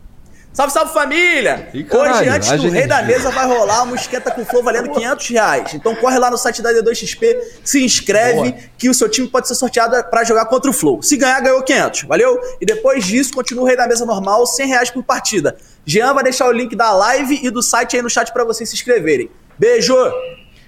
Salve, 0.52 0.74
salve 0.74 0.92
família! 0.94 1.70
Ih, 1.74 1.84
caralho, 1.84 2.16
Hoje, 2.22 2.30
antes 2.30 2.50
do 2.50 2.54
haja 2.56 2.70
Rei 2.70 2.88
da. 2.88 3.04
Mesa, 3.04 3.30
vai 3.30 3.46
rolar 3.46 3.84
uma 3.84 3.96
esquenta 3.96 4.32
com 4.32 4.44
flow 4.44 4.64
valendo 4.64 4.90
500 4.90 5.28
reais. 5.30 5.74
Então 5.76 5.96
corre 5.96 6.18
lá 6.18 6.32
no 6.32 6.38
site 6.38 6.60
da 6.62 6.72
D2XP, 6.72 7.38
se 7.64 7.84
inscreve, 7.86 8.56
que 8.78 8.90
o 8.90 8.94
seu 8.94 9.08
time 9.08 9.28
pode 9.28 9.48
ser 9.48 9.54
sorteado 9.54 10.04
pra 10.10 10.24
jogar 10.24 10.46
contra 10.48 10.70
o 10.70 10.74
Flow. 10.74 11.04
Se 11.04 11.16
ganhar, 11.18 11.40
ganhou 11.40 11.62
500, 11.62 12.04
valeu? 12.04 12.40
E 12.60 12.66
depois 12.66 13.06
disso, 13.06 13.32
continua 13.32 13.64
o 13.64 13.68
Rei 13.68 13.78
da 13.78 13.88
Mesa 13.88 14.06
normal, 14.08 14.46
100 14.48 14.68
reais 14.68 14.90
por 14.90 15.04
partida. 15.04 15.56
Jean 15.86 16.14
vai 16.16 16.24
deixar 16.24 16.48
o 16.48 16.52
link 16.52 16.76
da 16.76 16.92
live 16.94 17.40
e 17.44 17.50
do 17.52 17.62
site 17.62 17.96
aí 17.96 18.02
no 18.02 18.10
chat 18.10 18.34
pra 18.34 18.44
vocês 18.44 18.68
se 18.68 18.76
inscreverem. 18.76 19.30
Beijo! 19.58 19.96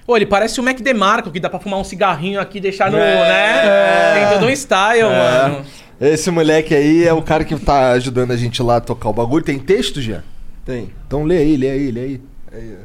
Ô, 0.06 0.16
ele 0.16 0.26
parece 0.26 0.58
o 0.60 0.62
Mac 0.62 0.78
DeMarco, 0.80 1.30
que 1.30 1.38
dá 1.40 1.48
pra 1.50 1.58
fumar 1.60 1.78
um 1.80 1.84
cigarrinho 1.84 2.40
aqui 2.40 2.58
e 2.58 2.60
deixar 2.60 2.90
no, 2.90 2.98
É. 2.98 3.14
né? 3.28 4.28
Tem 4.28 4.38
todo 4.38 4.46
um 4.46 4.50
style, 4.50 5.00
É. 5.00 5.04
mano. 5.48 5.66
Esse 6.02 6.32
moleque 6.32 6.74
aí 6.74 7.04
é 7.06 7.12
o 7.12 7.22
cara 7.22 7.44
que 7.44 7.56
tá 7.56 7.92
ajudando 7.92 8.32
a 8.32 8.36
gente 8.36 8.60
lá 8.60 8.78
a 8.78 8.80
tocar 8.80 9.08
o 9.08 9.12
bagulho. 9.12 9.44
Tem 9.44 9.56
texto, 9.58 10.00
já? 10.02 10.22
Tem. 10.64 10.92
Então 11.06 11.22
lê 11.22 11.38
aí, 11.38 11.56
lê 11.56 11.70
aí, 11.70 11.90
lê 11.92 12.00
aí. 12.00 12.20
Aí. 12.52 12.76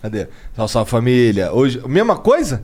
Cadê? 0.00 0.28
Salve, 0.54 0.72
salve 0.72 0.90
família. 0.90 1.52
Hoje, 1.52 1.82
mesma 1.88 2.16
coisa? 2.16 2.58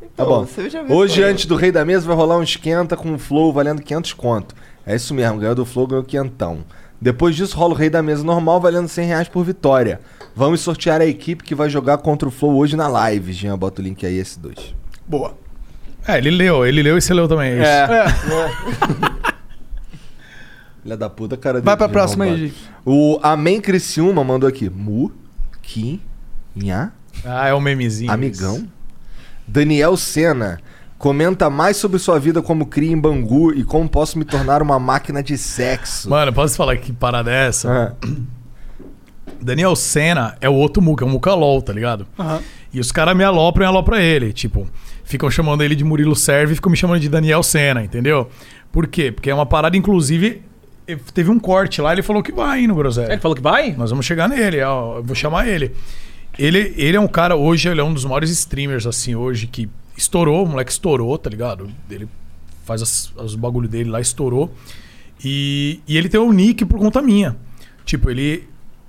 Tá 0.00 0.06
Então, 0.14 0.26
bom. 0.26 0.46
você 0.46 0.70
já 0.70 0.82
viu 0.82 0.96
Hoje, 0.96 1.22
antes 1.22 1.44
do 1.44 1.54
Rei 1.54 1.70
da 1.70 1.84
Mesa, 1.84 2.06
vai 2.06 2.16
rolar 2.16 2.38
um 2.38 2.42
esquenta 2.42 2.96
com 2.96 3.12
o 3.14 3.18
Flow 3.18 3.52
valendo 3.52 3.82
500 3.82 4.14
conto. 4.14 4.54
É 4.86 4.96
isso 4.96 5.12
mesmo, 5.12 5.38
ganhou 5.38 5.54
do 5.54 5.66
Flow, 5.66 5.86
ganhou 5.86 6.04
quentão. 6.04 6.64
Depois 6.98 7.36
disso, 7.36 7.58
rola 7.58 7.74
o 7.74 7.76
Rei 7.76 7.90
da 7.90 8.02
Mesa 8.02 8.24
normal 8.24 8.58
valendo 8.58 8.88
100 8.88 9.06
reais 9.06 9.28
por 9.28 9.44
vitória. 9.44 10.00
Vamos 10.34 10.62
sortear 10.62 11.02
a 11.02 11.06
equipe 11.06 11.44
que 11.44 11.54
vai 11.54 11.68
jogar 11.68 11.98
contra 11.98 12.26
o 12.26 12.32
Flow 12.32 12.56
hoje 12.56 12.74
na 12.74 12.88
live. 12.88 13.34
Jean, 13.34 13.58
bota 13.58 13.82
o 13.82 13.84
link 13.84 14.06
aí, 14.06 14.18
S2. 14.18 14.72
Boa. 15.06 15.36
É, 16.06 16.18
ele 16.18 16.30
leu, 16.30 16.64
ele 16.66 16.82
leu 16.82 16.96
e 16.96 17.00
você 17.00 17.12
leu 17.12 17.26
também. 17.28 17.52
é 17.52 17.56
isso. 17.56 17.92
É. 17.92 18.06
Filha 20.82 20.96
da 20.96 21.10
puta, 21.10 21.36
cara 21.36 21.60
Vai 21.60 21.76
pra 21.76 21.88
próxima 21.88 22.24
aí. 22.26 22.48
Gi. 22.48 22.54
O 22.84 23.18
Amém 23.22 23.60
Criciúma 23.60 24.22
mandou 24.22 24.48
aqui. 24.48 24.70
Mu, 24.70 25.10
Ki, 25.60 26.00
Nha, 26.54 26.92
Ah, 27.24 27.48
é 27.48 27.54
um 27.54 27.60
memezinho. 27.60 28.10
Amigão. 28.12 28.66
Daniel 29.46 29.96
Sena. 29.96 30.60
Comenta 30.98 31.50
mais 31.50 31.76
sobre 31.76 31.98
sua 31.98 32.18
vida 32.18 32.40
como 32.40 32.64
cria 32.66 32.90
em 32.90 32.98
Bangu 32.98 33.52
e 33.52 33.62
como 33.62 33.86
posso 33.86 34.18
me 34.18 34.24
tornar 34.24 34.62
uma 34.62 34.78
máquina 34.78 35.22
de 35.22 35.36
sexo. 35.36 36.08
Mano, 36.08 36.32
posso 36.32 36.56
falar 36.56 36.74
que 36.78 36.90
parada 36.90 37.30
é 37.30 37.48
essa? 37.48 37.94
Ah. 38.02 38.06
Daniel 39.42 39.76
Senna 39.76 40.36
é 40.40 40.48
o 40.48 40.54
outro 40.54 40.80
Muca, 40.80 41.04
é 41.04 41.06
o 41.06 41.10
Muca 41.10 41.34
LOL, 41.34 41.60
tá 41.60 41.72
ligado? 41.72 42.06
Aham. 42.18 42.40
E 42.72 42.80
os 42.80 42.90
caras 42.90 43.14
me 43.14 43.22
alopram 43.24 43.66
e 43.66 43.68
alopram 43.68 43.98
ele. 43.98 44.32
Tipo, 44.32 44.66
ficam 45.06 45.30
chamando 45.30 45.62
ele 45.62 45.74
de 45.74 45.84
Murilo 45.84 46.14
Serve 46.14 46.52
e 46.52 46.56
ficam 46.56 46.70
me 46.70 46.76
chamando 46.76 47.00
de 47.00 47.08
Daniel 47.08 47.42
Senna, 47.42 47.82
entendeu? 47.82 48.28
Por 48.70 48.86
quê? 48.88 49.10
Porque 49.10 49.30
é 49.30 49.34
uma 49.34 49.46
parada, 49.46 49.76
inclusive, 49.76 50.42
teve 51.14 51.30
um 51.30 51.38
corte 51.38 51.80
lá, 51.80 51.92
ele 51.92 52.02
falou 52.02 52.22
que 52.22 52.32
vai 52.32 52.60
hein, 52.60 52.66
no 52.66 52.74
Groselha. 52.74 53.12
Ele 53.12 53.20
falou 53.20 53.34
que 53.34 53.42
vai? 53.42 53.72
Nós 53.72 53.90
vamos 53.90 54.04
chegar 54.04 54.28
nele, 54.28 54.60
ó, 54.62 54.98
eu 54.98 55.04
vou 55.04 55.14
chamar 55.14 55.48
ele. 55.48 55.72
Ele, 56.38 56.74
ele 56.76 56.96
é 56.96 57.00
um 57.00 57.08
cara, 57.08 57.36
hoje, 57.36 57.68
ele 57.68 57.80
é 57.80 57.84
um 57.84 57.94
dos 57.94 58.04
maiores 58.04 58.30
streamers, 58.30 58.84
assim, 58.84 59.14
hoje, 59.14 59.46
que 59.46 59.70
estourou, 59.96 60.44
o 60.44 60.48
moleque 60.48 60.72
estourou, 60.72 61.16
tá 61.16 61.30
ligado? 61.30 61.70
Ele 61.88 62.08
faz 62.64 62.82
as, 62.82 63.12
os 63.16 63.36
bagulho 63.36 63.68
dele 63.68 63.88
lá, 63.88 64.00
estourou. 64.00 64.52
E, 65.24 65.80
e 65.86 65.96
ele 65.96 66.08
tem 66.08 66.20
um 66.20 66.32
nick 66.32 66.64
por 66.66 66.78
conta 66.78 67.00
minha. 67.00 67.36
Tipo, 67.86 68.10
ele. 68.10 68.46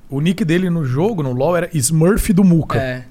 O 0.10 0.20
nick 0.20 0.44
dele 0.44 0.70
no 0.70 0.84
jogo, 0.84 1.22
no 1.22 1.32
LoL, 1.32 1.56
era 1.56 1.70
Smurf 1.74 2.34
do 2.34 2.44
Muca. 2.44 2.80
É. 2.80 3.06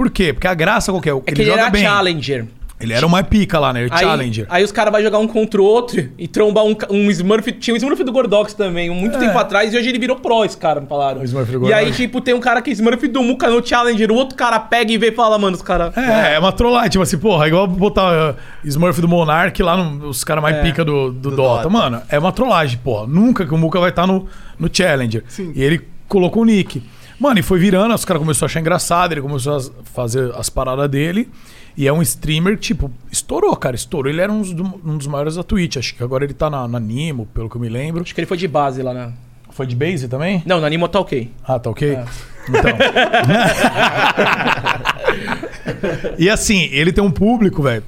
Por 0.00 0.08
quê? 0.10 0.32
Porque 0.32 0.46
a 0.46 0.54
graça 0.54 0.90
qual 0.90 1.02
que 1.02 1.10
é? 1.10 1.12
É 1.12 1.20
que 1.20 1.42
ele 1.42 1.50
era 1.50 1.70
Challenger. 1.70 2.46
Ele 2.80 2.94
era 2.94 3.06
uma 3.06 3.22
pica 3.22 3.58
lá, 3.58 3.70
né? 3.70 3.82
Ele 3.82 3.90
Aí, 3.92 3.98
Challenger. 3.98 4.46
aí 4.48 4.64
os 4.64 4.72
caras 4.72 4.90
vão 4.90 5.02
jogar 5.02 5.18
um 5.18 5.26
contra 5.28 5.60
o 5.60 5.64
outro 5.66 6.08
e 6.16 6.26
trombar 6.26 6.64
um, 6.64 6.74
um 6.88 7.10
Smurf. 7.10 7.52
Tinha 7.52 7.74
o 7.74 7.76
Smurf 7.76 8.02
do 8.02 8.10
Gordox 8.10 8.54
também, 8.54 8.88
um 8.88 8.94
muito 8.94 9.18
É. 9.18 9.20
tempo 9.20 9.36
atrás, 9.36 9.74
e 9.74 9.76
hoje 9.76 9.90
ele 9.90 9.98
virou 9.98 10.16
pro, 10.16 10.42
esse 10.42 10.56
cara, 10.56 10.80
me 10.80 10.86
falaram. 10.86 11.22
Smurf 11.22 11.50
do 11.50 11.56
e 11.58 11.60
Gordox. 11.60 11.78
aí, 11.78 11.92
tipo, 11.92 12.22
tem 12.22 12.32
um 12.32 12.40
cara 12.40 12.62
que 12.62 12.70
é 12.70 12.72
Smurf 12.72 13.06
do 13.08 13.22
Muka 13.22 13.50
no 13.50 13.62
Challenger, 13.62 14.10
o 14.10 14.14
outro 14.14 14.34
cara 14.34 14.58
pega 14.58 14.90
e 14.90 14.96
vê 14.96 15.08
e 15.08 15.12
fala, 15.12 15.38
mano, 15.38 15.54
os 15.54 15.60
caras. 15.60 15.94
É, 15.94 16.36
é 16.36 16.38
uma 16.38 16.50
trollagem, 16.52 16.88
tipo 16.88 17.02
assim, 17.02 17.18
porra, 17.18 17.46
igual 17.46 17.66
botar 17.66 18.30
uh, 18.30 18.36
Smurf 18.64 18.98
do 19.02 19.08
Monark 19.08 19.62
lá, 19.62 19.76
no, 19.76 20.08
os 20.08 20.24
caras 20.24 20.42
mais 20.42 20.56
É, 20.56 20.62
pica 20.62 20.82
do, 20.82 21.12
do, 21.12 21.30
Dota. 21.32 21.68
Mano, 21.68 22.00
é 22.08 22.18
uma 22.18 22.32
trollagem, 22.32 22.78
porra. 22.82 23.06
Nunca 23.06 23.44
que 23.44 23.52
o 23.52 23.58
Muka 23.58 23.78
vai 23.78 23.90
estar 23.90 24.06
no, 24.06 24.26
no 24.58 24.70
Challenger. 24.72 25.22
E 25.54 25.62
ele 25.62 25.82
colocou 26.08 26.44
o 26.44 26.46
nick. 26.46 26.82
Mano, 27.20 27.38
e 27.38 27.42
foi 27.42 27.58
virando, 27.58 27.94
os 27.94 28.04
caras 28.04 28.22
começaram 28.22 28.46
a 28.46 28.50
achar 28.50 28.60
engraçado, 28.60 29.12
ele 29.12 29.20
começou 29.20 29.54
a 29.54 29.60
fazer 29.84 30.32
as 30.34 30.48
paradas 30.48 30.88
dele. 30.88 31.28
E 31.76 31.86
é 31.86 31.92
um 31.92 32.00
streamer, 32.00 32.56
tipo, 32.56 32.90
estourou, 33.12 33.54
cara, 33.56 33.76
estourou. 33.76 34.10
Ele 34.10 34.22
era 34.22 34.32
um 34.32 34.40
dos, 34.40 34.52
um 34.52 34.96
dos 34.96 35.06
maiores 35.06 35.36
da 35.36 35.42
Twitch. 35.42 35.76
Acho 35.76 35.94
que 35.94 36.02
agora 36.02 36.24
ele 36.24 36.32
tá 36.32 36.48
na, 36.48 36.66
na 36.66 36.80
Nimo, 36.80 37.26
pelo 37.26 37.50
que 37.50 37.56
eu 37.56 37.60
me 37.60 37.68
lembro. 37.68 38.02
Acho 38.02 38.14
que 38.14 38.20
ele 38.20 38.26
foi 38.26 38.38
de 38.38 38.48
base 38.48 38.82
lá 38.82 38.94
na. 38.94 39.12
Foi 39.50 39.66
de 39.66 39.76
base 39.76 40.08
também? 40.08 40.42
Não, 40.46 40.60
na 40.60 40.66
Animo 40.66 40.88
tá 40.88 40.98
ok. 40.98 41.30
Ah, 41.44 41.58
tá 41.58 41.68
ok? 41.68 41.90
É. 41.90 42.06
Então. 42.48 42.62
e 46.18 46.30
assim, 46.30 46.68
ele 46.72 46.92
tem 46.92 47.04
um 47.04 47.10
público, 47.10 47.62
velho, 47.62 47.84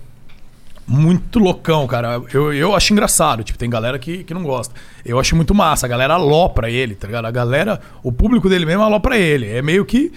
muito 0.92 1.38
loucão, 1.38 1.86
cara. 1.86 2.20
Eu, 2.32 2.52
eu 2.52 2.74
acho 2.74 2.92
engraçado. 2.92 3.42
Tipo, 3.42 3.58
tem 3.58 3.70
galera 3.70 3.98
que, 3.98 4.22
que 4.24 4.34
não 4.34 4.42
gosta. 4.42 4.74
Eu 5.04 5.18
acho 5.18 5.34
muito 5.34 5.54
massa. 5.54 5.86
A 5.86 5.88
galera 5.88 6.14
alopra 6.14 6.70
ele, 6.70 6.94
tá 6.94 7.06
ligado? 7.06 7.24
A 7.24 7.30
galera, 7.30 7.80
o 8.02 8.12
público 8.12 8.48
dele 8.48 8.66
mesmo 8.66 8.82
alopra 8.82 9.16
ele. 9.16 9.48
É 9.48 9.62
meio 9.62 9.84
que. 9.84 10.12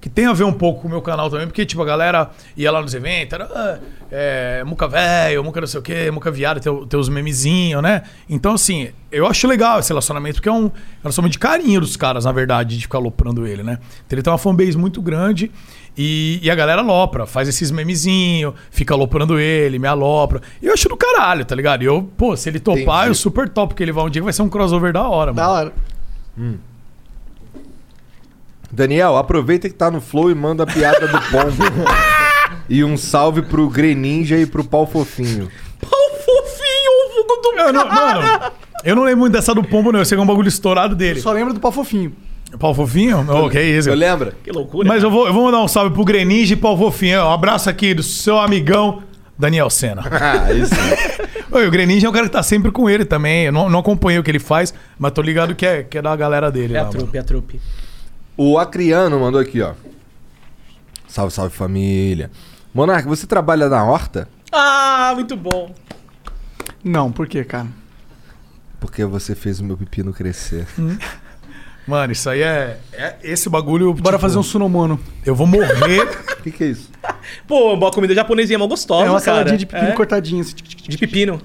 Que 0.00 0.08
tem 0.08 0.24
a 0.24 0.32
ver 0.32 0.44
um 0.44 0.52
pouco 0.52 0.80
com 0.80 0.88
o 0.88 0.90
meu 0.90 1.02
canal 1.02 1.28
também, 1.28 1.46
porque, 1.46 1.66
tipo, 1.66 1.82
a 1.82 1.84
galera 1.84 2.30
ia 2.56 2.72
lá 2.72 2.80
nos 2.80 2.94
eventos, 2.94 3.34
era. 3.34 3.44
ah, 3.44 3.78
É, 4.10 4.64
muca 4.64 4.88
velho, 4.88 5.44
muca 5.44 5.60
não 5.60 5.68
sei 5.68 5.78
o 5.78 5.82
quê, 5.82 6.10
muca 6.10 6.30
viado, 6.30 6.58
tem, 6.58 6.86
tem 6.86 6.98
os 6.98 7.10
memezinhos, 7.10 7.82
né? 7.82 8.02
Então, 8.26 8.54
assim, 8.54 8.88
eu 9.12 9.26
acho 9.26 9.46
legal 9.46 9.78
esse 9.78 9.90
relacionamento, 9.90 10.36
porque 10.36 10.48
é 10.48 10.52
um 10.52 10.70
relacionamento 11.02 11.32
de 11.32 11.38
carinho 11.38 11.82
dos 11.82 11.98
caras, 11.98 12.24
na 12.24 12.32
verdade, 12.32 12.78
de 12.78 12.82
ficar 12.84 12.96
aloprando 12.96 13.46
ele, 13.46 13.62
né? 13.62 13.78
Então 14.06 14.16
ele 14.16 14.22
tem 14.22 14.32
uma 14.32 14.38
fanbase 14.38 14.78
muito 14.78 15.02
grande 15.02 15.50
e, 16.02 16.40
e 16.42 16.50
a 16.50 16.54
galera 16.54 16.80
alopra, 16.80 17.26
faz 17.26 17.46
esses 17.46 17.70
memezinhos, 17.70 18.54
fica 18.70 18.94
aloprando 18.94 19.38
ele, 19.38 19.78
me 19.78 19.86
alopra. 19.86 20.40
E 20.62 20.66
eu 20.66 20.72
acho 20.72 20.88
do 20.88 20.96
caralho, 20.96 21.44
tá 21.44 21.54
ligado? 21.54 21.82
E 21.82 21.84
eu, 21.84 22.10
pô, 22.16 22.34
se 22.34 22.48
ele 22.48 22.58
topar, 22.58 23.00
Entendi. 23.00 23.08
eu 23.08 23.14
super 23.14 23.50
top, 23.50 23.74
porque 23.74 23.82
ele 23.82 23.92
vai 23.92 24.02
um 24.02 24.08
dia 24.08 24.22
que 24.22 24.24
vai 24.24 24.32
ser 24.32 24.40
um 24.40 24.48
crossover 24.48 24.94
da 24.94 25.06
hora, 25.06 25.30
mano. 25.30 25.46
Da 25.46 25.52
hora. 25.52 25.72
Daniel, 28.72 29.18
aproveita 29.18 29.68
que 29.68 29.74
tá 29.74 29.90
no 29.90 30.00
Flow 30.00 30.30
e 30.30 30.34
manda 30.34 30.62
a 30.62 30.66
piada 30.66 31.06
do 31.06 31.20
pombo. 31.20 31.64
e 32.66 32.82
um 32.82 32.96
salve 32.96 33.42
pro 33.42 33.68
Greninja 33.68 34.38
e 34.38 34.46
pro 34.46 34.64
Pau 34.64 34.86
Fofinho. 34.86 35.50
Pau 35.82 35.90
fofinho, 35.90 36.92
o 37.04 37.14
fogo 37.14 37.42
do 37.42 37.60
Eu 37.60 37.72
não, 37.74 37.86
mano, 37.86 38.52
eu 38.84 38.96
não 38.96 39.02
lembro 39.02 39.20
muito 39.20 39.34
dessa 39.34 39.54
do 39.54 39.62
pombo, 39.62 39.92
não. 39.92 39.98
Eu 39.98 40.06
sei 40.06 40.16
que 40.16 40.20
é 40.20 40.24
um 40.24 40.26
bagulho 40.26 40.48
estourado 40.48 40.96
dele. 40.96 41.20
Só 41.20 41.30
lembra 41.30 41.52
do 41.52 41.60
pau 41.60 41.70
fofinho. 41.70 42.16
Pau 42.58 42.74
fofinho? 42.74 43.26
Oh, 43.28 43.48
que 43.48 43.60
isso. 43.60 43.88
Eu 43.88 43.94
lembro. 43.94 44.32
Que 44.42 44.50
loucura. 44.50 44.88
Mas 44.88 45.02
eu 45.02 45.10
vou, 45.10 45.26
eu 45.26 45.32
vou 45.32 45.44
mandar 45.44 45.60
um 45.62 45.68
salve 45.68 45.94
pro 45.94 46.04
Greninja 46.04 46.54
e 46.54 46.56
Pau 46.56 46.76
Fofinho. 46.76 47.22
Um 47.22 47.32
abraço 47.32 47.70
aqui 47.70 47.94
do 47.94 48.02
seu 48.02 48.38
amigão 48.38 49.02
Daniel 49.38 49.70
Senna. 49.70 50.02
Ah, 50.10 50.52
isso. 50.52 50.74
Oi, 51.52 51.66
o 51.66 51.70
Greninja 51.70 52.06
é 52.06 52.10
um 52.10 52.12
cara 52.12 52.26
que 52.26 52.32
tá 52.32 52.42
sempre 52.42 52.70
com 52.70 52.88
ele 52.88 53.04
também. 53.04 53.46
Eu 53.46 53.52
não, 53.52 53.68
não 53.70 53.80
acompanhei 53.80 54.18
o 54.18 54.22
que 54.22 54.30
ele 54.30 54.38
faz, 54.38 54.72
mas 54.98 55.12
tô 55.12 55.22
ligado 55.22 55.54
que 55.54 55.66
é, 55.66 55.82
que 55.82 55.98
é 55.98 56.02
da 56.02 56.14
galera 56.14 56.50
dele. 56.50 56.74
É 56.74 56.78
a 56.78 56.82
lá, 56.82 56.88
mano. 56.88 56.98
trupe, 56.98 57.16
é 57.16 57.20
a 57.20 57.24
trupe. 57.24 57.60
O 58.36 58.58
Acriano 58.58 59.18
mandou 59.18 59.40
aqui, 59.40 59.60
ó. 59.60 59.72
Salve, 61.08 61.32
salve 61.32 61.54
família. 61.54 62.30
Monark, 62.72 63.06
você 63.08 63.26
trabalha 63.26 63.68
na 63.68 63.84
horta? 63.84 64.28
Ah, 64.52 65.12
muito 65.14 65.36
bom. 65.36 65.74
Não, 66.84 67.10
por 67.10 67.26
quê, 67.26 67.42
cara? 67.42 67.66
Porque 68.78 69.04
você 69.04 69.34
fez 69.34 69.60
o 69.60 69.64
meu 69.64 69.76
pepino 69.76 70.12
crescer. 70.12 70.66
Mano, 71.90 72.12
isso 72.12 72.30
aí 72.30 72.40
é. 72.42 72.76
é 72.92 73.14
esse 73.22 73.48
bagulho. 73.48 73.92
Bora 73.92 74.18
fazer 74.18 74.38
um 74.38 74.42
sunomono. 74.42 74.98
Eu 75.26 75.34
vou 75.34 75.46
morrer. 75.46 76.02
O 76.38 76.40
que, 76.42 76.50
que 76.52 76.64
é 76.64 76.66
isso? 76.68 76.88
Pô, 77.48 77.76
boa 77.76 77.90
comida 77.90 78.14
japonesinha 78.14 78.56
é 78.56 78.58
mó 78.58 78.66
gostosa, 78.68 79.06
é 79.06 79.10
uma 79.10 79.20
cara. 79.20 79.38
saladinha 79.38 79.58
de 79.58 79.66
pepino 79.66 79.90
É, 79.90 79.92
cortadinho. 79.92 80.40
assim. 80.40 80.54
de 80.56 80.96
pepino. 80.96 81.40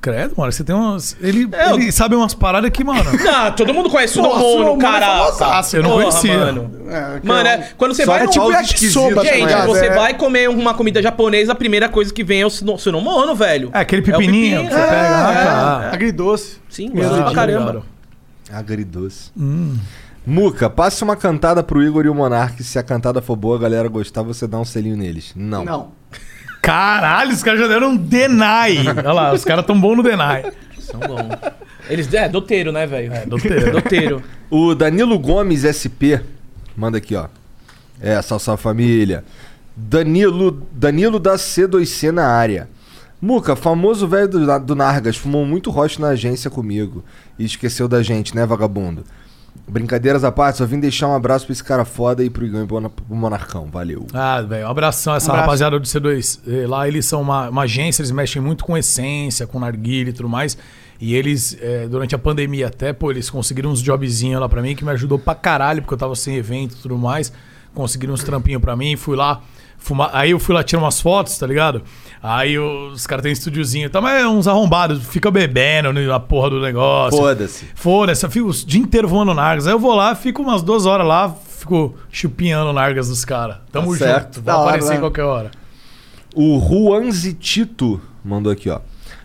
Credo, 0.00 0.32
mano, 0.34 0.50
você 0.50 0.64
tem 0.64 0.74
umas. 0.74 1.14
Ele, 1.20 1.46
É, 1.52 1.74
ele 1.74 1.92
sabe 1.92 2.14
umas 2.16 2.32
paradas 2.32 2.70
que, 2.70 2.82
mano. 2.82 3.04
Ah, 3.28 3.50
todo 3.50 3.74
mundo 3.74 3.90
conhece 3.90 4.18
o 4.18 4.22
Sunomono, 4.24 4.76
é 4.76 4.78
cara. 4.78 5.06
famosaço. 5.06 5.76
Eu 5.76 5.82
não 5.82 5.90
Porra, 5.90 6.02
conhecia. 6.04 6.38
Mano, 6.38 6.70
É, 6.88 7.20
que 7.20 7.26
mano 7.26 7.46
é 7.48 7.52
é, 7.52 7.68
quando 7.76 7.94
você 7.94 8.06
Só 8.06 8.12
vai... 8.12 8.24
é 8.24 8.26
tipo 8.26 8.50
yakisoba, 8.50 9.16
tá 9.16 9.24
Gente, 9.24 9.66
você 9.66 9.86
É. 9.86 9.94
vai 9.94 10.14
comer 10.14 10.48
uma 10.48 10.72
comida 10.72 11.02
japonesa, 11.02 11.52
a 11.52 11.54
primeira 11.54 11.86
coisa 11.90 12.14
que 12.14 12.24
vem 12.24 12.40
é 12.40 12.46
o 12.46 12.50
suno- 12.50 12.78
Sunomono, 12.78 13.34
velho. 13.34 13.68
É 13.74 13.80
aquele 13.80 14.00
o 14.00 14.04
pepininho 14.06 14.62
que 14.62 14.70
você 14.72 14.80
pega. 14.80 15.28
Ah, 15.28 15.80
tá. 15.82 15.90
Agridoce. 15.92 16.56
Sim, 16.70 16.88
Deus, 16.88 17.14
pra 17.18 17.32
caramba. 17.32 17.82
Agridoce. 18.52 19.30
Hum. 19.36 19.76
Muca, 20.26 20.68
passe 20.68 21.02
uma 21.02 21.16
cantada 21.16 21.62
pro 21.62 21.82
Igor 21.82 22.04
e 22.04 22.08
o 22.08 22.14
Monark. 22.14 22.62
Se 22.62 22.78
a 22.78 22.82
cantada 22.82 23.22
for 23.22 23.36
boa, 23.36 23.56
a 23.56 23.60
galera 23.60 23.88
gostar, 23.88 24.22
você 24.22 24.46
dá 24.46 24.58
um 24.58 24.64
selinho 24.64 24.96
neles. 24.96 25.32
Não. 25.34 25.64
Não. 25.64 25.92
Caralho, 26.60 27.32
os 27.32 27.42
caras 27.42 27.60
já 27.60 27.66
deram 27.66 27.90
um 27.90 27.96
deny. 27.96 28.86
Olha 28.88 29.12
lá, 29.12 29.32
os 29.32 29.44
caras 29.44 29.64
tão 29.64 29.80
bons 29.80 29.96
no 29.96 30.02
deny. 30.02 30.52
São 30.78 31.00
bons. 31.00 31.26
Eles, 31.88 32.12
é, 32.12 32.28
doteiro, 32.28 32.70
né, 32.70 32.86
velho? 32.86 33.12
É, 33.12 33.26
doteiro. 33.26 33.72
Doteiro. 33.82 34.22
O 34.50 34.74
Danilo 34.74 35.18
Gomes 35.18 35.64
SP 35.64 36.20
manda 36.76 36.98
aqui, 36.98 37.16
ó. 37.16 37.26
É, 38.00 38.20
salve, 38.22 38.44
salve 38.44 38.62
família. 38.62 39.24
Danilo, 39.76 40.66
Danilo 40.72 41.18
da 41.18 41.34
C2C 41.34 42.10
na 42.10 42.26
área. 42.26 42.68
Muca, 43.20 43.54
famoso 43.54 44.08
velho 44.08 44.28
do, 44.28 44.58
do 44.60 44.74
Nargas, 44.74 45.16
fumou 45.16 45.44
muito 45.44 45.70
roche 45.70 46.00
na 46.00 46.08
agência 46.08 46.50
comigo. 46.50 47.04
E 47.38 47.44
esqueceu 47.44 47.86
da 47.86 48.02
gente, 48.02 48.34
né, 48.34 48.46
vagabundo? 48.46 49.04
Brincadeiras 49.68 50.24
à 50.24 50.32
parte, 50.32 50.58
só 50.58 50.66
vim 50.66 50.80
deixar 50.80 51.06
um 51.08 51.14
abraço 51.14 51.44
pra 51.46 51.52
esse 51.52 51.62
cara 51.62 51.84
foda 51.84 52.24
e 52.24 52.30
pro 52.30 52.44
Igão 52.46 52.64
e 52.64 52.66
pro 52.66 52.76
Mona- 52.76 52.88
pro 52.90 53.14
Monarcão. 53.14 53.68
Valeu. 53.70 54.06
Ah, 54.12 54.40
velho, 54.40 54.66
um 54.66 54.70
abração 54.70 55.12
a 55.12 55.16
essa 55.16 55.26
Um 55.30 55.34
abraço. 55.34 55.46
rapaziada 55.46 55.78
do 55.78 55.86
C2. 55.86 56.40
Eh, 56.46 56.66
Lá 56.66 56.88
eles 56.88 57.04
são 57.06 57.20
uma, 57.20 57.48
uma 57.50 57.62
agência, 57.62 58.00
eles 58.00 58.10
mexem 58.10 58.40
muito 58.40 58.64
com 58.64 58.76
essência, 58.76 59.46
com 59.46 59.58
narguilha 59.60 60.10
e 60.10 60.12
tudo 60.12 60.28
mais. 60.28 60.56
E 61.00 61.14
eles, 61.14 61.56
eh, 61.60 61.86
durante 61.88 62.14
a 62.14 62.18
pandemia 62.18 62.66
até, 62.68 62.92
pô, 62.92 63.10
eles 63.10 63.28
conseguiram 63.30 63.70
uns 63.70 63.80
jobzinhos 63.80 64.40
lá 64.40 64.48
pra 64.48 64.60
mim 64.62 64.74
que 64.74 64.84
me 64.84 64.90
ajudou 64.92 65.18
pra 65.18 65.34
caralho, 65.34 65.82
porque 65.82 65.94
eu 65.94 65.98
tava 65.98 66.14
sem 66.16 66.36
evento 66.36 66.74
e 66.74 66.78
tudo 66.78 66.96
mais. 66.96 67.32
Conseguiram 67.74 68.14
uns 68.14 68.24
trampinhos 68.24 68.60
pra 68.60 68.74
mim, 68.76 68.96
fui 68.96 69.16
lá 69.16 69.40
fumar. 69.80 70.10
Aí 70.12 70.30
eu 70.30 70.38
fui 70.38 70.54
lá 70.54 70.62
tirar 70.62 70.80
umas 70.82 71.00
fotos, 71.00 71.36
tá 71.36 71.46
ligado? 71.46 71.82
Aí 72.22 72.58
os 72.58 73.06
caras 73.06 73.22
têm 73.22 73.32
estúdiozinho, 73.32 73.88
tá, 73.88 74.00
mas 74.00 74.22
é 74.22 74.28
uns 74.28 74.46
arrombados, 74.46 75.02
fica 75.06 75.30
bebendo 75.30 75.92
na 75.92 76.20
porra 76.20 76.50
do 76.50 76.60
negócio. 76.60 77.18
Foda-se. 77.18 77.64
Foda-se, 77.74 78.24
eu 78.24 78.30
fico 78.30 78.48
o 78.48 78.52
dia 78.52 78.80
inteiro 78.80 79.08
fumando 79.08 79.32
nargas. 79.34 79.66
Aí 79.66 79.72
eu 79.72 79.78
vou 79.78 79.94
lá, 79.94 80.14
fico 80.14 80.42
umas 80.42 80.62
duas 80.62 80.84
horas 80.86 81.06
lá, 81.06 81.34
fico 81.58 81.94
chupinhando 82.10 82.72
nargas 82.72 83.08
dos 83.08 83.24
caras. 83.24 83.56
Tamo 83.72 83.96
Tá 83.98 84.20
junto, 84.20 84.42
vai 84.42 84.54
hora, 84.54 84.68
aparecer 84.68 84.90
né? 84.90 84.96
em 84.96 85.00
qualquer 85.00 85.24
hora. 85.24 85.50
O 86.34 86.60
Juanzi 86.60 87.32
Tito 87.32 88.00
mandou 88.24 88.52
aqui, 88.52 88.68
ó. 88.68 88.80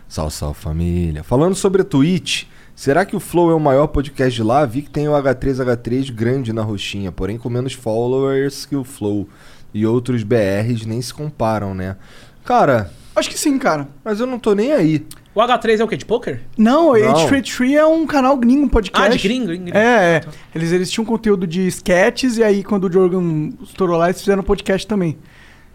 Salve, 0.08 0.32
salve 0.32 0.58
família. 0.58 1.22
Falando 1.22 1.54
sobre 1.54 1.82
a 1.82 1.84
Twitch, 1.84 2.44
será 2.74 3.04
que 3.04 3.14
o 3.14 3.20
Flow 3.20 3.50
é 3.50 3.54
o 3.54 3.60
maior 3.60 3.88
podcast 3.88 4.34
de 4.34 4.42
lá? 4.42 4.64
Vi 4.64 4.82
que 4.82 4.90
tem 4.90 5.06
o 5.08 5.12
H3H3 5.12 6.10
grande 6.12 6.52
na 6.52 6.62
roxinha, 6.62 7.12
porém 7.12 7.36
com 7.36 7.50
menos 7.50 7.74
followers 7.74 8.64
que 8.64 8.74
o 8.74 8.84
Flow. 8.84 9.28
E 9.74 9.86
outros 9.86 10.22
BRs 10.22 10.86
nem 10.86 11.00
se 11.02 11.12
comparam, 11.12 11.74
né? 11.74 11.96
Cara. 12.44 12.90
Acho 13.14 13.28
que 13.30 13.38
sim, 13.38 13.58
cara. 13.58 13.88
Mas 14.04 14.20
eu 14.20 14.26
não 14.26 14.38
tô 14.38 14.54
nem 14.54 14.72
aí. 14.72 15.06
O 15.34 15.40
H3 15.40 15.80
é 15.80 15.84
o 15.84 15.88
quê? 15.88 15.96
De 15.96 16.04
poker? 16.06 16.40
Não, 16.56 16.90
o 16.92 16.98
Não. 16.98 17.14
H33 17.14 17.72
é 17.74 17.84
um 17.86 18.06
canal 18.06 18.36
gringo, 18.38 18.64
um 18.64 18.68
podcast. 18.68 19.06
Ah, 19.12 19.16
de 19.16 19.22
gringo, 19.22 19.46
gringo, 19.46 19.64
gringo. 19.64 19.76
É, 19.76 20.16
é. 20.16 20.20
Eles, 20.54 20.72
eles 20.72 20.90
tinham 20.90 21.04
conteúdo 21.04 21.46
de 21.46 21.66
sketches 21.66 22.38
e 22.38 22.42
aí 22.44 22.64
quando 22.64 22.84
o 22.84 22.92
Jordan 22.92 23.50
estourou 23.62 23.98
lá, 23.98 24.08
eles 24.08 24.20
fizeram 24.20 24.42
podcast 24.42 24.86
também. 24.86 25.18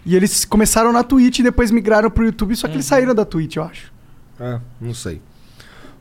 E 0.04 0.16
eles 0.16 0.46
começaram 0.46 0.92
na 0.92 1.04
Twitch 1.04 1.40
e 1.40 1.44
depois 1.44 1.70
migraram 1.70 2.10
pro 2.10 2.26
YouTube, 2.26 2.56
só 2.56 2.66
que 2.68 2.72
Uhum. 2.72 2.78
eles 2.78 2.86
saíram 2.88 3.14
da 3.14 3.24
Twitch, 3.24 3.56
eu 3.58 3.64
acho. 3.64 3.94
É, 4.40 4.60
não 4.80 4.96
sei. 4.96 5.22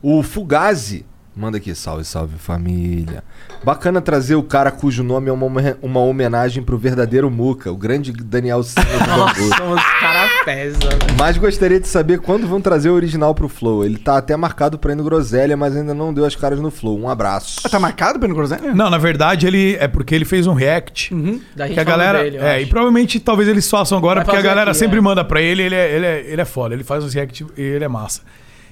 O 0.01 0.23
Fugazi 0.23 1.05
manda 1.35 1.57
aqui, 1.57 1.73
salve, 1.73 2.03
salve 2.03 2.37
família. 2.37 3.23
Bacana 3.63 4.01
trazer 4.01 4.35
o 4.35 4.43
cara 4.43 4.71
cujo 4.71 5.03
nome 5.03 5.29
é 5.29 5.31
uma, 5.31 5.47
uma 5.81 5.99
homenagem 6.01 6.61
pro 6.63 6.77
verdadeiro 6.77 7.29
Muca, 7.31 7.71
o 7.71 7.77
grande 7.77 8.11
Daniel 8.11 8.63
Silva. 8.63 8.89
Nossa, 9.07 9.63
os 9.63 9.99
caras 9.99 10.31
pesam. 10.43 10.89
Mas 11.17 11.37
gostaria 11.37 11.79
de 11.79 11.87
saber 11.87 12.19
quando 12.19 12.47
vão 12.47 12.59
trazer 12.59 12.89
o 12.89 12.93
original 12.93 13.33
pro 13.33 13.47
Flow. 13.47 13.85
Ele 13.85 13.97
tá 13.97 14.17
até 14.17 14.35
marcado 14.35 14.77
pra 14.77 14.91
ir 14.91 14.95
no 14.95 15.03
Groselha, 15.03 15.55
mas 15.55 15.75
ainda 15.75 15.93
não 15.93 16.13
deu 16.13 16.25
as 16.25 16.35
caras 16.35 16.59
no 16.59 16.69
Flow. 16.71 16.99
Um 16.99 17.07
abraço. 17.09 17.61
Ah, 17.63 17.69
tá 17.69 17.79
marcado 17.79 18.19
pra 18.19 18.27
ir 18.27 18.29
no 18.29 18.35
Groselha? 18.35 18.73
Não, 18.73 18.89
na 18.89 18.97
verdade, 18.97 19.47
ele 19.47 19.75
é 19.79 19.87
porque 19.87 20.13
ele 20.15 20.25
fez 20.25 20.47
um 20.47 20.53
react. 20.53 21.13
Da 21.55 21.65
gente 21.67 21.75
Que 21.75 21.79
a 21.79 21.83
galera. 21.83 22.23
dele, 22.23 22.37
é, 22.37 22.55
acho. 22.55 22.63
e 22.63 22.65
provavelmente 22.67 23.19
talvez 23.19 23.47
eles 23.47 23.69
façam 23.69 23.97
agora, 23.97 24.21
Vai 24.21 24.25
porque 24.25 24.37
a 24.37 24.41
galera 24.41 24.71
aqui, 24.71 24.79
sempre 24.79 24.97
é. 24.97 25.01
manda 25.01 25.23
pra 25.23 25.41
ele, 25.41 25.61
ele 25.63 25.75
é, 25.75 25.95
ele, 25.95 26.05
é, 26.05 26.25
ele 26.27 26.41
é 26.41 26.45
foda. 26.45 26.73
Ele 26.73 26.83
faz 26.83 27.03
os 27.03 27.13
react 27.13 27.45
e 27.57 27.61
ele 27.61 27.85
é 27.85 27.87
massa. 27.87 28.21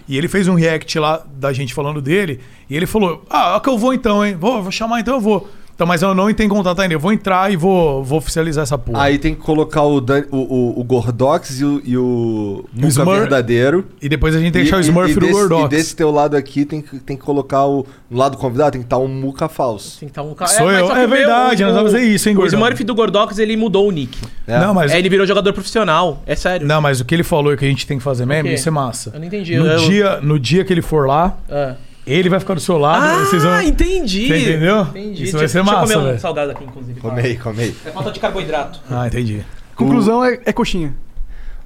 E 0.09 0.17
ele 0.17 0.27
fez 0.27 0.47
um 0.47 0.55
react 0.55 0.97
lá 0.97 1.23
da 1.35 1.53
gente 1.53 1.71
falando 1.71 2.01
dele, 2.01 2.39
e 2.67 2.75
ele 2.75 2.87
falou: 2.87 3.23
Ah, 3.29 3.59
que 3.63 3.69
eu 3.69 3.77
vou 3.77 3.93
então, 3.93 4.25
hein? 4.25 4.35
Vou, 4.35 4.63
vou 4.63 4.71
chamar 4.71 4.99
então, 4.99 5.13
eu 5.13 5.21
vou. 5.21 5.47
Então, 5.79 5.87
mas 5.87 6.01
eu 6.01 6.13
não 6.13 6.29
em 6.29 6.49
contato 6.49 6.81
ainda. 6.81 6.93
Eu 6.93 6.99
vou 6.99 7.13
entrar 7.13 7.49
e 7.53 7.55
vou, 7.55 8.03
vou 8.03 8.17
oficializar 8.17 8.63
essa 8.63 8.77
porra. 8.77 9.01
Aí 9.01 9.17
tem 9.17 9.33
que 9.33 9.39
colocar 9.39 9.81
o, 9.83 10.01
Dan- 10.01 10.25
o, 10.29 10.35
o, 10.37 10.79
o 10.81 10.83
Gordox 10.83 11.57
e 11.61 11.63
o, 11.63 11.81
e 11.85 11.95
o 11.97 12.65
Muca 12.73 12.87
Smurf. 12.89 13.19
verdadeiro. 13.21 13.85
E 14.01 14.09
depois 14.09 14.35
a 14.35 14.39
gente 14.39 14.51
tem 14.51 14.61
que 14.63 14.67
E- 14.67 14.71
deixar 14.71 14.75
o 14.75 14.81
e- 14.81 14.83
Smurf 14.83 15.11
e 15.11 15.13
do 15.13 15.19
desse, 15.21 15.31
Gordox. 15.31 15.63
E 15.63 15.69
desse 15.69 15.95
teu 15.95 16.11
lado 16.11 16.35
aqui 16.35 16.65
tem 16.65 16.81
que, 16.81 16.99
tem 16.99 17.15
que 17.15 17.23
colocar 17.23 17.65
o. 17.65 17.85
No 18.11 18.17
lado 18.17 18.33
do 18.33 18.37
convidado 18.39 18.71
tem 18.73 18.81
que 18.81 18.87
estar 18.87 18.97
um 18.97 19.07
Muca 19.07 19.47
falso. 19.47 19.97
Tem 20.01 20.09
que 20.09 20.13
tá 20.15 20.21
um 20.21 20.33
cara. 20.33 20.51
Sou 20.51 20.65
mas 20.65 20.79
eu. 20.79 20.89
É 20.89 20.91
o 20.91 20.95
meu, 20.97 21.07
verdade, 21.07 21.63
o- 21.63 21.67
nós 21.67 21.75
vamos 21.77 21.93
fazer 21.93 22.03
isso, 22.03 22.27
hein, 22.27 22.35
O 22.35 22.39
Gordão? 22.39 22.59
Smurf 22.59 22.83
do 22.83 22.93
Gordox, 22.93 23.37
ele 23.39 23.55
mudou 23.55 23.87
o 23.87 23.91
nick. 23.91 24.19
É. 24.45 24.59
Não, 24.59 24.73
mas- 24.73 24.91
É, 24.91 24.99
ele 24.99 25.07
virou 25.07 25.25
jogador 25.25 25.53
profissional. 25.53 26.21
É 26.25 26.35
sério. 26.35 26.67
Não, 26.67 26.81
mas 26.81 26.99
o 26.99 27.05
que 27.05 27.15
ele 27.15 27.23
falou 27.23 27.55
que 27.55 27.63
a 27.63 27.69
gente 27.69 27.87
tem 27.87 27.97
que 27.97 28.03
fazer 28.03 28.25
mesmo, 28.25 28.49
isso 28.49 28.67
é 28.67 28.71
massa. 28.71 29.11
Eu 29.13 29.19
não 29.21 29.27
entendi, 29.27 29.55
No, 29.57 29.65
eu- 29.65 29.79
dia, 29.79 30.19
no 30.21 30.37
dia 30.37 30.65
que 30.65 30.73
ele 30.73 30.81
for 30.81 31.07
lá, 31.07 31.37
Ah. 31.49 31.75
Ele 32.13 32.29
vai 32.29 32.39
ficar 32.39 32.53
do 32.53 32.59
seu 32.59 32.77
lado. 32.77 33.03
Ah, 33.03 33.25
vocês 33.25 33.43
vão... 33.43 33.61
entendi. 33.61 34.27
Você 34.27 34.37
entendeu? 34.39 34.81
Entendi. 34.81 35.23
Isso 35.23 35.23
Deixa- 35.23 35.37
vai 35.37 35.47
ser 35.47 35.63
deixa 35.63 35.63
massa, 35.63 35.93
eu 35.93 35.97
comer 35.97 35.97
um 35.97 36.07
velho. 36.09 36.19
salgado 36.19 36.51
aqui, 36.51 36.63
inclusive. 36.63 36.99
Come 37.01 37.21
aí, 37.21 37.37
come 37.37 37.63
aí. 37.63 37.75
É 37.85 37.91
falta 37.91 38.11
de 38.11 38.19
carboidrato. 38.19 38.79
Ah, 38.89 39.07
entendi. 39.07 39.43
Conclusão 39.75 40.23
é, 40.23 40.39
é 40.45 40.51
coxinha. 40.53 40.93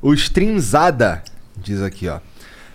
O 0.01 0.13
Streamzada 0.13 1.23
diz 1.57 1.81
aqui, 1.81 2.07
ó. 2.07 2.19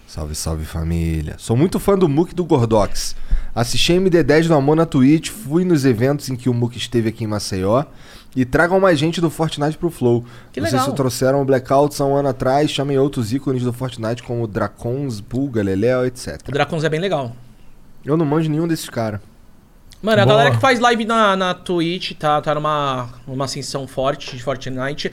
Salve, 0.06 0.34
salve 0.34 0.64
família. 0.64 1.34
Sou 1.36 1.54
muito 1.54 1.78
fã 1.78 1.96
do 1.98 2.08
Mook 2.08 2.32
e 2.32 2.34
do 2.34 2.42
Gordox. 2.44 3.14
Assisti 3.54 3.92
a 3.92 3.96
MD10 3.96 4.46
do 4.48 4.54
Amor 4.54 4.74
na 4.74 4.86
Twitch, 4.86 5.28
fui 5.28 5.64
nos 5.66 5.84
eventos 5.84 6.30
em 6.30 6.36
que 6.36 6.48
o 6.48 6.54
Mook 6.54 6.76
esteve 6.78 7.10
aqui 7.10 7.24
em 7.24 7.26
Maceió. 7.26 7.84
E 8.34 8.44
tragam 8.44 8.80
mais 8.80 8.98
gente 8.98 9.20
do 9.20 9.28
Fortnite 9.28 9.76
pro 9.76 9.90
Flow. 9.90 10.24
Que 10.52 10.60
Vocês 10.60 10.72
legal. 10.72 10.86
só 10.86 10.92
trouxeram 10.92 11.42
o 11.42 11.44
Blackouts 11.44 12.00
há 12.00 12.06
um 12.06 12.14
ano 12.14 12.28
atrás, 12.28 12.70
chamem 12.70 12.98
outros 12.98 13.32
ícones 13.32 13.62
do 13.62 13.72
Fortnite 13.72 14.22
como 14.22 14.46
Dracons, 14.46 15.20
Pulga, 15.20 15.62
Leléo, 15.62 16.06
etc. 16.06 16.40
O 16.48 16.52
Dracons 16.52 16.84
é 16.84 16.88
bem 16.88 17.00
legal. 17.00 17.34
Eu 18.08 18.16
não 18.16 18.24
manjo 18.24 18.50
nenhum 18.50 18.66
desses 18.66 18.88
caras. 18.88 19.20
Mano, 20.00 20.22
a 20.22 20.24
Boa. 20.24 20.36
galera 20.36 20.54
que 20.54 20.60
faz 20.60 20.80
live 20.80 21.04
na, 21.04 21.36
na 21.36 21.52
Twitch 21.52 22.12
tá, 22.12 22.40
tá 22.40 22.54
numa, 22.54 23.08
numa 23.26 23.44
ascensão 23.44 23.86
forte 23.86 24.34
de 24.34 24.42
Fortnite. 24.42 25.12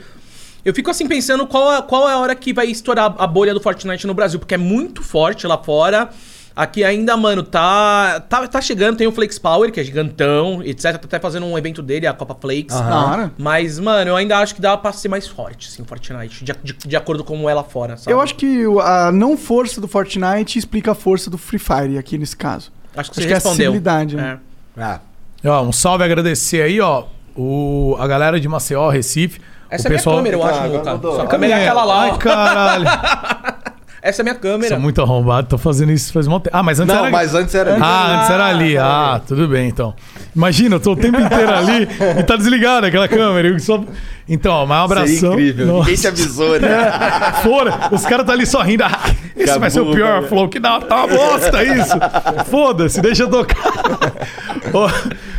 Eu 0.63 0.73
fico 0.73 0.89
assim 0.89 1.05
pensando 1.05 1.45
qual 1.45 1.73
é, 1.73 1.81
qual 1.81 2.07
é 2.07 2.13
a 2.13 2.17
hora 2.19 2.33
que 2.33 2.53
vai 2.53 2.67
estourar 2.67 3.13
a 3.17 3.27
bolha 3.27 3.53
do 3.53 3.59
Fortnite 3.59 4.07
no 4.07 4.13
Brasil, 4.13 4.39
porque 4.39 4.55
é 4.55 4.57
muito 4.57 5.03
forte 5.03 5.45
lá 5.45 5.57
fora. 5.57 6.09
Aqui 6.55 6.85
ainda, 6.85 7.17
mano, 7.17 7.43
tá, 7.43 8.21
tá, 8.29 8.47
tá 8.47 8.61
chegando, 8.61 8.95
tem 8.95 9.05
o 9.05 9.11
Flakes 9.11 9.37
Power, 9.37 9.69
que 9.73 9.79
é 9.81 9.83
gigantão, 9.83 10.63
etc. 10.63 10.83
Tá 10.83 10.99
até 11.03 11.19
fazendo 11.19 11.45
um 11.45 11.57
evento 11.57 11.81
dele, 11.81 12.07
a 12.07 12.13
Copa 12.13 12.33
Flakes. 12.33 12.77
Hora. 12.77 13.29
Mas, 13.37 13.77
mano, 13.77 14.11
eu 14.11 14.15
ainda 14.15 14.37
acho 14.37 14.55
que 14.55 14.61
dá 14.61 14.77
pra 14.77 14.93
ser 14.93 15.09
mais 15.09 15.27
forte, 15.27 15.67
assim, 15.67 15.81
o 15.81 15.85
Fortnite, 15.85 16.45
de, 16.45 16.53
de, 16.63 16.73
de 16.73 16.95
acordo 16.95 17.25
com 17.25 17.35
como 17.35 17.49
é 17.49 17.53
lá 17.53 17.63
fora, 17.63 17.97
sabe? 17.97 18.13
Eu 18.13 18.21
acho 18.21 18.35
que 18.35 18.63
a 18.81 19.11
não 19.11 19.35
força 19.35 19.81
do 19.81 19.87
Fortnite 19.87 20.57
explica 20.57 20.93
a 20.93 20.95
força 20.95 21.29
do 21.29 21.37
Free 21.37 21.59
Fire 21.59 21.97
aqui 21.97 22.17
nesse 22.17 22.37
caso. 22.37 22.71
Acho 22.95 23.11
que 23.11 23.15
você 23.17 23.27
é 23.27 23.31
a 23.31 23.33
respondeu. 23.35 23.51
acessibilidade, 23.71 24.15
né? 24.15 24.39
Ah. 24.77 24.99
Ó, 25.45 25.61
um 25.63 25.71
salve 25.71 26.03
agradecer 26.03 26.61
aí, 26.61 26.79
ó. 26.81 27.03
O, 27.35 27.95
a 27.99 28.07
galera 28.07 28.39
de 28.39 28.47
Maceió, 28.47 28.89
Recife. 28.89 29.39
Essa 29.69 29.89
o 29.89 29.91
é 29.91 29.95
pessoal... 29.95 30.21
minha 30.21 30.31
câmera, 30.31 30.37
eu 30.37 30.49
acho, 30.49 30.59
Ah, 30.59 30.63
agora 30.65 30.77
Luca. 30.79 30.91
mudou. 30.93 31.15
Sua 31.15 31.27
câmera 31.27 31.53
é 31.55 31.61
aquela 31.63 31.83
lá, 31.83 32.01
Ai, 32.03 32.17
caralho. 32.17 32.85
Essa 34.01 34.21
é 34.21 34.23
minha 34.23 34.35
câmera. 34.35 34.69
Sou 34.69 34.79
muito 34.79 35.01
arrombado, 35.01 35.47
tô 35.47 35.57
fazendo 35.57 35.91
isso 35.91 36.13
faz 36.13 36.27
um 36.27 36.39
tempo. 36.39 36.55
Ah, 36.55 36.61
mas 36.61 36.79
antes 36.79 36.93
Não, 36.93 37.01
era... 37.01 37.11
mas 37.11 37.33
antes 37.33 37.55
era 37.55 37.73
ali. 37.73 37.81
Ah, 37.83 38.17
antes 38.19 38.29
era 38.29 38.45
ali. 38.45 38.77
Ah, 38.77 39.21
tudo 39.27 39.47
bem, 39.47 39.67
então. 39.67 39.95
Imagina, 40.35 40.75
eu 40.75 40.79
tô 40.79 40.91
o 40.91 40.95
tempo 40.95 41.19
inteiro 41.19 41.53
ali 41.53 41.87
e 42.19 42.23
tá 42.23 42.35
desligada 42.35 42.87
aquela 42.87 43.07
câmera. 43.07 43.57
só... 43.59 43.83
Então, 44.27 44.65
mas 44.65 44.81
um 44.81 44.83
abração. 44.83 45.31
Seria 45.31 45.33
incrível. 45.33 45.67
Nossa. 45.67 45.79
Ninguém 45.79 45.95
te 45.95 46.07
avisou, 46.07 46.59
né? 46.59 46.67
É, 46.67 47.31
fora, 47.41 47.89
os 47.91 48.05
caras 48.05 48.25
tá 48.25 48.33
ali 48.33 48.45
só 48.45 48.61
rindo. 48.61 48.83
Ah, 48.83 48.99
esse 49.35 49.57
vai 49.59 49.69
ser 49.69 49.79
o 49.79 49.83
Acabou, 49.83 49.95
pior 49.95 50.23
flow. 50.23 50.49
Que 50.49 50.59
dá, 50.59 50.79
tá 50.81 51.05
uma 51.05 51.15
bosta 51.15 51.63
isso. 51.63 51.93
Foda-se, 52.49 53.01
deixa 53.01 53.23
eu 53.23 53.29
tocar. 53.29 53.55
Ó, 54.73 54.89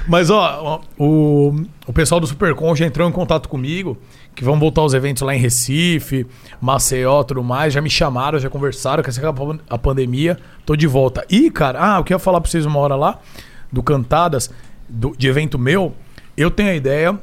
mas, 0.08 0.30
ó, 0.30 0.80
o, 0.96 1.52
o 1.86 1.92
pessoal 1.92 2.20
do 2.20 2.26
Supercom 2.26 2.74
já 2.76 2.86
entrou 2.86 3.08
em 3.08 3.12
contato 3.12 3.48
comigo, 3.48 3.98
que 4.34 4.44
vão 4.44 4.58
voltar 4.58 4.82
os 4.82 4.94
eventos 4.94 5.22
lá 5.22 5.34
em 5.34 5.38
Recife, 5.38 6.26
Maceió, 6.60 7.22
tudo 7.24 7.42
mais. 7.42 7.74
Já 7.74 7.80
me 7.80 7.90
chamaram, 7.90 8.38
já 8.38 8.48
conversaram, 8.48 9.02
que 9.02 9.10
assim 9.10 9.20
que 9.20 9.26
acabou 9.26 9.58
a 9.68 9.76
pandemia, 9.76 10.38
tô 10.64 10.76
de 10.76 10.86
volta. 10.86 11.24
E, 11.28 11.50
cara, 11.50 11.96
ah, 11.96 11.98
eu 11.98 12.04
queria 12.04 12.18
falar 12.20 12.40
pra 12.40 12.48
vocês 12.48 12.64
uma 12.64 12.78
hora 12.78 12.94
lá, 12.94 13.18
do 13.72 13.82
Cantadas, 13.82 14.50
do- 14.88 15.14
de 15.16 15.28
evento 15.28 15.58
meu. 15.58 15.94
Eu 16.36 16.50
tenho 16.50 16.70
a 16.70 16.74
ideia 16.74 17.18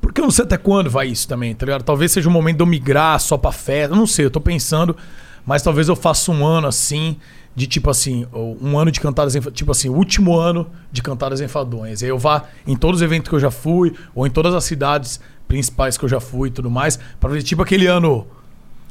porque 0.00 0.20
eu 0.20 0.24
não 0.24 0.30
sei 0.30 0.44
até 0.44 0.56
quando 0.56 0.88
vai 0.88 1.08
isso 1.08 1.26
também, 1.26 1.54
tá 1.54 1.66
ligado? 1.66 1.82
Talvez 1.82 2.12
seja 2.12 2.28
o 2.28 2.32
momento 2.32 2.56
de 2.58 2.62
eu 2.62 2.66
migrar 2.66 3.18
só 3.20 3.36
pra 3.36 3.50
festa. 3.52 3.92
Eu 3.94 3.98
não 3.98 4.06
sei, 4.06 4.24
eu 4.24 4.30
tô 4.30 4.40
pensando. 4.40 4.96
Mas 5.44 5.62
talvez 5.62 5.88
eu 5.88 5.96
faça 5.96 6.30
um 6.32 6.44
ano 6.46 6.66
assim, 6.66 7.16
de 7.54 7.66
tipo 7.66 7.88
assim, 7.90 8.26
um 8.60 8.78
ano 8.78 8.90
de 8.90 9.00
cantadas 9.00 9.36
Tipo 9.52 9.70
assim, 9.72 9.88
o 9.88 9.94
último 9.94 10.36
ano 10.36 10.68
de 10.92 11.02
cantadas 11.02 11.40
enfadonhas. 11.40 12.02
Aí 12.02 12.08
eu 12.08 12.18
vá 12.18 12.44
em 12.66 12.76
todos 12.76 13.00
os 13.00 13.02
eventos 13.02 13.28
que 13.28 13.34
eu 13.34 13.40
já 13.40 13.50
fui, 13.50 13.94
ou 14.14 14.26
em 14.26 14.30
todas 14.30 14.54
as 14.54 14.64
cidades 14.64 15.20
principais 15.48 15.96
que 15.96 16.04
eu 16.04 16.08
já 16.08 16.18
fui 16.20 16.48
e 16.48 16.52
tudo 16.52 16.70
mais, 16.70 16.98
pra 17.20 17.30
ver 17.30 17.42
tipo 17.42 17.62
aquele 17.62 17.86
ano 17.86 18.26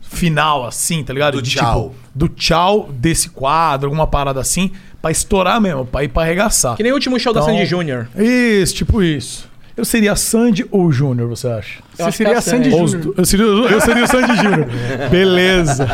final, 0.02 0.66
assim, 0.66 1.04
tá 1.04 1.12
ligado? 1.14 1.34
Do 1.36 1.42
de, 1.42 1.52
tchau. 1.52 1.90
Tipo, 1.90 1.96
do 2.14 2.30
tchau 2.30 2.90
desse 2.94 3.30
quadro, 3.30 3.88
alguma 3.88 4.08
parada 4.08 4.40
assim, 4.40 4.72
pra 5.06 5.12
estourar 5.12 5.62
mesmo, 5.62 5.86
pra 5.86 6.04
ir 6.04 6.08
pra 6.08 6.24
arregaçar. 6.24 6.76
Que 6.76 6.82
nem 6.82 6.92
o 6.92 6.96
último 6.96 7.20
show 7.20 7.32
da 7.32 7.40
Então- 7.42 7.54
Sandy 7.54 7.66
Júnior. 7.68 8.08
Isso, 8.18 8.74
tipo 8.74 9.04
isso. 9.04 9.48
Eu 9.78 9.86
seria 9.86 10.16
Sandy 10.16 10.66
ou 10.72 10.92
Júnior, 10.92 11.30
você 11.30 11.48
acha? 11.48 11.84
Você 11.96 12.12
seria 12.14 12.38
a 12.40 12.42
Sandy 12.42 12.70
os 12.70 12.92
Júnior. 12.92 13.14
Eu 13.16 13.26
seria, 13.26 13.46
eu 13.46 13.82
seria 13.82 14.04
o 14.04 14.08
Sandy 14.08 14.36
Júnior. 14.36 14.68
Beleza. 15.12 15.88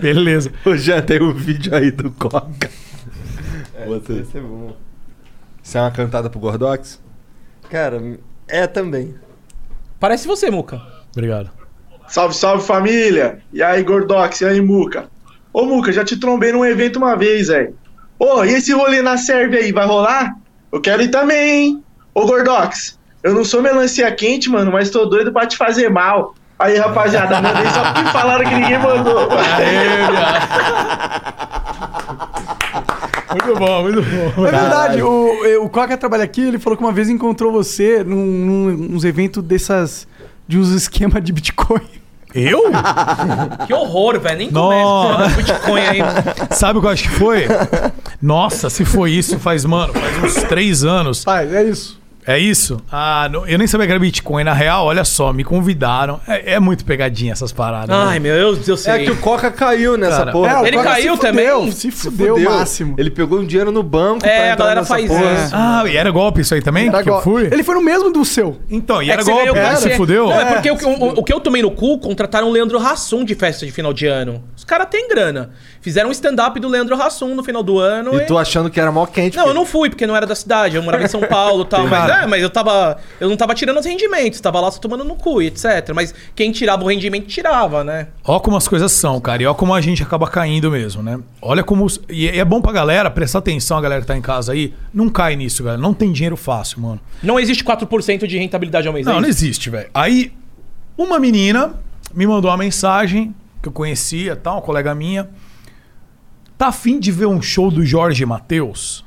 Beleza. 0.00 0.52
Ô, 0.64 0.76
já 0.76 1.02
tem 1.02 1.20
um 1.20 1.32
vídeo 1.32 1.74
aí 1.74 1.90
do 1.90 2.08
Coca. 2.12 2.70
Você... 3.88 4.12
Esse 4.20 4.38
é 4.38 4.40
bom. 4.40 4.76
Isso 5.60 5.76
é 5.76 5.80
uma 5.80 5.90
cantada 5.90 6.30
pro 6.30 6.38
Gordox? 6.38 7.00
Cara, 7.68 8.00
É, 8.46 8.68
também. 8.68 9.14
Parece 9.98 10.28
você, 10.28 10.50
Muca. 10.52 10.80
Obrigado. 11.10 11.50
Salve, 12.06 12.34
salve 12.36 12.64
família! 12.64 13.38
E 13.52 13.60
aí, 13.60 13.82
Gordox, 13.82 14.40
e 14.40 14.44
aí, 14.44 14.60
Muca? 14.60 15.06
Ô, 15.52 15.64
Muca, 15.66 15.92
já 15.92 16.04
te 16.04 16.16
trombei 16.16 16.52
num 16.52 16.64
evento 16.64 16.96
uma 16.96 17.14
vez, 17.16 17.48
velho. 17.48 17.74
Ô, 18.18 18.44
e 18.44 18.54
esse 18.54 18.72
rolê 18.72 19.02
na 19.02 19.16
Sérvia 19.18 19.60
aí, 19.60 19.72
vai 19.72 19.86
rolar? 19.86 20.34
Eu 20.72 20.80
quero 20.80 21.02
ir 21.02 21.08
também, 21.08 21.50
hein? 21.50 21.84
Ô, 22.14 22.24
Gordox, 22.26 22.98
eu 23.22 23.34
não 23.34 23.44
sou 23.44 23.60
melancia 23.60 24.10
quente, 24.12 24.48
mano, 24.48 24.72
mas 24.72 24.90
tô 24.90 25.04
doido 25.06 25.32
pra 25.32 25.46
te 25.46 25.56
fazer 25.56 25.90
mal. 25.90 26.34
Aí, 26.58 26.78
rapaziada, 26.78 27.40
mandei 27.42 27.66
só 27.70 27.92
porque 27.92 28.10
falaram 28.10 28.44
que 28.44 28.54
ninguém 28.54 28.78
mandou. 28.78 29.28
Muito 33.32 33.58
bom, 33.58 33.82
muito 33.82 34.02
bom. 34.02 34.46
É 34.46 34.50
verdade, 34.50 35.02
o, 35.02 35.64
o 35.64 35.68
Coca 35.70 35.96
trabalha 35.96 36.24
aqui, 36.24 36.42
ele 36.42 36.58
falou 36.58 36.76
que 36.76 36.84
uma 36.84 36.92
vez 36.92 37.08
encontrou 37.08 37.50
você 37.50 38.04
num, 38.04 38.26
num, 38.26 38.94
uns 38.94 39.04
eventos 39.04 39.42
dessas. 39.42 40.06
de 40.46 40.58
uns 40.58 40.70
esquemas 40.70 41.24
de 41.24 41.32
Bitcoin. 41.32 41.80
Eu? 42.34 42.64
Que 43.66 43.72
horror, 43.72 44.18
velho. 44.20 44.38
Nem 44.38 44.50
começa 44.50 45.30
com 45.30 45.36
Bitcoin 45.36 45.80
aí. 45.80 45.98
Sabe 46.50 46.78
o 46.78 46.80
que 46.82 46.86
eu 46.88 46.90
acho 46.90 47.02
que 47.04 47.10
foi? 47.10 47.46
Nossa, 48.20 48.68
se 48.70 48.84
foi 48.84 49.12
isso, 49.12 49.38
faz, 49.38 49.64
mano, 49.64 49.92
faz 49.92 50.24
uns 50.24 50.42
três 50.48 50.84
anos. 50.84 51.22
Faz, 51.22 51.52
é 51.52 51.64
isso. 51.64 52.01
É 52.26 52.38
isso? 52.38 52.80
Ah, 52.90 53.28
não- 53.32 53.46
eu 53.46 53.58
nem 53.58 53.66
sabia 53.66 53.86
que 53.86 53.92
era 53.92 53.98
Bitcoin. 54.00 54.44
Na 54.44 54.52
real, 54.52 54.86
olha 54.86 55.04
só, 55.04 55.32
me 55.32 55.42
convidaram. 55.42 56.20
É, 56.28 56.54
é 56.54 56.60
muito 56.60 56.84
pegadinha 56.84 57.32
essas 57.32 57.50
paradas. 57.52 57.90
Ai, 57.94 58.14
né? 58.14 58.18
meu 58.20 58.54
Deus, 58.54 58.68
eu 58.68 58.76
sei. 58.76 58.92
É 58.92 58.98
que 59.04 59.10
o 59.10 59.16
Coca 59.16 59.50
caiu 59.50 59.96
nessa 59.96 60.18
Cara, 60.18 60.32
porra. 60.32 60.50
é, 60.52 60.60
o 60.60 60.66
Ele 60.66 60.76
Coca 60.76 60.88
caiu 60.90 61.14
se 61.16 61.20
também? 61.20 61.48
fudeu, 61.48 61.72
Se 61.72 61.90
fudeu 61.90 62.34
o 62.36 62.40
máximo. 62.44 62.94
Ele 62.96 63.10
pegou 63.10 63.40
um 63.40 63.44
dinheiro 63.46 63.72
no 63.72 63.82
banco 63.82 64.24
É, 64.24 64.44
pra 64.44 64.52
a 64.52 64.56
galera 64.56 64.80
nessa 64.82 64.94
faz 64.94 65.06
porra. 65.08 65.32
isso. 65.44 65.50
Ah, 65.54 65.82
e 65.86 65.96
era 65.96 66.10
golpe 66.10 66.40
isso 66.42 66.54
aí 66.54 66.62
também? 66.62 66.88
Era 66.88 67.02
que 67.02 67.10
eu 67.10 67.20
fui? 67.22 67.46
Ele 67.50 67.62
foi 67.64 67.74
no 67.74 67.82
mesmo 67.82 68.12
do 68.12 68.24
seu. 68.24 68.56
Então, 68.70 69.02
e 69.02 69.10
É 69.10 69.14
era 69.14 69.24
golpe, 69.24 69.40
ganhou 69.52 69.56
né? 69.56 69.76
Se 69.76 69.90
fudeu? 69.96 70.26
Não, 70.28 70.40
é 70.40 70.44
porque 70.54 70.70
o, 70.70 70.76
que- 70.76 70.84
o- 70.84 71.08
o 71.18 71.24
que 71.24 71.32
eu 71.32 71.40
tomei 71.40 71.60
no 71.62 71.70
cu, 71.72 71.98
contrataram 71.98 72.48
o 72.48 72.52
Leandro 72.52 72.78
Hassum 72.78 73.24
de 73.24 73.34
festa 73.34 73.66
de 73.66 73.72
final 73.72 73.92
de 73.92 74.06
ano. 74.06 74.44
Os 74.56 74.64
caras 74.64 74.86
têm 74.90 75.08
grana. 75.08 75.50
Fizeram 75.80 76.08
um 76.08 76.12
stand-up 76.12 76.60
do 76.60 76.68
Leandro 76.68 76.94
Hassum 77.02 77.34
no 77.34 77.42
final 77.42 77.64
do 77.64 77.80
ano. 77.80 78.14
E 78.14 78.20
tu 78.26 78.38
achando 78.38 78.70
que 78.70 78.78
era 78.78 78.92
mó 78.92 79.04
quente. 79.06 79.36
Não, 79.36 79.48
eu 79.48 79.54
não 79.54 79.66
fui, 79.66 79.88
porque 79.90 80.06
não 80.06 80.14
era 80.14 80.24
da 80.24 80.36
cidade. 80.36 80.76
Eu 80.76 80.82
morava 80.84 81.02
em 81.02 81.08
São 81.08 81.20
Paulo 81.22 81.64
e 81.66 81.66
tal. 81.66 81.88
Mas. 81.88 82.11
É, 82.12 82.26
mas 82.26 82.42
eu 82.42 82.50
tava. 82.50 82.98
Eu 83.20 83.28
não 83.28 83.36
tava 83.36 83.54
tirando 83.54 83.78
os 83.78 83.86
rendimentos, 83.86 84.40
tava 84.40 84.60
lá 84.60 84.70
só 84.70 84.78
tomando 84.78 85.04
no 85.04 85.14
cu, 85.16 85.40
etc. 85.42 85.92
Mas 85.94 86.14
quem 86.34 86.52
tirava 86.52 86.82
o 86.84 86.86
rendimento, 86.88 87.26
tirava, 87.26 87.82
né? 87.82 88.08
Ó 88.24 88.38
como 88.40 88.56
as 88.56 88.66
coisas 88.68 88.92
são, 88.92 89.20
cara. 89.20 89.42
E 89.42 89.46
ó 89.46 89.54
como 89.54 89.74
a 89.74 89.80
gente 89.80 90.02
acaba 90.02 90.26
caindo 90.28 90.70
mesmo, 90.70 91.02
né? 91.02 91.18
Olha 91.40 91.62
como... 91.62 91.84
os- 91.84 92.00
E 92.08 92.28
é 92.28 92.44
bom 92.44 92.60
pra 92.60 92.72
galera 92.72 93.10
prestar 93.10 93.38
atenção, 93.40 93.76
a 93.78 93.80
galera 93.80 94.00
que 94.00 94.06
tá 94.06 94.16
em 94.16 94.20
casa 94.22 94.52
aí. 94.52 94.74
Não 94.92 95.08
cai 95.08 95.36
nisso, 95.36 95.62
galera. 95.64 95.80
Não 95.80 95.94
tem 95.94 96.12
dinheiro 96.12 96.36
fácil, 96.36 96.80
mano. 96.80 97.00
Não 97.22 97.38
existe 97.40 97.64
4% 97.64 98.26
de 98.26 98.38
rentabilidade 98.38 98.86
ao 98.86 98.94
mês. 98.94 99.06
Não, 99.06 99.18
é 99.18 99.20
não 99.20 99.28
existe, 99.28 99.70
velho. 99.70 99.88
Aí, 99.94 100.32
uma 100.96 101.18
menina 101.18 101.74
me 102.14 102.26
mandou 102.26 102.50
uma 102.50 102.56
mensagem 102.56 103.34
que 103.62 103.68
eu 103.68 103.72
conhecia, 103.72 104.34
tal, 104.36 104.56
uma 104.56 104.62
colega 104.62 104.94
minha. 104.94 105.28
Tá 106.58 106.68
afim 106.68 107.00
de 107.00 107.10
ver 107.10 107.26
um 107.26 107.40
show 107.42 107.70
do 107.70 107.84
Jorge 107.84 108.24
Matheus? 108.24 109.04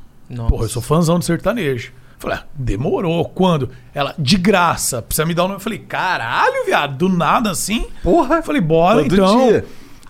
Porra, 0.50 0.66
eu 0.66 0.70
sou 0.70 0.82
fãzão 0.82 1.20
de 1.20 1.26
sertanejo. 1.26 1.92
Falei, 2.26 2.40
ah, 2.40 2.46
demorou. 2.56 3.24
Quando? 3.26 3.70
Ela, 3.94 4.16
de 4.18 4.36
graça, 4.38 5.02
precisa 5.02 5.26
me 5.26 5.34
dar 5.34 5.44
o 5.44 5.48
nome. 5.48 5.58
Eu 5.58 5.64
falei, 5.64 5.80
caralho, 5.80 6.66
viado, 6.66 6.98
do 6.98 7.10
nada 7.10 7.52
assim? 7.52 7.86
Porra. 8.02 8.42
Falei, 8.42 8.62
bora 8.62 9.04
Todo 9.04 9.14
então. 9.14 9.48
dia. 9.48 9.66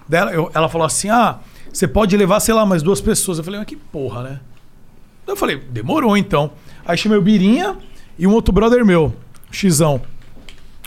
Dela, 0.08 0.32
eu- 0.32 0.50
ela 0.54 0.70
falou 0.70 0.86
assim: 0.88 1.10
ah, 1.10 1.40
você 1.74 1.88
pode 1.88 2.16
levar, 2.16 2.40
sei 2.40 2.54
lá, 2.54 2.66
mais 2.66 2.82
duas 2.82 3.02
pessoas. 3.02 3.38
Eu 3.38 3.44
falei, 3.44 3.60
mas 3.60 3.68
que 3.68 3.76
porra, 3.76 4.24
né? 4.24 4.40
Eu 5.28 5.36
falei, 5.36 5.58
demorou 5.58 6.16
então. 6.16 6.52
Aí 6.86 6.98
chamei 6.98 7.18
o 7.18 7.22
Birinha 7.22 7.76
e 8.18 8.26
um 8.28 8.32
outro 8.34 8.54
brother 8.54 8.86
meu, 8.86 9.14
Xizão. 9.52 10.02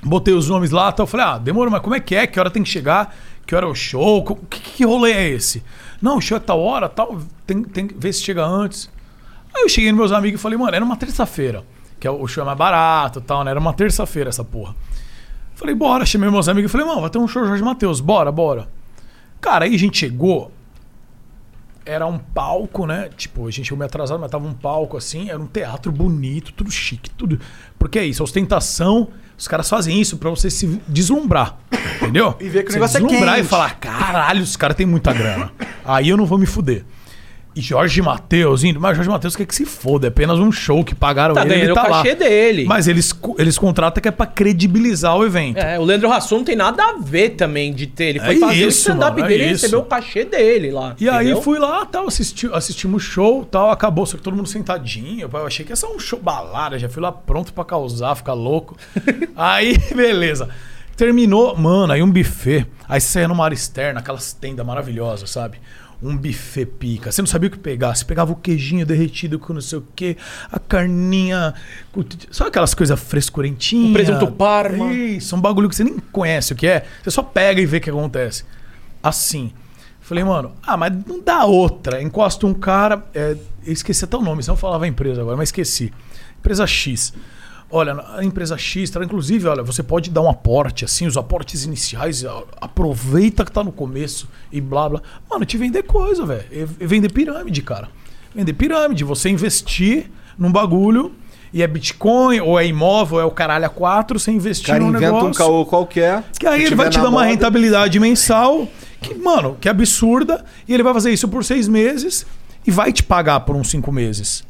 Botei 0.03 0.33
os 0.33 0.49
nomes 0.49 0.71
lá, 0.71 0.91
então 0.91 1.03
eu 1.03 1.07
falei, 1.09 1.27
ah, 1.27 1.39
demorou, 1.39 1.71
mas 1.73 1.83
como 1.83 1.95
é 1.95 2.01
que 2.01 2.15
é? 2.15 2.27
Que 2.27 2.39
hora 2.39 2.51
tem 2.51 2.63
que 2.63 2.69
chegar? 2.71 3.15
Que 3.45 3.55
hora 3.55 3.67
é 3.67 3.69
o 3.69 3.75
show? 3.75 4.23
Co- 4.23 4.37
Que, 4.49 4.61
que 4.61 4.85
rolê 4.85 5.11
é 5.13 5.29
esse? 5.31 5.63
Não, 6.01 6.19
o 6.19 6.21
show 6.21 6.37
é 6.37 6.41
tal 6.41 6.61
hora, 6.61 6.89
tal, 6.89 7.19
tem, 7.45 7.63
tem 7.65 7.87
que 7.89 7.95
ver 7.99 8.13
se 8.13 8.23
chega 8.23 8.47
antes. 8.47 8.89
Aí 9.55 9.63
eu 9.63 9.69
cheguei 9.69 9.91
nos 9.91 9.99
meus 9.99 10.13
amigos 10.13 10.41
e 10.41 10.43
falei, 10.43 10.59
mano, 10.59 10.75
era 10.75 10.85
uma 10.85 10.97
terça-feira, 10.97 11.65
que 11.99 12.07
é 12.07 12.11
o 12.11 12.27
show 12.27 12.43
é 12.43 12.47
mais 12.47 12.59
barato 12.59 13.19
e 13.19 13.23
tal, 13.23 13.45
né? 13.45 13.51
Era 13.51 13.61
uma 13.61 13.73
terça-feira 13.73 14.29
essa 14.29 14.45
porra. 14.45 14.75
Falei, 15.55 15.75
bora, 15.75 16.07
chamei 16.07 16.31
meus 16.31 16.49
amigos 16.49 16.71
e 16.71 16.73
falei, 16.73 16.87
mano, 16.87 17.01
vai 17.01 17.11
ter 17.11 17.19
um 17.19 17.27
show 17.27 17.45
Jorge 17.45 17.63
Matheus, 17.63 18.01
bora, 18.01 18.31
bora. 18.31 18.69
Cara, 19.41 19.65
aí 19.65 19.75
a 19.75 19.79
gente 19.79 19.99
chegou, 19.99 20.53
era 21.85 22.07
um 22.07 22.19
palco, 22.19 22.87
né? 22.87 23.09
Tipo, 23.17 23.49
a 23.49 23.51
gente 23.51 23.65
chegou 23.67 23.79
meio 23.79 23.87
atrasado, 23.87 24.21
mas 24.21 24.31
tava 24.31 24.47
um 24.47 24.53
palco 24.53 24.97
assim, 24.97 25.31
era 25.31 25.39
um 25.41 25.47
teatro 25.47 25.91
bonito, 25.91 26.53
tudo 26.53 26.71
chique, 26.71 27.11
tudo. 27.11 27.41
Porque 27.79 27.99
é 27.99 28.05
isso, 28.05 28.23
a 28.23 28.25
ostentação, 28.25 29.09
os 29.37 29.49
caras 29.49 29.69
fazem 29.69 30.01
isso 30.01 30.17
pra 30.19 30.31
você 30.31 30.51
se 30.51 30.81
deslumbrar, 30.87 31.57
entendeu? 31.97 32.37
E 32.41 32.49
ver 32.49 32.63
que 32.63 32.69
o 32.69 32.73
Você 32.73 32.79
negócio 32.79 32.99
é 32.99 33.01
deslumbrar 33.01 33.35
quente. 33.37 33.47
e 33.47 33.49
falar, 33.49 33.75
caralho, 33.81 34.43
os 34.43 34.57
caras 34.57 34.77
têm 34.77 34.87
muita 34.87 35.13
grana. 35.13 35.51
Aí 35.85 36.09
eu 36.09 36.17
não 36.17 36.27
vou 36.27 36.39
me 36.39 36.47
fuder. 36.47 36.85
E 37.57 37.61
Jorge 37.61 38.01
Matheus 38.01 38.63
indo, 38.63 38.81
mas 38.81 38.97
Jorge 38.97 39.11
Matheus 39.11 39.35
quer 39.35 39.45
que 39.45 39.55
se 39.55 39.65
foda, 39.65 40.07
é 40.07 40.09
apenas 40.09 40.39
um 40.39 40.53
show 40.53 40.85
que 40.85 40.95
pagaram 40.95 41.35
Tá 41.35 41.45
ele, 41.45 41.55
ele 41.55 41.75
tá 41.75 41.87
o 41.87 41.91
lá. 41.91 42.03
cachê 42.03 42.15
dele. 42.15 42.65
Mas 42.67 42.87
eles, 42.87 43.13
eles 43.37 43.59
contratam 43.59 44.01
que 44.01 44.09
é 44.09 44.13
pra 44.13 44.27
credibilizar 44.27 45.17
o 45.17 45.27
evento. 45.27 45.59
É, 45.59 45.79
o 45.79 45.83
Leandro 45.85 46.13
Hassum 46.13 46.37
não 46.39 46.45
tem 46.45 46.55
nada 46.55 46.83
a 46.85 46.93
ver 47.01 47.31
também 47.31 47.73
de 47.75 47.87
ter. 47.87 48.11
Ele 48.11 48.21
foi 48.21 48.37
É 48.37 48.39
fazer 48.39 48.55
isso, 48.55 48.67
o 48.67 48.93
stand-up 48.93 49.13
mano, 49.21 49.25
é 49.25 49.29
dele 49.29 49.45
e 49.45 49.49
recebeu 49.49 49.81
o 49.81 49.85
cachê 49.85 50.25
dele 50.25 50.71
lá. 50.71 50.95
E 51.01 51.09
aí 51.09 51.27
entendeu? 51.27 51.43
fui 51.43 51.59
lá, 51.59 51.85
tal, 51.85 52.07
assisti, 52.07 52.49
assistimos 52.53 53.03
o 53.03 53.07
show, 53.07 53.45
tal, 53.45 53.71
acabou, 53.71 54.07
só 54.07 54.17
que 54.17 54.23
todo 54.23 54.37
mundo 54.37 54.49
sentadinho. 54.49 55.29
Eu 55.33 55.47
achei 55.47 55.65
que 55.65 55.73
ia 55.73 55.77
ser 55.77 55.87
um 55.87 55.99
show 55.99 56.21
balada, 56.21 56.79
já 56.79 56.89
fui 56.89 57.03
lá 57.03 57.11
pronto 57.11 57.53
pra 57.53 57.65
causar, 57.65 58.15
ficar 58.15 58.35
louco. 58.35 58.77
aí, 59.37 59.77
beleza. 59.95 60.49
Terminou, 60.97 61.57
mano, 61.57 61.93
aí 61.93 62.03
um 62.03 62.11
buffet. 62.11 62.67
Aí 62.89 63.01
você 63.01 63.07
saia 63.09 63.29
numa 63.29 63.45
área 63.45 63.55
externa, 63.55 64.01
aquelas 64.01 64.33
tendas 64.33 64.65
maravilhosas, 64.67 65.31
sabe? 65.31 65.59
Um 66.01 66.17
buffet 66.17 66.67
pica. 66.67 67.11
Você 67.11 67.21
não 67.21 67.27
sabia 67.27 67.49
o 67.49 67.51
que 67.51 67.59
pegar. 67.59 67.95
Você 67.95 68.05
pegava 68.05 68.33
o 68.33 68.37
queijinho 68.37 68.87
derretido 68.87 69.39
com 69.39 69.53
não 69.53 69.61
sei 69.61 69.79
o 69.79 69.85
quê, 69.97 70.17
a 70.51 70.59
carninha. 70.59 71.55
Sabe 72.31 72.49
aquelas 72.49 72.73
coisas 72.73 72.99
frescurentinhas? 73.01 73.91
Um 73.91 73.93
presunto 73.93 74.33
parma. 74.33 74.93
Isso, 74.93 75.35
um 75.35 75.41
bagulho 75.41 75.69
que 75.69 75.75
você 75.75 75.85
nem 75.85 75.99
conhece 75.99 76.53
o 76.53 76.57
que 76.57 76.67
é. 76.67 76.87
Você 77.03 77.11
só 77.11 77.23
pega 77.23 77.61
e 77.61 77.67
vê 77.67 77.79
o 77.79 77.81
que 77.81 77.91
acontece. 77.91 78.45
Assim. 79.03 79.53
Falei, 80.01 80.25
mano, 80.25 80.53
ah, 80.67 80.77
mas 80.77 80.93
não 81.07 81.21
dá 81.21 81.45
outra. 81.45 82.01
Encosta 82.01 82.47
um 82.47 82.55
cara. 82.55 83.05
é, 83.13 83.37
eu 83.67 83.73
esqueci 83.73 84.05
até 84.05 84.17
o 84.17 84.23
nome, 84.23 84.43
senão 84.43 84.55
eu 84.55 84.59
falava 84.59 84.87
a 84.87 84.89
empresa 84.89 85.21
agora, 85.21 85.37
mas 85.37 85.49
esqueci. 85.49 85.93
Empresa 86.39 86.67
X. 86.67 87.13
Olha, 87.71 88.03
a 88.17 88.25
empresa 88.25 88.57
X, 88.57 88.91
inclusive, 88.97 89.47
olha, 89.47 89.63
você 89.63 89.83
pode 89.83 90.09
dar 90.11 90.23
um 90.23 90.31
aporte, 90.31 90.87
assim, 90.87 91.07
os 91.07 91.19
aportes 91.19 91.65
iniciais, 91.65 92.25
aproveita 92.59 93.45
que 93.45 93.53
tá 93.53 93.63
no 93.63 93.71
começo 93.73 94.27
e 94.51 94.61
blá 94.61 94.89
blá. 94.89 95.03
Mano, 95.31 95.45
te 95.45 95.57
vender 95.59 95.83
coisa, 95.83 96.25
velho. 96.25 96.45
Vender 96.81 97.13
pirâmide, 97.13 97.61
cara. 97.63 97.89
Vender 98.35 98.55
pirâmide, 98.55 99.05
você 99.05 99.29
investir 99.29 100.11
num 100.39 100.51
bagulho 100.51 101.13
e 101.53 101.63
é 101.63 101.67
Bitcoin, 101.67 102.41
ou 102.41 102.59
é 102.59 102.67
imóvel, 102.67 103.17
ou 103.17 103.23
é 103.23 103.25
o 103.27 103.31
caralho 103.31 103.67
a 103.67 103.69
quatro, 103.71 104.19
você 104.19 104.31
investir 104.31 104.67
cara 104.69 104.81
num 104.81 104.89
inventa 104.89 105.07
negócio. 105.07 105.29
um 105.29 105.33
caô 105.33 105.67
qualquer. 105.67 106.23
Que 106.39 106.47
aí 106.47 106.65
ele 106.65 106.75
vai 106.75 106.89
te 106.89 106.97
dar 106.99 107.05
uma 107.05 107.11
moda- 107.11 107.25
rentabilidade 107.27 107.99
mensal, 108.01 108.67
que, 109.01 109.15
mano, 109.15 109.57
que 109.61 109.69
é 109.69 109.71
absurda, 109.71 110.45
e 110.67 110.73
ele 110.75 110.83
vai 110.83 110.93
fazer 110.95 111.11
isso 111.13 111.27
por 111.29 111.45
seis 111.45 111.67
meses 111.69 112.27
e 112.67 112.71
vai 112.71 112.93
te 112.93 113.03
pagar 113.03 113.41
por 113.41 113.57
uns 113.57 113.69
cinco 113.71 113.91
meses. 113.93 114.43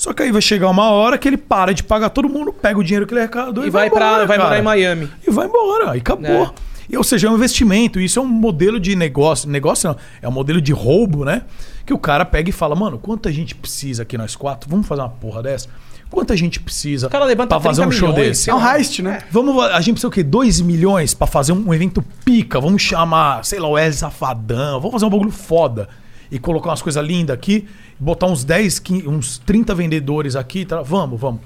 Só 0.00 0.14
que 0.14 0.22
aí 0.22 0.32
vai 0.32 0.40
chegar 0.40 0.70
uma 0.70 0.88
hora 0.88 1.18
que 1.18 1.28
ele 1.28 1.36
para 1.36 1.74
de 1.74 1.82
pagar 1.82 2.08
todo 2.08 2.26
mundo, 2.26 2.54
pega 2.54 2.78
o 2.78 2.82
dinheiro 2.82 3.06
que 3.06 3.12
ele 3.12 3.20
arrecadou 3.20 3.64
e, 3.64 3.66
E 3.66 3.70
vai, 3.70 3.90
pra, 3.90 4.06
embora, 4.06 4.26
vai 4.26 4.38
morar 4.38 4.58
em 4.58 4.62
Miami. 4.62 5.10
E 5.28 5.30
vai 5.30 5.46
embora, 5.46 5.94
e 5.94 6.00
acabou. 6.00 6.44
É. 6.44 6.50
E, 6.88 6.96
ou 6.96 7.04
seja, 7.04 7.28
é 7.28 7.30
um 7.30 7.34
investimento. 7.34 8.00
Isso 8.00 8.18
é 8.18 8.22
um 8.22 8.26
modelo 8.26 8.80
de 8.80 8.96
negócio. 8.96 9.46
Negócio 9.46 9.90
não, 9.90 9.96
é 10.22 10.26
um 10.26 10.32
modelo 10.32 10.58
de 10.58 10.72
roubo, 10.72 11.22
né? 11.22 11.42
Que 11.84 11.92
o 11.92 11.98
cara 11.98 12.24
pega 12.24 12.48
e 12.48 12.52
fala, 12.52 12.74
mano, 12.74 12.98
quanta 12.98 13.30
gente 13.30 13.54
precisa 13.54 14.04
aqui 14.04 14.16
nós 14.16 14.34
quatro? 14.34 14.70
Vamos 14.70 14.86
fazer 14.86 15.02
uma 15.02 15.10
porra 15.10 15.42
dessa? 15.42 15.68
Quanta 16.10 16.34
gente 16.34 16.60
precisa 16.60 17.06
cara 17.10 17.26
levanta 17.26 17.48
pra 17.48 17.60
fazer 17.60 17.82
um 17.82 17.88
30 17.88 18.00
show 18.00 18.08
milhões, 18.08 18.28
desse? 18.28 18.42
sei 18.44 18.54
lá. 18.54 18.78
heist, 18.78 19.02
né? 19.02 19.18
Vamos, 19.30 19.62
a 19.62 19.80
gente 19.82 19.92
precisa 19.92 20.08
o 20.08 20.10
quê? 20.10 20.22
2 20.22 20.62
milhões 20.62 21.12
pra 21.12 21.26
fazer 21.26 21.52
um 21.52 21.74
evento 21.74 22.02
pica. 22.24 22.58
Vamos 22.58 22.80
chamar, 22.80 23.44
sei 23.44 23.60
lá, 23.60 23.68
o 23.68 23.76
El 23.76 23.92
Safadão. 23.92 24.80
Vamos 24.80 24.92
fazer 24.92 25.04
um 25.04 25.10
bagulho 25.10 25.30
foda. 25.30 25.90
E 26.30 26.38
colocar 26.38 26.70
umas 26.70 26.82
coisas 26.82 27.04
lindas 27.04 27.34
aqui. 27.34 27.66
Botar 27.98 28.26
uns 28.26 28.44
10, 28.44 28.78
15, 28.78 29.08
uns 29.08 29.38
30 29.38 29.74
vendedores 29.74 30.36
aqui. 30.36 30.64
Tá? 30.64 30.82
Vamos, 30.82 31.20
vamos. 31.20 31.40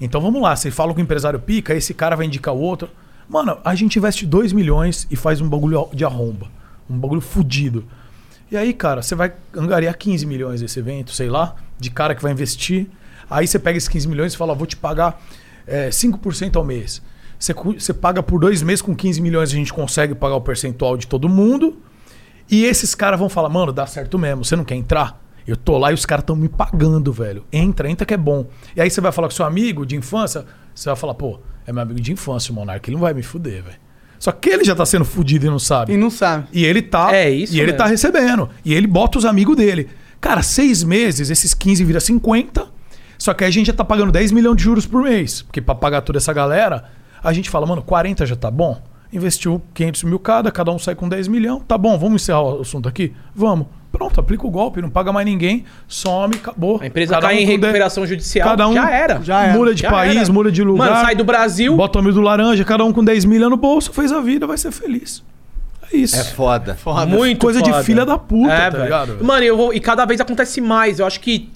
Então 0.00 0.20
vamos 0.20 0.40
lá. 0.40 0.54
Você 0.54 0.70
fala 0.70 0.92
com 0.92 1.00
o 1.00 1.02
empresário 1.02 1.40
pica, 1.40 1.74
esse 1.74 1.92
cara 1.92 2.16
vai 2.16 2.26
indicar 2.26 2.54
o 2.54 2.60
outro. 2.60 2.88
Mano, 3.28 3.58
a 3.64 3.74
gente 3.74 3.98
investe 3.98 4.24
2 4.24 4.52
milhões 4.52 5.06
e 5.10 5.16
faz 5.16 5.40
um 5.40 5.48
bagulho 5.48 5.88
de 5.92 6.04
arromba. 6.04 6.48
Um 6.88 6.98
bagulho 6.98 7.20
fudido. 7.20 7.84
E 8.50 8.56
aí, 8.56 8.72
cara, 8.72 9.02
você 9.02 9.14
vai 9.14 9.32
angariar 9.54 9.96
15 9.96 10.24
milhões 10.24 10.62
desse 10.62 10.78
evento, 10.78 11.12
sei 11.12 11.28
lá, 11.28 11.54
de 11.78 11.90
cara 11.90 12.14
que 12.14 12.22
vai 12.22 12.32
investir. 12.32 12.86
Aí 13.28 13.46
você 13.46 13.58
pega 13.58 13.76
esses 13.76 13.88
15 13.88 14.08
milhões 14.08 14.32
e 14.32 14.36
fala, 14.36 14.54
vou 14.54 14.66
te 14.66 14.76
pagar 14.76 15.20
é, 15.66 15.90
5% 15.90 16.56
ao 16.56 16.64
mês. 16.64 17.02
Você, 17.38 17.52
você 17.52 17.92
paga 17.92 18.22
por 18.22 18.40
dois 18.40 18.62
meses, 18.62 18.80
com 18.80 18.96
15 18.96 19.20
milhões 19.20 19.50
a 19.50 19.54
gente 19.54 19.72
consegue 19.72 20.14
pagar 20.14 20.36
o 20.36 20.40
percentual 20.40 20.96
de 20.96 21.06
todo 21.06 21.28
mundo. 21.28 21.76
E 22.50 22.64
esses 22.64 22.94
caras 22.94 23.18
vão 23.18 23.28
falar, 23.28 23.48
mano, 23.48 23.72
dá 23.72 23.86
certo 23.86 24.18
mesmo, 24.18 24.44
você 24.44 24.56
não 24.56 24.64
quer 24.64 24.74
entrar? 24.74 25.22
Eu 25.46 25.56
tô 25.56 25.78
lá 25.78 25.90
e 25.90 25.94
os 25.94 26.04
caras 26.04 26.22
estão 26.22 26.36
me 26.36 26.48
pagando, 26.48 27.12
velho. 27.12 27.44
Entra, 27.52 27.88
entra 27.90 28.04
que 28.04 28.12
é 28.14 28.18
bom. 28.18 28.46
E 28.76 28.80
aí 28.80 28.90
você 28.90 29.00
vai 29.00 29.10
falar 29.12 29.28
com 29.28 29.34
seu 29.34 29.46
amigo 29.46 29.86
de 29.86 29.96
infância, 29.96 30.44
você 30.74 30.88
vai 30.88 30.96
falar, 30.96 31.14
pô, 31.14 31.40
é 31.66 31.72
meu 31.72 31.82
amigo 31.82 32.00
de 32.00 32.12
infância, 32.12 32.52
o 32.52 32.54
Monark, 32.54 32.88
ele 32.88 32.96
não 32.96 33.00
vai 33.02 33.14
me 33.14 33.22
fuder, 33.22 33.62
velho. 33.62 33.76
Só 34.18 34.32
que 34.32 34.50
ele 34.50 34.64
já 34.64 34.74
tá 34.74 34.84
sendo 34.84 35.04
fudido 35.04 35.46
e 35.46 35.48
não 35.48 35.58
sabe. 35.60 35.92
E 35.92 35.96
não 35.96 36.10
sabe. 36.10 36.48
E 36.52 36.64
ele 36.64 36.82
tá. 36.82 37.14
É 37.14 37.30
isso 37.30 37.54
E 37.54 37.58
ele 37.58 37.66
mesmo. 37.66 37.78
tá 37.78 37.86
recebendo. 37.86 38.50
E 38.64 38.74
ele 38.74 38.86
bota 38.86 39.16
os 39.16 39.24
amigos 39.24 39.56
dele. 39.56 39.88
Cara, 40.20 40.42
seis 40.42 40.82
meses, 40.82 41.30
esses 41.30 41.54
15 41.54 41.84
vira 41.84 42.00
50. 42.00 42.66
Só 43.16 43.32
que 43.32 43.44
aí 43.44 43.48
a 43.48 43.52
gente 43.52 43.68
já 43.68 43.72
tá 43.72 43.84
pagando 43.84 44.10
10 44.10 44.32
milhões 44.32 44.56
de 44.56 44.64
juros 44.64 44.86
por 44.86 45.02
mês. 45.04 45.42
Porque 45.42 45.60
pra 45.60 45.74
pagar 45.74 46.00
toda 46.02 46.18
essa 46.18 46.32
galera, 46.32 46.84
a 47.22 47.32
gente 47.32 47.48
fala, 47.48 47.64
mano, 47.64 47.80
40 47.80 48.26
já 48.26 48.34
tá 48.34 48.50
bom. 48.50 48.82
Investiu 49.12 49.62
500 49.74 50.02
mil 50.04 50.18
cada, 50.18 50.50
cada 50.50 50.70
um 50.70 50.78
sai 50.78 50.94
com 50.94 51.08
10 51.08 51.28
milhões. 51.28 51.62
Tá 51.66 51.78
bom, 51.78 51.98
vamos 51.98 52.22
encerrar 52.22 52.42
o 52.42 52.60
assunto 52.60 52.88
aqui? 52.88 53.12
Vamos. 53.34 53.66
Pronto, 53.90 54.20
aplica 54.20 54.46
o 54.46 54.50
golpe, 54.50 54.82
não 54.82 54.90
paga 54.90 55.10
mais 55.10 55.24
ninguém, 55.26 55.64
some, 55.88 56.34
acabou. 56.36 56.78
A 56.82 56.86
empresa 56.86 57.14
Cada 57.14 57.26
cai 57.28 57.36
um 57.36 57.38
em 57.38 57.40
com 57.46 57.46
de- 57.46 57.52
recuperação 57.56 58.06
judicial. 58.06 58.46
Cada 58.50 58.68
um 58.68 58.74
já 58.74 58.90
era. 58.90 59.20
Já 59.22 59.44
era. 59.44 59.52
muda 59.58 59.74
de 59.74 59.80
Já 59.80 59.90
país, 59.90 60.16
era. 60.24 60.32
muda 60.32 60.52
de 60.52 60.62
lugar. 60.62 60.90
Mano, 60.90 61.00
sai 61.06 61.14
do 61.14 61.24
Brasil. 61.24 61.74
Bota 61.74 61.98
o 61.98 62.02
amigo 62.02 62.14
do 62.16 62.20
laranja, 62.20 62.62
cada 62.66 62.84
um 62.84 62.92
com 62.92 63.02
10 63.02 63.24
milhões 63.24 63.50
no 63.50 63.56
bolso, 63.56 63.90
fez 63.94 64.12
a 64.12 64.20
vida, 64.20 64.46
vai 64.46 64.58
ser 64.58 64.70
feliz. 64.72 65.24
É 65.90 65.96
isso. 65.96 66.16
É 66.16 66.22
foda. 66.24 66.74
Foda. 66.74 67.06
Muito 67.06 67.40
Coisa 67.40 67.60
foda. 67.60 67.72
de 67.78 67.82
filha 67.82 68.04
da 68.04 68.18
puta, 68.18 68.52
É, 68.52 68.70
tá 68.70 68.76
ligado? 68.84 69.24
Mano, 69.24 69.42
eu 69.42 69.56
vou, 69.56 69.72
e 69.72 69.80
cada 69.80 70.04
vez 70.04 70.20
acontece 70.20 70.60
mais. 70.60 70.98
Eu 71.00 71.06
acho 71.06 71.18
que 71.18 71.48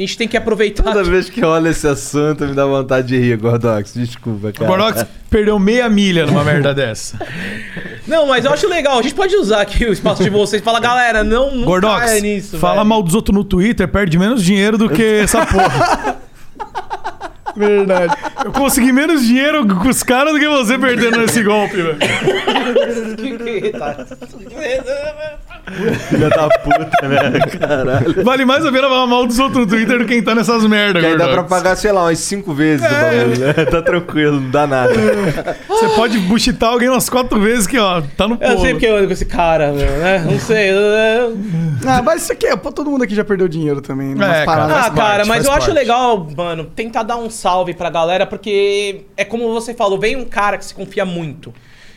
a 0.00 0.06
gente 0.06 0.16
tem 0.16 0.26
que 0.26 0.36
aproveitar. 0.36 0.82
Toda 0.82 1.04
vez 1.04 1.28
que 1.28 1.44
eu 1.44 1.48
olho 1.48 1.68
esse 1.68 1.86
assunto, 1.86 2.46
me 2.46 2.54
dá 2.54 2.64
vontade 2.64 3.08
de 3.08 3.18
rir, 3.18 3.36
Gordox. 3.36 3.92
Desculpa, 3.92 4.48
O 4.48 4.52
cara. 4.52 4.66
Gordox 4.66 5.06
perdeu 5.28 5.58
meia 5.58 5.88
milha 5.90 6.24
numa 6.24 6.42
merda 6.42 6.74
dessa. 6.74 7.18
Não, 8.08 8.26
mas 8.26 8.46
eu 8.46 8.52
acho 8.52 8.66
legal. 8.66 8.98
A 8.98 9.02
gente 9.02 9.14
pode 9.14 9.36
usar 9.36 9.60
aqui 9.60 9.84
o 9.84 9.92
espaço 9.92 10.22
de 10.22 10.30
vocês 10.30 10.62
falar, 10.62 10.80
galera, 10.80 11.22
não, 11.22 11.54
não 11.54 11.64
Gordox, 11.64 12.06
caia 12.06 12.20
nisso. 12.20 12.58
fala 12.58 12.76
velho. 12.76 12.86
mal 12.86 13.02
dos 13.02 13.14
outros 13.14 13.36
no 13.36 13.44
Twitter, 13.44 13.86
perde 13.86 14.18
menos 14.18 14.42
dinheiro 14.42 14.78
do 14.78 14.88
que 14.88 15.02
essa 15.02 15.44
porra. 15.44 16.16
Verdade. 17.54 18.14
Eu 18.44 18.52
consegui 18.52 18.92
menos 18.92 19.22
dinheiro 19.22 19.66
com 19.66 19.88
os 19.88 20.02
caras 20.02 20.32
do 20.32 20.40
que 20.40 20.48
você 20.48 20.78
perdendo 20.78 21.18
nesse 21.18 21.42
golpe, 21.42 21.76
velho. 21.76 21.98
Filha 26.08 26.28
da 26.28 26.48
puta, 26.48 27.08
né? 27.08 27.40
Caralho. 27.58 28.24
Vale 28.24 28.44
mais 28.44 28.64
a 28.66 28.72
pena 28.72 28.88
falar 28.88 29.06
mal 29.06 29.26
dos 29.26 29.38
outros 29.38 29.58
no 29.58 29.66
Twitter 29.66 29.98
do 29.98 30.04
que 30.04 30.14
quem 30.14 30.22
tá 30.22 30.34
nessas 30.34 30.66
merdas, 30.66 31.04
aí 31.04 31.16
dá 31.16 31.28
pra 31.28 31.44
pagar, 31.44 31.76
sei 31.76 31.92
lá, 31.92 32.02
umas 32.04 32.18
cinco 32.18 32.52
vezes 32.52 32.84
o 32.84 32.88
bagulho, 32.90 33.38
né? 33.38 33.52
Tá 33.66 33.82
tranquilo, 33.82 34.40
não 34.40 34.50
dá 34.50 34.66
nada. 34.66 34.92
Você 35.68 35.88
pode 35.90 36.18
buchitar 36.18 36.70
alguém 36.70 36.88
umas 36.88 37.08
quatro 37.08 37.40
vezes 37.40 37.66
que, 37.66 37.78
ó, 37.78 38.02
tá 38.16 38.26
no 38.26 38.34
Eu 38.34 38.38
polo. 38.38 38.60
sei 38.60 38.70
porque 38.72 38.86
eu 38.86 38.96
ando 38.96 39.06
com 39.06 39.12
esse 39.12 39.24
cara, 39.24 39.72
meu, 39.72 39.90
né? 39.98 40.18
Não 40.28 40.38
sei. 40.40 40.70
eu- 40.70 41.38
Ah, 41.86 42.02
mas 42.02 42.22
isso 42.22 42.32
aqui 42.32 42.46
é. 42.46 42.56
Pô, 42.56 42.70
todo 42.72 42.90
mundo 42.90 43.04
aqui 43.04 43.14
já 43.14 43.24
perdeu 43.24 43.48
dinheiro 43.48 43.80
também. 43.80 44.08
numas 44.14 44.28
É, 44.28 44.32
cara. 44.32 44.46
paradas. 44.46 44.76
Ah, 44.76 44.90
cara, 44.90 44.94
parte, 45.16 45.28
mas 45.28 45.44
eu 45.46 45.52
acho 45.52 45.60
parte. 45.66 45.74
legal, 45.74 46.28
mano, 46.36 46.64
tentar 46.64 47.02
dar 47.04 47.16
um 47.16 47.30
salve 47.30 47.72
pra 47.74 47.88
galera, 47.90 48.26
porque 48.26 49.02
é 49.16 49.24
como 49.24 49.52
você 49.52 49.72
falou, 49.72 49.98
vem 49.98 50.16
um 50.16 50.24
cara 50.24 50.58
que 50.58 50.64
se 50.64 50.74
confia 50.74 51.04
muito. 51.04 51.54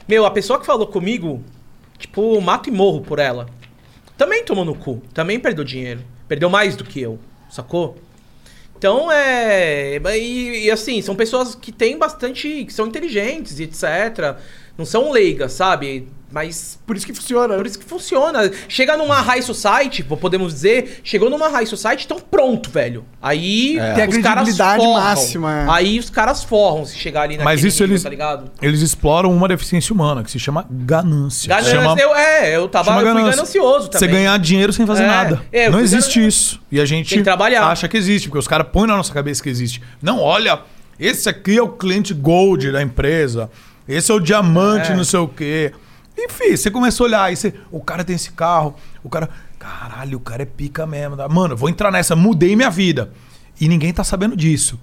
Meu, 0.07 0.25
a 0.25 0.31
pessoa 0.31 0.59
que 0.59 0.65
falou 0.65 0.85
comigo, 0.87 1.41
tipo, 1.97 2.39
mato 2.41 2.69
e 2.69 2.71
morro 2.71 3.01
por 3.01 3.19
ela. 3.19 3.45
Também 4.17 4.43
tomou 4.43 4.63
no 4.63 4.75
cu, 4.75 5.01
também 5.13 5.39
perdeu 5.39 5.63
dinheiro. 5.63 6.01
Perdeu 6.27 6.49
mais 6.49 6.75
do 6.75 6.83
que 6.83 7.01
eu, 7.01 7.19
sacou? 7.49 7.97
Então 8.77 9.11
é. 9.11 9.97
E, 10.17 10.65
e, 10.65 10.71
assim, 10.71 11.01
são 11.01 11.15
pessoas 11.15 11.55
que 11.55 11.71
têm 11.71 11.97
bastante. 11.97 12.65
que 12.65 12.73
são 12.73 12.87
inteligentes 12.87 13.59
etc. 13.59 14.37
Não 14.77 14.85
são 14.85 15.11
leigas, 15.11 15.53
sabe? 15.53 16.07
Mas. 16.33 16.79
Por 16.85 16.97
isso 16.97 17.05
que 17.05 17.13
funciona. 17.13 17.55
Por 17.55 17.65
isso 17.67 17.77
que 17.77 17.85
funciona. 17.85 18.51
Chega 18.67 18.97
numa 18.97 19.21
high 19.21 19.41
society, 19.41 20.03
podemos 20.03 20.51
dizer, 20.53 20.99
chegou 21.03 21.29
numa 21.29 21.47
high 21.47 21.65
society, 21.67 22.05
então 22.05 22.17
pronto, 22.19 22.71
velho. 22.71 23.05
Aí 23.21 23.77
É. 23.77 23.93
Tem 23.93 24.03
a 24.05 24.09
os 24.09 24.17
caras 24.17 24.57
forram. 24.57 24.93
máxima, 24.93 25.53
é. 25.61 25.65
Aí 25.69 25.99
os 25.99 26.09
caras 26.09 26.43
forram 26.43 26.85
se 26.85 26.97
chegar 26.97 27.21
ali 27.21 27.33
naquele 27.37 27.45
Mas 27.45 27.63
isso 27.63 27.83
nível, 27.83 27.93
eles, 27.93 28.03
tá 28.03 28.09
ligado? 28.09 28.51
eles 28.61 28.81
exploram 28.81 29.31
uma 29.31 29.47
deficiência 29.47 29.93
humana 29.93 30.23
que 30.23 30.31
se 30.31 30.39
chama 30.39 30.65
ganância. 30.69 31.47
Ganância, 31.47 31.71
Chama- 31.79 31.95
eu, 32.01 32.15
é, 32.15 32.55
eu 32.55 32.67
tava 32.67 32.99
eu 32.99 33.03
ganância. 33.05 33.31
ganancioso 33.31 33.89
também. 33.89 34.09
Você 34.09 34.13
ganhar 34.15 34.39
dinheiro 34.39 34.73
sem 34.73 34.87
fazer 34.87 35.03
É, 35.03 35.07
nada. 35.07 35.41
é, 35.51 35.69
não 35.69 35.79
existe 35.79 36.15
ganan- 36.15 36.27
isso. 36.27 36.59
E 36.71 36.81
a 36.81 36.85
gente 36.85 37.23
acha 37.61 37.87
que 37.87 37.95
existe, 37.95 38.27
porque 38.27 38.39
os 38.39 38.47
caras 38.47 38.67
põem 38.73 38.87
na 38.87 38.97
nossa 38.97 39.13
cabeça 39.13 39.43
que 39.43 39.49
existe. 39.49 39.81
Não, 40.01 40.19
olha, 40.19 40.59
esse 40.99 41.29
aqui 41.29 41.57
é 41.57 41.61
o 41.61 41.69
cliente 41.69 42.11
gold 42.13 42.71
da 42.71 42.81
empresa. 42.81 43.49
Esse 43.87 44.11
é 44.11 44.15
o 44.15 44.19
diamante, 44.19 44.91
É. 44.91 44.95
não 44.95 45.03
sei 45.03 45.19
o 45.19 45.27
quê. 45.27 45.71
Enfim, 46.17 46.55
você 46.55 46.69
começa 46.69 47.01
a 47.01 47.05
olhar, 47.05 47.23
aí 47.23 47.35
você, 47.35 47.53
o 47.71 47.81
cara 47.81 48.03
tem 48.03 48.15
esse 48.15 48.31
carro, 48.31 48.75
o 49.03 49.09
cara, 49.09 49.29
caralho, 49.57 50.17
o 50.17 50.21
cara 50.21 50.43
é 50.43 50.45
pica 50.45 50.85
mesmo. 50.85 51.17
tá? 51.17 51.27
Mano, 51.27 51.53
eu 51.53 51.57
vou 51.57 51.69
entrar 51.69 51.91
nessa, 51.91 52.15
mudei 52.15 52.55
minha 52.55 52.69
vida. 52.69 53.11
E 53.59 53.67
ninguém 53.67 53.93
tá 53.93 54.03
sabendo 54.03 54.35
disso. 54.35 54.79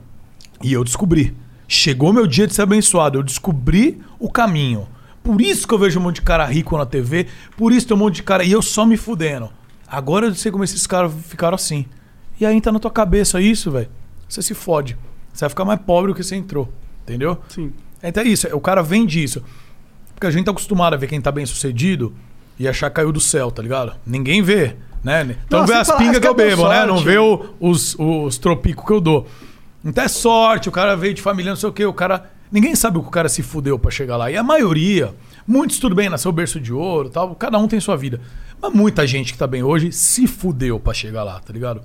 E 0.62 0.72
eu 0.72 0.84
descobri. 0.84 1.36
Chegou 1.66 2.12
meu 2.12 2.26
dia 2.26 2.46
de 2.46 2.54
ser 2.54 2.62
abençoado. 2.62 3.18
Eu 3.18 3.22
descobri 3.22 4.00
o 4.18 4.30
caminho. 4.30 4.88
Por 5.22 5.40
isso 5.40 5.66
que 5.66 5.74
eu 5.74 5.78
vejo 5.78 6.00
um 6.00 6.02
monte 6.02 6.16
de 6.16 6.22
cara 6.22 6.44
rico 6.46 6.76
na 6.76 6.86
TV. 6.86 7.26
Por 7.56 7.72
isso 7.72 7.86
tem 7.86 7.96
um 7.96 8.00
monte 8.00 8.16
de 8.16 8.22
cara. 8.22 8.42
E 8.42 8.52
eu 8.52 8.62
só 8.62 8.84
me 8.84 8.96
fudendo. 8.96 9.50
Agora 9.86 10.26
eu 10.26 10.34
sei 10.34 10.50
como 10.50 10.64
esses 10.64 10.86
caras 10.86 11.12
ficaram 11.28 11.54
assim. 11.54 11.86
E 12.40 12.46
aí 12.46 12.56
entra 12.56 12.72
na 12.72 12.78
tua 12.78 12.90
cabeça 12.90 13.40
isso, 13.40 13.70
velho. 13.70 13.88
Você 14.28 14.42
se 14.42 14.54
fode. 14.54 14.96
Você 15.32 15.40
vai 15.40 15.50
ficar 15.50 15.64
mais 15.64 15.80
pobre 15.80 16.10
do 16.12 16.14
que 16.16 16.22
você 16.22 16.36
entrou. 16.36 16.72
Entendeu? 17.02 17.38
Sim. 17.48 17.72
Então 18.02 18.22
é 18.22 18.26
isso. 18.26 18.48
O 18.56 18.60
cara 18.60 18.82
vem 18.82 19.04
disso. 19.04 19.42
Porque 20.20 20.26
a 20.26 20.30
gente 20.30 20.44
tá 20.44 20.50
acostumado 20.50 20.92
a 20.92 20.96
ver 20.98 21.06
quem 21.06 21.18
tá 21.18 21.32
bem 21.32 21.46
sucedido 21.46 22.14
e 22.58 22.68
achar 22.68 22.90
que 22.90 22.96
caiu 22.96 23.10
do 23.10 23.18
céu, 23.18 23.50
tá 23.50 23.62
ligado? 23.62 23.94
Ninguém 24.06 24.42
vê, 24.42 24.76
né? 25.02 25.34
Então 25.46 25.60
Não, 25.60 25.66
vê 25.66 25.72
as 25.72 25.86
fala, 25.86 25.98
pingas 25.98 26.16
"Ah, 26.18 26.20
que 26.20 26.26
eu 26.28 26.32
você 26.32 26.36
deu 26.36 26.56
bebo, 26.56 26.68
né? 26.68 26.80
Não 26.84 26.96
sorte." 26.96 27.04
vê 27.08 27.16
o- 27.18 27.54
os, 27.58 27.96
os 27.98 28.36
tropicos 28.36 28.84
que 28.84 28.92
eu 28.92 29.00
dou. 29.00 29.26
Então 29.82 30.04
é 30.04 30.08
sorte, 30.08 30.68
o 30.68 30.72
cara 30.72 30.94
veio 30.94 31.14
de 31.14 31.22
família, 31.22 31.52
não 31.52 31.56
sei 31.56 31.70
o 31.70 31.72
quê, 31.72 31.86
o 31.86 31.92
cara. 31.94 32.30
Ninguém 32.52 32.74
sabe 32.74 32.98
o 32.98 33.00
que 33.02 33.08
o 33.08 33.10
cara 33.10 33.30
se 33.30 33.42
fudeu 33.42 33.78
pra 33.78 33.90
chegar 33.90 34.18
lá. 34.18 34.30
E 34.30 34.36
a 34.36 34.42
maioria, 34.42 35.14
muitos 35.46 35.78
tudo 35.78 35.94
bem, 35.94 36.10
nasceu 36.10 36.30
berço 36.32 36.60
de 36.60 36.70
ouro 36.70 37.08
tal, 37.08 37.34
cada 37.34 37.56
um 37.56 37.66
tem 37.66 37.80
sua 37.80 37.96
vida. 37.96 38.20
Mas 38.60 38.74
muita 38.74 39.06
gente 39.06 39.32
que 39.32 39.38
tá 39.38 39.46
bem 39.46 39.62
hoje 39.62 39.90
se 39.90 40.26
fudeu 40.26 40.78
pra 40.78 40.92
chegar 40.92 41.22
lá, 41.24 41.40
tá 41.40 41.50
ligado? 41.50 41.80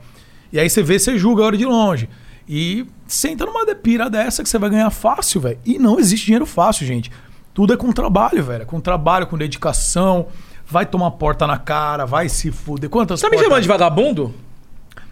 E 0.52 0.60
aí 0.60 0.70
você 0.70 0.84
vê, 0.84 1.00
você 1.00 1.18
julga 1.18 1.42
a 1.42 1.46
hora 1.46 1.58
de 1.58 1.64
longe. 1.66 2.10
E 2.50 2.86
entra 3.30 3.48
numa 3.48 3.66
depira 3.66 4.10
dessa 4.10 4.44
que 4.44 4.50
você 4.50 4.58
vai 4.60 4.70
ganhar 4.70 4.90
fácil, 4.90 5.40
velho. 5.40 5.58
E 5.66 5.80
não 5.80 5.98
existe 5.98 6.26
dinheiro 6.26 6.46
fácil, 6.46 6.86
gente. 6.86 7.10
Tudo 7.56 7.74
é 7.74 7.78
com 7.78 7.92
trabalho, 7.92 8.44
velho. 8.44 8.62
É 8.62 8.66
com 8.66 8.80
trabalho, 8.80 9.26
com 9.26 9.36
dedicação. 9.38 10.28
Vai 10.70 10.86
tomar 10.86 11.10
porta 11.12 11.48
na 11.48 11.58
cara, 11.58 12.06
vai 12.06 12.30
se 12.30 12.52
fuder. 12.52 12.90
Quantas 12.90 13.20
Tá 13.22 13.28
me 13.28 13.32
portas- 13.38 13.48
chamando 13.48 13.62
de 13.64 13.68
vagabundo? 13.68 14.34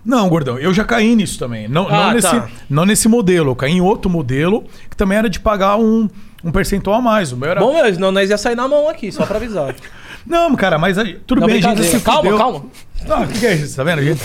não, 0.06 0.28
gordão, 0.28 0.60
eu 0.60 0.74
já 0.74 0.84
caí 0.84 1.16
nisso 1.16 1.40
também. 1.40 1.68
Não, 1.68 1.88
Ah, 1.88 2.08
não, 2.08 2.14
nesse, 2.14 2.30
tá. 2.30 2.50
não 2.70 2.86
nesse 2.86 3.08
modelo. 3.08 3.52
Eu 3.52 3.56
caí 3.56 3.72
em 3.72 3.82
outro 3.82 4.12
modelo 4.12 4.66
que 4.90 4.96
também 4.98 5.18
era 5.18 5.30
de 5.30 5.40
pagar 5.40 5.78
um, 5.78 6.10
um 6.44 6.52
percentual 6.52 6.98
a 6.98 7.02
mais. 7.02 7.32
O 7.32 7.38
meu 7.38 7.50
era. 7.50 7.62
Bom, 7.62 7.74
senão 7.94 8.12
nós 8.12 8.30
ia 8.30 8.38
sair 8.38 8.56
na 8.56 8.68
mão 8.68 8.90
aqui, 8.90 9.12
só 9.12 9.26
pra 9.26 9.38
avisar. 9.38 9.74
Não, 10.28 10.54
cara, 10.56 10.78
mas 10.78 10.98
aí, 10.98 11.20
tudo 11.26 11.40
Não, 11.42 11.48
bem, 11.48 11.58
a 11.58 11.62
gente 11.62 11.84
se 11.84 12.00
Calma, 12.02 12.22
fudeu. 12.24 12.38
calma. 12.38 12.66
Não, 13.08 13.24
o 13.24 13.28
que, 13.28 13.40
que 13.40 13.46
é 13.46 13.54
isso? 13.56 13.76
Tá 13.78 13.84
vendo, 13.84 14.02
gente? 14.02 14.22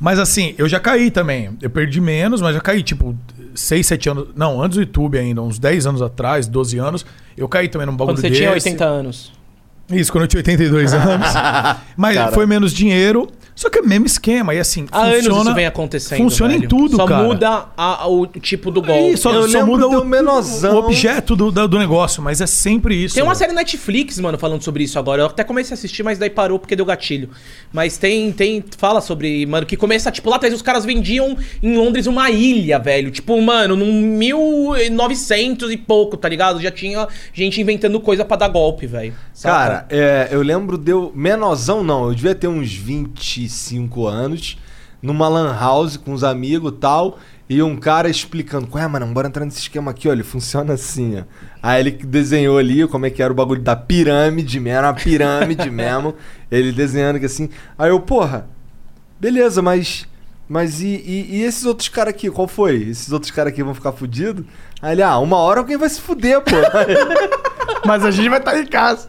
Mas 0.00 0.18
assim, 0.18 0.54
eu 0.58 0.68
já 0.68 0.80
caí 0.80 1.10
também. 1.10 1.56
Eu 1.62 1.70
perdi 1.70 2.00
menos, 2.00 2.40
mas 2.42 2.54
já 2.54 2.60
caí, 2.60 2.82
tipo, 2.82 3.16
6, 3.54 3.86
7 3.86 4.08
anos. 4.10 4.28
Não, 4.34 4.62
antes 4.62 4.76
do 4.76 4.82
YouTube 4.82 5.18
ainda, 5.18 5.42
uns 5.42 5.58
10 5.58 5.86
anos 5.86 6.02
atrás, 6.02 6.46
12 6.46 6.78
anos. 6.78 7.06
Eu 7.36 7.48
caí 7.48 7.68
também 7.68 7.86
num 7.86 7.96
bagulho 7.96 8.16
Quando 8.16 8.20
você 8.20 8.28
desse. 8.28 8.40
tinha 8.40 8.52
80 8.52 8.84
anos. 8.84 9.32
Isso, 9.90 10.10
quando 10.10 10.22
eu 10.24 10.28
tinha 10.28 10.38
82 10.40 10.94
anos. 10.94 11.28
Mas 11.96 12.16
Cara. 12.16 12.32
foi 12.32 12.46
menos 12.46 12.72
dinheiro. 12.72 13.28
Só 13.54 13.70
que 13.70 13.78
é 13.78 13.80
o 13.82 13.86
mesmo 13.86 14.06
esquema. 14.06 14.52
E 14.54 14.58
assim, 14.58 14.86
Há 14.90 15.02
anos 15.02 15.16
funciona, 15.18 15.40
isso 15.42 15.54
vem 15.54 15.66
acontecendo. 15.66 16.18
Funciona 16.18 16.54
em 16.54 16.58
velho. 16.58 16.68
tudo, 16.68 16.96
Só 16.96 17.06
cara. 17.06 17.22
muda 17.22 17.66
a- 17.76 18.08
o 18.08 18.26
tipo 18.26 18.70
do 18.70 18.82
golpe. 18.82 19.12
Isso, 19.12 19.22
só, 19.22 19.46
só 19.48 19.64
muda 19.64 19.86
o, 19.86 20.02
o 20.02 20.76
objeto 20.76 21.36
do, 21.36 21.50
do 21.52 21.78
negócio, 21.78 22.20
mas 22.22 22.40
é 22.40 22.46
sempre 22.46 22.96
isso. 22.96 23.14
Tem 23.14 23.22
uma 23.22 23.32
velho. 23.32 23.38
série 23.38 23.52
Netflix, 23.52 24.18
mano, 24.18 24.36
falando 24.38 24.62
sobre 24.62 24.82
isso 24.82 24.98
agora. 24.98 25.22
Eu 25.22 25.26
até 25.26 25.44
comecei 25.44 25.72
a 25.72 25.76
assistir, 25.78 26.02
mas 26.02 26.18
daí 26.18 26.30
parou 26.30 26.58
porque 26.58 26.74
deu 26.74 26.84
gatilho. 26.84 27.30
Mas 27.72 27.96
tem, 27.96 28.32
tem, 28.32 28.64
fala 28.76 29.00
sobre, 29.00 29.46
mano, 29.46 29.64
que 29.66 29.76
começa, 29.76 30.10
tipo, 30.10 30.28
lá 30.28 30.36
atrás 30.36 30.52
os 30.52 30.62
caras 30.62 30.84
vendiam 30.84 31.36
em 31.62 31.76
Londres 31.76 32.06
uma 32.08 32.30
ilha, 32.30 32.78
velho. 32.78 33.10
Tipo, 33.12 33.40
mano, 33.40 33.76
num 33.76 33.92
1900 33.92 35.70
e 35.70 35.76
pouco, 35.76 36.16
tá 36.16 36.28
ligado? 36.28 36.60
Já 36.60 36.70
tinha 36.70 37.06
gente 37.32 37.60
inventando 37.60 38.00
coisa 38.00 38.24
pra 38.24 38.36
dar 38.36 38.48
golpe, 38.48 38.86
velho. 38.86 39.14
Cara, 39.42 39.86
é, 39.90 40.28
eu 40.30 40.42
lembro 40.42 40.76
de 40.78 40.90
eu. 40.90 41.12
Menorzão 41.14 41.82
não, 41.84 42.08
eu 42.08 42.14
devia 42.14 42.34
ter 42.34 42.48
uns 42.48 42.72
25 43.44 44.06
anos, 44.06 44.58
numa 45.00 45.28
lan 45.28 45.54
house 45.58 45.96
com 45.96 46.12
uns 46.12 46.24
amigos 46.24 46.72
e 46.72 46.76
tal. 46.76 47.18
E 47.48 47.62
um 47.62 47.76
cara 47.76 48.08
explicando, 48.08 48.68
ué, 48.74 48.86
mano, 48.88 49.06
bora 49.08 49.28
entrar 49.28 49.44
nesse 49.44 49.58
esquema 49.58 49.90
aqui, 49.90 50.08
ele 50.08 50.22
funciona 50.22 50.72
assim, 50.72 51.18
ó. 51.18 51.24
Aí 51.62 51.80
ele 51.80 51.90
desenhou 51.90 52.56
ali 52.56 52.86
como 52.88 53.04
é 53.04 53.10
que 53.10 53.22
era 53.22 53.32
o 53.32 53.36
bagulho 53.36 53.60
da 53.60 53.76
pirâmide 53.76 54.58
mesmo, 54.58 54.78
era 54.78 54.88
uma 54.88 54.94
pirâmide 54.94 55.68
mesmo. 55.70 56.14
Ele 56.50 56.72
desenhando 56.72 57.20
que 57.20 57.26
assim. 57.26 57.50
Aí 57.78 57.90
eu, 57.90 58.00
porra, 58.00 58.48
beleza, 59.20 59.60
mas. 59.60 60.06
Mas 60.46 60.82
e, 60.82 60.86
e, 60.86 61.36
e 61.36 61.42
esses 61.42 61.64
outros 61.64 61.88
caras 61.88 62.12
aqui, 62.12 62.30
qual 62.30 62.46
foi? 62.46 62.76
Esses 62.76 63.10
outros 63.10 63.30
caras 63.30 63.50
aqui 63.50 63.62
vão 63.62 63.74
ficar 63.74 63.92
fudidos? 63.92 64.44
Aí 64.80 64.92
ele, 64.92 65.02
ah, 65.02 65.18
uma 65.18 65.38
hora 65.38 65.60
alguém 65.60 65.78
vai 65.78 65.88
se 65.88 66.00
fuder, 66.00 66.42
pô. 66.42 66.50
Mas 67.86 68.04
a 68.04 68.10
gente 68.10 68.28
vai 68.28 68.38
estar 68.38 68.58
em 68.58 68.66
casa. 68.66 69.08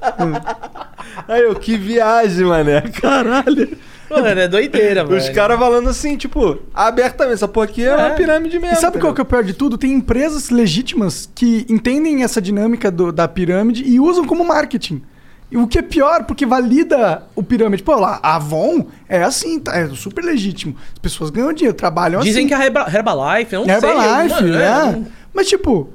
Aí 1.27 1.41
eu, 1.41 1.55
que 1.55 1.77
viagem, 1.77 2.45
mané. 2.45 2.81
Caralho. 2.81 3.77
Mano, 4.21 4.39
é 4.39 4.47
doideira, 4.47 5.03
mano. 5.03 5.15
Os 5.17 5.29
caras 5.29 5.57
falando 5.59 5.89
assim, 5.89 6.15
tipo, 6.17 6.59
abertamente, 6.73 7.35
essa 7.35 7.47
porra 7.47 7.65
aqui 7.65 7.83
é, 7.85 7.95
uma 7.95 8.09
pirâmide 8.11 8.59
mesmo. 8.59 8.75
E 8.75 8.79
sabe 8.79 8.99
qual 8.99 9.13
que 9.13 9.21
é 9.21 9.23
o 9.23 9.25
pior 9.25 9.43
de 9.43 9.53
tudo? 9.53 9.77
Tem 9.77 9.91
empresas 9.93 10.49
legítimas 10.49 11.29
que 11.33 11.65
entendem 11.69 12.23
essa 12.23 12.41
dinâmica 12.41 12.89
do- 12.91 13.11
da 13.11 13.27
pirâmide 13.27 13.83
e 13.85 13.99
usam 13.99 14.25
como 14.25 14.43
marketing. 14.43 15.01
E 15.51 15.57
o 15.57 15.67
que 15.67 15.77
é 15.77 15.81
pior, 15.81 16.23
porque 16.25 16.45
valida 16.45 17.23
o 17.35 17.43
pirâmide. 17.43 17.83
Pô, 17.83 17.95
lá, 17.95 18.19
a 18.21 18.35
Avon 18.35 18.87
é 19.07 19.21
assim, 19.23 19.59
tá? 19.59 19.77
É 19.77 19.87
super 19.89 20.23
legítimo. 20.25 20.75
As 20.93 20.99
pessoas 20.99 21.29
ganham 21.29 21.53
dinheiro, 21.53 21.75
trabalham 21.77 22.19
Dizem 22.21 22.45
assim. 22.45 22.47
que 22.47 22.53
a 22.53 22.65
Herba- 22.65 22.87
Herbalife, 22.91 23.53
eu 23.53 23.65
não 23.65 23.73
Herbalife, 23.73 24.35
sei. 24.39 24.51
mano, 24.51 24.57
é. 24.57 25.01
Mas, 25.33 25.47
tipo, 25.47 25.89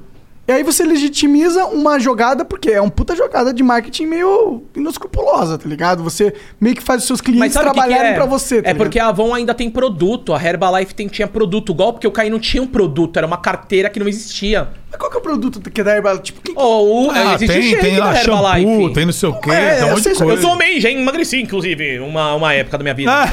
e 0.51 0.55
aí 0.55 0.63
você 0.63 0.83
legitimiza 0.83 1.65
uma 1.67 1.97
jogada, 1.99 2.43
porque 2.43 2.69
é 2.71 2.81
uma 2.81 2.91
puta 2.91 3.15
jogada 3.15 3.53
de 3.53 3.63
marketing 3.63 4.05
meio 4.05 4.63
inescrupulosa, 4.75 5.57
tá 5.57 5.67
ligado? 5.67 6.03
Você 6.03 6.33
meio 6.59 6.75
que 6.75 6.81
faz 6.81 7.01
os 7.01 7.07
seus 7.07 7.21
clientes 7.21 7.55
o 7.55 7.59
que 7.59 7.63
trabalharem 7.63 8.11
é? 8.11 8.13
pra 8.15 8.25
você, 8.25 8.61
tá 8.61 8.69
É 8.69 8.73
ligado? 8.73 8.83
porque 8.85 8.99
a 8.99 9.07
Avon 9.07 9.33
ainda 9.33 9.53
tem 9.53 9.69
produto, 9.69 10.33
a 10.33 10.43
Herbalife 10.43 10.93
tem, 10.93 11.07
tinha 11.07 11.27
produto. 11.27 11.71
Igual 11.71 11.93
porque 11.93 12.07
o 12.07 12.11
Caí 12.11 12.29
não 12.29 12.39
tinha 12.39 12.61
um 12.61 12.67
produto, 12.67 13.17
era 13.17 13.25
uma 13.25 13.37
carteira 13.37 13.89
que 13.89 13.99
não 13.99 14.07
existia. 14.07 14.67
Mas 14.91 14.99
qual 14.99 15.09
que 15.09 15.15
é 15.15 15.19
o 15.19 15.23
produto 15.23 15.61
que 15.71 15.79
é 15.79 15.83
da 15.85 15.95
Herbalife? 15.95 16.23
Tipo, 16.23 16.41
quem... 16.41 16.53
Oh, 16.57 17.07
o, 17.07 17.11
Ah, 17.11 17.35
existe 17.35 17.47
tem- 17.47 17.79
tem 17.79 17.97
lá 17.97 18.11
da 18.11 18.19
Herbalife. 18.21 18.67
shampoo, 18.69 18.93
tem 18.93 19.05
não 19.05 19.13
sei 19.13 19.29
o 19.29 19.33
quê, 19.39 19.51
É, 19.51 19.75
tem 19.75 19.83
um 19.83 19.87
eu 19.87 19.93
monte 19.95 20.09
de 20.09 20.15
coisa. 20.15 20.33
Eu 20.33 20.41
tomei, 20.41 20.81
já 20.81 20.89
emagreci, 20.91 21.41
inclusive, 21.41 21.99
uma, 21.99 22.35
uma 22.35 22.53
época 22.53 22.77
da 22.77 22.83
minha 22.83 22.93
vida. 22.93 23.11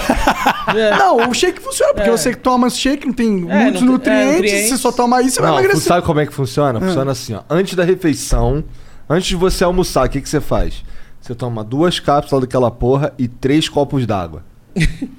É. 0.68 0.96
Não, 0.98 1.28
o 1.30 1.32
shake 1.34 1.60
funciona, 1.62 1.94
porque 1.94 2.10
você 2.10 2.34
toma 2.34 2.68
shake, 2.68 3.06
não 3.06 3.14
tem 3.14 3.26
É, 3.48 3.62
muitos 3.64 3.80
não 3.80 3.98
tem- 3.98 4.12
nutrientes, 4.14 4.28
é, 4.28 4.32
nutrientes. 4.34 4.68
você 4.68 4.76
só 4.76 4.92
toma 4.92 5.22
isso, 5.22 5.36
você 5.36 5.40
vai 5.40 5.50
Não, 5.50 5.58
emagrecer. 5.60 5.82
sabe 5.82 6.04
como 6.06 6.20
é 6.20 6.26
que 6.26 6.32
funciona? 6.34 6.78
Funciona 6.78 7.10
assim, 7.10 7.34
ó. 7.34 7.40
Antes 7.48 7.74
da 7.74 7.84
refeição, 7.84 8.62
antes 9.08 9.28
de 9.28 9.34
você 9.36 9.64
almoçar, 9.64 10.06
o 10.06 10.10
que, 10.10 10.20
que 10.20 10.28
você 10.28 10.40
faz? 10.42 10.84
Você 11.22 11.34
toma 11.34 11.64
duas 11.64 11.98
cápsulas 11.98 12.42
daquela 12.44 12.70
porra 12.70 13.14
e 13.18 13.26
três 13.26 13.66
copos 13.68 14.06
d'água. 14.06 14.44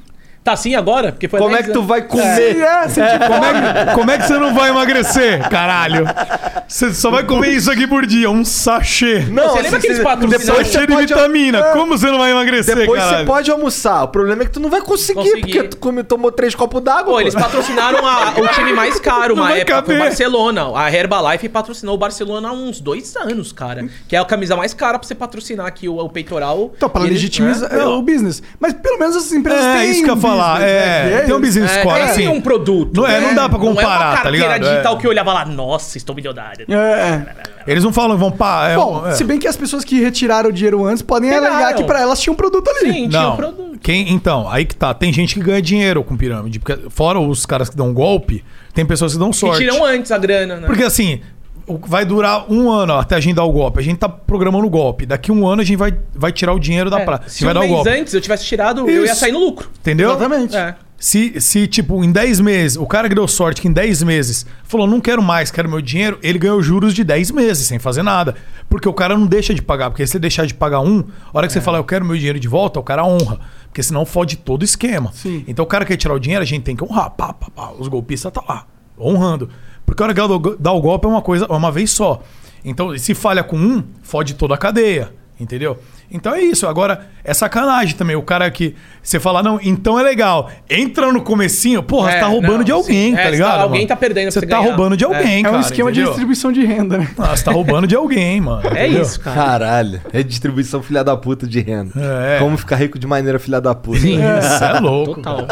Tá 0.49 0.53
assim 0.53 0.73
agora? 0.73 1.11
Porque 1.11 1.27
foi 1.27 1.39
Como 1.39 1.51
é 1.53 1.57
10 1.57 1.67
que 1.67 1.73
tu 1.73 1.83
vai 1.83 2.01
comer? 2.01 2.57
É, 2.59 2.87
você 2.87 3.05
tipo, 3.05 3.25
Como 3.27 3.45
é, 3.45 3.53
que, 3.85 3.93
como 3.93 4.11
é 4.11 4.17
que 4.17 4.23
você 4.27 4.37
não 4.39 4.53
vai 4.55 4.69
emagrecer, 4.69 5.47
caralho? 5.49 6.05
Você 6.67 6.91
só 6.93 7.11
vai 7.11 7.23
comer 7.23 7.49
isso 7.49 7.69
aqui 7.71 7.85
por 7.87 8.05
dia, 8.05 8.29
um 8.31 8.43
sachê. 8.43 9.19
Não, 9.29 9.49
Você 9.49 9.61
lembra 9.61 9.77
aqueles 9.79 9.99
patrocínios? 9.99 10.45
depois 10.45 10.67
Sachê 10.67 10.87
de 10.87 10.93
pode- 10.93 11.13
vitamina. 11.13 11.63
Como 11.73 11.97
você 11.97 12.07
não 12.07 12.17
vai 12.17 12.31
emagrecer, 12.31 12.75
Depois 12.75 12.99
caralho? 13.01 13.17
você 13.19 13.25
pode 13.25 13.51
almoçar. 13.51 14.03
O 14.03 14.07
problema 14.07 14.41
é 14.41 14.45
que 14.45 14.51
tu 14.51 14.59
não 14.59 14.69
vai 14.69 14.81
conseguir, 14.81 15.13
Conseguir. 15.19 15.41
porque 15.41 15.63
tu 15.63 15.77
come- 15.77 16.03
tomou 16.03 16.31
três 16.31 16.55
copos 16.55 16.81
d'água. 16.81 17.13
Pô, 17.13 17.21
eles 17.21 17.33
patrocinaram 17.35 18.05
a- 18.05 18.33
o 18.37 18.47
time 18.49 18.73
mais 18.73 18.99
caro 18.99 19.35
Não 19.35 19.43
uma 19.43 19.51
época, 19.55 19.83
foi 19.83 19.95
o. 19.95 19.99
Barcelona. 19.99 20.77
A 20.77 20.91
Herbalife 20.91 21.47
patrocinou 21.49 21.93
o 21.95 21.97
Barcelona 21.97 22.49
há 22.49 22.53
uns 22.53 22.79
dois 22.79 23.15
anos, 23.15 23.51
cara. 23.51 23.87
Que 24.07 24.15
é 24.15 24.19
a 24.19 24.25
camisa 24.25 24.55
mais 24.55 24.73
cara 24.73 24.97
pra 24.97 25.07
você 25.07 25.13
patrocinar 25.15 25.65
aqui 25.67 25.87
o, 25.87 25.97
o 25.97 26.09
peitoral. 26.09 26.71
Então, 26.75 26.89
pra 26.89 27.01
legitimizar 27.01 27.71
né? 27.71 27.79
é, 27.81 27.85
o 27.85 28.01
business. 28.01 28.41
Mas 28.59 28.73
pelo 28.73 28.97
menos 28.97 29.15
essas 29.15 29.31
empresas 29.33 29.63
É, 29.65 29.77
têm 29.79 29.91
isso 29.91 30.03
que 30.03 30.09
eu 30.09 30.15
um 30.15 30.19
falar. 30.39 30.53
business, 30.59 30.71
É, 30.73 31.09
né? 31.09 31.21
tem 31.25 31.35
um 31.35 31.41
business 31.41 31.71
É, 31.71 31.79
score, 31.81 31.95
tem 31.95 32.03
assim. 32.05 32.27
um 32.27 32.41
produto. 32.41 32.95
Não 33.01 33.07
é, 33.07 33.19
não 33.21 33.35
dá 33.35 33.49
pra 33.49 33.57
Não 33.57 33.65
é 33.67 33.69
uma 33.69 33.75
comparar, 33.81 34.23
tá 34.23 34.29
ligado? 34.29 34.61
digital 34.61 34.95
É. 34.95 34.99
que 34.99 35.05
eu 35.07 35.11
olhava 35.11 35.33
lá, 35.33 35.45
nossa, 35.45 35.97
estou 35.97 36.15
milionário. 36.15 36.65
É. 36.73 37.25
Eles 37.67 37.83
não 37.83 37.93
falam, 37.93 38.17
vão 38.17 38.31
pá. 38.31 38.69
É, 38.69 38.75
Bom, 38.75 39.05
é. 39.07 39.11
se 39.11 39.23
bem 39.23 39.37
que 39.37 39.47
as 39.47 39.55
pessoas 39.55 39.83
que 39.83 39.99
retiraram 40.01 40.49
o 40.49 40.53
dinheiro 40.53 40.83
antes 40.85 41.01
podem 41.03 41.29
Pegaram. 41.29 41.53
alegar 41.55 41.73
que 41.75 41.83
pra 41.83 42.01
elas 42.01 42.19
tinha 42.19 42.33
um 42.33 42.35
produto 42.35 42.67
ali. 42.69 42.79
Sim, 42.93 43.09
tinha 43.09 43.21
um 43.21 43.29
Não, 43.29 43.35
produto. 43.35 43.79
quem, 43.81 44.11
então, 44.11 44.49
aí 44.49 44.65
que 44.65 44.75
tá. 44.75 44.93
Tem 44.93 45.13
gente 45.13 45.35
que 45.35 45.39
ganha 45.41 45.61
dinheiro 45.61 46.03
com 46.03 46.17
pirâmide. 46.17 46.59
Porque 46.59 46.89
fora 46.89 47.19
os 47.19 47.45
caras 47.45 47.69
que 47.69 47.75
dão 47.77 47.93
golpe, 47.93 48.43
tem 48.73 48.85
pessoas 48.85 49.13
que 49.13 49.19
dão 49.19 49.29
Que 49.31 49.37
sorte. 49.37 49.59
tiram 49.59 49.85
antes 49.85 50.11
a 50.11 50.17
grana, 50.17 50.55
né? 50.57 50.65
Porque 50.67 50.83
assim, 50.83 51.21
vai 51.85 52.05
durar 52.05 52.51
um 52.51 52.69
ano 52.71 52.93
ó, 52.93 52.99
até 52.99 53.15
a 53.15 53.19
gente 53.19 53.35
dar 53.35 53.43
o 53.43 53.51
golpe. 53.51 53.79
A 53.79 53.83
gente 53.83 53.97
tá 53.97 54.09
programando 54.09 54.65
o 54.65 54.69
golpe. 54.69 55.05
Daqui 55.05 55.31
um 55.31 55.47
ano 55.47 55.61
a 55.61 55.65
gente 55.65 55.77
vai, 55.77 55.93
vai 56.15 56.31
tirar 56.31 56.53
o 56.53 56.59
dinheiro 56.59 56.89
da 56.89 56.99
É, 57.01 57.05
praça. 57.05 57.29
se 57.29 57.43
vai 57.43 57.51
um 57.51 57.59
dar 57.59 57.65
o 57.65 57.67
golpe. 57.67 57.89
antes 57.89 58.13
eu 58.13 58.21
tivesse 58.21 58.45
tirado, 58.45 58.89
eu 58.89 59.05
ia 59.05 59.11
Isso. 59.11 59.19
sair 59.19 59.31
no 59.31 59.39
lucro. 59.39 59.69
Entendeu? 59.79 60.09
Exatamente. 60.11 60.55
É. 60.55 60.75
Se, 61.01 61.39
se, 61.39 61.65
tipo, 61.65 62.03
em 62.03 62.11
10 62.11 62.41
meses, 62.41 62.75
o 62.77 62.85
cara 62.85 63.07
que 63.07 63.15
deu 63.15 63.25
sorte 63.25 63.61
que 63.61 63.69
em 63.69 63.71
10 63.71 64.03
meses 64.03 64.45
falou, 64.65 64.85
não 64.85 64.99
quero 64.99 65.23
mais, 65.23 65.49
quero 65.49 65.69
meu 65.69 65.79
dinheiro, 65.81 66.19
ele 66.21 66.37
ganhou 66.37 66.61
juros 66.61 66.93
de 66.93 67.05
10 67.05 67.31
meses, 67.31 67.67
sem 67.67 67.79
fazer 67.79 68.03
nada. 68.03 68.35
Porque 68.67 68.87
o 68.89 68.91
cara 68.93 69.17
não 69.17 69.25
deixa 69.25 69.53
de 69.53 69.61
pagar. 69.61 69.89
Porque 69.91 70.05
se 70.05 70.17
ele 70.17 70.23
deixar 70.23 70.45
de 70.45 70.53
pagar 70.53 70.81
um, 70.81 70.99
a 71.33 71.37
hora 71.37 71.47
que 71.47 71.53
você 71.53 71.61
fala, 71.61 71.77
eu 71.77 71.85
quero 71.85 72.03
meu 72.03 72.17
dinheiro 72.17 72.37
de 72.37 72.49
volta, 72.49 72.81
o 72.81 72.83
cara 72.83 73.05
honra. 73.05 73.39
Porque 73.67 73.81
senão 73.81 74.05
fode 74.05 74.35
todo 74.35 74.61
o 74.61 74.65
esquema. 74.65 75.09
Sim. 75.13 75.45
Então 75.47 75.63
o 75.63 75.67
cara 75.67 75.85
quer 75.85 75.95
tirar 75.95 76.13
o 76.15 76.19
dinheiro, 76.19 76.43
a 76.43 76.45
gente 76.45 76.63
tem 76.63 76.75
que 76.75 76.83
honrar. 76.83 77.09
Pá, 77.11 77.31
pá, 77.31 77.47
pá. 77.49 77.71
Os 77.79 77.87
golpistas 77.87 78.29
tá 78.33 78.43
lá, 78.47 78.65
honrando. 78.99 79.49
Porque 79.89 80.03
a 80.03 80.05
hora 80.05 80.13
que 80.13 80.19
ela 80.19 80.39
dá 80.59 80.71
o 80.71 80.81
golpe 80.81 81.05
é 81.05 81.09
uma 81.09 81.21
coisa, 81.21 81.45
é 81.49 81.53
uma 81.53 81.71
vez 81.71 81.89
só. 81.91 82.21
Então, 82.63 82.95
se 82.97 83.13
falha 83.15 83.43
com 83.43 83.57
um, 83.57 83.83
fode 84.03 84.35
toda 84.35 84.53
a 84.53 84.57
cadeia. 84.57 85.11
Entendeu? 85.39 85.79
Então 86.11 86.33
é 86.35 86.41
isso. 86.41 86.67
Agora, 86.67 87.07
é 87.23 87.33
sacanagem 87.33 87.95
também. 87.95 88.13
O 88.13 88.21
cara 88.21 88.51
que. 88.51 88.75
Você 89.01 89.21
fala, 89.21 89.41
não, 89.41 89.57
então 89.63 89.97
é 89.97 90.03
legal. 90.03 90.49
Entra 90.69 91.13
no 91.13 91.21
comecinho, 91.21 91.81
porra, 91.81 92.09
É, 92.09 92.13
você 92.15 92.19
tá 92.19 92.25
roubando 92.27 92.57
não, 92.57 92.63
de 92.65 92.71
alguém, 92.73 93.11
sim. 93.11 93.15
tá 93.15 93.21
É, 93.21 93.31
ligado? 93.31 93.55
tá- 93.55 93.61
alguém 93.63 93.87
tá 93.87 93.95
perdendo 93.95 94.31
Você 94.31 94.41
você 94.41 94.45
tá 94.45 94.57
ganhar. 94.57 94.67
roubando 94.69 94.97
de 94.97 95.05
É. 95.05 95.07
alguém, 95.07 95.39
É 95.39 95.43
cara. 95.43 95.55
um 95.55 95.61
esquema 95.61 95.91
de 95.93 95.99
entendeu? 95.99 96.11
distribuição 96.11 96.51
de 96.51 96.65
renda, 96.65 96.97
né? 96.97 97.09
Ah, 97.17 97.37
você 97.37 97.45
tá 97.45 97.51
roubando 97.53 97.87
de 97.87 97.95
alguém, 97.95 98.41
mano. 98.41 98.63
É 98.75 98.85
entendeu? 98.87 99.01
isso, 99.01 99.17
cara. 99.21 99.35
Caralho, 99.45 100.01
é 100.11 100.21
distribuição 100.21 100.83
filha 100.83 101.05
da 101.05 101.15
puta 101.15 101.47
de 101.47 101.61
renda. 101.61 101.93
É. 101.95 102.39
Como 102.39 102.57
ficar 102.57 102.75
rico 102.75 102.99
de 102.99 103.07
maneira 103.07 103.39
filha 103.39 103.61
da 103.61 103.73
puta. 103.73 103.99
Sim, 103.99 104.19
isso 104.19 104.63
é 104.63 104.79
louco. 104.81 105.15
Total. 105.21 105.47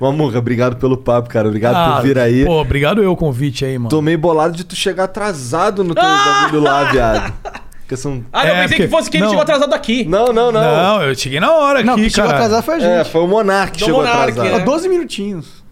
Mamurra, 0.00 0.38
obrigado 0.38 0.76
pelo 0.76 0.96
papo, 0.96 1.28
cara. 1.28 1.48
Obrigado 1.48 1.76
Ah, 1.76 1.96
por 1.96 2.02
vir 2.02 2.18
aí. 2.18 2.44
Pô, 2.44 2.60
obrigado 2.60 3.02
eu 3.02 3.12
o 3.12 3.16
convite 3.16 3.64
aí, 3.64 3.78
mano. 3.78 3.90
Tô 3.90 4.00
meio 4.02 4.18
bolado 4.18 4.56
de 4.56 4.64
tu 4.64 4.74
chegar 4.74 5.04
atrasado 5.04 5.82
no 5.84 5.94
teu 5.94 6.02
bagulho 6.02 6.60
lá, 6.62 6.84
viado. 6.84 7.32
Porque 7.80 7.96
são... 7.96 8.24
Ah, 8.32 8.46
eu 8.46 8.54
É, 8.54 8.62
pensei 8.62 8.68
porque- 8.68 8.82
que 8.84 8.88
fosse 8.88 9.10
quem 9.10 9.20
não. 9.20 9.28
chegou 9.28 9.42
atrasado 9.42 9.74
aqui. 9.74 10.04
Não, 10.06 10.26
não, 10.32 10.50
não. 10.50 10.62
Não, 10.62 11.02
eu 11.02 11.14
cheguei 11.14 11.38
na 11.38 11.52
hora 11.52 11.82
Não, 11.82 11.92
aqui, 11.94 12.02
quem 12.02 12.10
chegou 12.10 12.30
cara. 12.30 12.44
atrasado 12.44 12.64
foi 12.64 12.74
a 12.76 12.78
gente. 12.78 12.90
É, 12.90 13.04
foi 13.04 13.20
o 13.20 13.26
Monark 13.26 13.72
que 13.72 13.78
Do 13.80 13.84
chegou 13.84 14.00
Monark, 14.00 14.30
atrasado. 14.32 14.56
né? 14.56 14.62
Ó, 14.62 14.64
12 14.64 14.88
minutinhos. 14.88 15.63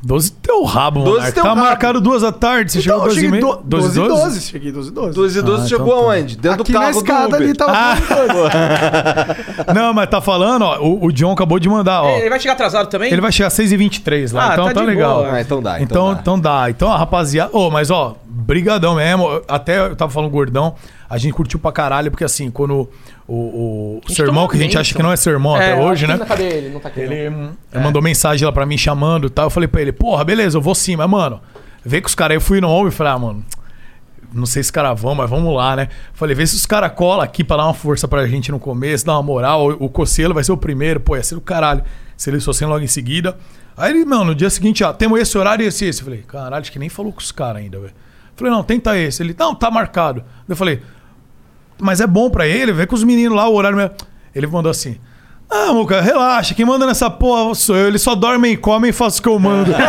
12 0.00 0.30
teu 0.32 0.62
rabo, 0.62 1.00
12 1.00 1.10
Monark. 1.16 1.34
teu 1.34 1.42
Tá 1.42 1.48
rabo. 1.50 1.60
marcado 1.62 2.00
duas 2.00 2.22
da 2.22 2.30
tarde, 2.30 2.70
você 2.70 2.80
chegou 2.80 2.98
Então, 2.98 3.08
eu 3.08 3.14
12 3.14 3.18
e 3.18 3.24
cheguei 3.24 3.40
meia? 3.42 3.56
do- 3.56 3.62
12 3.64 4.00
e 4.00 4.08
12. 4.08 4.40
Cheguei 4.42 4.72
12 4.72 4.88
e 4.88 4.92
12. 4.92 5.14
12 5.14 5.38
e 5.38 5.42
12 5.42 5.64
Ah, 5.64 5.68
chegou 5.68 5.86
então 5.86 5.98
tá. 5.98 6.04
aonde? 6.14 6.36
Dentro 6.36 6.62
Aqui 6.62 6.72
do 6.72 6.78
na 6.78 6.80
carro 6.84 6.92
do 6.92 6.98
escada 6.98 7.26
Uber. 7.26 7.40
ali 7.40 7.54
tava 7.54 7.72
Ah. 7.74 7.94
12 7.94 8.32
12. 8.32 9.74
Não, 9.74 9.92
mas 9.94 10.08
tá 10.08 10.20
falando, 10.20 10.62
ó, 10.62 10.78
o, 10.80 11.06
o 11.06 11.12
John 11.12 11.32
acabou 11.32 11.58
de 11.58 11.68
mandar, 11.68 12.02
ó. 12.02 12.16
Ele 12.16 12.30
vai 12.30 12.38
chegar 12.38 12.52
atrasado 12.54 12.88
também? 12.88 13.10
Ele 13.12 13.20
vai 13.20 13.32
chegar 13.32 13.48
às 13.48 13.54
6h23 13.54 14.32
lá, 14.32 14.50
Ah, 14.50 14.52
então 14.52 14.66
tá 14.68 14.74
tá, 14.74 14.80
legal. 14.82 15.24
Ah, 15.24 15.40
então 15.40 15.60
dá, 15.60 15.80
então 15.80 15.84
Então, 15.84 16.14
dá. 16.14 16.20
então 16.20 16.40
dá. 16.40 16.70
Então, 16.70 16.92
a 16.92 16.96
rapaziada. 16.96 17.50
Ô, 17.56 17.68
mas 17.70 17.90
ó, 17.90 18.14
brigadão 18.24 18.94
mesmo. 18.94 19.42
Até 19.48 19.80
eu 19.80 19.96
tava 19.96 20.12
falando 20.12 20.30
gordão. 20.30 20.74
A 21.10 21.18
gente 21.18 21.32
curtiu 21.32 21.58
pra 21.58 21.72
caralho, 21.72 22.10
porque 22.10 22.24
assim, 22.24 22.50
quando 22.50 22.88
o, 23.28 23.34
o, 23.34 24.00
o 24.08 24.10
sermão, 24.10 24.34
tomou 24.34 24.48
que 24.48 24.56
a 24.56 24.60
gente 24.60 24.78
acha 24.78 24.94
que 24.94 25.02
não 25.02 25.12
é 25.12 25.16
sermão 25.16 25.54
até 25.54 25.76
hoje, 25.76 26.06
né? 26.06 26.16
Cadê 26.16 26.44
ele? 26.44 26.70
Não 26.70 26.80
tá 26.80 26.88
aqui. 26.88 27.00
Ele 27.00 27.28
não. 27.28 27.50
hum, 27.74 27.80
mandou 27.82 28.00
mensagem 28.00 28.46
lá 28.46 28.50
pra 28.50 28.64
mim 28.64 28.78
chamando 28.78 29.26
e 29.26 29.30
tal. 29.30 29.46
Eu 29.46 29.50
falei 29.50 29.68
pra 29.68 29.82
ele, 29.82 29.92
porra, 29.92 30.24
beleza, 30.24 30.56
eu 30.56 30.62
vou 30.62 30.74
sim, 30.74 30.96
mas, 30.96 31.08
mano, 31.10 31.38
vê 31.84 32.00
com 32.00 32.08
os 32.08 32.14
caras 32.14 32.30
aí. 32.30 32.36
Eu 32.38 32.40
fui 32.40 32.58
no 32.58 32.70
homem 32.70 32.88
e 32.88 32.90
falei, 32.90 33.12
ah, 33.12 33.18
mano, 33.18 33.44
não 34.32 34.46
sei 34.46 34.62
se 34.62 34.68
os 34.68 34.70
caras 34.70 34.98
vão, 34.98 35.14
mas 35.14 35.28
vamos 35.28 35.54
lá, 35.54 35.76
né? 35.76 35.88
Falei, 36.14 36.34
vê 36.34 36.46
se 36.46 36.56
os 36.56 36.64
caras 36.64 36.90
colam 36.92 37.20
aqui 37.20 37.44
pra 37.44 37.58
dar 37.58 37.66
uma 37.66 37.74
força 37.74 38.08
pra 38.08 38.26
gente 38.26 38.50
no 38.50 38.58
começo, 38.58 39.04
dar 39.04 39.12
uma 39.12 39.22
moral. 39.22 39.68
O, 39.72 39.84
o 39.84 39.88
Cocielo 39.90 40.32
vai 40.32 40.42
ser 40.42 40.52
o 40.52 40.56
primeiro, 40.56 40.98
pô, 40.98 41.14
ia 41.14 41.22
ser 41.22 41.34
do 41.34 41.42
caralho. 41.42 41.84
Se 42.16 42.30
ele 42.30 42.40
fosse 42.40 42.64
logo 42.64 42.82
em 42.82 42.88
seguida. 42.88 43.36
Aí 43.76 43.92
ele, 43.92 44.06
mano, 44.06 44.24
no 44.24 44.34
dia 44.34 44.48
seguinte, 44.48 44.82
ó, 44.82 44.92
temos 44.94 45.20
esse 45.20 45.36
horário 45.36 45.64
e 45.64 45.68
esse 45.68 45.84
e 45.84 45.88
esse. 45.88 46.00
Eu 46.00 46.06
falei, 46.06 46.22
caralho, 46.22 46.62
acho 46.62 46.72
que 46.72 46.78
nem 46.78 46.88
falou 46.88 47.12
com 47.12 47.20
os 47.20 47.30
caras 47.30 47.60
ainda, 47.60 47.78
velho. 47.78 47.92
Falei, 48.34 48.52
não, 48.52 48.62
tenta 48.62 48.96
esse. 48.96 49.22
Ele, 49.22 49.36
não, 49.38 49.54
tá 49.54 49.70
marcado. 49.70 50.24
Eu 50.48 50.56
falei, 50.56 50.80
mas 51.80 52.00
é 52.00 52.06
bom 52.06 52.28
pra 52.30 52.46
ele, 52.46 52.72
vê 52.72 52.86
com 52.86 52.94
os 52.94 53.04
meninos 53.04 53.36
lá 53.36 53.48
o 53.48 53.54
horário 53.54 53.76
mesmo. 53.76 53.92
Ele 54.34 54.46
mandou 54.46 54.70
assim. 54.70 54.96
Ah, 55.50 55.72
Muca, 55.72 56.00
relaxa, 56.02 56.54
quem 56.54 56.64
manda 56.66 56.86
nessa 56.86 57.08
porra 57.08 57.54
sou 57.54 57.74
eu. 57.74 57.86
Ele 57.88 57.98
só 57.98 58.14
dorme 58.14 58.50
e 58.50 58.56
come 58.56 58.90
e 58.90 58.92
faz 58.92 59.18
o 59.18 59.22
que 59.22 59.28
eu 59.28 59.38
mando. 59.38 59.72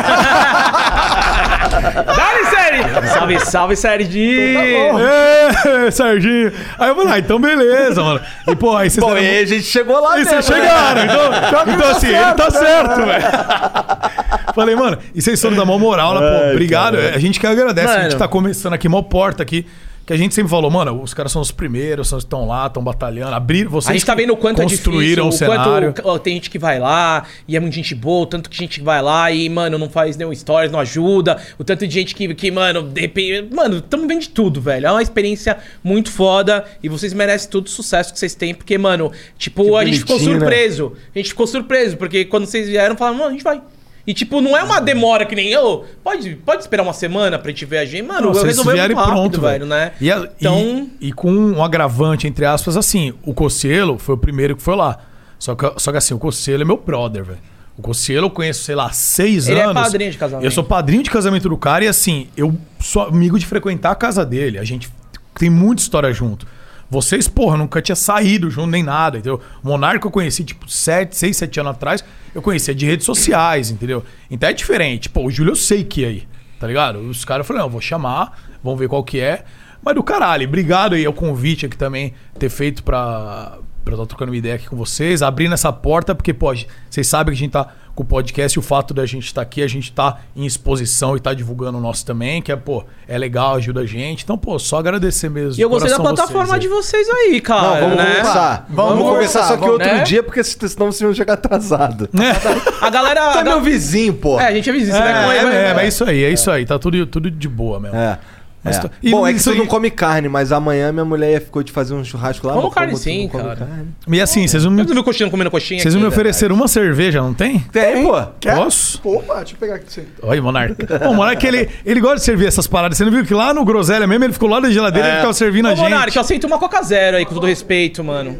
Dale, 1.69 2.45
série! 2.49 3.07
Salve, 3.09 3.39
salve, 3.39 3.75
série 3.75 4.03
de. 4.05 4.55
É, 4.57 5.91
Serginho. 5.91 6.51
Aí 6.77 6.89
eu 6.89 6.95
falei, 6.95 7.13
ah, 7.13 7.19
então 7.19 7.39
beleza, 7.39 8.01
mano. 8.03 8.19
E, 8.47 8.55
pô, 8.55 8.75
aí 8.75 8.89
vocês 8.89 9.03
Bom, 9.03 9.11
eram- 9.11 9.21
e 9.21 9.27
aí 9.29 9.43
a 9.43 9.45
gente 9.45 9.63
chegou 9.63 9.99
lá 9.99 10.19
E 10.19 10.25
vocês 10.25 10.49
né? 10.49 10.55
chegaram, 10.55 11.03
então, 11.03 11.31
então 11.73 11.89
assim, 11.91 12.07
ele 12.07 12.33
tá 12.33 12.45
né? 12.45 12.51
certo, 12.51 12.95
velho. 13.05 13.25
Falei, 14.55 14.75
mano, 14.75 14.97
e 15.13 15.21
vocês 15.21 15.39
foram 15.41 15.55
dar 15.55 15.65
mó 15.65 15.77
moral, 15.77 16.15
né? 16.15 16.21
Pô, 16.21 16.51
obrigado. 16.51 16.95
cara. 16.97 17.15
A 17.15 17.19
gente 17.19 17.39
que 17.39 17.47
agradece. 17.47 17.87
A 17.89 17.93
gente 18.01 18.07
Mano. 18.07 18.19
tá 18.19 18.27
começando 18.27 18.73
aqui, 18.73 18.89
mó 18.89 19.01
porta 19.01 19.43
aqui. 19.43 19.65
Que 20.09 20.13
a 20.13 20.17
gente 20.17 20.33
sempre 20.33 20.49
falou, 20.49 20.71
mano, 20.71 21.03
os 21.03 21.13
caras 21.13 21.31
são 21.31 21.39
os 21.39 21.51
primeiros, 21.51 22.07
são- 22.07 22.17
estão 22.17 22.47
lá, 22.47 22.65
estão 22.65 22.83
batalhando, 22.83 23.31
abriram, 23.35 23.69
vocês 23.69 23.91
A 23.91 23.93
gente 23.93 24.03
tá 24.07 24.15
vendo 24.15 24.33
o 24.33 24.37
quanto 24.37 24.59
é 24.59 24.63
construíram 24.63 25.29
difícil, 25.29 25.47
o 25.47 25.53
o 25.53 25.55
cenário. 25.55 25.93
quanto 25.93 26.07
ó, 26.09 26.17
tem 26.17 26.33
gente 26.33 26.49
que 26.49 26.57
vai 26.57 26.79
lá 26.79 27.27
e 27.47 27.55
é 27.55 27.59
muita 27.59 27.75
gente 27.75 27.93
boa, 27.93 28.23
o 28.23 28.25
tanto 28.25 28.49
que 28.49 28.57
gente 28.57 28.79
que 28.79 28.83
vai 28.83 29.03
lá 29.03 29.31
e, 29.31 29.47
mano, 29.47 29.77
não 29.77 29.87
faz 29.87 30.17
nenhum 30.17 30.33
stories, 30.33 30.71
não 30.71 30.79
ajuda, 30.79 31.37
o 31.59 31.63
tanto 31.63 31.85
de 31.85 31.93
gente 31.93 32.15
que, 32.15 32.33
que 32.33 32.49
mano, 32.49 32.81
de 32.81 33.01
repente, 33.01 33.53
mano, 33.53 33.79
tamo 33.81 34.07
vendo 34.07 34.21
de 34.21 34.29
tudo, 34.29 34.59
velho. 34.59 34.87
É 34.87 34.91
uma 34.91 35.03
experiência 35.03 35.57
muito 35.83 36.09
foda 36.11 36.65
e 36.81 36.89
vocês 36.89 37.13
merecem 37.13 37.47
todo 37.47 37.67
o 37.67 37.69
sucesso 37.69 38.11
que 38.11 38.17
vocês 38.17 38.33
têm, 38.33 38.55
porque, 38.55 38.79
mano, 38.79 39.11
tipo, 39.37 39.63
Que 39.63 39.75
a 39.75 39.85
gente 39.85 39.99
ficou 39.99 40.17
né? 40.17 40.23
surpreso. 40.23 40.93
A 41.13 41.19
gente 41.19 41.29
ficou 41.29 41.45
surpreso, 41.45 41.97
porque 41.97 42.25
quando 42.25 42.47
vocês 42.47 42.67
vieram, 42.67 42.97
falaram, 42.97 43.15
mano, 43.19 43.29
a 43.29 43.33
gente 43.33 43.43
vai. 43.43 43.61
E, 44.09 44.13
tipo, 44.15 44.41
não 44.41 44.57
é 44.57 44.63
uma 44.63 44.81
demora 44.81 45.23
que 45.23 45.35
nem 45.35 45.49
eu. 45.49 45.85
Pode, 46.03 46.35
pode 46.37 46.63
esperar 46.63 46.81
uma 46.81 46.93
semana 46.93 47.37
pra 47.37 47.51
gente 47.51 47.63
ver 47.63 47.77
a 47.77 47.85
gente. 47.85 48.01
Mano, 48.01 48.21
Não, 48.21 48.27
eu 48.29 48.33
vocês 48.33 48.57
resolvi 48.57 48.75
muito 48.79 48.95
rápido, 48.95 49.13
pronto, 49.13 49.41
velho, 49.41 49.65
né? 49.67 49.91
E, 50.01 50.11
a- 50.11 50.27
Então- 50.39 50.89
e, 50.99 51.09
e 51.09 51.11
com 51.13 51.31
um 51.31 51.63
agravante, 51.63 52.25
entre 52.27 52.43
aspas, 52.43 52.75
assim, 52.75 53.13
o 53.23 53.35
Cocielo 53.35 53.99
foi 53.99 54.15
o 54.15 54.17
primeiro 54.17 54.55
que 54.55 54.63
foi 54.63 54.75
lá. 54.75 54.97
Só 55.37 55.53
que, 55.53 55.71
só 55.77 55.91
que 55.91 55.97
assim, 55.99 56.15
o 56.15 56.17
Conselho 56.17 56.63
é 56.63 56.65
meu 56.65 56.77
brother, 56.77 57.23
velho. 57.23 57.37
O 57.77 57.81
Conselho 57.83 58.25
eu 58.25 58.29
conheço, 58.31 58.63
sei 58.63 58.73
lá, 58.73 58.91
seis 58.91 59.47
Ele 59.47 59.59
é 59.59 59.63
anos. 59.65 59.83
padrinho 59.83 60.11
de 60.11 60.17
casamento. 60.17 60.43
Eu 60.45 60.51
sou 60.51 60.63
padrinho 60.63 61.03
de 61.03 61.09
casamento 61.11 61.47
do 61.47 61.55
cara 61.57 61.85
e 61.85 61.87
assim, 61.87 62.27
eu 62.35 62.57
sou 62.79 63.03
amigo 63.03 63.37
de 63.37 63.45
frequentar 63.45 63.91
a 63.91 63.95
casa 63.95 64.25
dele. 64.25 64.57
A 64.57 64.63
gente 64.63 64.89
tem 65.35 65.49
muita 65.51 65.83
história 65.83 66.11
junto. 66.11 66.47
Vocês, 66.89 67.27
porra, 67.27 67.55
nunca 67.55 67.81
tinha 67.81 67.95
saído 67.95 68.49
junto 68.49 68.67
nem 68.67 68.81
nada, 68.81 69.17
entendeu? 69.17 69.39
O 69.63 69.67
Monarca 69.67 70.07
eu 70.07 70.11
conheci, 70.11 70.43
tipo, 70.43 70.69
sete, 70.69 71.15
seis, 71.15 71.37
sete 71.37 71.59
anos 71.59 71.73
atrás. 71.73 72.03
Eu 72.33 72.41
conhecia 72.41 72.73
de 72.73 72.85
redes 72.85 73.05
sociais, 73.05 73.69
entendeu? 73.69 74.03
Então 74.29 74.49
é 74.49 74.53
diferente. 74.53 75.09
Pô, 75.09 75.25
o 75.25 75.31
Júlio 75.31 75.51
eu 75.51 75.55
sei 75.55 75.83
que 75.83 76.01
ia 76.01 76.07
aí, 76.07 76.27
tá 76.59 76.65
ligado? 76.65 76.99
Os 76.99 77.23
caras 77.23 77.45
falaram, 77.45 77.65
não, 77.67 77.71
vou 77.71 77.81
chamar, 77.81 78.41
vamos 78.63 78.79
ver 78.79 78.87
qual 78.87 79.03
que 79.03 79.19
é. 79.19 79.45
Mas 79.83 79.95
do 79.95 80.03
caralho, 80.03 80.47
obrigado 80.47 80.95
aí 80.95 81.05
ao 81.05 81.13
convite 81.13 81.65
aqui 81.65 81.77
também, 81.77 82.13
ter 82.37 82.49
feito 82.49 82.83
pra, 82.83 83.59
pra 83.83 83.93
estar 83.93 84.05
trocando 84.05 84.31
uma 84.31 84.37
ideia 84.37 84.55
aqui 84.55 84.67
com 84.67 84.75
vocês, 84.75 85.21
abrindo 85.21 85.53
essa 85.53 85.71
porta, 85.71 86.13
porque, 86.13 86.33
pô, 86.33 86.53
vocês 86.89 87.07
sabem 87.07 87.33
que 87.33 87.37
a 87.37 87.43
gente 87.43 87.51
tá 87.51 87.67
com 87.95 88.03
o 88.03 88.05
podcast 88.05 88.57
e 88.57 88.59
o 88.59 88.61
fato 88.61 88.93
da 88.93 89.05
gente 89.05 89.25
estar 89.25 89.41
aqui, 89.41 89.61
a 89.61 89.67
gente 89.67 89.91
tá 89.91 90.19
em 90.33 90.45
exposição 90.45 91.17
e 91.17 91.19
tá 91.19 91.33
divulgando 91.33 91.77
o 91.77 91.81
nosso 91.81 92.05
também, 92.05 92.41
que 92.41 92.49
é, 92.49 92.55
pô, 92.55 92.85
é 93.05 93.17
legal, 93.17 93.55
ajuda 93.55 93.81
a 93.81 93.85
gente. 93.85 94.23
Então, 94.23 94.37
pô, 94.37 94.57
só 94.57 94.77
agradecer 94.79 95.29
mesmo. 95.29 95.59
E 95.59 95.61
eu 95.61 95.69
gostei 95.69 95.91
da 95.91 95.99
plataforma 95.99 96.47
vocês 96.47 96.61
de 96.61 96.67
vocês 96.69 97.09
aí, 97.09 97.41
cara. 97.41 97.61
Não, 97.61 97.79
vamos 97.81 97.97
né? 97.97 98.05
conversar. 98.05 98.65
Vamos, 98.69 99.03
conversar, 99.03 99.43
só 99.43 99.53
que 99.55 99.59
vamos, 99.59 99.73
outro 99.73 99.87
né? 99.87 100.03
dia, 100.03 100.23
porque 100.23 100.41
senão 100.43 100.91
vocês 100.91 101.01
vão 101.01 101.13
chegar 101.13 101.33
atrasado. 101.33 102.09
A 102.81 102.89
galera. 102.89 103.39
É 103.39 103.43
meu 103.43 103.61
vizinho, 103.61 104.13
pô. 104.13 104.39
É, 104.39 104.47
a 104.47 104.53
gente 104.53 104.69
é 104.69 104.73
vizinho. 104.73 104.95
você 104.95 105.03
vai 105.03 105.25
com 105.25 105.31
É, 105.31 105.35
ele, 105.35 105.45
vai- 105.45 105.55
é, 105.55 105.81
é, 105.81 105.85
é 105.85 105.87
isso 105.87 106.03
aí, 106.05 106.23
é 106.23 106.29
isso 106.29 106.49
aí. 106.49 106.65
Tá 106.65 106.79
tudo, 106.79 107.05
tudo 107.05 107.29
de 107.29 107.49
boa 107.49 107.81
mesmo. 107.81 107.97
É. 107.97 108.17
É. 108.65 108.71
tô- 108.77 108.89
e 109.01 109.11
Bom, 109.11 109.25
é 109.25 109.33
que 109.33 109.41
tu 109.41 109.55
não 109.55 109.65
come 109.65 109.89
carne, 109.89 110.27
mas 110.27 110.51
amanhã 110.51 110.91
minha 110.91 111.05
mulher 111.05 111.39
ficou 111.41 111.63
de 111.63 111.71
fazer 111.71 111.93
um 111.93 112.03
churrasco 112.03 112.45
lá. 112.45 112.53
Como 112.53 112.69
carne 112.69 112.91
como 112.91 112.99
tu 113.01 113.03
sim, 113.03 113.21
não 113.23 113.29
come 113.29 113.43
cara. 113.43 113.55
carne- 113.55 113.87
E 114.07 114.21
assim, 114.21 114.45
vocês 114.47 114.63
não 114.65 114.71
me, 114.71 114.81
Eu 114.81 114.85
não 114.87 114.95
vi 114.95 115.03
coxinha 115.03 115.29
comendo 115.29 115.49
coxinha 115.49 115.79
vocês 115.81 115.93
não 115.93 116.01
me 116.01 116.07
ofereceram 116.07 116.55
uma 116.55 116.67
cerveja, 116.67 117.21
não 117.21 117.33
tem? 117.33 117.59
Tem, 117.71 118.03
pô. 118.03 118.21
Quer? 118.39 118.55
Posso? 118.57 118.99
Opa, 119.03 119.35
deixa 119.37 119.53
eu 119.53 119.57
pegar 119.59 119.75
aqui 119.75 119.85
você. 119.91 120.05
Olha, 120.21 120.41
Monarca. 120.41 121.07
O 121.09 121.13
Monarca, 121.13 121.47
ele, 121.47 121.69
ele 121.85 122.01
gosta 122.01 122.17
de 122.17 122.23
servir 122.23 122.47
essas 122.47 122.67
paradas. 122.67 122.97
Você 122.97 123.05
não 123.05 123.11
viu 123.11 123.25
que 123.25 123.33
lá 123.33 123.53
no 123.53 123.63
Groselha 123.63 124.05
mesmo, 124.05 124.25
ele 124.25 124.33
ficou 124.33 124.49
lá 124.49 124.59
da 124.59 124.69
geladeira 124.69 125.07
e 125.07 125.11
É. 125.11 125.15
ficava 125.15 125.33
servindo 125.33 125.67
a 125.67 125.71
Ô, 125.71 125.75
gente. 125.75 125.83
Monark, 125.89 126.15
eu 126.15 126.21
aceito 126.21 126.45
uma 126.45 126.59
Coca 126.59 126.81
Zero 126.83 127.15
aí, 127.15 127.25
com 127.25 127.33
todo 127.33 127.45
respeito, 127.47 128.03
mano. 128.03 128.39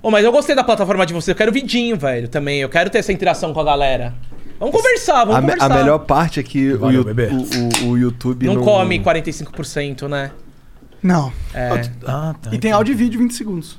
Ô, 0.00 0.10
mas 0.10 0.24
eu 0.24 0.30
gostei 0.32 0.54
da 0.54 0.62
plataforma 0.64 1.04
de 1.04 1.12
vocês. 1.12 1.28
Eu 1.28 1.34
quero 1.34 1.52
vidinho, 1.52 1.96
velho, 1.96 2.28
também. 2.28 2.60
Eu 2.60 2.68
quero 2.68 2.88
ter 2.88 2.98
essa 2.98 3.12
interação 3.12 3.52
com 3.52 3.60
a 3.60 3.64
galera. 3.64 4.14
Vamos 4.58 4.74
conversar, 4.74 5.24
vamos 5.24 5.36
A, 5.36 5.40
conversar. 5.40 5.72
a 5.72 5.74
melhor 5.76 5.98
parte 6.00 6.40
é 6.40 6.42
que 6.42 6.72
o, 6.72 6.78
Valeu, 6.80 7.02
o, 7.04 7.86
o- 7.86 7.90
o 7.90 7.98
YouTube 7.98 8.46
Não 8.46 8.54
não, 8.56 8.64
come 8.64 8.98
45%, 8.98 10.08
né? 10.08 10.30
Não. 11.02 11.32
É. 11.54 11.88
Ah, 12.06 12.34
tá. 12.40 12.50
E 12.52 12.58
tem 12.58 12.72
áudio 12.72 12.92
e 12.92 12.96
vídeo 12.96 13.20
20 13.20 13.32
segundos. 13.34 13.78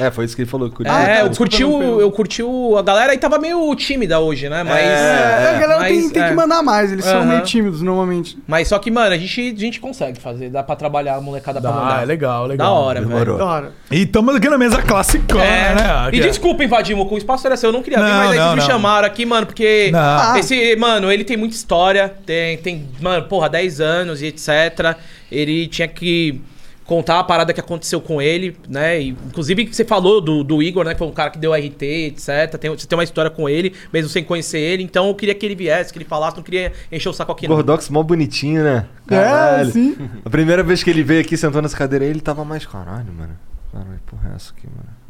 É, 0.00 0.10
foi 0.10 0.24
isso 0.24 0.34
que 0.34 0.42
ele 0.42 0.50
falou. 0.50 0.68
que 0.70 0.82
o- 0.82 0.86
É, 0.86 1.22
eu 1.22 1.28
desculpa, 1.28 1.50
curti, 1.50 1.64
o, 1.64 2.00
eu 2.00 2.10
curti 2.10 2.42
o. 2.42 2.76
A 2.76 2.82
galera 2.82 3.12
aí 3.12 3.18
tava 3.18 3.38
meio 3.38 3.74
tímida 3.76 4.18
hoje, 4.18 4.48
né? 4.48 4.62
Mas. 4.62 4.78
É, 4.84 5.54
a 5.56 5.58
galera 5.60 5.84
tem, 5.84 6.02
mas, 6.02 6.10
tem 6.12 6.22
é. 6.22 6.28
que 6.28 6.34
mandar 6.34 6.62
mais, 6.62 6.90
eles 6.92 7.04
são 7.04 7.18
Aham. 7.20 7.26
meio 7.28 7.40
tímidos 7.42 7.80
normalmente. 7.80 8.36
Mas 8.46 8.68
só 8.68 8.78
que, 8.78 8.90
mano, 8.90 9.14
a 9.14 9.18
gente, 9.18 9.40
a 9.56 9.60
gente 9.60 9.78
consegue 9.80 10.18
fazer. 10.18 10.50
Dá 10.50 10.62
pra 10.62 10.74
trabalhar 10.74 11.14
a 11.16 11.20
molecada 11.20 11.60
pra 11.60 11.70
Dá, 11.70 11.76
mandar. 11.76 12.02
é 12.02 12.06
legal, 12.06 12.46
legal. 12.46 12.66
Da 12.66 12.72
hora, 12.80 13.00
Demorou. 13.00 13.24
velho. 13.24 13.38
Da 13.38 13.44
hora. 13.44 13.72
E 13.90 14.02
estamos 14.02 14.34
aqui 14.34 14.48
na 14.48 14.58
mesa 14.58 14.82
clássica, 14.82 15.38
É. 15.38 15.74
né? 15.74 15.84
E 16.12 16.20
desculpa 16.20 16.64
invadir 16.64 16.96
o 16.96 17.16
espaço 17.18 17.46
era 17.46 17.56
seu, 17.56 17.68
eu 17.68 17.72
não 17.72 17.82
queria 17.82 17.98
vir, 17.98 18.04
Não, 18.04 18.10
mas 18.18 18.30
aí 18.32 18.38
não, 18.38 18.44
vocês 18.46 18.54
me 18.54 18.60
não. 18.60 18.66
chamaram 18.66 19.06
aqui, 19.06 19.24
mano, 19.24 19.46
porque 19.46 19.90
Não. 19.92 20.36
esse, 20.36 20.74
mano, 20.76 21.10
ele 21.12 21.22
tem 21.24 21.36
muita 21.36 21.54
história, 21.54 22.12
tem, 22.26 22.58
tem, 22.58 22.88
mano, 23.00 23.24
porra, 23.28 23.48
10 23.48 23.80
anos 23.80 24.20
e 24.22 24.26
etc. 24.26 24.96
Ele 25.30 25.66
tinha 25.68 25.86
que 25.88 26.40
contar 26.84 27.18
a 27.18 27.24
parada 27.24 27.52
que 27.52 27.60
aconteceu 27.60 28.00
com 28.00 28.20
ele, 28.20 28.56
né? 28.68 29.00
E, 29.00 29.08
inclusive, 29.08 29.66
você 29.72 29.84
falou 29.84 30.20
do, 30.20 30.44
do 30.44 30.62
Igor, 30.62 30.84
né? 30.84 30.92
Que 30.92 30.98
foi 30.98 31.08
um 31.08 31.12
cara 31.12 31.30
que 31.30 31.38
deu 31.38 31.52
RT, 31.52 31.82
etc. 31.82 32.56
Tem, 32.58 32.70
você 32.70 32.86
tem 32.86 32.96
uma 32.96 33.04
história 33.04 33.30
com 33.30 33.48
ele, 33.48 33.74
mesmo 33.92 34.08
sem 34.08 34.22
conhecer 34.22 34.58
ele. 34.58 34.82
Então 34.82 35.08
eu 35.08 35.14
queria 35.14 35.34
que 35.34 35.44
ele 35.44 35.54
viesse, 35.54 35.92
que 35.92 35.98
ele 35.98 36.04
falasse, 36.04 36.36
não 36.36 36.42
queria 36.44 36.72
encher 36.90 37.08
o 37.08 37.12
saco 37.12 37.32
aqui, 37.32 37.48
não. 37.48 37.56
Gordox 37.56 37.88
mó 37.88 38.02
bonitinho, 38.02 38.62
né? 38.62 38.86
É, 39.10 39.64
sim. 39.66 39.96
A 40.24 40.30
primeira 40.30 40.62
vez 40.62 40.82
que 40.82 40.90
ele 40.90 41.02
veio 41.02 41.20
aqui, 41.20 41.36
sentou 41.36 41.60
nessa 41.60 41.76
cadeira 41.76 42.04
aí, 42.04 42.10
ele 42.10 42.20
tava 42.20 42.44
mais 42.44 42.66
caralho, 42.66 43.12
mano. 43.12 43.36
Caralho, 43.72 44.00
porra 44.06 44.30
é 44.32 44.36
essa 44.36 44.52
aqui, 44.56 44.66
mano? 44.66 45.03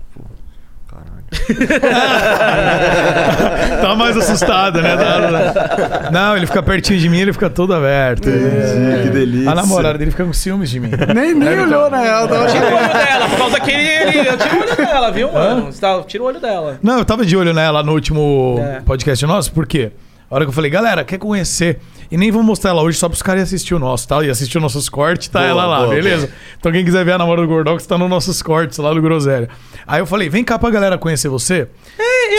Caralho. 0.94 1.24
tá 3.82 3.94
mais 3.96 4.16
assustado, 4.16 4.80
né? 4.80 4.94
Não, 4.96 6.10
Não, 6.10 6.36
ele 6.36 6.46
fica 6.46 6.62
pertinho 6.62 6.98
de 6.98 7.08
mim, 7.08 7.18
ele 7.18 7.32
fica 7.32 7.50
todo 7.50 7.74
aberto. 7.74 8.28
que 9.02 9.08
delícia. 9.10 9.50
A 9.50 9.54
namorada 9.54 9.98
dele 9.98 10.10
fica 10.10 10.24
com 10.24 10.32
ciúmes 10.32 10.70
de 10.70 10.80
mim. 10.80 10.90
Nem, 11.14 11.34
nem 11.34 11.60
olhou 11.60 11.90
na 11.90 11.98
real. 11.98 12.28
Tava... 12.28 12.46
Tira 12.46 12.66
o 12.66 12.74
olho 12.76 12.92
dela, 12.92 13.28
por 13.28 13.38
causa 13.38 13.60
que 13.60 13.70
ele. 13.70 14.28
eu 14.28 14.36
tiro 14.38 14.56
o 14.56 14.60
olho 14.62 14.76
dela, 14.76 15.10
viu, 15.10 15.32
mano? 15.32 15.66
Você 15.72 15.80
tá- 15.80 16.02
Tira 16.06 16.22
o 16.22 16.26
olho 16.26 16.40
dela. 16.40 16.78
Não, 16.82 16.98
eu 16.98 17.04
tava 17.04 17.24
de 17.26 17.36
olho 17.36 17.52
nela 17.52 17.82
no 17.82 17.92
último 17.92 18.58
É. 18.60 18.80
podcast 18.80 19.24
nosso, 19.26 19.52
por 19.52 19.66
quê? 19.66 19.90
A 20.34 20.36
hora 20.36 20.46
que 20.46 20.48
eu 20.48 20.52
falei, 20.52 20.68
galera, 20.68 21.04
quer 21.04 21.16
conhecer? 21.16 21.78
E 22.10 22.16
nem 22.16 22.28
vou 22.32 22.42
mostrar 22.42 22.70
ela 22.70 22.82
hoje 22.82 22.98
só 22.98 23.08
pros 23.08 23.22
caras 23.22 23.42
irem 23.42 23.44
assistir 23.44 23.72
o 23.72 23.78
nosso, 23.78 24.08
tá? 24.08 24.20
E 24.24 24.28
assistir 24.28 24.58
os 24.58 24.62
nossos 24.62 24.88
cortes, 24.88 25.28
tá 25.28 25.38
Boa, 25.38 25.48
ela 25.48 25.64
lá, 25.64 25.78
boa, 25.82 25.94
beleza? 25.94 26.28
Então 26.58 26.72
quem 26.72 26.84
quiser 26.84 27.04
ver 27.04 27.12
a 27.12 27.18
namorada 27.18 27.46
do 27.46 27.48
Gordox, 27.48 27.86
tá 27.86 27.96
nos 27.96 28.10
nossos 28.10 28.42
cortes 28.42 28.78
lá 28.78 28.92
do 28.92 29.00
Groselha. 29.00 29.48
Aí 29.86 30.00
eu 30.00 30.06
falei, 30.06 30.28
vem 30.28 30.42
cá 30.42 30.58
pra 30.58 30.70
galera 30.70 30.98
conhecer 30.98 31.28
você. 31.28 31.68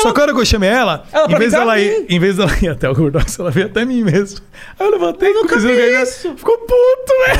Só 0.02 0.12
que 0.12 0.20
a 0.20 0.24
hora 0.24 0.34
que 0.34 0.42
eu 0.42 0.46
chamei 0.46 0.68
ela, 0.68 1.06
Ela 1.14 1.32
em 1.32 1.38
vez, 1.38 1.54
dela 1.54 1.80
ir, 1.80 2.06
em 2.10 2.20
vez 2.20 2.36
dela 2.36 2.52
ir 2.62 2.68
até 2.68 2.90
o 2.90 2.94
Gordox, 2.94 3.40
ela 3.40 3.50
veio 3.50 3.68
até 3.68 3.86
mim 3.86 4.04
mesmo. 4.04 4.42
Aí 4.78 4.86
eu 4.86 4.92
levantei, 4.92 5.32
nunca 5.32 5.54
cozinhei 5.54 5.96
vi 5.96 6.02
isso. 6.02 6.36
Ficou 6.36 6.58
puto, 6.58 7.14
velho. 7.28 7.40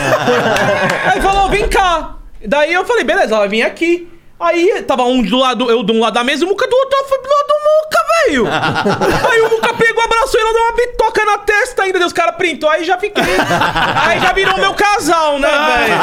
Aí 1.12 1.22
falou, 1.22 1.50
vem 1.50 1.68
cá. 1.68 2.16
Daí 2.48 2.74
eu 2.74 2.86
falei, 2.86 3.04
beleza, 3.04 3.36
ela 3.36 3.48
vem 3.50 3.62
aqui. 3.62 4.08
Aí 4.40 4.82
tava 4.86 5.04
um 5.04 5.22
do 5.22 5.38
lado, 5.38 5.70
eu 5.72 5.82
de 5.84 5.92
um 5.94 6.00
lado 6.02 6.14
da 6.14 6.24
mesa 6.24 6.44
e 6.44 6.46
o 6.46 6.50
Muca 6.50 6.68
do 6.68 6.76
outro, 6.76 6.98
eu 7.00 7.06
fui 7.06 7.18
do 7.20 7.30
lado 7.30 7.48
do 7.48 7.56
Muca, 7.66 8.06
velho. 8.28 8.48
aí 9.32 9.42
o 9.42 9.50
Muca 9.50 9.74
pegou, 9.74 10.04
abraçou 10.04 10.40
ele, 10.40 10.54
deu 10.54 10.62
uma 10.64 10.76
bitoca 10.76 11.26
na 11.26 11.38
testa 11.38 11.84
ainda, 11.84 12.00
Deus, 12.00 12.08
os 12.12 12.14
caras 12.14 12.36
printou, 12.36 12.70
aí 12.70 12.84
já 12.84 12.98
fiquei. 12.98 13.24
aí 13.24 14.20
já 14.20 14.34
virou 14.34 14.58
meu 14.58 14.74
casal, 14.74 15.40
né, 15.40 15.48
velho? 15.48 15.96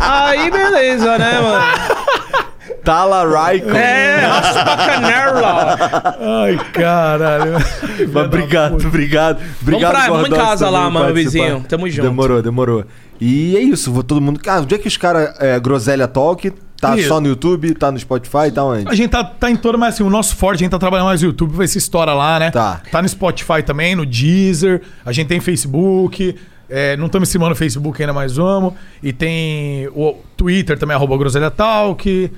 Aí, 0.00 0.38
aí 0.40 0.50
beleza, 0.50 1.18
né, 1.18 1.40
mano? 1.40 1.64
Tala 2.84 3.24
Raikkonen. 3.28 3.76
É, 3.80 4.16
raspa 4.26 4.76
canela. 4.76 5.76
Ai, 6.42 6.58
caralho. 6.72 7.52
Mas 8.12 8.24
obrigado, 8.24 8.86
obrigado. 8.86 9.42
Obrigado, 9.62 9.90
pra- 9.90 10.06
vamos 10.08 10.28
em 10.28 10.32
casa 10.32 10.70
lá, 10.70 10.88
mano, 10.90 11.12
vizinho. 11.14 11.64
Tamo 11.68 11.88
junto. 11.88 12.02
Demorou, 12.08 12.42
demorou. 12.42 12.84
E 13.20 13.56
é 13.56 13.60
isso, 13.60 13.92
vou 13.92 14.02
todo 14.02 14.20
mundo. 14.20 14.40
Ah, 14.46 14.60
onde 14.60 14.74
é 14.74 14.78
que 14.78 14.88
os 14.88 14.96
caras. 14.96 15.34
É, 15.38 15.58
Groselha 15.60 16.08
Talk, 16.08 16.50
tá 16.80 16.96
Isso. 16.96 17.08
só 17.08 17.20
no 17.20 17.28
YouTube, 17.28 17.74
tá 17.74 17.90
no 17.90 17.98
Spotify, 17.98 18.50
tá 18.52 18.64
onde? 18.64 18.88
A 18.88 18.94
gente 18.94 19.10
tá, 19.10 19.24
tá 19.24 19.50
em 19.50 19.56
toda, 19.56 19.76
mas 19.76 19.94
assim, 19.94 20.02
o 20.02 20.10
nosso 20.10 20.36
forte, 20.36 20.60
a 20.60 20.64
gente 20.64 20.70
tá 20.70 20.78
trabalhando 20.78 21.06
mais 21.06 21.20
no 21.22 21.28
YouTube, 21.28 21.54
vai 21.54 21.66
ser 21.66 21.78
história 21.78 22.12
lá, 22.12 22.38
né? 22.38 22.50
Tá. 22.50 22.80
Tá 22.90 23.02
no 23.02 23.08
Spotify 23.08 23.62
também, 23.64 23.94
no 23.94 24.06
Deezer, 24.06 24.82
a 25.04 25.12
gente 25.12 25.26
tem 25.26 25.40
Facebook, 25.40 26.36
é, 26.70 26.96
não 26.96 27.06
estamos 27.06 27.28
streamando 27.28 27.50
no 27.50 27.56
Facebook 27.56 28.00
ainda, 28.00 28.12
mas 28.12 28.36
vamos. 28.36 28.74
E 29.02 29.12
tem 29.12 29.88
o 29.88 30.16
Twitter 30.36 30.78
também, 30.78 30.94
arroba 30.94 31.16
Groselha 31.16 31.50
Talk, 31.50 32.30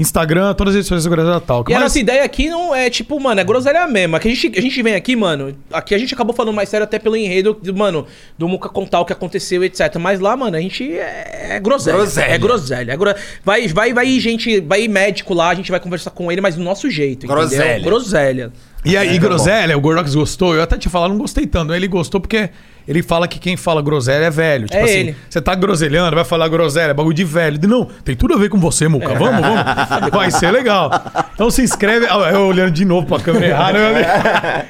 Instagram, 0.00 0.54
todas 0.54 0.72
as 0.72 0.76
redes 0.76 0.88
sociais 0.88 1.04
da 1.04 1.10
Groselha 1.10 1.40
Talk. 1.40 1.70
E 1.70 1.74
a 1.74 1.78
Mas- 1.78 1.84
nossa 1.84 1.98
ideia 1.98 2.24
aqui 2.24 2.48
não 2.48 2.74
é, 2.74 2.88
tipo, 2.88 3.20
mano, 3.20 3.40
é 3.40 3.44
groselha 3.44 3.86
mesmo. 3.86 4.16
Aqui 4.16 4.28
a 4.28 4.34
gente, 4.34 4.58
a 4.58 4.62
gente 4.62 4.82
vem 4.82 4.94
aqui, 4.94 5.14
mano. 5.14 5.54
Aqui 5.70 5.94
a 5.94 5.98
gente 5.98 6.14
acabou 6.14 6.34
falando 6.34 6.54
mais 6.54 6.68
sério 6.68 6.84
até 6.84 6.98
pelo 6.98 7.16
enredo, 7.16 7.52
do, 7.52 7.76
mano, 7.76 8.06
do 8.38 8.48
Muca 8.48 8.68
contar 8.68 9.00
o 9.00 9.04
que 9.04 9.12
aconteceu, 9.12 9.62
etc. 9.62 9.96
Mas 10.00 10.18
lá, 10.18 10.34
mano, 10.36 10.56
a 10.56 10.60
gente 10.60 10.90
é, 10.90 11.56
é 11.56 11.60
groselha. 11.60 11.96
Groselha. 11.98 12.32
É 12.32 12.38
groselha. 12.38 12.92
É 12.92 12.96
gro... 12.96 13.14
vai, 13.44 13.68
vai, 13.68 13.92
vai 13.92 14.06
ir 14.06 14.20
gente, 14.20 14.60
vai 14.60 14.82
ir 14.82 14.88
médico 14.88 15.34
lá, 15.34 15.50
a 15.50 15.54
gente 15.54 15.70
vai 15.70 15.78
conversar 15.78 16.10
com 16.10 16.32
ele, 16.32 16.40
mas 16.40 16.56
do 16.56 16.62
nosso 16.62 16.90
jeito. 16.90 17.26
Groselha. 17.26 17.72
Entendeu? 17.72 17.90
Groselha. 17.90 18.52
E 18.84 18.96
aí, 18.96 19.08
É, 19.08 19.12
tá 19.12 19.18
groselha, 19.18 19.76
o 19.76 19.80
Gordox 19.80 20.14
gostou. 20.14 20.54
Eu 20.54 20.62
até 20.62 20.76
te 20.78 20.88
falar, 20.88 21.08
não 21.08 21.18
gostei 21.18 21.46
tanto. 21.46 21.74
Ele 21.74 21.86
gostou 21.86 22.18
porque 22.20 22.48
ele 22.88 23.02
fala 23.02 23.28
que 23.28 23.38
quem 23.38 23.54
fala 23.56 23.82
groselha 23.82 24.24
é 24.24 24.30
velho. 24.30 24.64
Tipo 24.66 24.78
É 24.78 24.82
assim, 24.84 24.92
ele. 24.98 25.16
você 25.28 25.40
tá 25.40 25.54
groselhando, 25.54 26.14
vai 26.16 26.24
falar 26.24 26.48
groselha, 26.48 26.90
é 26.90 26.94
bagulho 26.94 27.14
de 27.14 27.22
velho. 27.24 27.58
Não, 27.68 27.84
tem 28.02 28.16
tudo 28.16 28.34
a 28.34 28.38
ver 28.38 28.48
com 28.48 28.58
você, 28.58 28.88
Muca. 28.88 29.14
Vamos, 29.14 29.40
vamos. 29.42 30.10
Vai 30.10 30.30
ser 30.30 30.50
legal. 30.50 30.90
Então 31.34 31.50
se 31.50 31.62
inscreve. 31.62 32.06
Eu 32.06 32.46
olhando 32.46 32.70
de 32.70 32.84
novo 32.86 33.06
pra 33.06 33.18
câmera 33.20 33.46
errada. 33.48 33.78
eu 33.78 33.90
olhei- 33.94 34.04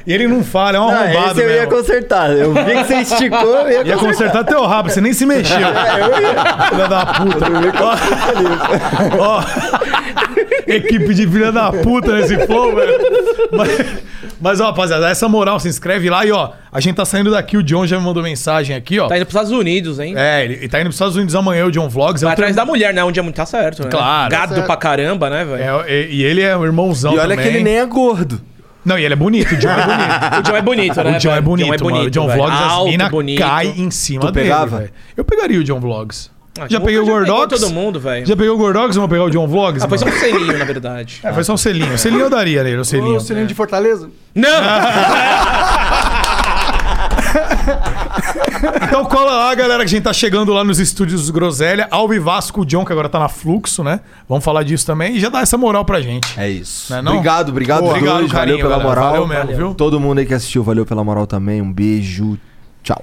E 0.07 0.13
ele 0.13 0.27
não 0.29 0.43
fala, 0.45 0.77
é 0.77 0.81
um 0.81 0.87
Não, 0.89 0.95
arrombado 1.03 1.41
esse 1.41 1.49
eu 1.49 1.55
ia 1.55 1.67
consertar. 1.69 2.31
Eu 2.33 2.53
vi 2.53 2.65
que 2.65 2.85
você 2.85 2.95
esticou, 2.97 3.41
eu 3.61 3.71
ia 3.71 3.87
Ia 3.87 3.97
consertar 3.97 4.45
teu 4.45 4.67
rabo, 4.67 4.91
você 4.91 5.01
nem 5.01 5.13
se 5.13 5.25
mexeu. 5.25 5.57
Filha 5.57 6.89
da 6.89 7.07
puta. 7.07 7.47
Ó, 9.19 9.39
ó, 9.39 9.43
equipe 10.77 11.15
de 11.15 11.27
filha 11.27 11.51
da 11.53 11.73
puta 11.73 12.13
nesse 12.15 12.37
flow, 12.47 12.75
velho. 12.75 12.99
Mas, 13.53 13.71
mas, 14.41 14.61
ó, 14.61 14.67
rapaziada, 14.67 15.09
essa 15.11 15.29
moral, 15.29 15.59
se 15.61 15.69
inscreve 15.69 16.09
lá 16.09 16.25
e, 16.25 16.33
ó, 16.33 16.51
a 16.73 16.81
gente 16.81 16.95
tá 16.97 17.05
saindo 17.05 17.31
daqui. 17.31 17.57
O 17.57 17.63
John 17.63 17.87
já 17.87 17.99
me 17.99 18.05
mandou 18.05 18.23
mensagem 18.23 18.75
aqui, 18.77 18.99
ó. 18.99 19.09
Tá 19.09 19.17
indo 19.17 19.27
pros 19.27 19.35
Estados 19.35 19.51
Unidos, 19.51 19.99
hein? 19.99 20.15
É, 20.17 20.45
ele, 20.45 20.55
ele 20.55 20.69
tá 20.69 20.79
indo 20.79 20.85
pros 20.87 20.97
Estados 20.97 21.17
Unidos 21.17 21.35
amanhã, 21.35 21.67
o 21.67 21.71
John 21.71 21.89
Vlogs. 21.89 22.23
Vai 22.23 22.31
Eu 22.31 22.33
atrás 22.33 22.55
tenho- 22.55 22.65
da 22.67 22.71
mulher, 22.71 22.95
né? 22.95 23.03
Onde 23.05 23.19
é 23.19 23.23
muito 23.23 23.37
tá 23.37 23.47
certo, 23.47 23.83
né? 23.85 23.91
Claro. 23.91 24.31
Gado 24.31 24.55
Certo. 24.55 24.67
pra 24.67 24.77
caramba, 24.77 25.29
né, 25.31 25.45
velho? 25.45 25.63
É, 25.87 26.03
e, 26.07 26.17
e 26.17 26.23
ele 26.25 26.43
é 26.43 26.57
um 26.57 26.65
irmãozão 26.65 27.13
E 27.15 27.19
olha 27.19 27.31
também. 27.31 27.39
que 27.51 27.57
ele 27.57 27.65
nem 27.65 27.79
é 27.79 27.87
gordo. 27.87 28.41
Não, 28.85 28.99
e 28.99 29.05
ele 29.05 29.13
é 29.13 29.17
bonito, 29.17 29.53
o 29.55 29.59
John 29.59 29.69
é 29.69 29.85
bonito. 29.85 30.11
O 30.39 30.43
John 30.43 30.57
é 30.57 30.63
bonito, 30.63 31.03
né? 31.05 31.17
O 31.17 31.19
John 31.19 31.35
é 31.35 31.41
bonito, 31.41 31.67
John 31.67 31.75
é 31.75 31.77
mano. 31.79 31.87
O 31.87 31.99
bonito, 31.99 32.11
John. 32.15 32.29
Vlogs, 32.29 32.59
as 32.63 32.85
mina 32.87 33.09
bonito. 33.11 33.39
cai 33.39 33.67
em 33.77 33.91
cima 33.91 34.21
Tu 34.23 34.33
dele, 34.33 34.49
pegava? 34.49 34.79
velho. 34.79 34.91
Eu 35.17 35.25
pegaria 35.25 35.59
o 35.61 35.65
John 35.65 35.81
Vlogs. 35.81 36.31
Ah, 36.59 36.67
Já 36.69 36.81
peguei 36.81 36.99
o 36.99 37.05
já 37.07 37.13
pegou 37.13 37.27
Gordox? 37.37 37.61
todo 37.61 37.73
mundo, 37.73 38.01
velho. 38.01 38.27
Já 38.27 38.35
peguei 38.37 38.51
o 38.51 38.57
Gordox, 38.57 38.97
vamos 38.97 39.11
pegar 39.11 39.25
o 39.25 39.31
John 39.31 39.47
Vlogs? 39.47 39.83
Ah, 39.85 39.89
foi 39.89 39.99
só 39.99 40.07
um 40.07 40.13
selinho, 40.13 40.59
na 40.59 40.65
verdade. 40.65 41.21
É, 41.23 41.33
foi 41.33 41.45
só 41.45 41.55
um 41.55 41.57
selinho. 41.57 41.97
Selinho 41.99 42.23
eu 42.23 42.31
daria 42.31 42.63
nele, 42.65 42.79
o 42.79 42.85
selinho. 42.85 43.17
O 43.17 43.21
selinho 43.21 43.47
de 43.47 43.55
Fortaleza? 43.55 44.11
Não! 44.35 44.49
Então 48.83 49.05
cola 49.05 49.31
lá, 49.33 49.55
galera, 49.55 49.79
que 49.79 49.85
a 49.85 49.89
gente 49.89 50.03
tá 50.03 50.13
chegando 50.13 50.53
lá 50.53 50.65
nos 50.65 50.79
estúdios 50.79 51.31
Groselha, 51.31 51.87
ao 51.91 52.09
Vivasco, 52.09 52.63
o 52.63 52.67
John, 52.67 52.85
que 52.85 52.93
agora 52.93 53.09
tá 53.09 53.19
na 53.19 53.29
Fluxo, 53.29 53.83
né? 53.85 54.01
Vamos 54.29 54.45
falar 54.45 54.63
disso 54.65 54.85
também 54.85 55.17
e 55.17 55.21
já 55.21 55.29
dá 55.29 55.41
essa 55.41 55.57
moral 55.57 55.85
pra 55.85 56.01
gente. 56.01 56.29
É 56.39 56.49
isso. 56.49 56.93
Não 56.93 56.99
é 56.99 57.03
não? 57.03 57.13
Obrigado, 57.13 57.49
obrigado, 57.51 57.81
Boa. 57.81 57.91
obrigado 57.93 58.15
Obrigado, 58.17 58.33
valeu 58.39 58.57
carinho, 58.59 58.59
pela 58.59 58.79
galera. 58.79 58.89
moral. 58.89 59.13
Valeu 59.13 59.27
mesmo, 59.47 59.57
viu? 59.57 59.75
Todo 59.75 60.01
mundo 60.01 60.19
aí 60.19 60.27
que 60.27 60.35
assistiu, 60.35 60.63
valeu 60.63 60.85
pela 60.85 61.05
moral 61.05 61.27
também. 61.27 61.63
Um 61.63 61.73
beijo. 61.73 62.37
Tchau. 62.83 63.01